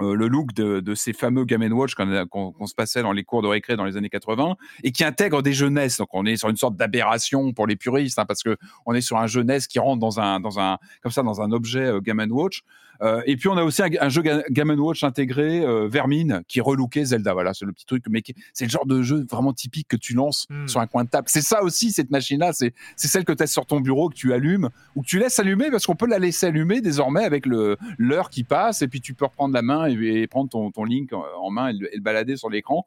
euh, 0.00 0.14
le 0.14 0.28
look 0.28 0.52
de, 0.54 0.80
de, 0.80 0.94
ces 0.94 1.12
fameux 1.12 1.44
Game 1.44 1.62
Watch 1.72 1.94
qu'on 1.94 2.66
se 2.66 2.74
passait 2.74 3.02
dans 3.02 3.12
les 3.12 3.24
cours 3.24 3.42
de 3.42 3.48
récré 3.48 3.76
dans 3.76 3.84
les 3.84 3.96
années 3.96 4.08
80 4.08 4.56
et 4.82 4.92
qui 4.92 5.04
intègre 5.04 5.42
des 5.42 5.52
jeunesses. 5.52 5.98
Donc 5.98 6.08
on 6.12 6.24
est 6.24 6.36
sur 6.36 6.48
une 6.48 6.56
sorte 6.56 6.76
d'aberration 6.76 7.52
pour 7.52 7.66
les 7.66 7.76
puristes 7.76 8.18
hein, 8.18 8.24
parce 8.26 8.42
que 8.42 8.56
on 8.86 8.94
est 8.94 9.00
sur 9.00 9.18
un 9.18 9.26
jeunesse 9.26 9.66
qui 9.66 9.78
rentre 9.78 10.00
dans 10.00 10.20
un 10.20 10.40
dans 10.40 10.58
un 10.58 10.78
comme 11.02 11.12
ça 11.12 11.22
dans 11.22 11.40
un 11.42 11.52
objet 11.52 11.84
euh, 11.84 12.00
Game 12.00 12.20
Watch. 12.30 12.62
Euh, 13.02 13.22
et 13.26 13.36
puis 13.36 13.48
on 13.48 13.56
a 13.56 13.62
aussi 13.62 13.82
un, 13.82 14.08
jeu 14.08 14.22
Game 14.50 14.70
Watch 14.78 15.04
intégré 15.04 15.60
euh, 15.60 15.88
Vermine 15.88 16.42
qui 16.48 16.60
relookait 16.60 17.04
Zelda. 17.06 17.32
Voilà, 17.32 17.54
c'est 17.54 17.64
le 17.64 17.72
petit 17.72 17.86
truc, 17.86 18.04
mais 18.10 18.22
c'est 18.52 18.64
le 18.64 18.70
genre 18.70 18.86
de 18.86 19.02
jeu 19.02 19.26
vraiment 19.30 19.52
typique 19.52 19.88
que 19.88 19.96
tu 19.96 20.14
lances 20.14 20.46
hmm. 20.50 20.68
sur 20.68 20.80
un 20.80 20.86
coin 20.86 21.04
de 21.04 21.08
table. 21.08 21.26
C'est 21.28 21.40
ça 21.40 21.62
aussi 21.62 21.92
cette 21.92 22.10
machine-là. 22.10 22.52
C'est 22.52 22.72
celle 22.96 23.24
que 23.24 23.32
tu 23.32 23.42
as 23.42 23.46
sur 23.46 23.66
ton 23.66 23.80
bureau 23.80 24.08
que 24.08 24.14
tu 24.14 24.32
allumes 24.32 24.68
ou 24.94 25.02
que 25.02 25.06
tu 25.06 25.18
laisses 25.18 25.38
allumer 25.38 25.70
parce 25.70 25.86
qu'on 25.86 25.96
peut 25.96 26.06
la 26.06 26.18
laisser 26.18 26.46
allumer 26.46 26.80
désormais 26.80 27.24
avec 27.24 27.46
l'heure 27.46 28.30
qui 28.30 28.44
passe 28.44 28.82
et 28.82 28.88
puis 28.88 29.00
tu 29.00 29.14
peux 29.14 29.24
reprendre 29.24 29.54
la 29.54 29.62
main 29.62 29.86
et, 29.86 30.26
prendre 30.26 30.50
ton, 30.50 30.70
ton 30.70 30.84
link 30.84 31.12
en 31.12 31.50
main 31.50 31.68
et 31.68 31.72
le 31.72 32.00
balader 32.00 32.36
sur 32.36 32.50
l'écran. 32.50 32.86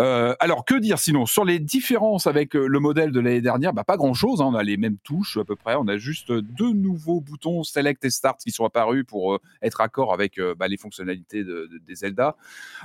Euh, 0.00 0.34
alors 0.40 0.64
que 0.64 0.74
dire 0.74 0.98
sinon? 0.98 1.26
Sur 1.26 1.44
les 1.44 1.58
différences 1.58 2.26
avec 2.26 2.56
euh, 2.56 2.66
le 2.66 2.80
modèle 2.80 3.12
de 3.12 3.20
l'année 3.20 3.40
dernière 3.40 3.72
bah, 3.72 3.84
Pas 3.84 3.96
grand-chose, 3.96 4.40
hein. 4.40 4.46
on 4.46 4.54
a 4.54 4.62
les 4.62 4.76
mêmes 4.76 4.98
touches 4.98 5.36
à 5.36 5.44
peu 5.44 5.56
près, 5.56 5.76
on 5.76 5.86
a 5.86 5.96
juste 5.96 6.32
deux 6.32 6.72
nouveaux 6.72 7.20
boutons 7.20 7.62
Select 7.62 8.04
et 8.04 8.10
Start 8.10 8.40
qui 8.40 8.50
sont 8.50 8.64
apparus 8.64 9.04
pour 9.06 9.38
être 9.62 9.80
accord 9.80 10.12
avec 10.12 10.40
bah, 10.58 10.68
les 10.68 10.76
fonctionnalités 10.76 11.44
de, 11.44 11.68
des 11.86 11.94
Zelda. 11.94 12.36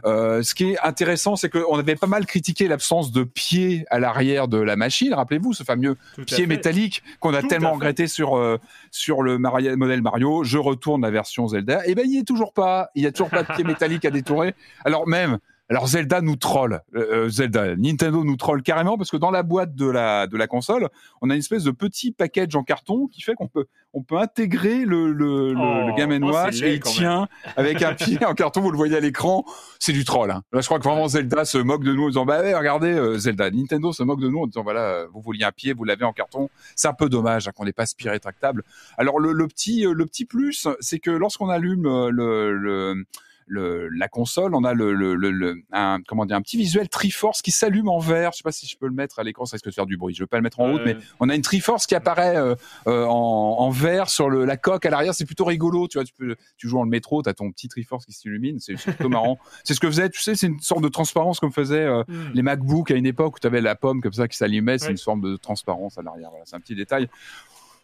ce 0.04 0.54
qui 0.54 0.72
est 0.72 0.80
intéressant, 0.80 1.36
c'est 1.36 1.50
qu'on 1.50 1.78
avait 1.78 1.96
pas 1.96 2.08
mal 2.08 2.26
critiqué 2.26 2.68
l'absence 2.68 3.12
de 3.12 3.24
pied 3.24 3.86
à 3.90 4.00
l'arrière 4.00 4.48
de 4.48 4.58
la 4.58 4.76
machine. 4.76 5.14
Rappelez-vous 5.14 5.54
ce 5.54 5.64
fameux 5.64 5.98
pied 6.26 6.48
métallique 6.48 7.04
qu'on 7.20 7.34
a 7.34 7.44
tellement 7.44 7.74
regretté 7.74 8.08
sur, 8.08 8.60
sur 8.92 9.22
le 9.22 9.38
modèle 9.38 10.02
Mario. 10.02 10.44
Je 10.44 10.58
retourne 10.58 11.02
la 11.02 11.12
version 11.12 11.48
Zelda. 11.48 11.86
Et 11.86 11.92
eh 11.92 11.96
ben 11.96 12.06
il 12.06 12.12
n'y 12.12 12.18
est 12.18 12.28
toujours 12.28 12.54
pas. 12.54 12.90
Il 12.96 13.02
n'y 13.02 13.08
a 13.08 13.12
toujours 13.12 13.30
pas 13.30 13.44
de 13.44 13.54
pied 13.54 13.64
métallique 13.64 14.06
à 14.06 14.12
détourer. 14.12 14.56
Alors 14.86 15.08
même 15.08 15.40
alors 15.70 15.88
Zelda 15.88 16.22
nous 16.22 16.36
troll, 16.36 16.82
euh, 16.96 17.26
euh, 17.26 17.30
Zelda, 17.30 17.76
Nintendo 17.76 18.24
nous 18.24 18.38
troll 18.38 18.64
carrément 18.64 18.98
parce 18.98 19.12
que 19.12 19.18
dans 19.18 19.30
la 19.30 19.44
boîte 19.44 19.76
de 19.76 19.88
la 19.88 20.26
de 20.26 20.36
la 20.36 20.48
console, 20.48 20.90
on 21.22 21.30
a 21.30 21.34
une 21.34 21.40
espèce 21.40 21.64
de 21.64 21.72
petit 21.72 22.12
package 22.12 22.56
en 22.56 22.64
carton 22.64 23.08
qui 23.08 23.22
fait 23.22 23.36
qu'on 23.36 23.48
peut 23.48 23.66
on 23.94 24.02
peut 24.02 24.18
intégrer 24.18 24.84
le 24.84 25.12
le, 25.12 25.54
le, 25.54 25.92
oh, 25.92 25.96
Game 25.96 26.18
oh, 26.24 26.32
Watch 26.32 26.64
et 26.64 26.74
il 26.74 26.80
tient 26.80 27.28
avec 27.56 27.84
un 27.84 27.94
pied 27.94 28.18
en 28.26 28.34
carton. 28.34 28.62
Vous 28.62 28.72
le 28.72 28.78
voyez 28.78 28.98
à 28.98 29.00
l'écran, 29.00 29.46
c'est 29.78 29.94
du 29.94 30.06
troll. 30.06 30.32
Hein. 30.32 30.42
Là, 30.52 30.62
je 30.62 30.66
crois 30.66 30.80
que 30.80 30.86
vraiment 30.86 31.08
Zelda 31.08 31.46
se 31.46 31.60
moque 31.60 31.84
de 31.84 31.94
nous 31.94 32.06
en 32.06 32.08
disant 32.08 32.26
bah 32.26 32.40
regardez 32.40 32.92
euh, 32.92 33.20
Zelda, 33.20 33.52
Nintendo 33.52 33.94
se 33.94 34.02
moque 34.02 34.22
de 34.22 34.28
nous 34.28 34.40
en 34.40 34.48
disant 34.48 34.64
voilà, 34.64 35.06
vous 35.14 35.22
vouliez 35.22 35.46
un 35.46 35.52
pied, 35.52 35.74
vous 35.74 35.84
l'avez 35.84 36.06
en 36.06 36.14
carton. 36.14 36.50
C'est 36.76 36.88
un 36.88 36.94
peu 36.94 37.10
dommage 37.10 37.48
hein, 37.48 37.52
qu'on 37.56 37.66
n'ait 37.66 37.74
pas 37.74 37.86
ce 37.86 37.96
pied 37.96 38.10
rétractable. 38.10 38.64
Alors 38.98 39.20
le, 39.20 39.34
le 39.34 39.48
petit 39.48 39.84
le 39.84 40.06
petit 40.08 40.26
plus, 40.26 40.68
c'est 40.80 41.00
que 41.00 41.12
lorsqu'on 41.12 41.50
allume 41.50 41.84
le, 42.10 42.54
le 42.54 43.06
la 43.50 44.08
console, 44.08 44.56
on 44.56 44.64
a 44.64 44.74
le, 44.74 44.94
le, 44.94 45.64
un, 45.72 46.00
comment 46.08 46.26
dire, 46.26 46.36
un 46.36 46.42
petit 46.42 46.58
visuel 46.58 46.90
Triforce 46.90 47.42
qui 47.42 47.52
s'allume 47.52 47.90
en 47.90 48.00
vert. 48.00 48.32
Je 48.32 48.38
sais 48.38 48.44
pas 48.44 48.52
si 48.52 48.68
je 48.68 48.78
peux 48.78 48.88
le 48.88 48.94
mettre 48.94 49.20
à 49.20 49.24
l'écran, 49.24 49.46
ça 49.46 49.56
risque 49.56 49.66
de 49.66 49.72
faire 49.72 49.86
du 49.86 49.98
bruit. 49.98 50.14
Je 50.14 50.24
veux 50.24 50.28
pas 50.28 50.38
le 50.38 50.44
mettre 50.44 50.60
en 50.60 50.72
haut, 50.72 50.80
mais 50.86 50.98
on 51.20 51.30
a 51.30 51.36
une 51.36 51.42
Triforce 51.42 51.88
qui 51.88 51.96
apparaît 51.96 52.38
euh, 52.38 52.56
euh, 52.88 53.06
en, 53.06 53.58
en, 53.60 53.70
vert 53.70 54.10
sur 54.10 54.30
le, 54.30 54.46
la 54.46 54.58
coque 54.58 54.86
à 54.86 54.90
l'arrière. 54.90 55.14
C'est 55.14 55.26
plutôt 55.26 55.46
rigolo. 55.46 55.88
Tu 55.88 55.98
vois, 55.98 56.06
tu 56.06 56.14
peux, 56.14 56.36
tu 56.58 56.68
joues 56.68 56.78
dans 56.78 56.84
le 56.84 56.90
métro, 56.90 57.24
tu 57.24 57.30
as 57.30 57.34
ton 57.34 57.52
petit 57.52 57.68
Triforce 57.68 58.06
qui 58.06 58.14
s'illumine. 58.14 58.60
C'est 58.60 58.76
plutôt 58.76 59.10
marrant. 59.10 59.40
C'est 59.64 59.74
ce 59.74 59.80
que 59.80 59.88
faisait, 59.88 60.10
tu 60.10 60.22
sais, 60.22 60.36
c'est 60.36 60.48
une 60.48 60.60
sorte 60.60 60.82
de 60.82 60.88
transparence 60.88 61.40
comme 61.40 61.52
faisaient 61.52 61.86
euh, 61.86 62.04
hmm. 62.08 62.32
les 62.34 62.42
MacBook 62.42 62.92
à 62.92 62.96
une 62.96 63.06
époque 63.06 63.36
où 63.36 63.40
tu 63.40 63.48
avais 63.48 63.62
la 63.62 63.76
pomme 63.76 64.02
comme 64.02 64.14
ça 64.14 64.28
qui 64.28 64.38
s'allumait. 64.38 64.78
C'est 64.78 64.92
une 64.92 64.98
sorte 64.98 65.22
de 65.22 65.36
transparence 65.38 65.98
à 65.98 66.02
l'arrière. 66.02 66.30
Voilà, 66.30 66.46
c'est 66.46 66.56
un 66.56 66.60
petit 66.60 66.76
détail. 66.76 67.10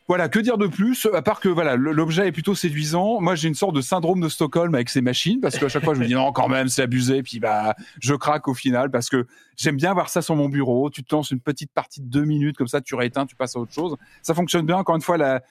Voilà, 0.07 0.30
que 0.30 0.38
dire 0.38 0.60
de 0.60 0.68
plus 0.68 1.07
À 1.14 1.23
part 1.23 1.40
que 1.40 1.49
voilà, 1.49 1.76
l'objet 1.76 2.27
est 2.27 2.32
plutôt 2.32 2.53
séduisant. 2.53 3.19
Moi, 3.22 3.34
j'ai 3.34 3.48
une 3.48 3.56
sorte 3.56 3.76
de 3.76 3.82
syndrome 3.82 4.22
de 4.22 4.30
Stockholm 4.30 4.76
avec 4.76 4.90
ces 4.90 5.02
machines 5.02 5.40
parce 5.40 5.57
qu'à 5.57 5.68
chaque 5.68 5.84
fois, 5.84 5.95
je 5.95 5.99
me 5.99 6.06
dis 6.06 6.14
non, 6.14 6.32
quand 6.32 6.48
même, 6.48 6.68
c'est 6.68 6.84
abusé. 6.84 7.23
Puis 7.23 7.40
bah, 7.40 7.76
je 7.99 8.14
craque 8.14 8.48
au 8.48 8.53
final 8.53 8.91
parce 8.91 9.10
que 9.10 9.26
j'aime 9.57 9.77
bien 9.77 9.90
avoir 9.90 10.10
ça 10.10 10.22
sur 10.22 10.36
mon 10.36 10.48
bureau. 10.48 10.91
Tu 10.91 11.03
te 11.03 11.15
lances 11.15 11.32
une 11.32 11.40
petite 11.40 11.72
partie 11.72 12.02
de 12.02 12.07
deux 12.07 12.23
minutes 12.23 12.56
comme 12.56 12.68
ça, 12.68 12.82
tu 12.82 12.94
rééteins, 12.94 13.26
tu 13.26 13.36
passes 13.36 13.56
à 13.56 13.60
autre 13.60 13.73
chose. 13.73 13.95
Ça 14.22 14.36
fonctionne 14.36 14.68
bien. 14.68 14.77
Encore 14.77 14.95
une 14.95 15.02
fois, 15.02 15.18
la... 15.18 15.41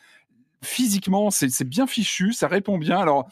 physiquement, 0.62 1.30
c'est 1.30 1.68
bien 1.68 1.88
fichu, 1.88 2.32
ça 2.32 2.46
répond 2.46 2.78
bien. 2.78 2.98
Alors 2.98 3.28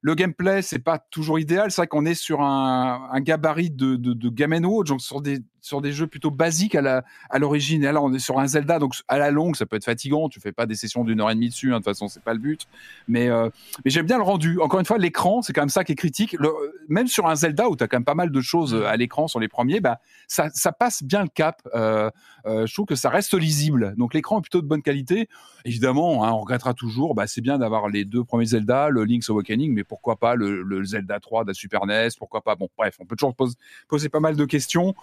le 0.00 0.14
gameplay, 0.14 0.60
c'est 0.60 0.80
pas 0.80 0.98
toujours 0.98 1.38
idéal. 1.38 1.70
C'est 1.70 1.82
vrai 1.82 1.86
qu'on 1.86 2.04
est 2.04 2.14
sur 2.14 2.42
un, 2.42 3.08
un 3.12 3.20
gabarit 3.20 3.70
de, 3.70 3.94
de, 3.94 4.12
de 4.12 4.28
Game 4.28 4.52
Watch, 4.64 4.88
donc 4.88 5.00
sur 5.00 5.22
des, 5.22 5.38
sur 5.64 5.80
des 5.80 5.92
jeux 5.92 6.06
plutôt 6.06 6.30
basiques 6.30 6.74
à 6.74 6.82
la 6.82 7.04
à 7.30 7.38
l'origine. 7.38 7.82
Et 7.84 7.90
là, 7.90 8.02
on 8.02 8.12
est 8.12 8.18
sur 8.18 8.38
un 8.38 8.46
Zelda, 8.46 8.78
donc 8.78 8.94
à 9.08 9.18
la 9.18 9.30
longue, 9.30 9.56
ça 9.56 9.66
peut 9.66 9.76
être 9.76 9.84
fatigant. 9.84 10.28
Tu 10.28 10.38
fais 10.40 10.52
pas 10.52 10.66
des 10.66 10.74
sessions 10.74 11.04
d'une 11.04 11.20
heure 11.20 11.30
et 11.30 11.34
demie 11.34 11.48
dessus. 11.48 11.72
Hein, 11.72 11.78
de 11.78 11.84
toute 11.84 11.86
façon, 11.86 12.08
c'est 12.08 12.22
pas 12.22 12.34
le 12.34 12.38
but. 12.38 12.66
Mais 13.08 13.28
euh, 13.28 13.48
mais 13.84 13.90
j'aime 13.90 14.06
bien 14.06 14.18
le 14.18 14.22
rendu. 14.22 14.60
Encore 14.60 14.80
une 14.80 14.86
fois, 14.86 14.98
l'écran, 14.98 15.42
c'est 15.42 15.52
quand 15.52 15.62
même 15.62 15.68
ça 15.70 15.84
qui 15.84 15.92
est 15.92 15.96
critique. 15.96 16.36
Le, 16.38 16.50
même 16.88 17.06
sur 17.06 17.26
un 17.26 17.34
Zelda 17.34 17.68
où 17.68 17.76
tu 17.76 17.84
as 17.84 17.88
quand 17.88 17.96
même 17.96 18.04
pas 18.04 18.14
mal 18.14 18.30
de 18.30 18.40
choses 18.40 18.74
à 18.74 18.96
l'écran 18.96 19.26
sur 19.26 19.40
les 19.40 19.48
premiers, 19.48 19.80
bah 19.80 20.00
ça, 20.28 20.50
ça 20.52 20.72
passe 20.72 21.02
bien 21.02 21.22
le 21.22 21.28
cap. 21.28 21.62
Euh, 21.74 22.10
euh, 22.46 22.66
je 22.66 22.74
trouve 22.74 22.86
que 22.86 22.94
ça 22.94 23.08
reste 23.08 23.34
lisible. 23.34 23.94
Donc 23.96 24.12
l'écran 24.12 24.38
est 24.38 24.42
plutôt 24.42 24.60
de 24.60 24.66
bonne 24.66 24.82
qualité. 24.82 25.28
Évidemment, 25.64 26.24
hein, 26.24 26.32
on 26.32 26.40
regrettera 26.40 26.74
toujours. 26.74 27.14
Bah, 27.14 27.26
c'est 27.26 27.40
bien 27.40 27.58
d'avoir 27.58 27.88
les 27.88 28.04
deux 28.04 28.22
premiers 28.22 28.46
Zelda, 28.46 28.90
le 28.90 29.04
Link's 29.04 29.30
Awakening, 29.30 29.72
mais 29.72 29.84
pourquoi 29.84 30.16
pas 30.16 30.34
le, 30.34 30.62
le 30.62 30.84
Zelda 30.84 31.20
3 31.20 31.44
de 31.44 31.48
la 31.48 31.54
Super 31.54 31.86
NES 31.86 32.08
Pourquoi 32.18 32.42
pas 32.42 32.54
Bon, 32.54 32.68
bref, 32.76 32.96
on 33.00 33.06
peut 33.06 33.16
toujours 33.16 33.34
poser, 33.34 33.54
poser 33.88 34.08
pas 34.10 34.20
mal 34.20 34.36
de 34.36 34.44
questions 34.44 34.94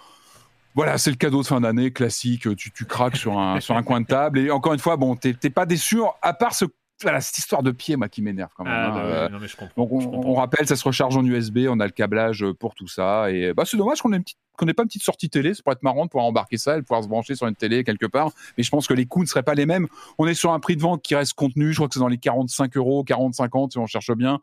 voilà, 0.75 0.97
c'est 0.97 1.09
le 1.09 1.17
cadeau 1.17 1.41
de 1.41 1.47
fin 1.47 1.61
d'année 1.61 1.91
classique. 1.91 2.55
Tu, 2.55 2.71
tu 2.71 2.85
craques 2.85 3.17
sur 3.17 3.37
un, 3.37 3.59
sur 3.59 3.75
un 3.75 3.83
coin 3.83 4.01
de 4.01 4.05
table. 4.05 4.39
Et 4.39 4.51
encore 4.51 4.73
une 4.73 4.79
fois, 4.79 4.97
bon, 4.97 5.15
t'es 5.15 5.49
pas 5.49 5.65
déçu, 5.65 5.99
à 6.21 6.33
part 6.33 6.53
ce, 6.53 6.65
voilà, 7.01 7.21
cette 7.21 7.37
histoire 7.37 7.63
de 7.63 7.71
pied, 7.71 7.95
moi, 7.95 8.09
qui 8.09 8.21
m'énerve 8.21 8.51
quand 8.55 8.63
même. 8.63 8.73
Ah, 8.73 9.25
hein. 9.25 9.29
non, 9.29 9.39
mais 9.39 9.47
je 9.47 9.57
comprends, 9.57 9.83
donc, 9.83 9.91
on, 9.91 10.33
rappelle, 10.33 10.67
ça 10.67 10.75
se 10.75 10.83
recharge 10.83 11.15
en 11.17 11.25
USB. 11.25 11.65
On 11.69 11.79
a 11.79 11.85
le 11.85 11.91
câblage 11.91 12.45
pour 12.59 12.75
tout 12.75 12.87
ça. 12.87 13.31
Et 13.31 13.53
bah, 13.53 13.63
c'est 13.65 13.77
dommage 13.77 14.01
qu'on 14.01 14.13
ait, 14.13 14.17
ait 14.17 14.73
pas 14.73 14.83
une 14.83 14.87
petite 14.87 15.03
sortie 15.03 15.29
télé. 15.29 15.53
Ça 15.53 15.63
pourrait 15.63 15.73
être 15.73 15.83
marrant 15.83 16.05
de 16.05 16.09
pouvoir 16.09 16.25
embarquer 16.25 16.57
ça 16.57 16.77
et 16.77 16.81
de 16.81 16.85
pouvoir 16.85 17.03
se 17.03 17.09
brancher 17.09 17.35
sur 17.35 17.47
une 17.47 17.55
télé 17.55 17.83
quelque 17.83 18.05
part. 18.05 18.31
Mais 18.57 18.63
je 18.63 18.69
pense 18.69 18.87
que 18.87 18.93
les 18.93 19.05
coûts 19.05 19.21
ne 19.21 19.27
seraient 19.27 19.43
pas 19.43 19.55
les 19.55 19.65
mêmes. 19.65 19.87
On 20.17 20.27
est 20.27 20.33
sur 20.33 20.53
un 20.53 20.59
prix 20.59 20.75
de 20.75 20.81
vente 20.81 21.01
qui 21.01 21.15
reste 21.15 21.33
contenu. 21.33 21.71
Je 21.71 21.77
crois 21.77 21.87
que 21.87 21.93
c'est 21.93 21.99
dans 21.99 22.07
les 22.07 22.17
45 22.17 22.77
euros, 22.77 23.03
40, 23.03 23.33
50 23.33 23.73
si 23.73 23.77
on 23.77 23.87
cherche 23.87 24.11
bien. 24.11 24.39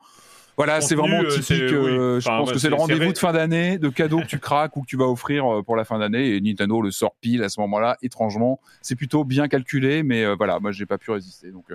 Voilà, 0.59 0.80
c'est 0.80 0.97
vraiment 0.97 1.20
euh, 1.20 1.28
typique. 1.28 1.72
Euh, 1.72 2.18
je 2.18 2.26
pense 2.26 2.51
que 2.51 2.59
c'est 2.59 2.68
le 2.68 2.74
rendez-vous 2.74 3.12
de 3.12 3.18
fin 3.18 3.32
d'année, 3.32 3.78
de 3.78 3.89
cadeaux 3.89 4.18
que 4.18 4.26
tu 4.26 4.40
craques 4.40 4.76
ou 4.76 4.82
que 4.82 4.86
tu 4.86 4.97
vas 4.97 5.06
offrir 5.06 5.47
euh, 5.47 5.62
pour 5.62 5.76
la 5.76 5.85
fin 5.85 6.01
d'année. 6.01 6.35
Et 6.35 6.40
Nintendo 6.40 6.82
le 6.82 6.90
sort 6.90 7.14
pile 7.20 7.44
à 7.44 7.48
ce 7.48 7.60
moment-là. 7.60 7.97
Étrangement, 8.02 8.60
c'est 8.82 8.97
plutôt 8.97 9.22
bien 9.22 9.47
calculé, 9.47 10.02
mais 10.02 10.35
voilà, 10.35 10.59
moi 10.59 10.72
j'ai 10.72 10.85
pas 10.85 10.98
pu 10.98 11.12
résister. 11.12 11.52
Donc, 11.52 11.66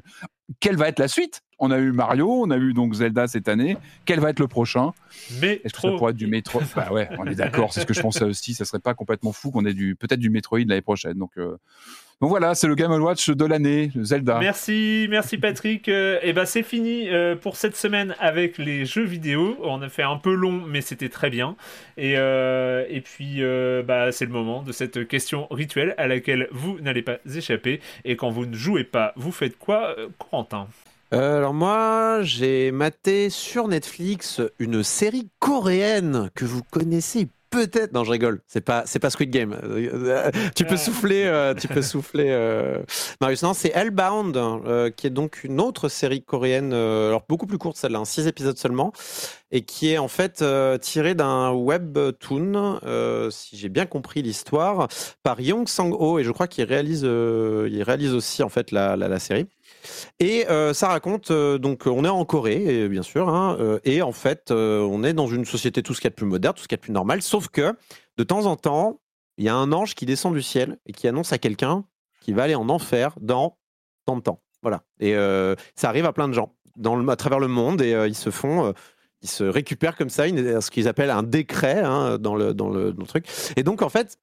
quelle 0.60 0.76
va 0.76 0.89
être 0.89 0.99
la 0.99 1.07
suite? 1.07 1.43
On 1.64 1.72
a 1.72 1.80
eu 1.80 1.91
Mario, 1.91 2.30
on 2.30 2.52
a 2.52 2.57
eu 2.57 2.73
donc 2.73 2.94
Zelda 2.94 3.27
cette 3.27 3.48
année. 3.48 3.77
Quel 4.06 4.19
va 4.19 4.30
être 4.30 4.40
le 4.40 4.48
prochain? 4.48 4.91
Mais 5.41 5.61
Est-ce 5.64 5.73
que 5.73 5.81
ça 5.81 5.90
pourrait 5.98 6.11
être 6.11 6.18
du 6.18 6.27
Metro 6.27 6.61
Bah 6.76 6.91
ouais, 6.91 7.10
on 7.18 7.26
est 7.26 7.35
d'accord. 7.35 7.73
C'est 7.73 7.81
ce 7.81 7.85
que 7.85 7.94
je 7.94 8.02
pensais 8.02 8.26
aussi. 8.26 8.53
Ça 8.53 8.65
serait 8.65 8.80
pas 8.80 8.94
complètement 8.94 9.31
fou 9.31 9.52
qu'on 9.52 9.65
ait 9.65 9.73
du 9.73 9.95
peut-être 9.95 10.19
du 10.19 10.30
Metroid 10.30 10.60
l'année 10.60 10.81
prochaine. 10.81 11.18
Donc 11.18 11.31
euh, 11.38 11.57
donc 12.23 12.30
voilà, 12.30 12.56
c'est 12.56 12.68
le 12.68 12.76
Game 12.76 12.90
Watch 12.91 13.31
de 13.31 13.45
l'année, 13.45 13.91
Zelda. 14.02 14.40
Merci, 14.40 15.07
merci 15.10 15.38
Patrick. 15.38 15.90
et 15.90 16.19
eh 16.22 16.31
ben 16.31 16.45
c'est 16.45 16.64
fini 16.64 17.10
euh, 17.10 17.35
pour 17.35 17.57
cette 17.57 17.76
semaine 17.76 18.15
avec 18.18 18.57
les 18.57 18.85
jeux 18.85 19.03
vidéo. 19.03 19.57
On 19.61 19.81
a 19.81 19.90
fait 19.90 20.03
un 20.03 20.15
peu 20.15 20.34
long, 20.34 20.64
mais 20.65 20.80
c'était 20.80 21.10
très 21.10 21.30
bien. 21.30 21.57
Et, 21.98 22.14
euh, 22.15 22.85
et 22.88 23.02
puis 23.02 23.44
euh, 23.44 23.84
bah, 23.84 24.14
c'est 24.14 24.26
le 24.26 24.31
moment 24.31 24.64
de 24.64 24.72
cette 24.72 25.06
question 25.06 25.48
rituelle 25.52 25.95
à 25.98 26.07
laquelle 26.07 26.48
vous 26.52 26.80
n'allez 26.80 27.02
pas 27.02 27.18
échapper. 27.26 27.81
Et 28.06 28.15
quand 28.15 28.30
vous 28.30 28.45
ne 28.45 28.56
jouez 28.56 28.85
pas, 28.85 29.11
vous 29.18 29.34
faites 29.34 29.57
quoi, 29.57 29.94
Corentin? 30.18 30.69
Alors 31.14 31.53
moi, 31.53 32.22
j'ai 32.23 32.72
maté 32.72 33.30
sur 33.30 33.68
Netflix 33.68 34.41
une 34.60 34.84
série 34.84 35.30
coréenne 35.40 36.30
que 36.34 36.45
vous 36.45 36.64
connaissez 36.72 37.27
peut-être. 37.53 37.94
Non, 37.94 38.03
je 38.03 38.11
rigole. 38.11 38.41
C'est 38.48 38.61
pas, 38.61 38.84
c'est 38.85 38.99
pas 38.99 39.10
Squid 39.10 39.30
Game. 39.30 39.56
Euh, 39.64 40.31
tu 40.56 40.65
peux 40.65 40.77
souffler, 40.77 41.23
euh, 41.26 41.53
tu 41.53 41.68
peux 41.68 41.81
souffler. 41.81 42.27
Euh... 42.30 42.81
Marius, 43.22 43.44
non, 43.44 43.53
c'est 43.53 43.72
Hellbound, 43.76 44.35
euh, 44.35 44.90
qui 44.90 45.07
est 45.07 45.11
donc 45.11 45.44
une 45.44 45.61
autre 45.61 45.88
série 45.88 46.23
coréenne, 46.23 46.73
alors 46.73 47.23
beaucoup 47.30 47.45
plus 47.45 47.57
courte 47.57 47.77
celle-là, 47.77 48.03
6 48.03 48.27
épisodes 48.27 48.57
seulement, 48.57 48.91
et 49.52 49.61
qui 49.61 49.91
est 49.91 49.98
en 49.98 50.07
fait 50.07 50.44
tirée 50.81 51.15
d'un 51.15 51.52
webtoon, 51.52 52.80
si 53.30 53.57
j'ai 53.57 53.69
bien 53.69 53.85
compris 53.85 54.22
l'histoire, 54.22 54.88
par 55.22 55.40
Yong 55.40 55.68
Sang-ho, 55.68 56.19
et 56.19 56.23
je 56.23 56.31
crois 56.31 56.48
qu'il 56.48 56.64
réalise, 56.65 57.03
il 57.03 57.84
réalise 57.84 58.14
aussi 58.14 58.44
en 58.44 58.49
fait 58.49 58.72
la, 58.72 58.95
la, 58.95 59.07
la 59.07 59.19
série. 59.19 59.48
Et 60.19 60.47
euh, 60.49 60.73
ça 60.73 60.88
raconte, 60.88 61.31
euh, 61.31 61.57
donc 61.57 61.84
on 61.85 62.05
est 62.05 62.10
en 62.10 62.26
Corée, 62.26 62.88
bien 62.89 63.03
sûr, 63.03 63.30
hein, 63.30 63.57
euh, 63.60 63.80
et 63.84 64.01
en 64.01 64.11
fait, 64.11 64.51
on 64.51 65.03
est 65.03 65.14
dans 65.14 65.27
une 65.27 65.45
société 65.45 65.84
tout 65.84 65.93
ce 65.93 65.99
qu'il 65.99 66.05
y 66.05 66.07
a 66.07 66.11
de 66.11 66.15
plus 66.15 66.26
moderne, 66.26 66.53
tout 66.55 66.64
ce 66.64 66.68
qu'il 66.68 66.76
y 66.76 66.80
a 66.80 66.81
de 66.81 66.84
plus 66.84 66.93
normal, 66.93 67.22
sauf 67.22 67.47
que 67.47 67.76
de 68.18 68.23
temps 68.23 68.45
en 68.45 68.55
temps, 68.55 68.99
il 69.38 69.45
y 69.45 69.49
a 69.49 69.55
un 69.55 69.72
ange 69.72 69.95
qui 69.95 70.05
descend 70.05 70.34
du 70.34 70.41
ciel 70.41 70.77
et 70.85 70.93
qui 70.93 71.07
annonce 71.07 71.34
à 71.34 71.38
quelqu'un 71.38 71.85
qu'il 72.22 72.35
va 72.35 72.43
aller 72.43 72.55
en 72.55 72.69
enfer 72.69 73.15
dans 73.19 73.57
tant 74.05 74.15
de 74.18 74.22
temps. 74.22 74.41
Voilà. 74.61 74.84
Et 74.99 75.14
ça 75.76 75.89
arrive 75.89 76.05
à 76.05 76.14
plein 76.14 76.27
de 76.27 76.34
gens 76.34 76.53
à 77.10 77.15
travers 77.15 77.39
le 77.39 77.47
monde 77.47 77.81
et 77.81 77.91
ils 78.07 78.15
se 78.15 78.30
font 78.30 78.73
ils 79.23 79.30
se 79.30 79.43
récupèrent 79.43 79.95
comme 79.95 80.09
ça 80.09 80.27
ce 80.27 80.69
qu'ils 80.69 80.88
appellent 80.88 81.09
un 81.09 81.24
décret 81.24 81.80
hein, 81.80 82.17
dans, 82.19 82.35
le, 82.35 82.53
dans, 82.53 82.69
le, 82.69 82.93
truc. 83.08 83.25
Et 83.56 83.64
donc, 83.64 83.82
en 83.82 83.90
fait, 83.90 84.19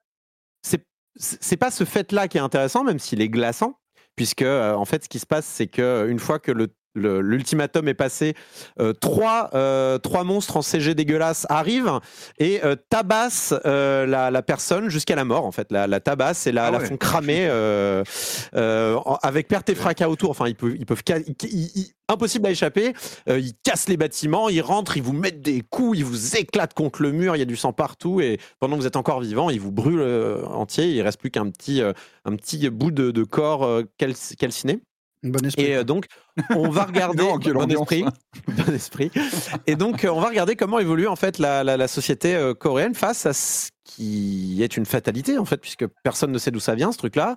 c'est 0.62 1.56
pas 1.56 1.70
ce 1.70 1.84
fait-là 1.84 2.28
qui 2.28 2.38
est 2.38 2.40
intéressant, 2.40 2.84
même 2.84 2.98
s'il 2.98 3.20
est 3.20 3.28
glaçant, 3.28 3.79
puisque 4.16 4.42
euh, 4.42 4.74
en 4.74 4.84
fait, 4.84 5.04
ce 5.04 5.08
qui 5.08 5.18
se 5.18 5.26
passe, 5.26 5.46
c'est 5.46 5.66
que 5.66 6.06
une 6.08 6.18
fois 6.18 6.38
que 6.38 6.52
le 6.52 6.68
l'ultimatum 6.94 7.88
est 7.88 7.94
passé, 7.94 8.34
euh, 8.80 8.92
trois, 8.92 9.50
euh, 9.54 9.98
trois 9.98 10.24
monstres 10.24 10.56
en 10.56 10.62
CG 10.62 10.94
dégueulasse 10.94 11.46
arrivent 11.48 12.00
et 12.38 12.64
euh, 12.64 12.76
tabassent 12.88 13.54
la, 13.64 14.30
la, 14.30 14.42
personne 14.42 14.88
jusqu'à 14.88 15.14
la 15.14 15.24
mort 15.24 15.44
en 15.44 15.52
fait, 15.52 15.70
la, 15.70 15.86
la 15.86 16.00
tabassent 16.00 16.46
et 16.46 16.52
la, 16.52 16.66
ah 16.66 16.70
la 16.70 16.80
font 16.80 16.96
cramer 16.96 17.48
avec 19.22 19.48
perte 19.48 19.68
et 19.68 19.74
fracas 19.74 20.08
autour. 20.08 20.30
Enfin, 20.30 20.48
ils 20.48 20.54
peuvent, 20.54 20.74
ils 20.76 20.86
peuvent 20.86 21.02
impossible 22.08 22.46
à 22.46 22.50
échapper. 22.50 22.92
ils 23.28 23.54
cassent 23.62 23.88
les 23.88 23.96
bâtiments, 23.96 24.48
ils 24.48 24.60
rentrent, 24.60 24.96
ils 24.96 25.02
vous 25.02 25.12
mettent 25.12 25.42
des 25.42 25.62
coups, 25.62 25.98
ils 25.98 26.04
vous 26.04 26.36
éclatent 26.36 26.74
contre 26.74 27.02
le 27.02 27.12
mur, 27.12 27.36
il 27.36 27.38
y 27.38 27.42
a 27.42 27.46
du 27.46 27.56
sang 27.56 27.72
partout 27.72 28.20
et 28.20 28.38
pendant 28.58 28.76
que 28.76 28.80
vous 28.80 28.86
êtes 28.86 28.96
encore 28.96 29.20
vivant, 29.20 29.50
ils 29.50 29.60
vous 29.60 29.72
brûlent 29.72 30.44
entier. 30.46 30.90
Il 30.90 31.02
reste 31.02 31.20
plus 31.20 31.30
qu'un 31.30 31.48
petit, 31.50 31.82
un 31.82 32.36
petit 32.36 32.68
bout 32.70 32.90
de, 32.90 33.10
de 33.10 33.24
corps 33.24 33.82
calciné. 34.38 34.80
Bon 35.22 35.44
esprit. 35.44 35.64
Et 35.64 35.76
euh, 35.76 35.84
donc, 35.84 36.06
on 36.50 36.70
va 36.70 36.84
regarder. 36.86 37.22
bon, 37.22 37.68
esprit. 37.68 38.04
bon 38.48 38.74
esprit. 38.74 39.10
Et 39.66 39.76
donc, 39.76 40.04
euh, 40.04 40.08
on 40.08 40.20
va 40.20 40.28
regarder 40.28 40.56
comment 40.56 40.78
évolue 40.78 41.06
en 41.06 41.16
fait 41.16 41.38
la, 41.38 41.62
la, 41.62 41.76
la 41.76 41.88
société 41.88 42.34
euh, 42.34 42.54
coréenne 42.54 42.94
face 42.94 43.26
à 43.26 43.32
ce 43.32 43.68
qui 43.94 44.62
est 44.62 44.76
une 44.76 44.86
fatalité 44.86 45.38
en 45.38 45.44
fait, 45.44 45.58
puisque 45.58 45.86
personne 46.02 46.32
ne 46.32 46.38
sait 46.38 46.50
d'où 46.50 46.60
ça 46.60 46.74
vient 46.74 46.92
ce 46.92 46.98
truc-là. 46.98 47.36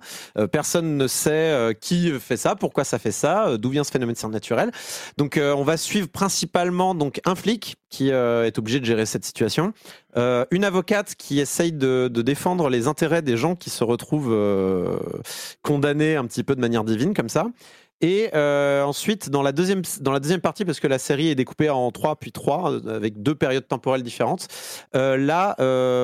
personne 0.52 0.96
ne 0.96 1.06
sait 1.06 1.76
qui 1.80 2.10
fait 2.20 2.36
ça, 2.36 2.54
pourquoi 2.54 2.84
ça 2.84 2.98
fait 2.98 3.12
ça, 3.12 3.56
d'où 3.58 3.70
vient 3.70 3.84
ce 3.84 3.90
phénomène 3.90 4.16
surnaturel. 4.16 4.70
Donc, 5.16 5.38
on 5.40 5.62
va 5.62 5.76
suivre 5.76 6.08
principalement 6.08 6.94
donc 6.94 7.20
un 7.24 7.34
flic 7.34 7.76
qui 7.90 8.10
est 8.10 8.58
obligé 8.58 8.80
de 8.80 8.84
gérer 8.84 9.06
cette 9.06 9.24
situation, 9.24 9.72
une 10.16 10.64
avocate 10.64 11.14
qui 11.16 11.40
essaye 11.40 11.72
de, 11.72 12.08
défendre 12.08 12.68
les 12.68 12.86
intérêts 12.86 13.22
des 13.22 13.36
gens 13.36 13.56
qui 13.56 13.70
se 13.70 13.84
retrouvent 13.84 14.34
condamnés 15.62 16.16
un 16.16 16.24
petit 16.26 16.42
peu 16.42 16.54
de 16.54 16.60
manière 16.60 16.84
divine 16.84 17.14
comme 17.14 17.28
ça. 17.28 17.46
Et 18.04 18.28
euh, 18.34 18.82
ensuite, 18.82 19.30
dans 19.30 19.40
la, 19.40 19.52
deuxième, 19.52 19.80
dans 20.02 20.12
la 20.12 20.20
deuxième 20.20 20.42
partie, 20.42 20.66
parce 20.66 20.78
que 20.78 20.86
la 20.86 20.98
série 20.98 21.28
est 21.28 21.34
découpée 21.34 21.70
en 21.70 21.90
trois 21.90 22.16
puis 22.16 22.32
trois, 22.32 22.70
euh, 22.70 22.96
avec 22.96 23.22
deux 23.22 23.34
périodes 23.34 23.66
temporelles 23.66 24.02
différentes, 24.02 24.46
euh, 24.94 25.16
là, 25.16 25.56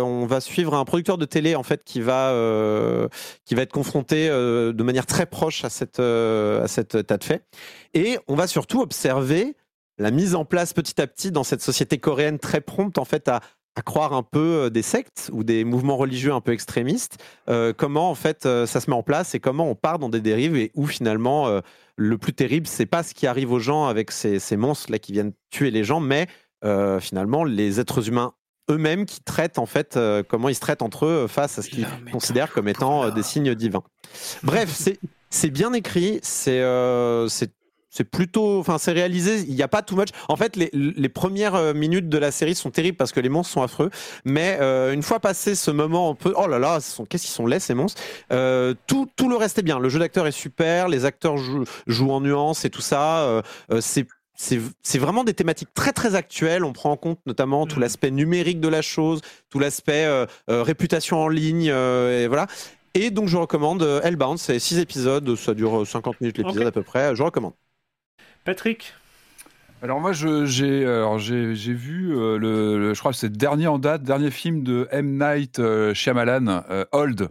on 0.02 0.24
va 0.24 0.40
suivre 0.40 0.72
un 0.72 0.86
producteur 0.86 1.18
de 1.18 1.26
télé 1.26 1.54
en 1.56 1.62
fait 1.62 1.84
qui 1.84 2.00
va, 2.00 2.34
qui 3.44 3.54
va 3.54 3.60
être 3.60 3.72
confronté 3.72 4.28
de 4.30 4.82
manière 4.82 5.04
très 5.04 5.26
proche 5.26 5.62
à, 5.62 5.68
cette, 5.68 6.00
à 6.00 6.66
cet 6.68 6.94
état 6.94 7.18
de 7.18 7.24
fait. 7.24 7.44
Et 7.92 8.18
on 8.28 8.34
va 8.34 8.46
surtout 8.46 8.80
observer 8.80 9.54
la 9.98 10.10
mise 10.10 10.34
en 10.34 10.46
place 10.46 10.72
petit 10.72 11.02
à 11.02 11.06
petit 11.06 11.30
dans 11.30 11.44
cette 11.44 11.60
société 11.60 11.98
coréenne 11.98 12.38
très 12.38 12.62
prompte 12.62 12.96
en 12.96 13.04
fait 13.04 13.28
à, 13.28 13.40
à 13.76 13.82
croire 13.82 14.14
un 14.14 14.22
peu 14.22 14.70
des 14.70 14.82
sectes 14.82 15.28
ou 15.34 15.44
des 15.44 15.64
mouvements 15.64 15.98
religieux 15.98 16.32
un 16.32 16.40
peu 16.40 16.52
extrémistes, 16.52 17.22
comment 17.76 18.10
en 18.10 18.14
fait 18.14 18.44
ça 18.44 18.80
se 18.80 18.88
met 18.88 18.96
en 18.96 19.02
place 19.02 19.34
et 19.34 19.40
comment 19.40 19.68
on 19.68 19.74
part 19.74 19.98
dans 19.98 20.08
des 20.08 20.22
dérives 20.22 20.56
et 20.56 20.70
où 20.74 20.86
finalement 20.86 21.60
le 22.00 22.16
plus 22.16 22.32
terrible, 22.32 22.66
c'est 22.66 22.86
pas 22.86 23.02
ce 23.02 23.12
qui 23.12 23.26
arrive 23.26 23.52
aux 23.52 23.58
gens 23.58 23.84
avec 23.84 24.10
ces, 24.10 24.38
ces 24.38 24.56
monstres 24.56 24.90
là 24.90 24.98
qui 24.98 25.12
viennent 25.12 25.32
tuer 25.50 25.70
les 25.70 25.84
gens, 25.84 26.00
mais 26.00 26.28
euh, 26.64 26.98
finalement 26.98 27.44
les 27.44 27.78
êtres 27.78 28.08
humains 28.08 28.32
eux-mêmes 28.70 29.04
qui 29.04 29.20
traitent 29.20 29.58
en 29.58 29.66
fait 29.66 29.98
euh, 29.98 30.22
comment 30.26 30.48
ils 30.48 30.54
se 30.54 30.60
traitent 30.60 30.80
entre 30.80 31.04
eux 31.04 31.26
face 31.26 31.58
à 31.58 31.62
ce 31.62 31.68
qu'ils 31.68 31.86
considèrent 32.10 32.52
comme 32.52 32.68
étant 32.68 33.04
euh, 33.04 33.10
des 33.10 33.22
signes 33.22 33.54
divins. 33.54 33.82
Bref, 34.42 34.70
c'est 34.72 34.98
c'est 35.28 35.50
bien 35.50 35.74
écrit, 35.74 36.20
c'est 36.22 36.62
c'est 37.90 38.04
plutôt, 38.04 38.60
enfin, 38.60 38.78
c'est 38.78 38.92
réalisé. 38.92 39.44
Il 39.48 39.54
n'y 39.54 39.62
a 39.62 39.68
pas 39.68 39.82
too 39.82 39.96
much. 39.96 40.08
En 40.28 40.36
fait, 40.36 40.56
les, 40.56 40.70
les, 40.72 41.08
premières 41.08 41.56
euh, 41.56 41.74
minutes 41.74 42.08
de 42.08 42.18
la 42.18 42.30
série 42.30 42.54
sont 42.54 42.70
terribles 42.70 42.96
parce 42.96 43.10
que 43.10 43.20
les 43.20 43.28
monstres 43.28 43.52
sont 43.52 43.62
affreux. 43.62 43.90
Mais 44.24 44.58
euh, 44.60 44.92
une 44.92 45.02
fois 45.02 45.18
passé 45.18 45.54
ce 45.54 45.70
moment, 45.70 46.08
on 46.08 46.14
peut. 46.14 46.32
Oh 46.36 46.46
là 46.46 46.58
là, 46.58 46.78
qu'est-ce 47.08 47.24
qu'ils 47.24 47.34
sont 47.34 47.46
laids 47.46 47.60
ces 47.60 47.74
monstres. 47.74 48.00
Euh, 48.32 48.74
tout, 48.86 49.08
tout 49.16 49.28
le 49.28 49.36
reste 49.36 49.58
est 49.58 49.62
bien. 49.62 49.78
Le 49.78 49.88
jeu 49.88 49.98
d'acteur 49.98 50.26
est 50.26 50.32
super. 50.32 50.88
Les 50.88 51.04
acteurs 51.04 51.36
jouent, 51.36 51.64
jouent 51.86 52.12
en 52.12 52.20
nuances 52.20 52.64
et 52.64 52.70
tout 52.70 52.80
ça. 52.80 53.22
Euh, 53.22 53.42
euh 53.72 53.80
c'est 53.80 54.06
c'est 54.82 54.98
vraiment 54.98 55.22
des 55.22 55.34
thématiques 55.34 55.74
très 55.74 55.92
très 55.92 56.14
actuelles. 56.14 56.64
On 56.64 56.72
prend 56.72 56.90
en 56.92 56.96
compte 56.96 57.18
notamment 57.26 57.66
tout 57.66 57.76
mmh. 57.76 57.82
l'aspect 57.82 58.10
numérique 58.10 58.58
de 58.58 58.68
la 58.68 58.80
chose, 58.80 59.20
tout 59.50 59.58
l'aspect 59.58 60.06
euh, 60.06 60.24
euh, 60.48 60.62
réputation 60.62 61.18
en 61.18 61.28
ligne, 61.28 61.66
et 61.66 62.26
voilà. 62.26 62.46
Et 62.94 63.10
donc 63.10 63.28
je 63.28 63.36
recommande 63.36 63.82
Hellbound, 64.02 64.38
c'est 64.38 64.58
6 64.58 64.78
épisodes, 64.78 65.36
ça 65.36 65.52
dure 65.52 65.86
50 65.86 66.22
minutes 66.22 66.38
l'épisode 66.38 66.62
okay. 66.62 66.68
à 66.68 66.72
peu 66.72 66.82
près. 66.82 67.14
Je 67.14 67.22
recommande. 67.22 67.52
Patrick 68.44 68.94
alors 69.82 69.98
moi 69.98 70.12
j'ai 70.12 70.44
j'ai 70.44 71.72
vu 71.72 72.14
euh, 72.14 72.36
le, 72.36 72.92
je 72.92 72.98
crois 72.98 73.14
c'est 73.14 73.32
dernier 73.32 73.66
en 73.66 73.78
date 73.78 74.02
dernier 74.02 74.30
film 74.30 74.62
de 74.62 74.86
M 74.90 75.18
Night 75.18 75.58
euh, 75.58 75.94
Shyamalan 75.94 76.64
euh, 76.68 76.84
Old 76.92 77.28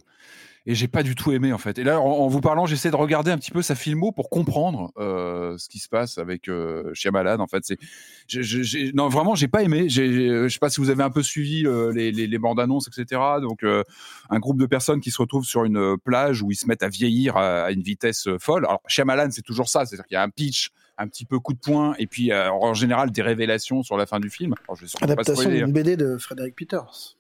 et 0.66 0.74
j'ai 0.74 0.88
pas 0.88 1.04
du 1.04 1.16
tout 1.16 1.32
aimé 1.32 1.52
en 1.52 1.58
fait. 1.58 1.80
Et 1.80 1.84
là, 1.84 2.00
en, 2.00 2.28
vous 2.28 2.42
parlant, 2.42 2.68
j'essaie 2.68 2.92
de 2.92 2.96
regarder 2.96 3.32
un 3.32 3.40
petit 3.40 3.50
peu 3.50 3.64
sa 3.64 3.74
filmo 3.74 4.12
pour 4.12 4.30
comprendre 4.30 4.92
ce 4.98 5.68
qui 5.68 5.80
se 5.80 5.90
passe 5.90 6.20
avec 6.20 6.48
Shyamalan. 6.94 7.40
En 7.40 7.48
fait, 7.48 7.64
c'est, 7.64 8.94
non 8.94 9.08
vraiment, 9.08 9.34
j'ai 9.34 9.48
pas 9.48 9.64
aimé. 9.64 9.90
Je 9.90 10.48
sais 10.48 10.60
pas 10.60 10.70
si 10.70 10.80
vous 10.80 10.92
avez 10.92 11.02
un 11.02 11.10
peu 11.10 11.24
suivi 11.24 11.64
les, 11.94 12.12
les, 12.12 12.38
bandes 12.38 12.60
annonces, 12.60 12.88
etc. 12.88 13.20
Donc, 13.42 13.64
un 13.64 14.40
groupe 14.40 14.60
de 14.60 14.68
personnes 14.68 15.00
qui 15.00 15.10
se 15.10 15.20
retrouvent 15.20 15.46
sur 15.46 15.64
une 15.64 15.98
plage 15.98 16.44
où 16.44 16.52
ils 16.52 16.58
se 16.58 16.68
mettent 16.68 16.84
à 16.84 16.90
vieillir 16.90 17.36
à, 17.38 17.64
à 17.64 17.72
une 17.72 17.82
vitesse 17.82 18.28
folle. 18.38 18.66
Alors, 18.66 18.82
Shyamalan, 18.86 19.32
c'est 19.32 19.42
toujours 19.42 19.70
ça, 19.70 19.88
c'est-à-dire 19.88 20.06
qu'il 20.06 20.16
y 20.16 20.20
a 20.20 20.24
un 20.24 20.30
pitch 20.30 20.70
un 21.00 21.08
petit 21.08 21.26
peu 21.26 21.40
coup 21.40 21.54
de 21.54 21.60
poing 21.60 21.96
et 21.98 22.06
puis 22.06 22.32
euh, 22.32 22.52
en 22.52 22.74
général 22.74 23.10
des 23.10 23.22
révélations 23.22 23.82
sur 23.82 23.98
la 23.98 24.06
fin 24.06 24.20
du 24.20 24.30
film. 24.30 24.54
Alors, 24.68 24.76
je 24.76 24.86
vais 24.86 24.92
Adaptation 25.02 25.50
d'une 25.50 25.72
BD 25.72 25.98
de 25.98 26.18
Frédéric 26.18 26.56
Peters. 26.56 27.16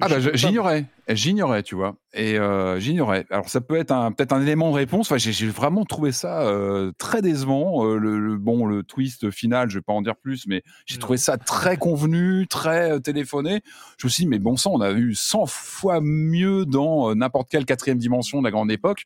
Ah 0.00 0.08
bah 0.08 0.16
j'ignorais, 0.32 0.86
j'ignorais, 1.08 1.62
tu 1.62 1.74
vois, 1.74 1.96
et 2.14 2.38
euh, 2.38 2.78
j'ignorais. 2.78 3.24
Alors 3.30 3.48
ça 3.48 3.60
peut 3.60 3.76
être 3.76 3.90
un 3.90 4.12
peut-être 4.12 4.32
un 4.32 4.42
élément 4.42 4.70
de 4.70 4.76
réponse. 4.76 5.10
Enfin, 5.10 5.18
j'ai 5.18 5.48
vraiment 5.48 5.84
trouvé 5.84 6.12
ça 6.12 6.42
euh, 6.42 6.92
très 6.98 7.22
décevant. 7.22 7.84
Euh, 7.84 7.96
le, 7.96 8.18
le, 8.18 8.36
bon, 8.36 8.66
le 8.66 8.82
twist 8.82 9.30
final, 9.30 9.70
je 9.70 9.78
vais 9.78 9.82
pas 9.82 9.92
en 9.92 10.02
dire 10.02 10.16
plus, 10.16 10.46
mais 10.46 10.62
j'ai 10.86 10.98
trouvé 10.98 11.18
ça 11.18 11.38
très 11.38 11.76
convenu, 11.76 12.46
très 12.46 13.00
téléphoné. 13.00 13.62
Je 13.98 14.06
me 14.06 14.10
suis 14.10 14.24
dit, 14.24 14.28
mais 14.28 14.38
bon 14.38 14.56
sang, 14.56 14.72
on 14.74 14.80
a 14.80 14.92
vu 14.92 15.14
100 15.14 15.46
fois 15.46 16.00
mieux 16.00 16.66
dans 16.66 17.14
n'importe 17.14 17.50
quelle 17.50 17.64
quatrième 17.64 17.98
dimension 17.98 18.40
de 18.40 18.44
la 18.44 18.50
grande 18.50 18.70
époque, 18.70 19.04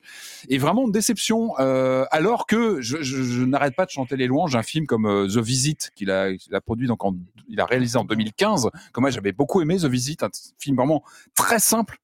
et 0.48 0.58
vraiment 0.58 0.86
une 0.86 0.92
déception. 0.92 1.54
Alors 1.56 2.46
que 2.46 2.80
je, 2.80 2.98
je, 3.02 3.22
je 3.22 3.44
n'arrête 3.44 3.74
pas 3.74 3.86
de 3.86 3.90
chanter 3.90 4.16
les 4.16 4.26
louanges 4.26 4.52
d'un 4.52 4.62
film 4.62 4.86
comme 4.86 5.28
The 5.28 5.38
Visit 5.38 5.90
qu'il 5.94 6.10
a, 6.10 6.30
il 6.30 6.54
a 6.54 6.60
produit 6.60 6.86
donc 6.86 7.04
en, 7.04 7.14
il 7.48 7.60
a 7.60 7.66
réalisé 7.66 7.98
en 7.98 8.04
2015. 8.04 8.70
Comme 8.92 9.02
moi, 9.02 9.10
j'avais 9.10 9.32
beaucoup 9.32 9.60
aimé 9.60 9.76
The 9.78 9.86
Visit, 9.86 10.22
un 10.22 10.30
film 10.58 10.76
vraiment 10.76 11.02
très 11.34 11.58
simple, 11.58 11.95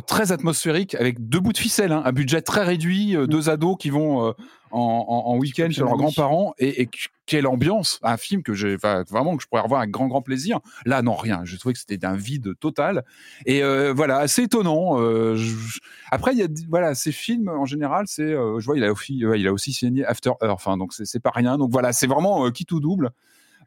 très 0.00 0.32
atmosphérique 0.32 0.94
avec 0.94 1.28
deux 1.28 1.40
bouts 1.40 1.52
de 1.52 1.58
ficelle, 1.58 1.92
hein, 1.92 2.02
un 2.04 2.12
budget 2.12 2.42
très 2.42 2.64
réduit, 2.64 3.16
mm. 3.16 3.26
deux 3.26 3.48
ados 3.48 3.76
qui 3.78 3.90
vont 3.90 4.34
en, 4.74 5.36
week-end 5.38 5.68
chez 5.70 5.80
leurs 5.80 5.96
grands-parents. 5.96 6.54
Et, 6.58 6.88
quelle 7.26 7.46
ambiance. 7.46 8.00
Un 8.02 8.16
film 8.16 8.42
que 8.42 8.52
j'ai 8.52 8.76
vraiment 8.76 9.36
que 9.36 9.42
je 9.42 9.48
pourrais 9.48 9.62
revoir 9.62 9.80
avec 9.80 9.90
grand 9.90 10.08
grand 10.08 10.20
plaisir. 10.20 10.60
Là 10.84 11.00
non 11.00 11.14
rien. 11.14 11.40
Je 11.44 11.56
trouvais 11.56 11.72
que 11.72 11.78
c'était 11.78 11.96
d'un 11.96 12.16
vide 12.16 12.52
total. 12.60 13.04
Et 13.46 13.62
euh, 13.62 13.94
voilà 13.94 14.18
assez 14.18 14.42
étonnant 14.42 15.00
euh, 15.00 15.38
après 16.10 16.32
il 16.32 16.38
y 16.38 16.42
a 16.42 16.48
voilà 16.68 16.94
ces 16.94 17.12
films 17.12 17.48
en 17.48 17.64
général 17.64 18.04
c'est 18.06 18.22
euh, 18.22 18.60
je 18.60 18.66
vois 18.66 18.76
il 18.76 18.84
a 18.84 18.92
aussi 18.92 19.16
il 19.18 19.48
a 19.48 19.52
aussi 19.52 19.72
signé 19.72 20.04
After 20.04 20.32
Earth 20.42 20.64
hein, 20.66 20.76
donc 20.76 20.92
c'est 20.92 21.20
pas 21.20 21.32
rien. 21.34 21.56
Donc 21.56 21.70
voilà 21.70 21.92
c'est 21.92 22.06
vraiment 22.06 22.50
qui 22.50 22.66
tout 22.66 22.80
double 22.80 23.10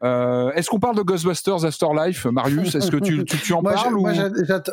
euh, 0.04 0.52
est-ce 0.52 0.68
qu'on 0.68 0.78
parle 0.78 0.96
de 0.96 1.02
Ghostbusters 1.02 1.64
Afterlife, 1.64 2.26
Marius? 2.26 2.74
Est-ce 2.74 2.90
que 2.90 2.96
tu, 2.96 3.24
tu, 3.24 3.52
en 3.52 3.62
parles 3.62 3.94
Moi, 3.94 4.12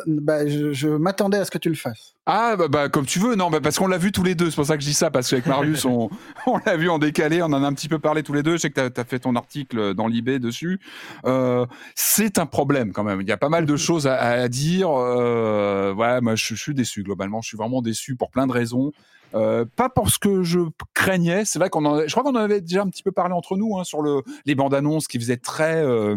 bah, 0.06 0.46
je, 0.46 0.88
m'attendais 0.88 1.38
à 1.38 1.44
ce 1.44 1.50
que 1.50 1.58
tu 1.58 1.68
le 1.68 1.74
fasses. 1.74 2.14
Ah, 2.26 2.56
bah, 2.56 2.68
bah 2.68 2.88
comme 2.88 3.06
tu 3.06 3.18
veux. 3.18 3.34
Non, 3.34 3.50
bah, 3.50 3.60
parce 3.60 3.78
qu'on 3.78 3.88
l'a 3.88 3.98
vu 3.98 4.12
tous 4.12 4.22
les 4.22 4.34
deux. 4.34 4.50
C'est 4.50 4.56
pour 4.56 4.66
ça 4.66 4.76
que 4.76 4.82
je 4.82 4.88
dis 4.88 4.94
ça. 4.94 5.10
Parce 5.10 5.28
qu'avec 5.28 5.46
Marius, 5.46 5.84
on, 5.84 6.10
on 6.46 6.58
l'a 6.64 6.76
vu 6.76 6.88
en 6.88 6.98
décalé. 6.98 7.42
On 7.42 7.46
en 7.46 7.62
a 7.62 7.66
un 7.66 7.72
petit 7.72 7.88
peu 7.88 7.98
parlé 7.98 8.22
tous 8.22 8.32
les 8.32 8.42
deux. 8.42 8.52
Je 8.52 8.58
sais 8.58 8.70
que 8.70 8.88
tu 8.88 9.00
as, 9.00 9.04
fait 9.04 9.20
ton 9.20 9.34
article 9.36 9.94
dans 9.94 10.06
l'IB 10.06 10.38
dessus. 10.38 10.80
Euh, 11.24 11.66
c'est 11.94 12.38
un 12.38 12.46
problème 12.46 12.92
quand 12.92 13.04
même. 13.04 13.20
Il 13.20 13.28
y 13.28 13.32
a 13.32 13.36
pas 13.36 13.48
mal 13.48 13.66
de 13.66 13.76
choses 13.76 14.06
à, 14.06 14.48
dire. 14.48 14.90
Euh, 14.90 15.92
ouais, 15.94 16.20
moi, 16.20 16.34
je, 16.36 16.54
je 16.54 16.60
suis 16.60 16.74
déçu 16.74 17.02
globalement. 17.02 17.40
Je 17.42 17.48
suis 17.48 17.56
vraiment 17.56 17.82
déçu 17.82 18.16
pour 18.16 18.30
plein 18.30 18.46
de 18.46 18.52
raisons. 18.52 18.92
Euh, 19.34 19.64
pas 19.76 19.88
parce 19.88 20.18
que 20.18 20.42
je 20.42 20.60
craignais, 20.94 21.44
c'est 21.44 21.58
vrai 21.58 21.68
qu'on 21.68 21.84
en, 21.84 22.06
je 22.06 22.10
crois 22.10 22.22
qu'on 22.22 22.36
en 22.36 22.42
avait 22.42 22.60
déjà 22.60 22.82
un 22.82 22.88
petit 22.88 23.02
peu 23.02 23.12
parlé 23.12 23.34
entre 23.34 23.56
nous 23.56 23.78
hein, 23.78 23.84
sur 23.84 24.02
le, 24.02 24.22
les 24.44 24.54
bandes 24.54 24.74
annonces 24.74 25.08
qui 25.08 25.18
faisaient 25.18 25.36
très 25.36 25.76
euh, 25.76 26.16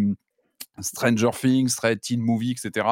Stranger 0.80 1.32
Things, 1.34 1.76
très 1.76 1.96
teen 1.98 2.22
movie, 2.22 2.52
etc. 2.52 2.88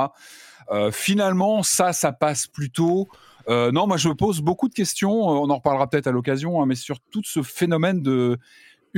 Euh, 0.71 0.91
finalement, 0.91 1.63
ça, 1.63 1.93
ça 1.93 2.11
passe 2.11 2.47
plutôt. 2.47 3.07
non, 3.47 3.87
moi 3.87 3.97
je 3.97 4.09
me 4.09 4.15
pose 4.15 4.41
beaucoup 4.41 4.67
de 4.67 4.73
questions. 4.73 5.13
On 5.13 5.49
en 5.49 5.55
reparlera 5.55 5.87
peut-être 5.89 6.07
à 6.07 6.11
l'occasion, 6.11 6.61
hein, 6.61 6.65
mais 6.65 6.75
sur 6.75 6.99
tout 6.99 7.21
ce 7.23 7.41
phénomène 7.41 8.01
de 8.01 8.37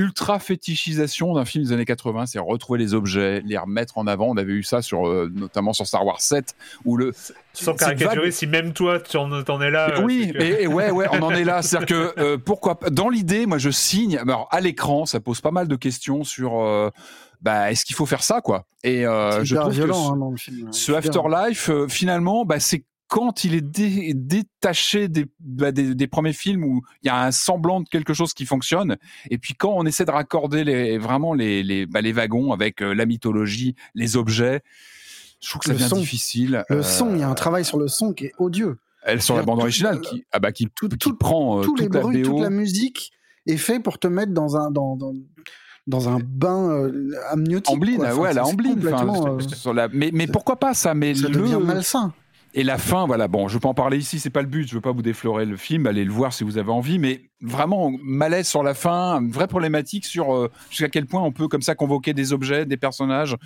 ultra 0.00 0.38
fétichisation 0.38 1.34
d'un 1.34 1.44
film 1.44 1.64
des 1.64 1.72
années 1.72 1.84
80, 1.84 2.24
c'est 2.26 2.38
retrouver 2.38 2.78
les 2.78 2.94
objets, 2.94 3.42
les 3.44 3.58
remettre 3.58 3.98
en 3.98 4.06
avant. 4.06 4.28
On 4.28 4.36
avait 4.38 4.52
eu 4.52 4.62
ça 4.62 4.80
sur, 4.80 5.06
euh, 5.06 5.30
notamment 5.34 5.74
sur 5.74 5.86
Star 5.86 6.06
Wars 6.06 6.22
7, 6.22 6.56
où 6.86 6.96
le 6.96 7.12
sans 7.52 7.74
caricaturer, 7.74 8.30
si 8.30 8.46
même 8.46 8.72
toi 8.72 8.98
tu 8.98 9.18
en, 9.18 9.30
es 9.60 9.70
là. 9.70 9.90
Euh, 9.90 10.02
oui, 10.02 10.32
et, 10.38 10.66
ouais, 10.66 10.90
ouais, 10.90 11.06
on 11.12 11.20
en 11.22 11.32
est 11.32 11.44
là. 11.44 11.60
C'est-à-dire 11.62 11.86
que 11.86 12.18
euh, 12.18 12.38
pourquoi 12.38 12.78
Dans 12.90 13.10
l'idée, 13.10 13.44
moi, 13.44 13.58
je 13.58 13.68
signe. 13.68 14.16
Alors 14.16 14.48
à 14.50 14.60
l'écran, 14.60 15.04
ça 15.04 15.20
pose 15.20 15.42
pas 15.42 15.50
mal 15.50 15.68
de 15.68 15.76
questions 15.76 16.24
sur. 16.24 16.90
bah, 17.42 17.70
est-ce 17.70 17.84
qu'il 17.84 17.94
faut 17.94 18.06
faire 18.06 18.22
ça, 18.22 18.40
quoi? 18.40 18.64
Et 18.82 19.02
je 19.02 19.54
trouve 19.54 19.72
violent, 19.72 20.14
hein, 20.14 20.16
dans 20.16 20.30
le 20.30 20.38
film. 20.38 20.72
ce 20.72 20.92
Afterlife, 20.92 21.70
finalement, 21.88 22.46
bah, 22.46 22.58
c'est 22.58 22.84
quand 23.10 23.42
il 23.42 23.56
est 23.56 24.14
détaché 24.14 25.08
bah, 25.40 25.72
des, 25.72 25.96
des, 25.96 26.06
premiers 26.06 26.32
films 26.32 26.64
où 26.64 26.82
il 27.02 27.08
y 27.08 27.10
a 27.10 27.24
un 27.24 27.32
semblant 27.32 27.80
de 27.80 27.88
quelque 27.88 28.14
chose 28.14 28.32
qui 28.32 28.46
fonctionne, 28.46 28.96
et 29.30 29.36
puis 29.36 29.54
quand 29.54 29.72
on 29.74 29.84
essaie 29.84 30.04
de 30.04 30.12
raccorder 30.12 30.62
les, 30.62 30.96
vraiment 30.96 31.34
les, 31.34 31.64
les, 31.64 31.86
bah, 31.86 32.00
les 32.00 32.12
wagons 32.12 32.52
avec 32.52 32.80
euh, 32.80 32.94
la 32.94 33.06
mythologie, 33.06 33.74
les 33.96 34.16
objets, 34.16 34.62
je 35.40 35.50
trouve 35.50 35.60
que 35.60 35.66
ça 35.66 35.74
devient 35.74 36.00
difficile. 36.00 36.64
Le 36.68 36.84
son, 36.84 37.12
il 37.14 37.20
y 37.20 37.22
a 37.24 37.28
un 37.28 37.32
euh, 37.32 37.34
travail 37.34 37.64
sur 37.64 37.78
le 37.78 37.88
son 37.88 38.12
qui 38.12 38.26
est 38.26 38.32
odieux. 38.38 38.78
Elle 39.02 39.20
sur 39.20 39.34
la 39.34 39.42
bande 39.42 39.58
originale 39.58 40.00
qui, 40.00 40.24
ah 40.30 40.38
bah, 40.38 40.52
qui, 40.52 40.68
tout, 40.68 40.88
qui 40.88 41.12
prend 41.12 41.58
euh, 41.58 41.62
toute 41.64 41.80
les 41.80 41.88
la 41.88 42.00
bruits, 42.00 42.22
toute 42.22 42.40
la 42.40 42.50
musique 42.50 43.12
est 43.46 43.56
fait 43.56 43.80
pour 43.80 43.98
te 43.98 44.06
mettre 44.06 44.32
dans 44.32 44.56
un 44.56 44.70
dans, 44.70 44.94
dans 44.94 45.14
dans 45.86 46.08
un 46.08 46.20
bain 46.20 46.88
amniotique. 47.30 47.74
Ambline, 47.74 48.02
ouais, 48.02 48.34
la 48.34 48.46
ambline. 48.46 48.80
mais, 49.92 50.10
mais 50.12 50.26
pourquoi 50.28 50.56
pas 50.56 50.74
ça 50.74 50.94
Mais 50.94 51.16
ça 51.16 51.28
devient 51.28 51.58
malsain. 51.60 52.12
Et 52.52 52.64
la 52.64 52.78
fin, 52.78 53.06
voilà, 53.06 53.28
bon, 53.28 53.46
je 53.46 53.58
peux 53.58 53.68
en 53.68 53.74
parler 53.74 53.98
ici, 53.98 54.18
c'est 54.18 54.30
pas 54.30 54.42
le 54.42 54.48
but, 54.48 54.68
je 54.68 54.74
veux 54.74 54.80
pas 54.80 54.90
vous 54.90 55.02
déflorer 55.02 55.44
le 55.44 55.56
film, 55.56 55.86
allez 55.86 56.04
le 56.04 56.10
voir 56.10 56.32
si 56.32 56.42
vous 56.42 56.58
avez 56.58 56.72
envie, 56.72 56.98
mais 56.98 57.30
vraiment 57.40 57.92
malaise 58.02 58.48
sur 58.48 58.64
la 58.64 58.74
fin, 58.74 59.22
vraie 59.28 59.46
problématique 59.46 60.04
sur 60.04 60.34
euh, 60.34 60.50
jusqu'à 60.68 60.88
quel 60.88 61.06
point 61.06 61.22
on 61.22 61.30
peut 61.30 61.46
comme 61.46 61.62
ça 61.62 61.76
convoquer 61.76 62.12
des 62.12 62.32
objets, 62.32 62.66
des 62.66 62.76
personnages. 62.76 63.36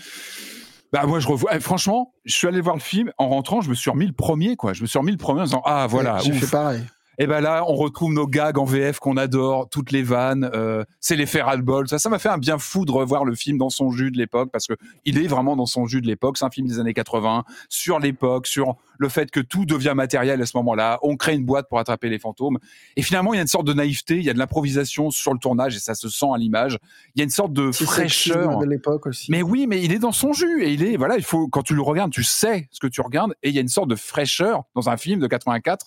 Bah 0.91 1.05
moi 1.07 1.21
je 1.21 1.29
revois, 1.29 1.51
eh, 1.55 1.61
franchement, 1.61 2.15
je 2.25 2.35
suis 2.35 2.47
allé 2.47 2.63
voir 2.63 2.77
le 2.77 2.81
film, 2.81 3.13
en 3.19 3.29
rentrant, 3.29 3.61
je 3.61 3.69
me 3.69 3.75
suis 3.75 3.91
remis 3.91 4.07
le 4.07 4.13
premier, 4.13 4.57
quoi, 4.57 4.73
je 4.73 4.81
me 4.81 4.87
suis 4.87 4.99
remis 4.99 5.13
le 5.13 5.19
premier 5.19 5.43
en 5.43 5.45
disant 5.45 5.63
ah 5.67 5.87
voilà, 5.87 6.19
j'ai 6.19 6.33
fait 6.33 6.51
pareil. 6.51 6.81
Et 7.19 7.27
ben 7.27 7.41
là, 7.41 7.65
on 7.69 7.75
retrouve 7.75 8.13
nos 8.13 8.27
gags 8.27 8.59
en 8.59 8.65
VF 8.65 8.99
qu'on 8.99 9.17
adore, 9.17 9.69
toutes 9.69 9.93
les 9.93 10.03
vannes, 10.03 10.51
euh, 10.55 10.85
c'est 11.01 11.17
les 11.17 11.27
bol 11.59 11.89
Ça, 11.89 11.99
ça 11.99 12.09
m'a 12.09 12.19
fait 12.19 12.29
un 12.29 12.39
bien 12.39 12.59
fou 12.59 12.85
de 12.85 12.93
revoir 12.93 13.25
le 13.25 13.35
film 13.35 13.59
dans 13.59 13.71
son 13.71 13.91
jus 13.91 14.11
de 14.11 14.19
l'époque 14.19 14.51
parce 14.53 14.67
que 14.67 14.75
il 15.05 15.19
est 15.19 15.27
vraiment 15.27 15.57
dans 15.57 15.67
son 15.67 15.87
jus 15.87 16.01
de 16.01 16.07
l'époque. 16.07 16.39
C'est 16.39 16.45
un 16.45 16.51
film 16.51 16.67
des 16.67 16.81
années 16.81 16.95
80 16.95 17.45
sur 17.69 17.99
l'époque, 17.99 18.47
sur 18.47 18.77
le 18.99 19.09
fait 19.09 19.31
que 19.31 19.41
tout 19.41 19.65
devient 19.65 19.95
matériel 19.95 20.41
à 20.41 20.47
ce 20.47 20.57
moment-là. 20.57 20.99
On 21.03 21.17
crée 21.17 21.35
une 21.35 21.45
boîte 21.45 21.69
pour 21.69 21.79
attraper 21.79 22.09
les 22.09 22.19
fantômes. 22.19 22.59
Et 22.97 23.03
finalement, 23.03 23.33
il 23.33 23.37
y 23.37 23.41
a 23.41 23.43
une 23.43 23.49
sorte 23.49 23.67
de 23.67 23.73
naïveté, 23.73 24.17
il 24.17 24.25
y 24.25 24.31
a 24.31 24.33
de 24.33 24.39
l'improvisation 24.39 25.11
sur 25.11 25.33
le 25.33 25.39
tournage 25.39 25.77
et 25.77 25.81
ça 25.81 25.95
se 25.95 26.09
sent 26.09 26.27
à 26.35 26.39
l'image. 26.39 26.79
Il 27.15 27.21
y 27.21 27.23
a 27.23 27.25
une 27.25 27.31
sorte 27.31 27.53
de 27.53 27.71
fraîcheur 27.73 28.59
de 28.59 28.67
l'époque 28.67 29.07
aussi. 29.07 29.31
Mais 29.31 29.43
oui, 29.43 29.67
mais 29.67 29.83
il 29.83 29.93
est 29.93 29.99
dans 29.99 30.13
son 30.13 30.33
jus 30.33 30.65
et 30.65 30.73
il 30.73 30.83
est 30.83 30.97
voilà, 30.97 31.17
il 31.17 31.25
faut 31.25 31.49
quand 31.49 31.63
tu 31.63 31.75
le 31.75 31.83
regardes, 31.83 32.13
tu 32.13 32.25
sais 32.25 32.69
ce 32.71 32.81
que 32.81 32.87
tu 32.87 33.01
regardes 33.01 33.35
et 33.43 33.49
il 33.51 33.55
y 33.55 33.59
a 33.59 33.61
une 33.61 33.69
sorte 33.69 33.89
de 33.89 33.97
fraîcheur 33.97 34.65
dans 34.75 34.89
un 34.89 34.97
film 34.97 35.21
de 35.21 35.27
84 35.27 35.87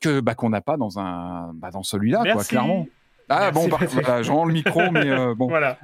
que 0.00 0.20
bah, 0.20 0.34
qu'on 0.34 0.50
n'a 0.50 0.60
pas 0.60 0.76
dans 0.76 0.98
un 0.98 1.52
bah, 1.54 1.70
dans 1.70 1.82
celui-là, 1.82 2.22
quoi, 2.32 2.44
clairement. 2.44 2.86
Ah 3.30 3.50
bon, 3.50 3.68
bah, 3.68 3.76
voilà, 3.90 4.22
je 4.22 4.32
rends 4.32 4.46
le 4.46 4.54
micro, 4.54 4.90
mais 4.90 5.10
euh, 5.10 5.34
bon. 5.36 5.48
Voilà. 5.48 5.78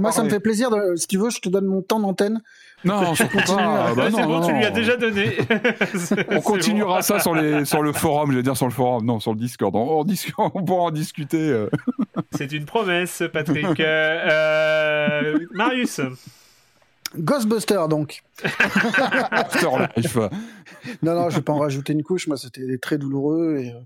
moi, 0.00 0.12
ça 0.12 0.22
me 0.22 0.28
fait 0.28 0.40
plaisir. 0.40 0.70
De, 0.70 0.94
si 0.96 1.08
tu 1.08 1.18
veux, 1.18 1.30
je 1.30 1.40
te 1.40 1.48
donne 1.48 1.66
mon 1.66 1.82
temps 1.82 1.98
d'antenne. 1.98 2.40
Non, 2.84 3.12
je 3.14 3.24
continue. 3.24 3.58
Ah, 3.58 3.92
bah 3.96 4.08
c'est 4.14 4.22
bon, 4.22 4.46
tu 4.46 4.52
lui 4.52 4.64
as 4.64 4.70
déjà 4.70 4.96
donné. 4.96 5.36
on 6.30 6.40
continuera 6.40 7.02
ça 7.02 7.18
sur, 7.18 7.34
les, 7.34 7.64
sur 7.64 7.82
le 7.82 7.92
forum, 7.92 8.30
je 8.30 8.36
vais 8.36 8.42
dire 8.42 8.56
sur 8.56 8.66
le 8.66 8.72
forum, 8.72 9.04
non, 9.04 9.20
sur 9.20 9.32
le 9.32 9.38
Discord. 9.38 9.74
On, 9.74 10.04
on, 10.38 10.64
pourra 10.64 10.84
en 10.84 10.90
discuter. 10.90 11.50
Euh. 11.50 11.68
c'est 12.30 12.52
une 12.52 12.64
promesse, 12.64 13.22
Patrick. 13.32 13.80
Euh, 13.80 15.38
Marius. 15.52 16.00
Ghostbuster 17.16 17.82
donc. 17.88 18.22
Non, 21.02 21.14
non, 21.14 21.30
je 21.30 21.36
vais 21.36 21.42
pas 21.42 21.52
en 21.52 21.58
rajouter 21.58 21.92
une 21.92 22.02
couche. 22.02 22.26
Moi, 22.26 22.36
c'était 22.36 22.78
très 22.78 22.98
douloureux. 22.98 23.58
Et, 23.58 23.70
euh, 23.70 23.80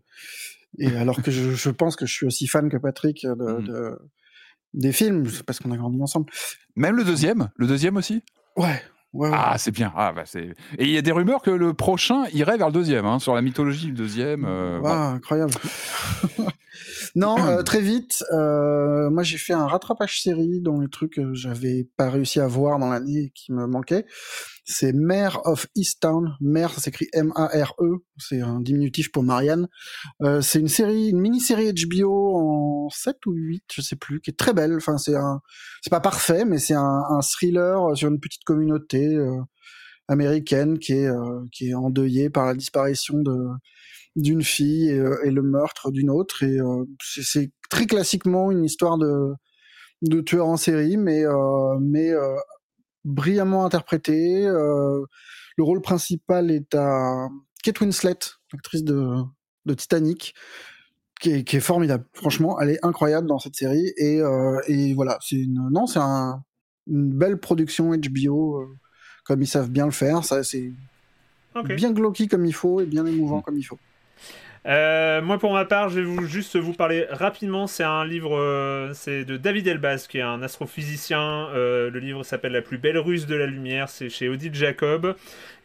et 0.78 0.96
alors 0.96 1.22
que 1.22 1.30
je, 1.30 1.52
je, 1.52 1.70
pense 1.70 1.96
que 1.96 2.06
je 2.06 2.12
suis 2.12 2.26
aussi 2.26 2.46
fan 2.46 2.68
que 2.68 2.76
Patrick 2.76 3.24
de, 3.24 3.32
mm. 3.32 3.64
de 3.64 3.98
des 4.74 4.92
films, 4.92 5.26
parce 5.46 5.60
qu'on 5.60 5.70
a 5.70 5.76
grandi 5.76 6.02
ensemble. 6.02 6.30
Même 6.76 6.96
le 6.96 7.04
deuxième? 7.04 7.50
Le 7.56 7.66
deuxième 7.66 7.96
aussi? 7.96 8.22
Ouais. 8.56 8.82
Ouais, 9.14 9.30
ouais. 9.30 9.36
Ah, 9.38 9.56
c'est 9.58 9.70
bien. 9.70 9.92
Ah, 9.96 10.12
bah. 10.12 10.24
Et 10.34 10.84
il 10.84 10.90
y 10.90 10.98
a 10.98 11.02
des 11.02 11.12
rumeurs 11.12 11.40
que 11.40 11.50
le 11.50 11.72
prochain 11.72 12.24
irait 12.32 12.58
vers 12.58 12.66
le 12.66 12.72
deuxième, 12.72 13.06
hein, 13.06 13.20
sur 13.20 13.34
la 13.34 13.42
mythologie 13.42 13.86
du 13.86 13.92
deuxième. 13.92 14.44
Euh, 14.44 14.80
ah, 14.84 15.12
incroyable. 15.12 15.54
Non, 17.14 17.36
euh, 17.38 17.62
très 17.62 17.80
vite. 17.80 18.24
Euh, 18.32 19.08
moi, 19.10 19.22
j'ai 19.22 19.38
fait 19.38 19.52
un 19.52 19.66
rattrapage 19.66 20.20
série 20.20 20.60
dont 20.60 20.78
le 20.78 20.88
truc 20.88 21.14
que 21.14 21.32
j'avais 21.34 21.86
pas 21.96 22.10
réussi 22.10 22.40
à 22.40 22.48
voir 22.48 22.78
dans 22.78 22.88
l'année 22.88 23.30
qui 23.34 23.52
me 23.52 23.66
manquait. 23.66 24.04
C'est 24.64 24.92
Mare 24.92 25.40
of 25.44 25.66
Easttown. 25.74 26.36
Mare, 26.40 26.72
ça 26.72 26.80
s'écrit 26.80 27.08
M-A-R-E. 27.12 28.04
C'est 28.18 28.40
un 28.40 28.60
diminutif 28.60 29.12
pour 29.12 29.22
Marianne. 29.22 29.68
Euh, 30.22 30.40
c'est 30.40 30.60
une 30.60 30.68
série, 30.68 31.10
une 31.10 31.20
mini-série 31.20 31.72
HBO 31.72 32.36
en 32.36 32.88
7 32.90 33.26
ou 33.26 33.32
8, 33.32 33.64
je 33.72 33.82
sais 33.82 33.96
plus, 33.96 34.20
qui 34.20 34.30
est 34.30 34.38
très 34.38 34.54
belle. 34.54 34.74
Enfin, 34.76 34.98
c'est 34.98 35.16
un, 35.16 35.40
c'est 35.82 35.90
pas 35.90 36.00
parfait, 36.00 36.44
mais 36.44 36.58
c'est 36.58 36.74
un, 36.74 37.20
thriller 37.22 37.96
sur 37.96 38.08
une 38.08 38.20
petite 38.20 38.44
communauté 38.44 39.14
euh, 39.16 39.40
américaine 40.08 40.78
qui 40.78 40.92
est, 40.92 41.06
euh, 41.06 41.44
qui 41.52 41.70
est 41.70 41.74
endeuillée 41.74 42.30
par 42.30 42.46
la 42.46 42.54
disparition 42.54 43.18
de 43.18 43.48
d'une 44.16 44.42
fille 44.42 44.92
euh, 44.92 45.16
et, 45.24 45.30
le 45.30 45.42
meurtre 45.42 45.90
d'une 45.90 46.10
autre. 46.10 46.42
Et 46.42 46.60
euh, 46.60 46.84
c'est 47.00 47.50
très 47.70 47.86
classiquement 47.86 48.50
une 48.50 48.64
histoire 48.64 48.98
de, 48.98 49.32
de 50.02 50.20
tueur 50.20 50.46
en 50.46 50.56
série, 50.56 50.96
mais, 50.96 51.24
euh, 51.24 51.78
mais 51.80 52.12
brillamment 53.04 53.64
interprété. 53.64 54.44
le 54.44 55.62
rôle 55.62 55.80
principal 55.80 56.50
est 56.50 56.74
à 56.74 57.28
Kate 57.62 57.80
Winslet, 57.80 58.18
l'actrice 58.52 58.84
de, 58.84 59.16
de 59.66 59.74
Titanic. 59.74 60.34
Qui 61.20 61.30
est, 61.30 61.44
qui 61.44 61.56
est, 61.56 61.60
formidable. 61.60 62.04
Franchement, 62.12 62.60
elle 62.60 62.70
est 62.70 62.84
incroyable 62.84 63.28
dans 63.28 63.38
cette 63.38 63.54
série. 63.54 63.92
Et, 63.96 64.20
et 64.66 64.94
voilà, 64.94 65.16
c'est 65.22 65.36
une, 65.36 65.70
non, 65.70 65.86
c'est 65.86 66.00
un, 66.00 66.42
une 66.86 67.12
belle 67.12 67.38
production 67.38 67.92
HBO, 67.96 68.66
comme 69.24 69.40
ils 69.40 69.46
savent 69.46 69.70
bien 69.70 69.86
le 69.86 69.92
faire. 69.92 70.24
Ça, 70.24 70.42
c'est 70.42 70.72
bien 71.62 71.92
glauky 71.92 72.28
comme 72.28 72.44
il 72.44 72.54
faut 72.54 72.80
et 72.80 72.86
bien 72.86 73.06
émouvant 73.06 73.38
mm. 73.38 73.42
comme 73.42 73.58
il 73.58 73.62
faut. 73.62 73.78
Euh, 74.66 75.20
moi, 75.20 75.38
pour 75.38 75.52
ma 75.52 75.66
part, 75.66 75.90
je 75.90 76.00
vais 76.00 76.06
vous, 76.06 76.26
juste 76.26 76.56
vous 76.56 76.72
parler 76.72 77.06
rapidement. 77.10 77.66
C'est 77.66 77.84
un 77.84 78.04
livre, 78.04 78.36
euh, 78.38 78.92
c'est 78.94 79.24
de 79.26 79.36
David 79.36 79.66
Elbaz, 79.66 80.06
qui 80.06 80.18
est 80.18 80.22
un 80.22 80.42
astrophysicien. 80.42 81.48
Euh, 81.54 81.90
le 81.90 81.98
livre 81.98 82.22
s'appelle 82.22 82.52
La 82.52 82.62
plus 82.62 82.78
belle 82.78 82.96
ruse 82.96 83.26
de 83.26 83.34
la 83.34 83.46
lumière. 83.46 83.90
C'est 83.90 84.08
chez 84.08 84.28
Odile 84.28 84.54
Jacob. 84.54 85.16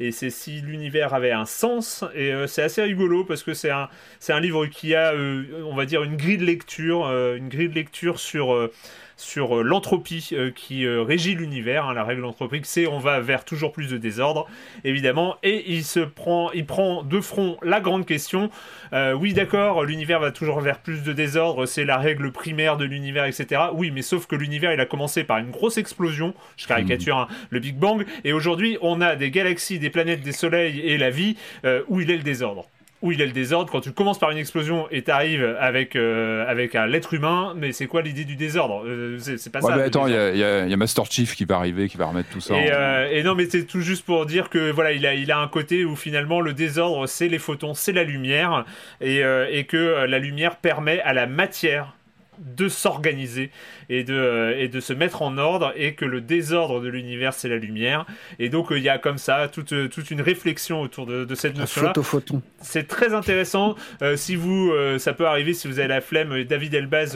Et 0.01 0.11
c'est 0.11 0.29
si 0.29 0.59
l'univers 0.61 1.13
avait 1.13 1.31
un 1.31 1.45
sens. 1.45 2.03
Et 2.13 2.33
c'est 2.47 2.61
assez 2.63 2.81
rigolo 2.81 3.23
parce 3.23 3.43
que 3.43 3.53
c'est 3.53 3.71
un, 3.71 3.89
c'est 4.19 4.33
un 4.33 4.39
livre 4.39 4.65
qui 4.65 4.95
a, 4.95 5.13
on 5.13 5.75
va 5.75 5.85
dire, 5.85 6.03
une 6.03 6.17
grille 6.17 6.37
de 6.37 6.45
lecture, 6.45 7.05
une 7.07 7.49
grille 7.49 7.69
de 7.69 7.75
lecture 7.75 8.19
sur 8.19 8.69
sur 9.19 9.63
l'entropie 9.63 10.35
qui 10.55 10.87
régit 10.87 11.35
l'univers. 11.35 11.85
Hein. 11.85 11.93
la 11.93 12.03
règle 12.03 12.25
anthropique, 12.25 12.65
c'est 12.65 12.87
on 12.87 12.99
va 12.99 13.19
vers 13.19 13.45
toujours 13.45 13.71
plus 13.71 13.89
de 13.89 13.97
désordre, 13.97 14.47
évidemment, 14.83 15.37
et 15.43 15.71
il 15.71 15.83
se 15.83 15.99
prend, 15.99 16.51
il 16.51 16.65
prend 16.65 17.03
de 17.03 17.19
front 17.19 17.57
la 17.61 17.81
grande 17.81 18.05
question. 18.05 18.49
oui, 18.93 19.33
d'accord, 19.33 19.83
l'univers 19.83 20.19
va 20.19 20.31
toujours 20.31 20.61
vers 20.61 20.79
plus 20.79 21.03
de 21.03 21.13
désordre, 21.13 21.65
c'est 21.65 21.85
la 21.85 21.97
règle 21.97 22.31
primaire 22.31 22.77
de 22.77 22.85
l'univers, 22.85 23.25
etc. 23.25 23.61
Oui, 23.73 23.91
mais 23.91 24.01
sauf 24.01 24.25
que 24.25 24.35
l'univers, 24.35 24.73
il 24.73 24.79
a 24.79 24.85
commencé 24.85 25.23
par 25.23 25.37
une 25.37 25.51
grosse 25.51 25.77
explosion, 25.77 26.33
je 26.57 26.67
caricature 26.67 27.17
hein, 27.17 27.27
le 27.49 27.59
Big 27.59 27.77
Bang, 27.77 28.05
et 28.23 28.33
aujourd'hui, 28.33 28.77
on 28.81 29.01
a 29.01 29.15
des 29.15 29.31
galaxies, 29.31 29.79
des 29.79 29.89
planètes, 29.89 30.21
des 30.21 30.31
soleils 30.31 30.79
et 30.79 30.97
la 30.97 31.09
vie 31.09 31.35
où 31.87 31.99
il 32.01 32.09
est 32.09 32.17
le 32.17 32.23
désordre 32.23 32.65
où 33.01 33.11
il 33.11 33.21
est 33.21 33.25
le 33.25 33.31
désordre. 33.31 33.71
Quand 33.71 33.81
tu 33.81 33.91
commences 33.91 34.19
par 34.19 34.31
une 34.31 34.37
explosion 34.37 34.87
et 34.91 35.03
t'arrives 35.03 35.55
avec 35.59 35.95
euh, 35.95 36.45
avec 36.47 36.75
un 36.75 36.85
l'être 36.85 37.13
humain, 37.13 37.53
mais 37.55 37.71
c'est 37.71 37.87
quoi 37.87 38.01
l'idée 38.01 38.25
du 38.25 38.35
désordre? 38.35 38.83
Euh, 38.85 39.17
c'est, 39.19 39.51
pas 39.51 39.61
ça. 39.61 39.75
Mais 39.75 39.83
attends, 39.83 40.07
il 40.07 40.13
y, 40.13 40.43
a, 40.43 40.77
Master 40.77 41.05
Chief 41.05 41.35
qui 41.35 41.45
va 41.45 41.55
arriver, 41.55 41.87
qui 41.87 41.97
va 41.97 42.07
remettre 42.07 42.29
tout 42.29 42.41
ça. 42.41 42.55
Euh, 42.55 43.09
et, 43.11 43.23
non, 43.23 43.35
mais 43.35 43.47
c'est 43.49 43.65
tout 43.65 43.81
juste 43.81 44.05
pour 44.05 44.25
dire 44.25 44.49
que 44.49 44.71
voilà, 44.71 44.91
il 44.91 45.05
a 45.05 45.13
il 45.13 45.31
a 45.31 45.39
un 45.39 45.47
côté 45.47 45.85
où 45.85 45.95
finalement 45.95 46.41
le 46.41 46.53
désordre, 46.53 47.07
c'est 47.07 47.27
les 47.27 47.39
photons, 47.39 47.73
c'est 47.73 47.93
la 47.93 48.03
lumière, 48.03 48.65
et, 49.01 49.21
et 49.51 49.63
que 49.65 50.05
la 50.05 50.19
lumière 50.19 50.57
permet 50.57 50.99
à 51.01 51.13
la 51.13 51.27
matière 51.27 51.93
de 52.39 52.69
s'organiser 52.69 53.51
et 53.89 54.03
de, 54.03 54.13
euh, 54.13 54.57
et 54.57 54.67
de 54.67 54.79
se 54.79 54.93
mettre 54.93 55.21
en 55.21 55.37
ordre 55.37 55.73
et 55.75 55.93
que 55.93 56.05
le 56.05 56.21
désordre 56.21 56.79
de 56.81 56.87
l'univers 56.87 57.33
c'est 57.33 57.49
la 57.49 57.57
lumière 57.57 58.05
et 58.37 58.49
donc 58.49 58.71
euh, 58.71 58.77
il 58.77 58.83
y 58.83 58.89
a 58.89 58.97
comme 58.97 59.17
ça 59.17 59.47
toute, 59.47 59.73
euh, 59.73 59.87
toute 59.87 60.11
une 60.11 60.21
réflexion 60.21 60.81
autour 60.81 61.05
de, 61.05 61.35
cette 61.35 61.57
notion 61.57 61.83
là 61.83 61.93
c'est 62.61 62.87
très 62.87 63.13
intéressant 63.13 63.75
si 64.15 64.35
vous 64.35 64.73
ça 64.97 65.13
peut 65.13 65.27
arriver 65.27 65.53
si 65.53 65.67
vous 65.67 65.79
avez 65.79 65.87
la 65.87 66.01
flemme 66.01 66.43
David 66.43 66.73
Elbaz 66.73 67.13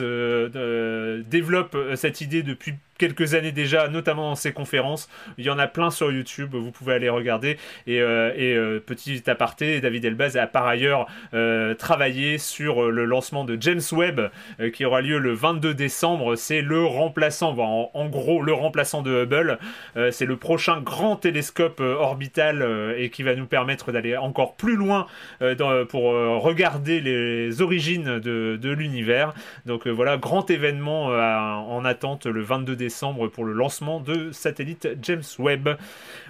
développe 1.28 1.76
cette 1.94 2.20
idée 2.20 2.42
depuis 2.42 2.74
quelques 2.98 3.34
années 3.34 3.52
déjà, 3.52 3.88
notamment 3.88 4.30
dans 4.30 4.34
ses 4.34 4.52
conférences. 4.52 5.08
Il 5.38 5.44
y 5.44 5.50
en 5.50 5.58
a 5.58 5.66
plein 5.66 5.90
sur 5.90 6.12
YouTube, 6.12 6.54
vous 6.54 6.70
pouvez 6.70 6.94
aller 6.94 7.08
regarder. 7.08 7.58
Et, 7.86 8.00
euh, 8.00 8.32
euh, 8.38 8.80
petit 8.80 9.22
aparté, 9.28 9.80
David 9.80 10.04
Elbaz 10.04 10.36
a 10.36 10.46
par 10.46 10.66
ailleurs 10.66 11.06
euh, 11.32 11.74
travaillé 11.74 12.38
sur 12.38 12.90
le 12.90 13.04
lancement 13.04 13.44
de 13.44 13.56
James 13.60 13.80
Webb, 13.92 14.30
qui 14.72 14.84
aura 14.84 15.00
lieu 15.00 15.18
le 15.18 15.32
22 15.32 15.74
décembre. 15.74 16.36
C'est 16.36 16.62
le 16.64 16.84
remplaçant, 16.84 17.56
en, 17.58 18.06
gros, 18.06 18.42
le 18.42 18.52
remplaçant 18.52 19.02
de 19.02 19.22
Hubble. 19.22 19.58
c'est 20.10 20.26
le 20.26 20.36
prochain 20.36 20.80
grand 20.80 21.16
télescope 21.16 21.80
orbital 21.80 22.94
et 22.96 23.10
qui 23.10 23.22
va 23.22 23.34
nous 23.34 23.46
permettre 23.46 23.92
d'aller 23.92 24.16
encore 24.16 24.54
plus 24.54 24.76
loin 24.76 25.06
pour 25.88 26.02
regarder 26.02 27.00
les 27.00 27.62
origines 27.62 28.18
de, 28.18 28.74
l'univers. 28.76 29.34
Donc 29.66 29.86
voilà, 29.86 30.16
grand 30.16 30.50
événement 30.50 31.06
en 31.06 31.84
attente 31.84 32.26
le 32.26 32.42
22 32.42 32.76
décembre 32.76 32.94
décembre 32.94 33.28
pour 33.28 33.44
le 33.44 33.54
lancement 33.54 33.98
de 33.98 34.30
satellite 34.30 34.88
James 35.02 35.22
Webb. 35.38 35.70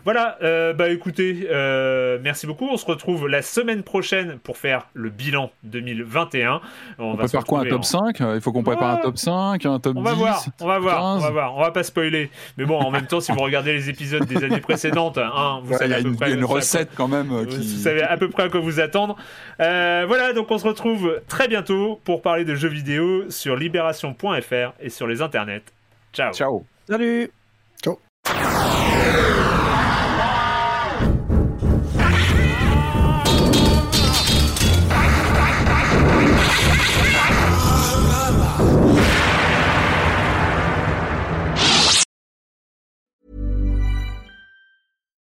Voilà, 0.04 0.36
euh, 0.42 0.74
bah 0.74 0.90
écoutez, 0.90 1.48
euh, 1.50 2.18
merci 2.22 2.46
beaucoup. 2.46 2.68
On 2.68 2.76
se 2.76 2.84
retrouve 2.84 3.26
la 3.26 3.40
semaine 3.40 3.82
prochaine 3.82 4.38
pour 4.38 4.58
faire 4.58 4.86
le 4.92 5.08
bilan 5.08 5.50
2021. 5.62 6.60
On, 6.98 7.04
on 7.04 7.14
va 7.14 7.26
faire 7.26 7.44
quoi 7.44 7.60
Un 7.60 7.64
top 7.64 7.84
5 7.84 8.20
Il 8.20 8.40
faut 8.42 8.52
qu'on 8.52 8.62
prépare 8.62 8.90
un 8.90 8.96
top 8.98 9.16
5, 9.16 9.64
un 9.64 9.80
top 9.80 9.96
on 9.96 10.02
10 10.02 10.04
va 10.04 10.14
voir, 10.14 10.44
on 10.60 10.66
va 10.66 10.78
voir, 10.78 11.16
on 11.16 11.18
va 11.18 11.30
voir. 11.30 11.56
On 11.56 11.60
va 11.60 11.70
pas 11.70 11.82
spoiler. 11.82 12.30
Mais 12.58 12.66
bon, 12.66 12.78
en 12.78 12.90
même 12.90 13.06
temps, 13.06 13.20
si 13.20 13.32
vous 13.32 13.38
regardez 13.38 13.72
les 13.72 13.88
épisodes 13.88 14.26
des 14.26 14.44
années 14.44 14.60
précédentes, 14.60 15.16
hein, 15.16 15.60
vous 15.64 15.72
savez 15.72 15.94
à 15.94 16.02
peu 16.02 16.12
près. 16.12 16.26
Il 16.26 16.30
y 16.32 16.34
a 16.34 16.38
une 16.38 16.44
recette 16.44 16.90
quand 16.94 17.08
même. 17.08 17.32
Euh, 17.32 17.46
qui... 17.46 17.56
Vous 17.56 17.82
savez 17.82 18.02
à 18.02 18.18
peu 18.18 18.28
près 18.28 18.42
à 18.42 18.48
quoi 18.50 18.60
vous 18.60 18.80
attendre. 18.80 19.16
voilà, 19.58 20.34
donc 20.34 20.50
on 20.50 20.58
se 20.58 20.66
retrouve 20.66 21.22
très 21.28 21.48
bientôt 21.48 21.98
pour 22.04 22.20
parler 22.20 22.44
de 22.44 22.54
jeux 22.54 22.68
vidéo 22.68 23.30
sur 23.30 23.56
libération.fr 23.56 24.74
et 24.80 24.90
sur 24.90 25.06
les 25.06 25.22
internets. 25.22 25.62
Ciao. 26.12 26.32
Ciao. 26.34 26.64
Salut. 26.86 27.30
Ciao. 27.82 27.98